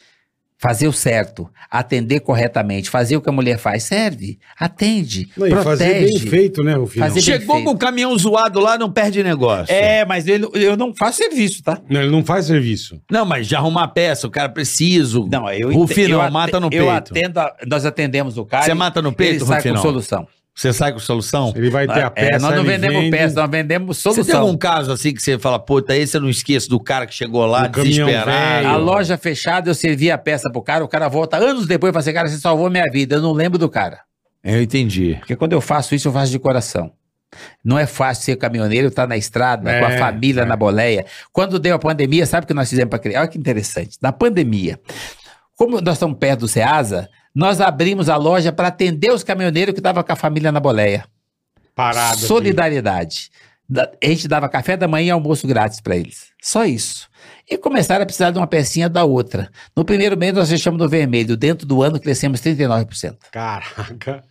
Fazer 0.57 0.87
o 0.87 0.93
certo, 0.93 1.49
atender 1.69 2.21
corretamente, 2.21 2.89
fazer 2.89 3.17
o 3.17 3.21
que 3.21 3.27
a 3.27 3.31
mulher 3.31 3.57
faz, 3.57 3.83
serve, 3.83 4.39
atende, 4.57 5.27
Não, 5.35 5.45
e 5.45 5.49
protege. 5.49 5.63
fazer 5.77 5.93
bem 6.05 6.19
feito, 6.19 6.63
né, 6.63 6.75
Rufino? 6.75 7.05
Fazer 7.05 7.21
Chegou 7.21 7.61
com 7.61 7.71
o 7.71 7.77
caminhão 7.77 8.17
zoado 8.17 8.61
lá, 8.61 8.77
não 8.77 8.89
perde 8.89 9.21
negócio. 9.21 9.73
É, 9.73 10.05
mas 10.05 10.25
ele- 10.27 10.47
eu 10.53 10.77
não 10.77 10.93
faço 10.95 11.17
serviço, 11.17 11.61
tá? 11.61 11.79
Não, 11.89 12.01
ele 12.01 12.09
não 12.09 12.23
faz 12.23 12.45
serviço. 12.45 13.01
Não, 13.11 13.25
mas 13.25 13.47
de 13.47 13.55
arrumar 13.55 13.83
a 13.83 13.87
peça, 13.89 14.27
o 14.27 14.31
cara 14.31 14.47
preciso. 14.47 15.27
Não, 15.29 15.49
eu 15.51 15.73
Rufino, 15.73 16.21
eu 16.21 16.31
mata 16.31 16.57
no 16.59 16.67
eu 16.67 16.85
peito. 16.85 16.89
atendo 16.89 17.39
a- 17.39 17.53
nós 17.67 17.85
atendemos 17.85 18.37
o 18.37 18.45
cara. 18.45 18.63
Você 18.63 18.73
mata 18.73 19.01
no 19.01 19.09
ele 19.09 19.15
peito, 19.15 19.45
sai 19.45 19.57
Rufino? 19.57 19.75
com 19.75 19.81
solução. 19.81 20.27
Você 20.55 20.71
sai 20.71 20.93
com 20.93 20.99
solução? 20.99 21.51
Ele 21.53 21.69
vai 21.69 21.85
ter 21.85 22.01
a 22.01 22.09
peça. 22.09 22.35
É, 22.37 22.39
nós 22.39 22.51
não 22.55 22.61
ele 22.61 22.69
vendemos 22.71 22.97
vende, 23.01 23.11
peça, 23.11 23.35
nós 23.35 23.51
vendemos 23.51 23.97
Você 23.97 24.03
tem 24.09 24.13
solução. 24.23 24.41
algum 24.41 24.57
caso 24.57 24.91
assim 24.93 25.13
que 25.13 25.21
você 25.21 25.37
fala, 25.37 25.59
puta, 25.59 25.95
esse 25.97 26.15
eu 26.15 26.21
não 26.21 26.29
esqueço 26.29 26.69
do 26.69 26.79
cara 26.79 27.05
que 27.05 27.13
chegou 27.13 27.45
lá 27.45 27.67
Do 27.67 27.83
desesperado? 27.83 28.65
A 28.67 28.77
loja 28.77 29.17
fechada, 29.17 29.69
eu 29.69 29.75
servi 29.75 30.09
a 30.09 30.17
peça 30.17 30.49
pro 30.49 30.61
cara, 30.61 30.83
o 30.83 30.87
cara 30.87 31.09
volta 31.09 31.35
anos 31.35 31.67
depois 31.67 31.89
e 31.89 31.93
fala 31.93 31.99
assim, 32.01 32.13
cara, 32.13 32.29
você 32.29 32.37
salvou 32.37 32.69
minha 32.69 32.89
vida. 32.89 33.15
Eu 33.17 33.21
não 33.21 33.33
lembro 33.33 33.57
do 33.59 33.67
cara. 33.67 33.99
Eu 34.41 34.61
entendi. 34.61 35.15
Porque 35.19 35.35
quando 35.35 35.51
eu 35.51 35.59
faço 35.59 35.93
isso, 35.93 36.07
eu 36.07 36.13
faço 36.13 36.31
de 36.31 36.39
coração. 36.39 36.89
Não 37.61 37.77
é 37.77 37.85
fácil 37.85 38.23
ser 38.23 38.37
caminhoneiro, 38.37 38.87
estar 38.87 39.05
na 39.07 39.17
estrada, 39.17 39.63
com 39.79 39.85
a 39.85 39.91
É, 39.91 39.97
família 39.97 40.43
é. 40.43 40.45
na 40.45 40.55
boleia. 40.55 41.05
Quando 41.33 41.59
deu 41.59 41.75
a 41.75 41.79
pandemia, 41.79 42.25
sabe 42.25 42.45
o 42.45 42.47
que 42.47 42.53
nós 42.53 42.69
fizemos 42.69 42.89
para 42.89 42.99
criar? 42.99 43.19
Olha 43.21 43.27
que 43.27 43.37
interessante. 43.37 43.97
Na 44.01 44.13
pandemia, 44.13 44.79
como 45.55 45.79
nós 45.81 45.95
estamos 45.95 46.17
perto 46.17 46.41
do 46.41 46.47
Ceasa, 46.47 47.09
nós 47.33 47.59
abrimos 47.61 48.09
a 48.09 48.15
loja 48.17 48.51
para 48.51 48.67
atender 48.69 49.11
os 49.11 49.23
caminhoneiros 49.23 49.73
que 49.73 49.79
estavam 49.79 50.03
com 50.03 50.11
a 50.13 50.15
família 50.15 50.51
na 50.51 50.59
boleia. 50.59 51.05
Parado. 51.73 52.13
aqui. 52.17 52.21
Solidariedade. 52.27 53.29
Da- 53.67 53.91
A 54.01 54.07
gente 54.07 54.27
dava 54.27 54.47
café 54.47 54.77
da 54.77 54.87
manhã 54.87 55.07
e 55.07 55.11
almoço 55.11 55.47
grátis 55.47 55.81
para 55.81 55.95
eles. 55.95 56.27
Só 56.41 56.65
isso. 56.65 57.09
E 57.49 57.57
começaram 57.57 58.03
a 58.03 58.05
precisar 58.05 58.31
de 58.31 58.37
uma 58.37 58.45
pecinha 58.47 58.87
da 58.87 59.03
outra. 59.03 59.49
No 59.75 59.83
primeiro 59.83 60.15
mês 60.17 60.33
nós 60.33 60.49
fechamos 60.49 60.79
no 60.79 60.87
vermelho. 60.87 61.35
Dentro 61.35 61.65
do 61.65 61.81
ano 61.81 61.99
crescemos 61.99 62.39
39%. 62.41 63.17
Caraca. 63.31 64.23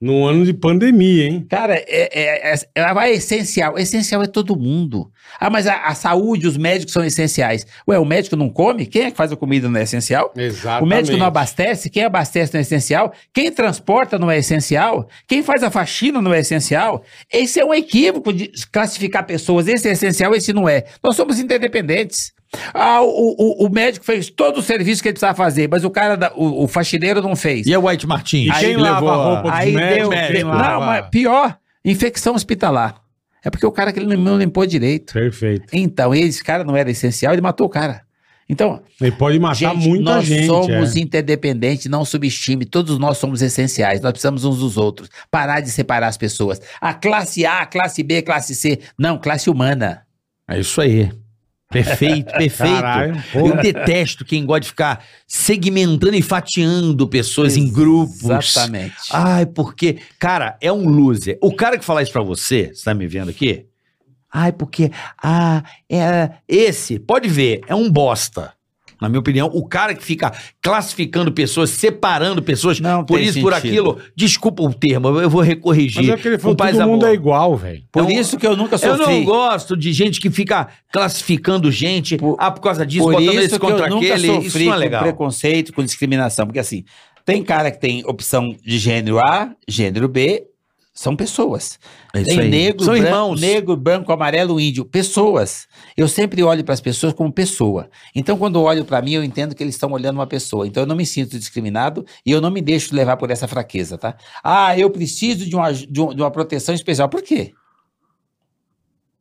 No 0.00 0.26
ano 0.26 0.46
de 0.46 0.54
pandemia, 0.54 1.24
hein? 1.26 1.44
Cara, 1.46 1.74
é, 1.74 1.84
é, 1.86 2.52
é, 2.52 2.54
é, 2.74 2.80
é 2.82 3.12
essencial. 3.12 3.78
Essencial 3.78 4.22
é 4.22 4.26
todo 4.26 4.56
mundo. 4.56 5.12
Ah, 5.38 5.50
mas 5.50 5.66
a, 5.66 5.76
a 5.76 5.94
saúde, 5.94 6.46
os 6.46 6.56
médicos 6.56 6.94
são 6.94 7.04
essenciais. 7.04 7.66
Ué, 7.86 7.98
o 7.98 8.04
médico 8.06 8.34
não 8.34 8.48
come? 8.48 8.86
Quem 8.86 9.02
é 9.02 9.10
que 9.10 9.16
faz 9.16 9.30
a 9.30 9.36
comida 9.36 9.68
não 9.68 9.78
é 9.78 9.82
essencial? 9.82 10.32
Exatamente. 10.34 10.82
O 10.82 10.86
médico 10.86 11.16
não 11.18 11.26
abastece? 11.26 11.90
Quem 11.90 12.02
abastece 12.02 12.54
não 12.54 12.58
é 12.58 12.62
essencial? 12.62 13.12
Quem 13.30 13.52
transporta 13.52 14.18
não 14.18 14.30
é 14.30 14.38
essencial? 14.38 15.06
Quem 15.28 15.42
faz 15.42 15.62
a 15.62 15.70
faxina 15.70 16.22
não 16.22 16.32
é 16.32 16.40
essencial? 16.40 17.04
Esse 17.30 17.60
é 17.60 17.64
um 17.64 17.74
equívoco 17.74 18.32
de 18.32 18.50
classificar 18.72 19.26
pessoas. 19.26 19.68
Esse 19.68 19.86
é 19.86 19.92
essencial, 19.92 20.34
esse 20.34 20.50
não 20.54 20.66
é. 20.66 20.84
Nós 21.02 21.14
somos 21.14 21.38
interdependentes. 21.38 22.32
Ah, 22.74 23.00
o, 23.02 23.34
o, 23.38 23.66
o 23.66 23.70
médico 23.70 24.04
fez 24.04 24.28
todo 24.28 24.58
o 24.58 24.62
serviço 24.62 25.02
que 25.02 25.08
ele 25.08 25.14
precisava 25.14 25.36
fazer, 25.36 25.68
mas 25.68 25.84
o 25.84 25.90
cara, 25.90 26.16
da- 26.16 26.32
o, 26.34 26.64
o 26.64 26.68
faxineiro 26.68 27.22
não 27.22 27.36
fez. 27.36 27.66
E 27.66 27.72
a 27.74 27.78
White 27.78 28.06
Martins? 28.06 28.56
E 28.56 28.60
quem 28.60 28.76
lava 28.76 29.12
a 29.12 29.16
roupa 29.16 29.54
Aí 29.54 29.72
médicos? 29.72 30.10
deu. 30.10 30.28
quem 30.32 30.44
Não, 30.44 30.80
mas 30.80 31.06
pior, 31.10 31.56
infecção 31.84 32.34
hospitalar. 32.34 32.96
É 33.44 33.50
porque 33.50 33.64
o 33.64 33.72
cara 33.72 33.92
que 33.92 33.98
ele 34.00 34.16
não 34.16 34.36
limpou 34.36 34.66
direito. 34.66 35.12
Perfeito. 35.14 35.66
Então, 35.72 36.14
esse 36.14 36.42
cara 36.44 36.62
não 36.64 36.76
era 36.76 36.90
essencial, 36.90 37.32
ele 37.32 37.40
matou 37.40 37.66
o 37.66 37.70
cara. 37.70 38.02
Então, 38.48 38.82
Ele 39.00 39.12
pode 39.12 39.38
matar 39.38 39.54
gente, 39.54 39.88
muita 39.88 40.16
nós 40.16 40.24
gente. 40.24 40.46
somos 40.46 40.96
é. 40.96 40.98
interdependentes, 40.98 41.86
não 41.86 42.04
subestime, 42.04 42.64
todos 42.64 42.98
nós 42.98 43.16
somos 43.16 43.42
essenciais, 43.42 44.00
nós 44.00 44.10
precisamos 44.10 44.44
uns 44.44 44.58
dos 44.58 44.76
outros. 44.76 45.08
Parar 45.30 45.60
de 45.60 45.70
separar 45.70 46.08
as 46.08 46.16
pessoas. 46.16 46.60
A 46.80 46.92
classe 46.92 47.46
A, 47.46 47.60
a 47.60 47.66
classe 47.66 48.02
B, 48.02 48.16
a 48.16 48.22
classe 48.24 48.56
C. 48.56 48.80
Não, 48.98 49.16
classe 49.18 49.48
humana. 49.48 50.02
É 50.48 50.58
isso 50.58 50.80
aí. 50.80 51.12
Perfeito, 51.70 52.32
perfeito. 52.32 52.74
Caralho, 52.74 53.22
Eu 53.32 53.56
detesto 53.56 54.24
quem 54.24 54.44
gosta 54.44 54.60
de 54.62 54.68
ficar 54.68 55.04
segmentando 55.24 56.16
e 56.16 56.20
fatiando 56.20 57.06
pessoas 57.06 57.56
em 57.56 57.70
grupos. 57.70 58.24
Exatamente. 58.24 58.96
Ai, 59.12 59.46
porque, 59.46 59.98
cara, 60.18 60.58
é 60.60 60.72
um 60.72 60.88
loser. 60.88 61.38
O 61.40 61.54
cara 61.54 61.78
que 61.78 61.84
fala 61.84 62.02
isso 62.02 62.12
pra 62.12 62.22
você, 62.22 62.72
você 62.74 62.84
tá 62.84 62.92
me 62.92 63.06
vendo 63.06 63.30
aqui? 63.30 63.66
Ai, 64.32 64.50
porque, 64.50 64.90
ah, 65.22 65.62
é, 65.88 66.30
esse, 66.48 66.98
pode 66.98 67.28
ver, 67.28 67.60
é 67.68 67.74
um 67.74 67.90
bosta. 67.90 68.52
Na 69.00 69.08
minha 69.08 69.20
opinião, 69.20 69.48
o 69.52 69.66
cara 69.66 69.94
que 69.94 70.04
fica 70.04 70.32
classificando 70.60 71.32
pessoas, 71.32 71.70
separando 71.70 72.42
pessoas, 72.42 72.78
Não 72.80 73.04
por 73.04 73.20
isso, 73.20 73.40
por 73.40 73.52
sentido. 73.54 73.68
aquilo, 73.70 73.98
desculpa 74.14 74.62
o 74.62 74.72
termo, 74.74 75.08
eu 75.20 75.30
vou 75.30 75.40
recorrigir. 75.42 76.02
Mas 76.02 76.08
é 76.10 76.16
que 76.16 76.28
ele 76.28 76.38
falou, 76.38 76.54
com 76.56 76.64
todo 76.66 76.72
mundo 76.86 77.04
amor. 77.04 77.08
é 77.08 77.14
igual, 77.14 77.56
velho. 77.56 77.82
Por 77.90 78.04
Então, 78.04 78.20
isso 78.20 78.36
que 78.38 78.46
eu 78.46 78.56
nunca 78.56 78.74
Eu 78.76 78.78
sofri. 78.96 79.14
não 79.20 79.24
gosto 79.24 79.76
de 79.76 79.92
gente 79.92 80.20
que 80.20 80.30
fica 80.30 80.68
classificando 80.92 81.70
gente, 81.72 82.16
Por- 82.16 82.36
ah, 82.38 82.50
por 82.50 82.60
causa 82.60 82.84
disso, 82.84 83.04
Por 83.04 83.14
botando 83.14 83.28
isso 83.34 83.40
esse 83.40 83.48
que 83.48 83.54
eu 83.54 83.60
contra 83.70 83.88
nunca 83.88 84.06
aquele, 84.06 84.26
isso 84.32 84.44
sofri 84.50 84.64
não 84.66 84.72
é 84.72 84.74
com 84.76 84.80
legal. 84.80 85.02
preconceito, 85.02 85.72
com 85.72 85.82
discriminação. 85.82 86.46
Porque 86.46 86.58
assim, 86.58 86.84
tem 87.24 87.42
cara 87.42 87.70
que 87.70 87.80
tem 87.80 88.02
opção 88.06 88.54
de 88.64 88.78
gênero 88.78 89.18
A, 89.18 89.50
gênero 89.66 90.08
B, 90.08 90.44
são 90.92 91.14
pessoas. 91.16 91.78
É 92.14 92.22
tem 92.22 92.48
negro, 92.48 92.84
São 92.84 92.94
branco, 92.94 93.06
irmãos. 93.08 93.40
negro, 93.40 93.76
branco, 93.76 94.12
amarelo, 94.12 94.60
índio. 94.60 94.84
Pessoas. 94.84 95.66
Eu 95.96 96.08
sempre 96.08 96.42
olho 96.42 96.64
para 96.64 96.74
as 96.74 96.80
pessoas 96.80 97.12
como 97.12 97.32
pessoa. 97.32 97.88
Então, 98.14 98.36
quando 98.36 98.60
olho 98.60 98.84
para 98.84 99.00
mim, 99.00 99.12
eu 99.12 99.24
entendo 99.24 99.54
que 99.54 99.62
eles 99.62 99.76
estão 99.76 99.90
olhando 99.92 100.16
uma 100.16 100.26
pessoa. 100.26 100.66
Então, 100.66 100.82
eu 100.82 100.86
não 100.86 100.96
me 100.96 101.06
sinto 101.06 101.38
discriminado 101.38 102.04
e 102.26 102.30
eu 102.32 102.40
não 102.40 102.50
me 102.50 102.60
deixo 102.60 102.94
levar 102.94 103.16
por 103.16 103.30
essa 103.30 103.46
fraqueza, 103.48 103.96
tá? 103.96 104.16
Ah, 104.42 104.76
eu 104.78 104.90
preciso 104.90 105.48
de 105.48 105.54
uma, 105.56 105.72
de 105.72 106.00
um- 106.00 106.10
uma 106.12 106.30
proteção 106.30 106.74
especial. 106.74 107.08
Por 107.08 107.22
quê? 107.22 107.52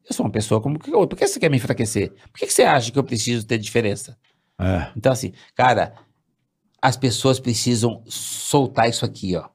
Eu 0.09 0.15
sou 0.15 0.25
uma 0.25 0.31
pessoa 0.31 0.59
como 0.59 0.79
que. 0.79 0.89
Por 0.89 1.07
que 1.15 1.27
você 1.27 1.39
quer 1.39 1.49
me 1.51 1.57
enfraquecer? 1.57 2.11
Por 2.31 2.39
que 2.39 2.47
que 2.47 2.53
você 2.53 2.63
acha 2.63 2.91
que 2.91 2.97
eu 2.97 3.03
preciso 3.03 3.45
ter 3.45 3.59
diferença? 3.59 4.17
É. 4.59 4.91
Então, 4.97 5.11
assim, 5.11 5.31
cara, 5.55 5.93
as 6.81 6.97
pessoas 6.97 7.39
precisam 7.39 8.01
soltar 8.07 8.89
isso 8.89 9.05
aqui, 9.05 9.35
ó. 9.35 9.47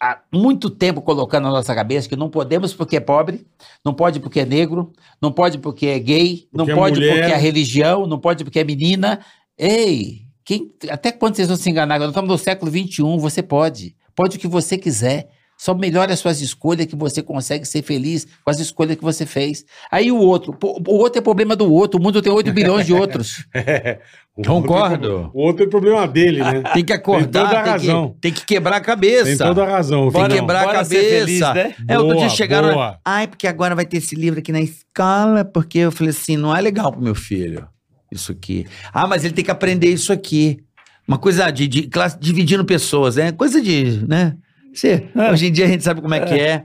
Há 0.00 0.20
muito 0.32 0.70
tempo 0.70 1.02
colocando 1.02 1.44
na 1.44 1.50
nossa 1.50 1.74
cabeça 1.74 2.08
que 2.08 2.14
não 2.14 2.30
podemos 2.30 2.72
porque 2.72 2.96
é 2.96 3.00
pobre, 3.00 3.44
não 3.84 3.92
pode 3.92 4.20
porque 4.20 4.40
é 4.40 4.46
negro, 4.46 4.92
não 5.20 5.32
pode 5.32 5.58
porque 5.58 5.86
é 5.86 5.98
gay, 5.98 6.46
não 6.52 6.64
Porque 6.64 6.72
é 6.72 6.74
pode 6.76 7.00
mulher. 7.00 7.14
porque 7.18 7.32
é 7.32 7.36
religião, 7.36 8.06
não 8.06 8.18
pode 8.18 8.44
porque 8.44 8.60
é 8.60 8.64
menina. 8.64 9.18
Ei, 9.58 10.20
quem, 10.44 10.72
até 10.88 11.10
quando 11.10 11.34
vocês 11.34 11.48
vão 11.48 11.56
se 11.56 11.68
enganar? 11.68 11.98
Nós 11.98 12.08
estamos 12.08 12.30
no 12.30 12.38
século 12.38 12.70
XXI, 12.70 13.02
você 13.18 13.42
pode. 13.42 13.96
Pode 14.14 14.36
o 14.36 14.40
que 14.40 14.46
você 14.46 14.78
quiser. 14.78 15.28
Só 15.58 15.74
melhore 15.74 16.12
as 16.12 16.20
suas 16.20 16.40
escolhas 16.40 16.86
que 16.86 16.94
você 16.94 17.20
consegue 17.20 17.66
ser 17.66 17.82
feliz 17.82 18.24
com 18.44 18.50
as 18.50 18.60
escolhas 18.60 18.96
que 18.96 19.02
você 19.02 19.26
fez. 19.26 19.64
Aí 19.90 20.12
o 20.12 20.16
outro, 20.18 20.56
o 20.62 20.94
outro 20.94 21.18
é 21.18 21.20
problema 21.20 21.56
do 21.56 21.72
outro, 21.72 21.98
o 21.98 22.02
mundo 22.02 22.22
tem 22.22 22.30
8 22.30 22.52
bilhões 22.52 22.86
de 22.86 22.94
outros. 22.94 23.44
O 24.38 24.52
outro 24.52 24.52
Concordo. 24.68 25.30
é- 25.34 25.36
O 25.36 25.40
outro 25.42 25.64
é 25.64 25.68
problema 25.68 26.06
dele, 26.06 26.44
né? 26.44 26.62
Tem 26.72 26.84
que 26.84 26.92
acordar, 26.92 27.44
toda 27.46 27.58
a 27.58 27.62
tem, 27.64 27.72
razão. 27.72 28.10
que, 28.10 28.20
tem 28.20 28.32
que 28.32 28.46
quebrar 28.46 28.76
a 28.76 28.80
cabeça. 28.80 29.24
Tem 29.24 29.36
toda 29.36 29.64
a 29.64 29.68
razão. 29.68 30.10
Tem 30.12 30.28
que 30.28 30.34
quebrar 30.36 30.60
a 30.60 30.64
Bora 30.66 30.84
ser 30.84 30.94
cabeça. 30.94 31.18
feliz, 31.26 31.40
né? 31.40 31.74
É, 31.88 31.98
outro 31.98 32.14
Boa, 32.14 32.26
dia 32.28 32.36
chegaram. 32.36 32.72
boa. 32.72 33.00
Ai, 33.04 33.26
porque 33.26 33.48
agora 33.48 33.74
vai 33.74 33.84
ter 33.84 33.96
esse 33.96 34.14
livro 34.14 34.38
aqui 34.38 34.52
na 34.52 34.60
escola, 34.60 35.44
porque 35.44 35.78
eu 35.80 35.90
falei 35.90 36.10
assim, 36.10 36.36
não 36.36 36.54
é 36.56 36.60
legal 36.60 36.92
pro 36.92 37.02
meu 37.02 37.16
filho. 37.16 37.66
Isso 38.12 38.30
aqui. 38.30 38.64
Ah, 38.92 39.06
mas 39.08 39.24
ele 39.24 39.34
tem 39.34 39.44
que 39.44 39.50
aprender 39.50 39.88
isso 39.88 40.12
aqui. 40.12 40.60
Uma 41.06 41.18
coisa 41.18 41.50
de, 41.50 41.66
de 41.66 41.82
classe, 41.88 42.16
dividindo 42.20 42.64
pessoas, 42.64 43.16
né? 43.16 43.32
Coisa 43.32 43.60
de, 43.60 44.04
né? 44.06 44.36
Você, 44.72 45.08
Hoje 45.32 45.46
em 45.46 45.52
dia 45.52 45.64
a 45.64 45.68
gente 45.68 45.82
sabe 45.82 46.00
como 46.00 46.14
é 46.14 46.20
que 46.20 46.34
é. 46.34 46.62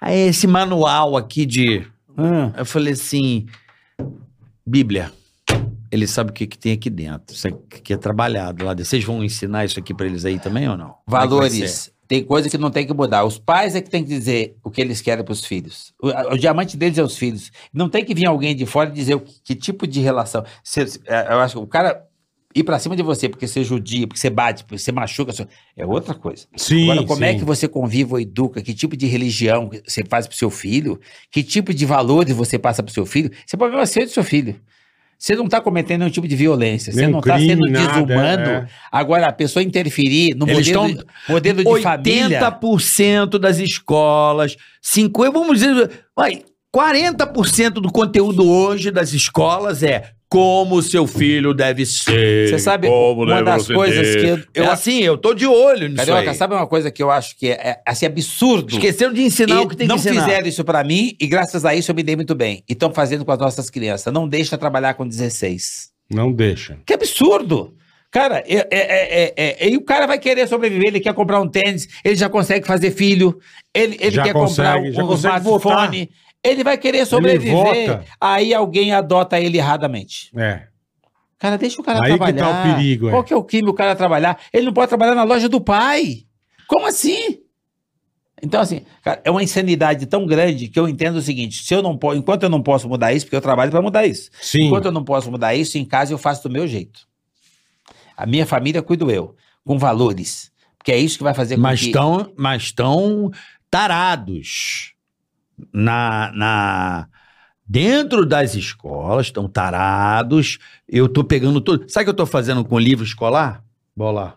Aí 0.00 0.28
esse 0.28 0.46
manual 0.46 1.16
aqui 1.16 1.44
de. 1.44 1.82
Hum. 2.16 2.52
Eu 2.56 2.64
falei 2.64 2.92
assim, 2.92 3.46
Bíblia. 4.64 5.10
Ele 5.90 6.06
sabe 6.06 6.30
o 6.30 6.32
que, 6.32 6.46
que 6.46 6.58
tem 6.58 6.72
aqui 6.72 6.90
dentro. 6.90 7.34
Isso 7.34 7.46
aqui 7.48 7.92
é 7.92 7.96
trabalhado 7.96 8.64
lá. 8.64 8.74
dentro. 8.74 8.88
Vocês 8.88 9.04
vão 9.04 9.22
ensinar 9.24 9.64
isso 9.64 9.78
aqui 9.78 9.94
pra 9.94 10.06
eles 10.06 10.24
aí 10.24 10.38
também 10.38 10.68
ou 10.68 10.76
não? 10.76 10.90
É? 10.90 11.10
Valores. 11.10 11.92
Tem 12.08 12.22
coisa 12.22 12.48
que 12.48 12.56
não 12.56 12.70
tem 12.70 12.86
que 12.86 12.94
mudar. 12.94 13.24
Os 13.24 13.36
pais 13.36 13.74
é 13.74 13.80
que 13.82 13.90
tem 13.90 14.02
que 14.04 14.08
dizer 14.08 14.56
o 14.62 14.70
que 14.70 14.80
eles 14.80 15.00
querem 15.00 15.24
para 15.24 15.32
os 15.32 15.44
filhos. 15.44 15.92
O, 16.00 16.34
o 16.34 16.38
diamante 16.38 16.76
deles 16.76 16.98
é 16.98 17.02
os 17.02 17.16
filhos. 17.18 17.50
Não 17.72 17.88
tem 17.88 18.04
que 18.04 18.14
vir 18.14 18.26
alguém 18.26 18.54
de 18.54 18.64
fora 18.64 18.90
e 18.90 18.92
dizer 18.92 19.14
o 19.16 19.20
que, 19.20 19.40
que 19.42 19.54
tipo 19.56 19.86
de 19.88 20.00
relação. 20.00 20.44
Cê- 20.62 20.86
é, 21.06 21.32
eu 21.32 21.40
acho 21.40 21.56
que 21.56 21.62
o 21.62 21.66
cara 21.66 22.04
ir 22.54 22.62
para 22.62 22.78
cima 22.78 22.94
de 22.96 23.02
você 23.02 23.28
porque 23.28 23.46
você 23.48 23.64
judia, 23.64 24.06
porque 24.06 24.20
você 24.20 24.30
bate, 24.30 24.62
porque 24.64 24.78
você 24.78 24.92
machuca, 24.92 25.32
é 25.76 25.84
outra 25.84 26.14
coisa. 26.14 26.46
Sim, 26.56 26.90
Agora, 26.90 27.06
como 27.06 27.24
é 27.24 27.32
sim. 27.32 27.38
que 27.40 27.44
você 27.44 27.66
convive 27.66 28.12
ou 28.12 28.20
educa? 28.20 28.62
Que 28.62 28.72
tipo 28.72 28.96
de 28.96 29.06
religião 29.06 29.68
você 29.84 30.04
faz 30.08 30.28
pro 30.28 30.36
seu 30.36 30.48
filho? 30.48 31.00
Que 31.30 31.42
tipo 31.42 31.74
de 31.74 31.84
valores 31.84 32.34
você 32.36 32.56
passa 32.56 32.84
pro 32.84 32.94
seu 32.94 33.04
filho? 33.04 33.30
Você 33.44 33.56
pode 33.56 33.74
ver 33.74 33.86
ser 33.88 34.04
do 34.04 34.10
seu 34.12 34.22
filho. 34.22 34.60
Você 35.18 35.34
não 35.34 35.46
está 35.46 35.60
cometendo 35.60 36.00
nenhum 36.00 36.10
tipo 36.10 36.28
de 36.28 36.36
violência. 36.36 36.92
Você 36.92 37.06
não 37.06 37.20
está 37.20 37.38
sendo 37.38 37.62
nada, 37.70 37.92
desumano. 38.02 38.42
é. 38.50 38.66
Agora, 38.92 39.26
a 39.28 39.32
pessoa 39.32 39.62
interferir 39.62 40.34
no 40.34 40.46
Eles 40.48 40.68
modelo, 40.68 40.86
estão- 40.90 41.06
modelo 41.28 41.64
de 41.64 41.82
família. 41.82 42.38
80% 42.40 43.38
das 43.38 43.58
escolas, 43.58 44.56
50, 44.82 45.30
vamos 45.32 45.58
dizer, 45.60 45.90
vai, 46.14 46.42
40% 46.74 47.74
do 47.80 47.90
conteúdo 47.90 48.46
hoje 48.48 48.90
das 48.90 49.12
escolas 49.12 49.82
é 49.82 50.12
como 50.36 50.82
seu 50.82 51.06
filho 51.06 51.54
deve 51.54 51.86
ser. 51.86 52.50
Você 52.50 52.58
sabe, 52.58 52.88
como 52.88 53.22
uma 53.22 53.42
das 53.42 53.66
coisas 53.66 54.16
que 54.16 54.26
eu, 54.26 54.38
eu 54.54 54.64
é 54.64 54.68
assim, 54.68 55.00
eu 55.02 55.16
tô 55.16 55.32
de 55.32 55.46
olho 55.46 55.88
nisso 55.88 55.96
Carioca, 55.96 56.30
aí. 56.30 56.36
sabe 56.36 56.54
uma 56.54 56.66
coisa 56.66 56.90
que 56.90 57.02
eu 57.02 57.10
acho 57.10 57.38
que 57.38 57.48
é, 57.48 57.52
é, 57.52 57.80
assim, 57.86 58.04
absurdo? 58.04 58.74
Esqueceram 58.74 59.14
de 59.14 59.22
ensinar 59.22 59.62
E 59.62 59.64
o 59.64 59.68
que 59.68 59.76
tem 59.76 59.88
não 59.88 59.96
que 59.96 60.00
ensinar. 60.02 60.24
fizeram 60.26 60.46
isso 60.46 60.62
pra 60.62 60.84
mim 60.84 61.16
e 61.18 61.26
graças 61.26 61.64
a 61.64 61.74
isso 61.74 61.90
eu 61.90 61.94
me 61.94 62.02
dei 62.02 62.16
muito 62.16 62.34
bem. 62.34 62.62
E 62.68 62.74
estão 62.74 62.92
fazendo 62.92 63.24
com 63.24 63.32
as 63.32 63.38
nossas 63.38 63.70
crianças. 63.70 64.12
Não 64.12 64.28
deixa 64.28 64.58
trabalhar 64.58 64.92
com 64.92 65.08
16. 65.08 65.88
Não 66.10 66.30
deixa. 66.30 66.78
Que 66.84 66.92
absurdo! 66.92 67.74
Cara, 68.10 68.44
é, 68.46 68.56
é, 68.56 68.66
é, 68.70 69.34
é, 69.36 69.66
é, 69.66 69.68
e 69.70 69.76
o 69.76 69.82
cara 69.82 70.06
vai 70.06 70.18
querer 70.18 70.46
sobreviver, 70.46 70.88
ele 70.88 71.00
quer 71.00 71.12
comprar 71.12 71.40
um 71.40 71.48
tênis, 71.48 71.88
ele 72.04 72.14
já 72.14 72.28
consegue 72.28 72.66
fazer 72.66 72.90
filho, 72.90 73.38
ele, 73.74 73.96
ele 74.00 74.14
Já 74.14 74.22
quer 74.22 74.32
consegue, 74.32 74.68
comprar 74.88 74.92
já 74.92 75.02
um, 75.02 75.04
um 75.04 75.08
consegue 75.08 75.36
smartphone, 75.38 76.10
ele 76.46 76.64
vai 76.64 76.78
querer 76.78 77.06
sobreviver, 77.06 78.04
aí 78.20 78.54
alguém 78.54 78.92
adota 78.92 79.40
ele 79.40 79.58
erradamente. 79.58 80.30
É. 80.36 80.66
Cara, 81.38 81.58
deixa 81.58 81.80
o 81.80 81.84
cara 81.84 81.98
Aí 81.98 82.12
que 82.12 82.18
trabalhar. 82.18 82.44
tá 82.44 82.60
o 82.60 82.74
perigo, 82.74 83.08
é. 83.08 83.10
Qual 83.10 83.24
que 83.24 83.32
é 83.32 83.36
o 83.36 83.44
crime 83.44 83.68
o 83.68 83.74
cara 83.74 83.94
trabalhar? 83.94 84.40
Ele 84.52 84.66
não 84.66 84.72
pode 84.72 84.88
trabalhar 84.88 85.14
na 85.14 85.22
loja 85.22 85.48
do 85.48 85.60
pai. 85.60 86.24
Como 86.66 86.86
assim? 86.86 87.40
Então, 88.42 88.60
assim, 88.60 88.82
cara, 89.02 89.20
é 89.24 89.30
uma 89.30 89.42
insanidade 89.42 90.06
tão 90.06 90.26
grande 90.26 90.68
que 90.68 90.78
eu 90.78 90.88
entendo 90.88 91.16
o 91.16 91.22
seguinte: 91.22 91.62
se 91.62 91.74
eu 91.74 91.82
não 91.82 91.96
posso, 91.96 92.18
enquanto 92.18 92.42
eu 92.42 92.48
não 92.48 92.62
posso 92.62 92.88
mudar 92.88 93.12
isso, 93.12 93.26
porque 93.26 93.36
eu 93.36 93.40
trabalho 93.40 93.70
para 93.70 93.82
mudar 93.82 94.06
isso. 94.06 94.30
Sim. 94.40 94.64
Enquanto 94.64 94.86
eu 94.86 94.92
não 94.92 95.04
posso 95.04 95.30
mudar 95.30 95.54
isso, 95.54 95.78
em 95.78 95.84
casa 95.84 96.12
eu 96.12 96.18
faço 96.18 96.42
do 96.42 96.50
meu 96.50 96.66
jeito. 96.66 97.06
A 98.16 98.26
minha 98.26 98.46
família 98.46 98.82
cuido 98.82 99.10
eu, 99.10 99.34
com 99.64 99.78
valores. 99.78 100.50
Porque 100.78 100.92
é 100.92 100.98
isso 100.98 101.18
que 101.18 101.24
vai 101.24 101.34
fazer 101.34 101.56
com 101.56 101.62
Mas 101.62 101.80
que... 101.80 101.86
estão 101.86 102.32
mas 102.36 102.62
estão 102.64 103.30
tarados 103.70 104.94
na, 105.72 106.32
na 106.34 107.08
dentro 107.66 108.24
das 108.24 108.54
escolas, 108.54 109.26
estão 109.26 109.48
tarados. 109.48 110.58
Eu 110.88 111.08
tô 111.08 111.24
pegando 111.24 111.60
tudo. 111.60 111.84
Sabe 111.88 112.02
o 112.02 112.06
que 112.06 112.10
eu 112.10 112.14
tô 112.14 112.26
fazendo 112.26 112.64
com 112.64 112.78
livro 112.78 113.04
escolar? 113.04 113.62
Bola. 113.96 114.34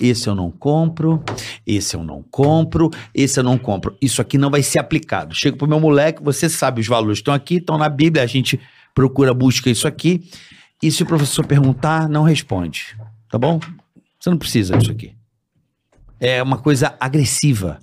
Esse 0.00 0.28
eu 0.28 0.34
não 0.34 0.50
compro, 0.50 1.22
esse 1.66 1.94
eu 1.94 2.02
não 2.02 2.22
compro, 2.22 2.88
esse 3.14 3.38
eu 3.38 3.44
não 3.44 3.58
compro. 3.58 3.94
Isso 4.00 4.22
aqui 4.22 4.38
não 4.38 4.50
vai 4.50 4.62
ser 4.62 4.78
aplicado. 4.78 5.34
Chego 5.34 5.58
pro 5.58 5.68
meu 5.68 5.78
moleque, 5.78 6.22
você 6.22 6.48
sabe, 6.48 6.80
os 6.80 6.86
valores 6.86 7.18
estão 7.18 7.34
aqui, 7.34 7.56
estão 7.56 7.76
na 7.76 7.88
Bíblia, 7.88 8.22
a 8.22 8.26
gente 8.26 8.58
procura, 8.94 9.34
busca 9.34 9.68
isso 9.68 9.86
aqui. 9.86 10.26
E 10.82 10.90
se 10.90 11.02
o 11.02 11.06
professor 11.06 11.46
perguntar, 11.46 12.08
não 12.08 12.22
responde. 12.22 12.96
Tá 13.28 13.36
bom? 13.36 13.60
Você 14.18 14.30
não 14.30 14.38
precisa 14.38 14.78
disso 14.78 14.90
aqui 14.90 15.20
é 16.20 16.42
uma 16.42 16.58
coisa 16.58 16.94
agressiva, 17.00 17.80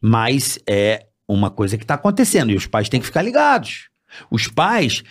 mas 0.00 0.58
é 0.66 1.06
uma 1.32 1.50
coisa 1.50 1.76
que 1.76 1.84
está 1.84 1.94
acontecendo 1.94 2.50
e 2.50 2.56
os 2.56 2.66
pais 2.66 2.88
têm 2.88 3.00
que 3.00 3.06
ficar 3.06 3.22
ligados. 3.22 3.88
Os 4.30 4.48
pais 4.48 5.02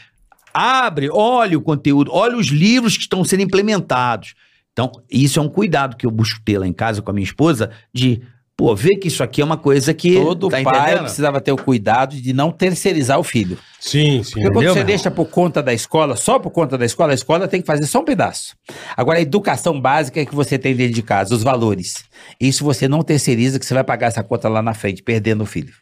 abrem, 0.53 1.09
olha 1.11 1.57
o 1.57 1.61
conteúdo, 1.61 2.11
olha 2.13 2.37
os 2.37 2.47
livros 2.47 2.95
que 2.95 3.03
estão 3.03 3.23
sendo 3.23 3.43
implementados. 3.43 4.33
Então, 4.73 4.91
isso 5.09 5.39
é 5.39 5.41
um 5.41 5.49
cuidado 5.49 5.97
que 5.97 6.05
eu 6.05 6.11
busco 6.11 6.39
ter 6.43 6.57
lá 6.57 6.67
em 6.67 6.73
casa 6.73 7.01
com 7.01 7.11
a 7.11 7.13
minha 7.13 7.25
esposa, 7.25 7.71
de, 7.93 8.21
pô, 8.55 8.73
ver 8.73 8.95
que 8.97 9.09
isso 9.09 9.21
aqui 9.21 9.41
é 9.41 9.45
uma 9.45 9.57
coisa 9.57 9.93
que. 9.93 10.15
Todo 10.15 10.49
tá 10.49 10.61
pai 10.61 10.83
entendendo? 10.83 11.03
precisava 11.03 11.41
ter 11.41 11.51
o 11.51 11.57
cuidado 11.57 12.15
de 12.15 12.31
não 12.31 12.51
terceirizar 12.51 13.19
o 13.19 13.23
filho. 13.23 13.57
Sim, 13.79 14.23
sim. 14.23 14.33
Porque 14.33 14.49
quando 14.51 14.73
você 14.73 14.83
deixa 14.83 15.11
por 15.11 15.25
conta 15.25 15.61
da 15.61 15.73
escola, 15.73 16.15
só 16.15 16.39
por 16.39 16.51
conta 16.51 16.77
da 16.77 16.85
escola, 16.85 17.11
a 17.11 17.15
escola 17.15 17.47
tem 17.47 17.59
que 17.59 17.67
fazer 17.67 17.85
só 17.85 17.99
um 17.99 18.05
pedaço. 18.05 18.55
Agora, 18.95 19.19
a 19.19 19.21
educação 19.21 19.79
básica 19.79 20.21
é 20.21 20.25
que 20.25 20.35
você 20.35 20.57
tem 20.57 20.73
dentro 20.73 20.93
de 20.93 21.03
casa, 21.03 21.35
os 21.35 21.43
valores. 21.43 22.05
Isso 22.39 22.63
você 22.63 22.87
não 22.87 23.01
terceiriza, 23.01 23.59
que 23.59 23.65
você 23.65 23.73
vai 23.73 23.83
pagar 23.83 24.07
essa 24.07 24.23
conta 24.23 24.47
lá 24.47 24.61
na 24.61 24.73
frente, 24.73 25.03
perdendo 25.03 25.43
o 25.43 25.45
filho. 25.45 25.73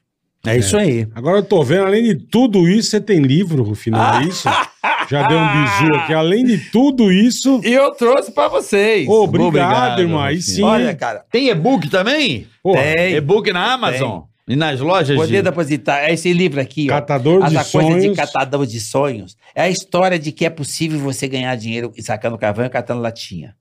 É 0.46 0.58
isso 0.58 0.78
aí. 0.78 1.06
Agora 1.14 1.40
eu 1.40 1.44
tô 1.44 1.62
vendo, 1.64 1.86
além 1.86 2.04
de 2.04 2.16
tudo 2.16 2.68
isso, 2.68 2.92
você 2.92 3.02
tem 3.02 3.20
livro, 3.20 3.62
Rufino, 3.62 3.98
é 3.98 4.24
isso? 4.24 4.48
Já 5.10 5.28
deu 5.28 5.38
um 5.38 5.48
bizu 5.48 5.96
aqui. 5.96 6.14
Além 6.14 6.46
de 6.46 6.58
tudo 6.72 7.12
isso. 7.12 7.60
E 7.64 7.74
eu 7.74 7.92
trouxe 7.92 8.32
pra 8.32 8.48
vocês. 8.48 9.08
Obrigado, 9.08 9.48
Obrigado, 9.48 10.02
irmão. 10.02 10.22
Aí 10.22 10.42
sim. 10.42 10.64
Olha, 10.64 10.96
cara, 10.96 11.26
Tem 11.32 11.50
e-book 11.50 11.90
também? 11.90 12.48
Pô, 12.64 12.74
tem. 12.74 13.16
E-book 13.16 13.52
na 13.52 13.74
Amazon? 13.74 14.22
E 14.48 14.56
nas 14.56 14.80
lojas 14.80 15.16
Poder 15.16 15.38
de... 15.38 15.42
depositar. 15.44 16.00
É 16.06 16.14
esse 16.14 16.32
livro 16.34 16.60
aqui, 16.62 16.88
ó. 16.90 16.94
Catador 16.96 17.44
As 17.44 17.52
de 17.52 17.72
coisas 17.72 17.96
de 17.96 18.02
sonhos. 18.02 18.18
catador 18.18 18.66
de 18.66 18.80
sonhos. 18.80 19.38
É 19.54 19.62
a 19.64 19.70
história 19.70 20.18
de 20.18 20.32
que 20.32 20.46
é 20.46 20.50
possível 20.50 21.00
você 21.00 21.28
ganhar 21.28 21.54
dinheiro 21.56 21.92
sacando 22.00 22.38
carvão 22.38 22.66
e 22.66 22.70
catando 22.70 23.02
latinha. 23.02 23.56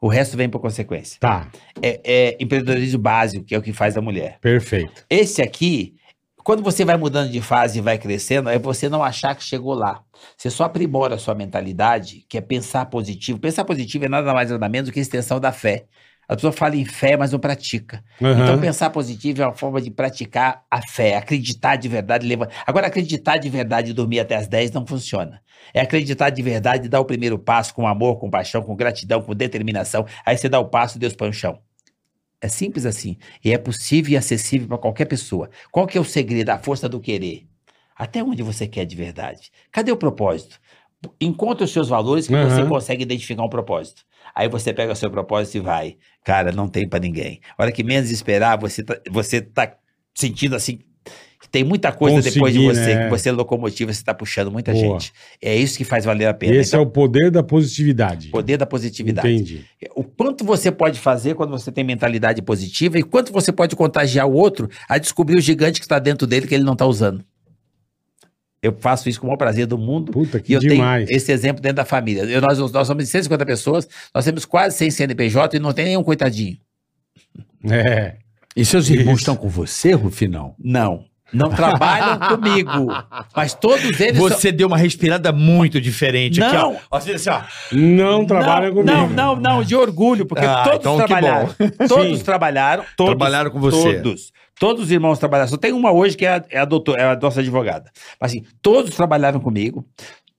O 0.00 0.06
resto 0.08 0.36
vem 0.36 0.48
por 0.48 0.60
consequência. 0.60 1.18
Tá, 1.20 1.48
É, 1.82 2.00
é 2.04 2.36
empreendedorismo 2.40 2.98
básico, 3.00 3.44
que 3.44 3.54
é 3.54 3.58
o 3.58 3.62
que 3.62 3.72
faz 3.72 3.96
a 3.96 4.00
mulher. 4.00 4.38
perfeito. 4.40 5.04
Esse 5.10 5.42
aqui, 5.42 5.94
quando 6.44 6.62
você 6.62 6.84
vai 6.84 6.96
mudando 6.96 7.30
de 7.30 7.40
fase 7.40 7.78
e 7.78 7.82
vai 7.82 7.98
crescendo, 7.98 8.48
é 8.48 8.58
você 8.58 8.88
não 8.88 9.02
achar 9.02 9.34
que 9.34 9.44
chegou 9.44 9.74
lá. 9.74 10.02
Você 10.36 10.50
só 10.50 10.64
aprimora 10.64 11.14
a 11.14 11.18
sua 11.18 11.34
mentalidade, 11.34 12.24
que 12.28 12.38
é 12.38 12.40
pensar 12.40 12.86
positivo. 12.86 13.38
Pensar 13.38 13.64
positivo 13.64 14.04
é 14.04 14.08
nada 14.08 14.32
mais 14.32 14.50
nada 14.50 14.68
menos 14.68 14.88
do 14.88 14.92
que 14.92 14.98
a 14.98 15.02
extensão 15.02 15.40
da 15.40 15.52
fé. 15.52 15.86
A 16.30 16.36
pessoa 16.36 16.52
fala 16.52 16.76
em 16.76 16.84
fé, 16.84 17.16
mas 17.16 17.32
não 17.32 17.40
pratica. 17.40 18.04
Aham. 18.22 18.44
Então, 18.44 18.60
pensar 18.60 18.88
positivo 18.90 19.42
é 19.42 19.46
uma 19.46 19.52
forma 19.52 19.80
de 19.80 19.90
praticar 19.90 20.62
a 20.70 20.80
fé, 20.80 21.16
acreditar 21.16 21.74
de 21.74 21.88
verdade. 21.88 22.24
Leva... 22.24 22.48
Agora, 22.64 22.86
acreditar 22.86 23.36
de 23.38 23.48
verdade 23.50 23.90
e 23.90 23.92
dormir 23.92 24.20
até 24.20 24.36
as 24.36 24.46
10 24.46 24.70
não 24.70 24.86
funciona. 24.86 25.42
É 25.74 25.80
acreditar 25.80 26.30
de 26.30 26.40
verdade 26.40 26.86
e 26.86 26.88
dar 26.88 27.00
o 27.00 27.04
primeiro 27.04 27.36
passo 27.36 27.74
com 27.74 27.84
amor, 27.84 28.20
com 28.20 28.30
paixão, 28.30 28.62
com 28.62 28.76
gratidão, 28.76 29.20
com 29.20 29.34
determinação. 29.34 30.06
Aí 30.24 30.38
você 30.38 30.48
dá 30.48 30.60
o 30.60 30.66
passo, 30.66 31.00
Deus 31.00 31.14
põe 31.14 31.30
o 31.30 31.32
chão. 31.32 31.58
É 32.40 32.48
simples 32.48 32.86
assim. 32.86 33.16
E 33.44 33.52
é 33.52 33.58
possível 33.58 34.12
e 34.12 34.16
acessível 34.16 34.68
para 34.68 34.78
qualquer 34.78 35.04
pessoa. 35.04 35.50
Qual 35.70 35.86
que 35.86 35.98
é 35.98 36.00
o 36.00 36.04
segredo? 36.04 36.50
A 36.50 36.58
força 36.58 36.88
do 36.88 37.00
querer. 37.00 37.46
Até 37.94 38.22
onde 38.22 38.42
você 38.42 38.66
quer 38.66 38.86
de 38.86 38.96
verdade? 38.96 39.50
Cadê 39.70 39.92
o 39.92 39.96
propósito? 39.96 40.58
Encontre 41.20 41.64
os 41.64 41.70
seus 41.70 41.88
valores 41.88 42.26
que 42.26 42.32
você 42.34 42.62
Aham. 42.62 42.68
consegue 42.68 43.02
identificar 43.02 43.42
um 43.42 43.48
propósito. 43.48 44.04
Aí 44.34 44.48
você 44.48 44.72
pega 44.72 44.92
o 44.92 44.96
seu 44.96 45.10
propósito 45.10 45.56
e 45.56 45.60
vai. 45.60 45.96
Cara, 46.24 46.52
não 46.52 46.68
tem 46.68 46.88
pra 46.88 46.98
ninguém. 46.98 47.40
A 47.56 47.62
hora 47.62 47.72
que 47.72 47.82
menos 47.82 48.10
esperar, 48.10 48.58
você 48.58 48.82
tá, 48.82 48.98
você 49.10 49.40
tá 49.40 49.76
sentindo 50.14 50.56
assim. 50.56 50.80
Tem 51.50 51.64
muita 51.64 51.90
coisa 51.90 52.20
depois 52.20 52.52
de 52.52 52.60
você, 52.64 52.94
né? 52.94 53.04
que 53.04 53.10
você 53.10 53.28
é 53.30 53.32
locomotiva, 53.32 53.92
você 53.92 54.04
tá 54.04 54.12
puxando 54.14 54.52
muita 54.52 54.72
Boa. 54.72 55.00
gente. 55.00 55.12
É 55.42 55.56
isso 55.56 55.76
que 55.78 55.84
faz 55.84 56.04
valer 56.04 56.26
a 56.26 56.34
pena. 56.34 56.54
Esse 56.54 56.70
Então, 56.70 56.80
é 56.80 56.82
o 56.82 56.86
poder 56.86 57.30
da 57.30 57.42
positividade. 57.42 58.28
poder 58.28 58.56
da 58.56 58.66
positividade. 58.66 59.28
Entendi. 59.32 59.64
O 59.96 60.04
quanto 60.04 60.44
você 60.44 60.70
pode 60.70 61.00
fazer 61.00 61.34
quando 61.34 61.50
você 61.50 61.72
tem 61.72 61.82
mentalidade 61.82 62.42
positiva 62.42 62.98
e 62.98 63.02
quanto 63.02 63.32
você 63.32 63.50
pode 63.50 63.74
contagiar 63.74 64.26
o 64.28 64.32
outro 64.32 64.68
a 64.88 64.98
descobrir 64.98 65.36
o 65.36 65.40
gigante 65.40 65.80
que 65.80 65.86
está 65.86 65.98
dentro 65.98 66.26
dele 66.26 66.46
que 66.46 66.54
ele 66.54 66.62
não 66.64 66.74
está 66.74 66.86
usando. 66.86 67.24
Eu 68.62 68.76
faço 68.78 69.08
isso 69.08 69.18
com 69.18 69.26
o 69.26 69.30
maior 69.30 69.38
prazer 69.38 69.66
do 69.66 69.78
mundo. 69.78 70.12
Puta, 70.12 70.36
E 70.36 70.42
que 70.42 70.52
eu 70.52 70.60
demais. 70.60 71.06
tenho 71.06 71.16
esse 71.16 71.32
exemplo 71.32 71.62
dentro 71.62 71.76
da 71.76 71.84
família. 71.86 72.24
Eu- 72.24 72.42
nós, 72.42 72.58
nós 72.70 72.86
somos 72.86 73.02
de 73.04 73.10
150 73.10 73.46
pessoas, 73.46 73.88
nós 74.14 74.24
temos 74.24 74.44
quase 74.44 74.76
100 74.76 74.90
CNPJ 74.90 75.56
e 75.56 75.58
não 75.60 75.72
tem 75.72 75.86
nenhum 75.86 76.04
coitadinho. 76.04 76.58
É. 77.70 78.16
E 78.54 78.64
seus 78.64 78.90
irmãos 78.90 79.14
Isso. 79.14 79.20
estão 79.22 79.36
com 79.36 79.48
você, 79.48 79.92
Rufinão? 79.92 80.54
Não. 80.58 81.04
Não 81.32 81.48
trabalham 81.50 82.18
comigo. 82.36 82.88
Mas 83.34 83.54
todos 83.54 84.00
eles 84.00 84.18
são- 84.18 84.28
Você 84.28 84.50
deu 84.52 84.66
uma 84.66 84.76
respirada 84.78 85.32
muito 85.32 85.80
diferente 85.80 86.42
aqui, 86.42 86.54
Não. 86.56 86.74
ó. 86.74 86.76
Ó, 86.90 86.96
Assim, 86.96 87.12
assim, 87.12 87.30
ó. 87.30 87.40
Não 87.72 88.24
trabalham 88.26 88.72
comigo. 88.74 88.84
Não, 88.90 89.08
não, 89.08 89.36
não, 89.36 89.62
de 89.62 89.74
orgulho, 89.76 90.26
porque 90.26 90.44
Ah, 90.44 90.62
todos 90.64 90.78
então 90.80 90.98
que 90.98 91.06
trabalharam. 91.06 91.54
Todos 91.88 92.18
Sim. 92.18 92.24
trabalharam. 92.24 92.84
Todos, 92.96 93.10
Trabalharam 93.16 93.50
com 93.50 93.60
você. 93.60 93.94
Todos. 94.00 94.32
Todos 94.58 94.84
os 94.84 94.90
irmãos 94.90 95.18
trabalharam. 95.18 95.48
Só 95.48 95.56
tem 95.56 95.72
uma 95.72 95.90
hoje 95.90 96.14
que 96.16 96.26
é 96.26 96.34
a, 96.36 96.44
é 96.50 96.58
a 96.58 96.66
doutora, 96.66 97.00
é 97.00 97.12
a 97.12 97.16
nossa 97.16 97.40
advogada. 97.40 97.90
Mas 98.20 98.32
assim, 98.32 98.44
todos 98.60 98.94
trabalharam 98.94 99.40
comigo. 99.40 99.86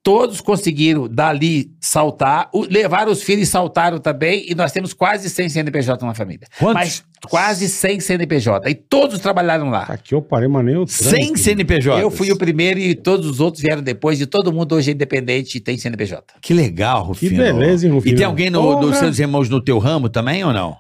Todos 0.03 0.41
conseguiram 0.41 1.07
dali 1.07 1.72
saltar, 1.80 2.49
o- 2.52 2.65
levaram 2.68 3.11
os 3.11 3.22
filhos 3.22 3.48
e 3.48 3.52
saltaram 3.52 3.99
também, 3.99 4.45
e 4.49 4.56
nós 4.56 4.72
temos 4.72 4.94
quase 4.94 5.30
100 5.30 5.49
CNPJ 5.49 6.03
na 6.06 6.15
família. 6.15 6.48
Quantos? 6.57 6.73
Mas 6.73 7.03
quase 7.30 7.69
100 7.69 7.99
CNPJ. 7.99 8.68
E 8.68 8.73
todos 8.73 9.19
trabalharam 9.19 9.69
lá. 9.69 9.84
Aqui 9.84 10.15
eu 10.15 10.22
parei, 10.23 10.48
mas 10.48 10.65
nem 10.65 10.76
o 10.76 10.88
Sem 10.88 11.26
tranco. 11.28 11.38
CNPJ. 11.38 12.02
Eu 12.02 12.10
fui 12.10 12.32
o 12.32 12.38
primeiro 12.38 12.80
e 12.80 12.95
todos 12.95 13.28
os 13.28 13.40
outros 13.40 13.61
vieram 13.61 13.84
depois, 13.84 14.19
e 14.19 14.26
todo 14.26 14.52
mundo 14.52 14.73
hoje 14.73 14.90
é 14.90 14.94
independente 14.95 15.57
e 15.57 15.61
tem 15.61 15.78
CNPJ. 15.78 16.23
Que 16.41 16.53
legal, 16.53 17.03
Rufino. 17.03 17.38
beleza, 17.38 17.86
hein, 17.86 17.94
Rufino? 17.94 18.15
E 18.15 18.18
tem 18.18 18.26
alguém 18.26 18.49
no, 18.49 18.80
dos 18.80 18.98
seus 18.98 19.19
irmãos 19.19 19.49
no 19.49 19.61
teu 19.64 19.78
ramo 19.78 20.10
também 20.10 20.44
ou 20.44 20.52
não? 20.52 20.78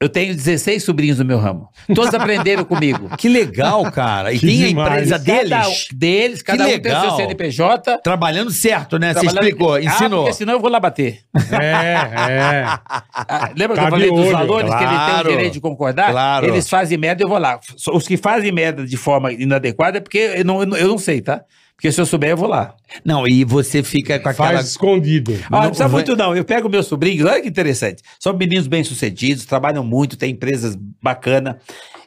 Eu 0.00 0.08
tenho 0.08 0.34
16 0.34 0.84
sobrinhos 0.84 1.18
no 1.18 1.24
meu 1.24 1.38
ramo. 1.38 1.68
Todos 1.94 2.14
aprenderam 2.14 2.64
comigo. 2.64 3.08
Que 3.18 3.28
legal, 3.28 3.90
cara. 3.90 4.32
E 4.32 4.38
Que 4.38 4.46
tem 4.46 4.64
a 4.64 4.68
demais. 4.68 4.88
empresa 5.10 5.18
deles 5.18 5.48
Cada 5.50 5.68
um 5.68 5.72
deles, 5.98 6.42
cada 6.42 6.64
um 6.66 6.78
tem 6.78 6.92
o 6.96 7.00
seu. 7.00 7.16
CNPJ. 7.16 7.98
trabalhando 7.98 8.50
certo, 8.52 8.98
né? 8.98 9.12
Você 9.14 9.26
explicou, 9.26 9.74
Ah, 9.74 9.80
ensinou. 9.82 10.20
porque 10.24 10.34
senão 10.36 10.52
eu 10.54 10.60
vou 10.60 10.70
lá 10.70 10.78
bater. 10.78 11.20
É, 11.50 11.94
é. 12.30 12.64
Ah, 13.26 13.50
lembra 13.56 13.76
Tá 13.76 13.82
que 13.82 13.86
eu 13.86 13.90
falei 13.90 14.10
de 14.10 14.16
dos 14.16 14.26
olho, 14.26 14.32
valores 14.32 14.70
que 14.74 14.76
ele 14.82 14.86
tem 14.88 14.96
claro. 14.98 15.28
o 15.28 15.30
direito 15.32 15.52
de 15.54 15.60
concordar? 15.60 16.10
Claro. 16.10 16.46
Eles 16.46 16.68
fazem 16.68 16.98
merda, 16.98 17.22
eu 17.24 17.28
vou 17.28 17.38
lá. 17.38 17.58
Os 17.92 18.06
que 18.06 18.16
fazem 18.16 18.52
merda 18.52 18.84
de 18.86 18.96
forma 18.96 19.32
inadequada 19.32 19.98
é 19.98 20.00
porque 20.00 20.18
eu 20.36 20.44
não- 20.44 20.62
eu 20.62 20.88
não 20.88 20.98
sei, 20.98 21.20
tá? 21.20 21.42
Porque 21.76 21.90
se 21.90 22.00
eu 22.00 22.06
souber, 22.06 22.30
eu 22.30 22.36
vou 22.36 22.48
lá. 22.48 22.74
Não, 23.04 23.26
e 23.26 23.44
você 23.44 23.82
fica 23.82 24.18
com 24.18 24.28
aquela... 24.28 24.52
Faz 24.54 24.68
escondido. 24.68 25.32
Ah, 25.46 25.50
não 25.50 25.58
Não 25.58 25.66
precisa 25.68 25.88
vai- 25.88 25.92
muito 25.92 26.16
não. 26.16 26.34
Eu 26.34 26.44
pego 26.44 26.68
meus 26.68 26.86
sobrinhos, 26.86 27.28
olha 27.28 27.42
que 27.42 27.48
interessante. 27.48 28.02
São 28.18 28.32
meninos 28.36 28.66
bem-sucedidos, 28.66 29.44
trabalham 29.44 29.84
muito, 29.84 30.16
têm 30.16 30.30
empresas 30.32 30.76
bacanas. 31.02 31.56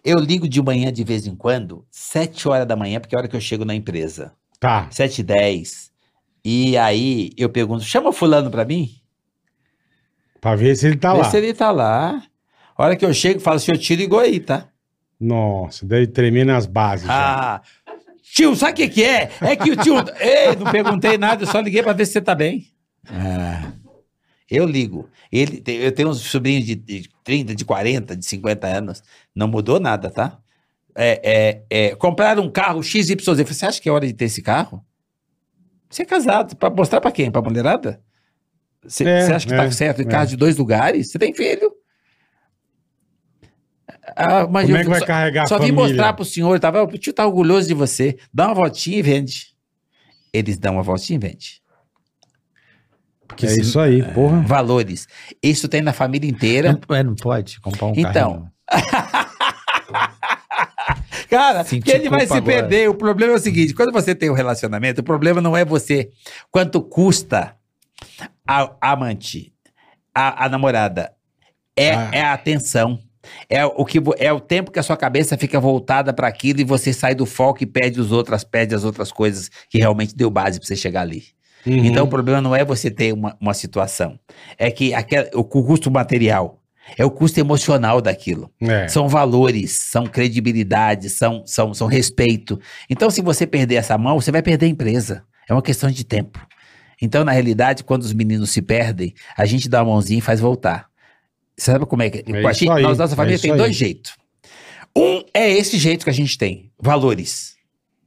Eu 0.03 0.17
ligo 0.19 0.47
de 0.47 0.61
manhã 0.61 0.91
de 0.91 1.03
vez 1.03 1.27
em 1.27 1.35
quando, 1.35 1.85
sete 1.91 2.47
horas 2.47 2.65
da 2.65 2.75
manhã, 2.77 2.99
porque 2.99 3.13
é 3.13 3.17
a 3.17 3.21
hora 3.21 3.27
que 3.27 3.35
eu 3.35 3.41
chego 3.41 3.65
na 3.65 3.75
empresa. 3.75 4.31
Tá. 4.59 4.87
Sete 4.89 5.19
e 5.19 5.23
dez. 5.23 5.91
E 6.45 6.77
aí 6.77 7.31
eu 7.37 7.49
pergunto, 7.49 7.83
chama 7.83 8.13
fulano 8.13 8.49
pra 8.49 8.63
mim? 8.63 8.89
Pra 10.39 10.55
ver 10.55 10.75
se 10.77 10.87
ele 10.87 10.95
tá 10.97 11.11
Vê 11.13 11.19
lá. 11.19 11.23
se 11.25 11.37
ele 11.37 11.53
tá 11.53 11.71
lá. 11.71 12.23
A 12.77 12.83
hora 12.83 12.95
que 12.95 13.03
eu 13.05 13.13
chego, 13.13 13.39
falo, 13.39 13.59
senhor, 13.59 13.77
tira 13.77 14.01
igual 14.01 14.21
aí, 14.21 14.39
tá? 14.39 14.67
Nossa, 15.19 15.85
deve 15.85 16.07
tremer 16.07 16.45
nas 16.45 16.65
bases. 16.65 17.05
já. 17.07 17.61
Tio, 18.37 18.55
sabe 18.55 18.73
o 18.73 18.75
que 18.75 18.89
que 18.89 19.03
é? 19.03 19.31
É 19.41 19.55
que 19.55 19.71
o 19.71 19.75
tio... 19.75 19.95
Ei, 20.21 20.55
não 20.55 20.71
perguntei 20.71 21.17
nada, 21.17 21.41
eu 21.41 21.47
só 21.47 21.59
liguei 21.59 21.81
pra 21.81 21.91
ver 21.91 22.05
se 22.05 22.11
você 22.11 22.21
tá 22.21 22.35
bem. 22.35 22.67
Ah, 23.09 23.73
Eu 24.47 24.63
ligo. 24.63 25.09
Ele, 25.31 25.63
eu 25.65 25.91
tenho 25.91 26.09
uns 26.09 26.19
sobrinhos 26.19 26.63
de, 26.63 26.75
de 26.75 27.09
30, 27.23 27.55
de 27.55 27.65
40, 27.65 28.15
de 28.15 28.23
50 28.23 28.67
anos. 28.67 29.01
Não 29.33 29.47
mudou 29.47 29.79
nada, 29.79 30.11
tá? 30.11 30.37
É, 30.93 31.19
é, 31.23 31.63
é, 31.87 31.95
compraram 31.95 32.43
um 32.43 32.51
carro 32.51 32.83
XYZ. 32.83 33.09
Eu 33.09 33.19
falei, 33.23 33.43
você 33.43 33.65
acha 33.65 33.81
que 33.81 33.89
é 33.89 33.91
hora 33.91 34.05
de 34.05 34.13
ter 34.13 34.25
esse 34.25 34.43
carro? 34.43 34.85
Você 35.89 36.03
é 36.03 36.05
casado. 36.05 36.55
Pra 36.57 36.69
mostrar 36.69 37.01
pra 37.01 37.11
quem? 37.11 37.31
Pra 37.31 37.41
mulherada? 37.41 37.99
Você 38.83 39.03
É, 39.03 39.21
você 39.21 39.33
acha 39.33 39.47
que 39.47 39.53
é, 39.55 39.57
tá 39.57 39.71
certo? 39.71 40.03
Em 40.03 40.05
é. 40.05 40.09
carro 40.09 40.27
de 40.27 40.37
dois 40.37 40.57
lugares? 40.57 41.09
Você 41.09 41.17
tem 41.17 41.33
filho? 41.33 41.73
Ah, 44.19 44.47
mas 44.49 44.65
Como 44.65 44.75
eu 44.77 44.81
é 44.81 44.83
que 44.83 44.89
vai 44.89 44.99
só, 44.99 45.05
carregar 45.05 45.43
a 45.43 45.45
só 45.45 45.59
vim 45.59 45.71
mostrar 45.71 46.13
pro 46.13 46.25
senhor. 46.25 46.59
Tava, 46.59 46.83
o 46.83 46.97
tio 46.97 47.13
tá 47.13 47.25
orgulhoso 47.25 47.67
de 47.67 47.73
você. 47.75 48.17
Dá 48.33 48.47
uma 48.47 48.55
voltinha 48.55 48.97
e 48.97 49.01
vende. 49.01 49.47
Eles 50.33 50.57
dão 50.57 50.73
uma 50.73 50.83
voltinha 50.83 51.17
e 51.17 51.19
vende. 51.19 51.61
é 53.43 53.45
isso 53.59 53.79
aí, 53.79 54.01
porra. 54.13 54.41
Valores. 54.41 55.07
Isso 55.41 55.67
tem 55.69 55.81
na 55.81 55.93
família 55.93 56.27
inteira. 56.29 56.79
não, 56.89 56.95
é, 56.95 57.03
não 57.03 57.15
pode 57.15 57.59
comprar 57.61 57.87
um 57.87 57.93
Então, 57.95 58.49
carro. 58.67 59.27
Cara, 61.29 61.63
Senti 61.63 61.83
que 61.83 61.91
ele 61.91 62.09
vai 62.09 62.25
se 62.25 62.33
agora. 62.33 62.45
perder. 62.45 62.89
O 62.89 62.95
problema 62.95 63.33
é 63.33 63.35
o 63.35 63.39
seguinte: 63.39 63.73
quando 63.73 63.91
você 63.91 64.15
tem 64.15 64.29
um 64.29 64.33
relacionamento, 64.33 65.01
o 65.01 65.03
problema 65.03 65.41
não 65.41 65.55
é 65.57 65.65
você. 65.65 66.09
Quanto 66.51 66.81
custa 66.81 67.55
a 68.47 68.71
a 68.81 68.91
amante, 68.93 69.53
a, 70.15 70.45
a 70.45 70.49
namorada? 70.49 71.11
É, 71.75 71.93
Ah. 71.93 72.09
é 72.13 72.21
a 72.23 72.33
atenção. 72.33 72.99
É 73.49 73.65
o, 73.65 73.83
que, 73.83 74.01
é 74.17 74.31
o 74.31 74.39
tempo 74.39 74.71
que 74.71 74.79
a 74.79 74.83
sua 74.83 74.97
cabeça 74.97 75.37
fica 75.37 75.59
voltada 75.59 76.13
para 76.13 76.27
aquilo 76.27 76.61
e 76.61 76.63
você 76.63 76.93
sai 76.93 77.15
do 77.15 77.25
foco 77.25 77.63
e 77.63 77.65
perde 77.65 77.99
os 77.99 78.11
outras, 78.11 78.43
perde 78.43 78.75
as 78.75 78.83
outras 78.83 79.11
coisas 79.11 79.49
que 79.69 79.77
realmente 79.77 80.15
deu 80.15 80.29
base 80.29 80.59
para 80.59 80.67
você 80.67 80.75
chegar 80.75 81.01
ali. 81.01 81.25
Uhum. 81.65 81.85
Então 81.85 82.05
o 82.05 82.09
problema 82.09 82.41
não 82.41 82.55
é 82.55 82.63
você 82.63 82.89
ter 82.89 83.13
uma, 83.13 83.35
uma 83.39 83.53
situação. 83.53 84.19
É 84.57 84.71
que 84.71 84.93
aquela, 84.93 85.29
o 85.33 85.43
custo 85.43 85.91
material 85.91 86.61
é 86.97 87.03
o 87.03 87.11
custo 87.11 87.39
emocional 87.39 87.99
daquilo. 87.99 88.49
É. 88.61 88.87
São 88.87 89.09
valores, 89.09 89.71
são 89.71 90.05
credibilidade, 90.05 91.09
são, 91.09 91.43
são, 91.45 91.73
são 91.73 91.87
respeito. 91.87 92.59
Então, 92.89 93.09
se 93.09 93.21
você 93.21 93.45
perder 93.45 93.75
essa 93.75 93.97
mão, 93.97 94.21
você 94.21 94.31
vai 94.31 94.41
perder 94.41 94.67
a 94.67 94.69
empresa. 94.69 95.23
É 95.49 95.53
uma 95.53 95.61
questão 95.61 95.89
de 95.89 96.05
tempo. 96.05 96.39
Então, 97.01 97.23
na 97.23 97.31
realidade, 97.31 97.83
quando 97.83 98.03
os 98.03 98.13
meninos 98.13 98.51
se 98.51 98.61
perdem, 98.61 99.13
a 99.35 99.45
gente 99.45 99.69
dá 99.69 99.83
uma 99.83 99.91
mãozinha 99.91 100.19
e 100.19 100.21
faz 100.21 100.39
voltar. 100.39 100.87
Você 101.57 101.71
sabe 101.71 101.85
como 101.85 102.03
é 102.03 102.09
que. 102.09 102.23
É 102.31 102.45
a 102.45 102.53
gente, 102.53 102.71
aí, 102.71 102.83
nós, 102.83 102.97
nossa 102.97 103.13
é 103.13 103.15
família 103.15 103.35
isso 103.35 103.43
tem 103.43 103.51
aí. 103.51 103.57
dois 103.57 103.75
jeitos. 103.75 104.15
Um 104.95 105.23
é 105.33 105.51
esse 105.51 105.77
jeito 105.77 106.03
que 106.03 106.09
a 106.09 106.13
gente 106.13 106.37
tem: 106.37 106.71
valores. 106.79 107.55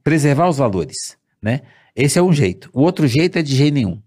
Preservar 0.04 0.48
os 0.48 0.56
valores. 0.56 1.16
Né? 1.42 1.62
Esse 1.94 2.18
é 2.18 2.22
um 2.22 2.32
jeito. 2.32 2.70
O 2.72 2.82
outro 2.82 3.06
jeito 3.06 3.38
é 3.38 3.42
de 3.42 3.54
jeito 3.54 3.74
nenhum. 3.74 4.00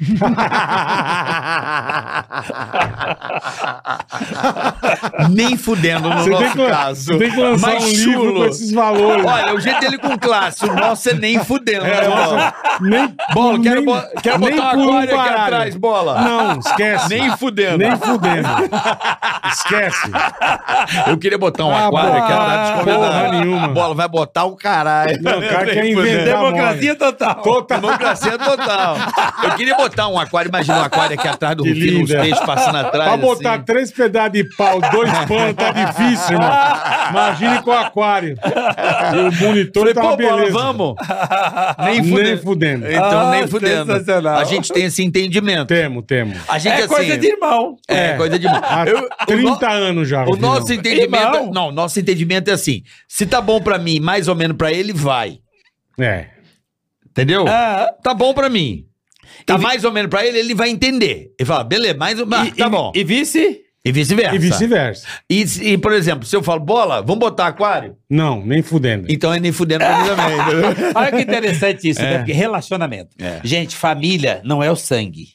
Nem 5.30 5.56
fudendo 5.56 6.08
no 6.08 6.18
Você 6.22 6.30
nosso 6.30 6.52
que, 6.52 6.66
caso. 6.66 7.18
tem 7.18 7.30
que 7.30 7.40
lançar 7.40 7.66
Mais 7.72 7.84
um 7.84 7.88
livro 7.88 8.12
chulo. 8.12 8.34
com 8.40 8.44
esses 8.46 8.72
valores. 8.72 9.24
Olha, 9.24 9.54
o 9.54 9.60
jeito 9.60 9.80
dele 9.80 9.98
com 9.98 10.18
classe, 10.18 10.64
o 10.64 10.74
nosso 10.74 11.08
é 11.10 11.14
nem 11.14 11.42
fudendo. 11.44 11.86
É, 11.86 12.02
né, 12.02 12.08
nossa, 12.08 12.26
bola? 12.30 12.54
nem, 12.80 13.16
Bola, 13.34 13.60
quero, 13.60 13.76
nem- 13.76 13.84
bo- 13.84 14.02
quero 14.22 14.38
nem 14.38 14.56
botar 14.56 14.70
por 14.70 14.78
um 14.78 14.82
um 14.92 14.98
aquário 14.98 15.20
aqui 15.20 15.40
atrás, 15.40 15.76
bola. 15.76 16.20
Não, 16.22 16.58
esquece. 16.58 17.08
Nem 17.08 17.36
fudendo. 17.36 17.78
Nem 17.78 17.96
fudendo. 17.96 18.48
Esquece. 19.52 20.10
Eu 21.06 21.18
queria 21.18 21.38
botar 21.38 21.64
um 21.64 21.74
Ah, 21.74 21.86
aquário 21.88 22.16
aqui 22.22 22.32
atrás 22.32 22.66
de 22.78 22.84
porra 22.84 22.96
convidado. 22.96 23.32
nenhuma. 23.32 23.68
Bola 23.68 23.94
vai 23.94 24.08
botar 24.08 24.44
o 24.44 24.56
caralho. 24.56 25.20
Não, 25.22 25.38
o 25.38 25.48
cara 25.48 25.66
quer 25.66 25.84
inventar. 25.86 26.24
Democracia 26.24 26.94
total. 26.94 27.34
Total. 27.36 27.80
Democracia 27.80 28.38
total. 28.38 28.96
Eu 29.42 29.50
queria 29.52 29.71
botar 29.76 30.08
um 30.08 30.18
aquário, 30.18 30.48
imagina 30.48 30.78
um 30.78 30.82
aquário 30.82 31.18
aqui 31.18 31.28
atrás 31.28 31.56
do 31.56 31.62
Rufino, 31.64 32.02
os 32.04 32.10
linda. 32.10 32.20
peixes 32.22 32.44
passando 32.44 32.76
atrás. 32.78 33.08
Pra 33.10 33.16
botar 33.16 33.54
assim. 33.54 33.64
três 33.64 33.90
pedaços 33.92 34.32
de 34.32 34.44
pau, 34.56 34.80
dois 34.80 35.10
panos, 35.26 35.54
tá 35.54 35.70
difícil, 35.72 36.32
irmão. 36.34 36.50
Imagine 37.10 37.62
com 37.62 37.70
o 37.70 37.74
aquário. 37.74 38.36
E 39.14 39.18
o 39.18 39.32
monitor 39.46 39.80
Falei, 39.82 39.94
tá 39.94 40.00
pô, 40.00 40.06
uma 40.08 40.16
bola, 40.16 40.36
beleza. 40.36 40.52
vamos. 40.52 40.94
Nem 41.84 42.00
Nem 42.00 42.10
fudendo. 42.10 42.42
fudendo. 42.42 42.86
Então, 42.90 43.20
Ah, 43.20 43.30
nem 43.30 43.46
fudendo. 43.46 43.92
sensacional. 43.92 44.38
A 44.38 44.44
gente 44.44 44.72
tem 44.72 44.84
esse 44.84 45.02
entendimento. 45.02 45.68
Temo, 45.68 46.02
temo. 46.02 46.34
A 46.48 46.58
gente, 46.58 46.72
É 46.72 46.76
assim, 46.84 46.88
coisa 46.88 47.18
de 47.18 47.26
irmão. 47.26 47.76
É, 47.88 48.06
É. 48.10 48.16
coisa 48.16 48.38
de... 48.38 48.46
Há 48.46 48.84
Eu- 48.86 48.98
o 48.98 49.00
no- 49.02 49.08
30 49.26 49.70
anos 49.70 50.08
já. 50.08 50.24
O 50.24 50.36
nosso 50.36 50.72
entendimento, 50.72 51.36
Irmão. 51.36 51.50
não, 51.52 51.72
nosso 51.72 51.98
entendimento 51.98 52.48
é 52.48 52.52
assim: 52.54 52.82
se 53.08 53.26
tá 53.26 53.40
bom 53.40 53.60
pra 53.60 53.78
mim, 53.78 54.00
mais 54.00 54.28
ou 54.28 54.34
menos 54.34 54.56
pra 54.56 54.72
ele, 54.72 54.92
vai. 54.92 55.38
É. 55.98 56.26
Entendeu? 57.10 57.44
Ah, 57.48 57.92
Tá 58.02 58.14
bom 58.14 58.32
pra 58.32 58.48
mim. 58.48 58.84
Tá 59.46 59.56
vi- 59.56 59.62
mais 59.62 59.84
ou 59.84 59.92
menos 59.92 60.08
pra 60.10 60.24
ele, 60.26 60.38
ele 60.38 60.54
vai 60.54 60.68
entender. 60.70 61.32
Ele 61.38 61.46
fala, 61.46 61.64
beleza, 61.64 61.94
mais 61.94 62.18
ou 62.20 62.26
menos, 62.26 62.52
tá 62.56 62.68
bom. 62.68 62.92
E 62.94 63.04
vice? 63.04 63.60
E 63.84 63.90
vice-versa. 63.90 64.36
E 64.36 64.38
vice-versa. 64.38 65.06
E, 65.28 65.44
e, 65.72 65.76
por 65.78 65.92
exemplo, 65.92 66.24
se 66.24 66.36
eu 66.36 66.42
falo, 66.42 66.60
bola, 66.60 67.00
vamos 67.02 67.18
botar 67.18 67.48
aquário? 67.48 67.96
Não, 68.08 68.44
nem 68.46 68.62
fudendo. 68.62 69.08
Então 69.10 69.34
é 69.34 69.40
nem 69.40 69.50
fudendo 69.50 69.84
pra 69.84 69.98
mim 69.98 70.08
também. 70.08 70.86
Olha 70.94 71.10
que 71.10 71.20
interessante 71.22 71.88
isso, 71.88 72.00
É. 72.00 72.04
né? 72.10 72.18
Porque 72.18 72.32
relacionamento. 72.32 73.10
É. 73.18 73.40
Gente, 73.42 73.74
família 73.74 74.40
não 74.44 74.62
é 74.62 74.70
o 74.70 74.76
sangue. 74.76 75.26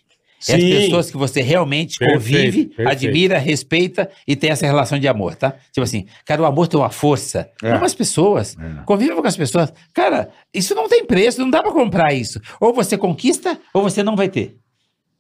É 0.48 0.54
as 0.56 0.62
pessoas 0.64 1.10
que 1.12 1.18
você 1.18 1.42
realmente 1.42 1.98
Perfeito, 1.98 2.14
convive, 2.20 2.66
perfeito. 2.68 2.90
admira, 2.90 3.38
respeita 3.40 4.10
e 4.28 4.36
tem 4.36 4.50
essa 4.52 4.66
relação 4.66 5.00
de 5.00 5.08
amor, 5.08 5.36
tá? 5.36 5.52
Tipo 5.72 5.82
assim, 5.84 6.06
cara, 6.26 6.42
o 6.42 6.46
amor 6.46 6.68
tem 6.68 6.80
uma 6.80 6.90
força. 6.92 7.50
É. 7.64 7.72
As 7.72 7.96
pessoas. 7.96 8.56
Conviva 8.86 9.20
com 9.22 9.28
as 9.28 9.36
pessoas. 9.38 9.74
Cara, 9.94 10.30
isso 10.54 10.76
não 10.76 10.88
tem 10.88 11.06
preço, 11.06 11.40
não 11.42 11.50
dá 11.50 11.64
pra 11.64 11.72
comprar 11.72 12.14
isso. 12.14 12.40
Ou 12.62 12.74
você 12.74 12.98
conquista, 12.98 13.60
ou 13.74 13.82
você 13.82 14.04
não 14.04 14.16
vai 14.16 14.30
ter. 14.30 14.56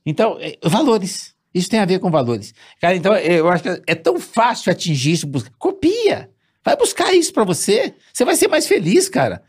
Então, 0.05 0.37
é, 0.39 0.57
valores. 0.63 1.33
Isso 1.53 1.69
tem 1.69 1.79
a 1.79 1.85
ver 1.85 1.97
com 1.99 2.11
valores. 2.11 2.53
Cara, 2.79 2.95
então 2.95 3.15
eu 3.15 3.49
acho 3.49 3.63
que 3.63 3.81
é 3.87 3.95
tão 3.95 4.19
fácil 4.19 4.71
atingir 4.71 5.13
isso. 5.13 5.25
busca- 5.25 5.49
Copia. 5.57 6.29
Vai 6.63 6.75
buscar 6.77 7.13
isso 7.13 7.33
pra 7.33 7.43
você. 7.43 7.93
Você 8.13 8.23
vai 8.23 8.35
ser 8.35 8.47
mais 8.49 8.67
feliz, 8.67 9.09
cara. 9.09 9.41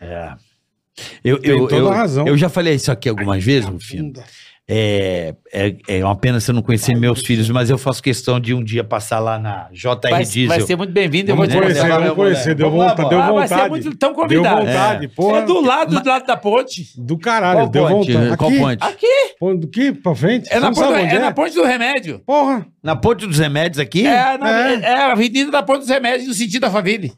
Eu, 1.23 1.39
Tem 1.41 1.51
eu, 1.53 1.59
toda 1.69 1.77
eu, 1.77 1.89
a 1.91 1.95
razão. 1.95 2.27
eu 2.27 2.37
já 2.37 2.49
falei 2.49 2.75
isso 2.75 2.91
aqui 2.91 3.09
algumas 3.09 3.45
vezes, 3.45 3.69
Rufino. 3.69 4.13
É, 4.71 5.35
é, 5.51 5.77
é 5.89 6.05
uma 6.05 6.15
pena 6.15 6.39
você 6.39 6.53
não 6.53 6.61
conhecer 6.61 6.95
meus 6.95 7.23
filhos, 7.23 7.49
mas 7.49 7.71
eu 7.71 7.79
faço 7.79 8.03
questão 8.03 8.39
de 8.39 8.53
um 8.53 8.63
dia 8.63 8.85
passar 8.85 9.19
lá 9.19 9.39
na 9.39 9.67
JR 9.73 9.97
Vai, 10.11 10.25
Diesel. 10.25 10.49
vai 10.49 10.61
ser 10.61 10.77
muito 10.77 10.93
bem-vindo. 10.93 11.31
Eu 11.31 11.37
vou 11.37 11.47
te 11.47 11.57
conhecer, 11.57 11.89
vamos 11.89 12.05
meu 12.05 12.15
conhecer. 12.15 12.55
Deu 12.55 12.71
Vamos 12.71 12.85
lá, 12.85 12.91
vontade. 12.91 13.09
Deu 13.09 13.19
Ah, 13.19 13.33
vai 13.33 13.43
vontade. 13.49 13.63
ser 13.63 13.69
muito 13.71 13.97
tão 13.97 14.11
Deu 14.13 14.23
convidado. 14.23 14.67
vontade, 14.67 15.09
porra. 15.09 15.39
É 15.39 15.43
do 15.47 15.61
lado, 15.63 16.01
do 16.03 16.07
lado 16.09 16.27
da 16.27 16.37
ponte. 16.37 16.83
Do 16.99 17.17
caralho, 17.19 17.61
Qual 17.61 17.69
deu 17.71 17.87
ponte? 17.89 18.13
vontade. 18.13 18.37
Qual 18.37 18.51
Aqui, 18.51 18.59
ponte? 18.61 18.85
Aqui. 18.85 19.07
Ponto 19.41 19.61
do 19.61 19.69
que 19.69 19.93
pra 19.93 20.15
frente? 20.15 20.53
É 20.53 20.61
na, 20.61 20.67
ponte, 20.71 20.81
do- 20.87 20.93
onde 20.93 21.17
é 21.17 21.19
na 21.19 21.33
ponte 21.33 21.55
do 21.55 21.65
remédio. 21.65 22.19
Porra. 22.27 22.67
Na 22.83 22.95
Ponte 22.95 23.27
dos 23.27 23.39
Remédios 23.39 23.79
aqui, 23.79 24.07
É, 24.07 24.37
na, 24.37 24.51
É. 24.71 24.75
é. 24.83 24.95
a 25.05 25.13
avenida 25.13 25.51
da 25.51 25.63
ponte 25.63 25.79
dos 25.81 25.89
remédios, 25.89 26.29
no 26.29 26.35
sentido 26.35 26.61
da 26.63 26.71
família. 26.71 27.11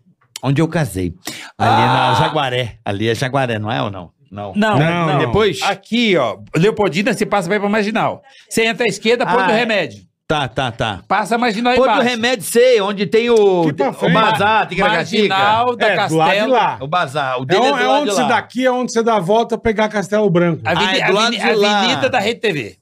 onde 0.42 0.62
eu 0.62 0.68
casei. 0.68 1.12
Ali 1.58 1.82
Ah. 1.82 2.12
na 2.12 2.14
Jaguaré. 2.14 2.76
Ali 2.84 3.08
é 3.08 3.14
Jaguaré, 3.14 3.58
não 3.58 3.70
é 3.72 3.82
ou 3.82 3.90
não? 3.90 4.10
Não. 4.30 4.52
Não, 4.54 4.78
Não, 4.78 5.06
não. 5.08 5.18
Depois? 5.18 5.60
Aqui, 5.62 6.16
ó. 6.16 6.38
Leopoldina, 6.56 7.12
você 7.12 7.26
passa 7.26 7.48
pra 7.48 7.56
ir 7.56 7.60
pra 7.60 7.68
Marginal. 7.68 8.22
Você 8.48 8.64
entra 8.64 8.84
à 8.86 8.88
esquerda, 8.88 9.26
ponte 9.26 9.42
Ah, 9.42 9.46
do 9.46 9.52
é. 9.52 9.56
remédio. 9.56 10.08
Tá, 10.28 10.46
tá, 10.46 10.70
tá. 10.70 11.00
Passa 11.08 11.34
a 11.34 11.38
Marginal 11.38 11.74
Ponte 11.74 11.84
do 11.88 11.92
embaixo. 11.92 12.08
Remédio, 12.08 12.44
sei, 12.44 12.80
onde 12.80 13.04
tem 13.06 13.28
o, 13.30 13.62
o 13.62 13.72
bazar, 14.12 14.68
Ticaracatica. 14.68 15.28
Marginal 15.34 15.74
da 15.76 15.86
É, 15.88 16.06
do 16.06 16.14
lado 16.14 16.28
de 16.30 16.34
Castelo. 16.36 16.52
lá. 16.52 16.78
O 16.80 16.86
bazar, 16.86 17.40
o 17.40 17.42
É, 17.42 17.46
dele 17.46 17.64
é, 17.66 17.70
do 17.72 17.76
é 17.78 17.86
lado 17.86 17.90
onde 18.02 18.10
de 18.10 18.14
você 18.16 18.24
daqui, 18.28 18.64
é 18.64 18.70
onde 18.70 18.92
você 18.92 19.02
dá 19.02 19.16
a 19.16 19.18
volta 19.20 19.58
pegar 19.58 19.88
Castelo 19.88 20.30
Branco. 20.30 20.62
Aveni- 20.64 20.86
Ah, 20.86 20.96
é 20.98 21.06
do 21.08 21.12
lado 21.14 21.36
de 21.36 21.52
lá. 21.52 21.78
Avenida 21.80 22.08
da 22.08 22.20
Rede 22.20 22.38
TV. 22.38 22.76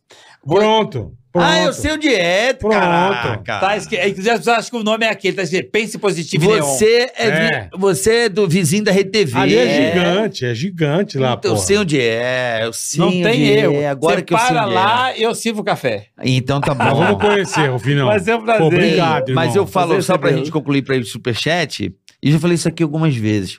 Pronto. 0.46 1.12
Pronto. 1.39 1.51
Ah, 1.51 1.62
eu 1.62 1.73
sei 1.73 1.93
onde 1.93 2.09
é, 2.15 2.52
Pronto. 2.52 2.73
caraca. 2.73 3.60
Tá, 3.60 3.77
esque- 3.77 3.97
inclusive, 3.97 4.31
as 4.31 4.39
pessoas 4.39 4.59
acham 4.59 4.70
que 4.70 4.77
o 4.77 4.82
nome 4.85 5.05
é 5.06 5.10
aquele. 5.10 5.36
Tá 5.36 5.43
escrito 5.43 5.70
Pense 5.70 5.98
Positivo. 5.98 6.44
Você 6.59 7.10
é, 7.16 7.31
vi- 7.31 7.55
É. 7.55 7.70
você 7.77 8.10
é 8.24 8.28
do 8.28 8.48
vizinho 8.48 8.85
da 8.85 8.93
Rede 8.93 9.10
TV. 9.10 9.39
Ali 9.39 9.56
é 9.56 9.93
gigante, 9.93 10.44
é 10.44 10.55
gigante 10.55 11.19
lá, 11.19 11.36
Puta, 11.36 11.48
pô. 11.48 11.55
eu 11.55 11.59
sei 11.59 11.78
onde 11.78 12.01
é, 12.01 12.60
eu 12.65 12.73
sei 12.73 13.01
Não 13.01 13.10
tem 13.10 13.48
é, 13.51 13.59
erro. 13.60 13.86
agora 13.86 14.16
Você 14.16 14.23
que 14.23 14.35
eu 14.35 14.39
sei 14.39 14.48
para 14.48 14.65
lá, 14.66 15.16
eu 15.19 15.35
sirvo 15.35 15.62
café. 15.65 16.06
é. 16.19 16.28
Então 16.28 16.60
tá 16.60 16.74
Nós 16.74 16.90
bom. 16.93 17.05
vamos 17.05 17.20
conhecer, 17.23 17.69
Rufinão. 17.70 18.06
Vai 18.09 18.20
ser 18.20 18.35
um 18.35 18.43
prazer. 18.43 18.60
Pô, 18.60 18.66
obrigado, 18.66 19.28
irmão. 19.31 19.44
Mas 19.44 19.55
eu 19.56 19.66
falo, 19.66 19.94
Você 19.94 20.02
só 20.02 20.19
pra 20.19 20.32
gente 20.32 20.51
concluir 20.51 20.82
pra 20.82 20.97
ir 20.97 21.01
pro 21.01 21.09
superchat, 21.09 21.94
e 22.23 22.32
já 22.32 22.39
falei 22.39 22.55
isso 22.56 22.69
aqui 22.69 22.82
algumas 22.82 23.15
vezes. 23.16 23.59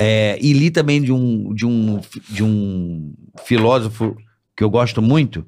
É, 0.00 0.38
e 0.40 0.52
li 0.52 0.70
também 0.70 1.02
de 1.02 1.12
um, 1.12 1.52
de, 1.52 1.66
um, 1.66 2.00
de 2.28 2.44
um 2.44 3.12
filósofo 3.44 4.16
que 4.56 4.62
eu 4.62 4.70
gosto 4.70 5.02
muito, 5.02 5.44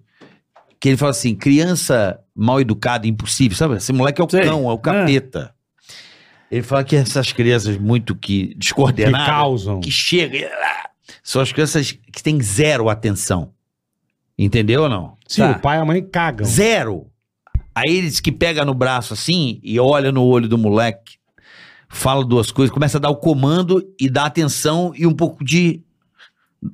que 0.81 0.89
ele 0.89 0.97
fala 0.97 1.11
assim: 1.11 1.35
criança 1.35 2.19
mal 2.35 2.61
educada, 2.61 3.07
impossível, 3.07 3.57
sabe? 3.57 3.77
Esse 3.77 3.93
moleque 3.93 4.20
é 4.20 4.24
o 4.24 4.28
Sei. 4.31 4.43
cão, 4.43 4.69
é 4.69 4.73
o 4.73 4.78
capeta. 4.78 5.55
Ele 6.51 6.62
fala 6.62 6.82
que 6.82 6.97
essas 6.97 7.32
crianças 7.32 7.77
muito 7.78 8.15
que 8.16 8.48
Que 8.48 8.55
descoordenadas, 8.57 9.27
causam. 9.27 9.81
que 9.81 9.90
chegam, 9.90 10.40
são 11.23 11.40
as 11.40 11.52
crianças 11.52 11.93
que 11.93 12.23
têm 12.23 12.40
zero 12.43 12.89
atenção. 12.89 13.52
Entendeu 14.36 14.82
ou 14.85 14.89
não? 14.89 15.16
Sim, 15.28 15.43
Tá. 15.43 15.51
o 15.52 15.61
pai 15.61 15.78
e 15.78 15.81
a 15.81 15.85
mãe 15.85 16.02
cagam. 16.02 16.47
Zero. 16.47 17.07
Aí 17.74 17.94
eles 17.94 18.19
que 18.19 18.32
pega 18.32 18.65
no 18.65 18.74
braço 18.74 19.12
assim 19.15 19.61
e 19.62 19.78
olha 19.78 20.11
no 20.11 20.24
olho 20.24 20.48
do 20.48 20.59
moleque, 20.59 21.19
fala 21.89 22.24
duas 22.24 22.51
coisas, 22.51 22.73
começa 22.73 22.98
a 22.98 23.01
dar 23.01 23.11
o 23.11 23.16
comando 23.16 23.86
e 24.01 24.09
dá 24.11 24.24
atenção 24.24 24.93
e 24.97 25.07
um 25.07 25.12
pouco 25.15 25.44
de 25.44 25.82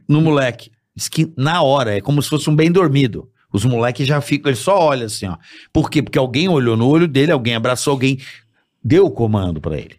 no 0.08 0.20
moleque. 0.22 0.70
Diz 0.94 1.08
que 1.08 1.30
na 1.36 1.60
hora, 1.62 1.96
é 1.96 2.00
como 2.00 2.22
se 2.22 2.30
fosse 2.30 2.48
um 2.48 2.56
bem 2.56 2.72
dormido. 2.72 3.28
Os 3.52 3.64
moleques 3.64 4.06
já 4.06 4.20
ficam, 4.20 4.50
ele 4.50 4.56
só 4.56 4.78
olha 4.78 5.06
assim, 5.06 5.26
ó. 5.26 5.36
Por 5.72 5.88
quê? 5.90 6.02
Porque 6.02 6.18
alguém 6.18 6.48
olhou 6.48 6.76
no 6.76 6.88
olho 6.88 7.08
dele, 7.08 7.32
alguém 7.32 7.54
abraçou, 7.54 7.92
alguém 7.92 8.18
deu 8.82 9.06
o 9.06 9.10
comando 9.10 9.60
pra 9.60 9.76
ele. 9.76 9.96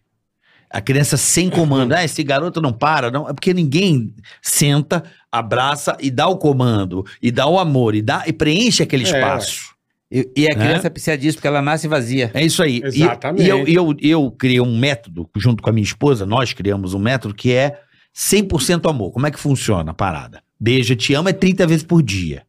A 0.69 0.81
criança 0.81 1.15
sem 1.15 1.49
comando, 1.49 1.93
ah, 1.93 2.03
esse 2.03 2.21
garoto 2.23 2.61
não 2.61 2.73
para, 2.73 3.09
não. 3.09 3.27
É 3.27 3.33
porque 3.33 3.53
ninguém 3.53 4.13
senta, 4.41 5.01
abraça 5.31 5.95
e 5.99 6.11
dá 6.11 6.27
o 6.27 6.37
comando, 6.37 7.05
e 7.21 7.31
dá 7.31 7.47
o 7.47 7.57
amor, 7.57 7.95
e, 7.95 8.01
dá, 8.01 8.23
e 8.27 8.33
preenche 8.33 8.83
aquele 8.83 9.03
É. 9.03 9.07
espaço. 9.07 9.75
E, 10.11 10.29
e 10.37 10.45
a 10.45 10.55
criança 10.55 10.89
precisa 10.89 11.17
disso, 11.17 11.37
porque 11.37 11.47
ela 11.47 11.61
nasce 11.61 11.87
vazia. 11.87 12.31
É 12.33 12.43
isso 12.45 12.61
aí. 12.63 12.81
Exatamente. 12.83 13.45
E, 13.45 13.49
eu, 13.49 13.67
e 13.67 13.73
eu, 13.73 13.95
eu 14.01 14.31
criei 14.31 14.61
um 14.61 14.77
método, 14.77 15.29
junto 15.35 15.61
com 15.61 15.69
a 15.69 15.73
minha 15.73 15.83
esposa, 15.83 16.25
nós 16.25 16.53
criamos 16.53 16.93
um 16.93 16.99
método 16.99 17.33
que 17.33 17.53
é 17.53 17.79
100% 18.15 18.89
amor. 18.89 19.11
Como 19.11 19.27
é 19.27 19.31
que 19.31 19.39
funciona 19.39 19.91
a 19.91 19.93
parada? 19.93 20.41
Beija, 20.59 20.95
te 20.95 21.13
amo 21.13 21.29
é 21.29 21.33
30 21.33 21.67
vezes 21.67 21.83
por 21.83 22.01
dia. 22.01 22.43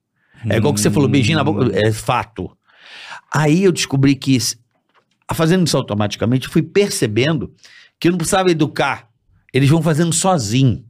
É 0.51 0.57
igual 0.57 0.75
que 0.75 0.81
você 0.81 0.91
falou, 0.91 1.09
beijinho 1.09 1.39
na 1.39 1.45
boca, 1.45 1.71
é 1.75 1.93
fato. 1.93 2.51
Aí 3.33 3.65
eu 3.65 3.73
descobri 3.73 4.15
que, 4.15 4.39
fazendo 5.35 5.67
isso 5.67 5.77
automaticamente, 5.77 6.47
eu 6.47 6.53
fui 6.53 6.63
percebendo 6.63 7.53
que 8.01 8.09
eu 8.09 8.13
não 8.13 8.19
precisava 8.19 8.51
educar. 8.51 9.09
Eles 9.53 9.69
vão 9.69 9.83
fazendo 9.83 10.13
sozinho. 10.13 10.85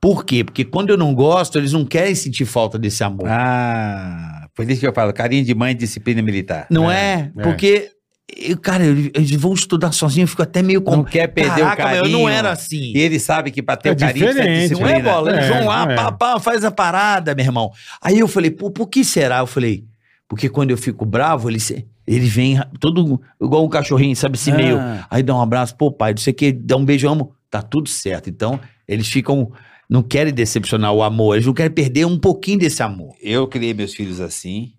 Por 0.00 0.24
quê? 0.24 0.44
Porque 0.44 0.64
quando 0.64 0.90
eu 0.90 0.96
não 0.96 1.14
gosto, 1.14 1.58
eles 1.58 1.72
não 1.72 1.84
querem 1.84 2.14
sentir 2.14 2.44
falta 2.44 2.78
desse 2.78 3.02
amor. 3.02 3.26
Ah, 3.28 4.48
por 4.54 4.68
isso 4.68 4.80
que 4.80 4.86
eu 4.86 4.92
falo, 4.92 5.12
carinho 5.12 5.44
de 5.44 5.54
mãe 5.54 5.72
e 5.72 5.74
disciplina 5.74 6.20
militar. 6.22 6.66
não 6.70 6.90
é? 6.90 7.32
é. 7.36 7.42
Porque, 7.42 7.90
eu, 8.34 8.58
cara, 8.58 8.84
eles 8.84 9.30
vão 9.32 9.52
estudar 9.54 9.92
sozinho, 9.92 10.24
eu 10.24 10.28
fico 10.28 10.42
até 10.42 10.62
meio 10.62 10.80
Não 10.80 10.98
com. 10.98 11.04
quer 11.04 11.28
perder 11.28 11.60
Caraca, 11.60 11.82
o 11.82 11.86
mas 11.86 11.96
carinho. 11.98 12.14
eu 12.16 12.18
não 12.20 12.28
era 12.28 12.50
assim. 12.50 12.92
E 12.94 12.98
ele 12.98 13.18
sabe 13.20 13.50
que 13.50 13.62
pra 13.62 13.76
ter 13.76 13.90
É 13.90 13.92
o 13.92 13.96
carinho 13.96 14.26
diferente, 14.28 14.72
Não 14.74 14.86
é 14.88 15.00
bola, 15.00 15.30
eles 15.32 15.44
É, 15.44 15.48
vão 15.58 15.66
lá, 15.68 15.84
não 15.86 15.92
é. 15.92 15.94
pá, 15.96 16.12
pá, 16.12 16.40
faz 16.40 16.64
a 16.64 16.70
parada, 16.70 17.34
meu 17.34 17.44
irmão. 17.44 17.70
Aí 18.02 18.18
eu 18.18 18.26
falei, 18.26 18.50
pô, 18.50 18.70
por 18.70 18.88
que 18.88 19.04
será? 19.04 19.38
Eu 19.38 19.46
falei, 19.46 19.84
porque 20.28 20.48
quando 20.48 20.70
eu 20.72 20.76
fico 20.76 21.04
bravo, 21.06 21.48
ele, 21.48 21.58
ele 22.06 22.26
vem 22.26 22.60
todo 22.80 23.20
igual 23.40 23.64
um 23.64 23.68
cachorrinho, 23.68 24.16
sabe, 24.16 24.34
assim, 24.36 24.50
Ah. 24.50 24.56
meio. 24.56 24.78
Aí 25.08 25.22
dá 25.22 25.34
um 25.34 25.40
abraço, 25.40 25.76
pô, 25.76 25.92
pai, 25.92 26.12
não 26.12 26.18
sei 26.18 26.32
o 26.32 26.36
que, 26.36 26.50
dá 26.52 26.76
um 26.76 26.84
beijo, 26.84 27.08
amo, 27.08 27.32
tá 27.48 27.62
tudo 27.62 27.88
certo. 27.88 28.28
Então, 28.28 28.58
eles 28.88 29.06
ficam, 29.06 29.52
não 29.88 30.02
querem 30.02 30.32
decepcionar 30.34 30.92
o 30.92 31.02
amor, 31.04 31.34
eles 31.36 31.46
não 31.46 31.54
querem 31.54 31.70
perder 31.72 32.04
um 32.06 32.18
pouquinho 32.18 32.58
desse 32.58 32.82
amor. 32.82 33.14
Eu 33.22 33.46
criei 33.46 33.72
meus 33.72 33.94
filhos 33.94 34.20
assim. 34.20 34.72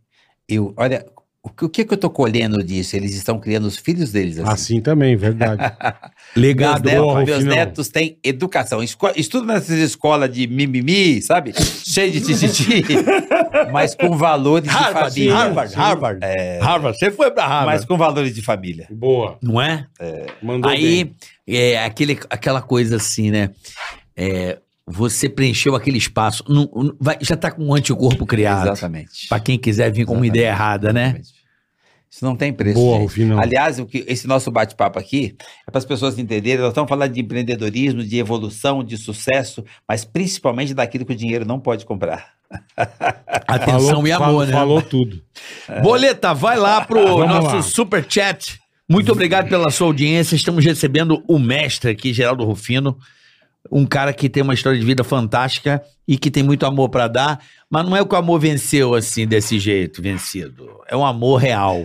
Eu, 0.49 0.74
olha, 0.78 1.06
o 1.48 1.49
que, 1.49 1.65
o 1.65 1.69
que 1.69 1.86
que 1.86 1.94
eu 1.94 1.98
tô 1.98 2.10
colhendo 2.10 2.64
disso? 2.64 2.95
Eles 2.95 3.15
estão 3.15 3.40
criando 3.40 3.65
os 3.65 3.78
filhos 3.78 4.11
deles 4.11 4.38
assim. 4.38 4.49
Assim 4.52 4.82
também, 4.82 5.15
verdade. 5.15 5.61
Meus, 6.36 6.45
Legado, 6.48 6.84
netos, 6.86 7.02
boa, 7.02 7.26
meus 7.26 7.44
netos 7.45 7.88
têm 7.90 8.18
educação. 8.24 8.84
Esco 8.84 9.10
estudo 9.15 9.48
nessas 9.48 9.78
escolas 9.80 10.32
de 10.32 10.45
mimimi, 10.45 11.22
sabe? 11.22 11.53
Cheio 11.57 12.11
de 12.11 12.22
tititi, 12.22 12.84
mas 13.72 13.95
com 13.95 14.15
valores 14.18 14.69
de 14.69 14.76
Harvard, 14.76 15.10
família. 15.14 15.34
Harvard, 15.36 15.74
Harvard. 15.76 16.19
Harvard, 16.61 16.98
você 16.99 17.10
foi 17.11 17.32
pra 17.32 17.48
Harvard. 17.48 17.78
Mas 17.78 17.86
com 17.86 17.98
valores 17.98 18.36
de 18.36 18.41
família. 18.41 18.88
Boa. 18.91 19.38
Não 19.41 19.60
é? 19.61 19.88
Mandou 20.44 20.69
Aí, 20.69 21.06
bem. 21.06 21.15
é 21.48 21.84
aquele, 21.84 22.19
aquela 22.30 22.61
coisa 22.61 22.98
assim, 22.98 23.32
né? 23.32 23.49
É, 24.15 24.60
você 24.86 25.28
preencheu 25.30 25.76
aquele 25.76 25.98
espaço, 25.98 26.44
não- 26.48 26.69
não- 26.76 26.95
vai- 26.99 27.18
já 27.22 27.36
tá 27.36 27.52
com 27.52 27.64
um 27.65 27.74
anticorpo 27.74 28.26
criado. 28.26 28.68
Exatamente. 28.68 29.28
Pra 29.28 29.40
quem 29.40 29.57
quiser 29.57 29.91
vir 29.91 30.06
com 30.06 30.14
uma 30.14 30.26
Exatamente. 30.26 30.38
ideia 30.38 30.49
errada, 30.52 30.94
né? 30.94 31.02
Exatamente. 31.03 31.37
Isso 32.10 32.24
não 32.24 32.36
tem 32.36 32.52
preço. 32.54 32.76
Boa, 32.80 32.96
gente. 32.96 33.04
Rufinão. 33.04 33.40
Aliás, 33.40 33.80
o 33.80 33.86
que, 33.86 34.04
esse 34.08 34.28
nosso 34.28 34.50
bate-papo 34.50 34.98
aqui 34.98 35.36
é 35.68 35.72
para 35.72 35.78
as 35.80 35.86
pessoas 35.86 36.18
entenderem. 36.18 36.60
Nós 36.60 36.70
estamos 36.70 36.90
falando 36.90 37.12
de 37.12 37.20
empreendedorismo, 37.22 38.04
de 38.04 38.18
evolução, 38.18 38.84
de 38.84 38.98
sucesso, 38.98 39.64
mas 39.88 40.04
principalmente 40.06 40.74
daquilo 40.74 41.06
que 41.06 41.14
o 41.14 41.16
dinheiro 41.16 41.46
não 41.46 41.60
pode 41.60 41.86
comprar. 41.86 42.34
Atenção 43.48 43.88
Falou- 43.90 44.08
e 44.08 44.12
amor, 44.12 44.26
falou- 44.26 44.46
né? 44.46 44.52
Falou 44.54 44.82
tudo. 44.82 45.22
Boleta, 45.84 46.34
vai 46.34 46.58
lá 46.58 46.82
pro 46.82 47.04
Vamos 47.04 47.28
nosso 47.28 47.56
lá. 47.58 47.62
super 47.62 48.06
chat. 48.08 48.60
Muito 48.90 49.12
obrigado 49.12 49.50
pela 49.50 49.70
sua 49.70 49.88
audiência. 49.88 50.36
Estamos 50.36 50.64
recebendo 50.64 51.22
o 51.28 51.38
mestre 51.38 51.92
aqui, 51.92 52.14
Geraldo 52.14 52.46
Rufino. 52.46 52.98
Um 53.72 53.85
cara 53.85 54.14
que 54.14 54.30
tem 54.30 54.44
uma 54.44 54.53
história 54.53 54.80
de 54.80 54.85
vida 54.85 55.03
fantástica 55.03 55.81
e 56.07 56.18
que 56.18 56.31
tem 56.31 56.44
muito 56.44 56.65
amor 56.65 56.89
pra 56.89 57.07
dar, 57.07 57.39
mas 57.69 57.85
não 57.85 57.95
é 57.95 58.06
que 58.06 58.14
o 58.14 58.18
amor 58.18 58.39
venceu 58.39 58.95
assim, 58.95 59.27
desse 59.27 59.60
jeito, 59.60 60.02
vencido. 60.02 60.69
É 60.88 60.95
um 60.95 61.06
amor 61.06 61.38
real. 61.38 61.84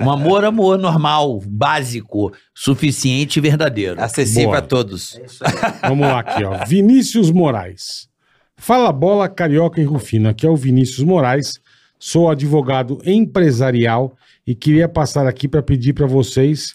Um 0.00 0.10
amor, 0.10 0.44
amor 0.44 0.78
normal, 0.78 1.40
básico, 1.46 2.32
suficiente 2.54 3.38
e 3.38 3.42
verdadeiro. 3.42 4.00
Acessível 4.00 4.54
a 4.54 4.62
todos. 4.62 5.20
Vamos 5.82 6.06
lá 6.06 6.20
aqui, 6.20 6.44
ó. 6.44 6.64
Vinícius 6.64 7.30
Moraes. 7.30 8.08
Fala 8.56 8.92
bola 8.92 9.28
carioca 9.28 9.80
e 9.80 9.84
Rufino. 9.84 10.28
Aqui 10.28 10.46
é 10.46 10.50
o 10.50 10.56
Vinícius 10.56 11.04
Moraes. 11.04 11.60
Sou 11.98 12.30
advogado 12.30 12.98
empresarial 13.04 14.16
e 14.46 14.54
queria 14.54 14.88
passar 14.88 15.26
aqui 15.26 15.46
para 15.46 15.62
pedir 15.62 15.92
para 15.92 16.06
vocês, 16.06 16.74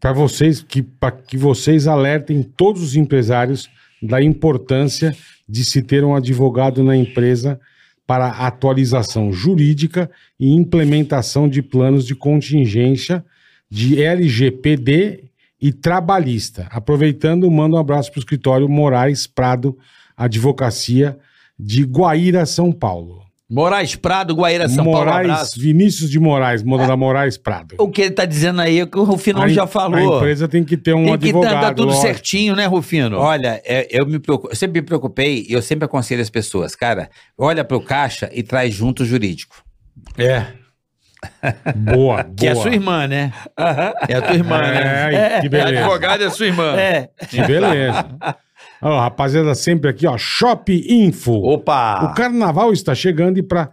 para 0.00 0.12
vocês 0.12 0.62
que 0.62 0.82
para 0.82 1.12
que 1.12 1.36
vocês 1.36 1.86
alertem 1.86 2.42
todos 2.42 2.82
os 2.82 2.96
empresários 2.96 3.68
da 4.02 4.22
importância 4.22 5.16
de 5.48 5.64
se 5.64 5.82
ter 5.82 6.04
um 6.04 6.14
advogado 6.14 6.84
na 6.84 6.96
empresa 6.96 7.60
para 8.06 8.28
atualização 8.28 9.32
jurídica 9.32 10.10
e 10.38 10.54
implementação 10.54 11.48
de 11.48 11.60
planos 11.60 12.06
de 12.06 12.14
contingência 12.14 13.24
de 13.70 14.02
LGPD 14.02 15.24
e 15.60 15.72
trabalhista. 15.72 16.66
Aproveitando, 16.70 17.50
mando 17.50 17.76
um 17.76 17.78
abraço 17.78 18.10
para 18.10 18.18
o 18.18 18.22
escritório 18.22 18.68
Moraes 18.68 19.26
Prado 19.26 19.76
Advocacia 20.16 21.18
de 21.58 21.82
Guaíra, 21.82 22.46
São 22.46 22.72
Paulo. 22.72 23.27
Moraes 23.50 23.96
Prado, 23.96 24.34
Guaíra, 24.34 24.68
São 24.68 24.84
Paulo, 24.84 25.06
Moraes. 25.10 25.54
Vinícius 25.56 26.10
de 26.10 26.20
Moraes, 26.20 26.62
moda 26.62 26.86
da 26.86 26.94
Moraes 26.96 27.38
Prado. 27.38 27.76
O 27.78 27.88
que 27.88 28.02
ele 28.02 28.10
tá 28.10 28.26
dizendo 28.26 28.60
aí 28.60 28.80
é 28.80 28.86
que 28.86 28.98
o 28.98 29.04
Rufino 29.04 29.40
A 29.40 29.48
já 29.48 29.64
A 29.64 29.66
falou. 29.66 30.16
empresa 30.18 30.46
tem 30.46 30.62
que 30.62 30.76
ter 30.76 30.92
um 30.92 31.04
Tem 31.04 31.18
que 31.18 31.24
advogado. 31.28 31.56
andar 31.56 31.74
tudo 31.74 31.86
lógico. 31.88 32.06
certinho, 32.06 32.54
né, 32.54 32.66
Rufino? 32.66 33.16
Olha, 33.18 33.60
é, 33.64 33.86
eu, 33.90 34.04
me 34.04 34.18
preocupo, 34.18 34.52
eu 34.52 34.56
sempre 34.56 34.82
me 34.82 34.86
preocupei 34.86 35.46
e 35.48 35.52
eu 35.54 35.62
sempre 35.62 35.86
aconselho 35.86 36.20
as 36.20 36.28
pessoas, 36.28 36.74
cara, 36.74 37.08
olha 37.38 37.64
pro 37.64 37.80
caixa 37.80 38.28
e 38.34 38.42
traz 38.42 38.74
junto 38.74 39.02
o 39.02 39.06
jurídico. 39.06 39.56
É. 40.18 40.44
Boa, 41.74 42.22
boa. 42.22 42.24
Que 42.36 42.48
é 42.48 42.50
a 42.50 42.54
sua 42.54 42.70
irmã, 42.72 43.06
né? 43.06 43.32
É 44.08 44.14
a 44.14 44.22
tua 44.22 44.34
irmã, 44.34 44.58
né? 44.60 45.14
É, 45.14 45.40
que 45.40 45.48
beleza. 45.48 45.80
Advogado 45.80 46.22
é 46.22 46.26
a 46.26 46.30
sua 46.30 46.46
irmã. 46.46 46.76
É. 46.78 47.08
Que 47.28 47.42
beleza. 47.44 48.06
Ó, 48.80 49.00
rapaziada, 49.00 49.54
sempre 49.54 49.90
aqui, 49.90 50.06
ó. 50.06 50.16
Shop 50.16 50.72
Info. 50.72 51.32
Opa! 51.32 52.04
O 52.04 52.14
carnaval 52.14 52.72
está 52.72 52.94
chegando 52.94 53.38
e 53.38 53.42
para 53.42 53.70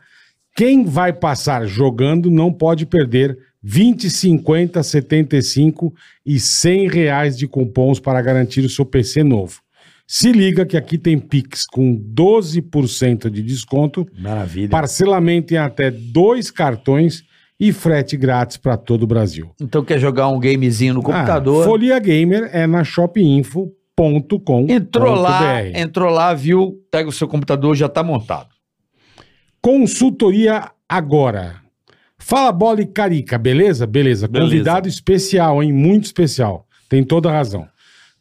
quem 0.55 0.85
vai 0.85 1.11
passar 1.11 1.65
jogando 1.65 2.31
não 2.31 2.51
pode 2.51 2.85
perder 2.85 3.37
20, 3.61 4.09
50, 4.09 4.81
75 4.81 5.93
e 6.25 6.39
100 6.39 6.87
reais 6.87 7.37
de 7.37 7.47
cupons 7.47 7.99
para 7.99 8.21
garantir 8.21 8.61
o 8.61 8.69
seu 8.69 8.85
PC 8.85 9.23
novo. 9.23 9.59
Se 10.07 10.31
liga 10.31 10.65
que 10.65 10.77
aqui 10.77 10.99
tem 10.99 11.17
Pix 11.17 11.65
com 11.65 11.97
12% 11.97 13.29
de 13.29 13.41
desconto, 13.41 14.07
Maravilha. 14.17 14.69
parcelamento 14.69 15.53
em 15.53 15.57
até 15.57 15.89
dois 15.89 16.51
cartões 16.51 17.23
e 17.59 17.73
frete 17.73 18.15
grátis 18.15 18.57
para 18.57 18.77
todo 18.77 19.03
o 19.03 19.07
Brasil. 19.07 19.49
Então 19.59 19.83
quer 19.83 19.97
jogar 19.97 20.27
um 20.27 20.39
gamezinho 20.39 20.93
no 20.93 21.01
computador? 21.01 21.63
Ah, 21.63 21.65
Folia 21.65 21.97
Gamer 21.99 22.49
é 22.53 22.67
na 22.67 22.83
shopinfo.com. 23.99 24.67
Entrou 24.69 25.15
lá, 25.15 25.67
entrou 25.67 26.09
lá, 26.11 26.33
viu? 26.33 26.81
Pega 26.91 27.09
o 27.09 27.13
seu 27.13 27.27
computador, 27.27 27.75
já 27.75 27.87
tá 27.87 28.03
montado. 28.03 28.49
Consultoria 29.61 30.69
agora. 30.87 31.61
Fala 32.17 32.51
bola 32.51 32.81
e 32.81 32.85
carica, 32.85 33.37
beleza? 33.37 33.85
Beleza. 33.87 34.27
Beleza. 34.27 34.51
Convidado 34.51 34.87
especial, 34.87 35.63
hein? 35.63 35.71
Muito 35.73 36.05
especial. 36.05 36.67
Tem 36.89 37.03
toda 37.03 37.29
a 37.29 37.33
razão. 37.33 37.67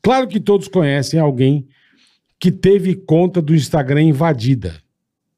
Claro 0.02 0.28
que 0.28 0.40
todos 0.40 0.68
conhecem 0.68 1.18
alguém 1.18 1.66
que 2.38 2.51
teve 2.51 2.94
conta 2.94 3.40
do 3.40 3.55
Instagram 3.55 4.02
invadida. 4.02 4.74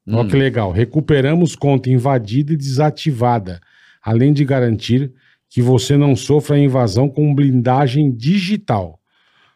Olha 0.07 0.21
Hum. 0.23 0.27
que 0.27 0.35
legal. 0.35 0.71
Recuperamos 0.71 1.55
conta 1.55 1.89
invadida 1.89 2.53
e 2.53 2.57
desativada, 2.57 3.59
além 4.01 4.33
de 4.33 4.43
garantir 4.45 5.11
que 5.49 5.61
você 5.61 5.95
não 5.97 6.15
sofra 6.15 6.57
invasão 6.57 7.09
com 7.09 7.33
blindagem 7.33 8.11
digital. 8.11 8.96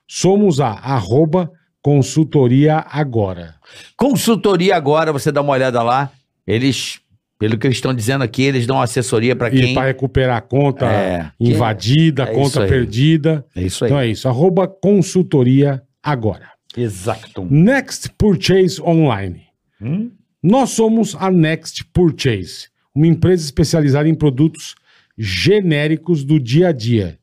Somos 0.08 0.60
a 0.60 0.68
arroba 0.70 1.52
consultoria 1.82 2.86
agora. 2.90 3.56
Consultoria 3.98 4.76
agora, 4.76 5.12
você 5.14 5.32
dá 5.32 5.42
uma 5.42 5.54
olhada 5.54 5.82
lá. 5.82 6.12
Eles, 6.46 7.00
pelo 7.40 7.58
que 7.58 7.66
eles 7.68 7.78
estão 7.78 7.94
dizendo 7.94 8.24
aqui, 8.24 8.44
eles 8.44 8.68
dão 8.68 8.82
assessoria 8.82 9.36
pra 9.36 9.48
E 9.50 9.52
quem. 9.62 9.74
para 9.74 9.88
recuperar 9.88 10.38
a 10.38 10.42
conta 10.42 10.86
É. 10.86 11.32
invadida, 11.40 12.24
É 12.24 12.34
conta 12.34 12.66
perdida. 12.68 13.46
É 13.56 13.62
isso 13.64 13.84
aí. 13.86 13.90
Então 13.92 14.00
é 14.00 14.08
isso. 14.08 14.28
Arroba 14.28 14.68
consultoria 14.68 15.82
agora. 16.04 16.52
Exato. 16.76 17.46
Next 17.50 18.10
Purchase 18.18 18.82
Online. 18.82 19.42
Hum? 19.82 20.12
Nós 20.44 20.72
somos 20.72 21.16
a 21.20 21.30
Next 21.30 21.84
Purchase, 21.94 22.68
uma 22.96 23.08
empresa 23.08 23.44
especializada 23.44 24.08
em 24.10 24.16
produtos 24.16 24.76
genéricos 25.18 26.24
do 26.24 26.40
dia 26.40 26.70
a 26.70 26.72
dia. 26.72 27.18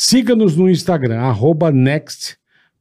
Siga-nos 0.00 0.54
no 0.54 0.70
Instagram, 0.70 1.18
arroba 1.18 1.72
Next 1.72 2.36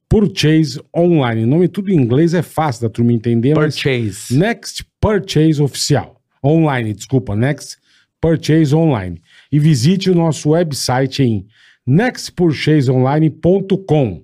Purchase 0.07 0.79
Online. 0.95 1.45
O 1.45 1.47
nome 1.47 1.67
tudo 1.67 1.91
em 1.91 1.95
inglês 1.95 2.35
é 2.35 2.43
fácil 2.43 2.83
da 2.83 2.91
turma 2.91 3.11
entender, 3.11 3.55
Purchase. 3.55 4.37
Next 4.37 4.85
Purchase 5.01 5.59
Oficial. 5.59 6.21
Online, 6.45 6.93
desculpa, 6.93 7.35
Next 7.35 7.77
Purchase 8.21 8.75
Online. 8.75 9.19
E 9.51 9.57
visite 9.57 10.11
o 10.11 10.15
nosso 10.15 10.51
website 10.51 11.23
em 11.23 11.47
nextpurchaseonline.com. 11.87 14.23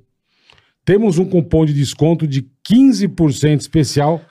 Temos 0.85 1.17
um 1.17 1.25
cupom 1.25 1.65
de 1.65 1.73
desconto 1.73 2.27
de 2.27 2.47
15% 2.63 3.59
especial 3.59 4.21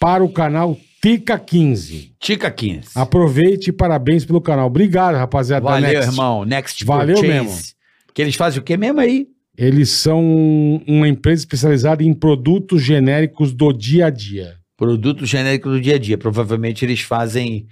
para 0.00 0.24
o 0.24 0.32
canal 0.32 0.74
Tica15. 1.04 2.12
Tica 2.18 2.50
15. 2.50 2.88
Aproveite 2.94 3.68
e 3.68 3.72
parabéns 3.74 4.24
pelo 4.24 4.40
canal. 4.40 4.68
Obrigado, 4.68 5.16
rapaziada. 5.16 5.66
da 5.66 5.72
Valeu, 5.72 5.92
Next. 5.92 6.10
irmão. 6.10 6.44
Next 6.46 6.82
Valeu 6.82 7.16
Purchase. 7.16 7.44
mesmo. 7.44 7.73
Que 8.14 8.22
eles 8.22 8.36
fazem 8.36 8.60
o 8.60 8.62
quê 8.62 8.76
mesmo 8.76 9.00
aí? 9.00 9.26
Eles 9.58 9.90
são 9.90 10.22
uma 10.86 11.06
empresa 11.08 11.42
especializada 11.42 12.02
em 12.02 12.14
produtos 12.14 12.82
genéricos 12.82 13.52
do 13.52 13.72
dia 13.72 14.06
a 14.06 14.10
dia. 14.10 14.54
Produto 14.76 15.26
genérico 15.26 15.68
do 15.68 15.80
dia 15.80 15.96
a 15.96 15.98
dia. 15.98 16.16
Provavelmente 16.16 16.84
eles 16.84 17.00
fazem 17.00 17.66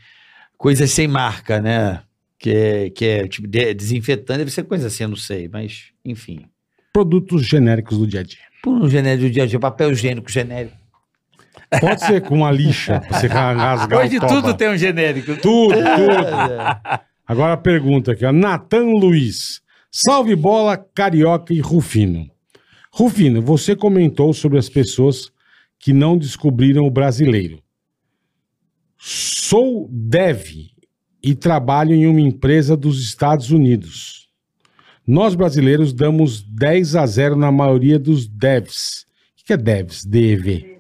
coisas 0.58 0.90
sem 0.90 1.08
marca, 1.08 1.60
né? 1.60 2.02
Que 2.38 2.50
é, 2.50 2.90
que 2.90 3.04
é 3.04 3.26
tipo 3.28 3.46
de- 3.46 3.72
desinfetante, 3.74 4.38
deve 4.38 4.50
ser 4.50 4.64
coisa 4.64 4.88
assim, 4.88 5.04
eu 5.04 5.08
não 5.08 5.16
sei, 5.16 5.48
mas 5.48 5.86
enfim. 6.04 6.40
Produtos 6.92 7.44
genéricos 7.46 7.98
do 7.98 8.06
dia 8.06 8.20
a 8.20 8.22
dia. 8.24 8.38
Por 8.62 8.74
um 8.82 8.88
genérico 8.90 9.26
do 9.28 9.30
dia 9.30 9.44
a 9.44 9.46
dia, 9.46 9.58
papel 9.60 9.92
higiênico 9.92 10.30
genérico. 10.30 10.76
Pode 11.80 12.04
ser 12.04 12.20
com 12.20 12.36
uma 12.36 12.50
lixa, 12.50 13.00
pra 13.00 13.18
você 13.18 13.26
rasgar 13.28 13.88
Hoje 13.98 14.20
tudo 14.20 14.54
tem 14.54 14.68
um 14.70 14.76
genérico. 14.76 15.36
Tudo, 15.36 15.74
tudo. 15.74 17.00
Agora 17.26 17.54
a 17.54 17.56
pergunta 17.56 18.12
aqui, 18.12 18.24
ó. 18.26 18.32
Natan 18.32 18.84
Luiz. 18.98 19.61
Salve 19.94 20.34
bola, 20.34 20.78
carioca 20.78 21.52
e 21.52 21.60
Rufino. 21.60 22.26
Rufino, 22.90 23.42
você 23.42 23.76
comentou 23.76 24.32
sobre 24.32 24.58
as 24.58 24.66
pessoas 24.66 25.30
que 25.78 25.92
não 25.92 26.16
descobriram 26.16 26.86
o 26.86 26.90
brasileiro. 26.90 27.62
Sou 28.96 29.86
dev 29.90 30.70
e 31.22 31.34
trabalho 31.34 31.92
em 31.94 32.06
uma 32.06 32.22
empresa 32.22 32.74
dos 32.74 33.02
Estados 33.02 33.50
Unidos. 33.50 34.30
Nós 35.06 35.34
brasileiros 35.34 35.92
damos 35.92 36.42
10 36.42 36.96
a 36.96 37.04
0 37.04 37.36
na 37.36 37.52
maioria 37.52 37.98
dos 37.98 38.26
devs. 38.26 39.04
O 39.38 39.44
que 39.44 39.52
é 39.52 39.56
devs? 39.58 40.06
DEV. 40.06 40.78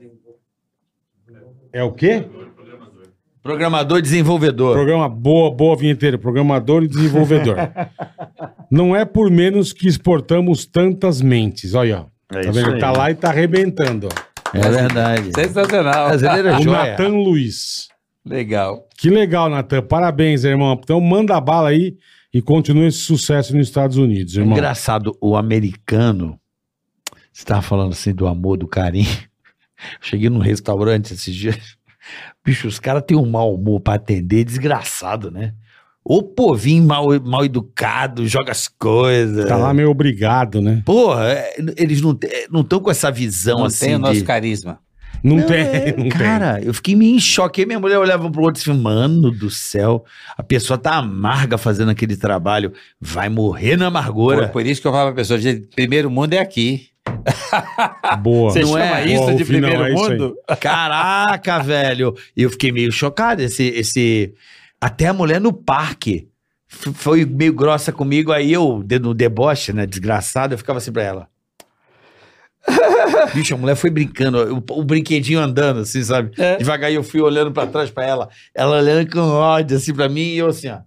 É 1.70 1.82
o 1.82 1.92
quê? 1.92 2.24
Programador 3.42 3.98
e 3.98 4.02
desenvolvedor. 4.02 4.74
Programa 4.74 5.08
boa, 5.08 5.50
boa 5.50 5.76
vinheteira, 5.76 6.16
programador 6.16 6.84
e 6.84 6.88
desenvolvedor. 6.88 7.56
Não 8.70 8.94
é 8.94 9.04
por 9.04 9.30
menos 9.30 9.72
que 9.72 9.88
exportamos 9.88 10.64
tantas 10.64 11.20
mentes. 11.20 11.74
Olha, 11.74 12.06
ó. 12.06 12.36
É 12.36 12.42
tá 12.42 12.50
vendo? 12.52 12.74
aí. 12.74 12.80
Tá 12.80 12.92
lá 12.92 13.10
e 13.10 13.14
tá 13.14 13.28
arrebentando. 13.30 14.08
ó. 14.08 14.32
É 14.56 14.70
verdade. 14.70 15.32
Sensacional. 15.34 16.08
Brasileiro 16.08 16.48
é 16.48 16.58
O. 16.58 16.64
Natan 16.64 17.08
Luiz. 17.08 17.88
Legal. 18.24 18.86
Que 18.96 19.10
legal, 19.10 19.50
Natan. 19.50 19.82
Parabéns, 19.82 20.44
irmão. 20.44 20.78
Então 20.80 21.00
manda 21.00 21.36
a 21.36 21.40
bala 21.40 21.70
aí 21.70 21.96
e 22.32 22.40
continua 22.40 22.86
esse 22.86 22.98
sucesso 22.98 23.56
nos 23.56 23.66
Estados 23.66 23.96
Unidos, 23.96 24.36
irmão. 24.36 24.56
Engraçado, 24.56 25.16
o 25.20 25.36
americano, 25.36 26.38
você 27.32 27.44
tava 27.44 27.60
falando 27.60 27.92
assim 27.92 28.14
do 28.14 28.26
amor, 28.26 28.56
do 28.56 28.68
carinho. 28.68 29.10
Cheguei 30.00 30.30
num 30.30 30.38
restaurante 30.38 31.12
esses 31.12 31.34
dias. 31.34 31.76
Bicho, 32.44 32.66
os 32.66 32.78
caras 32.78 33.04
têm 33.06 33.16
um 33.16 33.28
mau 33.28 33.54
humor 33.54 33.80
pra 33.80 33.94
atender, 33.94 34.44
desgraçado, 34.44 35.30
né? 35.30 35.54
O 36.04 36.22
povinho 36.22 36.84
mal, 36.84 37.06
mal 37.20 37.44
educado, 37.44 38.26
joga 38.26 38.50
as 38.50 38.66
coisas. 38.66 39.46
Tá 39.46 39.56
lá 39.56 39.72
meio 39.72 39.88
obrigado, 39.88 40.60
né? 40.60 40.82
Porra, 40.84 41.28
é, 41.28 41.54
eles 41.76 42.02
não 42.02 42.18
estão 42.60 42.80
com 42.80 42.90
essa 42.90 43.10
visão 43.10 43.60
Não 43.60 43.66
assim. 43.66 43.86
tem 43.86 43.94
o 43.94 43.98
nosso 44.00 44.14
de... 44.14 44.24
carisma. 44.24 44.80
Não, 45.22 45.36
Não, 45.36 45.46
tem, 45.46 45.58
é, 45.58 45.94
não 45.96 46.08
cara, 46.08 46.60
eu 46.60 46.74
fiquei 46.74 46.96
meio 46.96 47.14
em 47.14 47.20
choque. 47.20 47.60
Aí 47.60 47.66
minha 47.66 47.78
mulher 47.78 47.98
olhava 47.98 48.28
pro 48.28 48.42
outro 48.42 48.60
e 48.60 48.68
assim, 48.68 48.80
mano 48.80 49.30
do 49.30 49.48
céu, 49.48 50.04
a 50.36 50.42
pessoa 50.42 50.76
tá 50.76 50.96
amarga 50.96 51.56
fazendo 51.56 51.92
aquele 51.92 52.16
trabalho, 52.16 52.72
vai 53.00 53.28
morrer 53.28 53.76
na 53.76 53.86
amargura. 53.86 54.48
Por, 54.48 54.54
por 54.54 54.66
isso 54.66 54.80
que 54.82 54.88
eu 54.88 54.92
falo 54.92 55.12
pra 55.12 55.22
pessoa, 55.22 55.38
primeiro 55.76 56.10
mundo 56.10 56.32
é 56.32 56.38
aqui. 56.40 56.88
Boa. 58.20 58.50
Você 58.50 58.60
Não 58.60 58.68
chama 58.68 59.00
é? 59.00 59.06
isso 59.06 59.22
Boa, 59.22 59.34
de 59.34 59.44
primeiro 59.44 59.84
é 59.84 59.92
mundo? 59.92 60.36
Caraca, 60.60 61.58
velho. 61.60 62.14
E 62.36 62.42
eu 62.42 62.50
fiquei 62.50 62.72
meio 62.72 62.90
chocado. 62.92 63.42
Esse, 63.42 63.64
esse... 63.68 64.34
Até 64.80 65.06
a 65.06 65.12
mulher 65.12 65.40
no 65.40 65.52
parque 65.52 66.28
foi 66.66 67.24
meio 67.24 67.52
grossa 67.52 67.92
comigo. 67.92 68.32
Aí 68.32 68.52
eu, 68.52 68.84
no 69.00 69.14
deboche, 69.14 69.72
né? 69.72 69.86
Desgraçado, 69.86 70.54
eu 70.54 70.58
ficava 70.58 70.78
assim 70.78 70.92
pra 70.92 71.02
ela. 71.02 71.28
Bicho, 73.34 73.54
a 73.54 73.58
mulher 73.58 73.74
foi 73.74 73.90
brincando, 73.90 74.54
o, 74.54 74.80
o 74.80 74.84
brinquedinho 74.84 75.40
andando, 75.40 75.80
assim, 75.80 76.02
sabe? 76.02 76.30
É. 76.38 76.56
Devagar 76.56 76.92
eu 76.92 77.02
fui 77.02 77.20
olhando 77.20 77.50
pra 77.50 77.66
trás 77.66 77.90
pra 77.90 78.04
ela, 78.04 78.28
ela 78.54 78.78
olhando 78.78 79.10
com 79.10 79.20
ódio, 79.20 79.76
assim, 79.76 79.92
pra 79.92 80.08
mim, 80.08 80.20
e 80.20 80.38
eu 80.38 80.48
assim, 80.48 80.68
ó. 80.68 80.78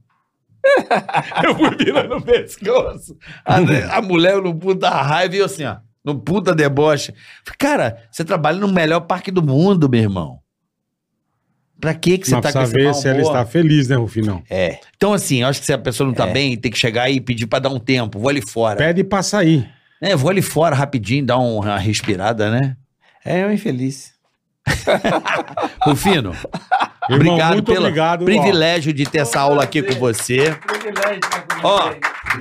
eu 1.43 1.55
fui 1.55 1.75
virando 1.75 2.15
o 2.15 2.21
pescoço. 2.21 3.17
A, 3.43 3.57
a 3.97 4.01
mulher 4.01 4.41
no 4.41 4.55
puta 4.55 4.89
raiva 4.89 5.35
e 5.35 5.39
eu 5.39 5.45
assim, 5.45 5.65
ó, 5.65 5.77
no 6.05 6.15
puta 6.19 6.53
deboche. 6.53 7.13
Cara, 7.57 7.97
você 8.11 8.23
trabalha 8.23 8.59
no 8.59 8.67
melhor 8.71 9.01
parque 9.01 9.31
do 9.31 9.41
mundo, 9.41 9.89
meu 9.89 10.01
irmão. 10.01 10.39
Pra 11.81 11.93
que 11.93 12.17
que 12.17 12.25
você 12.27 12.35
Mas 12.35 12.53
tá 12.53 12.53
com 12.53 12.65
ver 12.67 12.93
se 12.95 13.07
ela 13.07 13.21
está 13.21 13.45
feliz, 13.45 13.89
né, 13.89 13.95
Rufinão? 13.97 14.41
É. 14.49 14.79
Então, 14.95 15.11
assim, 15.13 15.41
eu 15.41 15.47
acho 15.47 15.59
que 15.59 15.65
se 15.65 15.73
a 15.73 15.77
pessoa 15.77 16.07
não 16.07 16.13
tá 16.13 16.27
É. 16.27 16.31
bem, 16.31 16.55
tem 16.55 16.71
que 16.71 16.77
chegar 16.77 17.09
e 17.09 17.19
pedir 17.19 17.47
pra 17.47 17.59
dar 17.59 17.69
um 17.69 17.79
tempo. 17.79 18.17
Vou 18.17 18.29
ali 18.29 18.41
fora. 18.41 18.77
Pede 18.77 19.03
pra 19.03 19.21
sair. 19.21 19.69
É, 20.01 20.15
vou 20.15 20.29
ali 20.29 20.41
fora 20.41 20.73
rapidinho, 20.75 21.25
dar 21.25 21.37
um- 21.37 21.57
uma 21.59 21.77
respirada, 21.77 22.49
né? 22.49 22.77
É 23.25 23.45
um 23.45 23.51
infeliz. 23.51 24.13
Rufino, 25.83 26.31
Irmão, 27.09 27.33
obrigado 27.35 27.53
muito 27.53 27.71
pelo 27.71 27.85
obrigado, 27.85 28.21
ó. 28.23 28.25
privilégio 28.25 28.91
de 28.93 29.05
ter 29.05 29.19
essa 29.19 29.39
aula 29.39 29.63
aqui 29.63 29.83
com 29.83 29.93
você. 29.95 30.57
Ó, 31.63 31.91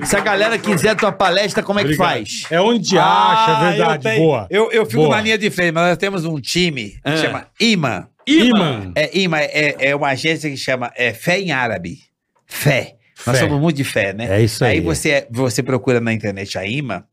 se 0.03 0.15
a 0.15 0.19
galera 0.19 0.57
quiser 0.57 0.95
tua 0.95 1.11
palestra, 1.11 1.61
como 1.63 1.79
é 1.79 1.83
que 1.83 1.89
Obrigado. 1.93 2.09
faz? 2.13 2.43
É 2.49 2.59
onde 2.61 2.89
te 2.89 2.97
acha, 2.97 3.51
é 3.51 3.53
Ah, 3.55 3.69
verdade. 3.71 3.93
eu 4.07 4.11
tenho- 4.11 4.23
Boa. 4.25 4.47
Eu, 4.49 4.71
eu 4.71 4.85
fico 4.85 5.03
Boa. 5.03 5.15
na 5.15 5.21
linha 5.21 5.37
de 5.37 5.49
frente, 5.49 5.71
mas 5.73 5.89
nós 5.89 5.97
temos 5.97 6.25
um 6.25 6.39
time 6.39 6.89
que 6.91 6.99
Ah. 7.03 7.17
chama 7.17 7.47
IMA. 7.59 8.09
Imã. 8.27 8.91
É, 8.95 9.17
IMA 9.17 9.39
é, 9.41 9.75
é 9.89 9.95
uma 9.95 10.07
agência 10.09 10.49
que 10.49 10.57
chama 10.57 10.91
é, 10.95 11.13
Fé 11.13 11.39
em 11.39 11.51
Árabe. 11.51 11.99
Fé. 12.47 12.95
Nós 13.25 13.37
Fé. 13.37 13.43
somos 13.43 13.59
muito 13.59 13.75
de 13.77 13.83
fé, 13.83 14.13
né? 14.13 14.27
É 14.39 14.41
isso 14.43 14.63
aí. 14.63 14.73
Aí 14.73 14.81
você, 14.81 15.27
você 15.31 15.63
procura 15.63 15.99
na 15.99 16.13
internet 16.13 16.57
a 16.57 16.65
IMA 16.65 17.05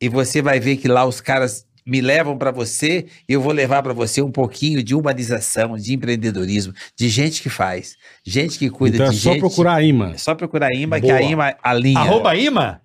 e 0.00 0.08
você 0.08 0.40
vai 0.40 0.60
ver 0.60 0.76
que 0.76 0.86
lá 0.88 1.04
os 1.04 1.20
caras 1.20 1.65
me 1.86 2.00
levam 2.00 2.36
para 2.36 2.50
você 2.50 3.06
e 3.28 3.32
eu 3.32 3.40
vou 3.40 3.52
levar 3.52 3.82
para 3.82 3.92
você 3.92 4.20
um 4.20 4.30
pouquinho 4.30 4.82
de 4.82 4.94
humanização, 4.94 5.76
de 5.76 5.94
empreendedorismo, 5.94 6.74
de 6.96 7.08
gente 7.08 7.40
que 7.40 7.48
faz, 7.48 7.96
gente 8.24 8.58
que 8.58 8.68
cuida 8.68 8.96
Então 8.96 9.06
é 9.06 9.10
de 9.10 9.16
só 9.16 9.30
gente. 9.30 9.40
procurar 9.40 9.82
Imã. 9.82 10.10
É 10.12 10.18
só 10.18 10.34
procurar 10.34 10.68
a 10.68 10.74
IMA, 10.74 11.00
que 11.00 11.06
Boa. 11.06 11.18
a 11.18 11.22
IMA 11.22 11.54
alinha. 11.62 12.00
Arroba 12.00 12.34
ima? 12.34 12.80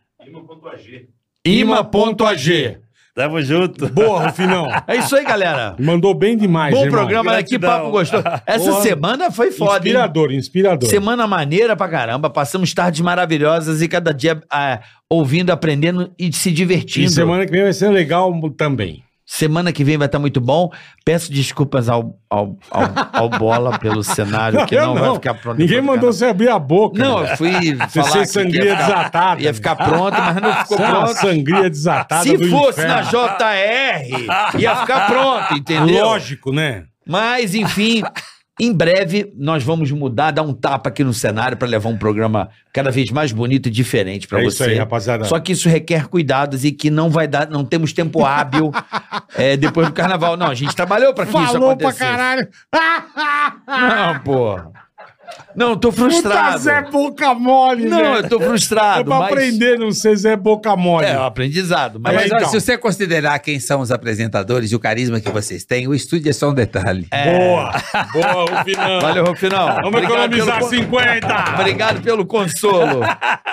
Ima.ag. 1.44 2.78
Tamo 3.14 3.42
junto. 3.42 3.88
Boa, 3.90 4.28
Rufinão. 4.28 4.68
É 4.88 4.98
isso 4.98 5.16
aí, 5.16 5.24
galera. 5.26 5.76
Mandou 5.80 6.14
bem 6.14 6.38
demais, 6.38 6.74
Bom 6.74 6.86
irmão. 6.86 7.00
programa, 7.00 7.34
né? 7.34 7.44
que 7.44 7.60
papo 7.60 7.92
gostoso. 7.92 8.24
Essa 8.46 8.72
Porra. 8.72 8.82
semana 8.82 9.32
foi 9.32 9.52
foda, 9.52 9.86
hein? 9.86 9.92
Inspirador, 9.94 10.32
inspirador. 10.32 10.90
Semana 10.90 11.28
maneira 11.28 11.76
pra 11.76 11.88
caramba. 11.90 12.30
Passamos 12.30 12.74
tardes 12.74 13.02
maravilhosas 13.02 13.82
e 13.82 13.88
cada 13.88 14.14
dia 14.14 14.42
ah, 14.50 14.80
ouvindo, 15.10 15.52
aprendendo 15.52 16.12
e 16.18 16.32
se 16.32 16.50
E 16.50 16.54
divertindo. 16.54 17.10
semana 17.12 17.46
que 17.46 17.52
vem 17.52 17.64
vai 17.64 17.74
ser 17.74 17.90
legal 17.90 18.34
também. 18.52 19.04
Semana 19.34 19.72
que 19.72 19.82
vem 19.86 19.98
vai 19.98 20.08
estar 20.08 20.20
muito 20.20 20.42
bom. 20.42 20.70
Peço 21.06 21.32
desculpas 21.32 21.88
ao, 21.88 22.20
ao, 22.30 22.58
ao, 22.70 22.84
ao 23.14 23.30
Bola 23.30 23.80
pelo 23.80 24.04
cenário 24.04 24.66
que 24.66 24.76
Eu 24.76 24.88
não, 24.88 24.96
vai 24.96 25.14
ficar 25.14 25.36
pronto. 25.36 25.58
Ninguém 25.58 25.82
mandou 25.82 26.12
você 26.12 26.26
abrir 26.26 26.50
a 26.50 26.60
boca. 26.60 27.00
Não, 27.02 27.22
né? 27.24 27.32
eu 27.32 27.38
fui 27.38 27.76
Você 27.76 28.02
falar 28.04 28.20
que 28.20 28.26
sangria 28.26 28.66
ia 28.66 28.76
ficar, 28.76 28.88
desatada. 28.88 29.42
ia 29.42 29.54
ficar 29.54 29.76
pronto, 29.78 30.18
mas 30.22 30.36
não 30.36 30.54
ficou 30.54 30.78
Você 30.78 30.84
é 30.84 30.90
pronto. 30.90 31.14
sangria 31.14 31.70
desatada 31.70 32.24
Se 32.24 32.50
fosse 32.50 32.82
inferno. 32.82 32.94
na 32.94 33.02
JR, 33.04 34.60
ia 34.60 34.76
ficar 34.76 35.08
pronto, 35.08 35.54
entendeu? 35.58 36.06
Lógico, 36.08 36.52
né? 36.52 36.84
Mas, 37.08 37.56
enfim, 37.56 38.04
em 38.64 38.72
breve 38.72 39.34
nós 39.36 39.64
vamos 39.64 39.92
mudar, 39.92 40.32
dar 40.32 40.44
um 40.44 40.54
tapa 40.54 40.90
aqui 40.90 41.04
no 41.04 41.14
cenário 41.14 41.58
para 41.58 41.68
levar 41.68 41.90
um 41.90 41.98
programa 41.98 42.50
cada 42.72 42.92
vez 42.92 43.10
mais 43.10 43.32
bonito 43.32 43.68
e 43.68 43.72
diferente 43.72 44.28
para 44.28 44.40
é 44.40 44.44
você. 44.44 44.64
isso 44.64 44.64
aí, 44.64 44.78
rapaziada. 44.78 45.26
Só 45.26 45.40
que 45.40 45.52
isso 45.54 45.68
requer 45.68 46.08
cuidados 46.08 46.64
e 46.64 46.72
que 46.72 46.92
não 46.92 47.10
vai 47.10 47.28
dar, 47.28 47.50
não 47.50 47.66
temos 47.66 47.92
tempo 47.92 48.24
hábil 48.24 48.72
é, 49.36 49.58
depois 49.58 49.88
do 49.88 49.94
carnaval. 49.94 50.38
Não, 50.38 50.48
a 50.48 50.54
gente 50.54 50.76
trabalhou 50.76 51.14
para 51.14 51.26
que 51.26 51.36
isso 51.36 51.54
Falou 51.54 51.76
pra 51.76 51.90
acontecesse. 51.90 52.12
caralho. 52.12 52.48
Não, 53.68 54.20
pô. 54.20 54.60
Não, 55.56 55.76
tô 55.76 55.90
Puta 55.92 56.04
frustrado. 56.04 56.58
Zé 56.60 56.82
Boca 56.84 57.34
Mole, 57.34 57.86
Não, 57.86 57.98
velho. 57.98 58.16
eu 58.16 58.30
tô 58.30 58.42
É 58.42 58.46
frustrado, 58.46 59.06
pra 59.06 59.20
mas 59.20 59.32
aprender 59.32 59.78
não 59.78 59.92
ser 59.92 60.16
Zé 60.16 60.36
Boca 60.38 60.76
Mole. 60.78 61.08
é 61.08 61.20
um 61.20 61.24
aprendizado, 61.24 62.00
mas 62.00 62.14
Mas, 62.16 62.24
É, 62.24 62.28
olha, 62.36 62.42
então. 62.42 62.50
se 62.52 62.62
você 62.62 62.78
considerar 62.78 63.38
quem 63.40 63.60
são 63.60 63.82
os 63.82 63.92
apresentadores 63.92 64.72
e 64.72 64.76
o 64.76 64.80
carisma 64.80 65.20
que 65.20 65.30
vocês 65.30 65.66
têm, 65.66 65.88
o 65.88 65.94
estúdio 65.94 66.30
é 66.30 66.34
só 66.34 66.50
um 66.50 66.54
detalhe. 66.54 67.08
Boa. 67.12 67.72
Boa, 68.14 68.46
Rufinão. 68.60 69.02
Valeu, 69.02 69.26
Rufinão. 69.26 69.68
Vamos 69.68 69.88
Obrigado 69.88 70.14
economizar 70.34 70.58
pelo- 70.60 70.70
50. 70.70 71.54
Obrigado 71.60 72.02
pelo 72.02 72.26
consolo. 72.26 73.02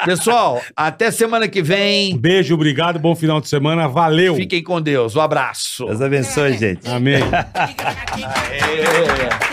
Pessoal, 0.05 0.63
até 0.77 1.11
semana 1.11 1.49
que 1.49 1.63
vem. 1.63 2.17
Beijo, 2.17 2.55
obrigado, 2.55 2.99
bom 2.99 3.15
final 3.17 3.41
de 3.41 3.49
semana, 3.49 3.89
valeu. 3.89 4.37
Fiquem 4.37 4.63
com 4.63 4.81
Deus. 4.81 5.17
Um 5.17 5.21
abraço. 5.21 5.85
Deus 5.87 6.01
abençoe, 6.01 6.57
gente. 6.57 6.89
Amém. 6.89 7.19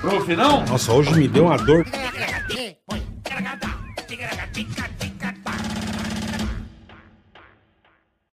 Pro 0.00 0.20
final? 0.24 0.64
Nossa, 0.66 0.92
hoje 0.92 1.14
me 1.14 1.26
deu 1.26 1.46
uma 1.46 1.56
dor. 1.56 1.86